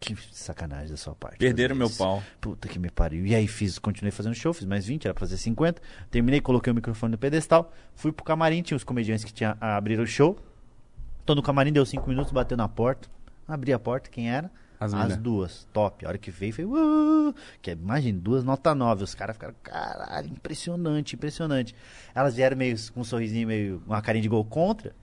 que 0.00 0.16
sacanagem 0.32 0.88
da 0.88 0.96
sua 0.96 1.14
parte. 1.14 1.36
Perderam 1.36 1.76
meu 1.76 1.90
pau. 1.90 2.22
Puta 2.40 2.66
que 2.66 2.78
me 2.78 2.90
pariu. 2.90 3.26
E 3.26 3.34
aí 3.34 3.46
fiz, 3.46 3.78
continuei 3.78 4.10
fazendo 4.10 4.34
show, 4.34 4.52
fiz 4.54 4.66
mais 4.66 4.86
20, 4.86 5.04
era 5.04 5.14
pra 5.14 5.20
fazer 5.20 5.36
50. 5.36 5.80
Terminei, 6.10 6.40
coloquei 6.40 6.72
o 6.72 6.74
microfone 6.74 7.12
no 7.12 7.18
pedestal, 7.18 7.70
fui 7.94 8.10
pro 8.10 8.24
camarim, 8.24 8.62
tinha 8.62 8.76
os 8.76 8.82
comediantes 8.82 9.24
que 9.24 9.32
tinha, 9.32 9.56
ah, 9.60 9.76
abriram 9.76 10.02
o 10.02 10.06
show. 10.06 10.38
Tô 11.26 11.34
no 11.34 11.42
camarim, 11.42 11.70
deu 11.70 11.84
5 11.84 12.08
minutos, 12.08 12.32
bateu 12.32 12.56
na 12.56 12.66
porta. 12.66 13.08
Abri 13.46 13.72
a 13.72 13.78
porta, 13.78 14.08
quem 14.08 14.30
era? 14.30 14.50
As 14.80 14.94
As, 14.94 15.18
duas, 15.18 15.68
top. 15.74 16.06
A 16.06 16.08
hora 16.08 16.16
que 16.18 16.30
veio, 16.30 16.54
foi. 16.54 16.64
Uh, 16.64 17.34
que 17.60 17.70
é, 17.70 17.74
imagina, 17.74 18.18
duas 18.18 18.42
nota 18.42 18.74
9. 18.74 19.04
Os 19.04 19.14
caras 19.14 19.36
ficaram, 19.36 19.54
caralho, 19.62 20.28
impressionante, 20.28 21.14
impressionante. 21.14 21.74
Elas 22.14 22.34
vieram 22.34 22.56
meio 22.56 22.74
com 22.92 23.00
um 23.00 23.04
sorrisinho, 23.04 23.46
meio. 23.46 23.82
uma 23.86 24.00
carinha 24.00 24.22
de 24.22 24.28
gol 24.30 24.42
contra. 24.42 24.94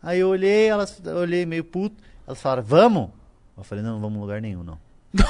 Aí 0.00 0.20
eu 0.20 0.28
olhei, 0.28 0.68
elas 0.68 1.02
eu 1.04 1.16
olhei 1.16 1.44
meio 1.44 1.64
puto. 1.64 1.96
Elas 2.24 2.40
falaram, 2.40 2.62
vamos? 2.62 3.10
Eu 3.56 3.64
falei, 3.64 3.82
não, 3.84 3.92
não 3.94 4.00
vamos 4.00 4.18
em 4.18 4.20
lugar 4.20 4.40
nenhum, 4.42 4.62
não. 4.64 4.78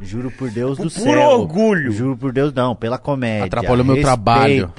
Juro 0.00 0.30
por 0.30 0.50
Deus 0.50 0.78
do 0.78 0.84
Por 0.84 0.90
céu. 0.90 1.30
orgulho. 1.30 1.92
Juro 1.92 2.16
por 2.16 2.32
Deus, 2.32 2.52
não, 2.52 2.74
pela 2.74 2.98
comédia. 2.98 3.46
Atrapalhou 3.46 3.84
meu 3.84 4.00
trabalho. 4.00 4.72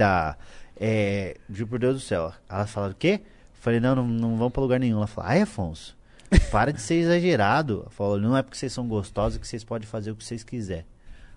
É, 0.76 1.36
juro 1.48 1.68
por 1.70 1.78
Deus 1.78 1.94
do 1.94 2.00
céu. 2.00 2.32
Elas 2.48 2.70
falaram 2.70 2.92
o 2.92 2.96
quê? 2.96 3.20
Eu 3.22 3.62
falei, 3.62 3.80
não, 3.80 3.94
não, 3.94 4.06
não 4.08 4.36
vamos 4.36 4.52
pra 4.52 4.62
lugar 4.62 4.80
nenhum. 4.80 4.96
Ela 4.98 5.06
falou, 5.06 5.30
ai, 5.30 5.42
Afonso, 5.42 5.96
para 6.50 6.72
de 6.72 6.80
ser 6.80 6.94
exagerado. 7.00 7.80
Ela 7.82 7.90
falou, 7.90 8.18
não 8.18 8.36
é 8.36 8.42
porque 8.42 8.56
vocês 8.56 8.72
são 8.72 8.86
gostosos 8.88 9.38
que 9.38 9.46
vocês 9.46 9.62
podem 9.62 9.86
fazer 9.86 10.10
o 10.10 10.16
que 10.16 10.24
vocês 10.24 10.42
quiserem. 10.42 10.84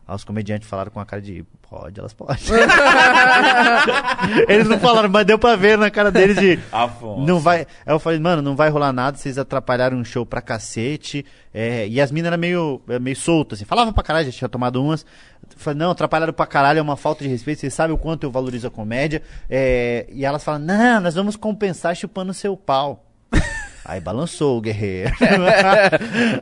Aí 0.05 0.15
os 0.15 0.23
comediantes 0.23 0.67
falaram 0.67 0.91
com 0.91 0.99
a 0.99 1.05
cara 1.05 1.21
de, 1.21 1.45
pode, 1.69 1.97
elas 1.97 2.13
podem. 2.13 2.35
Eles 4.49 4.67
não 4.67 4.77
falaram, 4.79 5.09
mas 5.09 5.25
deu 5.25 5.39
pra 5.39 5.55
ver 5.55 5.77
na 5.77 5.89
cara 5.89 6.11
deles 6.11 6.37
de, 6.37 6.59
Afonso. 6.71 7.25
não 7.25 7.39
vai. 7.39 7.61
Aí 7.85 7.93
eu 7.93 7.99
falei, 7.99 8.19
mano, 8.19 8.41
não 8.41 8.55
vai 8.55 8.69
rolar 8.69 8.91
nada, 8.91 9.17
vocês 9.17 9.37
atrapalharam 9.37 9.97
um 9.97 10.03
show 10.03 10.25
pra 10.25 10.41
cacete. 10.41 11.25
É, 11.53 11.87
e 11.87 12.01
as 12.01 12.11
minas 12.11 12.27
eram 12.27 12.37
meio, 12.37 12.81
é, 12.89 12.99
meio 12.99 13.15
soltas, 13.15 13.59
assim. 13.59 13.65
Falava 13.65 13.93
pra 13.93 14.03
caralho, 14.03 14.25
já 14.25 14.37
tinha 14.37 14.49
tomado 14.49 14.83
umas. 14.83 15.05
Eu 15.49 15.57
Falei, 15.57 15.79
não, 15.79 15.91
atrapalharam 15.91 16.33
pra 16.33 16.45
caralho, 16.45 16.79
é 16.79 16.81
uma 16.81 16.97
falta 16.97 17.23
de 17.23 17.29
respeito. 17.29 17.61
Vocês 17.61 17.73
sabem 17.73 17.95
o 17.95 17.97
quanto 17.97 18.23
eu 18.23 18.31
valorizo 18.31 18.67
a 18.67 18.71
comédia. 18.71 19.21
É, 19.49 20.05
e 20.11 20.25
elas 20.25 20.43
falam, 20.43 20.59
não, 20.59 20.99
nós 20.99 21.15
vamos 21.15 21.37
compensar 21.37 21.95
chupando 21.95 22.33
seu 22.33 22.57
pau. 22.57 23.05
Aí 23.85 23.99
balançou 23.99 24.57
o 24.57 24.61
guerreiro. 24.61 25.11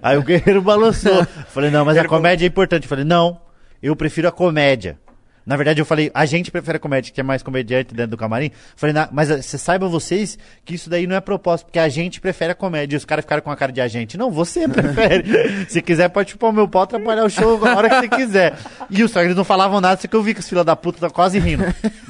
Aí 0.02 0.18
o 0.18 0.24
guerreiro 0.24 0.62
balançou. 0.62 1.26
Falei, 1.48 1.72
não, 1.72 1.84
mas 1.86 1.98
a 1.98 2.08
comédia 2.08 2.46
é 2.46 2.48
importante. 2.48 2.88
Falei, 2.88 3.04
não, 3.04 3.40
eu 3.82 3.96
prefiro 3.96 4.28
a 4.28 4.32
comédia. 4.32 4.98
Na 5.44 5.58
verdade, 5.58 5.82
eu 5.82 5.86
falei, 5.86 6.12
a 6.14 6.24
gente 6.24 6.52
prefere 6.52 6.78
comédia, 6.78 7.12
que 7.12 7.20
é 7.20 7.24
mais 7.24 7.42
comediante 7.42 7.96
dentro 7.96 8.12
do 8.12 8.18
camarim. 8.18 8.52
Falei, 8.76 8.94
"Na- 8.94 9.10
mas 9.12 9.32
eh, 9.32 9.42
você 9.42 9.58
saiba 9.58 9.88
vocês 9.88 10.38
que 10.64 10.76
isso 10.76 10.88
daí 10.88 11.08
não 11.08 11.16
é 11.16 11.20
propósito, 11.20 11.66
porque 11.66 11.80
a 11.80 11.90
gente 11.90 12.22
prefere 12.22 12.52
a 12.52 12.56
comédia. 12.56 12.96
E 12.96 12.98
os 12.98 13.06
caras 13.06 13.26
ficaram 13.26 13.42
com 13.42 13.50
a 13.50 13.56
cara 13.56 13.72
de 13.72 13.82
a 13.82 13.88
gente. 13.88 14.20
Não, 14.20 14.30
você 14.30 14.68
prefere. 14.70 15.66
se 15.68 15.82
quiser, 15.82 16.10
pode 16.10 16.30
chupar 16.30 16.52
o 16.52 16.54
meu 16.54 16.68
pau, 16.68 16.84
atrapalhar 16.84 17.26
o 17.26 17.30
show 17.30 17.60
a 17.66 17.76
hora 17.76 17.90
que 17.90 17.96
você 18.02 18.08
quiser. 18.10 18.56
E 18.88 19.02
os 19.04 19.12
caras 19.12 19.36
não 19.36 19.44
falavam 19.44 19.82
nada, 19.82 20.00
só 20.00 20.08
que 20.08 20.16
eu 20.16 20.22
vi 20.22 20.36
que 20.36 20.42
os 20.42 20.48
filha 20.48 20.64
da 20.64 20.76
puta 20.76 21.00
tá 21.00 21.10
quase 21.10 21.40
rindo. 21.40 21.64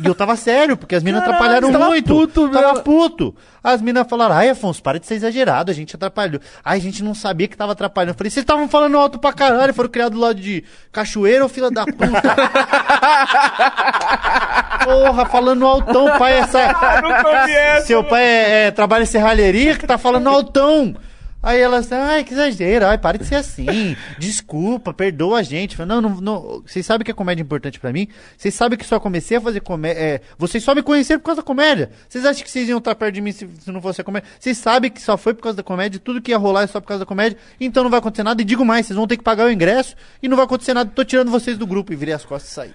E 0.04 0.06
eu 0.06 0.14
tava 0.14 0.36
sério, 0.36 0.76
porque 0.76 0.94
as 0.94 1.02
minas 1.02 1.22
atrapalharam 1.22 1.68
você 1.70 1.74
tava 1.74 1.88
muito. 1.88 2.08
puto, 2.14 2.50
tava 2.50 2.74
meu. 2.74 2.84
puto. 2.84 3.34
As 3.64 3.80
minas 3.80 4.08
falaram, 4.10 4.36
ai, 4.36 4.50
Afonso, 4.50 4.82
para 4.82 5.00
de 5.00 5.06
ser 5.06 5.16
exagerado, 5.16 5.70
a 5.70 5.74
gente 5.74 5.96
atrapalhou. 5.96 6.42
Ai, 6.66 6.80
a 6.80 6.82
gente 6.82 7.04
não 7.04 7.14
sabia 7.14 7.48
que 7.48 7.56
tava 7.56 7.74
atrapalhando. 7.74 8.14
Eu 8.14 8.18
falei, 8.18 8.32
vocês 8.32 8.44
estavam 8.44 8.68
falando 8.68 8.98
alto 8.98 9.20
pra 9.20 9.32
caralho, 9.32 9.74
foram 9.74 9.90
criados 9.90 10.18
do 10.18 10.22
lado 10.22 10.42
de 10.42 10.64
cachoeira 10.92 11.44
ou 11.44 11.50
fila 11.50 11.70
da 11.70 11.86
puta? 11.86 12.02
Porra, 14.84 15.26
falando 15.28 15.66
altão, 15.66 16.18
pai, 16.18 16.40
essa... 16.40 16.68
Nunca 17.02 17.46
vi 17.46 17.52
essa, 17.52 17.86
Seu 17.86 18.04
pai 18.04 18.24
é, 18.24 18.66
é, 18.66 18.72
trabalha 18.72 19.04
em 19.04 19.06
serralheria 19.06 19.78
que 19.78 19.86
tá 19.86 19.98
falando 19.98 20.28
altão. 20.28 20.96
Aí 21.44 21.60
elas, 21.60 21.92
ai, 21.92 22.24
que 22.24 22.34
exagero, 22.34 22.86
ai, 22.86 23.00
para 23.00 23.18
de 23.18 23.26
ser 23.26 23.36
assim. 23.36 23.98
Desculpa, 24.20 24.94
perdoa 24.94 25.40
a 25.40 25.44
gente. 25.44 25.80
Não, 25.84 26.00
não, 26.00 26.22
não. 26.22 26.62
Vocês 26.66 26.86
sabem 26.86 27.04
que 27.04 27.10
a 27.10 27.16
comédia 27.16 27.42
é 27.42 27.46
importante 27.46 27.80
pra 27.80 27.92
mim? 27.92 28.08
Vocês 28.38 28.54
sabem 28.54 28.78
que 28.78 28.86
só 28.86 29.00
comecei 29.00 29.38
a 29.38 29.42
fazer 29.42 29.60
comédia. 29.62 30.00
É, 30.00 30.22
vocês 30.38 30.64
só 30.64 30.76
me 30.76 30.84
conheceram 30.84 31.20
por 31.20 31.26
causa 31.26 31.42
da 31.42 31.46
comédia. 31.46 31.90
Vocês 32.08 32.26
acham 32.26 32.44
que 32.44 32.52
vocês 32.52 32.70
iam 32.70 32.78
estar 32.78 32.94
perto 32.94 33.16
de 33.16 33.22
mim 33.22 33.32
se, 33.32 33.50
se 33.60 33.72
não 33.72 33.82
fosse 33.82 34.02
a 34.02 34.04
comédia? 34.04 34.30
Vocês 34.40 34.56
sabem 34.58 34.92
que 34.92 35.02
só 35.02 35.18
foi 35.18 35.34
por 35.34 35.42
causa 35.42 35.58
da 35.58 35.64
comédia, 35.64 36.00
tudo 36.00 36.22
que 36.22 36.30
ia 36.30 36.38
rolar 36.38 36.64
é 36.64 36.68
só 36.68 36.80
por 36.80 36.88
causa 36.88 37.00
da 37.00 37.08
comédia, 37.08 37.38
então 37.60 37.84
não 37.84 37.90
vai 37.90 38.00
acontecer 38.00 38.24
nada. 38.24 38.40
E 38.40 38.46
digo 38.46 38.64
mais, 38.64 38.86
vocês 38.86 38.96
vão 38.98 39.08
ter 39.08 39.18
que 39.18 39.24
pagar 39.24 39.46
o 39.48 39.52
ingresso 39.52 39.96
e 40.22 40.28
não 40.28 40.36
vai 40.38 40.46
acontecer 40.46 40.76
nada. 40.76 40.92
Tô 40.94 41.04
tirando 41.04 41.32
vocês 41.32 41.58
do 41.58 41.66
grupo 41.66 41.92
e 41.92 41.96
virei 41.96 42.14
as 42.14 42.24
costas 42.24 42.52
e 42.52 42.54
saí. 42.54 42.74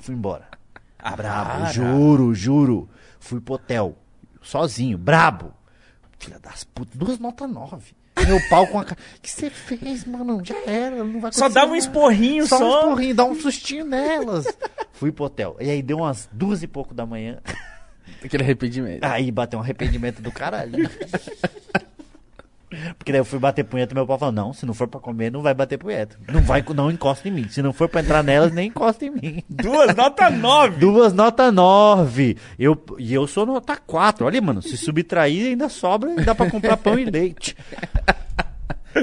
Fui 0.00 0.14
embora. 0.14 0.46
Ah, 0.98 1.16
Brabo, 1.16 1.50
para. 1.50 1.72
juro, 1.72 2.32
juro. 2.32 2.88
Fui 3.18 3.40
pro 3.40 3.54
hotel, 3.54 3.96
sozinho, 4.40 4.96
brabo. 4.96 5.52
Filha 6.22 6.38
das 6.38 6.62
putas, 6.62 6.94
duas 6.96 7.18
notas 7.18 7.50
nove. 7.50 7.96
Meu 8.24 8.38
pau 8.48 8.64
com 8.68 8.78
a 8.78 8.84
cara. 8.84 9.00
O 9.16 9.20
que 9.20 9.28
você 9.28 9.50
fez, 9.50 10.04
mano? 10.04 10.40
Já 10.44 10.54
era, 10.64 11.02
não 11.02 11.20
vai 11.20 11.32
Só 11.32 11.48
dava 11.48 11.72
um 11.72 11.76
esporrinho 11.76 12.46
Só, 12.46 12.58
só. 12.58 12.64
um 12.64 12.78
esporrinho, 12.90 13.14
dá 13.16 13.24
um 13.24 13.34
sustinho 13.34 13.84
nelas. 13.84 14.46
Fui 14.94 15.10
pro 15.10 15.24
hotel. 15.24 15.56
E 15.58 15.68
aí 15.68 15.82
deu 15.82 15.96
umas 15.98 16.28
duas 16.30 16.62
e 16.62 16.68
pouco 16.68 16.94
da 16.94 17.04
manhã. 17.04 17.40
Aquele 18.22 18.44
arrependimento. 18.44 19.02
Aí 19.02 19.32
bateu 19.32 19.58
um 19.58 19.62
arrependimento 19.62 20.22
do 20.22 20.30
caralho. 20.30 20.88
Porque 22.96 23.12
daí 23.12 23.20
eu 23.20 23.24
fui 23.24 23.38
bater 23.38 23.64
punheta 23.64 23.92
e 23.92 23.94
meu 23.94 24.06
pai 24.06 24.18
falou: 24.18 24.32
Não, 24.32 24.52
se 24.52 24.66
não 24.66 24.74
for 24.74 24.88
pra 24.88 25.00
comer, 25.00 25.30
não 25.30 25.42
vai 25.42 25.54
bater 25.54 25.78
punheta. 25.78 26.18
Não 26.30 26.40
vai, 26.42 26.64
não 26.74 26.90
encosta 26.90 27.28
em 27.28 27.30
mim. 27.30 27.48
Se 27.48 27.62
não 27.62 27.72
for 27.72 27.88
pra 27.88 28.00
entrar 28.00 28.22
nelas, 28.22 28.52
nem 28.52 28.68
encosta 28.68 29.04
em 29.04 29.10
mim. 29.10 29.42
Duas, 29.48 29.94
nota 29.94 30.30
nove. 30.30 30.76
Duas 30.78 31.12
nota 31.12 31.52
9. 31.52 32.36
Eu, 32.58 32.82
e 32.98 33.14
eu 33.14 33.26
sou 33.26 33.46
nota 33.46 33.76
4. 33.76 34.26
Olha, 34.26 34.40
mano, 34.40 34.62
se 34.62 34.76
subtrair 34.76 35.48
ainda 35.48 35.68
sobra 35.68 36.12
e 36.12 36.24
dá 36.24 36.34
pra 36.34 36.50
comprar 36.50 36.76
pão 36.76 36.98
e 36.98 37.04
leite. 37.04 37.56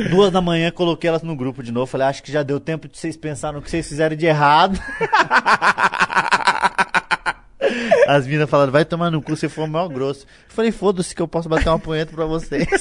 Duas 0.10 0.32
da 0.32 0.42
manhã, 0.42 0.72
coloquei 0.72 1.08
elas 1.08 1.24
no 1.24 1.36
grupo 1.36 1.64
de 1.64 1.72
novo. 1.72 1.88
Falei, 1.88 2.08
acho 2.08 2.22
que 2.22 2.32
já 2.32 2.44
deu 2.44 2.60
tempo 2.60 2.88
de 2.88 2.98
vocês 2.98 3.18
pensarem 3.18 3.56
no 3.56 3.62
que 3.62 3.70
vocês 3.70 3.88
fizeram 3.88 4.16
de 4.16 4.26
errado. 4.26 4.80
As 8.08 8.26
minas 8.26 8.50
falaram, 8.50 8.72
vai 8.72 8.86
tomar 8.86 9.12
no 9.12 9.22
cu, 9.22 9.36
você 9.36 9.50
for 9.50 9.66
o 9.66 9.68
maior 9.68 9.90
grosso. 9.90 10.26
Eu 10.50 10.56
falei, 10.56 10.72
foda-se 10.72 11.14
que 11.14 11.22
eu 11.22 11.28
posso 11.28 11.50
bater 11.50 11.68
uma 11.70 11.80
punheta 11.80 12.14
pra 12.16 12.26
vocês. 12.26 12.68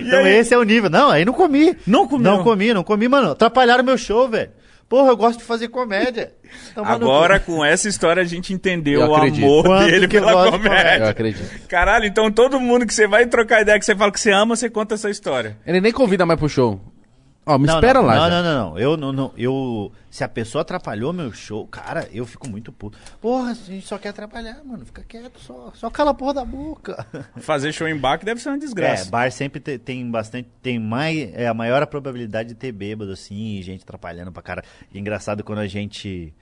então 0.00 0.26
esse 0.26 0.54
é 0.54 0.58
o 0.58 0.62
nível. 0.62 0.88
Não, 0.88 1.10
aí 1.10 1.24
não 1.24 1.32
comi. 1.32 1.76
Não 1.86 2.06
comeu? 2.06 2.32
Não 2.32 2.44
comi, 2.44 2.72
não 2.72 2.84
comi, 2.84 3.08
mano. 3.08 3.32
Atrapalharam 3.32 3.82
meu 3.84 3.98
show, 3.98 4.28
velho. 4.28 4.50
Porra, 4.88 5.10
eu 5.10 5.16
gosto 5.18 5.40
de 5.40 5.44
fazer 5.44 5.68
comédia. 5.68 6.32
Agora, 6.74 7.38
com 7.38 7.62
essa 7.62 7.88
história, 7.88 8.22
a 8.22 8.26
gente 8.26 8.54
entendeu 8.54 9.02
Eu 9.02 9.08
o 9.10 9.14
amor 9.14 9.64
Quanto 9.64 9.90
dele 9.90 10.08
pela 10.08 10.50
comédia. 10.50 11.04
Eu 11.04 11.08
acredito. 11.08 11.68
Caralho, 11.68 12.06
então 12.06 12.32
todo 12.32 12.58
mundo 12.58 12.86
que 12.86 12.94
você 12.94 13.06
vai 13.06 13.26
trocar 13.26 13.60
ideia, 13.60 13.78
que 13.78 13.84
você 13.84 13.94
fala 13.94 14.10
que 14.10 14.18
você 14.18 14.30
ama, 14.30 14.56
você 14.56 14.70
conta 14.70 14.94
essa 14.94 15.10
história. 15.10 15.58
Ele 15.66 15.80
nem 15.82 15.92
convida 15.92 16.24
mais 16.24 16.38
pro 16.38 16.48
show. 16.48 16.80
Ó, 17.50 17.58
me 17.58 17.66
Não, 17.66 17.76
espera 17.76 18.00
não, 18.00 18.06
lá. 18.06 18.14
Não, 18.16 18.22
já. 18.30 18.30
não, 18.30 18.42
não, 18.42 18.70
não. 18.70 18.78
Eu 18.78 18.96
não, 18.96 19.12
não. 19.12 19.32
Eu. 19.36 19.90
Se 20.10 20.22
a 20.22 20.28
pessoa 20.28 20.60
atrapalhou 20.62 21.12
meu 21.14 21.32
show, 21.32 21.66
cara, 21.66 22.06
eu 22.12 22.26
fico 22.26 22.46
muito 22.48 22.70
puto. 22.70 22.98
Porra, 23.20 23.50
a 23.52 23.54
gente 23.54 23.86
só 23.86 23.96
quer 23.96 24.10
atrapalhar, 24.10 24.60
mano. 24.64 24.84
Fica 24.84 25.02
quieto, 25.02 25.40
só. 25.40 25.72
Só 25.74 25.88
cala 25.88 26.10
a 26.10 26.14
porra 26.14 26.34
da 26.34 26.44
boca. 26.44 27.06
Fazer 27.38 27.72
show 27.72 27.88
em 27.88 27.96
bar 27.96 28.18
que 28.18 28.24
deve 28.26 28.40
ser 28.40 28.50
uma 28.50 28.56
É, 28.56 28.58
desgraça. 28.58 29.10
bar 29.10 29.32
sempre 29.32 29.60
te- 29.60 29.78
tem 29.78 30.10
bastante. 30.10 30.48
Tem 30.62 30.78
mais. 30.78 31.32
É 31.34 31.46
a 31.48 31.54
maior 31.54 31.82
a 31.82 31.86
probabilidade 31.86 32.50
de 32.50 32.54
ter 32.54 32.70
bêbado, 32.70 33.12
assim, 33.12 33.60
gente 33.62 33.82
atrapalhando 33.82 34.30
pra 34.30 34.42
cara. 34.42 34.62
E 34.92 34.98
é 34.98 35.00
engraçado 35.00 35.42
quando 35.42 35.60
a 35.60 35.66
gente. 35.66 36.34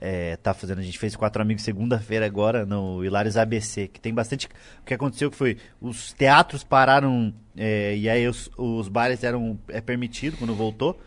É, 0.00 0.36
tá 0.36 0.54
fazendo, 0.54 0.78
a 0.78 0.82
gente 0.82 0.98
fez 0.98 1.16
quatro 1.16 1.42
amigos 1.42 1.64
segunda-feira 1.64 2.24
agora 2.24 2.64
no 2.64 3.04
Hilários 3.04 3.36
ABC, 3.36 3.88
que 3.88 4.00
tem 4.00 4.14
bastante. 4.14 4.46
O 4.80 4.84
que 4.84 4.94
aconteceu 4.94 5.30
que 5.30 5.36
foi, 5.36 5.56
os 5.80 6.12
teatros 6.12 6.62
pararam, 6.62 7.34
é, 7.56 7.96
e 7.96 8.08
aí 8.08 8.28
os, 8.28 8.48
os 8.56 8.88
bares 8.88 9.24
eram 9.24 9.58
é, 9.68 9.80
permitido 9.80 10.36
quando 10.36 10.54
voltou, 10.54 11.00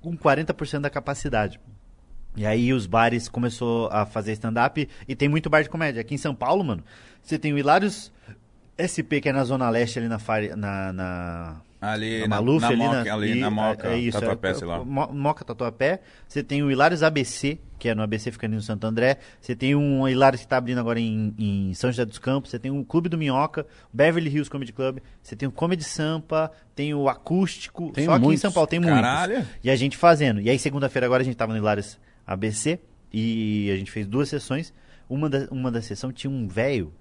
com 0.00 0.16
40% 0.16 0.80
da 0.80 0.90
capacidade. 0.90 1.60
E 2.36 2.46
aí 2.46 2.72
os 2.72 2.86
bares 2.86 3.28
começou 3.28 3.88
a 3.90 4.06
fazer 4.06 4.32
stand-up 4.32 4.88
e 5.08 5.16
tem 5.16 5.28
muito 5.28 5.50
bar 5.50 5.62
de 5.62 5.68
comédia. 5.68 6.00
Aqui 6.00 6.14
em 6.14 6.18
São 6.18 6.34
Paulo, 6.34 6.62
mano, 6.62 6.84
você 7.20 7.36
tem 7.36 7.52
o 7.52 7.58
Hilários 7.58 8.12
SP, 8.78 9.20
que 9.20 9.28
é 9.28 9.32
na 9.32 9.42
Zona 9.42 9.68
Leste, 9.68 9.98
ali 9.98 10.08
na, 10.08 10.18
na, 10.56 10.92
na, 10.92 11.60
Ali 11.80 12.22
na 12.22 12.26
na, 12.28 12.36
Maluf, 12.36 12.60
na 12.60 12.68
ali, 12.68 12.76
Moca, 12.76 13.04
na, 13.04 13.14
ali 13.14 13.30
e- 13.30 13.34
na 13.40 13.50
Moca, 13.50 13.88
é, 13.88 13.94
é 13.94 13.98
isso, 13.98 14.18
Tatuapé, 14.18 14.50
é, 14.50 14.54
sei 14.54 14.66
lá. 14.66 14.84
Mo- 14.84 15.12
Moca 15.12 15.44
Tatuapé. 15.44 16.00
Você 16.26 16.42
tem 16.42 16.60
o 16.62 16.70
Hilários 16.72 17.04
ABC, 17.04 17.56
que 17.78 17.88
é 17.88 17.94
no 17.94 18.02
ABC 18.02 18.32
ficando 18.32 18.54
no 18.54 18.60
Santo 18.60 18.84
André. 18.84 19.18
Você 19.40 19.54
tem 19.54 19.76
um 19.76 20.08
Hilários 20.08 20.42
que 20.42 20.48
tá 20.48 20.56
abrindo 20.56 20.78
agora 20.80 20.98
em, 20.98 21.32
em 21.38 21.72
São 21.74 21.88
José 21.92 22.04
dos 22.04 22.18
Campos. 22.18 22.50
Você 22.50 22.58
tem 22.58 22.72
o 22.72 22.84
Clube 22.84 23.08
do 23.08 23.16
Minhoca, 23.16 23.64
Beverly 23.92 24.28
Hills 24.28 24.50
Comedy 24.50 24.72
Club. 24.72 24.98
Você 25.22 25.36
tem 25.36 25.48
o 25.48 25.52
Comedy 25.52 25.84
Sampa, 25.84 26.50
tem 26.74 26.92
o 26.94 27.08
Acústico. 27.08 27.92
Tem 27.92 28.06
Só 28.06 28.12
aqui 28.14 28.22
em 28.22 28.24
muitos. 28.24 28.40
São 28.42 28.50
Paulo 28.50 28.66
tem 28.66 28.80
Caralho. 28.80 29.34
muitos. 29.34 29.50
E 29.62 29.70
a 29.70 29.76
gente 29.76 29.96
fazendo. 29.96 30.40
E 30.40 30.50
aí 30.50 30.58
segunda-feira 30.58 31.06
agora 31.06 31.22
a 31.22 31.24
gente 31.24 31.36
tava 31.36 31.52
no 31.52 31.58
Hilários 31.58 31.96
ABC 32.26 32.80
e 33.12 33.70
a 33.72 33.76
gente 33.76 33.90
fez 33.92 34.04
duas 34.06 34.28
sessões. 34.28 34.74
Uma 35.08 35.30
da, 35.30 35.46
uma 35.50 35.70
da 35.70 35.80
sessão 35.80 36.10
tinha 36.12 36.30
um 36.30 36.48
velho, 36.48 36.92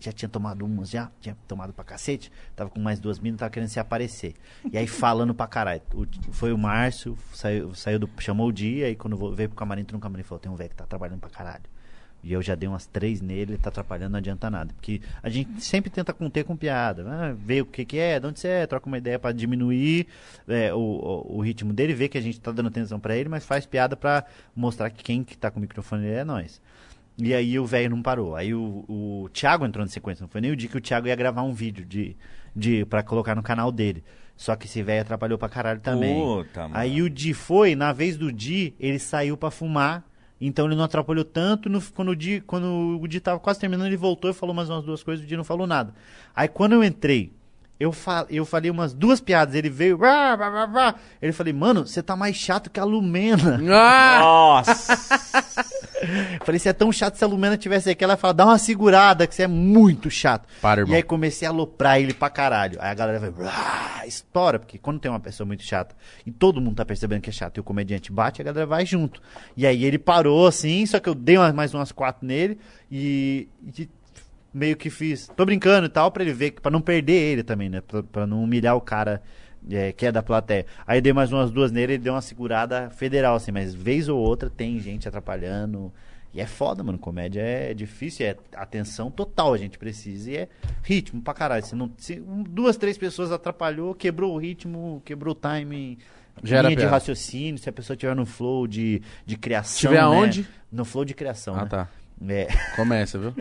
já 0.00 0.10
tinha 0.12 0.28
tomado 0.28 0.64
umas 0.64 0.88
já, 0.90 1.10
tinha 1.20 1.36
tomado 1.46 1.72
pra 1.72 1.84
cacete, 1.84 2.32
tava 2.54 2.70
com 2.70 2.80
mais 2.80 2.98
duas 2.98 3.18
minas, 3.18 3.38
tava 3.38 3.50
querendo 3.50 3.68
se 3.68 3.78
aparecer. 3.78 4.34
E 4.72 4.76
aí 4.78 4.86
falando 4.86 5.34
pra 5.34 5.46
caralho. 5.46 5.82
O- 5.94 6.06
foi 6.32 6.52
o 6.52 6.58
Márcio, 6.58 7.16
saiu, 7.32 7.74
saiu 7.74 7.98
do, 7.98 8.10
chamou 8.18 8.48
o 8.48 8.52
dia, 8.52 8.86
aí 8.86 8.96
quando 8.96 9.16
veio 9.34 9.48
pro 9.48 9.56
camarim, 9.58 9.82
entrou 9.82 9.98
no 9.98 10.02
camarim 10.02 10.22
e 10.22 10.24
falou, 10.24 10.40
tem 10.40 10.50
um 10.50 10.56
velho 10.56 10.70
que 10.70 10.76
tá 10.76 10.86
trabalhando 10.86 11.20
pra 11.20 11.30
caralho. 11.30 11.64
E 12.24 12.32
eu 12.32 12.42
já 12.42 12.56
dei 12.56 12.68
umas 12.68 12.86
três 12.86 13.20
nele, 13.20 13.52
ele 13.52 13.58
tá 13.58 13.68
atrapalhando, 13.68 14.12
não 14.12 14.18
adianta 14.18 14.50
nada. 14.50 14.72
Porque 14.74 15.00
a 15.22 15.28
gente 15.28 15.60
sempre 15.62 15.88
tenta 15.90 16.12
conter 16.12 16.42
com 16.44 16.56
piada. 16.56 17.04
Ah, 17.08 17.32
ver 17.38 17.60
o 17.62 17.66
que, 17.66 17.84
que 17.84 17.98
é, 17.98 18.18
de 18.18 18.26
onde 18.26 18.40
você 18.40 18.48
é, 18.48 18.66
troca 18.66 18.88
uma 18.88 18.98
ideia 18.98 19.16
pra 19.16 19.30
diminuir 19.30 20.08
é, 20.48 20.74
o, 20.74 20.78
o, 20.78 21.36
o 21.36 21.40
ritmo 21.40 21.72
dele, 21.72 21.94
ver 21.94 22.08
que 22.08 22.18
a 22.18 22.20
gente 22.20 22.40
tá 22.40 22.50
dando 22.50 22.66
atenção 22.66 22.98
pra 22.98 23.16
ele, 23.16 23.28
mas 23.28 23.44
faz 23.46 23.64
piada 23.64 23.94
pra 23.96 24.24
mostrar 24.56 24.90
que 24.90 25.04
quem 25.04 25.22
que 25.22 25.36
tá 25.38 25.52
com 25.52 25.58
o 25.58 25.62
microfone 25.62 26.04
é 26.08 26.24
nós. 26.24 26.60
E 27.18 27.32
aí 27.32 27.58
o 27.58 27.64
velho 27.64 27.90
não 27.90 28.02
parou. 28.02 28.36
Aí 28.36 28.54
o, 28.54 28.84
o 28.88 29.28
Thiago 29.32 29.64
entrou 29.64 29.84
na 29.84 29.90
sequência. 29.90 30.22
Não 30.22 30.28
foi 30.28 30.40
nem 30.40 30.50
o 30.50 30.56
dia 30.56 30.68
que 30.68 30.76
o 30.76 30.80
Thiago 30.80 31.06
ia 31.06 31.16
gravar 31.16 31.42
um 31.42 31.52
vídeo 31.52 31.84
de, 31.84 32.16
de, 32.54 32.84
pra 32.84 33.02
colocar 33.02 33.34
no 33.34 33.42
canal 33.42 33.72
dele. 33.72 34.04
Só 34.36 34.54
que 34.54 34.66
esse 34.66 34.82
velho 34.82 35.00
atrapalhou 35.00 35.38
pra 35.38 35.48
caralho 35.48 35.80
também. 35.80 36.14
Puta, 36.14 36.62
mano. 36.62 36.76
Aí 36.76 37.00
o 37.00 37.08
Di 37.08 37.32
foi, 37.32 37.74
na 37.74 37.92
vez 37.92 38.18
do 38.18 38.30
Di, 38.30 38.74
ele 38.78 38.98
saiu 38.98 39.36
pra 39.36 39.50
fumar. 39.50 40.04
Então 40.38 40.66
ele 40.66 40.74
não 40.74 40.84
atrapalhou 40.84 41.24
tanto. 41.24 41.70
No, 41.70 41.80
quando, 41.80 42.10
o 42.10 42.16
Di, 42.16 42.42
quando 42.46 42.98
o 43.00 43.08
Di 43.08 43.18
tava 43.18 43.40
quase 43.40 43.58
terminando, 43.58 43.86
ele 43.86 43.96
voltou 43.96 44.30
e 44.30 44.34
falou 44.34 44.54
mais 44.54 44.68
umas 44.68 44.84
duas 44.84 45.02
coisas. 45.02 45.24
O 45.24 45.28
Di 45.28 45.36
não 45.36 45.44
falou 45.44 45.66
nada. 45.66 45.94
Aí 46.34 46.48
quando 46.48 46.74
eu 46.74 46.84
entrei, 46.84 47.32
eu, 47.78 47.92
fa 47.92 48.26
eu 48.30 48.44
falei 48.44 48.70
umas 48.70 48.92
duas 48.94 49.20
piadas. 49.20 49.54
Ele 49.54 49.68
veio. 49.70 49.96
"Rá, 49.98 50.34
rá, 50.34 50.48
rá, 50.48 50.64
rá." 50.66 50.94
Ele 51.20 51.32
falei, 51.32 51.52
mano, 51.52 51.86
você 51.86 52.02
tá 52.02 52.16
mais 52.16 52.36
chato 52.36 52.70
que 52.70 52.80
a 52.80 52.84
Lumena. 52.84 53.60
Ah! 53.70 54.18
Nossa! 54.20 54.96
Falei, 56.44 56.58
se 56.58 56.68
é 56.68 56.72
tão 56.72 56.92
chato 56.92 57.16
se 57.16 57.24
a 57.24 57.26
Lumena 57.26 57.56
tivesse 57.56 57.90
aqui, 57.90 58.04
ela 58.04 58.12
ia 58.12 58.16
falar, 58.16 58.32
dá 58.34 58.44
uma 58.46 58.58
segurada, 58.58 59.26
que 59.26 59.34
você 59.34 59.42
é 59.44 59.46
muito 59.48 60.10
chato. 60.10 60.46
Para, 60.60 60.82
irmão. 60.82 60.92
E 60.92 60.96
aí 60.96 61.02
comecei 61.02 61.46
a 61.48 61.50
aloprar 61.50 61.98
ele 61.98 62.12
pra 62.14 62.28
caralho. 62.30 62.78
Aí 62.80 62.90
a 62.90 62.94
galera 62.94 63.30
vai, 63.30 64.06
estoura, 64.06 64.58
porque 64.58 64.78
quando 64.78 65.00
tem 65.00 65.10
uma 65.10 65.18
pessoa 65.20 65.46
muito 65.46 65.62
chata 65.62 65.94
e 66.24 66.30
todo 66.30 66.60
mundo 66.60 66.76
tá 66.76 66.84
percebendo 66.84 67.20
que 67.22 67.30
é 67.30 67.32
chato 67.32 67.56
e 67.56 67.60
o 67.60 67.64
comediante 67.64 68.12
bate, 68.12 68.40
a 68.40 68.44
galera 68.44 68.66
vai 68.66 68.84
junto. 68.86 69.20
E 69.56 69.66
aí 69.66 69.84
ele 69.84 69.98
parou 69.98 70.46
assim, 70.46 70.84
só 70.86 71.00
que 71.00 71.08
eu 71.08 71.14
dei 71.14 71.36
umas- 71.38 71.54
mais 71.54 71.74
umas 71.74 71.90
quatro 71.92 72.26
nele 72.26 72.58
e, 72.90 73.48
e 73.76 73.88
meio 74.56 74.76
que 74.76 74.88
fiz, 74.88 75.28
tô 75.36 75.44
brincando 75.44 75.86
e 75.86 75.90
tal, 75.90 76.10
pra 76.10 76.22
ele 76.22 76.32
ver, 76.32 76.52
pra 76.52 76.70
não 76.70 76.80
perder 76.80 77.12
ele 77.12 77.42
também, 77.42 77.68
né? 77.68 77.82
Pra, 77.82 78.02
pra 78.02 78.26
não 78.26 78.42
humilhar 78.42 78.74
o 78.74 78.80
cara 78.80 79.22
é, 79.70 79.92
que 79.92 80.06
é 80.06 80.12
da 80.12 80.22
plateia. 80.22 80.64
Aí 80.86 81.00
dei 81.00 81.12
mais 81.12 81.30
umas 81.30 81.50
duas 81.50 81.70
nele 81.70 81.94
e 81.94 81.98
deu 81.98 82.14
uma 82.14 82.22
segurada 82.22 82.88
federal, 82.90 83.36
assim, 83.36 83.52
mas 83.52 83.74
vez 83.74 84.08
ou 84.08 84.18
outra 84.18 84.48
tem 84.48 84.80
gente 84.80 85.06
atrapalhando. 85.06 85.92
E 86.32 86.40
é 86.40 86.46
foda, 86.46 86.82
mano. 86.82 86.98
Comédia 86.98 87.40
é 87.40 87.74
difícil, 87.74 88.26
é 88.26 88.36
atenção 88.54 89.10
total 89.10 89.52
a 89.54 89.58
gente 89.58 89.78
precisa. 89.78 90.30
E 90.30 90.36
é 90.36 90.48
ritmo 90.82 91.20
pra 91.20 91.34
caralho. 91.34 91.64
Se, 91.64 91.74
não, 91.74 91.90
se 91.98 92.20
um- 92.20 92.42
duas, 92.42 92.76
três 92.76 92.96
pessoas 92.96 93.32
atrapalhou, 93.32 93.94
quebrou 93.94 94.34
o 94.34 94.38
ritmo, 94.38 95.02
quebrou 95.04 95.32
o 95.32 95.34
timing. 95.34 95.98
Já 96.42 96.58
era 96.58 96.68
linha 96.68 96.80
de 96.80 96.86
raciocínio, 96.86 97.58
se 97.58 97.68
a 97.68 97.72
pessoa 97.72 97.96
tiver 97.96 98.14
no 98.14 98.26
flow 98.26 98.66
de, 98.66 99.02
de 99.24 99.36
criação. 99.36 99.80
Tiver 99.80 99.94
né? 99.94 100.00
aonde? 100.00 100.46
No 100.70 100.84
flow 100.84 101.04
de 101.04 101.14
criação. 101.14 101.54
Ah, 101.54 101.62
né? 101.62 101.68
tá. 101.68 101.88
É, 102.28 102.48
Começa, 102.74 103.18
viu? 103.18 103.34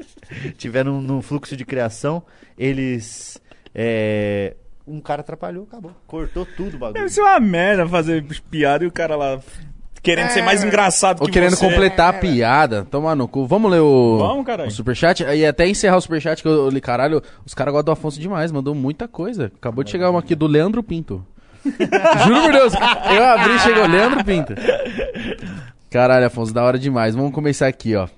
tiver 0.56 0.84
num, 0.84 1.00
num 1.00 1.20
fluxo 1.22 1.56
de 1.56 1.64
criação, 1.64 2.22
eles. 2.56 3.40
é, 3.74 4.54
um 4.86 5.00
cara 5.00 5.20
atrapalhou, 5.20 5.64
acabou. 5.64 5.92
Cortou 6.06 6.46
tudo 6.46 6.76
o 6.76 6.78
bagulho. 6.78 6.94
Deve 6.94 7.08
ser 7.08 7.20
uma 7.22 7.40
merda 7.40 7.86
fazer 7.88 8.24
piada 8.50 8.84
e 8.84 8.86
o 8.86 8.92
cara 8.92 9.16
lá 9.16 9.40
querendo 10.02 10.30
ser 10.30 10.42
mais 10.42 10.64
engraçado 10.64 11.20
Ou 11.20 11.26
que 11.26 11.32
querendo 11.32 11.56
você. 11.56 11.68
completar 11.68 12.08
a 12.14 12.18
piada. 12.18 12.86
Toma 12.90 13.14
no 13.14 13.28
cu. 13.28 13.46
Vamos 13.46 13.70
ler 13.70 13.80
o, 13.80 14.18
Vamos, 14.18 14.46
caralho. 14.46 14.68
o 14.68 14.72
superchat? 14.72 15.22
E 15.22 15.44
até 15.44 15.68
encerrar 15.68 15.96
o 15.96 16.00
superchat 16.00 16.42
que 16.42 16.48
eu, 16.48 16.52
eu 16.52 16.70
li, 16.70 16.80
caralho, 16.80 17.22
os 17.44 17.54
caras 17.54 17.72
gostam 17.72 17.92
do 17.94 17.98
Afonso 17.98 18.18
demais, 18.18 18.50
mandou 18.50 18.74
muita 18.74 19.06
coisa. 19.06 19.52
Acabou 19.56 19.84
de 19.84 19.90
chegar 19.90 20.10
uma 20.10 20.20
aqui 20.20 20.34
do 20.34 20.46
Leandro 20.46 20.82
Pinto. 20.82 21.24
Juro 21.64 22.42
por 22.42 22.52
Deus, 22.52 22.72
eu 22.72 23.24
abri 23.24 23.54
e 23.54 23.58
chegou 23.58 23.86
Leandro 23.86 24.24
Pinto. 24.24 24.54
Caralho, 25.90 26.26
Afonso, 26.26 26.54
da 26.54 26.64
hora 26.64 26.78
demais. 26.78 27.14
Vamos 27.14 27.32
começar 27.32 27.66
aqui, 27.66 27.94
ó. 27.94 28.08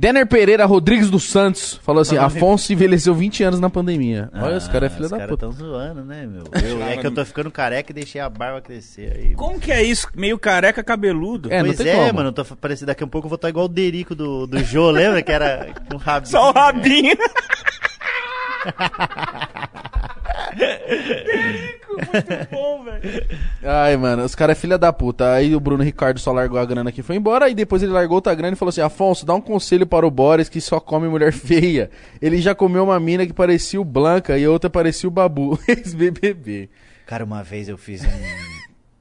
Denner 0.00 0.26
Pereira 0.26 0.64
Rodrigues 0.64 1.10
dos 1.10 1.24
Santos 1.24 1.78
falou 1.82 2.00
assim: 2.00 2.16
Afonso 2.16 2.72
envelheceu 2.72 3.14
20 3.14 3.44
anos 3.44 3.60
na 3.60 3.68
pandemia. 3.68 4.30
Olha, 4.32 4.56
esse 4.56 4.70
cara 4.70 4.86
é 4.86 4.88
filho 4.88 5.02
Ah, 5.02 5.04
os 5.04 5.10
da 5.10 5.16
caras 5.18 5.30
puta. 5.30 5.40
tão 5.46 5.52
zoando, 5.52 6.02
né, 6.02 6.26
meu? 6.26 6.44
Eu- 6.58 6.82
é 6.82 6.96
que 6.96 7.06
eu 7.06 7.10
tô 7.10 7.22
ficando 7.22 7.50
careca 7.50 7.92
e 7.92 7.94
deixei 7.94 8.18
a 8.18 8.30
barba 8.30 8.62
crescer 8.62 9.12
aí. 9.14 9.34
Como 9.34 9.60
que 9.60 9.70
é 9.70 9.82
isso? 9.82 10.08
Meio 10.16 10.38
careca 10.38 10.82
cabeludo. 10.82 11.52
É, 11.52 11.58
não 11.58 11.66
pois 11.66 11.76
tem 11.76 11.88
é, 11.88 11.96
como. 12.06 12.14
mano, 12.14 12.32
tô 12.32 12.42
parecendo 12.46 12.86
daqui 12.86 13.04
a 13.04 13.06
pouco 13.06 13.26
eu 13.26 13.28
vou 13.28 13.36
estar 13.36 13.50
igual 13.50 13.66
o 13.66 13.68
Derico 13.68 14.14
do, 14.14 14.46
do 14.46 14.64
Jô, 14.64 14.90
lembra 14.90 15.20
que 15.20 15.32
era 15.32 15.68
um 15.92 15.98
rabinho? 15.98 16.30
Só 16.32 16.48
o 16.48 16.52
rabinho. 16.54 17.14
Muito 21.90 22.50
bom, 22.50 22.84
velho. 22.84 23.26
Ai, 23.62 23.96
mano, 23.96 24.24
os 24.24 24.34
caras 24.34 24.56
é 24.56 24.60
filha 24.60 24.78
da 24.78 24.92
puta. 24.92 25.32
Aí 25.32 25.54
o 25.54 25.60
Bruno 25.60 25.82
Ricardo 25.82 26.18
só 26.18 26.32
largou 26.32 26.58
a 26.58 26.64
grana 26.64 26.90
aqui 26.90 27.00
e 27.00 27.02
foi 27.02 27.16
embora. 27.16 27.46
Aí 27.46 27.54
depois 27.54 27.82
ele 27.82 27.92
largou 27.92 28.16
outra 28.16 28.34
grana 28.34 28.54
e 28.54 28.56
falou 28.56 28.70
assim: 28.70 28.80
Afonso, 28.80 29.26
dá 29.26 29.34
um 29.34 29.40
conselho 29.40 29.86
para 29.86 30.06
o 30.06 30.10
Boris 30.10 30.48
que 30.48 30.60
só 30.60 30.80
come 30.80 31.08
mulher 31.08 31.32
feia. 31.32 31.90
Ele 32.20 32.40
já 32.40 32.54
comeu 32.54 32.84
uma 32.84 32.98
mina 32.98 33.26
que 33.26 33.32
parecia 33.32 33.80
o 33.80 33.84
Blanca 33.84 34.38
e 34.38 34.44
a 34.44 34.50
outra 34.50 34.70
parecia 34.70 35.08
o 35.08 35.12
Babu. 35.12 35.58
Ex-BBB. 35.68 36.70
Cara, 37.06 37.24
uma 37.24 37.42
vez 37.42 37.68
eu 37.68 37.76
fiz 37.76 38.04
um. 38.04 38.08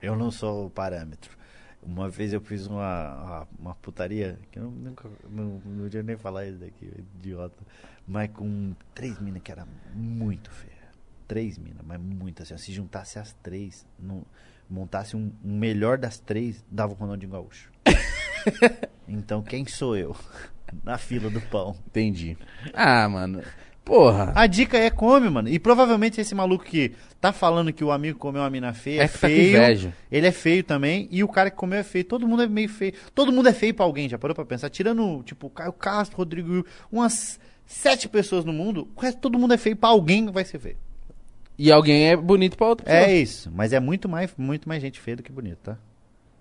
eu 0.01 0.15
não 0.15 0.31
sou 0.31 0.65
o 0.65 0.69
parâmetro. 0.69 1.37
Uma 1.81 2.09
vez 2.09 2.33
eu 2.33 2.41
fiz 2.41 2.67
uma, 2.67 3.13
uma, 3.15 3.47
uma 3.59 3.75
putaria, 3.75 4.37
que 4.51 4.59
eu 4.59 4.63
nunca. 4.63 5.09
Não, 5.29 5.61
não 5.65 5.83
podia 5.83 6.03
nem 6.03 6.17
falar 6.17 6.45
isso 6.45 6.57
daqui, 6.57 6.91
idiota. 7.19 7.63
Mas 8.07 8.29
com 8.31 8.73
três 8.93 9.19
minas 9.19 9.41
que 9.41 9.51
era 9.51 9.65
muito 9.93 10.51
feia. 10.51 10.68
Três 11.29 11.57
minas, 11.59 11.81
mas 11.85 11.99
muito 12.01 12.41
assim. 12.43 12.57
Se 12.57 12.73
juntasse 12.73 13.19
as 13.19 13.31
três, 13.41 13.85
não, 13.99 14.23
montasse 14.69 15.15
um, 15.15 15.31
um 15.45 15.57
melhor 15.57 15.97
das 15.97 16.19
três, 16.19 16.65
dava 16.69 16.91
o 16.93 16.95
Ronaldinho 16.95 17.31
Gaúcho. 17.31 17.69
então 19.07 19.41
quem 19.41 19.65
sou 19.67 19.95
eu? 19.95 20.15
Na 20.83 20.97
fila 20.97 21.29
do 21.29 21.39
pão. 21.39 21.75
Entendi. 21.87 22.35
Ah, 22.73 23.07
mano. 23.07 23.41
Porra. 23.85 24.33
A 24.35 24.45
dica 24.47 24.75
é 24.77 24.89
come, 24.89 25.29
mano. 25.29 25.49
E 25.49 25.57
provavelmente 25.59 26.19
esse 26.19 26.33
maluco 26.35 26.63
que 26.65 26.93
tá 27.21 27.31
falando 27.31 27.71
que 27.71 27.83
o 27.83 27.91
amigo 27.91 28.17
comeu 28.19 28.41
uma 28.41 28.49
mina 28.49 28.73
feia 28.73 29.01
é, 29.01 29.05
É 29.05 29.07
tá 29.07 29.17
feio. 29.19 29.49
inveja. 29.49 29.93
ele 30.11 30.25
é 30.27 30.31
feio 30.31 30.63
também. 30.63 31.07
E 31.11 31.23
o 31.23 31.27
cara 31.27 31.49
que 31.51 31.57
comeu 31.57 31.79
é 31.79 31.83
feio. 31.83 32.05
Todo 32.05 32.27
mundo 32.27 32.41
é 32.43 32.47
meio 32.47 32.69
feio. 32.69 32.93
Todo 33.15 33.31
mundo 33.31 33.49
é 33.49 33.53
feio 33.53 33.73
pra 33.73 33.85
alguém, 33.85 34.09
já 34.09 34.17
parou 34.17 34.33
pra 34.35 34.45
pensar? 34.45 34.69
Tirando, 34.69 35.21
tipo, 35.23 35.45
o 35.47 35.49
Caio 35.49 35.73
Castro, 35.73 36.17
Rodrigo, 36.17 36.65
umas 36.91 37.39
sete 37.65 38.07
pessoas 38.09 38.43
no 38.45 38.51
mundo, 38.53 38.87
o 38.95 38.99
resto 38.99 39.21
todo 39.21 39.37
mundo 39.37 39.53
é 39.53 39.57
feio 39.57 39.75
pra 39.75 39.89
alguém 39.89 40.25
vai 40.31 40.43
ser 40.43 40.57
feio. 40.59 40.77
E 41.59 41.71
alguém 41.71 42.07
é 42.09 42.15
bonito 42.15 42.57
pra 42.57 42.67
outra 42.67 42.85
pessoa. 42.85 43.03
É 43.03 43.15
isso. 43.17 43.51
Mas 43.53 43.73
é 43.73 43.79
muito 43.79 44.07
mais, 44.07 44.33
muito 44.37 44.67
mais 44.67 44.81
gente 44.81 44.99
feia 44.99 45.17
do 45.17 45.23
que 45.23 45.31
bonito, 45.31 45.57
tá? 45.61 45.77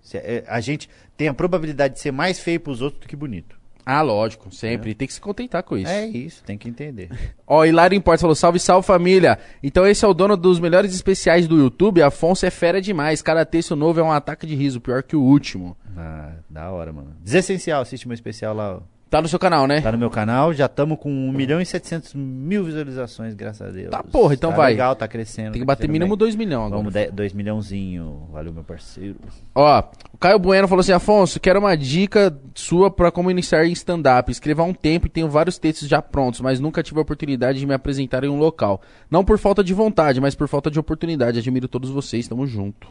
Se- 0.01 0.17
é- 0.17 0.45
a 0.47 0.61
gente 0.61 0.89
tem 1.17 1.27
a 1.27 1.33
probabilidade 1.33 1.95
de 1.95 1.99
ser 1.99 2.11
mais 2.11 2.39
feio 2.39 2.59
pros 2.59 2.81
outros 2.81 3.01
do 3.01 3.07
que 3.07 3.15
bonito. 3.17 3.59
Ah, 3.85 4.01
lógico, 4.01 4.53
sempre. 4.53 4.93
Tem 4.93 5.07
que 5.07 5.13
se 5.13 5.19
contentar 5.19 5.63
com 5.63 5.75
isso. 5.75 5.91
É 5.91 6.05
isso, 6.05 6.43
tem 6.43 6.57
que 6.57 6.69
entender. 6.69 7.09
Ó, 7.47 7.65
Hilário 7.65 7.95
Importes 7.95 8.21
falou: 8.21 8.35
salve, 8.35 8.59
salve 8.59 8.85
família. 8.85 9.39
Então 9.63 9.85
esse 9.87 10.05
é 10.05 10.07
o 10.07 10.13
dono 10.13 10.37
dos 10.37 10.59
melhores 10.59 10.93
especiais 10.93 11.47
do 11.47 11.57
YouTube. 11.57 12.01
Afonso 12.01 12.45
é 12.45 12.51
fera 12.51 12.79
demais. 12.79 13.21
Cada 13.21 13.43
texto 13.45 13.75
novo 13.75 13.99
é 13.99 14.03
um 14.03 14.11
ataque 14.11 14.45
de 14.45 14.53
riso, 14.55 14.79
pior 14.79 15.01
que 15.03 15.15
o 15.15 15.21
último. 15.21 15.75
Ah, 15.97 16.33
da 16.49 16.69
hora, 16.71 16.93
mano. 16.93 17.15
Desessencial, 17.21 17.81
assiste 17.81 18.07
meu 18.07 18.13
especial 18.13 18.53
lá. 18.53 18.75
ó. 18.77 18.81
Tá 19.09 19.23
no 19.23 19.27
seu 19.27 19.39
canal, 19.39 19.65
né? 19.65 19.81
Tá 19.81 19.91
no 19.91 19.97
meu 19.97 20.11
canal, 20.11 20.53
já 20.53 20.67
estamos 20.67 20.99
com 20.99 21.09
1 21.09 21.31
milhão 21.31 21.59
e 21.59 21.65
700 21.65 22.13
mil 22.13 22.63
visualizações, 22.63 23.33
graças 23.33 23.67
a 23.67 23.71
Deus. 23.71 23.89
Tá, 23.89 24.03
porra, 24.03 24.35
então 24.35 24.51
tá 24.51 24.57
vai. 24.57 24.71
legal, 24.71 24.95
tá 24.95 25.07
crescendo. 25.07 25.53
Tem 25.53 25.61
que 25.61 25.65
tá 25.65 25.73
bater 25.73 25.89
mínimo 25.89 26.15
bem. 26.15 26.19
2 26.19 26.35
milhões 26.35 26.67
agora. 26.67 26.83
Vamos, 26.83 27.11
2 27.11 27.33
milhãozinho. 27.33 28.27
Valeu, 28.31 28.53
meu 28.53 28.63
parceiro. 28.63 29.15
Ó, 29.55 29.83
o 30.13 30.17
Caio 30.19 30.37
Bueno 30.37 30.67
falou 30.67 30.81
assim: 30.81 30.91
Afonso, 30.91 31.39
quero 31.39 31.59
uma 31.59 31.75
dica 31.75 32.37
sua 32.53 32.91
pra 32.91 33.11
como 33.11 33.31
iniciar 33.31 33.65
em 33.65 33.71
stand-up. 33.71 34.31
Escrevo 34.31 34.61
há 34.61 34.65
um 34.65 34.75
tempo 34.75 35.07
e 35.07 35.09
tenho 35.09 35.27
vários 35.27 35.57
textos 35.57 35.87
já 35.87 36.03
prontos, 36.03 36.41
mas 36.41 36.59
nunca 36.59 36.83
tive 36.83 36.99
a 36.99 37.01
oportunidade 37.01 37.59
de 37.59 37.65
me 37.65 37.73
apresentar 37.73 38.23
em 38.23 38.29
um 38.29 38.37
local. 38.37 38.79
Não 39.09 39.25
por 39.25 39.39
falta 39.39 39.63
de 39.63 39.73
vontade, 39.73 40.21
mas 40.21 40.35
por 40.35 40.47
falta 40.47 40.69
de 40.69 40.79
oportunidade. 40.79 41.39
Admiro 41.39 41.67
todos 41.67 41.89
vocês, 41.89 42.27
tamo 42.27 42.45
junto. 42.45 42.87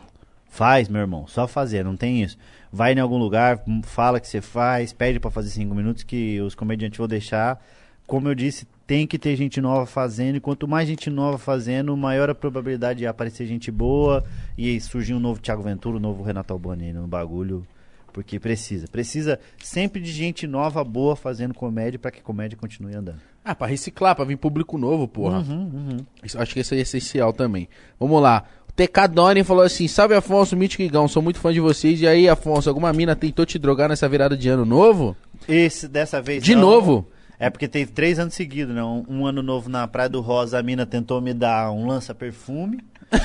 Faz, 0.49 0.89
meu 0.89 1.01
irmão, 1.01 1.27
só 1.27 1.47
fazer, 1.47 1.85
não 1.85 1.97
tem 1.97 2.23
isso. 2.23 2.37
Vai 2.73 2.93
em 2.95 2.99
algum 3.01 3.19
lugar, 3.19 3.63
fala 3.85 4.19
que 4.19 4.27
você 4.27 4.41
faz, 4.41 4.93
pede 4.93 5.21
pra 5.21 5.31
fazer 5.31 5.51
5 5.51 5.75
minutos 5.75 6.03
que 6.03 6.41
os 6.41 6.55
comediantes 6.55 6.99
vão 6.99 7.07
deixar. 7.07 7.63
Como 8.07 8.29
eu 8.29 8.35
disse, 8.35 8.67
tem 8.87 9.07
que 9.07 9.19
ter 9.19 9.37
gente 9.37 9.61
nova 9.61 9.85
fazendo, 9.85 10.37
e 10.37 10.41
quanto 10.41 10.67
mais 10.67 10.89
gente 10.89 11.11
nova 11.11 11.37
fazendo, 11.39 11.95
maior 11.97 12.31
a 12.31 12.35
probabilidade 12.35 13.01
de 13.01 13.07
aparecer 13.07 13.47
gente 13.47 13.71
boa 13.71 14.25
e 14.57 14.81
surgir 14.81 15.13
um 15.15 15.21
novo 15.21 15.41
Thiago 15.41 15.63
Ventura, 15.63 15.99
um 15.99 16.01
novo 16.01 16.23
Renato 16.23 16.53
Albani 16.53 16.93
no 16.93 17.07
bagulho. 17.07 17.67
Porque 18.11 18.41
precisa. 18.41 18.89
Precisa 18.89 19.39
sempre 19.63 20.01
de 20.01 20.11
gente 20.11 20.47
nova, 20.47 20.83
boa, 20.83 21.15
fazendo 21.15 21.53
comédia 21.53 21.99
pra 21.99 22.11
que 22.11 22.21
a 22.21 22.23
comédia 22.23 22.57
continue 22.57 22.95
andando. 22.95 23.21
Ah, 23.45 23.55
pra 23.55 23.67
reciclar, 23.67 24.17
pra 24.17 24.25
vir 24.25 24.37
público 24.39 24.79
novo, 24.79 25.07
porra. 25.07 25.39
Uhum, 25.41 25.71
uhum. 25.73 25.97
Isso- 26.25 26.41
acho 26.41 26.55
que 26.55 26.61
isso 26.61 26.73
aí 26.75 26.81
é 26.81 26.83
essencial 26.83 27.33
também. 27.35 27.69
Vamos 28.01 28.21
lá. 28.21 28.45
TK 28.87 29.09
Doni 29.13 29.43
falou 29.43 29.65
assim: 29.65 29.89
Salve 29.89 30.15
Afonso, 30.15 30.57
Mítico 30.57 30.83
Igão, 30.83 31.09
sou 31.09 31.21
muito 31.21 31.41
fã 31.41 31.53
de 31.53 31.59
vocês. 31.59 32.01
E 32.01 32.07
aí, 32.07 32.29
Afonso, 32.29 32.69
alguma 32.69 32.93
mina 32.93 33.17
tentou 33.17 33.45
te 33.45 33.59
drogar 33.59 33.89
nessa 33.89 34.09
virada 34.09 34.37
de 34.37 34.49
ano 34.49 34.65
novo? 34.65 35.17
Esse, 35.49 35.89
dessa 35.89 36.23
vez 36.23 36.43
De 36.45 36.55
não. 36.55 36.63
novo? 36.63 37.09
É 37.41 37.51
porque 37.51 37.67
teve 37.69 37.91
três 37.93 38.19
anos 38.19 38.35
seguidos, 38.35 38.75
né? 38.75 38.83
Um, 38.83 39.05
um 39.09 39.27
ano 39.27 39.43
novo 39.43 39.69
na 39.69 39.87
Praia 39.89 40.09
do 40.09 40.21
Rosa, 40.21 40.59
a 40.59 40.63
mina 40.63 40.85
tentou 40.87 41.21
me 41.21 41.33
dar 41.35 41.71
um 41.73 41.87
lança-perfume. 41.87 42.79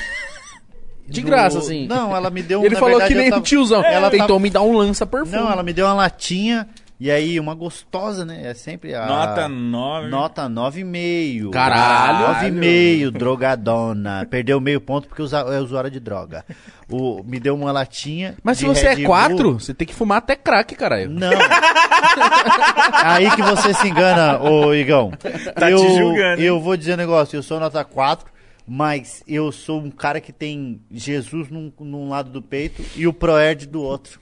De 1.06 1.22
graça, 1.22 1.60
assim. 1.60 1.86
Não, 1.86 2.16
ela 2.16 2.30
me 2.30 2.42
deu 2.42 2.62
um 2.62 2.66
Ele 2.66 2.76
falou 2.76 2.92
verdade, 2.92 3.14
que 3.14 3.20
nem 3.20 3.30
tava- 3.30 3.42
tiozão. 3.42 3.84
Ela 3.84 4.10
tentou 4.10 4.28
tava- 4.28 4.40
me 4.40 4.50
dar 4.50 4.62
um 4.62 4.78
lança-perfume. 4.78 5.36
Não, 5.36 5.52
ela 5.52 5.62
me 5.62 5.74
deu 5.74 5.86
uma 5.86 5.94
latinha. 5.94 6.68
E 7.04 7.12
aí, 7.12 7.38
uma 7.38 7.54
gostosa, 7.54 8.24
né? 8.24 8.44
É 8.46 8.54
sempre 8.54 8.96
a. 8.96 9.06
Nota 9.06 9.50
9. 9.50 10.08
Nota 10.08 10.44
9,5. 10.44 11.50
Caralho. 11.50 12.56
9,5, 12.56 13.12
drogadona. 13.12 14.26
Perdeu 14.30 14.62
meio 14.62 14.80
ponto 14.80 15.10
porque 15.10 15.22
usa, 15.22 15.40
é 15.40 15.60
usuária 15.60 15.92
de 15.92 16.00
droga. 16.00 16.46
O, 16.90 17.22
me 17.22 17.42
deu 17.42 17.56
uma 17.56 17.74
latinha. 17.74 18.38
Mas 18.42 18.58
se 18.58 18.66
você 18.66 18.88
Red 18.88 18.94
é 18.94 18.96
Bull. 18.96 19.06
quatro, 19.08 19.54
você 19.60 19.74
tem 19.74 19.86
que 19.86 19.94
fumar 19.94 20.20
até 20.20 20.38
crack, 20.38 20.74
caralho. 20.76 21.10
Não. 21.10 21.34
Aí 23.04 23.30
que 23.32 23.42
você 23.42 23.74
se 23.74 23.90
engana, 23.90 24.42
ô 24.42 24.74
Igão. 24.74 25.12
Tá 25.60 25.70
eu, 25.70 25.80
te 25.80 25.98
julgando? 25.98 26.42
Eu 26.42 26.62
vou 26.62 26.78
dizer 26.78 26.94
um 26.94 26.98
negócio, 26.98 27.36
eu 27.36 27.44
sou 27.44 27.60
nota 27.60 27.84
4, 27.84 28.32
mas 28.66 29.22
eu 29.28 29.52
sou 29.52 29.82
um 29.82 29.92
cara 29.92 30.22
que 30.22 30.32
tem 30.32 30.80
Jesus 30.90 31.50
num, 31.50 31.70
num 31.82 32.08
lado 32.08 32.30
do 32.30 32.42
peito 32.42 32.82
e 32.96 33.06
o 33.06 33.12
Proerd 33.12 33.68
do 33.68 33.82
outro. 33.82 34.22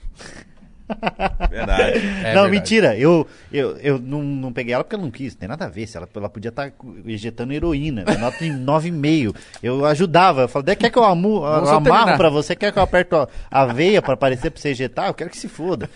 Verdade. 1.50 1.98
É 1.98 2.34
não, 2.34 2.42
verdade. 2.42 2.50
mentira. 2.50 2.96
Eu, 2.96 3.26
eu, 3.52 3.76
eu 3.78 3.98
não, 3.98 4.22
não 4.22 4.52
peguei 4.52 4.74
ela 4.74 4.84
porque 4.84 4.94
ela 4.94 5.04
não 5.04 5.10
quis. 5.10 5.34
Não 5.34 5.40
tem 5.40 5.48
nada 5.48 5.66
a 5.66 5.68
ver. 5.68 5.86
Se 5.86 5.96
ela, 5.96 6.08
ela 6.14 6.28
podia 6.28 6.48
estar 6.48 6.72
injetando 7.04 7.52
heroína. 7.52 8.04
Eu 8.06 8.18
Nota 8.18 8.44
em 8.44 8.52
9,5. 8.64 9.34
Eu 9.62 9.84
ajudava. 9.84 10.42
Eu 10.42 10.48
falei, 10.48 10.76
quer 10.76 10.90
que 10.90 10.98
eu, 10.98 11.02
Vamos 11.02 11.68
eu 11.68 11.76
amarro 11.76 12.16
pra 12.16 12.30
você? 12.30 12.56
Quer 12.56 12.72
que 12.72 12.78
eu 12.78 12.82
aperto 12.82 13.16
a, 13.16 13.28
a 13.50 13.66
veia 13.66 14.00
pra 14.00 14.14
aparecer 14.14 14.50
pra 14.50 14.60
você 14.60 14.72
injetar? 14.72 15.08
Eu 15.08 15.14
quero 15.14 15.30
que 15.30 15.38
se 15.38 15.48
foda. 15.48 15.90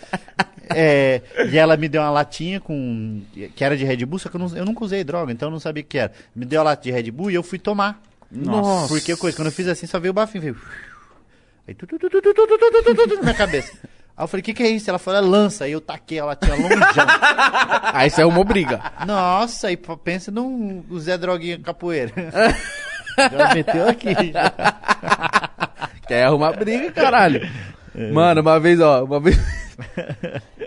É, 0.69 1.21
e 1.49 1.57
ela 1.57 1.77
me 1.77 1.87
deu 1.87 2.01
uma 2.01 2.09
latinha 2.09 2.59
com. 2.59 3.21
que 3.55 3.63
era 3.63 3.77
de 3.77 3.85
Red 3.85 4.05
Bull, 4.05 4.19
só 4.19 4.29
que 4.29 4.35
eu, 4.35 4.39
não, 4.39 4.57
eu 4.57 4.65
nunca 4.65 4.83
usei 4.83 5.03
droga, 5.03 5.31
então 5.31 5.47
eu 5.47 5.51
não 5.51 5.59
sabia 5.59 5.81
o 5.81 5.85
que 5.85 5.97
era. 5.97 6.11
Me 6.35 6.45
deu 6.45 6.61
a 6.61 6.63
lata 6.63 6.83
de 6.83 6.91
Red 6.91 7.09
Bull 7.11 7.31
e 7.31 7.35
eu 7.35 7.43
fui 7.43 7.57
tomar. 7.57 8.01
Nossa. 8.31 8.87
Porque 8.87 9.15
coisa, 9.15 9.35
quando 9.35 9.47
eu 9.47 9.51
fiz 9.51 9.67
assim, 9.67 9.87
só 9.87 9.99
veio 9.99 10.11
o 10.11 10.13
bafinho. 10.13 10.41
Veio... 10.41 10.57
Aí, 11.67 11.73
tu, 11.73 11.87
tu, 11.87 11.97
tu, 11.97 12.09
tu, 12.09 12.21
tu, 12.21 12.33
tu, 12.33 12.47
tu, 12.47 12.57
tu, 12.57 12.83
tu, 12.83 12.95
tu, 12.95 13.07
tu, 13.07 13.15
na 13.15 13.21
minha 13.21 13.33
cabeça. 13.33 13.77
Aí 14.17 14.23
eu 14.23 14.27
falei, 14.27 14.41
o 14.41 14.43
que, 14.43 14.53
que 14.55 14.63
é 14.63 14.69
isso? 14.69 14.89
Ela 14.89 14.97
falou, 14.97 15.19
é 15.19 15.23
lança. 15.23 15.65
Aí 15.65 15.71
eu 15.71 15.79
taquei 15.81 16.17
a 16.19 16.25
latinha 16.25 16.55
longeão. 16.55 16.79
Aí 17.93 18.07
isso 18.07 18.19
é 18.19 18.25
uma 18.25 18.43
briga. 18.43 18.81
Nossa, 19.05 19.67
p- 19.67 19.97
pensa 20.03 20.31
num 20.31 20.83
Zé 20.97 21.17
Droguinha 21.17 21.59
Capoeira. 21.59 22.11
Já 23.17 23.53
meteu 23.53 23.87
aqui. 23.87 24.15
Quer 26.07 26.23
arrumar 26.25 26.53
briga, 26.53 26.91
caralho. 26.91 27.47
Mano, 28.13 28.41
uma 28.41 28.59
vez, 28.59 28.79
ó, 28.79 29.03
uma 29.03 29.19
vez. 29.19 29.37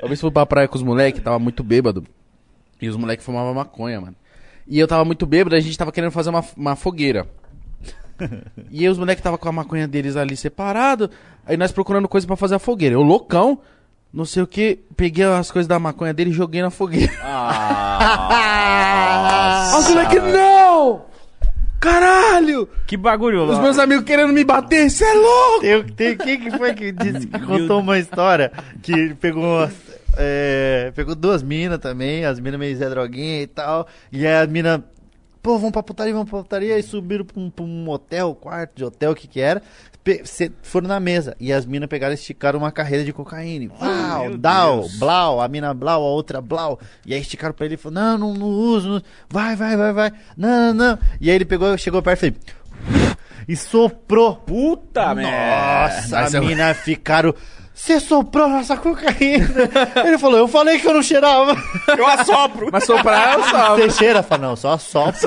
uma 0.00 0.08
vez 0.08 0.20
fui 0.20 0.30
pra 0.30 0.46
praia 0.46 0.68
com 0.68 0.76
os 0.76 0.82
moleques, 0.82 1.22
tava 1.22 1.38
muito 1.38 1.62
bêbado. 1.62 2.04
E 2.80 2.88
os 2.88 2.96
moleques 2.96 3.24
fumavam 3.24 3.54
maconha, 3.54 4.00
mano. 4.00 4.16
E 4.66 4.78
eu 4.78 4.86
tava 4.86 5.04
muito 5.04 5.26
bêbado, 5.26 5.56
a 5.56 5.60
gente 5.60 5.76
tava 5.76 5.92
querendo 5.92 6.10
fazer 6.12 6.30
uma, 6.30 6.44
uma 6.56 6.76
fogueira. 6.76 7.26
e 8.70 8.80
aí 8.80 8.88
os 8.88 8.98
moleques 8.98 9.22
tava 9.22 9.36
com 9.38 9.48
a 9.48 9.52
maconha 9.52 9.86
deles 9.88 10.16
ali 10.16 10.36
separado. 10.36 11.10
Aí 11.46 11.56
nós 11.56 11.72
procurando 11.72 12.08
coisa 12.08 12.26
pra 12.26 12.36
fazer 12.36 12.54
a 12.56 12.58
fogueira. 12.58 12.94
Eu 12.94 13.02
loucão, 13.02 13.58
não 14.12 14.24
sei 14.24 14.42
o 14.42 14.46
que, 14.46 14.80
peguei 14.96 15.24
as 15.24 15.50
coisas 15.50 15.66
da 15.68 15.78
maconha 15.78 16.12
dele 16.14 16.30
e 16.30 16.34
joguei 16.34 16.62
na 16.62 16.70
fogueira. 16.70 17.12
Ah, 18.02 19.72
Os 19.78 19.88
moleques, 19.88 20.22
não! 20.22 21.02
Caralho! 21.80 22.68
que 22.86 22.94
bagulho 22.96 23.44
Os 23.44 23.58
meus 23.58 23.78
amigos 23.78 24.04
querendo 24.04 24.32
me 24.34 24.44
bater, 24.44 24.90
cê 24.90 25.04
é 25.04 25.14
louco! 25.14 25.60
Tem, 25.60 25.82
tem, 25.84 26.16
quem 26.16 26.38
que 26.40 26.50
foi 26.58 26.74
que 26.74 26.92
disse 26.92 27.26
que 27.26 27.38
contou 27.46 27.80
uma 27.80 27.98
história 27.98 28.52
que 28.82 29.14
pegou 29.14 29.42
umas- 29.44 29.72
é, 30.18 30.92
pegou 30.94 31.14
duas 31.14 31.42
minas 31.42 31.78
também, 31.78 32.24
as 32.26 32.38
minas 32.40 32.58
meio 32.60 32.76
Zé 32.76 32.90
Droguinha 32.90 33.42
e 33.42 33.46
tal, 33.46 33.86
e 34.12 34.26
aí 34.26 34.42
as 34.42 34.48
minas, 34.48 34.80
pô, 35.42 35.56
vamos 35.58 35.72
pra 35.72 35.82
putaria, 35.82 36.12
vamos 36.12 36.28
pra 36.30 36.38
putaria, 36.40 36.78
e 36.78 36.82
subiram 36.82 37.24
pra 37.24 37.40
um, 37.40 37.50
pra 37.50 37.64
um 37.64 37.88
hotel, 37.88 38.34
quarto 38.34 38.72
de 38.76 38.84
hotel, 38.84 39.12
o 39.12 39.14
que 39.14 39.26
que 39.28 39.40
era, 39.40 39.62
pe- 40.04 40.22
foram 40.62 40.88
na 40.88 41.00
mesa, 41.00 41.36
e 41.40 41.52
as 41.52 41.64
minas 41.66 41.88
pegaram 41.88 42.12
e 42.12 42.14
esticaram 42.14 42.58
uma 42.58 42.70
carreira 42.72 43.04
de 43.04 43.12
cocaína, 43.12 43.72
Dau, 44.38 44.80
Deus. 44.80 44.98
Blau, 44.98 45.40
a 45.40 45.48
mina 45.48 45.72
Blau, 45.74 46.02
a 46.02 46.10
outra 46.10 46.40
Blau, 46.40 46.78
e 47.06 47.14
aí 47.14 47.20
esticaram 47.20 47.54
pra 47.54 47.66
ele 47.66 47.74
e 47.74 47.78
falou, 47.78 47.94
não, 47.94 48.18
não, 48.18 48.34
não 48.34 48.46
uso, 48.48 48.88
não- 48.88 49.02
vai, 49.28 49.56
vai, 49.56 49.76
vai, 49.76 49.92
vai, 49.92 50.12
não, 50.36 50.72
não, 50.72 50.74
não, 50.74 50.98
e 51.20 51.30
aí 51.30 51.36
ele 51.36 51.44
pegou, 51.44 51.76
chegou 51.78 52.02
perto 52.02 52.18
e 52.26 52.30
fez, 52.32 52.34
e 53.48 53.56
soprou. 53.56 54.36
Puta 54.36 55.14
merda. 55.14 55.96
nossa, 55.96 56.16
Mas 56.20 56.34
a 56.34 56.38
eu- 56.38 56.44
mina 56.44 56.72
ficaram. 56.74 57.34
Você 57.80 57.98
soprou 57.98 58.46
nossa 58.46 58.76
cocaína. 58.76 59.48
Ele 60.04 60.18
falou, 60.18 60.38
eu 60.38 60.46
falei 60.46 60.78
que 60.78 60.86
eu 60.86 60.92
não 60.92 61.02
cheirava. 61.02 61.56
Eu 61.88 62.06
assopro. 62.06 62.68
Mas 62.70 62.84
soprar 62.84 63.38
eu 63.38 63.44
salvo. 63.44 63.82
Você 63.82 63.90
cheira? 63.90 64.22
Fala, 64.22 64.48
não, 64.48 64.54
só 64.54 64.76
sopra. 64.76 65.16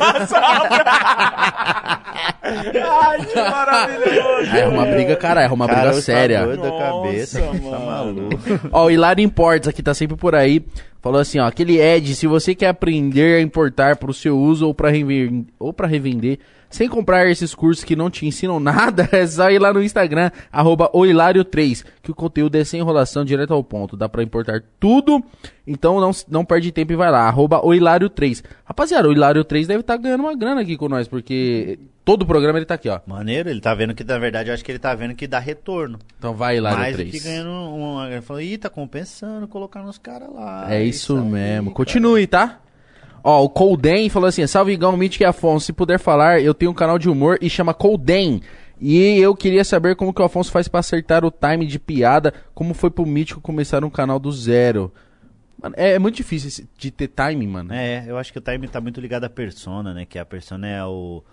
Ai, 2.44 3.26
que 3.26 3.36
maravilhoso. 3.36 4.56
É 4.56 4.68
uma 4.68 4.86
briga, 4.86 5.16
cara, 5.16 5.42
é 5.42 5.48
uma 5.50 5.66
Cara, 5.68 5.80
briga 5.82 5.96
eu 5.98 6.02
séria. 6.02 6.40
Tá 6.42 6.46
doido 6.46 6.62
da 6.62 6.70
Nossa, 6.70 6.92
cabeça. 7.08 7.42
Tá 7.42 7.54
mano. 7.54 7.86
maluco. 7.86 8.70
Ó, 8.72 8.86
o 8.86 8.92
Hilário 8.92 9.24
Imports 9.24 9.68
aqui 9.68 9.82
tá 9.82 9.96
sempre 9.96 10.16
por 10.16 10.36
aí. 10.36 10.64
Falou 11.02 11.20
assim, 11.20 11.40
ó, 11.40 11.48
aquele 11.48 11.82
Ed, 11.82 12.14
se 12.16 12.28
você 12.28 12.54
quer 12.54 12.68
aprender 12.68 13.40
a 13.40 13.42
importar 13.42 13.96
pro 13.98 14.14
seu 14.14 14.38
uso 14.38 14.68
ou 14.68 14.76
pra 14.76 14.92
revender, 14.92 15.46
ou 15.60 15.74
pra 15.74 15.88
revender, 15.88 16.38
sem 16.74 16.90
comprar 16.90 17.30
esses 17.30 17.54
cursos 17.54 17.84
que 17.84 17.96
não 17.96 18.10
te 18.10 18.26
ensinam 18.26 18.60
nada, 18.60 19.08
é 19.14 19.26
só 19.28 19.50
ir 19.52 19.60
lá 19.60 19.72
no 19.72 19.82
Instagram, 19.84 20.32
arroba 20.52 20.90
ohilário3, 20.92 21.86
que 22.02 22.10
o 22.10 22.16
conteúdo 22.16 22.56
é 22.56 22.64
sem 22.64 22.80
enrolação, 22.80 23.24
direto 23.24 23.54
ao 23.54 23.64
ponto. 23.64 23.96
Dá 23.96 24.10
pra 24.10 24.24
importar 24.24 24.64
tudo, 24.80 25.24
então 25.68 26.02
não, 26.02 26.12
não 26.28 26.44
perde 26.44 26.72
tempo 26.72 26.92
e 26.92 26.96
vai 26.96 27.12
lá, 27.12 27.28
arroba 27.28 27.62
ohilário3. 27.62 28.44
Rapaziada, 28.66 29.08
o 29.08 29.14
Hilário3 29.14 29.68
deve 29.68 29.82
estar 29.82 29.98
ganhando 29.98 30.22
uma 30.22 30.36
grana 30.36 30.62
aqui 30.62 30.76
com 30.76 30.90
nós, 30.90 31.08
porque 31.08 31.78
todo 32.04 32.24
o 32.24 32.26
programa 32.26 32.58
ele 32.58 32.66
tá 32.66 32.74
aqui, 32.74 32.90
ó. 32.90 33.00
Maneiro, 33.06 33.50
ele 33.50 33.62
tá 33.62 33.76
vendo 33.76 33.94
que, 33.94 34.04
na 34.04 34.18
verdade, 34.18 34.50
eu 34.50 34.56
acho 34.56 34.66
que 34.66 34.72
ele 34.72 34.80
tá 34.80 34.96
vendo 34.96 35.14
que 35.14 35.28
dá 35.28 35.38
retorno. 35.38 36.00
Então 36.18 36.34
vai, 36.34 36.60
Mais 36.60 36.96
do 36.98 37.04
Hilário3. 37.04 37.12
que 37.12 37.20
ganhando 37.20 37.52
uma. 37.52 38.22
Falou, 38.24 38.42
ih, 38.42 38.58
tá 38.58 38.70
compensando 38.70 39.48
colocar 39.48 39.84
nos 39.84 40.00
caras 40.00 40.30
lá. 40.34 40.74
É 40.74 40.84
isso 40.84 41.16
aí, 41.16 41.24
mesmo. 41.24 41.66
cara. 41.66 41.76
Continue, 41.76 42.26
tá? 42.26 42.60
Ó, 43.24 43.44
o 43.44 43.50
Colden 43.50 44.10
falou 44.10 44.28
assim: 44.28 44.46
Salve 44.48 44.74
Igão, 44.74 44.98
Mítico 44.98 45.24
e 45.24 45.26
Afonso. 45.26 45.66
Se 45.68 45.74
puder 45.74 45.98
falar, 46.00 46.42
eu 46.42 46.54
tenho 46.54 46.72
um 46.72 46.76
canal 46.76 47.00
de 47.00 47.10
humor 47.10 47.38
e 47.42 47.50
chama 47.50 47.74
Colden. 47.74 48.42
E 48.82 49.18
eu 49.18 49.34
queria 49.36 49.64
saber 49.64 49.96
como 49.96 50.14
que 50.14 50.22
o 50.22 50.26
Afonso 50.26 50.52
faz 50.52 50.68
pra 50.68 50.82
acertar 50.82 51.24
o 51.24 51.32
time 51.32 51.66
de 51.66 51.80
piada. 51.80 52.34
Como 52.54 52.74
foi 52.74 52.90
pro 52.90 53.06
Mítico 53.06 53.40
começar 53.40 53.84
um 53.86 53.90
canal 53.90 54.20
do 54.20 54.32
zero. 54.32 54.92
Mano, 55.62 55.74
é, 55.78 55.94
é 55.94 56.00
muito 56.00 56.16
difícil 56.16 56.50
esse- 56.50 56.68
de 56.78 56.92
ter 56.92 57.08
time, 57.08 57.48
mano. 57.48 57.74
É, 57.74 58.04
eu 58.06 58.18
acho 58.18 58.34
que 58.34 58.40
o 58.40 58.42
time 58.42 58.68
tá 58.68 58.82
muito 58.82 59.00
ligado 59.00 59.24
à 59.24 59.30
persona, 59.30 59.94
né? 59.94 60.06
Que 60.06 60.20
a 60.20 60.26
persona 60.26 60.68
é 60.68 60.84
o, 60.84 61.24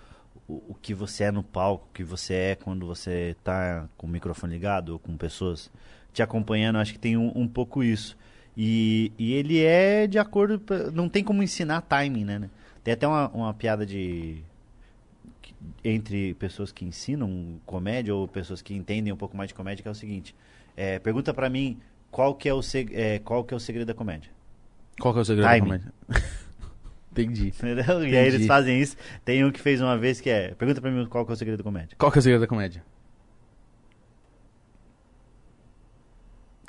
o, 0.46 0.54
o 0.68 0.76
que 0.80 0.94
você 0.94 1.24
é 1.24 1.32
no 1.32 1.42
palco, 1.42 1.88
o 1.90 1.92
que 1.92 2.04
você 2.04 2.34
é 2.34 2.54
quando 2.54 2.86
você 2.86 3.34
tá 3.42 3.88
com 3.96 4.06
o 4.06 4.10
microfone 4.10 4.52
ligado 4.52 4.90
ou 4.90 4.98
com 5.00 5.16
pessoas 5.16 5.68
te 6.12 6.22
acompanhando. 6.22 6.76
Acho 6.76 6.92
que 6.92 6.98
tem 7.00 7.16
um, 7.16 7.32
um 7.34 7.48
pouco 7.48 7.82
isso. 7.82 8.16
E, 8.56 9.12
e 9.18 9.32
ele 9.32 9.62
é 9.62 10.06
de 10.06 10.18
acordo. 10.18 10.58
pra- 10.58 10.90
Não 10.90 11.08
tem 11.08 11.22
como 11.24 11.42
ensinar 11.42 11.80
timing, 11.82 12.24
né? 12.24 12.38
né? 12.38 12.50
Tem 12.84 12.94
até 12.94 13.06
uma, 13.06 13.28
uma 13.28 13.54
piada 13.54 13.86
de. 13.86 14.42
que- 15.40 15.54
Entre 15.84 16.34
pessoas 16.34 16.72
que 16.72 16.84
ensinam 16.84 17.60
comédia 17.64 18.14
ou 18.14 18.26
pessoas 18.28 18.60
que 18.62 18.74
entendem 18.74 19.12
um 19.12 19.16
pouco 19.16 19.36
mais 19.36 19.48
de 19.48 19.54
comédia, 19.54 19.82
que 19.82 19.88
é 19.88 19.92
o 19.92 19.94
seguinte: 19.94 20.34
é, 20.76 20.98
pergunta 20.98 21.32
pra 21.32 21.48
mim 21.48 21.78
qual 22.10 22.34
que, 22.34 22.48
é 22.48 22.54
o 22.54 22.60
seg- 22.62 22.92
é, 22.94 23.18
qual 23.20 23.44
que 23.44 23.54
é 23.54 23.56
o 23.56 23.60
segredo 23.60 23.86
da 23.88 23.94
comédia. 23.94 24.30
Qual 25.00 25.14
que 25.14 25.20
é 25.20 25.22
o 25.22 25.24
segredo 25.24 25.46
da 25.48 25.60
comédia? 25.60 25.92
Entendi. 27.12 27.48
Entendeu? 27.48 27.84
E 27.84 27.90
aí 27.90 28.08
Entendi. 28.08 28.36
eles 28.36 28.46
fazem 28.46 28.80
isso. 28.80 28.96
Tem 29.24 29.44
um 29.44 29.50
que 29.50 29.60
fez 29.60 29.80
uma 29.80 29.96
vez 29.96 30.20
que 30.20 30.28
é. 30.30 30.54
Pergunta 30.54 30.80
pra 30.80 30.90
mim 30.90 31.06
qual 31.06 31.24
que 31.24 31.32
é 31.32 31.34
o 31.34 31.36
segredo 31.36 31.58
da 31.58 31.64
comédia. 31.64 31.96
Qual 31.98 32.10
que 32.12 32.18
é 32.18 32.20
o 32.20 32.22
segredo 32.22 32.40
da 32.42 32.46
comédia? 32.46 32.84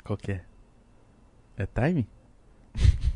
Qual 0.04 0.16
que 0.16 0.32
é? 0.32 0.42
É 1.56 1.66
time? 1.66 2.06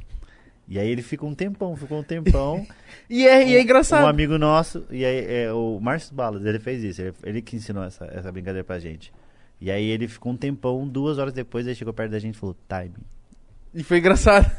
E 0.68 0.80
aí 0.80 0.88
ele 0.88 1.00
fica 1.00 1.24
um 1.24 1.32
tempão, 1.32 1.76
ficou 1.76 2.00
um 2.00 2.02
tempão. 2.02 2.66
E 3.08 3.24
é, 3.24 3.46
e 3.48 3.54
é 3.54 3.58
Um 3.60 3.62
engraçado. 3.62 4.04
amigo 4.04 4.36
nosso, 4.36 4.84
e 4.90 5.04
aí 5.04 5.24
é, 5.44 5.52
o 5.52 5.78
Márcio 5.80 6.12
Balas, 6.12 6.44
ele 6.44 6.58
fez 6.58 6.82
isso. 6.82 7.00
Ele, 7.00 7.14
ele 7.22 7.40
que 7.42 7.54
ensinou 7.54 7.84
essa, 7.84 8.04
essa 8.06 8.32
brincadeira 8.32 8.64
pra 8.64 8.80
gente. 8.80 9.12
E 9.60 9.70
aí 9.70 9.84
ele 9.86 10.08
ficou 10.08 10.32
um 10.32 10.36
tempão, 10.36 10.88
duas 10.88 11.18
horas 11.18 11.32
depois, 11.32 11.64
ele 11.66 11.76
chegou 11.76 11.94
perto 11.94 12.10
da 12.10 12.18
gente 12.18 12.34
e 12.34 12.38
falou, 12.38 12.56
time. 12.68 12.96
E 13.72 13.84
foi 13.84 13.98
engraçado. 13.98 14.50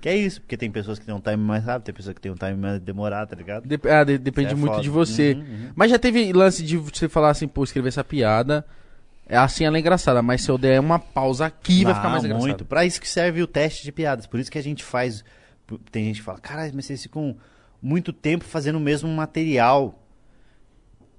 Que 0.00 0.08
é 0.08 0.16
isso, 0.16 0.40
porque 0.40 0.56
tem 0.56 0.70
pessoas 0.70 1.00
que 1.00 1.04
têm 1.04 1.12
um 1.12 1.20
time 1.20 1.36
mais 1.36 1.64
rápido, 1.64 1.86
tem 1.86 1.94
pessoas 1.94 2.14
que 2.14 2.20
têm 2.20 2.30
um 2.30 2.36
time 2.36 2.54
mais 2.54 2.78
demorado, 2.80 3.28
tá 3.30 3.34
ligado? 3.36 3.66
Dep- 3.66 3.86
ah, 3.86 4.04
de- 4.04 4.18
depende 4.18 4.52
É 4.52 4.54
muito 4.54 4.70
foda. 4.70 4.82
de 4.84 4.88
você. 4.88 5.32
Uhum, 5.32 5.40
uhum. 5.40 5.70
Mas 5.74 5.90
já 5.90 5.98
teve 5.98 6.32
lance 6.32 6.62
de 6.62 6.76
você 6.76 7.08
falar 7.08 7.30
assim, 7.30 7.48
pô, 7.48 7.64
escrever 7.64 7.88
essa 7.88 8.04
piada. 8.04 8.64
É 9.30 9.36
assim, 9.36 9.64
ela 9.64 9.76
é 9.76 9.80
engraçada, 9.80 10.20
mas 10.22 10.42
se 10.42 10.50
eu 10.50 10.58
der 10.58 10.80
uma 10.80 10.98
pausa 10.98 11.46
aqui, 11.46 11.84
vai 11.84 11.94
ficar 11.94 12.08
mais 12.08 12.22
Não, 12.24 12.30
engraçado. 12.30 12.46
muito. 12.48 12.64
Pra 12.64 12.84
isso 12.84 13.00
que 13.00 13.08
serve 13.08 13.40
o 13.42 13.46
teste 13.46 13.84
de 13.84 13.92
piadas. 13.92 14.26
Por 14.26 14.40
isso 14.40 14.50
que 14.50 14.58
a 14.58 14.62
gente 14.62 14.82
faz. 14.82 15.24
Tem 15.92 16.04
gente 16.06 16.16
que 16.16 16.22
fala, 16.24 16.40
caralho, 16.40 16.72
mas 16.74 16.84
vocês 16.86 17.00
ficam 17.00 17.36
muito 17.80 18.12
tempo 18.12 18.44
fazendo 18.44 18.76
o 18.76 18.80
mesmo 18.80 19.08
material. 19.08 19.96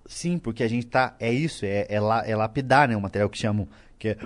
Sim, 0.05 0.37
porque 0.37 0.61
a 0.61 0.67
gente 0.67 0.87
tá. 0.87 1.15
É 1.21 1.31
isso, 1.31 1.63
é, 1.65 1.85
é, 1.87 1.99
la- 2.01 2.27
é 2.27 2.35
lapidar, 2.35 2.89
né? 2.89 2.97
O 2.97 3.01
material 3.01 3.29
que 3.29 3.37
chamam. 3.37 3.65
Que 3.97 4.09
é 4.09 4.17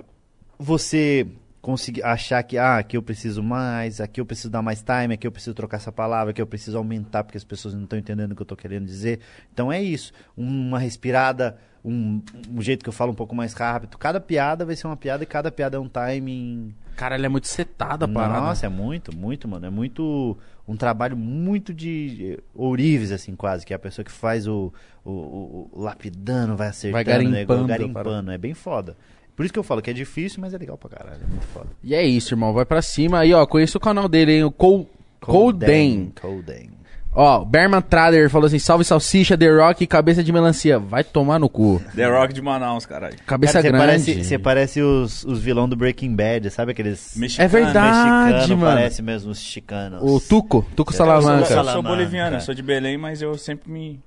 você 0.58 1.28
conseguir 1.66 2.04
achar 2.04 2.44
que, 2.44 2.60
ah, 2.60 2.78
aqui 2.78 2.96
eu 2.96 3.02
preciso 3.02 3.42
mais, 3.42 4.00
aqui 4.00 4.22
eu 4.22 4.26
preciso 4.26 4.52
dar 4.52 4.62
mais 4.62 4.84
time, 4.84 5.16
aqui 5.16 5.26
eu 5.26 5.32
preciso 5.32 5.56
trocar 5.56 5.78
essa 5.78 5.92
palavra, 5.92 6.30
aqui 6.30 6.40
eu 6.40 6.46
preciso 6.46 6.78
aumentar 6.78 7.24
porque 7.24 7.40
as 7.40 7.44
pessoas 7.44 7.74
não 7.74 7.86
estão 7.86 7.98
entendendo 7.98 8.34
o 8.34 8.36
que 8.36 8.42
eu 8.44 8.46
tô 8.46 8.56
querendo 8.56 8.86
dizer. 8.86 9.20
Então 9.52 9.72
é 9.72 9.82
isso. 9.82 10.14
Uma 10.38 10.78
respirada, 10.78 11.58
um, 11.84 12.22
um 12.54 12.62
jeito 12.62 12.84
que 12.84 12.90
eu 12.90 12.94
falo 12.94 13.12
um 13.12 13.16
pouco 13.16 13.34
mais 13.36 13.52
rápido. 13.54 13.98
Cada 13.98 14.20
piada 14.20 14.64
vai 14.64 14.76
ser 14.76 14.86
uma 14.86 14.96
piada 14.96 15.24
e 15.24 15.26
cada 15.26 15.52
piada 15.52 15.78
é 15.78 15.80
um 15.80 15.90
timing. 15.90 16.76
Cara, 16.96 17.16
ela 17.16 17.26
é 17.26 17.30
muito 17.30 17.48
setada 17.48 18.06
a 18.06 18.08
parada. 18.08 18.42
Nossa, 18.42 18.68
é 18.68 18.70
muito, 18.70 19.16
muito, 19.16 19.48
mano. 19.48 19.66
É 19.66 19.70
muito. 19.72 20.38
Um 20.68 20.76
trabalho 20.78 21.18
muito 21.18 21.74
de 21.74 22.40
ourives, 22.54 23.12
assim, 23.12 23.36
quase. 23.36 23.66
Que 23.66 23.74
é 23.74 23.76
a 23.76 23.80
pessoa 23.80 24.06
que 24.06 24.12
faz 24.12 24.48
o, 24.48 24.72
o, 25.04 25.12
o- 25.12 25.70
o 25.74 25.82
lapidando, 25.82 26.56
vai 26.56 26.68
acertando, 26.70 27.04
garimpando 27.04 27.34
o 27.34 27.36
negócio, 27.36 27.64
a 27.64 27.68
garimpando. 28.04 28.32
É 28.32 28.38
bem 28.38 28.54
foda. 28.54 28.96
Por 29.36 29.44
isso 29.46 29.52
que 29.54 29.60
eu 29.60 29.64
falo 29.64 29.82
que 29.82 29.90
é 29.90 29.94
difícil, 29.94 30.40
mas 30.42 30.54
é 30.54 30.58
legal 30.58 30.78
pra 30.78 30.90
caralho. 30.90 31.20
É 31.24 31.28
muito 31.28 31.46
foda. 31.48 31.68
E 31.84 31.94
é 31.94 32.04
isso, 32.06 32.34
irmão. 32.34 32.54
Vai 32.54 32.66
pra 32.66 32.82
cima. 32.82 33.20
Aí, 33.20 33.34
ó, 33.34 33.46
conheço 33.46 33.78
o 33.78 33.82
canal 33.82 34.08
dele, 34.08 34.32
hein? 34.38 34.44
O 34.46 34.52
Col... 34.52 34.90
Colden. 35.20 36.14
Colden. 36.22 36.70
Ó, 37.18 37.44
Berman 37.46 37.82
Trader 37.82 38.30
falou 38.30 38.46
assim: 38.48 38.60
salve 38.60 38.84
salsicha, 38.84 39.38
The 39.38 39.50
Rock 39.50 39.84
e 39.84 39.88
cabeça 39.88 40.22
de 40.24 40.32
melancia. 40.34 40.78
Vai 40.78 41.04
tomar 41.04 41.40
no 41.40 41.48
cu. 41.50 41.82
The 41.96 42.06
Rock 42.08 42.34
de 42.34 42.42
Manaus, 42.42 42.86
caralho. 42.86 43.16
Cabeça 43.26 43.54
Cara, 43.54 43.70
grande. 43.70 43.86
parece, 43.86 44.24
você 44.24 44.38
parece 44.38 44.82
os, 44.82 45.24
os 45.24 45.40
vilão 45.40 45.68
do 45.68 45.76
Breaking 45.78 46.14
Bad, 46.16 46.50
sabe 46.50 46.74
aqueles 46.74 47.14
Mexicano. 47.16 47.46
É 47.46 47.48
verdade, 47.48 48.34
mexicano, 48.34 48.58
mano. 48.62 48.76
parece 48.78 49.02
mesmo 49.02 49.32
os 49.32 49.40
chicanos. 49.40 50.02
O 50.04 50.20
Tuco, 50.20 50.66
Tuco 50.76 50.92
É, 50.92 50.94
Eu 50.94 50.98
sou, 50.98 51.06
eu 51.06 51.22
Salamanca. 51.22 51.46
sou 51.48 51.56
Salamanca. 51.56 51.90
boliviano, 51.90 52.36
eu 52.36 52.42
sou 52.42 52.54
de 52.54 52.62
Belém, 52.62 52.98
mas 52.98 53.22
eu 53.22 53.38
sempre 53.38 53.72
me 53.72 54.00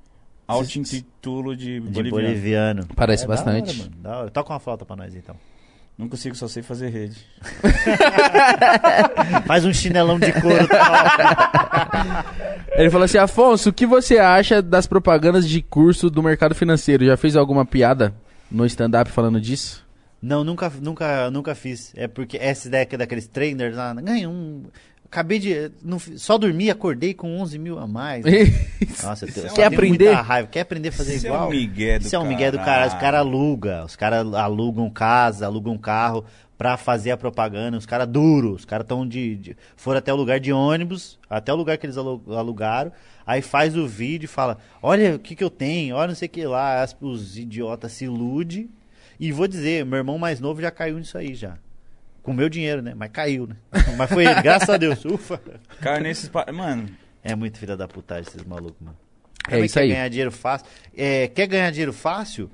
auto-intitulo 0.48 1.54
de 1.56 1.74
de 1.74 1.80
boliviano. 1.80 2.10
boliviano. 2.10 2.86
Parece 2.96 3.24
É 3.24 3.28
da 3.28 3.34
bastante. 3.34 3.70
hora, 3.70 3.78
mano, 3.78 3.90
da 4.02 4.18
hora. 4.18 4.30
Toca 4.30 4.52
uma 4.52 4.60
flauta 4.60 4.84
pra 4.84 4.96
nós, 4.96 5.14
então. 5.14 5.36
Não 5.96 6.08
consigo, 6.08 6.36
só 6.36 6.46
sei 6.46 6.62
fazer 6.62 6.90
rede. 6.90 7.16
Faz 9.46 9.64
um 9.64 9.72
chinelão 9.72 10.18
de 10.18 10.32
couro. 10.40 10.66
tá? 10.68 12.24
Ele 12.76 12.90
falou 12.90 13.04
assim: 13.04 13.18
Afonso, 13.18 13.70
o 13.70 13.72
que 13.72 13.86
você 13.86 14.18
acha 14.18 14.62
das 14.62 14.86
propagandas 14.86 15.48
de 15.48 15.60
curso 15.62 16.08
do 16.08 16.22
mercado 16.22 16.54
financeiro? 16.54 17.04
Já 17.04 17.16
fez 17.16 17.34
alguma 17.36 17.64
piada 17.66 18.14
no 18.50 18.64
stand-up 18.66 19.10
falando 19.10 19.40
disso? 19.40 19.86
Não, 20.22 20.42
nunca, 20.44 20.70
nunca, 20.80 21.30
nunca 21.30 21.54
fiz. 21.54 21.92
É 21.96 22.06
porque 22.08 22.36
essa 22.36 22.68
ideia 22.68 22.86
é 22.90 22.96
daqueles 22.96 23.26
trainers 23.26 23.76
lá, 23.76 23.92
ganha 23.94 24.28
um. 24.28 24.64
Acabei 25.10 25.38
de. 25.38 25.70
Não, 25.82 25.98
só 25.98 26.36
dormi, 26.36 26.70
acordei 26.70 27.14
com 27.14 27.40
11 27.40 27.58
mil 27.58 27.78
a 27.78 27.86
mais. 27.86 28.24
Nossa, 29.02 29.24
eu, 29.24 29.32
te- 29.32 29.38
eu 29.38 29.44
Quer 29.46 29.54
tenho 29.54 29.66
aprender? 29.68 30.04
muita 30.06 30.20
raiva. 30.22 30.48
Quer 30.48 30.60
aprender 30.60 30.88
a 30.90 30.92
fazer 30.92 31.14
Isso 31.16 31.26
é 31.26 31.30
igual? 31.30 31.46
um 31.48 31.50
migué 31.50 31.98
do 31.98 32.06
Isso 32.06 32.14
é 32.14 32.18
um 32.18 32.26
migué 32.26 32.50
do 32.50 32.58
caralho. 32.58 32.92
Os 32.92 32.98
caras 33.00 33.20
alugam. 33.20 33.84
Os 33.86 33.96
caras 33.96 34.34
alugam 34.34 34.90
casa, 34.90 35.46
alugam 35.46 35.78
carro 35.78 36.24
pra 36.58 36.76
fazer 36.76 37.10
a 37.10 37.16
propaganda. 37.16 37.78
Os 37.78 37.86
caras 37.86 38.06
duros, 38.06 38.56
os 38.60 38.64
caras 38.66 38.86
tão 38.86 39.08
de, 39.08 39.36
de- 39.36 39.56
Foram 39.76 39.98
até 39.98 40.12
o 40.12 40.16
lugar 40.16 40.38
de 40.38 40.52
ônibus, 40.52 41.18
até 41.30 41.52
o 41.52 41.56
lugar 41.56 41.78
que 41.78 41.86
eles 41.86 41.96
alu- 41.96 42.22
alugaram. 42.28 42.92
Aí 43.26 43.40
faz 43.40 43.74
o 43.78 43.86
vídeo 43.86 44.26
e 44.26 44.28
fala: 44.28 44.58
Olha 44.82 45.14
o 45.14 45.18
que, 45.18 45.34
que 45.34 45.42
eu 45.44 45.50
tenho, 45.50 45.96
olha 45.96 46.08
não 46.08 46.14
sei 46.14 46.26
o 46.26 46.30
que 46.30 46.44
lá. 46.46 46.82
As- 46.82 46.94
os 47.00 47.38
idiotas 47.38 47.92
se 47.92 48.04
iludem. 48.04 48.68
E 49.18 49.32
vou 49.32 49.48
dizer, 49.48 49.84
meu 49.86 49.96
irmão 49.96 50.18
mais 50.18 50.38
novo 50.38 50.60
já 50.60 50.70
caiu 50.70 50.98
nisso 50.98 51.16
aí 51.18 51.34
já. 51.34 51.54
Com 52.28 52.34
meu 52.34 52.48
dinheiro, 52.48 52.82
né? 52.82 52.92
Mas 52.94 53.10
caiu, 53.10 53.46
né? 53.46 53.56
Mas 53.96 54.08
foi 54.10 54.26
ele, 54.26 54.42
graças 54.42 54.68
a 54.68 54.76
Deus. 54.76 55.04
Ufa. 55.04 55.40
Caiu 55.80 56.02
nesses. 56.02 56.28
pa- 56.28 56.46
Mano, 56.52 56.88
É 57.24 57.34
muito 57.34 57.58
filha 57.58 57.76
da 57.76 57.88
putagem 57.88 58.24
esses 58.28 58.44
malucos, 58.44 58.76
mano. 58.80 58.96
É 59.46 59.50
Também 59.52 59.64
isso 59.64 59.74
quer 59.74 59.80
aí. 59.80 59.88
ganhar 59.88 60.08
dinheiro 60.08 60.30
fácil. 60.32 60.66
É, 60.96 61.28
quer 61.28 61.46
ganhar 61.46 61.70
dinheiro 61.70 61.92
fácil? 61.92 62.50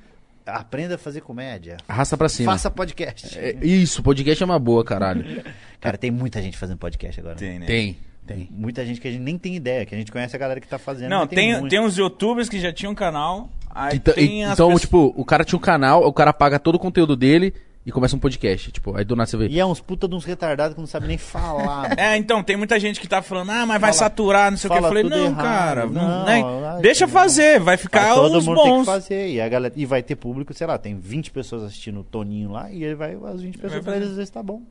Aprenda 0.47 0.95
a 0.95 0.99
fazer 0.99 1.23
comédia. 1.23 1.79
Arrasta 1.89 2.17
pra 2.17 2.29
cima. 2.29 2.53
Faça 2.53 2.71
podcast. 2.71 3.37
É, 3.39 3.57
isso, 3.63 4.03
podcast 4.03 4.43
é 4.43 4.47
uma 4.47 4.59
boa, 4.59 4.85
caralho. 4.85 5.43
Cara, 5.81 5.97
tem 5.99 6.11
muita 6.11 6.41
gente 6.43 6.57
fazendo 6.57 6.79
podcast 6.79 7.19
agora. 7.19 7.35
tem, 7.37 7.59
né? 7.59 7.67
Tem, 7.67 7.97
tem. 8.27 8.49
Muita 8.53 8.85
gente 8.87 9.01
que 9.01 9.09
a 9.09 9.11
gente 9.11 9.23
nem 9.23 9.37
tem 9.39 9.57
ideia, 9.57 9.85
que 9.87 9.95
a 9.95 9.99
gente 9.99 10.13
conhece 10.13 10.37
a 10.37 10.39
galera 10.39 10.61
que 10.61 10.69
tá 10.69 10.79
fazendo. 10.79 11.11
Não, 11.11 11.27
tem, 11.27 11.53
muito. 11.55 11.69
tem 11.71 11.81
uns 11.81 11.97
youtubers 11.97 12.49
que 12.49 12.61
já 12.61 12.73
tinham 12.73 12.93
um 12.93 12.95
canal. 12.95 13.51
Aí 13.75 13.97
Então, 13.97 14.15
tem 14.15 14.45
as 14.45 14.53
então, 14.53 14.69
pessoas- 14.69 14.81
tipo, 14.83 15.13
o 15.17 15.25
cara 15.25 15.45
tinha 15.45 15.59
um 15.59 15.63
canal, 15.63 16.07
o 16.07 16.13
cara 16.13 16.33
paga 16.33 16.59
todo 16.61 16.77
o 16.77 16.79
conteúdo 16.79 17.17
dele 17.17 17.53
e 17.87 17.93
começa 17.93 18.17
um 18.17 18.19
podcast. 18.19 18.73
Tipo, 18.73 18.97
aí 18.97 19.05
do 19.05 19.15
nada 19.15 19.27
você 19.29 19.37
vê. 19.37 19.49
E 19.49 19.61
é 19.61 19.67
uns 19.67 19.81
puta 19.81 20.09
de 20.09 20.15
uns 20.15 20.25
retardados 20.25 20.75
que 20.75 20.81
não 20.81 20.87
sabem 20.87 21.09
nem 21.09 21.19
falar. 21.19 21.95
É, 21.99 22.17
então, 22.17 22.43
tem 22.43 22.57
muita 22.57 22.79
gente 22.81 23.01
que 23.01 23.07
tá 23.09 23.21
falando, 23.23 23.51
ah, 23.51 23.67
mas 23.67 23.81
vai 23.81 23.93
Fala- 23.93 23.93
saturar, 23.93 24.51
não 24.51 24.59
sei 24.59 24.69
o 24.69 24.73
que. 24.73 24.79
Eu 24.79 24.83
fala 24.83 24.89
falei, 24.89 25.03
tudo 25.05 25.17
não, 25.17 25.25
errado. 25.27 25.43
cara, 25.45 25.87
não, 25.87 25.93
Não, 26.09 26.25
né? 26.25 26.43
ai, 26.77 26.83
deixa 26.83 27.07
que- 27.07 27.13
fazer, 27.13 27.61
vai 27.61 27.75
Mas 27.75 27.81
ficar 27.83 28.15
todo 28.15 28.39
os 28.39 28.47
mundo 28.47 28.57
tem 28.63 28.65
que 28.65 28.71
bons. 28.79 28.85
fazer. 28.87 29.29
E, 29.31 29.41
a 29.41 29.49
galera, 29.49 29.73
e 29.77 29.85
vai 29.87 30.03
ter 30.03 30.17
público, 30.17 30.53
sei 30.55 30.67
lá, 30.67 30.77
tem 30.79 30.99
20 30.99 31.31
pessoas 31.31 31.63
assistindo 31.63 32.01
o 32.01 32.05
Toninho 32.05 32.51
lá, 32.51 32.71
e 32.71 32.83
ele 32.85 32.95
vai, 32.95 33.17
as 33.33 33.41
20 33.43 33.59
pessoas 33.59 33.85
pra 33.85 33.97
eles 33.97 34.09
às 34.11 34.17
vezes 34.17 34.31
tá 34.31 34.43
bom. 34.43 34.63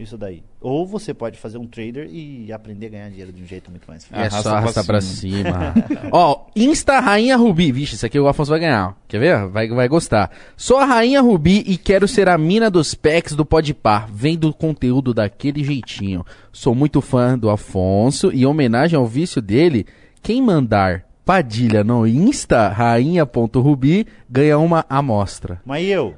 Isso 0.00 0.16
daí. 0.16 0.42
Ou 0.60 0.86
você 0.86 1.12
pode 1.12 1.38
fazer 1.38 1.58
um 1.58 1.66
trader 1.66 2.08
e 2.10 2.50
aprender 2.52 2.86
a 2.86 2.88
ganhar 2.88 3.08
dinheiro 3.10 3.32
de 3.32 3.42
um 3.42 3.46
jeito 3.46 3.70
muito 3.70 3.86
mais 3.86 4.04
fácil. 4.04 4.16
É 4.16 4.26
Arrasta 4.26 4.42
só 4.42 4.48
pra 4.50 4.58
arrastar 4.58 4.86
pra 4.86 5.00
cima. 5.00 5.74
Ó, 6.10 6.46
Insta 6.56 6.98
Rainha 7.00 7.36
Rubi. 7.36 7.70
Vixe, 7.70 7.96
isso 7.96 8.06
aqui 8.06 8.18
o 8.18 8.26
Afonso 8.26 8.50
vai 8.50 8.60
ganhar. 8.60 8.96
Quer 9.06 9.18
ver? 9.18 9.46
Vai, 9.48 9.68
vai 9.68 9.88
gostar. 9.88 10.30
Sou 10.56 10.78
a 10.78 10.86
Rainha 10.86 11.20
Rubi 11.20 11.62
e 11.66 11.76
quero 11.76 12.08
ser 12.08 12.28
a 12.28 12.38
mina 12.38 12.70
dos 12.70 12.94
packs 12.94 13.34
do 13.34 13.44
Podpar, 13.44 14.08
vendo 14.10 14.48
o 14.48 14.54
conteúdo 14.54 15.12
daquele 15.12 15.62
jeitinho. 15.62 16.24
Sou 16.50 16.74
muito 16.74 17.00
fã 17.02 17.38
do 17.38 17.50
Afonso 17.50 18.32
e 18.32 18.42
em 18.42 18.46
homenagem 18.46 18.96
ao 18.96 19.06
vício 19.06 19.42
dele, 19.42 19.86
quem 20.22 20.40
mandar 20.40 21.04
Padilha 21.24 21.84
no 21.84 22.06
Insta, 22.06 22.68
rainha.rubi, 22.68 24.06
ganha 24.28 24.58
uma 24.58 24.84
amostra. 24.88 25.60
Mas 25.64 25.84
e 25.84 25.90
eu? 25.90 26.14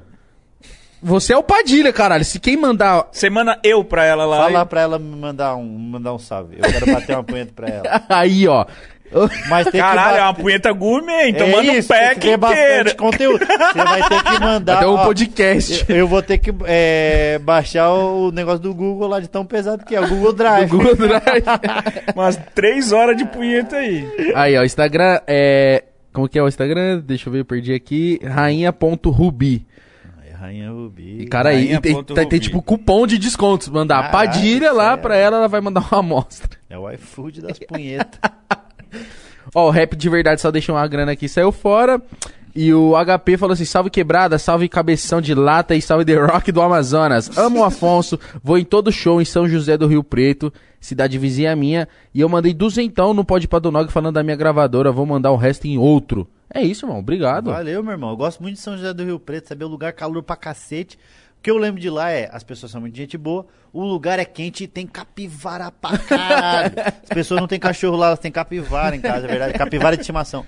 Você 1.03 1.33
é 1.33 1.37
o 1.37 1.43
Padilha, 1.43 1.91
caralho. 1.91 2.23
Se 2.23 2.39
quem 2.39 2.55
mandar... 2.55 3.07
Você 3.11 3.29
manda 3.29 3.59
eu 3.63 3.83
pra 3.83 4.05
ela 4.05 4.25
lá. 4.25 4.37
Fala 4.37 4.61
e- 4.61 4.65
pra 4.65 4.81
ela 4.81 4.97
me 4.97 5.15
mandar 5.15 5.55
um, 5.55 5.65
mandar 5.65 6.13
um 6.13 6.19
salve. 6.19 6.55
Eu 6.57 6.71
quero 6.71 6.85
bater 6.85 7.15
uma 7.15 7.23
punheta 7.23 7.51
pra 7.53 7.67
ela. 7.67 8.03
Aí, 8.09 8.47
ó. 8.47 8.65
Mas 9.47 9.67
tem 9.67 9.79
Caralho, 9.79 10.13
que 10.13 10.19
é 10.19 10.23
uma 10.23 10.33
punheta 10.33 10.71
gourmet, 10.71 11.29
então 11.29 11.45
é 11.45 11.51
manda 11.51 11.71
um 11.71 11.75
isso, 11.75 11.87
tem 11.87 11.99
pack 11.99 12.15
que 12.15 12.27
ter 12.29 12.37
bastante 12.37 12.95
conteúdo. 12.95 13.45
Você 13.45 13.83
vai 13.83 14.09
ter 14.09 14.23
que 14.23 14.39
mandar. 14.39 14.77
Até 14.77 14.87
um 14.87 14.95
ó, 14.95 15.03
podcast. 15.03 15.85
Eu, 15.87 15.95
eu 15.97 16.07
vou 16.07 16.21
ter 16.23 16.39
que 16.39 16.51
é, 16.65 17.39
baixar 17.39 17.93
o 17.93 18.31
negócio 18.31 18.59
do 18.59 18.73
Google 18.73 19.07
lá 19.07 19.19
de 19.19 19.27
tão 19.27 19.45
pesado 19.45 19.85
que 19.85 19.95
é, 19.95 20.01
o 20.01 20.07
Google 20.07 20.33
Drive. 20.33 20.69
Google 20.69 20.95
Drive. 20.95 21.43
Umas 22.15 22.39
três 22.55 22.91
horas 22.91 23.15
de 23.15 23.25
punheta 23.25 23.75
aí. 23.75 24.33
Aí, 24.33 24.57
ó, 24.57 24.63
Instagram 24.63 25.19
é. 25.27 25.83
Como 26.11 26.27
que 26.27 26.37
é 26.37 26.43
o 26.43 26.47
Instagram? 26.47 26.99
Deixa 27.05 27.27
eu 27.27 27.33
ver, 27.33 27.39
eu 27.39 27.45
perdi 27.45 27.73
aqui. 27.73 28.19
Rainha.rubi. 28.23 29.65
Ai, 30.43 30.51
Rainha 30.51 30.71
Rubi. 30.71 31.21
E, 31.21 31.27
cara, 31.27 31.49
aí 31.49 31.79
tem, 31.79 32.03
tem, 32.03 32.27
tem, 32.27 32.39
tipo 32.39 32.61
cupom 32.61 33.07
de 33.07 33.17
descontos. 33.17 33.69
Mandar 33.69 33.99
a 33.99 34.09
Caralho, 34.09 34.31
Padilha 34.31 34.73
lá 34.73 34.89
sério? 34.89 35.01
pra 35.01 35.15
ela, 35.15 35.37
ela 35.37 35.47
vai 35.47 35.61
mandar 35.61 35.87
uma 35.89 35.99
amostra. 35.99 36.57
É 36.69 36.77
o 36.77 36.89
iFood 36.91 37.41
das 37.41 37.57
punhetas. 37.59 38.19
Ó, 39.55 39.67
o 39.67 39.69
rap 39.69 39.95
de 39.95 40.09
verdade 40.09 40.41
só 40.41 40.51
deixou 40.51 40.75
uma 40.75 40.85
grana 40.85 41.13
aqui, 41.13 41.29
saiu 41.29 41.51
fora. 41.51 42.01
E 42.53 42.73
o 42.73 42.93
HP 42.93 43.37
falou 43.37 43.53
assim: 43.53 43.63
salve 43.63 43.89
quebrada, 43.89 44.37
salve 44.37 44.67
cabeção 44.67 45.21
de 45.21 45.33
lata 45.33 45.75
e 45.75 45.81
salve 45.81 46.03
The 46.03 46.15
Rock 46.15 46.51
do 46.51 46.61
Amazonas. 46.61 47.35
Amo 47.37 47.61
o 47.61 47.63
Afonso, 47.63 48.19
vou 48.43 48.57
em 48.57 48.65
todo 48.65 48.91
show 48.91 49.21
em 49.21 49.25
São 49.25 49.47
José 49.47 49.77
do 49.77 49.87
Rio 49.87 50.03
Preto, 50.03 50.51
cidade 50.79 51.17
vizinha 51.17 51.55
minha. 51.55 51.87
E 52.13 52.19
eu 52.19 52.27
mandei 52.27 52.53
duzentão 52.53 53.13
no 53.13 53.23
Pode 53.23 53.47
do 53.47 53.71
Nog 53.71 53.91
falando 53.91 54.15
da 54.15 54.23
minha 54.23 54.35
gravadora, 54.35 54.91
vou 54.91 55.05
mandar 55.05 55.31
o 55.31 55.37
resto 55.37 55.65
em 55.67 55.77
outro. 55.77 56.27
É 56.49 56.61
isso, 56.61 56.85
irmão, 56.85 56.99
obrigado. 56.99 57.51
Valeu, 57.51 57.81
meu 57.83 57.91
irmão. 57.93 58.09
Eu 58.11 58.17
gosto 58.17 58.41
muito 58.41 58.55
de 58.55 58.61
São 58.61 58.75
José 58.77 58.93
do 58.93 59.03
Rio 59.03 59.19
Preto, 59.19 59.47
saber 59.49 59.65
o 59.65 59.67
lugar 59.67 59.93
calor 59.93 60.21
pra 60.23 60.35
cacete. 60.35 60.97
O 61.39 61.41
que 61.43 61.51
eu 61.51 61.57
lembro 61.57 61.81
de 61.81 61.89
lá 61.89 62.09
é, 62.09 62.29
as 62.31 62.41
pessoas 62.43 62.71
são 62.71 62.79
muito 62.79 62.95
gente 62.95 63.17
boa, 63.17 63.45
o 63.73 63.83
lugar 63.83 64.17
é 64.17 64.23
quente 64.23 64.63
e 64.63 64.67
tem 64.67 64.87
capivara 64.87 65.69
pra 65.71 65.97
caralho. 65.97 66.73
As 67.03 67.09
pessoas 67.09 67.41
não 67.41 67.47
têm 67.47 67.59
cachorro 67.59 67.97
lá, 67.97 68.07
elas 68.07 68.19
têm 68.19 68.31
capivara 68.31 68.95
em 68.95 69.01
casa, 69.01 69.25
é 69.25 69.29
verdade. 69.29 69.53
Capivara 69.57 69.97
de 69.97 70.01
estimação. 70.03 70.45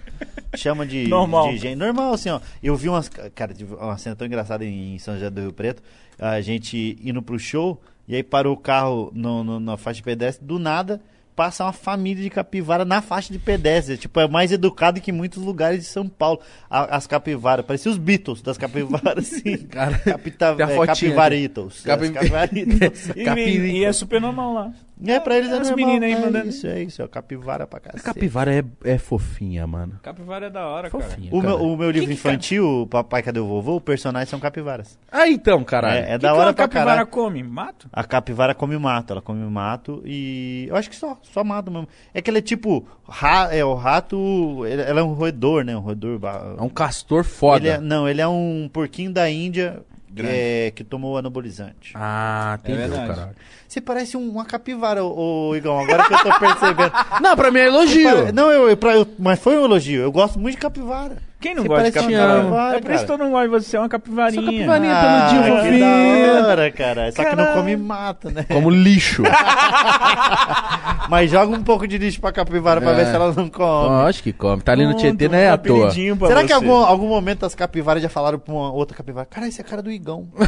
Chama 0.56 0.86
de, 0.86 1.06
Normal. 1.08 1.50
de 1.52 1.58
gente. 1.58 1.76
Normal, 1.76 2.14
assim, 2.14 2.30
ó. 2.30 2.40
Eu 2.64 2.76
vi 2.78 2.88
umas. 2.88 3.10
Cara, 3.10 3.54
uma 3.82 3.98
cena 3.98 4.16
tão 4.16 4.26
engraçada 4.26 4.64
em 4.64 4.98
São 5.00 5.16
José 5.16 5.30
do 5.30 5.42
Rio 5.42 5.52
Preto. 5.54 5.84
A 6.18 6.40
gente 6.40 6.98
indo 7.04 7.22
pro 7.22 7.38
show, 7.38 7.82
e 8.08 8.16
aí 8.16 8.24
parou 8.24 8.54
o 8.54 8.58
carro 8.58 9.12
no, 9.14 9.44
no- 9.44 9.60
na 9.60 9.76
faixa 9.76 9.98
de 9.98 10.04
pedestre, 10.04 10.46
do 10.46 10.58
nada. 10.58 11.02
Passa 11.36 11.66
uma 11.66 11.74
família 11.74 12.24
de 12.24 12.30
capivara 12.30 12.86
na 12.86 13.02
faixa 13.02 13.34
de 13.34 13.38
pedestre. 13.38 13.98
Tipo, 13.98 14.20
é 14.22 14.28
mais 14.28 14.52
educado 14.54 15.02
que 15.02 15.12
muitos 15.12 15.44
lugares 15.44 15.80
de 15.82 15.86
São 15.86 16.08
Paulo. 16.08 16.40
A- 16.70 16.96
as 16.96 17.06
capivaras. 17.06 17.66
Parecia 17.66 17.92
os 17.92 17.98
Beatles 17.98 18.42
das 18.42 18.58
capivaras, 18.58 19.18
assim. 19.34 19.58
Cara, 19.68 19.98
Capita, 20.00 20.56
é, 20.58 20.86
capivaritos. 20.88 21.82
Capi- 21.82 22.06
As 22.06 22.12
capivaritos. 22.12 23.10
E, 23.16 23.80
e 23.80 23.84
é 23.86 23.92
super 23.92 24.22
normal 24.22 24.54
lá. 24.54 24.72
É, 25.06 25.20
pra 25.20 25.38
eles 25.38 25.50
é 25.52 25.58
As 25.58 25.70
normal. 25.70 25.76
meninas 25.88 26.04
aí 26.10 26.14
é 26.14 26.20
mandando. 26.26 26.48
Isso, 26.50 26.68
é 26.68 26.82
isso. 26.84 27.02
É 27.02 27.08
capivara 27.08 27.68
pra 27.68 27.80
cacete. 27.80 28.04
Capivara 28.04 28.54
é, 28.56 28.64
é 28.84 28.98
fofinha, 28.98 29.66
mano. 29.68 30.00
Capivara 30.02 30.46
é 30.48 30.50
da 30.50 30.68
hora, 30.68 30.90
cara. 30.90 31.04
Fofinha. 31.04 31.30
O 31.34 31.42
cara. 31.42 31.58
meu, 31.58 31.66
o 31.68 31.78
meu 31.78 31.92
livro 31.92 32.12
infantil, 32.14 32.82
o 32.84 32.88
Papai 32.88 33.22
Cadê 33.22 33.40
o 33.40 33.46
Vovô, 33.48 33.78
os 33.78 33.84
personagens 33.84 34.30
são 34.30 34.40
capivaras. 34.40 34.98
Ah, 35.12 35.28
então, 35.28 35.64
caralho. 35.64 36.06
É, 36.06 36.12
é 36.12 36.16
O 36.16 36.20
que 36.20 36.24
da 36.24 36.30
que 36.30 36.34
hora 36.36 36.48
uma 36.50 36.54
pra 36.54 36.64
capivara 36.68 36.90
caralho. 36.92 37.08
come? 37.08 37.44
Mato? 37.44 37.88
A 37.92 38.04
capivara 38.04 38.56
come 38.56 38.78
mato, 38.78 39.12
ela 39.14 39.22
come 39.22 39.46
mato 39.50 40.02
e. 40.06 40.66
Eu 40.70 40.76
acho 40.76 40.90
que 40.90 40.96
só, 40.96 41.18
só 41.22 41.44
mato 41.44 41.70
mesmo. 41.72 41.88
É 42.14 42.22
que 42.22 42.30
ela 42.30 42.40
é 42.40 42.42
tipo. 42.42 42.88
Ra, 43.08 43.50
é, 43.54 43.64
o 43.66 43.74
rato. 43.74 44.66
Ela 44.66 45.00
é 45.02 45.04
um 45.04 45.14
roedor, 45.14 45.64
né? 45.64 45.76
Um 45.76 45.82
roedor. 45.82 46.20
É 46.58 46.62
um 46.62 46.70
castor 46.70 47.24
foda. 47.24 47.58
Ele 47.60 47.70
é- 47.70 47.80
não, 47.80 48.08
ele 48.08 48.22
é 48.22 48.28
um 48.28 48.70
porquinho 48.72 49.12
da 49.12 49.30
Índia. 49.30 49.82
É, 50.24 50.72
que 50.72 50.84
tomou 50.84 51.18
anabolizante. 51.18 51.92
Ah, 51.96 52.58
entendeu, 52.64 52.88
verdade. 52.90 53.08
caralho. 53.08 53.36
Você 53.68 53.82
parece 53.82 54.16
um- 54.16 54.30
uma 54.30 54.46
capivara, 54.46 55.04
ô, 55.04 55.50
ô, 55.50 55.56
Igão, 55.56 55.80
agora 55.80 56.04
que 56.06 56.14
eu 56.14 56.18
tô 56.24 56.40
percebendo. 56.40 56.92
Não, 57.22 57.36
pra 57.36 57.52
mim 57.52 57.60
é 57.60 57.66
elogio. 57.68 58.10
Pare- 58.16 58.32
Não, 58.32 58.52
eu, 58.52 58.70
eu, 58.70 58.78
pra- 58.78 58.96
eu- 58.96 59.08
mas 59.20 59.40
foi 59.40 59.58
um 59.58 59.66
elogio. 59.66 60.02
Eu 60.02 60.12
gosto 60.12 60.40
muito 60.40 60.56
de 60.56 60.62
capivara. 60.62 61.18
Quem 61.46 61.54
não 61.54 61.62
Você 61.62 61.68
gosta 61.68 61.84
de 61.86 61.92
capivara? 61.92 62.36
capivara, 62.40 62.78
é 62.78 62.82
por 62.82 62.92
isso 62.92 63.04
que 63.04 63.06
cara. 63.06 63.08
todo 63.20 63.20
mundo 63.20 63.32
gosta 63.34 63.60
de 63.60 63.66
você, 63.66 63.78
é 63.78 63.80
uma 63.80 63.90
capivarinha. 63.90 64.42
Sou 64.42 64.52
capivarinha. 64.52 64.94
Ah, 64.96 65.28
peludinho, 65.30 65.44
que 65.44 65.50
fofinho. 65.62 66.42
da 66.42 66.48
hora, 66.48 66.72
cara. 66.72 67.12
Só 67.12 67.24
que 67.24 67.36
não 67.36 67.46
come 67.54 67.78
mato, 67.78 68.32
né? 68.32 68.46
Como 68.52 68.70
lixo. 68.72 69.22
Mas 71.08 71.30
joga 71.30 71.56
um 71.56 71.62
pouco 71.64 71.88
de 71.88 72.00
lixo 72.00 72.20
pra 72.20 72.32
capivara 72.32 72.82
pra 72.82 72.92
É. 72.92 72.96
ver 72.96 73.06
se 73.06 73.16
ela 73.16 73.32
não 73.32 73.48
come. 73.48 74.08
Acho 74.08 74.24
que 74.24 74.34
come. 74.34 74.60
Tá 74.64 74.72
ali 74.72 74.88
no 74.88 74.96
Tietê, 74.96 75.28
não 75.30 75.38
é 75.38 75.52
um 75.52 75.54
à 75.54 75.58
toa. 75.58 75.92
pra 76.18 76.28
Será 76.28 76.40
que 76.40 76.46
em 76.46 76.48
você. 76.48 76.54
algum, 76.54 76.72
algum 76.74 77.08
momento 77.08 77.46
as 77.46 77.54
capivaras 77.54 78.02
já 78.02 78.10
falaram 78.10 78.40
pra 78.40 78.52
uma 78.52 78.72
outra 78.72 78.98
capivara? 78.98 79.28
Cara, 79.30 79.48
esse 79.48 79.62
é 79.62 79.64
a 79.64 79.68
cara 79.68 79.84
do 79.84 79.92
Igão. 79.92 80.28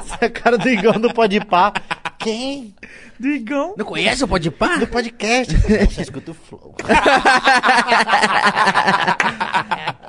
esse 0.00 0.14
é 0.20 0.26
a 0.26 0.30
cara 0.30 0.56
do 0.56 0.68
Igão 0.68 0.94
do 0.94 1.12
Pode 1.12 1.38
Pá. 1.44 1.72
Quem? 2.20 2.74
Digão. 3.18 3.74
Não 3.78 3.84
conhece 3.84 4.22
o 4.22 4.28
Pode 4.28 4.50
Pá? 4.50 4.76
Do 4.76 4.86
podcast. 4.86 5.54
Você 5.56 6.02
escuta 6.02 6.30
o 6.32 6.34
Flow. 6.34 6.74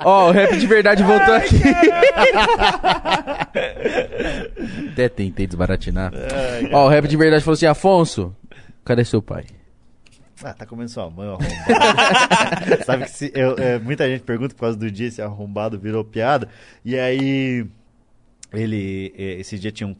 Ó, 0.04 0.28
o 0.28 0.30
rap 0.32 0.56
de 0.58 0.66
verdade 0.66 1.02
voltou 1.02 1.34
aqui. 1.34 1.56
Até 4.92 5.08
tentei 5.08 5.46
desbaratinar. 5.46 6.12
Ó, 6.72 6.86
o 6.86 6.88
rap 6.88 7.06
de 7.08 7.16
verdade 7.16 7.42
falou 7.44 7.54
assim: 7.54 7.66
Afonso, 7.66 8.34
cadê 8.84 9.04
seu 9.04 9.22
pai? 9.22 9.46
Ah, 10.44 10.52
tá 10.52 10.66
comendo 10.66 10.90
sua 10.90 11.08
mãe, 11.08 11.28
arrombado. 11.28 11.48
Sabe 12.84 13.04
que 13.04 13.10
se, 13.10 13.30
eu- 13.34 13.56
é, 13.58 13.78
muita 13.78 14.08
gente 14.08 14.22
pergunta 14.24 14.54
por 14.54 14.62
causa 14.62 14.76
do 14.76 14.90
dia 14.90 15.08
se 15.10 15.22
arrombado 15.22 15.78
virou 15.78 16.04
piada. 16.04 16.48
E 16.84 16.98
aí, 16.98 17.64
ele, 18.52 19.14
esse 19.16 19.56
dia 19.58 19.70
tinha 19.70 19.86
um. 19.86 19.94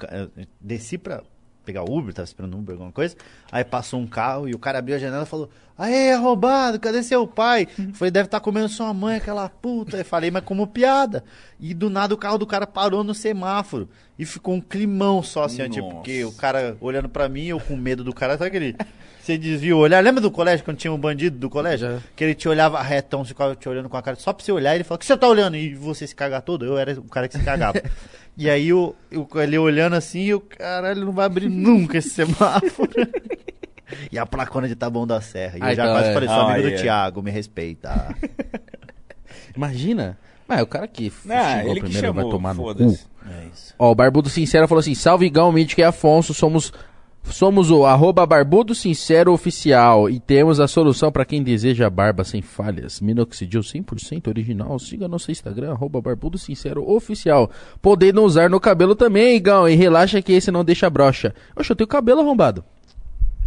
Desci 0.60 0.98
pra 0.98 1.22
pegar 1.64 1.82
Uber, 1.82 2.12
tava 2.12 2.24
esperando 2.24 2.56
Uber, 2.56 2.74
alguma 2.74 2.92
coisa. 2.92 3.16
Aí 3.50 3.64
passou 3.64 4.00
um 4.00 4.06
carro 4.06 4.48
e 4.48 4.54
o 4.54 4.58
cara 4.58 4.78
abriu 4.78 4.96
a 4.96 4.98
janela 4.98 5.22
e 5.24 5.26
falou: 5.26 5.50
Aê, 5.76 6.12
arrombado, 6.12 6.78
cadê 6.78 7.02
seu 7.02 7.26
pai? 7.26 7.66
Eu 7.78 7.94
Falei, 7.94 8.10
deve 8.10 8.26
estar 8.26 8.40
comendo 8.40 8.68
sua 8.68 8.92
mãe, 8.92 9.16
aquela 9.16 9.48
puta. 9.48 9.96
Eu 9.96 10.04
falei, 10.04 10.30
mas 10.30 10.44
como 10.44 10.66
piada. 10.66 11.24
E 11.58 11.72
do 11.72 11.88
nada 11.88 12.14
o 12.14 12.16
carro 12.16 12.38
do 12.38 12.46
cara 12.46 12.66
parou 12.66 13.02
no 13.02 13.14
semáforo. 13.14 13.88
E 14.18 14.24
ficou 14.24 14.54
um 14.54 14.60
climão 14.60 15.22
só 15.22 15.44
assim, 15.44 15.62
ó, 15.62 15.68
tipo, 15.68 15.82
Nossa. 15.82 15.94
porque 15.96 16.24
o 16.24 16.32
cara 16.32 16.76
olhando 16.80 17.08
pra 17.08 17.28
mim, 17.28 17.46
eu 17.46 17.58
com 17.58 17.76
medo 17.76 18.04
do 18.04 18.12
cara, 18.12 18.34
sabe 18.36 18.48
aquele. 18.48 18.76
Você 19.22 19.38
desvia 19.38 19.76
o 19.76 19.78
olhar. 19.78 20.02
Lembra 20.02 20.20
do 20.20 20.32
colégio, 20.32 20.64
quando 20.64 20.76
tinha 20.76 20.92
um 20.92 20.98
bandido 20.98 21.38
do 21.38 21.48
colégio? 21.48 21.92
Já. 21.92 21.98
Que 22.16 22.24
ele 22.24 22.34
te 22.34 22.48
olhava 22.48 22.82
retão, 22.82 23.24
ficava 23.24 23.54
te 23.54 23.68
olhando 23.68 23.88
com 23.88 23.96
a 23.96 24.02
cara 24.02 24.16
só 24.16 24.32
pra 24.32 24.44
você 24.44 24.50
olhar. 24.50 24.74
Ele 24.74 24.82
falou, 24.82 24.96
o 24.96 24.98
que 24.98 25.06
você 25.06 25.16
tá 25.16 25.28
olhando? 25.28 25.56
E 25.56 25.74
você 25.76 26.06
se 26.06 26.14
cagar 26.14 26.42
todo? 26.42 26.64
Eu 26.64 26.76
era 26.76 26.92
o 26.98 27.04
cara 27.04 27.28
que 27.28 27.38
se 27.38 27.44
cagava. 27.44 27.80
E 28.36 28.48
aí 28.48 28.72
o, 28.72 28.94
o- 29.14 29.40
ele 29.40 29.58
olhando 29.58 29.94
assim, 29.94 30.20
e 30.20 30.34
o 30.34 30.40
caralho 30.40 31.04
não 31.04 31.12
vai 31.12 31.26
abrir 31.26 31.48
nunca 31.48 31.98
esse 31.98 32.10
semáforo. 32.10 32.90
e 34.10 34.18
a 34.18 34.24
placona 34.24 34.66
de 34.66 34.74
Taboão 34.74 35.06
da 35.06 35.20
Serra. 35.20 35.58
E 35.58 35.62
Ah, 35.62 35.72
eu 35.72 35.76
já 35.76 35.82
então 35.84 35.94
quase 35.94 36.08
é. 36.08 36.14
falei, 36.14 36.28
sou 36.28 36.38
Ah, 36.38 36.52
amigo 36.54 36.68
é. 36.68 36.70
do 36.72 36.80
Thiago, 36.82 37.22
me 37.22 37.30
respeita. 37.30 38.14
Imagina. 39.56 40.18
Mas 40.48 40.58
é 40.58 40.62
o 40.62 40.66
cara 40.66 40.88
que 40.88 41.12
Ah, 41.28 41.64
ele 41.64 41.74
que 41.74 41.80
primeiro 41.82 42.12
vai 42.12 42.22
chamou, 42.24 42.30
tomar 42.30 42.54
no 42.54 42.62
cu. 42.74 42.80
É 42.80 43.46
isso. 43.52 43.74
Ó, 43.78 43.90
o 43.90 43.94
Barbudo 43.94 44.28
Sincero 44.28 44.66
falou 44.66 44.80
assim: 44.80 44.94
Salve 44.94 45.28
Gão, 45.30 45.52
Mítico 45.52 45.80
e 45.80 45.84
Afonso, 45.84 46.34
somos, 46.34 46.72
somos 47.24 47.70
o 47.70 47.84
arroba 47.84 48.26
Barbudo 48.26 48.74
Sincero 48.74 49.32
Oficial 49.32 50.08
e 50.10 50.20
temos 50.20 50.60
a 50.60 50.68
solução 50.68 51.10
para 51.10 51.24
quem 51.24 51.42
deseja 51.42 51.88
barba 51.88 52.24
sem 52.24 52.42
falhas. 52.42 53.00
Minoxidil 53.00 53.60
100% 53.60 54.28
original. 54.28 54.78
Siga 54.78 55.08
nosso 55.08 55.30
Instagram, 55.30 55.72
arroba 55.72 56.00
Barbudo 56.00 56.38
Sincero 56.38 56.88
Oficial. 56.88 57.50
Podendo 57.80 58.22
usar 58.22 58.50
no 58.50 58.60
cabelo 58.60 58.94
também, 58.94 59.40
Gão, 59.40 59.68
e 59.68 59.74
relaxa 59.74 60.20
que 60.22 60.32
esse 60.32 60.50
não 60.50 60.64
deixa 60.64 60.90
brocha. 60.90 61.34
Oxe, 61.56 61.70
eu 61.72 61.76
tenho 61.76 61.88
cabelo 61.88 62.20
arrombado. 62.20 62.64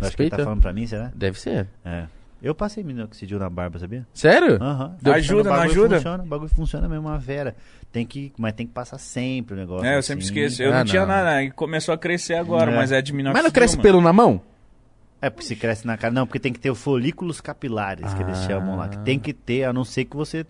Acho 0.01 0.15
que 0.15 0.23
ele 0.23 0.29
tá 0.29 0.43
falando 0.43 0.61
pra 0.61 0.73
mim, 0.73 0.85
será? 0.85 1.11
Deve 1.15 1.39
ser. 1.39 1.67
É. 1.83 2.07
Eu 2.45 2.53
passei 2.53 2.83
minoxidil 2.83 3.39
na 3.39 3.49
barba, 3.49 3.79
sabia? 3.79 4.05
Sério? 4.13 4.61
Aham. 4.61 4.95
Ajuda, 5.03 5.41
O 5.41 5.43
não 5.45 5.51
bagulho 5.51 5.71
ajuda? 5.71 5.95
Funciona, 5.95 6.23
o 6.23 6.27
bagulho 6.27 6.49
funciona 6.49 6.87
mesmo, 6.87 7.07
uma 7.07 7.17
vera. 7.17 7.55
Tem 7.91 8.05
que, 8.05 8.31
mas 8.37 8.53
tem 8.53 8.67
que 8.67 8.71
passar 8.73 8.99
sempre 8.99 9.55
o 9.55 9.57
negócio. 9.57 9.83
É, 9.85 9.97
eu 9.97 10.03
sempre 10.03 10.23
assim. 10.23 10.31
esqueço. 10.33 10.61
Eu 10.61 10.71
Ah, 10.71 10.77
não 10.79 10.85
tinha 10.85 11.01
não. 11.01 11.07
nada, 11.07 11.41
e 11.43 11.49
começou 11.49 11.91
a 11.93 11.97
crescer 11.97 12.35
agora, 12.35 12.71
É. 12.71 12.75
mas 12.75 12.91
é 12.91 13.01
de 13.01 13.11
minoxidil, 13.13 13.33
Mas 13.33 13.43
não 13.45 13.51
cresce 13.51 13.75
mano. 13.77 13.81
pelo 13.83 13.99
na 14.01 14.13
mão? 14.13 14.39
É, 15.19 15.29
porque 15.31 15.45
se 15.47 15.55
cresce 15.55 15.87
na 15.87 15.97
cara. 15.97 16.13
Não, 16.13 16.27
porque 16.27 16.39
tem 16.39 16.53
que 16.53 16.59
ter 16.59 16.69
os 16.69 16.79
folículos 16.79 17.41
capilares, 17.41 18.13
que 18.13 18.21
eles 18.21 18.37
Ah. 18.37 18.47
chamam 18.47 18.75
lá. 18.77 18.89
Que 18.89 18.99
tem 18.99 19.17
que 19.17 19.33
ter, 19.33 19.63
a 19.63 19.73
não 19.73 19.83
ser 19.83 20.05
que 20.05 20.15
você 20.15 20.45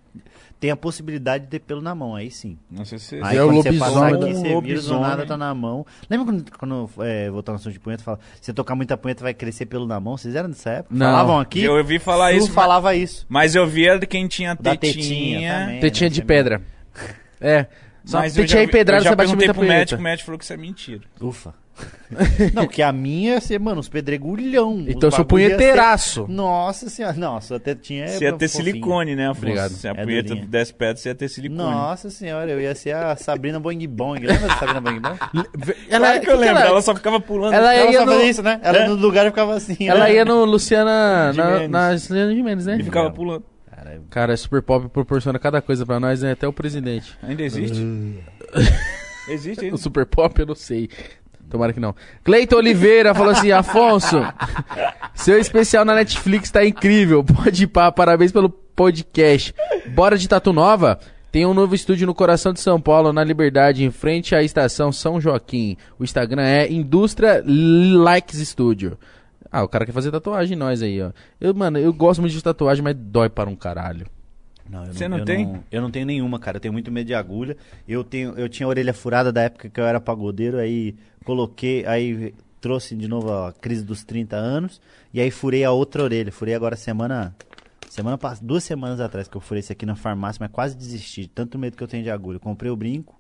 tenha 0.60 0.74
a 0.74 0.78
possibilidade 0.78 1.44
de 1.46 1.50
ter 1.50 1.60
pelo 1.60 1.82
na 1.82 1.94
mão, 1.94 2.16
aí 2.16 2.32
sim. 2.32 2.58
Não 2.72 2.84
sei 2.86 2.98
se... 2.98 3.20
Aí 3.22 3.38
é 3.38 3.44
o 3.44 3.48
quando 3.48 3.62
você 3.64 3.70
lobisomem 3.70 3.80
passar 3.80 4.18
da- 4.18 4.26
aqui, 4.26 4.34
você 4.36 4.62
vira, 4.62 4.82
do 4.82 5.00
nada 5.00 5.26
tá 5.26 5.38
na 5.38 5.54
mão. 5.54 5.86
Lembra 6.10 6.26
quando, 6.26 6.58
quando 6.58 6.90
é, 7.00 7.30
voltar 7.30 7.52
no 7.54 7.60
som 7.60 7.70
de 7.70 7.80
punheta, 7.80 8.04
fala, 8.04 8.20
se 8.42 8.52
tocar 8.54 8.74
muita 8.76 8.96
punheta 8.98 9.24
vai 9.24 9.34
crescer 9.34 9.66
pelo 9.66 9.86
na 9.86 10.00
mão? 10.00 10.18
Vocês 10.18 10.34
eram 10.36 10.50
dessa 10.50 10.70
época? 10.70 10.96
Não. 10.96 11.06
Falavam 11.06 11.40
aqui? 11.40 11.62
Eu 11.64 11.74
ouvi 11.76 12.00
falar 12.00 12.34
isso, 12.34 12.48
mas- 12.48 12.56
falava 12.56 12.96
isso. 12.96 13.26
mas 13.30 13.54
eu 13.56 13.68
via 13.68 13.98
de 14.00 14.08
quem 14.08 14.28
tinha 14.28 14.56
Da 14.56 14.76
tetinha. 14.76 14.94
tetinha 15.04 15.60
também. 15.60 15.80
Tetinha 15.82 16.10
de 16.10 16.22
pedra. 16.24 16.62
É. 17.40 17.68
Só 18.06 18.20
Mas 18.20 18.38
eu 18.38 18.44
tetinha 18.44 18.62
já, 18.62 18.68
empedrada, 18.68 19.00
eu 19.00 19.04
já 19.04 19.10
você 19.10 19.16
bate 19.16 19.36
muita 19.36 19.54
punheta. 19.54 19.74
médico, 19.74 20.00
o 20.00 20.04
médico 20.04 20.26
falou 20.28 20.38
que 20.38 20.44
isso 20.46 20.54
é 20.54 20.58
mentira. 20.58 21.02
Ufa. 21.20 21.54
não, 22.54 22.64
porque 22.66 22.82
a 22.82 22.92
minha 22.92 23.34
ia 23.34 23.42
ser, 23.42 23.60
mano, 23.60 23.80
uns 23.80 23.90
pedregulhão. 23.90 24.80
Então 24.88 25.02
eu 25.04 25.10
Os 25.10 25.16
ser- 25.16 25.26
punheteiraço. 25.26 26.26
Nossa 26.30 26.90
senhora. 26.90 27.14
Não, 27.18 27.42
sua 27.42 27.60
tetinha 27.60 28.06
é 28.06 28.08
Você 28.08 28.24
ia 28.26 28.34
ter 28.34 28.48
fofinha. 28.48 28.66
silicone, 28.66 29.16
né, 29.16 29.26
Afonso? 29.28 29.40
Obrigado. 29.46 29.72
Se 29.72 29.88
a 29.88 29.92
É 29.92 30.04
punheta 30.04 30.30
durinha. 30.30 30.46
desse 30.48 30.74
pedra, 30.74 30.96
você 30.98 31.10
ia 31.10 31.16
ter 31.16 31.28
silicone. 31.30 31.60
Nossa 31.62 32.10
senhora, 32.10 32.50
eu 32.52 32.62
ia 32.62 32.74
ser 32.76 32.96
a 32.96 33.16
Sabrina 33.16 33.60
Boing 33.60 33.88
Bong. 33.88 34.20
Lembra 34.26 34.48
da 34.48 34.56
Sabrina 34.58 34.82
Boing 34.82 35.00
Bong? 35.02 35.18
Ela, 35.90 36.08
Claro 36.08 36.22
que 36.22 36.30
eu 36.30 36.38
lembro, 36.38 36.58
ela, 36.60 36.68
ela 36.70 36.82
só 36.82 36.96
ficava 36.96 37.20
pulando. 37.20 37.54
Ela 37.54 37.74
Ela 37.74 37.92
ia 37.92 38.00
só 38.00 38.06
no- 38.06 38.22
isso, 38.22 38.44
né? 38.44 38.60
Ela 38.64 38.78
É. 38.78 38.88
no 38.88 38.96
lugar 38.96 39.26
ficava 39.26 39.56
assim. 39.56 39.88
ela 39.90 40.06
né? 40.06 40.14
ia 40.14 40.24
no 40.26 40.46
Luciana. 40.46 41.34
Na, 41.34 41.46
Gimenez. 41.46 41.70
na 41.72 41.90
Luciana 41.92 42.34
Gimenez, 42.36 42.66
né? 42.66 42.78
E 42.80 42.84
ficava 42.84 43.12
pulando. 43.12 43.44
Cara, 44.10 44.34
é 44.34 44.36
super 44.38 44.62
pop 44.62 44.88
proporciona 44.90 45.38
cada 45.38 45.62
coisa 45.62 45.86
pra 45.86 46.00
nós, 46.00 46.22
né? 46.22 46.32
Até 46.32 46.48
o 46.48 46.54
presidente. 46.54 47.16
Ainda 47.22 47.44
existe? 47.44 47.84
existe 49.30 49.62
O 49.62 49.66
ainda. 49.66 49.78
super 49.78 50.06
pop 50.06 50.40
eu 50.40 50.46
não 50.46 50.56
sei. 50.56 50.90
Tomara 51.50 51.74
que 51.74 51.80
não. 51.80 51.96
Cleiton 52.24 52.58
Oliveira 52.58 53.14
falou 53.14 53.32
assim: 53.32 53.52
Afonso, 53.52 54.18
seu 55.14 55.40
especial 55.40 55.86
na 55.86 55.96
Netflix 55.96 56.52
tá 56.52 56.66
incrível. 56.66 57.24
Pode 57.24 57.64
ir 57.64 57.68
pá, 57.68 57.92
parabéns 57.92 58.32
pelo 58.32 58.50
podcast. 58.50 59.54
Bora 59.94 60.18
de 60.18 60.28
Tatu 60.28 60.52
Nova? 60.52 61.00
Tem 61.32 61.46
um 61.46 61.54
novo 61.54 61.76
estúdio 61.76 62.08
no 62.08 62.16
coração 62.16 62.54
de 62.54 62.62
São 62.62 62.80
Paulo, 62.80 63.12
na 63.12 63.24
Liberdade, 63.24 63.84
em 63.84 63.92
frente 63.92 64.34
à 64.34 64.42
estação 64.42 64.92
São 64.92 65.20
Joaquim. 65.20 65.76
O 66.00 66.04
Instagram 66.04 66.44
é 66.44 66.72
Indústria 66.72 67.44
Likes 67.46 68.40
Studio. 68.48 68.98
Ah, 69.52 69.64
o 69.64 69.68
cara 69.68 69.86
quer 69.86 69.92
fazer 69.92 70.12
tatuagem 70.12 70.56
em 70.56 70.60
nós 70.60 70.82
aí, 70.82 71.02
ó. 71.02 71.12
Eu, 71.40 71.54
mano, 71.54 71.78
eu 71.78 71.92
gosto 71.94 72.22
muito 72.22 72.34
de 72.34 72.42
tatuagem, 72.42 72.84
mas 72.84 72.96
dói 72.96 73.30
para 73.30 73.50
um 73.50 73.56
caralho. 73.56 74.08
Não, 74.70 74.86
eu 74.86 74.94
Você 74.94 75.08
não 75.08 75.20
eu 75.20 75.26
tem? 75.26 75.64
eu 75.72 75.82
não 75.82 75.92
tenho 75.92 76.06
nenhuma, 76.06 76.40
cara. 76.40 76.58
Eu 76.58 76.62
tenho 76.62 76.74
muito 76.74 76.92
medo 76.92 77.08
de 77.08 77.14
agulha. 77.14 77.56
Eu 77.88 78.04
tenho, 78.04 78.34
eu 78.38 78.50
tinha 78.50 78.66
a 78.66 78.70
orelha 78.70 78.94
furada 78.94 79.32
da 79.32 79.44
época 79.44 79.70
que 79.70 79.80
eu 79.80 79.86
era 79.86 80.02
pagodeiro, 80.02 80.58
aí 80.58 80.96
coloquei, 81.24 81.86
aí 81.86 82.34
trouxe 82.60 82.96
de 82.96 83.08
novo 83.08 83.32
a 83.32 83.54
crise 83.54 83.84
dos 83.84 84.04
30 84.04 84.36
anos 84.36 84.82
e 85.14 85.22
aí 85.22 85.30
furei 85.30 85.64
a 85.64 85.72
outra 85.72 86.04
orelha. 86.04 86.32
Furei 86.32 86.56
agora 86.56 86.76
semana 86.76 87.36
semana 87.90 88.18
duas 88.42 88.64
semanas 88.64 89.00
atrás 89.00 89.28
que 89.28 89.38
eu 89.38 89.42
furei 89.42 89.60
isso 89.60 89.72
aqui 89.72 89.86
na 89.86 89.96
farmácia, 89.96 90.40
mas 90.42 90.52
quase 90.52 90.76
desisti, 90.76 91.22
de 91.22 91.30
tanto 91.30 91.58
medo 91.60 91.78
que 91.78 91.84
eu 91.84 91.88
tenho 91.88 92.04
de 92.04 92.10
agulha. 92.10 92.40
Comprei 92.40 92.72
o 92.72 92.76
brinco. 92.76 93.20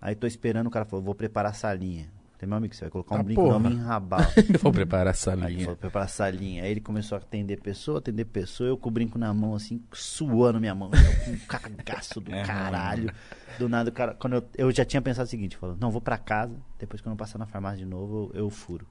Aí 0.00 0.14
tô 0.14 0.26
esperando, 0.26 0.68
o 0.68 0.70
cara 0.70 0.84
falou: 0.84 1.04
"Vou 1.04 1.14
preparar 1.14 1.52
a 1.52 1.54
salinha". 1.54 2.08
Tem 2.38 2.48
meu 2.48 2.56
amigo, 2.56 2.72
você 2.72 2.82
vai 2.82 2.90
colocar 2.90 3.16
um 3.16 3.18
Ah, 3.18 3.22
brinco 3.24 3.42
porra. 3.42 3.58
não 3.58 3.68
me 3.70 3.74
enrabar. 3.74 4.32
Eu 4.52 4.60
vou 4.60 4.72
preparar 4.72 5.12
essa 5.12 5.32
Aí 5.32 5.38
ele 5.38 5.46
linha. 5.48 5.60
falou 5.64 5.76
pra 5.76 5.88
preparar 5.90 6.06
a 6.06 6.08
salinha. 6.08 6.62
Aí 6.62 6.70
ele 6.70 6.80
começou 6.80 7.16
a 7.16 7.18
atender 7.20 7.60
pessoa, 7.60 7.98
atender 7.98 8.24
pessoa, 8.26 8.68
eu 8.68 8.76
com 8.76 8.88
o 8.88 8.92
brinco 8.92 9.18
na 9.18 9.34
mão, 9.34 9.56
assim, 9.56 9.82
suando 9.92 10.60
minha 10.60 10.72
mão. 10.74 10.88
Eu 10.92 11.24
com 11.24 11.30
um 11.32 11.38
cagaço 11.48 12.20
do 12.20 12.30
É, 12.34 12.44
caralho. 12.44 13.12
Do 13.58 13.68
nada, 13.68 13.90
o 13.90 13.92
cara, 13.92 14.14
quando 14.14 14.34
eu, 14.34 14.44
eu 14.56 14.70
já 14.70 14.84
tinha 14.84 15.02
pensado 15.02 15.26
o 15.26 15.30
seguinte, 15.30 15.56
falou, 15.56 15.76
não, 15.80 15.90
vou 15.90 16.00
pra 16.00 16.16
casa, 16.16 16.54
depois 16.78 17.00
que 17.02 17.08
eu 17.08 17.10
não 17.10 17.16
passar 17.16 17.38
na 17.38 17.46
farmácia 17.46 17.78
de 17.78 17.84
novo, 17.86 18.30
eu, 18.34 18.42
eu 18.44 18.50
furo. 18.50 18.86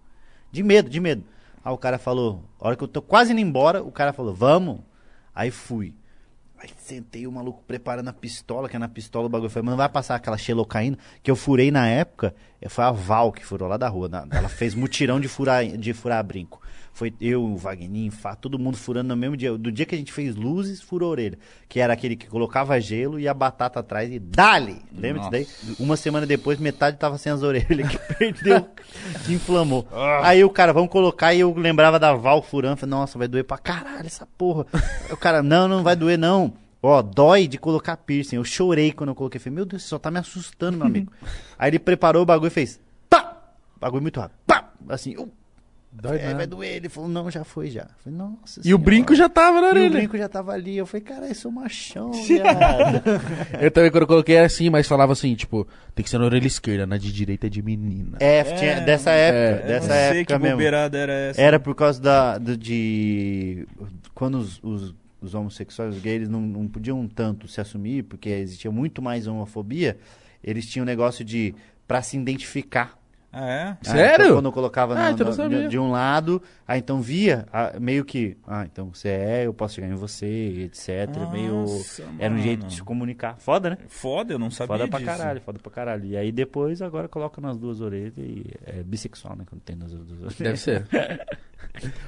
De 0.51 0.61
medo, 0.61 0.89
de 0.89 0.99
medo. 0.99 1.23
Aí 1.63 1.71
o 1.71 1.77
cara 1.77 1.97
falou, 1.97 2.43
a 2.59 2.67
hora 2.67 2.75
que 2.75 2.83
eu 2.83 2.87
tô 2.87 3.01
quase 3.01 3.31
indo 3.31 3.39
embora, 3.39 3.81
o 3.81 3.91
cara 3.93 4.11
falou, 4.11 4.33
vamos. 4.33 4.81
Aí 5.33 5.51
fui. 5.51 5.93
Aí 6.59 6.69
sentei 6.77 7.27
o 7.27 7.31
maluco 7.31 7.63
preparando 7.67 8.07
a 8.07 8.13
pistola, 8.13 8.67
que 8.67 8.75
é 8.75 8.79
na 8.79 8.89
pistola 8.89 9.27
o 9.27 9.29
bagulho. 9.29 9.49
Falei, 9.49 9.65
mas 9.65 9.71
não 9.73 9.77
vai 9.77 9.89
passar 9.89 10.15
aquela 10.15 10.37
xelocaína 10.37 10.97
que 11.21 11.29
eu 11.29 11.35
furei 11.35 11.69
na 11.69 11.87
época. 11.87 12.33
Foi 12.67 12.83
a 12.83 12.91
Val 12.91 13.31
que 13.31 13.45
furou 13.45 13.67
lá 13.67 13.77
da 13.77 13.87
rua. 13.87 14.09
ela 14.31 14.49
fez 14.49 14.73
mutirão 14.73 15.19
de 15.19 15.27
furar, 15.27 15.65
de 15.65 15.93
furar 15.93 16.23
brinco. 16.23 16.59
Foi 16.97 17.13
eu, 17.21 17.43
o 17.43 17.55
Vagninho, 17.55 18.11
Fá, 18.11 18.35
todo 18.35 18.57
mundo 18.57 18.75
furando 18.75 19.09
no 19.09 19.15
mesmo 19.15 19.37
dia. 19.37 19.55
Do 19.55 19.71
dia 19.71 19.85
que 19.85 19.93
a 19.93 19.97
gente 19.99 20.11
fez 20.11 20.35
luzes, 20.35 20.81
furou 20.81 21.09
a 21.09 21.11
orelha. 21.11 21.37
Que 21.69 21.79
era 21.79 21.93
aquele 21.93 22.15
que 22.15 22.25
colocava 22.25 22.81
gelo 22.81 23.19
e 23.19 23.27
a 23.27 23.35
batata 23.35 23.81
atrás 23.81 24.11
e 24.11 24.17
dali! 24.17 24.81
Lembra 24.91 25.19
disso 25.19 25.31
daí? 25.31 25.75
Uma 25.79 25.95
semana 25.95 26.25
depois, 26.25 26.57
metade 26.57 26.97
tava 26.97 27.19
sem 27.19 27.31
as 27.31 27.43
orelhas, 27.43 27.87
que 27.87 27.99
perdeu, 28.17 28.67
que 29.23 29.31
inflamou. 29.31 29.87
Aí 30.23 30.43
o 30.43 30.49
cara, 30.49 30.73
vamos 30.73 30.89
colocar, 30.89 31.35
e 31.35 31.41
eu 31.41 31.53
lembrava 31.53 31.99
da 31.99 32.15
Val 32.15 32.41
furando. 32.41 32.77
Falei, 32.77 32.89
nossa, 32.89 33.15
vai 33.15 33.27
doer 33.27 33.43
pra 33.43 33.59
caralho 33.59 34.07
essa 34.07 34.25
porra. 34.25 34.65
Aí 34.73 35.13
o 35.13 35.17
cara, 35.17 35.43
não, 35.43 35.67
não 35.67 35.83
vai 35.83 35.95
doer 35.95 36.17
não. 36.17 36.51
Ó, 36.81 37.03
dói 37.03 37.47
de 37.47 37.59
colocar 37.59 37.95
piercing. 37.97 38.37
Eu 38.37 38.43
chorei 38.43 38.91
quando 38.91 39.09
eu 39.09 39.15
coloquei. 39.15 39.39
Falei, 39.39 39.53
meu 39.53 39.65
Deus, 39.65 39.83
você 39.83 39.89
só 39.89 39.99
tá 39.99 40.09
me 40.09 40.17
assustando, 40.17 40.79
meu 40.79 40.87
amigo. 40.87 41.11
Aí 41.59 41.69
ele 41.69 41.77
preparou 41.77 42.23
o 42.23 42.25
bagulho 42.25 42.47
e 42.47 42.49
fez, 42.49 42.79
pá! 43.07 43.37
Bagulho 43.79 44.01
muito 44.01 44.19
rápido, 44.19 44.39
pá! 44.47 44.71
Assim, 44.89 45.13
eu, 45.13 45.31
Dói 46.01 46.17
é, 46.19 46.23
nada. 46.25 46.35
vai 46.37 46.47
doer. 46.47 46.75
Ele 46.75 46.89
falou, 46.89 47.09
não, 47.09 47.29
já 47.31 47.43
foi 47.43 47.69
já. 47.69 47.81
Eu 47.81 47.87
falei, 48.03 48.17
nossa 48.19 48.61
E 48.63 48.73
o 48.73 48.77
brinco 48.77 49.15
já 49.15 49.27
tava 49.27 49.59
na 49.61 49.67
E 49.67 49.69
o 49.69 49.71
orelha. 49.71 49.89
brinco 49.89 50.17
já 50.17 50.29
tava 50.29 50.51
ali. 50.51 50.77
Eu 50.77 50.85
falei, 50.85 51.01
cara, 51.03 51.27
eu 51.27 51.35
sou 51.35 51.51
machão, 51.51 52.11
viado. 52.11 53.01
Eu 53.59 53.71
também, 53.71 53.89
quando 53.91 54.03
eu 54.03 54.07
coloquei, 54.07 54.35
era 54.35 54.45
assim, 54.45 54.69
mas 54.69 54.87
falava 54.87 55.13
assim, 55.13 55.33
tipo, 55.35 55.67
tem 55.95 56.03
que 56.03 56.09
ser 56.09 56.17
na 56.19 56.25
orelha 56.25 56.45
esquerda, 56.47 56.85
na 56.85 56.97
de 56.97 57.11
direita 57.11 57.47
é 57.47 57.49
de 57.49 57.61
menina. 57.61 58.17
É, 58.19 58.43
tinha- 58.43 58.79
dessa 58.81 59.11
época, 59.11 59.63
É, 59.65 59.67
dessa 59.67 59.87
não 59.87 59.95
sei 59.95 60.19
época 60.21 60.25
que 60.37 60.43
mesmo. 60.43 60.57
bobeirada 60.57 60.97
era 60.97 61.13
essa. 61.13 61.41
Era 61.41 61.59
por 61.59 61.73
causa 61.75 62.01
da, 62.01 62.37
do- 62.37 62.55
de. 62.57 63.67
Quando 64.13 64.35
os, 64.35 64.59
os, 64.63 64.95
os 65.21 65.33
homossexuais, 65.33 65.95
os 65.95 66.01
gays, 66.01 66.29
não, 66.29 66.41
não 66.41 66.67
podiam 66.67 67.07
tanto 67.07 67.47
se 67.47 67.59
assumir, 67.59 68.03
porque 68.03 68.29
existia 68.29 68.69
muito 68.71 69.01
mais 69.01 69.25
homofobia, 69.27 69.97
eles 70.43 70.67
tinham 70.67 70.83
um 70.83 70.87
negócio 70.87 71.25
de. 71.25 71.55
pra 71.87 72.01
se 72.01 72.17
identificar. 72.17 72.97
Ah, 73.31 73.45
é? 73.45 73.61
Ah, 73.63 73.77
Sério? 73.81 74.25
então, 74.25 74.35
quando 74.37 74.45
eu 74.45 74.51
colocava 74.51 74.93
Ah, 74.97 75.05
no- 75.11 75.11
então 75.11 75.49
no- 75.49 75.69
de, 75.69 75.77
um 75.77 75.91
lado, 75.91 76.41
aí 76.67 76.79
então 76.79 77.01
via 77.01 77.45
ah, 77.51 77.73
meio 77.79 78.03
que. 78.05 78.37
Ah, 78.47 78.65
então 78.65 78.91
você 78.93 79.09
é, 79.09 79.45
eu 79.45 79.53
posso 79.53 79.75
chegar 79.75 79.87
em 79.87 79.93
você, 79.95 80.25
etc. 80.65 81.07
meio. 81.31 81.51
Nossa, 81.53 82.03
Era 82.17 82.33
um 82.33 82.37
jeito 82.39 82.59
mano. 82.61 82.69
de 82.69 82.75
se 82.75 82.83
comunicar. 82.83 83.35
Foda, 83.37 83.71
né? 83.71 83.77
Foda, 83.89 84.33
eu 84.33 84.39
não 84.39 84.49
sabia 84.49 84.77
Foda 84.77 84.87
pra 84.89 84.99
disso. 84.99 85.11
caralho, 85.11 85.41
foda 85.41 85.59
pra 85.59 85.71
caralho. 85.71 86.05
E 86.05 86.17
aí 86.17 86.31
depois 86.31 86.81
agora 86.81 87.07
coloca 87.07 87.39
nas 87.41 87.57
duas 87.57 87.81
orelhas 87.81 88.17
e 88.17 88.45
é 88.65 88.81
bissexual, 88.81 89.35
né? 89.35 89.43
Quando 89.47 89.61
tem 89.61 89.75
nas 89.75 89.91
duas 89.91 90.09
orelhas. 90.11 90.37
Deve 90.37 90.57
ser. 90.57 90.87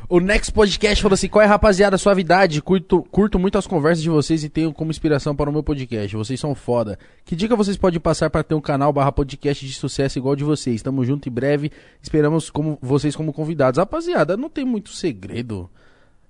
o 0.07 0.19
Next 0.19 0.51
Podcast 0.51 1.01
falou 1.01 1.13
assim: 1.13 1.27
qual 1.27 1.43
é, 1.43 1.45
rapaziada, 1.45 1.97
suavidade? 1.97 2.61
Curto, 2.61 3.03
curto 3.11 3.37
muito 3.37 3.57
as 3.57 3.67
conversas 3.67 4.01
de 4.01 4.09
vocês 4.09 4.43
e 4.43 4.49
tenho 4.49 4.73
como 4.73 4.91
inspiração 4.91 5.35
para 5.35 5.49
o 5.49 5.53
meu 5.53 5.61
podcast. 5.63 6.15
Vocês 6.15 6.39
são 6.39 6.55
foda. 6.55 6.97
Que 7.25 7.35
dica 7.35 7.55
vocês 7.55 7.77
podem 7.77 7.99
passar 7.99 8.29
para 8.29 8.43
ter 8.43 8.55
um 8.55 8.61
canal 8.61 8.91
barra 8.91 9.11
podcast 9.11 9.65
de 9.65 9.73
sucesso 9.73 10.17
igual 10.17 10.35
de 10.35 10.43
vocês? 10.43 10.81
Tamo 10.81 11.05
junto 11.05 11.29
em 11.29 11.31
breve. 11.31 11.71
Esperamos 12.01 12.49
como, 12.49 12.77
vocês 12.81 13.15
como 13.15 13.31
convidados. 13.31 13.77
Rapaziada, 13.77 14.35
não 14.35 14.49
tem 14.49 14.65
muito 14.65 14.89
segredo. 14.91 15.69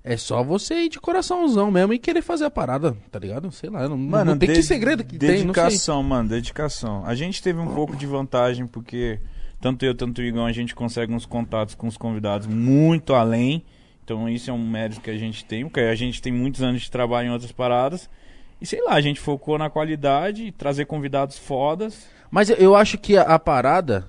É 0.04 0.16
só 0.16 0.42
você 0.42 0.84
ir 0.84 0.90
de 0.90 1.00
coraçãozão 1.00 1.70
mesmo 1.70 1.94
e 1.94 2.00
querer 2.00 2.22
fazer 2.22 2.46
a 2.46 2.50
parada, 2.50 2.96
tá 3.12 3.20
ligado? 3.20 3.52
Sei 3.52 3.70
lá, 3.70 3.88
não, 3.88 3.98
Mano, 3.98 4.32
não 4.32 4.38
tem 4.38 4.48
que 4.48 4.56
de- 4.56 4.64
segredo 4.64 5.04
que 5.04 5.18
tem, 5.18 5.30
não 5.30 5.54
sei. 5.54 5.64
Dedicação, 5.64 6.02
mano, 6.02 6.30
dedicação. 6.30 7.06
A 7.06 7.14
gente 7.14 7.44
teve 7.44 7.60
um 7.60 7.68
pouco 7.68 7.96
de 7.98 8.06
vantagem 8.06 8.66
porque 8.66 9.20
tanto 9.62 9.86
eu, 9.86 9.94
tanto 9.96 10.20
o 10.20 10.24
Igão, 10.24 10.46
a 10.46 10.52
gente 10.52 10.74
consegue 10.76 11.14
uns 11.14 11.26
contatos 11.26 11.76
com 11.76 11.88
os 11.88 11.98
convidados 11.98 12.48
muito 12.48 13.14
além. 13.14 13.64
Então 14.04 14.28
isso 14.28 14.50
é 14.50 14.54
um 14.54 14.68
mérito 14.68 15.02
que 15.02 15.10
a 15.12 15.18
gente 15.18 15.46
tem, 15.46 15.64
porque 15.66 15.80
a 15.82 15.96
gente 15.96 16.22
tem 16.22 16.32
muitos 16.34 16.62
anos 16.64 16.82
de 16.82 16.90
trabalho 16.90 17.28
em 17.28 17.32
outras 17.32 17.52
paradas. 17.52 18.10
E 18.62 18.66
sei 18.66 18.84
lá, 18.84 18.94
a 18.94 19.02
gente 19.02 19.20
focou 19.20 19.58
na 19.58 19.70
qualidade, 19.70 20.52
trazer 20.52 20.86
convidados 20.86 21.38
fodas. 21.38 22.08
Mas 22.32 22.50
eu- 22.50 22.76
acho 22.76 22.98
que 22.98 23.16
a, 23.18 23.22
a 23.22 23.40
parada, 23.40 24.08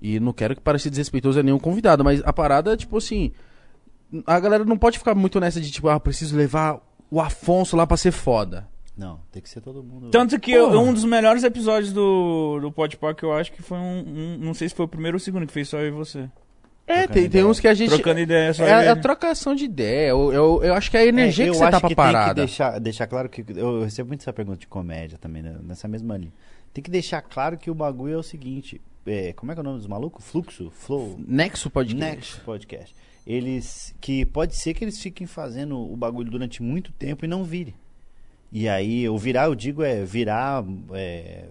e 0.00 0.18
não 0.18 0.32
quero 0.32 0.54
que 0.56 0.60
pareça 0.62 0.88
desrespeitoso 0.90 1.38
a 1.40 1.42
nenhum 1.42 1.58
convidado, 1.58 2.02
mas 2.02 2.20
a 2.24 2.32
parada, 2.32 2.76
tipo 2.76 2.96
assim, 2.96 3.32
a 4.26 4.38
galera 4.40 4.64
não 4.64 4.76
pode 4.78 4.98
ficar 4.98 5.14
muito 5.14 5.38
nessa 5.40 5.60
de 5.60 5.70
tipo, 5.70 5.88
ah, 5.88 5.98
preciso 6.00 6.36
levar 6.36 6.80
o 7.10 7.20
Afonso 7.20 7.76
lá 7.76 7.86
pra 7.86 7.96
ser 7.96 8.10
foda. 8.12 8.68
Não, 8.96 9.20
tem 9.32 9.42
que 9.42 9.48
ser 9.48 9.60
todo 9.60 9.82
mundo. 9.82 10.10
Tanto 10.10 10.38
que 10.38 10.52
eu- 10.52 10.70
um 10.80 10.92
dos 10.92 11.04
melhores 11.04 11.42
episódios 11.42 11.92
do, 11.92 12.60
do 12.60 12.70
Podpah 12.70 13.12
que 13.14 13.24
eu 13.24 13.32
acho 13.32 13.50
que 13.52 13.60
foi 13.62 13.76
um, 13.78 14.04
um- 14.06 14.38
Não 14.38 14.54
sei 14.54 14.68
se 14.68 14.74
foi 14.74 14.84
o 14.84 14.88
primeiro 14.88 15.16
ou 15.16 15.18
o 15.18 15.20
segundo, 15.20 15.46
que 15.46 15.52
fez 15.52 15.68
só 15.68 15.78
eu 15.78 15.88
e 15.88 15.90
você. 15.90 16.30
É, 16.86 17.06
tem, 17.06 17.28
tem 17.30 17.42
uns 17.42 17.58
que 17.58 17.66
a 17.66 17.72
gente. 17.74 17.88
Trocando 17.88 18.20
ideia 18.20 18.52
só 18.52 18.62
É, 18.64 18.84
é 18.84 18.88
a 18.90 18.94
trocação 18.96 19.54
de 19.54 19.64
ideia. 19.64 20.10
Eu, 20.10 20.32
eu, 20.32 20.60
eu 20.62 20.74
acho 20.74 20.90
que 20.90 20.96
é 20.98 21.00
a 21.00 21.06
energia 21.06 21.46
É, 21.46 21.48
que 21.48 21.54
eu 21.54 21.58
você 21.58 21.70
tá 21.70 21.80
pra 21.80 21.88
que 21.88 21.94
tem 21.94 22.04
que 22.06 22.12
parada. 22.12 22.34
deixar, 22.34 22.78
deixar 22.78 23.06
claro 23.06 23.28
que 23.28 23.42
eu 23.56 23.82
recebo 23.82 24.08
muito 24.08 24.20
essa 24.20 24.32
pergunta 24.34 24.58
de 24.58 24.66
comédia 24.66 25.16
também, 25.18 25.42
né, 25.42 25.56
nessa 25.62 25.88
mesma 25.88 26.16
linha. 26.16 26.32
Tem 26.74 26.84
que 26.84 26.90
deixar 26.90 27.22
claro 27.22 27.56
que 27.56 27.70
o 27.70 27.74
bagulho 27.74 28.12
é 28.14 28.16
o 28.18 28.22
seguinte, 28.22 28.80
é, 29.06 29.32
como 29.32 29.50
é 29.50 29.54
que 29.54 29.60
é 29.60 29.62
o 29.62 29.64
nome 29.64 29.78
dos 29.78 29.86
malucos? 29.86 30.24
Fluxo, 30.26 30.70
Flow, 30.70 31.18
Nexo 31.26 31.70
Podcast. 31.70 32.04
Next 32.16 32.40
Podcast. 32.42 32.94
Eles 33.26 33.94
que 34.00 34.26
pode 34.26 34.54
ser 34.54 34.74
que 34.74 34.84
eles 34.84 35.00
fiquem 35.00 35.26
fazendo 35.26 35.78
o 35.80 35.96
bagulho 35.96 36.30
durante 36.30 36.62
muito 36.62 36.92
tempo 36.92 37.24
e 37.24 37.28
não 37.28 37.42
virem. 37.44 37.74
E 38.54 38.68
aí, 38.68 39.08
o 39.08 39.18
virar, 39.18 39.46
eu 39.46 39.54
digo, 39.56 39.82
é 39.82 40.04
virar 40.04 40.64
é, 40.92 41.46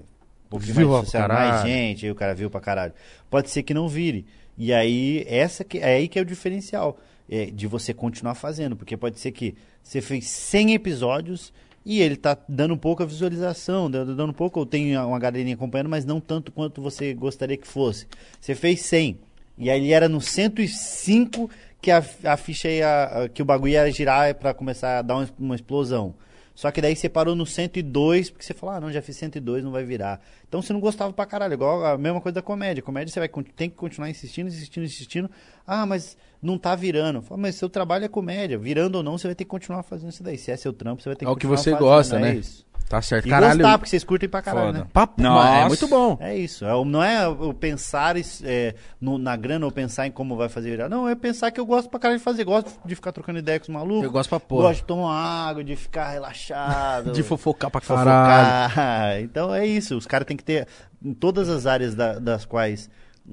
um 0.49 0.57
Viu 0.57 0.87
mais, 0.87 1.11
pra 1.11 1.27
mais 1.27 1.61
gente, 1.63 2.05
aí 2.05 2.11
o 2.11 2.15
cara 2.15 2.33
viu 2.33 2.49
pra 2.49 2.61
caralho. 2.61 2.93
Pode 3.29 3.49
ser 3.49 3.61
que 3.61 3.73
não 3.73 3.89
vire. 3.89 4.25
E 4.57 4.71
aí, 4.71 5.25
essa 5.27 5.65
que, 5.65 5.79
é 5.79 5.95
aí 5.95 6.07
que 6.07 6.17
é 6.17 6.21
o 6.21 6.25
diferencial 6.25 6.97
é, 7.29 7.47
de 7.47 7.67
você 7.67 7.93
continuar 7.93 8.35
fazendo. 8.35 8.77
Porque 8.77 8.95
pode 8.95 9.19
ser 9.19 9.33
que 9.33 9.53
você 9.83 9.99
fez 9.99 10.25
100 10.27 10.75
episódios 10.75 11.51
e 11.85 12.01
ele 12.01 12.15
tá 12.15 12.37
dando 12.47 12.77
pouca 12.77 13.05
visualização, 13.05 13.91
dando, 13.91 14.15
dando 14.15 14.31
pouco, 14.31 14.61
ou 14.61 14.65
tem 14.65 14.97
uma 14.97 15.19
galerinha 15.19 15.55
acompanhando, 15.55 15.89
mas 15.89 16.05
não 16.05 16.21
tanto 16.21 16.53
quanto 16.53 16.81
você 16.81 17.13
gostaria 17.13 17.57
que 17.57 17.67
fosse. 17.67 18.07
Você 18.39 18.55
fez 18.55 18.79
100. 18.79 19.19
E 19.57 19.69
aí 19.69 19.77
ele 19.77 19.91
era 19.91 20.07
no 20.07 20.21
105 20.21 21.49
que 21.81 21.91
a, 21.91 22.01
a 22.23 22.37
ficha 22.37 22.69
ia, 22.69 23.29
que 23.33 23.41
o 23.41 23.45
bagulho 23.45 23.73
ia 23.73 23.91
girar 23.91 24.33
para 24.35 24.53
começar 24.53 24.99
a 24.99 25.01
dar 25.01 25.17
uma, 25.17 25.29
uma 25.37 25.55
explosão. 25.55 26.15
Só 26.55 26.69
que 26.71 26.81
daí 26.81 26.95
você 26.95 27.09
parou 27.09 27.35
no 27.35 27.45
102, 27.45 28.29
porque 28.29 28.45
você 28.45 28.53
falou, 28.53 28.75
ah, 28.75 28.79
não, 28.79 28.91
já 28.91 29.01
fiz 29.01 29.17
102, 29.17 29.63
não 29.63 29.71
vai 29.71 29.83
virar. 29.83 30.21
Então 30.47 30.61
você 30.61 30.71
não 30.71 30.79
gostava 30.79 31.11
pra 31.11 31.25
caralho, 31.25 31.53
igual 31.53 31.83
a 31.83 31.97
mesma 31.97 32.21
coisa 32.21 32.35
da 32.35 32.41
comédia. 32.41 32.83
Comédia 32.83 33.11
você 33.11 33.19
vai 33.19 33.29
tem 33.55 33.69
que 33.69 33.75
continuar 33.75 34.09
insistindo, 34.09 34.47
insistindo, 34.47 34.83
insistindo. 34.85 35.31
Ah, 35.65 35.85
mas 35.85 36.15
não 36.41 36.57
tá 36.57 36.75
virando. 36.75 37.21
Fala, 37.21 37.41
mas 37.41 37.55
seu 37.55 37.69
trabalho 37.69 38.05
é 38.05 38.07
comédia. 38.07 38.57
Virando 38.57 38.95
ou 38.95 39.03
não, 39.03 39.17
você 39.17 39.27
vai 39.27 39.35
ter 39.35 39.45
que 39.45 39.49
continuar 39.49 39.81
fazendo 39.81 40.09
isso 40.09 40.21
daí. 40.21 40.37
Se 40.37 40.51
é 40.51 40.57
seu 40.57 40.71
trampo, 40.71 41.01
você 41.01 41.09
vai 41.09 41.15
ter 41.15 41.25
que 41.25 41.29
É 41.29 41.31
o 41.31 41.35
que 41.35 41.47
continuar 41.47 41.57
você 41.57 41.71
fazendo, 41.71 41.87
gosta, 41.87 42.17
é 42.17 42.19
né? 42.19 42.35
Isso. 42.35 42.65
Tá 42.89 43.01
certo. 43.01 43.25
E 43.25 43.29
Caralho. 43.29 43.57
gostar, 43.57 43.77
porque 43.79 43.89
vocês 43.89 44.03
curtem 44.03 44.29
pra 44.29 44.41
caralho, 44.41 44.67
Foda. 44.67 44.79
né? 44.79 44.87
Papo, 44.93 45.21
Nossa. 45.21 45.47
é 45.49 45.67
muito 45.67 45.87
bom. 45.87 46.17
É 46.19 46.37
isso. 46.37 46.63
É, 46.63 46.85
não 46.85 47.03
é 47.03 47.27
o 47.27 47.53
pensar 47.53 48.15
é, 48.43 48.75
no- 49.01 49.17
na 49.17 49.35
grana 49.35 49.65
ou 49.65 49.71
pensar 49.71 50.05
em 50.05 50.11
como 50.11 50.35
vai 50.37 50.47
fazer 50.47 50.69
virar. 50.71 50.89
Não, 50.89 51.09
é 51.09 51.15
pensar 51.15 51.49
que 51.49 51.59
eu 51.59 51.65
gosto 51.65 51.89
pra 51.89 51.99
caralho 51.99 52.19
de 52.19 52.23
fazer. 52.23 52.43
Gosto 52.43 52.71
de 52.85 52.93
ficar 52.93 53.11
trocando 53.11 53.39
ideia 53.39 53.59
com 53.59 53.63
os 53.63 53.69
malucos. 53.69 54.03
Eu 54.03 54.11
gosto 54.11 54.29
pra 54.29 54.39
porra. 54.39 54.67
Gosto 54.67 54.81
de 54.81 54.85
tomar 54.85 55.47
água, 55.49 55.63
de 55.63 55.75
ficar 55.75 56.11
relaxado. 56.11 57.11
De 57.13 57.23
fofocar 57.23 57.71
pra 57.71 57.81
caralho. 57.81 58.69
fofocar. 58.69 59.19
Então 59.23 59.53
é 59.53 59.65
isso. 59.65 59.97
Os 59.97 60.05
caras 60.05 60.27
têm 60.27 60.37
que 60.37 60.43
ter. 60.43 60.67
Em 61.03 61.13
todas 61.13 61.49
as 61.49 61.65
áreas 61.65 61.95
da- 61.95 62.19
das 62.19 62.45
quais. 62.45 62.89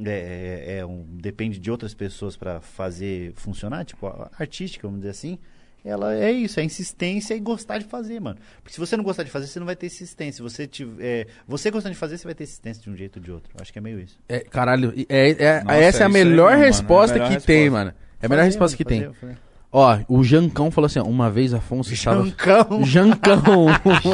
é, 0.07 0.65
é, 0.69 0.79
é 0.79 0.87
um- 0.87 1.05
depende 1.11 1.59
de 1.59 1.71
outras 1.71 1.93
pessoas 1.93 2.37
pra 2.37 2.61
fazer 2.61 3.33
funcionar, 3.35 3.85
tipo 3.85 4.07
a 4.07 4.31
artística, 4.39 4.87
vamos 4.87 5.01
dizer 5.01 5.11
assim. 5.11 5.39
Ela 5.85 6.15
é 6.15 6.31
isso, 6.31 6.61
é 6.61 6.63
insistência 6.63 7.35
e 7.35 7.41
gostar 7.41 7.79
de 7.79 7.85
fazer, 7.87 8.21
mano. 8.21 8.39
Porque 8.63 8.75
se 8.75 8.79
você 8.81 8.97
não 8.97 9.05
gostar 9.05 9.23
de 9.23 9.31
fazer, 9.31 9.47
você 9.47 9.59
não 9.59 9.67
vai 9.67 9.75
ter 9.77 9.87
insistência. 9.87 10.33
Se 10.37 10.43
você 10.43 10.67
tiver, 10.67 11.27
você 11.49 11.71
gostando 11.71 11.95
de 11.95 11.99
fazer, 11.99 12.19
você 12.19 12.25
vai 12.25 12.35
ter 12.35 12.45
insistência 12.45 12.83
de 12.83 12.91
um 12.91 12.97
jeito 12.97 13.17
ou 13.17 13.23
de 13.23 13.31
outro. 13.33 13.51
Acho 13.61 13.73
que 13.73 13.79
é 13.79 13.83
meio 13.83 13.99
isso. 13.99 14.19
É, 14.29 14.41
caralho, 14.41 14.93
é, 15.09 15.31
é- 15.31 15.65
Nossa, 15.65 15.77
essa 15.77 15.99
é 15.99 16.03
a 16.03 16.07
aí 16.07 16.13
melhor 16.13 16.51
mesmo, 16.51 16.61
mano, 16.61 16.65
resposta 16.65 17.17
é 17.17 17.21
a 17.21 17.25
melhor 17.25 17.41
que 17.41 17.47
tem, 17.47 17.63
resposta. 17.65 17.85
mano. 17.85 17.95
É 18.23 18.27
a 18.27 18.29
melhor 18.29 18.41
Fazer, 18.43 18.49
resposta 18.51 18.77
que 18.77 18.85
mano, 18.85 18.97
tem. 18.97 19.15
fazer, 19.15 19.21
fazer. 19.35 19.50
Ó, 19.73 19.99
o 20.09 20.25
Jancão 20.25 20.69
falou 20.69 20.87
assim, 20.87 20.99
ó, 20.99 21.05
uma 21.05 21.31
vez 21.31 21.55
Afonso 21.55 21.95
estava... 21.95 22.25
Jancão. 22.25 22.85
Jancão. 22.85 23.69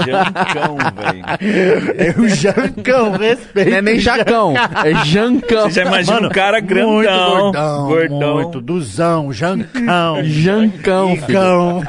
Jancão, 0.04 0.76
velho. 0.94 1.94
É 1.96 2.14
o 2.20 2.28
Jancão, 2.28 3.12
respeito. 3.12 3.70
Não 3.70 3.76
é 3.78 3.80
nem 3.82 3.98
Jacão, 3.98 4.54
é 4.84 5.04
Jancão. 5.06 5.62
Você 5.70 5.80
já 5.82 5.86
imagina 5.86 6.16
Mano, 6.16 6.28
um 6.28 6.30
cara 6.30 6.60
grandão, 6.60 6.92
Muito 6.92 7.08
gordão, 7.08 7.86
gordão. 7.86 8.34
muito 8.34 8.60
duzão, 8.60 9.32
Jancão. 9.32 10.22
Jancão. 10.24 11.14
Igão. 11.14 11.82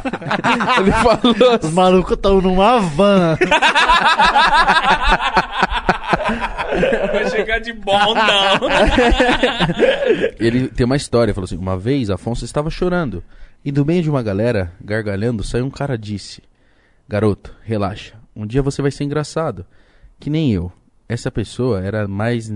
Ele 0.80 0.92
falou 0.94 1.60
Os 1.62 1.72
malucos 1.74 2.14
estão 2.14 2.40
numa 2.40 2.80
van. 2.80 3.38
Vai 7.12 7.30
chegar 7.30 7.60
de 7.60 7.74
bondão. 7.74 8.70
Ele 10.40 10.70
tem 10.70 10.86
uma 10.86 10.96
história, 10.96 11.34
falou 11.34 11.46
assim: 11.46 11.58
uma 11.58 11.78
vez 11.78 12.10
Afonso 12.10 12.46
estava 12.46 12.70
chorando 12.70 13.22
e 13.64 13.72
do 13.72 13.86
meio 13.86 14.02
de 14.02 14.10
uma 14.10 14.24
galera, 14.24 14.72
gargalhando, 14.84 15.44
saiu 15.44 15.66
um 15.66 15.70
cara 15.70 15.98
disse: 15.98 16.42
Garoto, 17.08 17.56
relaxa, 17.64 18.16
um 18.36 18.46
dia 18.46 18.62
você 18.62 18.82
vai 18.82 18.92
ser 18.92 19.04
engraçado, 19.04 19.66
que 20.20 20.30
nem 20.30 20.52
eu. 20.54 20.72
Essa 21.10 21.32
pessoa 21.32 21.82
era 21.82 22.08
mais. 22.08 22.52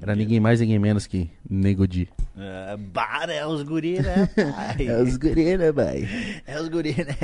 Era 0.00 0.14
ninguém 0.14 0.38
mais, 0.38 0.60
ninguém 0.60 0.78
menos 0.78 1.08
que 1.08 1.28
Nego 1.50 1.84
Di. 1.88 2.08
É, 2.38 2.76
Bara, 2.76 3.32
é 3.32 3.44
os 3.44 3.64
guri, 3.64 4.00
né? 4.00 4.28
pai? 4.54 4.86
guri, 5.18 5.56
né, 5.56 5.72
pai? 5.72 6.08
É 6.46 6.60
os 6.60 6.68
guri, 6.68 6.94
né? 6.96 7.16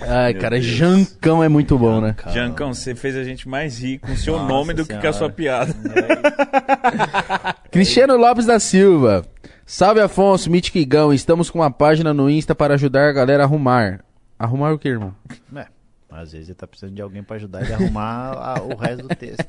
Ai, 0.00 0.32
Meu 0.32 0.40
cara, 0.40 0.58
Deus. 0.58 0.64
Jancão 0.64 1.44
é 1.44 1.48
muito 1.50 1.78
bom, 1.78 2.00
né? 2.00 2.16
Jancão, 2.32 2.72
você 2.72 2.94
fez 2.94 3.16
a 3.16 3.22
gente 3.22 3.46
mais 3.46 3.78
rir 3.78 3.98
com 3.98 4.12
o 4.12 4.16
seu 4.16 4.32
Nossa 4.38 4.48
nome 4.48 4.72
do 4.72 4.86
que 4.86 4.94
com 4.96 5.06
a 5.06 5.12
sua 5.12 5.30
Senhora. 5.30 5.34
piada. 5.34 5.74
Cristiano 7.70 8.16
Lopes 8.16 8.46
da 8.46 8.58
Silva. 8.58 9.26
Salve 9.66 10.00
Afonso, 10.00 10.48
Mítico 10.50 10.78
Igão. 10.78 11.12
Estamos 11.12 11.50
com 11.50 11.58
uma 11.58 11.70
página 11.70 12.14
no 12.14 12.30
Insta 12.30 12.54
para 12.54 12.74
ajudar 12.74 13.08
a 13.08 13.12
galera 13.12 13.42
a 13.42 13.46
arrumar. 13.46 14.00
Arrumar 14.38 14.72
o 14.72 14.78
que, 14.78 14.88
irmão? 14.88 15.14
É, 15.56 15.66
às 16.10 16.32
vezes 16.32 16.48
ele 16.48 16.54
tá 16.54 16.66
precisando 16.66 16.94
de 16.94 17.02
alguém 17.02 17.22
pra 17.22 17.36
ajudar 17.36 17.62
ele 17.62 17.72
a 17.72 17.76
arrumar 17.76 18.32
a- 18.32 18.62
o 18.62 18.76
resto 18.76 19.08
do 19.08 19.14
texto. 19.14 19.44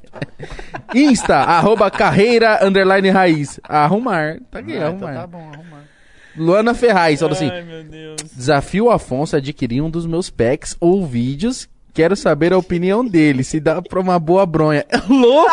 Insta, 0.96 1.36
arroba 1.36 1.92
carreira, 1.92 2.66
underline 2.66 3.10
raiz. 3.10 3.60
Arrumar. 3.64 4.40
Tá 4.50 4.60
aqui, 4.60 4.76
Ah, 4.78 4.88
arrumar. 4.88 5.12
então 5.12 5.22
tá 5.22 5.28
bom, 5.28 5.52
arrumar. 5.54 5.84
Luana 6.36 6.74
Ferraz, 6.74 7.20
falou 7.20 7.34
assim: 7.36 7.50
Ai, 7.50 7.64
meu 7.64 7.84
Deus. 7.84 8.22
Desafio 8.36 8.86
o 8.86 8.92
Afonso 8.92 9.36
a 9.36 9.40
adquirir 9.40 9.82
um 9.82 9.90
dos 9.90 10.06
meus 10.06 10.30
packs 10.30 10.76
ou 10.80 11.06
vídeos. 11.06 11.68
Quero 11.98 12.16
saber 12.16 12.54
a 12.54 12.58
opinião 12.60 13.04
dele, 13.04 13.44
se 13.44 13.60
dá 13.60 13.82
pra 13.82 14.00
uma 14.00 14.20
boa 14.20 14.46
bronha. 14.46 14.86
É 14.88 14.98
louco! 15.12 15.50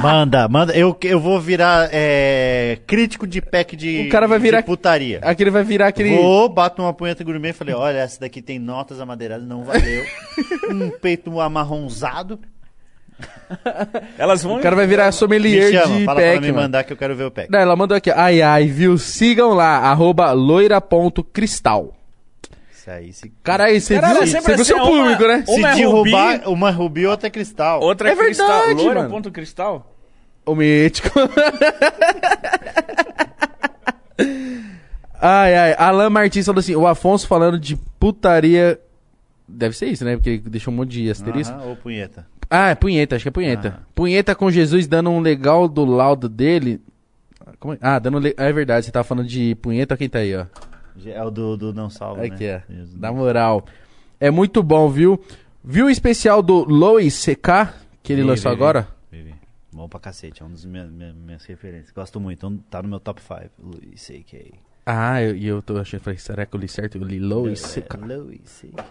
Manda, 0.00 0.48
manda. 0.48 0.72
Eu, 0.74 0.96
eu 1.02 1.20
vou 1.20 1.38
virar 1.38 1.90
é, 1.92 2.78
crítico 2.86 3.26
de 3.26 3.42
pack 3.42 3.76
de, 3.76 4.06
O 4.06 4.08
cara 4.08 4.26
vai 4.26 4.38
virar- 4.38 4.60
de 4.62 4.66
putaria. 4.66 5.18
Aquele 5.22 5.50
vai 5.50 5.62
virar 5.62 5.88
aquele. 5.88 6.16
Vou, 6.16 6.48
bato 6.48 6.80
uma 6.80 6.94
punheta 6.94 7.22
gourmet 7.22 7.50
e 7.50 7.52
falei, 7.52 7.74
olha, 7.74 7.98
essa 7.98 8.18
daqui 8.18 8.40
tem 8.40 8.58
notas 8.58 8.98
amadeiradas, 8.98 9.46
não 9.46 9.62
valeu. 9.62 10.04
um 10.72 10.88
peito 10.88 11.38
amarronzado. 11.38 12.40
Elas 14.16 14.42
vão. 14.42 14.56
O 14.56 14.60
cara 14.62 14.74
vai 14.74 14.86
virar 14.86 15.04
Me 15.08 15.12
sommelier 15.12 15.70
chama, 15.70 15.98
de 15.98 16.04
fala 16.06 16.18
pra 16.18 16.30
pack, 16.30 16.40
me 16.40 16.46
mano. 16.50 16.62
mandar 16.62 16.82
que 16.82 16.94
eu 16.94 16.96
quero 16.96 17.14
ver 17.14 17.24
o 17.24 17.30
pack. 17.30 17.52
Não, 17.52 17.58
ela 17.58 17.76
mandou 17.76 17.94
aqui, 17.94 18.10
ai 18.10 18.40
ai, 18.40 18.68
viu? 18.68 18.96
Sigam 18.96 19.52
lá, 19.52 19.80
arroba 19.80 20.32
loira.cristal. 20.32 21.92
Isso 22.84 22.90
aí, 22.90 23.12
se, 23.14 23.32
Caralho, 23.42 23.80
você 23.80 23.94
Caralho, 23.94 24.14
viu, 24.14 24.22
é 24.22 24.26
você 24.26 24.40
viu 24.42 24.54
assim, 24.56 24.64
seu 24.64 24.76
uma- 24.76 24.84
público, 24.86 25.22
né? 25.26 25.44
Uma 25.48 25.68
é 25.70 25.72
se 25.72 25.78
derrubar, 25.78 26.32
rubi- 26.36 26.48
uma 26.48 26.70
rubi, 26.70 27.06
outra 27.06 27.28
é 27.28 27.30
cristal. 27.30 27.80
Outra 27.80 28.10
é, 28.10 28.12
É 28.12 28.16
cristal. 28.16 28.46
verdade, 28.48 28.74
Loira 28.82 29.00
mano. 29.00 29.10
ponto 29.14 29.30
cristal? 29.32 29.90
O 30.44 30.54
mítico. 30.54 31.08
ai, 35.20 35.54
ai. 35.56 35.74
Alan 35.78 36.10
Martins 36.10 36.46
falou 36.46 36.60
assim: 36.60 36.74
o 36.74 36.86
Afonso 36.86 37.26
falando 37.26 37.58
de 37.58 37.76
putaria. 37.98 38.78
Deve 39.46 39.76
ser 39.76 39.86
isso, 39.86 40.04
né? 40.04 40.16
Porque 40.16 40.38
deixou 40.38 40.72
um 40.72 40.76
monte 40.76 40.90
de 40.90 41.10
asterisco. 41.10 41.54
Aham, 41.54 41.68
ou 41.68 41.76
punheta. 41.76 42.26
Ah, 42.50 42.70
é 42.70 42.74
punheta, 42.74 43.16
acho 43.16 43.24
que 43.24 43.28
é 43.28 43.32
punheta. 43.32 43.78
Ah. 43.78 43.82
Punheta 43.94 44.34
com 44.34 44.50
Jesus 44.50 44.86
dando 44.86 45.10
um 45.10 45.20
legal 45.20 45.66
do 45.68 45.84
laudo 45.84 46.28
dele. 46.28 46.80
Como 47.58 47.74
é? 47.74 47.78
Ah, 47.80 47.98
dando. 47.98 48.18
Le... 48.18 48.34
Ah, 48.36 48.44
é 48.44 48.52
verdade, 48.52 48.86
você 48.86 48.92
tava 48.92 49.04
falando 49.04 49.26
de 49.26 49.54
punheta, 49.56 49.96
quem 49.96 50.08
tá 50.08 50.18
aí, 50.20 50.34
ó? 50.36 50.44
É 51.06 51.22
o 51.22 51.30
do, 51.30 51.56
do 51.56 51.72
não 51.74 51.90
salvo, 51.90 52.20
né? 52.20 52.26
Aqui, 52.28 52.44
é. 52.44 52.62
Isso. 52.68 52.98
Na 52.98 53.12
moral. 53.12 53.64
É 54.20 54.30
muito 54.30 54.62
bom, 54.62 54.88
viu? 54.88 55.20
Viu 55.62 55.86
o 55.86 55.90
especial 55.90 56.42
do 56.42 56.64
Lois 56.64 57.24
CK 57.24 57.72
que 58.02 58.12
ele 58.12 58.22
Vi, 58.22 58.28
lançou 58.28 58.50
vi, 58.50 58.56
agora? 58.56 58.88
Vi. 59.10 59.34
Bom 59.72 59.88
pra 59.88 59.98
cacete, 59.98 60.42
é 60.42 60.46
um 60.46 60.50
dos 60.50 60.64
minhas, 60.64 60.88
minhas, 60.90 61.14
minhas 61.16 61.44
referências. 61.44 61.90
Gosto 61.90 62.20
muito, 62.20 62.46
um- 62.46 62.58
tá 62.58 62.80
no 62.82 62.88
meu 62.88 63.00
top 63.00 63.20
5. 63.20 63.50
Luis 63.58 64.00
C.K. 64.02 64.52
Ah, 64.86 65.20
eu- 65.22 65.34
e 65.34 65.46
eu, 65.46 65.60
tô 65.62 65.76
achando, 65.78 66.00
falei, 66.00 66.18
será 66.18 66.46
que 66.46 66.54
eu 66.54 66.60
li 66.60 66.68
certo? 66.68 66.96
Eu 66.98 67.02
li 67.04 67.18
Lois 67.18 67.60
CK. 67.74 67.96
É, 68.08 68.16
Luis 68.16 68.40
C.K. 68.44 68.84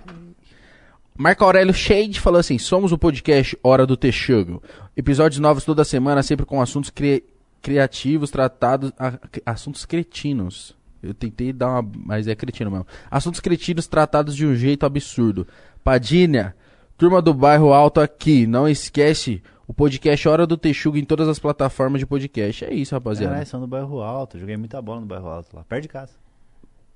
Marco 1.18 1.44
Aurélio 1.46 1.74
Shade 1.74 2.20
falou 2.20 2.40
assim: 2.40 2.58
somos 2.58 2.92
o 2.92 2.98
podcast 2.98 3.58
Hora 3.64 3.86
do 3.86 3.96
Texugo. 3.96 4.62
Episódios 4.98 5.40
novos 5.40 5.64
toda 5.64 5.84
semana, 5.86 6.24
sempre 6.24 6.46
com 6.46 6.60
assuntos 6.62 6.90
cri- 6.90 7.24
criativos, 7.62 8.30
tratados. 8.32 8.92
a- 8.98 9.20
assuntos 9.46 9.86
cretinos. 9.86 10.76
Eu 11.04 11.14
tentei 11.14 11.52
dar 11.52 11.80
uma. 11.80 11.92
Mas 12.06 12.28
é 12.28 12.36
cretino 12.36 12.72
mesmo. 12.72 12.88
Assuntos 13.12 13.40
cretinos 13.40 13.88
tratados 13.88 14.36
de 14.36 14.46
um 14.46 14.56
jeito 14.56 14.86
absurdo. 14.86 15.48
Padilha, 15.84 16.56
Turma 16.98 17.22
do 17.22 17.34
Bairro 17.34 17.74
Alto 17.74 18.00
aqui. 18.00 18.48
Não 18.48 18.68
esquece 18.68 19.42
o 19.68 19.74
podcast 19.74 20.28
Hora 20.28 20.48
do 20.48 20.58
Texugo 20.58 20.98
em 20.98 21.04
todas 21.04 21.28
as 21.28 21.40
plataformas 21.40 22.00
de 22.00 22.06
podcast. 22.06 22.66
É 22.66 22.74
isso, 22.74 22.96
rapaziada. 22.96 23.32
Caralho, 23.32 23.50
são 23.50 23.60
do 23.60 23.68
bairro 23.68 24.02
alto. 24.02 24.40
Joguei 24.40 24.58
muita 24.58 24.82
bola 24.82 25.02
no 25.02 25.06
bairro 25.06 25.28
alto 25.28 25.56
lá. 25.56 25.64
Perto 25.64 25.84
de 25.84 25.90
casa. 25.90 26.23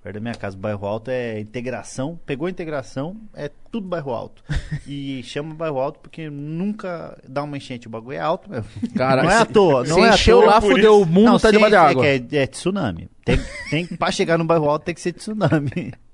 Perto 0.07 0.13
da 0.15 0.21
minha 0.21 0.35
casa. 0.35 0.55
Bairro 0.57 0.87
alto 0.87 1.11
é 1.11 1.37
integração. 1.37 2.17
Pegou 2.25 2.47
a 2.47 2.49
integração, 2.49 3.17
é 3.35 3.51
tudo 3.69 3.87
bairro 3.89 4.11
alto. 4.13 4.41
e 4.87 5.21
chama 5.23 5.53
bairro 5.53 5.79
alto 5.79 5.99
porque 5.99 6.29
nunca 6.29 7.17
dá 7.27 7.43
uma 7.43 7.57
enchente. 7.57 7.87
O 7.87 7.89
bagulho 7.89 8.15
é 8.15 8.19
alto 8.19 8.49
mesmo. 8.49 8.65
Cara, 8.95 9.21
não 9.23 9.29
é 9.29 9.35
se- 9.35 9.41
à 9.41 9.45
toa. 9.45 9.85
se 9.85 9.91
Não 9.91 10.05
é 10.05 10.09
à 10.11 10.13
encheu 10.13 10.37
toa 10.39 10.49
lá, 10.49 10.61
fudeu 10.61 10.93
isso. 10.93 11.03
o 11.03 11.05
mundo, 11.05 11.25
Não, 11.25 11.39
tá 11.39 11.51
debaixo 11.51 11.71
de 11.71 11.75
água. 11.75 12.05
É, 12.07 12.15
é, 12.15 12.37
é 12.37 12.47
tsunami. 12.47 13.09
Tem, 13.25 13.37
tem, 13.69 13.85
pra 13.85 14.09
chegar 14.09 14.37
no 14.37 14.45
bairro 14.45 14.69
alto 14.69 14.83
tem 14.85 14.95
que 14.95 15.01
ser 15.01 15.11
tsunami. 15.11 15.91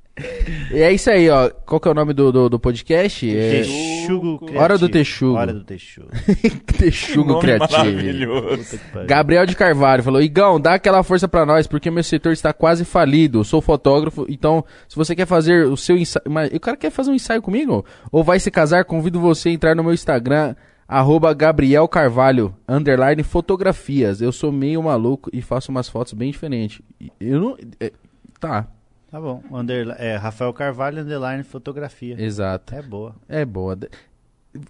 E 0.71 0.77
é 0.79 0.91
isso 0.91 1.09
aí, 1.09 1.27
ó. 1.27 1.49
Qual 1.65 1.79
que 1.79 1.87
é 1.87 1.91
o 1.91 1.93
nome 1.93 2.13
do, 2.13 2.31
do, 2.31 2.49
do 2.49 2.59
podcast? 2.59 3.35
É 3.35 3.61
Texugo 3.61 4.37
criativo. 4.37 4.61
Hora 4.61 4.77
do 4.77 4.89
Texugo. 4.89 5.37
Hora 5.37 5.53
do 5.53 5.63
Texugo. 5.63 6.07
Texugo 6.77 7.39
Criativo. 7.39 9.05
Gabriel 9.07 9.45
de 9.47 9.55
Carvalho 9.55 10.03
falou: 10.03 10.21
Igão, 10.21 10.59
dá 10.59 10.75
aquela 10.75 11.01
força 11.01 11.27
pra 11.27 11.47
nós, 11.47 11.65
porque 11.65 11.89
meu 11.89 12.03
setor 12.03 12.31
está 12.31 12.53
quase 12.53 12.85
falido. 12.85 13.39
Eu 13.39 13.43
sou 13.43 13.59
fotógrafo, 13.59 14.27
então 14.29 14.63
se 14.87 14.95
você 14.95 15.15
quer 15.15 15.25
fazer 15.25 15.65
o 15.65 15.75
seu 15.75 15.97
ensaio. 15.97 16.25
Mas 16.29 16.51
o 16.53 16.59
cara 16.59 16.77
quer 16.77 16.91
fazer 16.91 17.09
um 17.09 17.15
ensaio 17.15 17.41
comigo? 17.41 17.83
Ou 18.11 18.23
vai 18.23 18.39
se 18.39 18.51
casar? 18.51 18.85
Convido 18.85 19.19
você 19.19 19.49
a 19.49 19.51
entrar 19.51 19.75
no 19.75 19.83
meu 19.83 19.93
Instagram, 19.93 20.55
arroba 20.87 21.33
Gabriel 21.33 21.87
Carvalho, 21.87 22.55
underline 22.67 23.23
fotografias. 23.23 24.21
Eu 24.21 24.31
sou 24.31 24.51
meio 24.51 24.83
maluco 24.83 25.31
e 25.33 25.41
faço 25.41 25.71
umas 25.71 25.89
fotos 25.89 26.13
bem 26.13 26.29
diferentes. 26.29 26.81
Eu 27.19 27.39
não. 27.39 27.57
é, 27.79 27.91
tá, 28.39 28.67
Tá 29.13 29.21
bom. 29.21 29.43
Underli- 29.51 29.93
é, 29.99 30.15
Rafael 30.15 30.51
Carvalho, 30.51 30.99
underline 31.03 31.43
fotografia. 31.43 32.15
exato. 32.19 32.73
É 32.73 32.81
boa. 32.81 33.15
É 33.29 33.45
boa. 33.45 33.77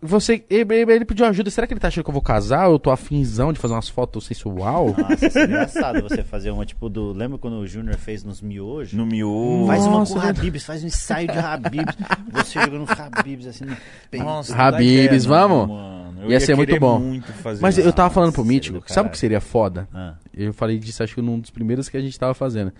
Você. 0.01 0.43
Ele, 0.49 0.73
ele 0.75 1.05
pediu 1.05 1.25
ajuda. 1.25 1.49
Será 1.49 1.65
que 1.65 1.73
ele 1.73 1.79
tá 1.79 1.87
achando 1.87 2.03
que 2.03 2.09
eu 2.09 2.13
vou 2.13 2.21
casar? 2.21 2.67
Ou 2.67 2.73
eu 2.73 2.79
tô 2.79 2.89
afinzão 2.91 3.53
de 3.53 3.59
fazer 3.59 3.73
umas 3.73 3.87
fotos 3.87 4.25
sensual? 4.25 4.93
Nossa, 4.97 5.27
isso 5.27 5.39
é 5.39 5.43
engraçado 5.45 6.01
você 6.01 6.23
fazer 6.23 6.51
uma 6.51 6.65
tipo 6.65 6.89
do. 6.89 7.13
Lembra 7.13 7.37
quando 7.37 7.55
o 7.55 7.65
Júnior 7.67 7.95
fez 7.97 8.21
nos 8.23 8.41
miojos? 8.41 8.93
No 8.93 9.05
miolo. 9.05 9.67
Faz 9.67 9.85
uma 9.85 9.99
Nossa, 9.99 10.13
com. 10.13 10.19
Habibs, 10.19 10.63
faz 10.65 10.83
um 10.83 10.87
ensaio 10.87 11.27
de 11.29 11.37
Habibs. 11.37 11.95
Você 12.33 12.61
jogando 12.61 12.85
Habibs 12.89 13.47
assim 13.47 13.63
no 13.65 13.77
peito. 14.11 14.25
Nossa, 14.25 14.53
Habibs, 14.55 15.05
ideia, 15.05 15.19
vamos? 15.27 15.67
mano. 15.69 16.21
Eu 16.23 16.31
Ia 16.31 16.39
ser 16.39 16.55
muito 16.55 16.77
bom. 16.79 16.99
muito 16.99 17.31
fazer 17.33 17.61
Mas 17.61 17.77
eu 17.77 17.91
tava 17.91 18.09
falando 18.09 18.31
pro 18.31 18.45
Mítico, 18.45 18.75
seria 18.77 18.87
do 18.87 18.93
sabe 18.93 19.07
o 19.09 19.11
que 19.11 19.17
seria 19.17 19.41
foda? 19.41 19.87
Ah, 19.93 20.13
Eu 20.33 20.53
falei 20.53 20.79
disso, 20.79 21.03
acho 21.03 21.15
que 21.15 21.21
num 21.21 21.37
dos 21.39 21.49
primeiros 21.49 21.89
que 21.89 21.97
a 21.97 22.01
gente 22.01 22.17
tava 22.17 22.33
fazendo. 22.33 22.71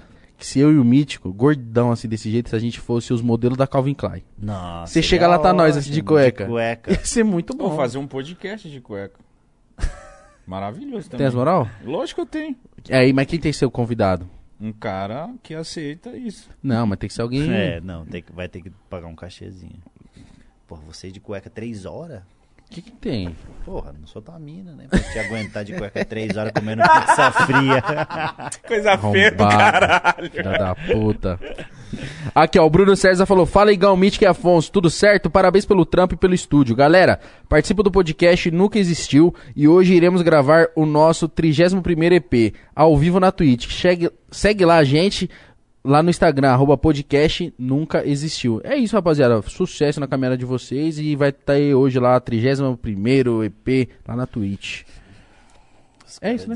Que 0.43 0.47
se 0.49 0.59
eu 0.59 0.73
e 0.73 0.77
o 0.77 0.83
Mítico, 0.83 1.31
gordão 1.31 1.89
assim 1.89 2.05
desse 2.05 2.29
jeito, 2.29 2.49
se 2.49 2.55
a 2.57 2.59
gente 2.59 2.77
fosse 2.77 3.13
os 3.13 3.21
modelos 3.21 3.57
da 3.57 3.65
Calvin 3.65 3.93
Klein. 3.93 4.23
nossa. 4.37 4.91
Você 4.91 5.01
chega 5.01 5.25
lá, 5.25 5.39
tá 5.39 5.53
nós, 5.53 5.77
assim, 5.77 5.89
de 5.89 6.01
cueca. 6.03 6.43
De 6.43 6.49
cueca. 6.49 6.91
Ia 6.99 7.05
ser 7.05 7.23
muito 7.23 7.55
bom. 7.55 7.69
Vou 7.69 7.77
fazer 7.77 7.97
um 7.97 8.05
podcast 8.05 8.69
de 8.69 8.81
cueca. 8.81 9.17
Maravilhoso 10.45 11.09
também. 11.09 11.19
Tem 11.19 11.27
as 11.27 11.33
moral? 11.33 11.65
Lógico 11.85 12.15
que 12.17 12.21
eu 12.27 12.41
tenho. 12.41 12.57
É, 12.89 12.97
aí, 12.97 13.13
mas 13.13 13.25
quem 13.25 13.39
tem 13.39 13.53
que 13.53 13.57
ser 13.57 13.65
o 13.65 13.71
convidado? 13.71 14.29
Um 14.59 14.73
cara 14.73 15.33
que 15.41 15.55
aceita 15.55 16.09
isso. 16.17 16.49
Não, 16.61 16.85
mas 16.87 16.99
tem 16.99 17.07
que 17.07 17.13
ser 17.13 17.21
alguém. 17.21 17.49
É, 17.49 17.79
não, 17.79 18.05
tem 18.05 18.21
que- 18.21 18.33
vai 18.33 18.49
ter 18.49 18.61
que 18.61 18.69
pagar 18.89 19.07
um 19.07 19.15
cachezinho. 19.15 19.79
Porra, 20.67 20.81
você 20.85 21.09
de 21.09 21.21
cueca 21.21 21.49
três 21.49 21.85
horas? 21.85 22.21
O 22.73 22.75
que, 22.75 22.81
que 22.81 22.91
tem? 22.91 23.35
Porra, 23.63 23.93
não 23.93 24.07
sou 24.07 24.19
tua 24.19 24.39
mina, 24.39 24.71
né? 24.71 24.87
Pra 24.89 24.97
te 24.97 25.19
aguentar 25.19 25.63
de 25.63 25.73
cueca 25.73 26.03
três 26.03 26.35
horas 26.35 26.51
comendo 26.51 26.81
pizza 26.81 27.31
fria. 27.31 27.83
Coisa 28.67 28.97
feia 28.97 29.29
do 29.29 29.47
caralho. 29.47 30.31
Filha 30.31 30.57
da 30.57 30.73
puta. 30.73 31.39
Aqui, 32.33 32.57
ó, 32.57 32.65
o 32.65 32.69
Bruno 32.71 32.95
César 32.95 33.27
falou: 33.27 33.45
Fala, 33.45 33.71
Igão, 33.71 33.95
Mítico 33.95 34.23
e 34.23 34.27
Afonso, 34.27 34.71
tudo 34.71 34.89
certo? 34.89 35.29
Parabéns 35.29 35.65
pelo 35.65 35.85
trampo 35.85 36.15
e 36.15 36.17
pelo 36.17 36.33
estúdio. 36.33 36.75
Galera, 36.75 37.19
participo 37.47 37.83
do 37.83 37.91
podcast 37.91 38.49
Nunca 38.49 38.79
Existiu 38.79 39.35
e 39.55 39.67
hoje 39.67 39.93
iremos 39.93 40.23
gravar 40.23 40.69
o 40.75 40.83
nosso 40.83 41.29
31º 41.29 42.11
EP, 42.11 42.55
ao 42.75 42.97
vivo 42.97 43.19
na 43.19 43.31
Twitch. 43.31 43.71
Segue, 43.71 44.09
segue 44.31 44.65
lá 44.65 44.77
a 44.77 44.83
gente, 44.83 45.29
lá 45.83 46.01
no 46.01 46.09
Instagram, 46.09 46.49
arroba 46.49 46.77
podcast 46.77 47.53
Nunca 47.57 48.07
Existiu. 48.07 48.61
É 48.63 48.75
isso, 48.75 48.95
rapaziada. 48.95 49.41
Sucesso 49.43 49.99
na 49.99 50.07
caminhada 50.07 50.37
de 50.37 50.45
vocês 50.45 50.97
e 50.97 51.15
vai 51.15 51.29
estar 51.29 51.53
aí 51.53 51.73
hoje 51.73 51.99
lá, 51.99 52.19
31º 52.19 53.45
EP, 53.45 53.89
lá 54.07 54.15
na 54.15 54.25
Twitch. 54.25 54.83
É 56.21 56.33
isso, 56.33 56.47
né? 56.47 56.55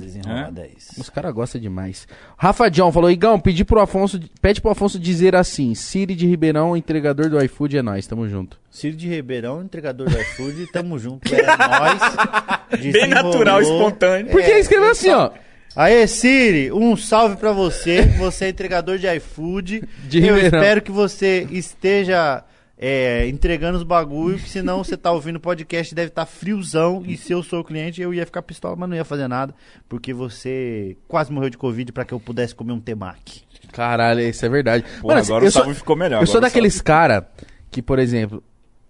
É 0.56 0.70
isso. 0.78 1.02
Os 1.02 1.10
caras 1.10 1.34
gostam 1.34 1.60
demais. 1.60 2.08
Rafa 2.38 2.70
John 2.70 2.92
falou: 2.92 3.10
Igão, 3.10 3.40
pedi 3.40 3.66
pro 3.66 3.82
Afonso, 3.82 4.20
pede 4.40 4.62
pro 4.62 4.72
Afonso 4.72 5.00
dizer 5.00 5.36
assim: 5.36 5.74
Siri 5.74 6.14
de 6.16 6.28
Ribeirão, 6.28 6.78
entregador 6.78 7.28
do 7.30 7.44
iFood 7.44 7.78
é 7.78 7.82
nós, 7.82 8.06
tamo 8.06 8.30
junto. 8.30 8.60
Ciro 8.70 8.96
de 8.96 9.08
Ribeirão, 9.10 9.64
entregador 9.64 10.08
do 10.10 10.22
iFood, 10.22 10.68
tamo 10.72 11.00
junto. 11.00 11.34
É 11.34 11.42
nóis. 11.58 12.94
Bem 12.94 13.08
natural, 13.08 13.62
espontâneo. 13.62 14.32
Porque 14.32 14.50
ele 14.50 14.60
escreveu 14.60 14.92
assim, 14.92 15.10
ó. 15.10 15.32
Aê, 15.80 16.08
Siri, 16.08 16.72
um 16.72 16.98
salve 16.98 17.36
pra 17.36 17.52
você. 17.52 18.02
Você 18.18 18.46
é 18.46 18.50
entregador 18.50 18.98
de 18.98 19.06
iFood. 19.18 19.88
De 20.08 20.18
Eu 20.18 20.34
Ribeirão. 20.34 20.60
espero 20.60 20.82
que 20.82 20.92
você 20.92 21.48
esteja 21.52 22.44
é, 22.76 23.28
entregando 23.28 23.78
os 23.78 23.84
bagulho, 23.84 24.40
que 24.40 24.50
senão 24.50 24.84
você 24.84 24.98
tá 24.98 25.12
ouvindo 25.12 25.36
o 25.36 25.40
podcast 25.40 25.94
deve 25.94 26.08
estar 26.08 26.26
friozão. 26.26 27.04
E 27.06 27.16
se 27.16 27.32
eu 27.32 27.44
sou 27.44 27.60
o 27.60 27.64
cliente, 27.64 28.02
eu 28.02 28.12
ia 28.12 28.26
ficar 28.26 28.42
pistola, 28.42 28.76
mas 28.76 28.90
não 28.90 28.96
ia 28.96 29.06
fazer 29.06 29.28
nada. 29.28 29.54
Porque 29.88 30.12
você 30.16 30.98
quase 31.08 31.32
morreu 31.32 31.52
de 31.52 31.60
Covid 31.60 31.92
pra 31.92 32.04
que 32.04 32.12
eu 32.12 32.20
pudesse 32.20 32.56
comer 32.56 32.72
um 32.74 32.80
temaki. 32.80 33.44
Caralho, 33.72 34.22
isso 34.22 34.44
é 34.44 34.50
verdade. 34.50 34.84
Pô, 35.00 35.10
Mano, 35.10 35.20
agora 35.22 35.46
eu 35.46 35.50
o 35.50 35.52
sou, 35.52 35.62
salve 35.62 35.78
ficou 35.78 35.96
melhor. 35.96 36.24
eu 36.24 36.26
sou 36.26 36.38
agora 36.38 36.48
o 36.48 36.50
daqueles 36.50 36.82
cara 36.82 37.30
que, 37.70 37.84
por 37.84 38.00
exemplo, 38.00 38.42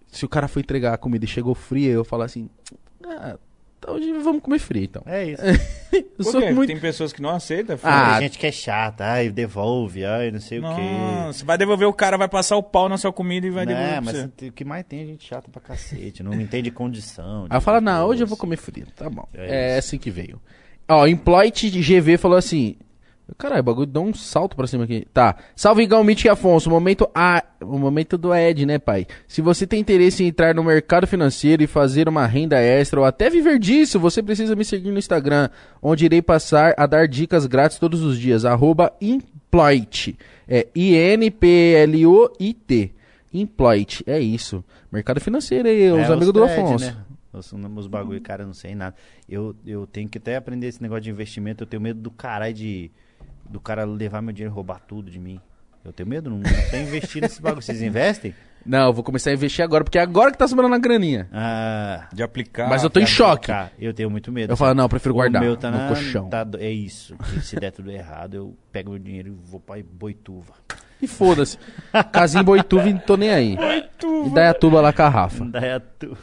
se 0.10 0.24
o 0.24 0.30
cara 0.30 0.48
foi 0.48 0.62
entregar 0.62 0.94
a 0.94 0.98
comida 0.98 1.26
e 1.26 1.28
chegou 1.28 1.54
fria, 1.54 1.92
eu 1.92 2.06
falo 2.06 2.24
assim: 2.24 2.50
Ah, 3.06 3.38
então 3.80 3.96
hoje 3.96 4.12
vamos 4.20 4.42
comer 4.42 4.60
frio, 4.60 4.84
então. 4.84 5.04
É 5.06 5.26
isso. 5.26 5.42
Eu 6.20 6.26
sou 6.26 6.42
muito. 6.54 6.68
Tem 6.68 6.80
pessoas 6.80 7.14
que 7.14 7.22
não 7.22 7.30
aceitam. 7.30 7.78
Ah, 7.84 8.14
Tem 8.14 8.28
gente 8.28 8.38
que 8.38 8.48
é 8.48 8.52
chata, 8.52 9.06
ai, 9.06 9.30
devolve, 9.30 10.04
ai, 10.04 10.32
não 10.32 10.40
sei 10.40 10.60
o 10.60 10.62
quê. 10.64 10.68
não, 10.82 11.32
você 11.32 11.46
vai 11.46 11.58
devolver 11.58 11.88
o 11.88 11.94
cara, 11.94 12.18
vai 12.18 12.28
passar 12.28 12.58
o 12.58 12.64
pau 12.64 12.90
na 12.90 12.98
sua 12.98 13.14
comida 13.14 13.48
e 13.48 13.50
vai 13.50 13.66
devolver 13.66 13.94
É, 13.94 14.02
mas 14.02 14.24
o 14.24 14.52
que 14.52 14.66
mais 14.66 14.84
tem 14.86 15.02
é 15.02 15.06
gente 15.06 15.26
chata 15.26 15.50
pra 15.50 15.62
cacete, 15.62 16.24
não 16.24 16.34
entende 16.34 16.70
condição. 16.72 17.46
Aí 17.50 17.58
eu 17.58 17.62
falo, 17.62 17.80
não, 17.82 18.08
hoje 18.08 18.24
eu 18.24 18.28
vou 18.28 18.38
comer 18.38 18.58
frio. 18.58 18.88
Tá 18.96 19.10
bom. 19.10 19.28
É, 19.34 19.78
assim 19.78 19.98
que 19.98 20.10
veio. 20.12 20.42
Ó, 20.90 21.06
Employed 21.06 21.70
GV 21.70 22.18
falou 22.18 22.38
assim. 22.38 22.76
Caralho, 23.38 23.60
o 23.60 23.64
bagulho 23.64 23.88
dá 23.88 24.00
um 24.00 24.14
salto 24.14 24.56
pra 24.56 24.68
cima 24.68 24.86
aqui. 24.86 25.06
Tá. 25.14 25.36
Salve 25.56 25.88
Mitch 26.04 26.26
e 26.26 26.30
Afonso. 26.30 26.70
Momento 26.70 27.10
A. 27.14 27.44
O 27.62 27.78
momento 27.78 28.18
do 28.18 28.34
Ed, 28.34 28.66
né, 28.66 28.80
pai? 28.80 29.06
Se 29.28 29.42
você 29.42 29.68
tem 29.68 29.80
interesse 29.82 30.24
em 30.24 30.28
entrar 30.28 30.56
no 30.56 30.64
mercado 30.64 31.06
financeiro 31.06 31.62
e 31.62 31.68
fazer 31.68 32.08
uma 32.08 32.26
renda 32.26 32.58
extra 32.60 33.00
ou 33.00 33.06
até 33.06 33.30
viver 33.30 33.60
disso, 33.60 34.00
você 34.00 34.24
precisa 34.24 34.56
me 34.56 34.64
seguir 34.64 34.92
no 34.92 34.98
Instagram, 34.98 35.50
onde 35.82 36.06
irei 36.06 36.22
passar 36.22 36.74
a 36.78 36.86
dar 36.86 37.08
dicas 37.08 37.46
grátis 37.46 37.78
todos 37.78 38.02
os 38.02 38.18
dias. 38.18 38.46
Arroba 38.46 38.94
Employed. 39.02 40.18
É 40.48 40.68
I-N-P-L-O-I-T. 41.78 42.94
Employed. 43.34 44.04
É 44.08 44.20
isso. 44.20 44.64
Mercado 44.92 45.20
financeiro 45.20 45.68
aí, 45.68 45.92
os 45.92 46.00
É, 46.00 46.06
amigos 46.06 46.34
do 46.34 46.42
thread, 46.46 46.62
Afonso. 46.62 46.86
Né? 46.86 46.96
Os, 47.34 47.52
os 47.54 47.88
bagulho, 47.88 48.22
cara, 48.22 48.46
não 48.46 48.54
sei 48.54 48.74
nada. 48.74 48.96
Eu, 49.28 49.56
eu 49.66 49.86
tenho 49.86 50.08
que 50.08 50.18
até 50.18 50.38
aprender 50.38 50.68
esse 50.68 50.82
negócio 50.82 51.04
de 51.04 51.10
investimento. 51.10 51.64
Eu 51.64 51.68
tenho 51.68 51.82
medo 51.82 52.00
do 52.00 52.10
caralho 52.10 52.54
de. 52.54 52.90
Do 53.50 53.60
cara 53.60 53.86
levar 53.86 54.22
meu 54.22 54.34
dinheiro 54.34 54.54
e 54.54 54.56
roubar 54.56 54.80
tudo 54.80 55.10
de 55.10 55.20
mim. 55.20 55.40
Eu 55.84 55.94
tenho 55.94 56.10
medo, 56.10 56.30
não, 56.30 56.38
não 56.40 56.70
tenho 56.70 56.88
investido 56.88 57.22
nesse 57.22 57.42
bagulho. 57.42 57.62
Vocês 57.62 57.82
investem? 57.82 58.36
Não, 58.66 58.88
eu 58.88 58.94
vou 58.94 59.02
começar 59.02 59.30
a 59.30 59.34
investir 59.34 59.64
agora, 59.64 59.86
porque 59.86 59.98
é 59.98 60.02
agora 60.02 60.30
que 60.32 60.38
tá 60.38 60.46
sobrando 60.46 60.76
a 60.76 60.78
graninha. 60.78 61.30
Ah. 61.32 62.10
De 62.12 62.22
aplicar. 62.22 62.68
Mas 62.68 62.84
eu 62.84 62.90
tô 62.90 63.00
em 63.00 63.06
choque. 63.06 63.48
Cara, 63.48 63.72
eu 63.80 63.94
tenho 63.94 64.10
muito 64.10 64.30
medo. 64.30 64.52
Eu 64.52 64.58
falo, 64.58 64.74
não, 64.74 64.84
eu 64.84 64.90
prefiro 64.90 65.14
guardar 65.14 65.42
O 65.42 65.46
meu 65.46 65.56
tá 65.56 65.72
no 65.72 65.78
na, 65.78 65.88
colchão. 65.88 66.28
tá 66.28 66.46
é 66.60 66.70
isso. 66.70 67.16
Se 67.42 67.56
der 67.56 67.72
tudo 67.72 67.90
errado, 67.90 68.34
eu 68.34 68.58
pego 68.70 68.90
meu 68.90 69.00
dinheiro 69.00 69.30
e 69.30 69.32
vou 69.32 69.62
pra 69.62 69.78
Boituva. 69.82 70.54
E 71.02 71.08
foda-se. 71.08 71.58
Casinho 72.12 72.44
Boituva, 72.44 72.86
não 72.86 72.98
tô 72.98 73.16
nem 73.16 73.30
aí. 73.30 73.58
E 74.26 74.30
daí 74.32 74.48
a 74.48 74.54
tuba 74.54 74.82
lá 74.82 74.92
com 74.92 75.04
a 75.04 75.10
Rafa. 75.10 75.46
Daí 75.46 75.72
a 75.72 75.80
tu... 75.80 76.18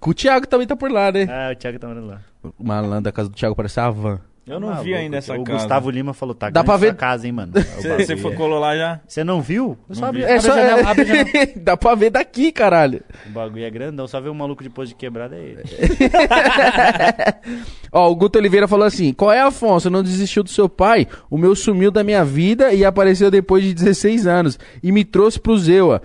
Com 0.00 0.10
o 0.10 0.14
Thiago 0.14 0.48
também 0.48 0.66
tá 0.66 0.74
por 0.74 0.90
lá, 0.90 1.12
né? 1.12 1.26
Ah, 1.28 1.52
o 1.52 1.56
Thiago 1.56 1.78
tá 1.78 1.86
morando 1.86 2.06
lá. 2.08 2.20
O 2.58 2.64
malandro 2.64 3.02
da 3.02 3.12
casa 3.12 3.28
do 3.28 3.36
Thiago 3.36 3.54
parece 3.54 3.78
a 3.78 3.90
van. 3.90 4.20
Eu 4.50 4.60
não 4.60 4.68
Tá 4.68 4.74
vi 4.82 4.90
maluco, 4.90 5.04
ainda 5.04 5.16
essa 5.18 5.34
O 5.34 5.44
casa. 5.44 5.58
Gustavo 5.58 5.90
Lima 5.90 6.12
falou, 6.12 6.34
tá 6.34 6.46
Dá 6.46 6.50
grande 6.62 6.66
pra 6.66 6.76
ver- 6.76 6.96
casa, 6.96 7.26
hein, 7.26 7.32
mano. 7.32 7.52
Você 7.98 8.16
foi 8.16 8.34
colou 8.34 8.58
lá 8.58 8.76
já? 8.76 9.00
Você 9.06 9.22
não 9.24 9.40
viu? 9.40 9.78
Só 9.90 10.06
abre, 10.06 10.20
vi. 10.22 10.26
É 10.26 10.40
só, 10.40 10.54
janela, 10.54 10.90
abre 10.90 11.04
janela. 11.04 11.30
Dá 11.56 11.76
pra 11.76 11.94
ver 11.94 12.10
daqui, 12.10 12.50
caralho. 12.52 13.02
O 13.26 13.30
bagulho 13.30 13.64
é 13.64 13.70
grandão, 13.70 14.06
só 14.08 14.20
ver 14.20 14.28
um 14.30 14.34
maluco 14.34 14.62
depois 14.62 14.88
de 14.88 14.94
quebrada 14.94 15.36
é 15.36 15.40
ele. 15.40 15.62
Ó, 17.92 18.10
o 18.10 18.16
Guto 18.16 18.38
Oliveira 18.38 18.68
falou 18.68 18.86
assim: 18.86 19.12
Qual 19.12 19.32
é, 19.32 19.40
Afonso? 19.40 19.90
Não 19.90 20.02
desistiu 20.02 20.42
do 20.42 20.50
seu 20.50 20.68
pai? 20.68 21.06
O 21.28 21.36
meu 21.38 21.54
sumiu 21.54 21.90
da 21.90 22.04
minha 22.04 22.24
vida 22.24 22.72
e 22.72 22.84
apareceu 22.84 23.30
depois 23.30 23.64
de 23.64 23.74
16 23.74 24.26
anos. 24.26 24.58
E 24.82 24.92
me 24.92 25.04
trouxe 25.04 25.38
pro 25.38 25.56
Zewa. 25.58 26.02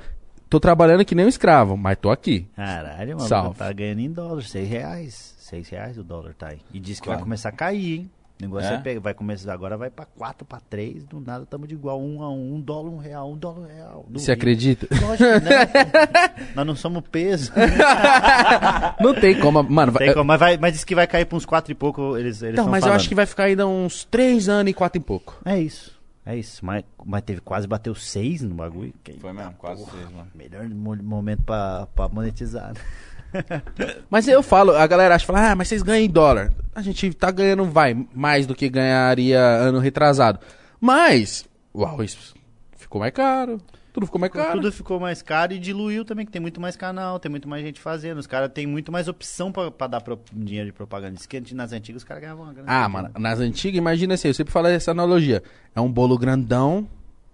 Tô 0.50 0.60
trabalhando 0.60 1.04
que 1.04 1.16
nem 1.16 1.26
um 1.26 1.30
escravo, 1.30 1.76
mas 1.76 1.98
tô 1.98 2.12
aqui. 2.12 2.48
Caralho, 2.56 3.16
mano, 3.18 3.28
Salve. 3.28 3.58
tá 3.58 3.72
ganhando 3.74 4.00
em 4.00 4.12
dólar, 4.12 4.44
seis 4.44 4.70
reais. 4.70 5.36
Seis 5.40 5.68
reais 5.70 5.98
o 5.98 6.04
dólar 6.04 6.34
tá 6.38 6.50
aí. 6.50 6.60
E 6.74 6.80
diz 6.80 7.00
que 7.00 7.08
vai 7.08 7.16
Claro. 7.18 7.26
começar 7.26 7.50
a 7.50 7.52
cair, 7.52 8.00
hein? 8.00 8.12
O 8.38 8.42
negócio 8.44 8.70
É? 8.70 8.82
é, 8.92 9.00
vai 9.00 9.14
começar, 9.14 9.54
agora 9.54 9.78
vai 9.78 9.90
pra 9.90 10.06
4, 10.06 10.46
pra 10.46 10.60
3, 10.60 11.06
do 11.06 11.22
nada 11.22 11.44
estamos 11.46 11.70
de 11.70 11.74
igual, 11.74 12.02
um 12.02 12.22
a 12.22 12.30
um, 12.30 12.56
um 12.56 12.60
dólar, 12.62 12.90
um 12.90 12.98
real, 12.98 13.32
um 13.32 13.38
dólar, 13.38 13.62
um 13.62 13.68
real. 13.68 14.06
Você 14.12 14.32
acredita? 14.34 14.88
Lógico 14.92 15.24
que 15.24 15.40
não. 15.40 16.46
Nós 16.54 16.68
não 16.68 16.76
somos 16.76 17.02
peso. 17.10 17.54
Não 19.00 19.14
tem 19.14 19.40
como. 19.40 19.64
Mano, 19.64 19.92
vai- 19.92 20.06
Tem 20.06 20.14
como, 20.14 20.26
mas, 20.26 20.40
vai, 20.40 20.58
mas 20.58 20.74
diz 20.74 20.84
que 20.84 20.96
vai 20.96 21.08
cair 21.08 21.26
pra 21.26 21.38
uns 21.38 21.46
4 21.46 21.72
e 21.72 21.76
pouco, 21.76 22.18
eles, 22.18 22.42
eles 22.42 22.56
tão 22.56 22.66
mas 22.66 22.82
eu 22.84 22.88
falando. 22.88 22.96
acho 23.00 23.10
que 23.10 23.16
vai 23.16 23.26
ficar 23.26 23.44
ainda 23.46 23.66
uns 23.68 24.04
3 24.06 24.50
anos 24.50 24.70
e 24.72 24.74
4 24.74 25.00
e 25.00 25.04
pouco. 25.04 25.38
É 25.46 25.58
isso, 25.60 25.98
é 26.26 26.36
isso. 26.38 26.66
Mas, 26.66 26.84
mas 27.06 27.22
teve 27.24 27.40
quase, 27.42 27.68
bateu 27.68 27.96
6 27.96 28.42
no 28.42 28.56
bagulho. 28.56 28.94
Foi 29.20 29.34
mesmo, 29.34 29.54
quase 29.58 29.84
seis, 29.86 30.12
mano. 30.12 30.28
Melhor 30.36 30.68
mo- 30.70 30.96
momento 31.04 31.44
pra, 31.44 31.88
pra 31.96 32.10
monetizar. 32.10 32.74
Mas 34.10 34.28
eu 34.28 34.42
falo, 34.44 34.72
a 34.76 34.86
galera 34.88 35.16
acha, 35.16 35.26
fala, 35.26 35.52
ah, 35.52 35.56
mas 35.56 35.68
vocês 35.68 35.82
ganham 35.84 36.06
em 36.06 36.10
dólar. 36.10 36.54
A 36.74 36.82
gente 36.82 37.14
tá 37.14 37.30
ganhando, 37.32 37.66
vai, 37.66 37.96
mais 38.14 38.46
do 38.48 38.56
que 38.56 38.70
ganharia 38.70 39.40
ano 39.40 39.80
retrasado. 39.80 40.40
Mas, 40.80 41.46
uau, 41.74 42.04
isso 42.04 42.34
ficou 42.78 43.00
mais 43.02 43.14
caro. 43.14 43.60
Tudo 43.92 44.06
ficou 44.08 44.20
mais 44.20 44.32
caro. 44.34 44.52
Tudo 44.60 44.72
ficou 44.74 45.00
mais 45.00 45.22
caro 45.22 45.54
e 45.54 45.60
diluiu 45.60 46.04
também, 46.04 46.26
que 46.26 46.32
tem 46.32 46.42
muito 46.42 46.60
mais 46.60 46.76
canal, 46.76 47.18
tem 47.18 47.30
muito 47.32 47.48
mais 47.48 47.64
gente 47.64 47.80
fazendo. 47.80 48.18
Os 48.18 48.28
caras 48.28 48.52
têm 48.54 48.68
muito 48.68 48.92
mais 48.92 49.08
opção 49.08 49.52
pra, 49.54 49.72
pra 49.72 49.88
dar 49.88 50.02
pro- 50.02 50.20
dinheiro 50.34 50.68
de 50.68 50.74
propaganda. 50.74 51.14
Diz 51.16 51.26
que 51.26 51.40
nas 51.54 51.72
antigas 51.72 52.02
os 52.02 52.08
caras 52.08 52.22
ganhavam 52.24 52.44
uma 52.44 52.54
grana. 52.54 52.70
Ah, 52.70 52.90
mano, 52.90 53.10
nas 53.18 53.40
antigas, 53.40 53.78
imagina 53.78 54.16
assim, 54.16 54.28
eu 54.28 54.34
sempre 54.34 54.52
falo 54.52 54.68
essa 54.68 54.92
analogia. 54.92 55.42
É 55.74 55.80
um 55.80 55.90
bolo 55.92 56.18
grandão, 56.18 56.86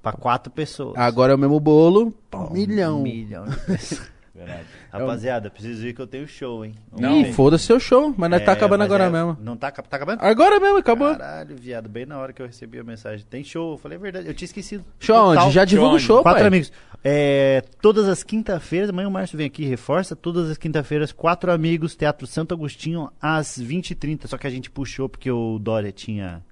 Pra 0.04 0.14
quatro 0.14 0.52
pessoas. 0.52 0.96
agora 0.98 1.32
é 1.34 1.36
o 1.36 1.40
mesmo 1.40 1.60
bolo, 1.60 2.12
pra 2.30 2.40
um 2.42 2.48
Um 2.50 2.54
milhão. 2.54 3.02
milhão 3.02 3.46
de 3.46 3.56
pessoas. 3.58 4.02
Verdade. 4.46 4.66
Rapaziada, 4.92 5.50
preciso 5.50 5.88
ir 5.88 5.94
que 5.94 6.02
eu 6.02 6.08
tenho 6.08 6.28
show, 6.28 6.66
hein? 6.66 6.74
Não. 6.98 7.22
Ih, 7.22 7.34
foda-se 7.34 7.66
seu 7.66 7.80
show, 7.80 8.14
mas 8.18 8.30
nós 8.30 8.44
tá 8.44 8.52
É, 8.52 8.56
acabando 8.56 8.80
mas 8.80 8.86
agora 8.86 9.06
é- 9.06 9.10
mesmo. 9.10 9.38
Não 9.42 9.56
tá, 9.56 9.72
tá 9.72 9.96
acabando? 9.98 10.20
Agora 10.24 10.60
mesmo, 10.60 10.78
acabou. 10.78 11.12
Caralho, 11.16 11.56
viado, 11.56 11.88
bem 11.90 12.06
na 12.06 12.18
hora 12.18 12.34
que 12.34 12.42
eu 12.42 12.46
recebi 12.46 12.80
a 12.80 12.84
mensagem. 12.84 13.26
Tem 13.30 13.44
show, 13.44 13.74
eu 13.74 13.78
falei 13.78 13.98
a 13.98 14.02
verdade, 14.02 14.28
eu 14.28 14.34
tinha 14.34 14.46
esquecido. 14.46 14.84
Show 15.00 15.16
Total. 15.16 15.46
onde? 15.46 15.54
Já 15.56 15.66
divulga 15.66 15.96
o 15.96 16.00
show, 16.00 16.22
Quatro 16.22 16.40
pai. 16.40 16.48
amigos. 16.48 16.72
É, 17.04 17.64
todas 17.82 18.08
as 18.08 18.24
quinta-feiras, 18.24 18.90
amanhã 18.90 19.08
o 19.08 19.12
Márcio 19.12 19.38
vem 19.38 19.48
aqui 19.48 19.64
e 19.64 19.68
reforça. 19.68 20.16
Todas 20.16 20.50
as 20.50 20.58
quinta-feiras, 20.58 21.12
quatro 21.12 21.52
amigos, 21.52 21.96
Teatro 21.96 22.28
Santo 22.28 22.54
Agostinho, 22.54 23.10
às 23.22 23.58
20h30. 23.60 24.28
Só 24.28 24.38
que 24.38 24.46
a 24.46 24.50
gente 24.52 24.70
puxou 24.70 25.10
porque 25.10 25.32
o 25.32 25.58
Dória 25.60 25.92
tinha. 25.92 26.44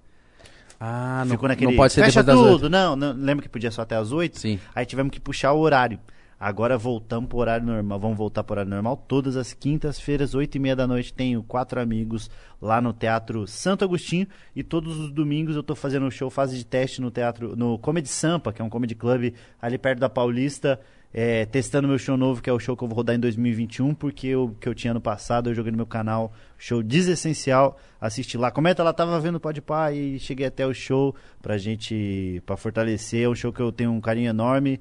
Ah, 0.79 1.23
não, 1.25 1.31
ficou 1.33 1.49
naquele. 1.49 1.71
não 1.71 1.77
pode 1.77 1.91
ser 1.91 2.05
Fecha 2.05 2.23
depois 2.23 2.37
das 2.37 2.51
tudo. 2.53 2.63
oito. 2.63 2.69
Não, 2.69 2.95
não, 2.95 3.11
lembra 3.13 3.43
que 3.43 3.49
podia 3.49 3.69
só 3.69 3.81
até 3.81 3.95
às 3.97 4.11
8? 4.13 4.39
Sim. 4.39 4.59
Aí 4.73 4.85
tivemos 4.85 5.11
que 5.11 5.19
puxar 5.19 5.51
o 5.51 5.59
horário. 5.59 5.99
Agora 6.39 6.77
voltamos 6.77 7.27
pro 7.27 7.39
horário 7.39 7.65
normal. 7.65 7.99
Vamos 7.99 8.17
voltar 8.17 8.43
pro 8.43 8.53
horário 8.53 8.69
normal. 8.69 8.95
Todas 8.95 9.35
as 9.35 9.53
quintas-feiras, 9.53 10.33
8 10.33 10.55
e 10.55 10.59
meia 10.59 10.75
da 10.75 10.87
noite, 10.87 11.13
tenho 11.13 11.43
quatro 11.43 11.81
amigos 11.81 12.31
lá 12.61 12.79
no 12.79 12.93
Teatro 12.93 13.45
Santo 13.45 13.83
Agostinho. 13.83 14.25
E 14.55 14.63
todos 14.63 14.97
os 14.97 15.11
domingos 15.11 15.55
eu 15.57 15.63
tô 15.63 15.75
fazendo 15.75 16.05
um 16.05 16.11
show 16.11 16.29
fase 16.29 16.57
de 16.57 16.65
teste 16.65 17.01
no 17.01 17.11
teatro, 17.11 17.55
no 17.57 17.77
Comedy 17.79 18.07
Sampa, 18.07 18.53
que 18.53 18.61
é 18.61 18.65
um 18.65 18.69
comedy 18.69 18.95
club 18.95 19.33
ali 19.61 19.77
perto 19.77 19.99
da 19.99 20.09
Paulista. 20.09 20.79
é, 21.13 21.45
testando 21.45 21.87
meu 21.87 21.97
show 21.97 22.15
novo, 22.15 22.41
que 22.41 22.49
é 22.49 22.53
o 22.53 22.59
show 22.59 22.77
que 22.77 22.83
eu 22.83 22.87
vou 22.87 22.95
rodar 22.95 23.15
em 23.15 23.19
2021, 23.19 23.95
porque 23.95 24.35
o 24.35 24.49
que 24.49 24.69
eu 24.69 24.75
tinha 24.75 24.91
ano 24.91 25.01
passado 25.01 25.49
eu 25.49 25.55
joguei 25.55 25.71
no 25.71 25.77
meu 25.77 25.87
canal, 25.87 26.31
show 26.57 26.83
Desessencial, 26.83 27.79
assiste 27.99 28.37
lá, 28.37 28.51
comenta 28.51 28.83
lá, 28.83 28.93
tava 28.93 29.19
vendo 29.19 29.39
Pode 29.39 29.61
Pá 29.61 29.91
e 29.91 30.19
cheguei 30.19 30.45
até 30.45 30.65
o 30.67 30.73
show 30.73 31.15
pra 31.41 31.57
gente, 31.57 32.41
pra 32.45 32.55
fortalecer, 32.55 33.23
é 33.23 33.29
um 33.29 33.35
show 33.35 33.51
que 33.51 33.61
eu 33.61 33.71
tenho 33.71 33.91
um 33.91 33.99
carinho 33.99 34.29
enorme, 34.29 34.79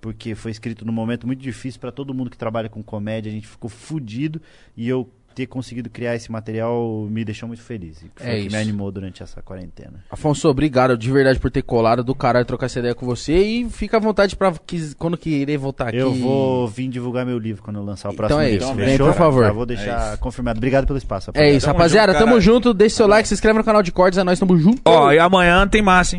porque 0.00 0.34
foi 0.34 0.50
escrito 0.50 0.84
num 0.84 0.92
momento 0.92 1.26
muito 1.26 1.40
difícil 1.40 1.80
pra 1.80 1.92
todo 1.92 2.14
mundo 2.14 2.30
que 2.30 2.38
trabalha 2.38 2.68
com 2.68 2.82
comédia, 2.82 3.30
a 3.30 3.34
gente 3.34 3.46
ficou 3.46 3.68
fudido 3.70 4.40
e 4.76 4.88
eu 4.88 5.08
ter 5.32 5.46
conseguido 5.46 5.88
criar 5.88 6.16
esse 6.16 6.30
material 6.30 7.06
me 7.08 7.24
deixou 7.24 7.46
muito 7.46 7.62
feliz. 7.62 7.98
E 8.02 8.10
foi 8.16 8.26
É 8.26 8.32
o 8.32 8.34
que 8.40 8.46
isso. 8.48 8.56
me 8.56 8.60
animou 8.60 8.90
durante 8.90 9.22
essa 9.22 9.40
quarentena. 9.40 10.04
Afonso, 10.10 10.48
obrigado 10.48 10.98
de 10.98 11.10
verdade 11.10 11.38
por 11.38 11.52
ter 11.52 11.62
colado 11.62 12.02
do 12.02 12.16
caralho 12.16 12.44
trocar 12.44 12.66
essa 12.66 12.80
ideia 12.80 12.96
com 12.96 13.06
você 13.06 13.38
e 13.40 13.70
fica 13.70 13.96
à 13.96 14.00
vontade 14.00 14.34
pra 14.34 14.52
quis- 14.66 14.92
quando 14.92 15.16
querer 15.16 15.56
voltar 15.56 15.86
aqui. 15.88 15.98
Eu 15.98 16.12
vou 16.12 16.66
vir 16.66 16.88
divulgar 16.88 17.24
meu 17.24 17.38
livro 17.38 17.62
quando 17.62 17.76
eu 17.76 17.84
lançar 17.84 18.08
o 18.08 18.12
Então 18.12 18.26
próximo 18.26 18.40
é 18.42 18.50
livro. 18.50 18.66
isso, 18.66 18.74
vem, 18.74 18.98
por 18.98 19.14
favor. 19.14 19.44
Já 19.44 19.52
vou 19.52 19.64
deixar 19.66 20.14
É 20.14 20.16
confirmado. 20.16 20.58
Obrigado 20.58 20.84
pelo 20.84 20.98
espaço. 20.98 21.30
É 21.32 21.48
isso, 21.54 21.64
Tamo 21.64 21.78
rapaziada. 21.78 22.12
junto, 22.12 22.24
tamo 22.24 22.40
junto. 22.40 22.74
Deixe 22.74 22.96
seu 22.96 23.06
like, 23.06 23.28
se 23.28 23.32
inscreve 23.34 23.56
no 23.56 23.64
canal 23.64 23.84
de 23.84 23.92
cortes. 23.92 24.18
É 24.18 24.24
nós, 24.24 24.36
tamo 24.38 24.58
junto. 24.58 24.82
Ó, 24.84 25.12
e 25.12 25.18
amanhã 25.20 25.66
tem 25.68 25.80
massa, 25.80 26.16
hein? 26.16 26.18